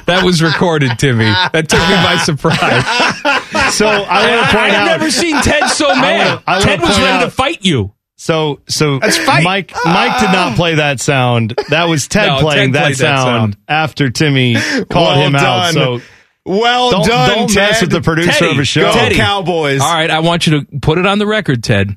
That 0.06 0.22
was 0.24 0.42
recorded, 0.42 0.98
Timmy. 0.98 1.24
That 1.24 1.68
took 1.68 1.80
me 1.80 1.94
by 1.96 2.16
surprise. 2.24 3.74
So 3.74 3.86
I 3.86 4.28
want 4.36 4.50
to 4.50 4.56
point 4.56 4.72
out 4.72 4.82
I've 4.82 4.86
never 5.00 5.10
seen 5.10 5.40
Ted 5.42 5.68
so 5.70 5.90
I 5.90 6.00
mad. 6.00 6.26
wanna- 6.28 6.42
I 6.46 6.60
Ted 6.62 6.80
was 6.80 6.90
point 6.90 7.02
ready 7.02 7.24
to 7.24 7.30
fight 7.30 7.64
you. 7.64 7.92
So 8.18 8.60
so 8.68 8.96
Let's 9.02 9.18
fight. 9.18 9.44
Mike 9.44 9.72
Mike 9.84 10.20
did 10.20 10.32
not 10.32 10.56
play 10.56 10.76
that 10.76 11.00
sound. 11.00 11.54
That 11.70 11.84
was 11.88 12.08
Ted 12.08 12.28
No, 12.28 12.38
playing 12.38 12.72
Ted 12.72 12.74
that, 12.74 12.82
played 12.84 12.94
that 12.96 12.98
sound 12.98 13.26
sound. 13.54 13.56
after 13.68 14.10
Timmy 14.10 14.54
called 14.54 15.18
Well 15.18 15.26
him 15.26 15.34
out. 15.36 15.74
So 15.74 16.00
Well 16.44 16.90
don't, 16.92 17.06
done, 17.06 17.28
don't 17.30 17.54
mess 17.54 17.80
with 17.82 17.90
the 17.90 18.00
producer 18.00 18.30
Teddy, 18.32 18.50
of 18.52 18.58
a 18.58 18.64
show. 18.64 18.90
Teddy. 18.92 19.16
Cowboys. 19.16 19.80
All 19.80 19.92
right, 19.92 20.10
I 20.10 20.20
want 20.20 20.46
you 20.46 20.60
to 20.60 20.78
put 20.80 20.98
it 20.98 21.04
on 21.06 21.18
the 21.18 21.26
record, 21.26 21.62
Ted. 21.64 21.96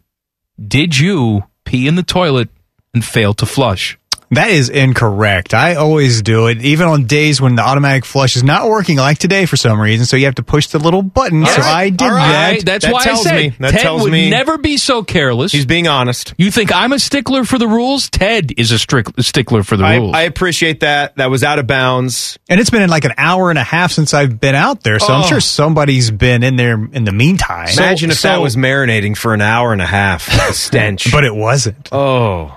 Did 0.66 0.98
you 0.98 1.44
pee 1.64 1.88
in 1.88 1.96
the 1.96 2.04
toilet 2.04 2.50
and 2.94 3.06
fail 3.06 3.34
to 3.36 3.46
flush? 3.46 3.98
That 4.32 4.50
is 4.52 4.70
incorrect. 4.70 5.54
I 5.56 5.76
always 5.76 6.22
do 6.22 6.48
it, 6.48 6.62
even 6.62 6.88
on 6.88 7.06
days 7.06 7.42
when 7.42 7.56
the 7.56 7.64
automatic 7.64 8.06
flush 8.06 8.36
is 8.36 8.44
not 8.44 8.68
working, 8.70 8.98
like 8.98 9.18
today 9.18 9.46
for 9.48 9.58
some 9.58 9.80
reason. 9.82 10.06
So 10.06 10.18
you 10.18 10.26
have 10.26 10.36
to 10.36 10.44
push 10.44 10.68
the 10.68 10.78
little 10.80 11.02
button. 11.02 11.46
so 11.46 11.62
I 11.62 11.90
did 11.90 12.02
All 12.08 12.12
that. 12.16 12.52
right, 12.52 12.64
that's 12.66 12.86
That 12.86 12.94
why 12.94 13.00
I 13.00 13.04
tells 13.04 13.24
said 13.24 13.36
me- 13.36 13.56
that 13.60 13.72
Ted 13.72 13.82
tells 13.82 14.04
would 14.04 14.12
me- 14.12 14.30
never 14.30 14.58
be 14.60 14.78
so 14.78 15.04
careless. 15.04 15.52
He's 15.52 15.66
being 15.66 15.88
honest. 15.88 16.34
you 16.38 16.52
think 16.52 16.72
I'm 16.72 16.94
a 16.94 17.00
stickler 17.00 17.44
for 17.44 17.58
the 17.58 17.68
rules? 17.68 18.10
Ted 18.10 18.54
is 18.58 18.72
a 18.72 18.78
strict 18.78 19.22
stickler 19.24 19.64
for 19.64 19.78
the 19.78 19.84
I, 19.86 19.96
rules. 19.98 20.14
I 20.16 20.22
appreciate 20.24 20.82
that. 20.82 21.16
That 21.16 21.32
was 21.32 21.44
out 21.44 21.58
of 21.58 21.66
bounds. 21.66 22.38
And 22.50 22.60
it's 22.60 22.70
been 22.70 22.84
in 22.84 22.90
like 22.92 23.06
an 23.06 23.14
hour 23.18 23.50
and 23.50 23.58
a 23.58 23.64
half 23.64 23.92
since 23.92 24.14
I've 24.14 24.40
been 24.40 24.56
out 24.56 24.84
there. 24.84 25.00
So 25.00 25.08
I'm 25.12 25.24
Oh. 25.24 25.28
sure 25.28 25.40
somebody's 25.40 26.12
been 26.12 26.44
in 26.44 26.56
there 26.56 26.76
in 26.94 27.04
the 27.04 27.12
meantime. 27.12 27.68
Imagine 27.76 28.12
if 28.12 28.20
so- 28.20 28.28
that 28.28 28.42
was 28.42 28.56
marinating 28.56 29.18
for 29.18 29.34
an 29.34 29.42
hour 29.42 29.74
and 29.74 29.82
a 29.82 29.88
half. 29.88 30.28
The 30.28 30.54
stench. 30.54 31.12
but 31.12 31.24
it 31.24 31.34
wasn't. 31.36 31.90
oh. 31.92 32.56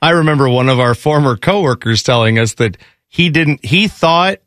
I 0.00 0.10
remember 0.10 0.48
one 0.48 0.68
of 0.68 0.80
our 0.80 0.94
former 0.94 1.36
coworkers 1.36 2.02
telling 2.02 2.38
us 2.38 2.54
that 2.54 2.76
he 3.08 3.30
didn't 3.30 3.64
he 3.64 3.88
thought 3.88 4.38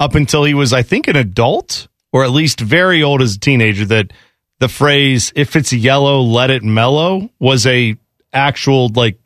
up 0.00 0.14
until 0.14 0.44
he 0.44 0.54
was 0.54 0.72
I 0.72 0.82
think 0.82 1.08
an 1.08 1.16
adult 1.16 1.88
or 2.12 2.24
at 2.24 2.30
least 2.30 2.60
very 2.60 3.02
old 3.02 3.22
as 3.22 3.36
a 3.36 3.40
teenager 3.40 3.84
that 3.86 4.12
the 4.58 4.68
phrase 4.68 5.32
if 5.34 5.56
it's 5.56 5.72
yellow 5.72 6.20
let 6.20 6.50
it 6.50 6.62
mellow 6.62 7.28
was 7.38 7.66
a 7.66 7.96
actual 8.32 8.88
like 8.94 9.18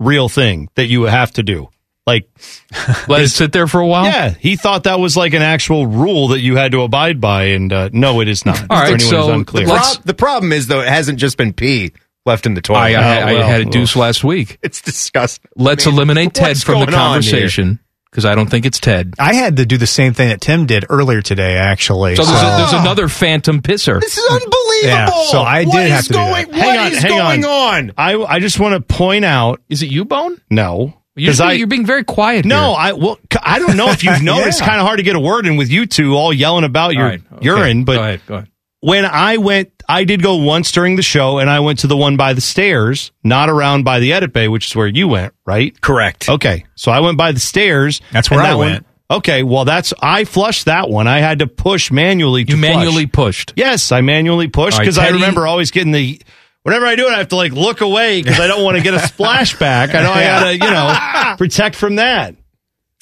real 0.00 0.28
thing 0.28 0.68
that 0.74 0.86
you 0.86 1.02
have 1.04 1.30
to 1.32 1.42
do. 1.42 1.68
Like 2.04 2.28
Let 3.08 3.22
it 3.22 3.28
sit 3.28 3.52
there 3.52 3.68
for 3.68 3.80
a 3.80 3.86
while. 3.86 4.06
yeah, 4.06 4.30
he 4.30 4.56
thought 4.56 4.84
that 4.84 4.98
was 4.98 5.16
like 5.16 5.34
an 5.34 5.42
actual 5.42 5.86
rule 5.86 6.28
that 6.28 6.40
you 6.40 6.56
had 6.56 6.72
to 6.72 6.82
abide 6.82 7.20
by 7.20 7.44
and 7.44 7.72
uh, 7.72 7.90
no 7.92 8.20
it 8.20 8.26
is 8.26 8.44
not. 8.44 8.58
All 8.68 8.76
right, 8.76 8.88
for 8.88 8.94
anyone 8.94 8.98
who's 8.98 9.08
so 9.08 9.32
unclear. 9.32 9.66
The, 9.66 9.72
Let's- 9.72 9.94
prob- 9.96 10.06
the 10.06 10.14
problem 10.14 10.52
is, 10.52 10.66
though, 10.66 10.80
it 10.80 10.88
hasn't 10.88 11.20
just 11.20 11.36
been 11.36 11.52
pee 11.52 11.92
left 12.24 12.46
in 12.46 12.54
the 12.54 12.60
toilet. 12.60 12.80
I, 12.80 12.94
oh, 12.94 13.00
I, 13.00 13.30
I 13.30 13.32
well, 13.34 13.46
had 13.48 13.60
a 13.62 13.64
deuce 13.64 13.96
last 13.96 14.22
week. 14.24 14.58
it's 14.62 14.80
disgusting. 14.80 15.50
Let's 15.56 15.86
I 15.86 15.90
mean, 15.90 15.96
eliminate 15.98 16.34
Ted 16.34 16.58
from 16.58 16.80
the 16.80 16.86
going 16.86 16.94
on 16.94 17.22
here? 17.22 17.32
conversation 17.32 17.78
because 18.10 18.24
I 18.26 18.34
don't 18.34 18.50
think 18.50 18.66
it's 18.66 18.78
Ted. 18.78 19.14
I 19.18 19.34
had 19.34 19.56
to 19.56 19.64
do 19.66 19.78
the 19.78 19.86
same 19.86 20.12
thing 20.12 20.28
that 20.28 20.40
Tim 20.42 20.66
did 20.66 20.84
earlier 20.90 21.22
today, 21.22 21.56
actually. 21.56 22.14
So 22.16 22.24
there's, 22.24 22.42
a, 22.42 22.56
there's 22.58 22.72
another 22.74 23.08
phantom 23.08 23.62
pisser. 23.62 24.00
This 24.00 24.18
is 24.18 24.24
unbelievable. 24.30 24.52
Yeah, 24.84 25.06
so 25.30 25.40
I 25.40 25.64
did 25.64 25.86
is 25.86 25.90
have 25.92 26.02
to 26.04 26.08
do 26.08 26.14
going, 26.14 26.32
that. 26.32 26.48
What 26.48 26.56
Hang 26.58 26.78
on, 26.78 26.92
is 26.92 26.98
hang 27.02 27.10
going 27.10 27.44
on. 27.44 27.90
on? 27.90 27.92
I 27.96 28.14
I 28.22 28.38
just 28.40 28.60
want 28.60 28.74
to 28.74 28.80
point 28.94 29.24
out 29.24 29.62
Is 29.70 29.82
it 29.82 29.90
you, 29.90 30.04
Bone? 30.04 30.40
no 30.50 30.92
You're, 31.14 31.26
because 31.32 31.40
I 31.40 31.52
you're 31.52 31.66
being 31.66 31.86
very 31.86 32.04
quiet. 32.04 32.44
No, 32.44 32.68
here. 32.70 32.76
I 32.78 32.92
well, 32.92 33.16
c- 33.32 33.38
I 33.42 33.58
don't 33.58 33.76
know 33.78 33.88
if 33.88 34.04
you've 34.04 34.22
noticed. 34.34 34.60
Yeah. 34.60 34.66
Kind 34.66 34.80
of 34.80 34.86
hard 34.86 34.98
to 34.98 35.04
get 35.04 35.16
a 35.16 35.20
word 35.20 35.46
in 35.46 35.56
with 35.56 35.70
you 35.70 35.86
two 35.86 36.14
all 36.14 36.32
yelling 36.34 36.64
about 36.64 36.92
your 36.92 37.04
All 37.04 37.08
right, 37.08 37.22
okay. 37.34 37.44
urine. 37.46 37.84
But 37.84 37.94
go 37.96 38.02
ahead, 38.02 38.20
go 38.26 38.34
ahead. 38.36 38.48
When 38.82 39.06
I 39.06 39.36
went, 39.36 39.70
I 39.88 40.02
did 40.02 40.22
go 40.22 40.36
once 40.36 40.72
during 40.72 40.96
the 40.96 41.02
show, 41.02 41.38
and 41.38 41.48
I 41.48 41.60
went 41.60 41.78
to 41.80 41.86
the 41.86 41.96
one 41.96 42.16
by 42.16 42.32
the 42.32 42.40
stairs, 42.40 43.12
not 43.22 43.48
around 43.48 43.84
by 43.84 44.00
the 44.00 44.12
edit 44.12 44.32
bay, 44.32 44.48
which 44.48 44.66
is 44.66 44.76
where 44.76 44.88
you 44.88 45.06
went, 45.06 45.34
right? 45.46 45.80
Correct. 45.80 46.28
Okay, 46.28 46.64
so 46.74 46.90
I 46.90 46.98
went 47.00 47.16
by 47.16 47.30
the 47.30 47.38
stairs. 47.40 48.00
That's 48.10 48.28
where 48.28 48.40
I 48.40 48.48
that 48.50 48.58
went. 48.58 48.84
One, 49.08 49.18
okay, 49.18 49.44
well, 49.44 49.64
that's 49.64 49.94
I 50.02 50.24
flushed 50.24 50.64
that 50.64 50.90
one. 50.90 51.06
I 51.06 51.20
had 51.20 51.38
to 51.38 51.46
push 51.46 51.92
manually. 51.92 52.44
To 52.44 52.50
You 52.52 52.58
flush. 52.58 52.74
manually 52.74 53.06
pushed. 53.06 53.52
Yes, 53.54 53.92
I 53.92 54.00
manually 54.00 54.48
pushed 54.48 54.74
All 54.74 54.78
right, 54.80 54.84
because 54.84 54.98
I 54.98 55.10
remember 55.10 55.46
always 55.46 55.70
getting 55.70 55.92
the. 55.92 56.20
Whenever 56.64 56.86
I 56.86 56.96
do 56.96 57.06
it, 57.06 57.12
I 57.12 57.18
have 57.18 57.28
to 57.28 57.36
like 57.36 57.52
look 57.52 57.82
away 57.82 58.20
because 58.20 58.40
I 58.40 58.48
don't 58.48 58.64
want 58.64 58.76
to 58.78 58.82
get 58.82 58.94
a 58.94 58.96
splashback. 59.14 59.94
I 59.94 60.02
know 60.02 60.12
I 60.12 60.24
gotta, 60.24 60.52
you 60.54 60.58
know, 60.70 61.34
protect 61.38 61.76
from 61.76 61.96
that. 61.96 62.34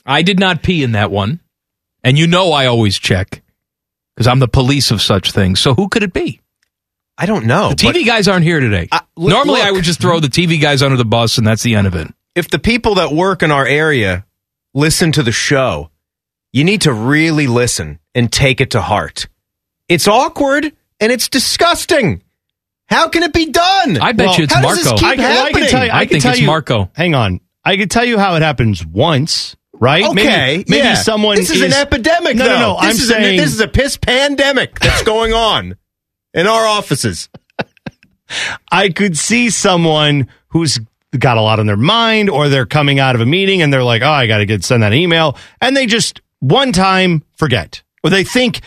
I 0.05 0.21
did 0.23 0.39
not 0.39 0.63
pee 0.63 0.83
in 0.83 0.93
that 0.93 1.11
one, 1.11 1.41
and 2.05 2.19
you 2.19 2.27
know 2.27 2.53
I 2.53 2.67
always 2.67 2.99
check 2.99 3.43
because 4.21 4.29
I'm 4.31 4.39
the 4.39 4.49
police 4.49 4.91
of 4.91 5.01
such 5.01 5.33
things. 5.33 5.61
So 5.61 5.73
who 5.73 5.89
could 5.89 6.03
it 6.03 6.13
be? 6.13 6.43
I 7.17 7.25
don't 7.25 7.47
know. 7.47 7.71
The 7.71 7.77
TV 7.77 8.05
guys 8.05 8.29
aren't 8.29 8.45
here 8.45 8.61
today. 8.61 8.87
Uh, 8.93 9.01
look- 9.17 9.31
Normally, 9.31 9.61
look. 9.61 9.67
I 9.69 9.71
would 9.73 9.83
just 9.85 9.99
throw 9.99 10.21
the 10.21 10.29
TV 10.29 10.61
guys 10.61 10.83
under 10.83 10.99
the 10.99 11.07
bus, 11.07 11.39
and 11.39 11.47
that's 11.47 11.63
the 11.63 11.75
end 11.75 11.87
of 11.87 11.95
it. 11.95 12.09
if 12.35 12.51
the 12.51 12.59
people 12.59 12.97
that 12.97 13.13
work 13.13 13.43
in 13.43 13.51
our 13.51 13.65
area 13.67 14.27
listen 14.75 15.11
to 15.13 15.23
the 15.23 15.33
show, 15.33 15.91
you 16.53 16.65
need 16.65 16.83
to 16.83 16.93
really 16.93 17.47
listen 17.47 17.99
and 18.15 18.31
take 18.31 18.61
it 18.61 18.73
to 18.73 18.83
heart. 18.83 19.27
It's 19.89 20.07
awkward 20.07 20.71
and 21.01 21.11
it's 21.11 21.31
disgusting. 21.31 22.23
How 22.91 23.09
can 23.09 23.23
it 23.23 23.33
be 23.33 23.47
done? 23.47 23.97
I 24.03 24.13
bet 24.13 24.27
Well, 24.27 24.37
you 24.37 24.45
it's 24.45 24.53
how 24.55 24.61
does 24.61 24.77
this 24.77 24.85
Marco. 24.85 24.99
keep 24.99 25.09
I 25.09 25.17
can, 25.17 25.25
I 25.25 25.29
happening? 25.29 25.63
can 25.63 25.71
tell 25.71 25.85
you. 25.87 25.91
I, 25.93 25.97
I 25.97 26.05
can 26.05 26.09
think 26.11 26.23
tell 26.25 26.33
it's 26.33 26.41
you, 26.43 26.47
Marco. 26.47 26.91
Hang 26.95 27.15
on. 27.15 27.41
I 27.65 27.77
can 27.79 27.89
tell 27.89 28.05
you 28.05 28.19
how 28.19 28.37
it 28.37 28.43
happens 28.43 28.85
once, 28.85 29.57
right? 29.81 30.05
Okay, 30.05 30.15
Maybe, 30.15 30.65
maybe 30.69 30.77
yeah. 30.85 30.95
someone. 30.95 31.37
This 31.37 31.51
is, 31.51 31.63
an 31.63 31.73
epidemic. 31.73 32.37
No, 32.37 32.47
no, 32.47 32.59
no. 32.59 32.75
This 32.75 32.85
I'm 32.85 32.91
is 32.91 33.09
saying 33.09 33.39
a, 33.39 33.43
this 33.43 33.53
is 33.53 33.61
a 33.61 33.69
piss 33.69 33.97
pandemic 33.97 34.79
that's 34.79 35.03
going 35.03 35.33
on 35.33 35.77
in 36.35 36.47
our 36.47 36.67
offices. 36.67 37.29
I 38.71 38.91
could 38.91 39.17
see 39.19 39.51
someone 39.51 40.29
who's 40.49 40.79
got 41.19 41.37
a 41.37 41.41
lot 41.41 41.59
on 41.59 41.67
their 41.67 41.77
mind, 41.77 42.31
or 42.31 42.49
they're 42.49 42.67
coming 42.67 43.01
out 43.01 43.17
of 43.17 43.21
a 43.21 43.27
meeting 43.27 43.63
and 43.63 43.73
they're 43.73 43.83
like, 43.83 44.03
"Oh, 44.03 44.11
I 44.11 44.27
got 44.27 44.39
to 44.39 44.47
get 44.47 44.63
send 44.63 44.83
that 44.83 44.93
email," 44.93 45.37
and 45.61 45.77
they 45.77 45.87
just 45.87 46.21
one 46.39 46.73
time 46.73 47.25
forget, 47.37 47.83
or 48.05 48.11
they 48.11 48.23
think 48.23 48.61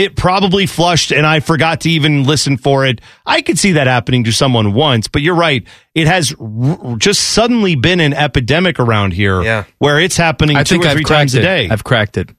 it 0.00 0.16
probably 0.16 0.66
flushed 0.66 1.12
and 1.12 1.26
I 1.26 1.40
forgot 1.40 1.82
to 1.82 1.90
even 1.90 2.24
listen 2.24 2.56
for 2.56 2.86
it. 2.86 3.00
I 3.26 3.42
could 3.42 3.58
see 3.58 3.72
that 3.72 3.86
happening 3.86 4.24
to 4.24 4.32
someone 4.32 4.72
once, 4.72 5.06
but 5.08 5.22
you're 5.22 5.34
right. 5.34 5.64
It 5.94 6.06
has 6.06 6.34
r- 6.40 6.96
just 6.96 7.20
suddenly 7.22 7.74
been 7.76 8.00
an 8.00 8.14
epidemic 8.14 8.80
around 8.80 9.12
here, 9.12 9.42
Yeah. 9.42 9.64
where 9.78 10.00
it's 10.00 10.16
happening 10.16 10.56
I 10.56 10.62
two 10.64 10.76
think 10.76 10.84
or 10.84 10.88
I've 10.88 10.94
three 10.94 11.04
times 11.04 11.34
it. 11.34 11.40
a 11.40 11.42
day. 11.42 11.68
I've 11.70 11.84
cracked 11.84 12.16
it. 12.16 12.30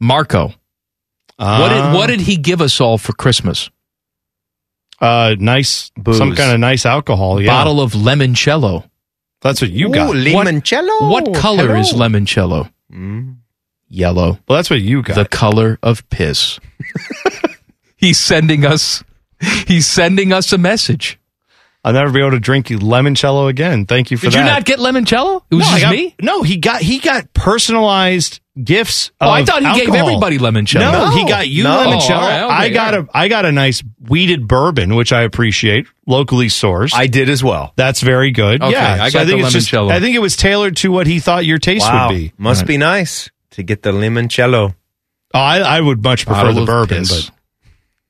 Marco. 0.00 0.48
what 0.48 0.54
Ah. 1.40 1.90
did 1.92 1.96
what 1.96 2.06
did 2.08 2.20
he 2.20 2.36
give 2.36 2.60
us 2.60 2.80
all 2.80 2.98
for 2.98 3.12
Christmas? 3.12 3.70
Uh, 5.00 5.36
nice, 5.38 5.90
some 6.12 6.34
kind 6.34 6.52
of 6.52 6.58
nice 6.60 6.84
alcohol. 6.84 7.40
Yeah. 7.40 7.52
Bottle 7.52 7.80
of 7.80 7.92
limoncello. 7.92 8.88
That's 9.40 9.60
what 9.60 9.70
you 9.70 9.88
got. 9.90 10.08
What, 10.08 11.26
what 11.28 11.34
color 11.36 11.76
is 11.76 11.92
limoncello? 11.92 12.70
Yellow. 13.88 14.38
Well, 14.48 14.56
that's 14.56 14.70
what 14.70 14.80
you 14.80 15.02
got. 15.02 15.14
The 15.16 15.24
color 15.26 15.78
of 15.82 16.08
piss. 16.10 16.58
he's 17.96 18.18
sending 18.18 18.64
us. 18.66 19.02
He's 19.66 19.86
sending 19.86 20.32
us 20.32 20.52
a 20.52 20.58
message. 20.58 21.18
I'll 21.84 21.92
never 21.92 22.10
be 22.12 22.18
able 22.20 22.32
to 22.32 22.40
drink 22.40 22.66
limoncello 22.66 23.48
again. 23.48 23.86
Thank 23.86 24.10
you 24.10 24.16
for 24.16 24.26
Did 24.26 24.32
that. 24.34 24.38
you 24.38 24.44
not 24.44 24.64
get 24.64 24.78
limoncello? 24.80 25.42
It 25.50 25.54
was 25.54 25.64
no, 25.64 25.70
just 25.70 25.82
got- 25.82 25.92
me. 25.94 26.14
No, 26.20 26.42
he 26.42 26.56
got 26.56 26.82
he 26.82 26.98
got 26.98 27.32
personalized 27.32 28.40
gifts. 28.62 29.12
Oh, 29.20 29.30
I 29.30 29.44
thought 29.44 29.62
he 29.62 29.80
gave 29.86 29.94
everybody 29.94 30.38
limoncello. 30.38 30.80
No, 30.80 30.92
No. 31.06 31.10
he 31.12 31.24
got 31.24 31.48
you 31.48 31.62
No. 31.62 31.70
limoncello. 31.78 32.16
All 32.16 32.28
right, 32.28 32.42
okay, 32.42 32.54
I 32.54 32.68
got 32.70 32.94
yeah. 32.94 33.00
a 33.00 33.04
I 33.16 33.28
got 33.28 33.44
a 33.46 33.52
nice 33.52 33.82
wheated 34.08 34.48
bourbon, 34.48 34.96
which 34.96 35.12
I 35.12 35.22
appreciate, 35.22 35.86
locally 36.04 36.48
sourced. 36.48 36.92
I 36.94 37.06
did 37.06 37.30
as 37.30 37.44
well. 37.44 37.72
That's 37.76 38.00
very 38.00 38.32
good. 38.32 38.60
Okay, 38.60 38.72
yeah, 38.72 38.98
I 39.04 39.08
So 39.10 39.20
got 39.20 39.26
think 39.28 39.40
the 39.40 39.46
it's 39.46 39.52
just- 39.54 39.72
I 39.72 40.00
think 40.00 40.16
it 40.16 40.20
was 40.20 40.36
tailored 40.36 40.76
to 40.78 40.90
what 40.90 41.06
he 41.06 41.20
thought 41.20 41.46
your 41.46 41.58
taste 41.58 41.86
Wow. 41.88 42.08
would 42.08 42.16
be. 42.16 42.32
Must 42.36 42.66
be 42.66 42.76
nice 42.76 43.30
to 43.52 43.62
get 43.62 43.82
the 43.82 43.92
limoncello. 43.92 44.74
Oh, 45.34 45.38
I, 45.38 45.58
I 45.58 45.80
would 45.80 46.02
much 46.02 46.26
prefer 46.26 46.52
the 46.52 46.64
bourbon, 46.64 46.98
piss. 46.98 47.26
but 47.28 47.37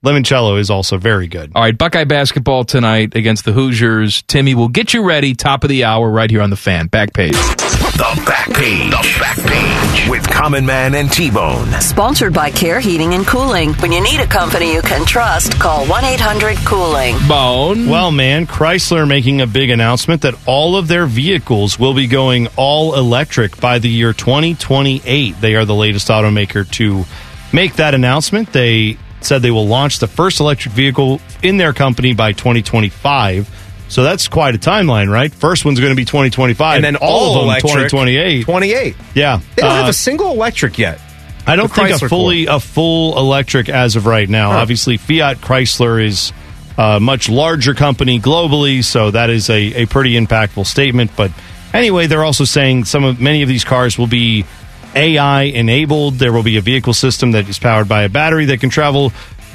limoncello 0.05 0.59
is 0.59 0.71
also 0.71 0.97
very 0.97 1.27
good. 1.27 1.53
All 1.55 1.63
right, 1.63 1.77
Buckeye 1.77 2.05
basketball 2.05 2.65
tonight 2.65 3.17
against 3.17 3.45
the 3.45 3.53
Hoosiers. 3.53 4.23
Timmy 4.23 4.55
will 4.55 4.69
get 4.69 4.95
you 4.95 5.05
ready. 5.05 5.35
Top 5.35 5.65
of 5.65 5.69
the 5.69 5.85
hour, 5.85 6.09
right 6.09 6.31
here 6.31 6.43
on 6.43 6.51
the 6.51 6.57
fan. 6.57 6.87
Back 6.87 7.13
page. 7.13 7.33
The 7.33 8.23
back 8.25 8.47
page. 8.55 8.91
The 8.91 9.17
back 9.19 9.37
page 9.39 10.09
with 10.09 10.29
Common 10.31 10.65
Man 10.65 10.95
and 10.95 11.11
T 11.11 11.31
Bone. 11.31 11.69
Sponsored 11.81 12.33
by 12.33 12.51
Care 12.51 12.79
Heating 12.79 13.15
and 13.15 13.27
Cooling. 13.27 13.75
When 13.75 13.91
you 13.91 14.01
need 14.01 14.21
a 14.21 14.27
company 14.27 14.73
you 14.73 14.83
can 14.83 15.05
trust, 15.05 15.59
call 15.59 15.85
1 15.87 16.05
800 16.05 16.59
Cooling. 16.59 17.17
Bone. 17.27 17.89
Well, 17.89 18.13
man, 18.13 18.47
Chrysler 18.47 19.07
making 19.09 19.41
a 19.41 19.49
big 19.49 19.71
announcement 19.71 20.23
that 20.23 20.35
all 20.47 20.77
of 20.77 20.87
their 20.87 21.07
vehicles 21.07 21.77
will 21.77 21.95
be 21.95 22.07
going 22.07 22.47
all 22.57 22.95
electric 22.95 23.61
by 23.61 23.81
the 23.81 23.89
year 23.89 24.13
2028. 24.13 25.41
They 25.41 25.57
are 25.57 25.65
the 25.65 25.75
latest 25.75 26.07
automaker 26.07 26.71
to 26.73 27.05
make 27.53 27.75
that 27.77 27.95
announcement. 27.95 28.53
They 28.53 28.97
said 29.21 29.43
they 29.43 29.51
will 29.51 29.67
launch 29.67 29.99
the 29.99 30.07
first 30.07 30.41
electric 30.41 30.75
vehicle 30.75 31.21
in 31.43 31.57
their 31.57 31.73
company 31.73 32.15
by 32.15 32.33
2025. 32.33 33.49
So 33.89 34.03
that's 34.03 34.29
quite 34.29 34.55
a 34.55 34.59
timeline, 34.59 35.11
right? 35.11 35.33
First 35.33 35.65
one's 35.65 35.81
going 35.81 35.93
to 35.93 35.97
be 35.97 36.05
2025, 36.05 36.77
And 36.77 36.85
then 36.85 36.97
all, 36.97 37.09
all 37.09 37.29
of 37.29 37.41
them 37.41 37.45
electric, 37.45 37.91
2028. 37.91 38.43
28. 38.45 38.97
Yeah, 39.15 39.41
They 39.57 39.63
don't 39.63 39.71
have 39.71 39.87
Uh, 39.87 39.89
a 39.89 39.93
single 39.95 40.31
electric 40.33 40.79
yet. 40.79 41.01
I 41.47 41.57
don't 41.57 41.73
think 41.73 41.91
a 41.91 42.09
fully 42.09 42.45
a 42.47 42.61
full 42.61 43.17
electric 43.19 43.71
as 43.71 43.97
of 43.97 44.05
right 44.05 44.29
now. 44.29 44.51
Huh. 44.53 44.59
Obviously, 44.59 44.99
Fiat 44.99 45.39
Chrysler 45.39 46.05
is 46.05 46.33
a 46.77 47.01
much 47.01 47.31
larger 47.31 47.73
company 47.73 48.21
globally, 48.21 48.85
so 48.85 49.11
that 49.11 49.31
is 49.31 49.49
a, 49.49 49.83
a 49.83 49.87
pretty 49.87 50.13
impactful 50.21 50.67
statement. 50.67 51.11
But 51.17 51.31
anyway, 51.73 52.07
they're 52.07 52.25
also 52.25 52.45
saying 52.45 52.85
some 52.85 53.03
of 53.05 53.19
many 53.19 53.41
of 53.41 53.49
these 53.49 53.65
cars 53.65 53.97
will 53.97 54.07
be 54.07 54.45
AI 54.95 55.43
enabled. 55.43 56.15
There 56.15 56.33
will 56.33 56.43
be 56.43 56.57
a 56.57 56.61
vehicle 56.61 56.95
system 56.95 57.33
that 57.33 57.49
is 57.49 57.59
powered 57.59 57.89
by 57.89 58.03
a 58.03 58.09
battery 58.09 58.47
that 58.47 58.61
can 58.61 58.71
travel 58.71 59.13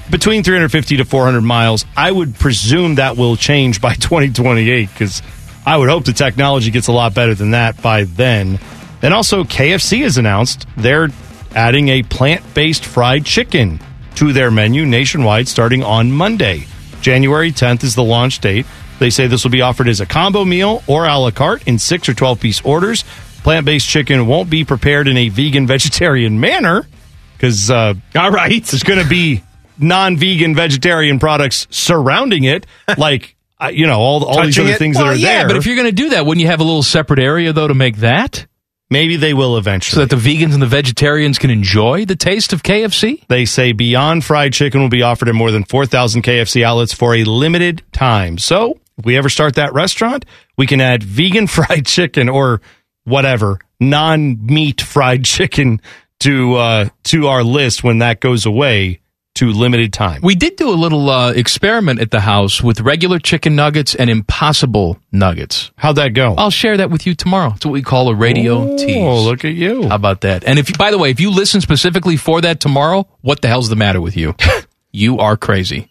between 0.10 0.44
350 0.44 0.98
to 0.98 1.06
400 1.06 1.42
miles. 1.42 1.86
I 1.96 2.12
would 2.12 2.36
presume 2.36 2.96
that 2.96 3.18
will 3.18 3.36
change 3.36 3.82
by 3.82 3.94
2028 3.96 4.90
because 4.90 5.22
I 5.66 5.78
would 5.78 5.90
hope 5.90 6.06
the 6.06 6.14
technology 6.14 6.72
gets 6.72 6.88
a 6.88 6.92
lot 6.92 7.14
better 7.14 7.36
than 7.36 7.52
that 7.52 7.82
by 7.82 8.04
then. 8.04 8.60
And 9.02 9.14
also, 9.14 9.44
KFC 9.44 10.02
has 10.04 10.18
announced 10.18 10.66
they're 10.78 11.10
adding 11.56 11.90
a 11.90 12.04
plant 12.04 12.42
based 12.54 12.86
fried 12.86 13.26
chicken 13.26 13.80
to 14.16 14.34
their 14.34 14.52
menu 14.52 14.86
nationwide 14.86 15.48
starting 15.48 15.84
on 15.84 16.12
Monday. 16.12 16.66
January 17.02 17.52
10th 17.52 17.84
is 17.84 17.96
the 17.96 18.04
launch 18.04 18.40
date. 18.40 18.66
They 19.00 19.10
say 19.10 19.28
this 19.28 19.44
will 19.44 19.52
be 19.52 19.62
offered 19.62 19.90
as 19.90 20.00
a 20.00 20.06
combo 20.06 20.46
meal 20.46 20.84
or 20.88 21.06
a 21.06 21.18
la 21.18 21.32
carte 21.32 21.68
in 21.68 21.80
six 21.80 22.08
or 22.08 22.14
12 22.14 22.40
piece 22.40 22.62
orders. 22.62 23.04
Plant 23.44 23.66
based 23.66 23.88
chicken 23.88 24.26
won't 24.26 24.50
be 24.50 24.64
prepared 24.64 25.08
in 25.08 25.18
a 25.18 25.30
vegan 25.30 25.68
vegetarian 25.68 26.40
manner 26.40 26.88
because, 27.36 27.70
uh, 27.70 27.94
all 28.16 28.32
right, 28.32 28.64
there's 28.64 28.84
going 28.84 29.04
to 29.04 29.10
be 29.10 29.44
non 29.78 30.16
vegan 30.16 30.56
vegetarian 30.56 31.20
products 31.20 31.68
surrounding 31.70 32.46
it, 32.46 32.66
like, 32.98 33.36
uh, 33.60 33.68
you 33.68 33.86
know, 33.86 34.00
all, 34.00 34.24
all 34.24 34.46
these 34.46 34.58
other 34.58 34.72
it? 34.72 34.78
things 34.78 34.96
Well, 34.96 35.08
that 35.08 35.14
are 35.14 35.16
yeah, 35.16 35.40
there. 35.40 35.48
But 35.48 35.58
if 35.58 35.66
you're 35.66 35.76
going 35.76 35.90
to 35.90 35.92
do 35.92 36.10
that, 36.12 36.26
wouldn't 36.26 36.42
you 36.42 36.48
have 36.48 36.62
a 36.62 36.64
little 36.64 36.84
separate 36.84 37.20
area 37.20 37.52
though 37.52 37.68
to 37.68 37.74
make 37.74 37.98
that? 37.98 38.48
Maybe 38.90 39.16
they 39.18 39.34
will 39.34 39.58
eventually. 39.58 39.96
So 39.96 40.06
that 40.06 40.16
the 40.16 40.22
vegans 40.22 40.54
and 40.54 40.62
the 40.62 40.68
vegetarians 40.68 41.38
can 41.40 41.50
enjoy 41.50 42.06
the 42.06 42.16
taste 42.16 42.54
of 42.54 42.64
KFC? 42.64 43.26
They 43.28 43.44
say 43.44 43.72
Beyond 43.72 44.24
Fried 44.24 44.54
Chicken 44.54 44.82
will 44.82 44.90
be 44.90 45.02
offered 45.02 45.28
in 45.28 45.36
more 45.36 45.52
than 45.52 45.64
4,000 45.64 46.22
KFC 46.22 46.64
outlets 46.64 46.94
for 46.94 47.16
a 47.16 47.24
limited 47.24 47.82
time. 47.92 48.38
So, 48.38 48.80
if 48.98 49.06
we 49.06 49.18
ever 49.18 49.30
start 49.30 49.56
that 49.56 49.74
restaurant, 49.74 50.26
we 50.58 50.68
can 50.68 50.80
add 50.80 51.02
vegan 51.02 51.48
fried 51.48 51.88
chicken 51.88 52.30
or 52.30 52.62
whatever, 53.04 53.60
non 53.80 54.46
meat 54.46 54.82
fried 54.82 55.26
chicken 55.26 55.82
to 56.20 56.56
uh, 56.56 56.90
to 57.04 57.28
our 57.28 57.44
list 57.44 57.84
when 57.84 58.00
that 58.00 58.20
goes 58.20 58.46
away 58.46 59.00
to 59.36 59.52
limited 59.52 59.92
time. 59.92 60.22
We 60.22 60.36
did 60.36 60.56
do 60.58 60.70
a 60.70 60.76
little 60.76 61.10
uh, 61.10 61.32
experiment 61.32 62.00
at 62.00 62.12
the 62.12 62.20
house 62.20 62.62
with 62.62 62.82
regular 62.82 63.18
chicken 63.20 63.56
nuggets 63.56 63.96
and 63.96 64.10
impossible 64.10 65.00
nuggets. 65.12 65.72
How'd 65.76 65.96
that 65.96 66.10
go? 66.10 66.36
I'll 66.36 66.52
share 66.52 66.78
that 66.78 66.92
with 66.92 67.08
you 67.08 67.16
tomorrow. 67.16 67.54
It's 67.56 67.66
what 67.66 67.72
we 67.72 67.82
call 67.82 68.10
a 68.10 68.16
radio 68.16 68.78
tease. 68.78 68.98
Oh, 68.98 69.24
look 69.24 69.44
at 69.44 69.54
you. 69.54 69.88
How 69.88 69.96
about 69.96 70.22
that? 70.22 70.44
And 70.44 70.60
if, 70.60 70.78
by 70.78 70.92
the 70.92 71.00
way, 71.00 71.10
if 71.10 71.20
you 71.20 71.32
listen 71.32 71.62
specifically 71.62 72.16
for 72.16 72.42
that 72.42 72.60
tomorrow, 72.60 73.08
what 73.22 73.42
the 73.42 73.48
hell's 73.48 73.70
the 73.70 73.76
matter 73.76 74.00
with 74.00 74.16
you? 74.16 74.36
you 74.92 75.18
are 75.18 75.36
crazy. 75.36 75.90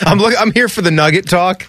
I'm 0.00 0.18
look, 0.18 0.34
I'm 0.38 0.52
here 0.52 0.68
for 0.68 0.82
the 0.82 0.90
nugget 0.90 1.28
talk. 1.28 1.66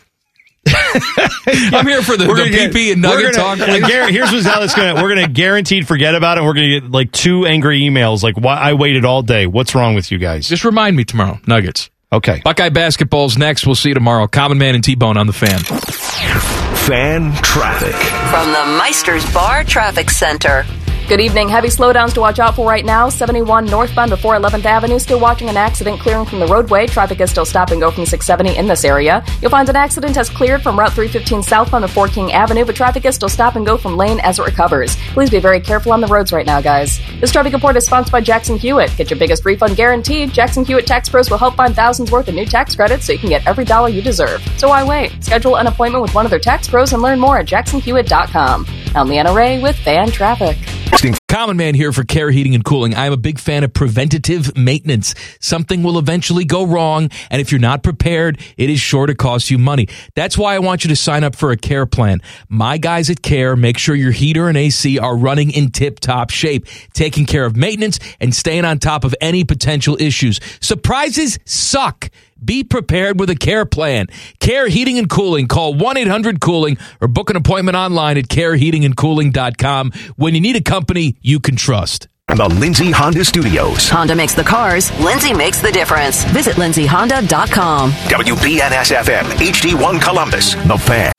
I'm 0.67 1.85
here 1.87 2.01
for 2.01 2.15
the, 2.17 2.25
We're 2.27 2.35
the 2.35 2.43
gonna 2.43 2.49
get- 2.51 2.71
PP 2.73 2.93
and 2.93 3.03
we're 3.03 3.09
nugget 3.09 3.35
gonna- 3.35 3.57
talk. 3.57 3.69
I 3.69 4.11
here's 4.11 4.31
what's 4.31 4.45
how 4.45 4.61
it's 4.63 4.73
gonna. 4.75 5.01
We're 5.01 5.09
gonna 5.13 5.27
guaranteed 5.27 5.87
forget 5.87 6.15
about 6.15 6.37
it. 6.37 6.41
and 6.41 6.47
We're 6.47 6.53
gonna 6.53 6.79
get 6.79 6.91
like 6.91 7.11
two 7.11 7.45
angry 7.45 7.81
emails. 7.81 8.23
Like, 8.23 8.37
why 8.37 8.55
I 8.57 8.73
waited 8.73 9.03
all 9.05 9.21
day. 9.23 9.45
What's 9.47 9.75
wrong 9.75 9.93
with 9.95 10.11
you 10.11 10.17
guys? 10.17 10.47
Just 10.47 10.63
remind 10.63 10.95
me 10.95 11.03
tomorrow. 11.03 11.39
Nuggets. 11.47 11.89
Okay. 12.11 12.41
Buckeye 12.43 12.69
basketball's 12.69 13.37
next. 13.37 13.65
We'll 13.65 13.75
see 13.75 13.89
you 13.89 13.95
tomorrow. 13.95 14.27
Common 14.27 14.57
Man 14.57 14.75
and 14.75 14.83
T 14.83 14.95
Bone 14.95 15.17
on 15.17 15.27
the 15.27 15.33
fan. 15.33 15.59
Fan 15.59 17.33
traffic. 17.41 17.95
From 18.29 18.51
the 18.51 18.77
Meister's 18.77 19.31
Bar 19.33 19.63
Traffic 19.63 20.09
Center. 20.09 20.65
Good 21.09 21.19
evening. 21.19 21.49
Heavy 21.49 21.67
slowdowns 21.67 22.13
to 22.13 22.21
watch 22.21 22.39
out 22.39 22.55
for 22.55 22.67
right 22.67 22.83
now. 22.85 23.09
71 23.09 23.65
northbound 23.65 24.09
before 24.09 24.35
11th 24.35 24.63
Avenue. 24.63 24.97
Still 24.97 25.19
watching 25.19 25.49
an 25.49 25.57
accident 25.57 25.99
clearing 25.99 26.25
from 26.25 26.39
the 26.39 26.47
roadway. 26.47 26.87
Traffic 26.87 27.19
is 27.19 27.29
still 27.29 27.43
stop 27.45 27.71
and 27.71 27.81
go 27.81 27.91
from 27.91 28.05
670 28.05 28.57
in 28.57 28.67
this 28.67 28.85
area. 28.85 29.23
You'll 29.41 29.51
find 29.51 29.67
an 29.67 29.75
accident 29.75 30.15
has 30.15 30.29
cleared 30.29 30.63
from 30.63 30.79
Route 30.79 30.93
315 30.93 31.43
southbound 31.43 31.81
before 31.83 32.07
King 32.07 32.31
Avenue, 32.31 32.63
but 32.63 32.77
traffic 32.77 33.03
is 33.03 33.15
still 33.15 33.27
stop 33.27 33.57
and 33.57 33.65
go 33.65 33.77
from 33.77 33.97
lane 33.97 34.21
as 34.21 34.39
it 34.39 34.45
recovers. 34.45 34.95
Please 35.11 35.29
be 35.29 35.39
very 35.39 35.59
careful 35.59 35.91
on 35.91 35.99
the 35.99 36.07
roads 36.07 36.31
right 36.31 36.45
now, 36.45 36.61
guys. 36.61 36.99
This 37.19 37.33
traffic 37.33 37.53
report 37.53 37.75
is 37.75 37.85
sponsored 37.85 38.13
by 38.13 38.21
Jackson 38.21 38.57
Hewitt. 38.57 38.95
Get 38.95 39.11
your 39.11 39.19
biggest 39.19 39.43
refund 39.43 39.75
guaranteed. 39.75 40.31
Jackson 40.31 40.63
Hewitt 40.63 40.87
Tax 40.87 41.09
Pros 41.09 41.29
will 41.29 41.37
help 41.37 41.55
find 41.55 41.75
thousands 41.75 42.11
worth 42.11 42.29
of 42.29 42.33
new 42.33 42.45
tax 42.45 42.75
credits 42.75 43.05
so 43.05 43.13
you 43.13 43.19
can 43.19 43.29
get 43.29 43.45
every 43.45 43.65
dollar 43.65 43.89
you 43.89 44.01
deserve. 44.01 44.41
So 44.57 44.69
why 44.69 44.85
wait? 44.85 45.21
Schedule 45.21 45.57
an 45.57 45.67
appointment 45.67 46.01
with 46.01 46.15
one 46.15 46.25
of 46.25 46.29
their 46.29 46.39
tax 46.39 46.69
pros 46.69 46.93
and 46.93 47.01
learn 47.03 47.19
more 47.19 47.37
at 47.37 47.45
jacksonhewitt.com. 47.45 48.65
I'm 48.95 49.09
Leanna 49.09 49.33
Ray 49.33 49.61
with 49.61 49.75
Fan 49.75 50.09
Traffic 50.09 50.57
texting 50.93 51.22
Common 51.33 51.57
Man 51.57 51.73
here 51.73 51.91
for 51.91 52.03
Care 52.03 52.29
Heating 52.29 52.53
and 52.53 52.63
Cooling. 52.63 52.93
I'm 52.93 53.11
a 53.11 53.17
big 53.17 53.39
fan 53.39 53.63
of 53.63 53.73
preventative 53.73 54.55
maintenance. 54.55 55.15
Something 55.39 55.81
will 55.81 55.97
eventually 55.97 56.45
go 56.45 56.63
wrong, 56.63 57.09
and 57.31 57.41
if 57.41 57.51
you're 57.51 57.59
not 57.59 57.81
prepared, 57.81 58.39
it 58.55 58.69
is 58.69 58.79
sure 58.79 59.07
to 59.07 59.15
cost 59.15 59.49
you 59.49 59.57
money. 59.57 59.87
That's 60.13 60.37
why 60.37 60.53
I 60.53 60.59
want 60.59 60.83
you 60.83 60.89
to 60.89 60.95
sign 60.95 61.23
up 61.23 61.35
for 61.35 61.49
a 61.49 61.57
care 61.57 61.87
plan. 61.87 62.21
My 62.49 62.77
guys 62.77 63.09
at 63.09 63.23
Care 63.23 63.55
make 63.55 63.79
sure 63.79 63.95
your 63.95 64.11
heater 64.11 64.47
and 64.47 64.55
AC 64.55 64.99
are 64.99 65.17
running 65.17 65.49
in 65.49 65.71
tip 65.71 65.99
top 65.99 66.29
shape, 66.29 66.67
taking 66.93 67.25
care 67.25 67.45
of 67.45 67.55
maintenance 67.55 67.97
and 68.19 68.35
staying 68.35 68.63
on 68.63 68.77
top 68.77 69.03
of 69.03 69.15
any 69.19 69.43
potential 69.43 69.97
issues. 69.99 70.39
Surprises 70.61 71.39
suck. 71.45 72.11
Be 72.43 72.63
prepared 72.63 73.19
with 73.19 73.29
a 73.29 73.35
care 73.35 73.65
plan. 73.65 74.07
Care 74.39 74.67
Heating 74.67 74.97
and 74.97 75.09
Cooling. 75.09 75.47
Call 75.47 75.73
1 75.73 75.97
800 75.97 76.41
Cooling 76.41 76.77
or 76.99 77.07
book 77.07 77.29
an 77.29 77.35
appointment 77.35 77.77
online 77.77 78.17
at 78.17 78.25
careheatingandcooling.com 78.25 79.91
when 80.17 80.35
you 80.35 80.41
need 80.41 80.55
a 80.55 80.61
company 80.61 81.15
you 81.23 81.39
can 81.39 81.55
trust. 81.55 82.07
The 82.27 82.47
Lindsay 82.47 82.91
Honda 82.91 83.25
Studios. 83.25 83.89
Honda 83.89 84.15
makes 84.15 84.33
the 84.33 84.43
cars, 84.43 84.91
Lindsay 84.99 85.33
makes 85.33 85.61
the 85.61 85.71
difference. 85.71 86.23
Visit 86.25 86.55
lindsayhonda.com. 86.55 87.91
WBNS 87.91 88.95
FM, 88.95 89.23
HD1 89.23 90.01
Columbus. 90.01 90.53
The 90.55 90.77
Fan. 90.77 91.11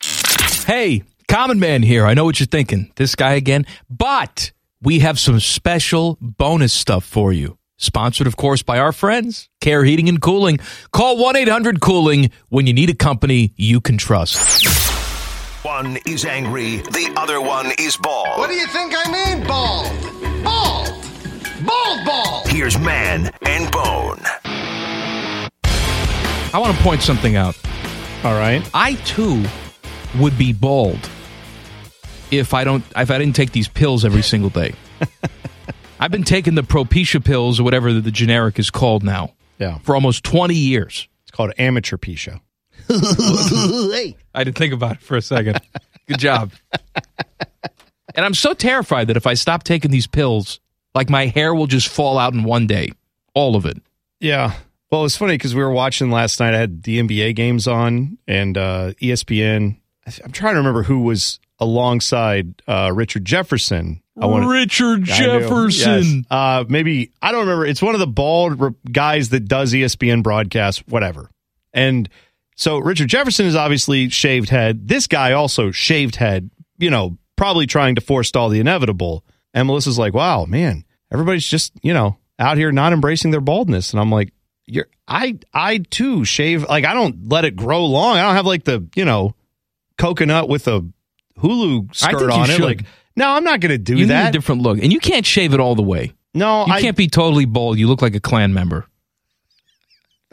Hey, 0.67 1.03
Common 1.29 1.59
Man 1.59 1.83
here. 1.83 2.07
I 2.07 2.15
know 2.15 2.25
what 2.25 2.41
you're 2.41 2.47
thinking. 2.47 2.93
This 2.97 3.15
guy 3.15 3.35
again. 3.35 3.67
But 3.91 4.53
we 4.81 5.01
have 5.01 5.19
some 5.19 5.41
special 5.41 6.17
bonus 6.21 6.73
stuff 6.73 7.05
for 7.05 7.33
you. 7.33 7.59
Sponsored, 7.77 8.27
of 8.27 8.37
course, 8.37 8.63
by 8.63 8.79
our 8.79 8.93
friends, 8.93 9.49
Care 9.61 9.85
Heating 9.85 10.09
and 10.09 10.21
Cooling. 10.23 10.59
Call 10.93 11.17
1 11.19 11.37
800 11.37 11.81
Cooling 11.81 12.31
when 12.49 12.67
you 12.67 12.73
need 12.73 12.89
a 12.89 12.95
company 12.95 13.53
you 13.57 13.81
can 13.81 13.99
trust. 13.99 14.84
One 15.65 15.97
is 16.05 16.27
angry, 16.27 16.77
the 16.77 17.11
other 17.16 17.41
one 17.41 17.73
is 17.78 17.97
bald. 17.97 18.39
What 18.39 18.51
do 18.51 18.55
you 18.55 18.66
think 18.66 18.93
I 18.95 19.11
mean, 19.11 19.47
bald? 19.47 20.45
Bald! 20.45 20.89
Bald 21.65 22.05
ball! 22.05 22.43
Here's 22.49 22.78
Man 22.78 23.32
and 23.47 23.73
Bone. 23.73 24.20
I 26.53 26.59
want 26.59 26.77
to 26.77 26.82
point 26.82 27.01
something 27.01 27.36
out. 27.36 27.57
All 28.24 28.35
right. 28.35 28.62
I 28.74 28.97
too 29.07 29.43
would 30.19 30.36
be 30.36 30.53
bald 30.53 31.09
if 32.31 32.53
I 32.53 32.65
don't 32.65 32.85
if 32.95 33.11
I 33.11 33.16
didn't 33.16 33.35
take 33.35 33.53
these 33.53 33.66
pills 33.66 34.05
every 34.05 34.23
single 34.23 34.51
day. 34.51 34.74
I've 35.99 36.11
been 36.11 36.24
taking 36.24 36.57
the 36.57 36.62
Propecia 36.62 37.24
pills 37.24 37.59
or 37.59 37.62
whatever 37.62 37.95
the 37.95 38.11
generic 38.11 38.59
is 38.59 38.70
called 38.70 39.03
now. 39.03 39.32
Yeah. 39.59 39.78
For 39.78 39.95
almost 39.95 40.24
20 40.24 40.55
years. 40.55 41.09
It's 41.23 41.31
called 41.31 41.55
amateur 41.57 41.97
Pisha. 41.97 42.41
I 44.35 44.44
didn't 44.44 44.56
think 44.59 44.73
about 44.74 44.97
it 44.97 45.02
for 45.02 45.16
a 45.16 45.23
second. 45.23 45.61
Good 46.06 46.19
job. 46.19 46.52
And 48.16 48.24
I'm 48.24 48.35
so 48.35 48.55
terrified 48.55 49.09
that 49.09 49.16
if 49.16 49.27
I 49.27 49.35
stop 49.35 49.65
taking 49.65 49.90
these 49.90 50.06
pills, 50.06 50.61
like 50.94 51.11
my 51.11 51.27
hair 51.27 51.55
will 51.55 51.66
just 51.66 51.89
fall 51.89 52.19
out 52.19 52.32
in 52.32 52.44
one 52.44 52.66
day. 52.66 52.90
All 53.35 53.56
of 53.56 53.66
it. 53.66 53.78
Yeah. 54.20 54.52
Well, 54.90 55.01
it 55.01 55.05
was 55.05 55.16
funny 55.16 55.35
because 55.35 55.55
we 55.55 55.62
were 55.62 55.73
watching 55.73 56.11
last 56.11 56.39
night. 56.39 56.55
I 56.55 56.59
had 56.59 56.85
the 56.85 57.01
NBA 57.01 57.35
games 57.35 57.66
on 57.66 58.19
and 58.28 58.56
uh, 58.56 58.93
ESPN. 59.02 59.78
I 60.06 60.11
th- 60.11 60.20
I'm 60.24 60.31
trying 60.31 60.55
to 60.55 60.59
remember 60.59 60.85
who 60.85 61.01
was 61.01 61.40
alongside 61.59 62.62
uh, 62.69 62.93
Richard 62.94 63.24
Jefferson. 63.24 64.01
I 64.20 64.27
wanted- 64.27 64.47
Richard 64.48 65.11
I. 65.11 65.16
Jefferson. 65.19 66.02
Yes. 66.19 66.24
Uh, 66.31 66.65
maybe 66.69 67.11
I 67.20 67.32
don't 67.32 67.40
remember. 67.40 67.66
It's 67.66 67.82
one 67.82 67.94
of 67.94 68.01
the 68.01 68.06
bald 68.06 68.61
re- 68.61 68.70
guys 68.93 69.31
that 69.31 69.48
does 69.48 69.73
ESPN 69.73 70.23
broadcasts, 70.23 70.85
whatever. 70.86 71.28
And 71.73 72.09
so 72.55 72.79
Richard 72.79 73.09
Jefferson 73.09 73.47
is 73.47 73.57
obviously 73.57 74.09
shaved 74.09 74.49
head. 74.49 74.89
This 74.89 75.07
guy 75.07 75.33
also 75.33 75.71
shaved 75.71 76.17
head. 76.17 76.51
You 76.79 76.91
know, 76.91 77.19
probably 77.37 77.67
trying 77.67 77.95
to 77.97 78.01
forestall 78.01 78.49
the 78.49 78.61
inevitable. 78.61 79.25
And 79.53 79.67
Melissa's 79.67 79.99
like, 79.99 80.15
"Wow, 80.15 80.45
man, 80.47 80.85
everybody's 81.13 81.47
just 81.47 81.73
you 81.83 81.95
know 81.95 82.17
out 82.39 82.57
here 82.57 82.73
not 82.73 82.93
embracing 82.93 83.31
their 83.31 83.41
baldness." 83.41 83.93
And 83.93 84.01
I'm 84.01 84.11
like, 84.11 84.33
"You're 84.67 84.89
I 85.07 85.39
I 85.53 85.79
too 85.79 86.25
shave 86.25 86.65
like 86.69 86.85
I 86.85 86.95
don't 86.95 87.29
let 87.29 87.45
it 87.45 87.57
grow 87.57 87.85
long. 87.85 88.17
I 88.19 88.23
don't 88.23 88.35
have 88.35 88.47
like 88.47 88.65
the 88.65 88.87
you 88.97 89.05
know 89.05 89.35
coconut 89.99 90.49
with 90.49 90.67
a 90.69 90.85
Hulu 91.39 91.95
skirt 91.95 92.31
on 92.31 92.51
it. 92.51 92.55
should. 92.55 92.65
Like, 92.65 92.85
no, 93.17 93.31
I'm 93.31 93.45
not 93.45 93.61
going 93.61 93.71
to 93.71 93.79
do 93.79 93.97
you 93.97 94.07
that. 94.07 94.23
need 94.25 94.29
a 94.31 94.33
different 94.33 94.63
look. 94.63 94.79
And 94.79 94.93
you 94.93 94.99
can't 94.99 95.27
shave 95.27 95.55
it 95.55 95.61
all 95.61 95.75
the 95.75 95.83
way. 95.83 96.13
No, 96.33 96.67
You 96.67 96.73
I 96.73 96.81
can't 96.81 96.97
be 96.97 97.07
totally 97.07 97.45
bald. 97.45 97.79
You 97.79 97.87
look 97.87 98.03
like 98.03 98.15
a 98.17 98.21
Klan 98.21 98.53
member. 98.55 98.87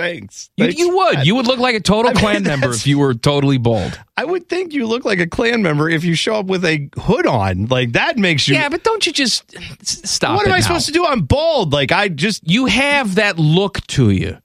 Thanks. 0.01 0.49
You, 0.57 0.65
Thanks. 0.65 0.79
you 0.79 0.95
would. 0.95 1.25
You 1.25 1.35
would 1.35 1.47
look 1.47 1.59
like 1.59 1.75
a 1.75 1.79
total 1.79 2.09
I 2.11 2.13
mean, 2.13 2.19
Klan 2.21 2.43
member 2.43 2.71
if 2.71 2.87
you 2.87 2.97
were 2.99 3.13
totally 3.13 3.57
bald. 3.57 3.99
I 4.17 4.25
would 4.25 4.49
think 4.49 4.73
you 4.73 4.87
look 4.87 5.05
like 5.05 5.19
a 5.19 5.27
Klan 5.27 5.61
member 5.61 5.89
if 5.89 6.03
you 6.03 6.15
show 6.15 6.35
up 6.35 6.47
with 6.47 6.65
a 6.65 6.89
hood 6.99 7.27
on. 7.27 7.67
Like 7.67 7.91
that 7.93 8.17
makes 8.17 8.47
you. 8.47 8.55
Yeah, 8.55 8.69
but 8.69 8.83
don't 8.83 9.05
you 9.05 9.13
just 9.13 9.53
stop? 9.85 10.35
what 10.37 10.47
am 10.47 10.53
I 10.53 10.57
now. 10.57 10.61
supposed 10.63 10.87
to 10.87 10.91
do? 10.91 11.05
I'm 11.05 11.21
bald. 11.21 11.71
Like 11.73 11.91
I 11.91 12.07
just 12.09 12.49
You 12.49 12.65
have 12.65 13.15
that 13.15 13.37
look 13.37 13.85
to 13.87 14.09
you. 14.09 14.37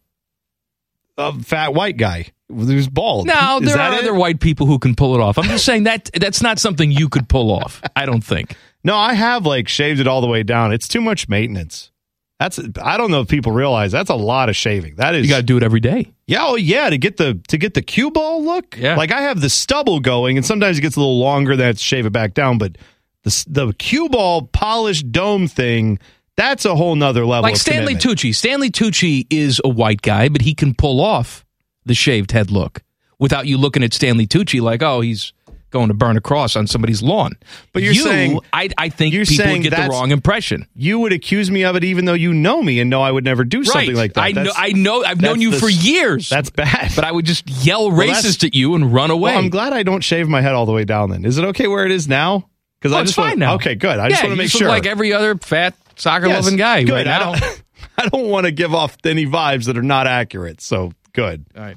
a 1.18 1.32
fat 1.42 1.72
white 1.74 1.96
guy 1.96 2.26
who's 2.48 2.88
bald. 2.88 3.26
No, 3.26 3.58
Is 3.62 3.72
there 3.72 3.80
are 3.80 3.92
it? 3.94 3.98
other 4.00 4.14
white 4.14 4.40
people 4.40 4.66
who 4.66 4.78
can 4.78 4.94
pull 4.94 5.14
it 5.14 5.20
off. 5.20 5.38
I'm 5.38 5.44
just 5.44 5.64
saying 5.64 5.84
that 5.84 6.10
that's 6.14 6.42
not 6.42 6.58
something 6.58 6.90
you 6.90 7.08
could 7.08 7.28
pull 7.28 7.50
off. 7.50 7.82
I 7.96 8.06
don't 8.06 8.22
think. 8.22 8.54
No, 8.84 8.94
I 8.96 9.14
have 9.14 9.44
like 9.46 9.68
shaved 9.68 9.98
it 10.00 10.06
all 10.06 10.20
the 10.20 10.28
way 10.28 10.42
down. 10.42 10.72
It's 10.72 10.86
too 10.86 11.00
much 11.00 11.28
maintenance. 11.28 11.90
That's 12.38 12.60
I 12.82 12.98
don't 12.98 13.10
know 13.10 13.22
if 13.22 13.28
people 13.28 13.52
realize 13.52 13.92
that's 13.92 14.10
a 14.10 14.14
lot 14.14 14.48
of 14.48 14.56
shaving. 14.56 14.96
That 14.96 15.14
is 15.14 15.24
You 15.24 15.30
got 15.30 15.38
to 15.38 15.42
do 15.42 15.56
it 15.56 15.62
every 15.62 15.80
day. 15.80 16.12
Yeah, 16.26 16.40
oh 16.42 16.56
yeah, 16.56 16.90
to 16.90 16.98
get 16.98 17.16
the 17.16 17.40
to 17.48 17.56
get 17.56 17.74
the 17.74 17.82
cue 17.82 18.10
ball 18.10 18.44
look. 18.44 18.76
Yeah. 18.76 18.96
like 18.96 19.10
I 19.10 19.22
have 19.22 19.40
the 19.40 19.48
stubble 19.48 20.00
going, 20.00 20.36
and 20.36 20.44
sometimes 20.44 20.78
it 20.78 20.82
gets 20.82 20.96
a 20.96 21.00
little 21.00 21.18
longer. 21.18 21.56
Then 21.56 21.64
I 21.64 21.66
have 21.68 21.78
to 21.78 21.82
shave 21.82 22.04
it 22.04 22.10
back 22.10 22.34
down. 22.34 22.58
But 22.58 22.76
the 23.22 23.44
the 23.48 23.72
cue 23.72 24.08
ball 24.10 24.42
polished 24.42 25.10
dome 25.12 25.48
thing, 25.48 25.98
that's 26.36 26.66
a 26.66 26.74
whole 26.76 26.94
nother 26.94 27.24
level. 27.24 27.48
Like 27.48 27.56
Stanley 27.56 27.94
commitment. 27.94 28.18
Tucci. 28.20 28.34
Stanley 28.34 28.70
Tucci 28.70 29.26
is 29.30 29.60
a 29.64 29.68
white 29.68 30.02
guy, 30.02 30.28
but 30.28 30.42
he 30.42 30.54
can 30.54 30.74
pull 30.74 31.00
off 31.00 31.44
the 31.86 31.94
shaved 31.94 32.32
head 32.32 32.50
look 32.50 32.82
without 33.18 33.46
you 33.46 33.56
looking 33.56 33.82
at 33.82 33.94
Stanley 33.94 34.26
Tucci 34.26 34.60
like, 34.60 34.82
oh, 34.82 35.00
he's 35.00 35.32
going 35.70 35.88
to 35.88 35.94
burn 35.94 36.16
a 36.16 36.20
cross 36.20 36.56
on 36.56 36.66
somebody's 36.66 37.02
lawn. 37.02 37.32
But 37.72 37.82
you're 37.82 37.92
You, 37.92 38.02
saying- 38.02 38.40
I, 38.52 38.70
I 38.78 38.88
think 38.88 39.12
you're 39.12 39.24
people 39.26 39.44
saying 39.44 39.62
get 39.62 39.70
the 39.76 39.88
wrong 39.88 40.10
impression. 40.10 40.66
You 40.74 40.98
would 41.00 41.12
accuse 41.12 41.50
me 41.50 41.64
of 41.64 41.76
it, 41.76 41.84
even 41.84 42.04
though 42.04 42.14
you 42.14 42.32
know 42.32 42.62
me 42.62 42.80
and 42.80 42.88
know 42.88 43.02
I 43.02 43.10
would 43.10 43.24
never 43.24 43.44
do 43.44 43.64
something 43.64 43.88
right. 43.90 43.96
like 43.96 44.14
that. 44.14 44.20
I 44.22 44.30
know. 44.32 44.52
I 44.56 44.72
know. 44.72 45.04
I've 45.04 45.20
known 45.20 45.40
you 45.40 45.50
the 45.50 45.58
for 45.58 45.68
years. 45.68 46.28
That's 46.28 46.50
bad. 46.50 46.92
But 46.94 47.04
I 47.04 47.12
would 47.12 47.26
just 47.26 47.48
yell 47.48 47.90
Well, 47.90 48.06
racist 48.08 48.44
at 48.44 48.54
you 48.54 48.74
and 48.74 48.92
run 48.94 49.10
away. 49.10 49.32
Well, 49.32 49.38
I'm 49.38 49.50
glad 49.50 49.72
I 49.72 49.82
don't 49.82 50.02
shave 50.02 50.28
my 50.28 50.40
head 50.40 50.54
all 50.54 50.66
the 50.66 50.72
way 50.72 50.84
down. 50.84 51.10
Then 51.10 51.24
is 51.24 51.36
it 51.38 51.44
okay 51.46 51.66
where 51.66 51.84
it 51.84 51.92
is 51.92 52.06
now? 52.08 52.48
Because 52.80 52.92
Oh, 52.94 52.98
I 52.98 53.02
just 53.02 53.14
fine 53.16 53.24
wanna, 53.30 53.36
now. 53.36 53.54
Okay, 53.54 53.74
good. 53.74 53.98
I 53.98 54.04
yeah, 54.04 54.08
just 54.10 54.22
want 54.22 54.32
to 54.32 54.36
make 54.36 54.50
sure. 54.50 54.68
like 54.68 54.86
every 54.86 55.12
other 55.12 55.36
fat 55.36 55.74
soccer 55.96 56.26
Yes, 56.28 56.44
loving 56.44 56.58
guy 56.58 56.84
good. 56.84 56.92
right 56.92 57.06
I 57.08 57.18
now. 57.18 57.34
don't, 57.34 57.62
I 57.98 58.08
don't 58.08 58.28
want 58.28 58.46
to 58.46 58.52
give 58.52 58.74
off 58.74 58.96
any 59.04 59.26
vibes 59.26 59.64
that 59.64 59.76
are 59.78 59.82
not 59.82 60.06
accurate. 60.06 60.60
So 60.60 60.92
good. 61.12 61.44
All 61.56 61.62
right. 61.62 61.76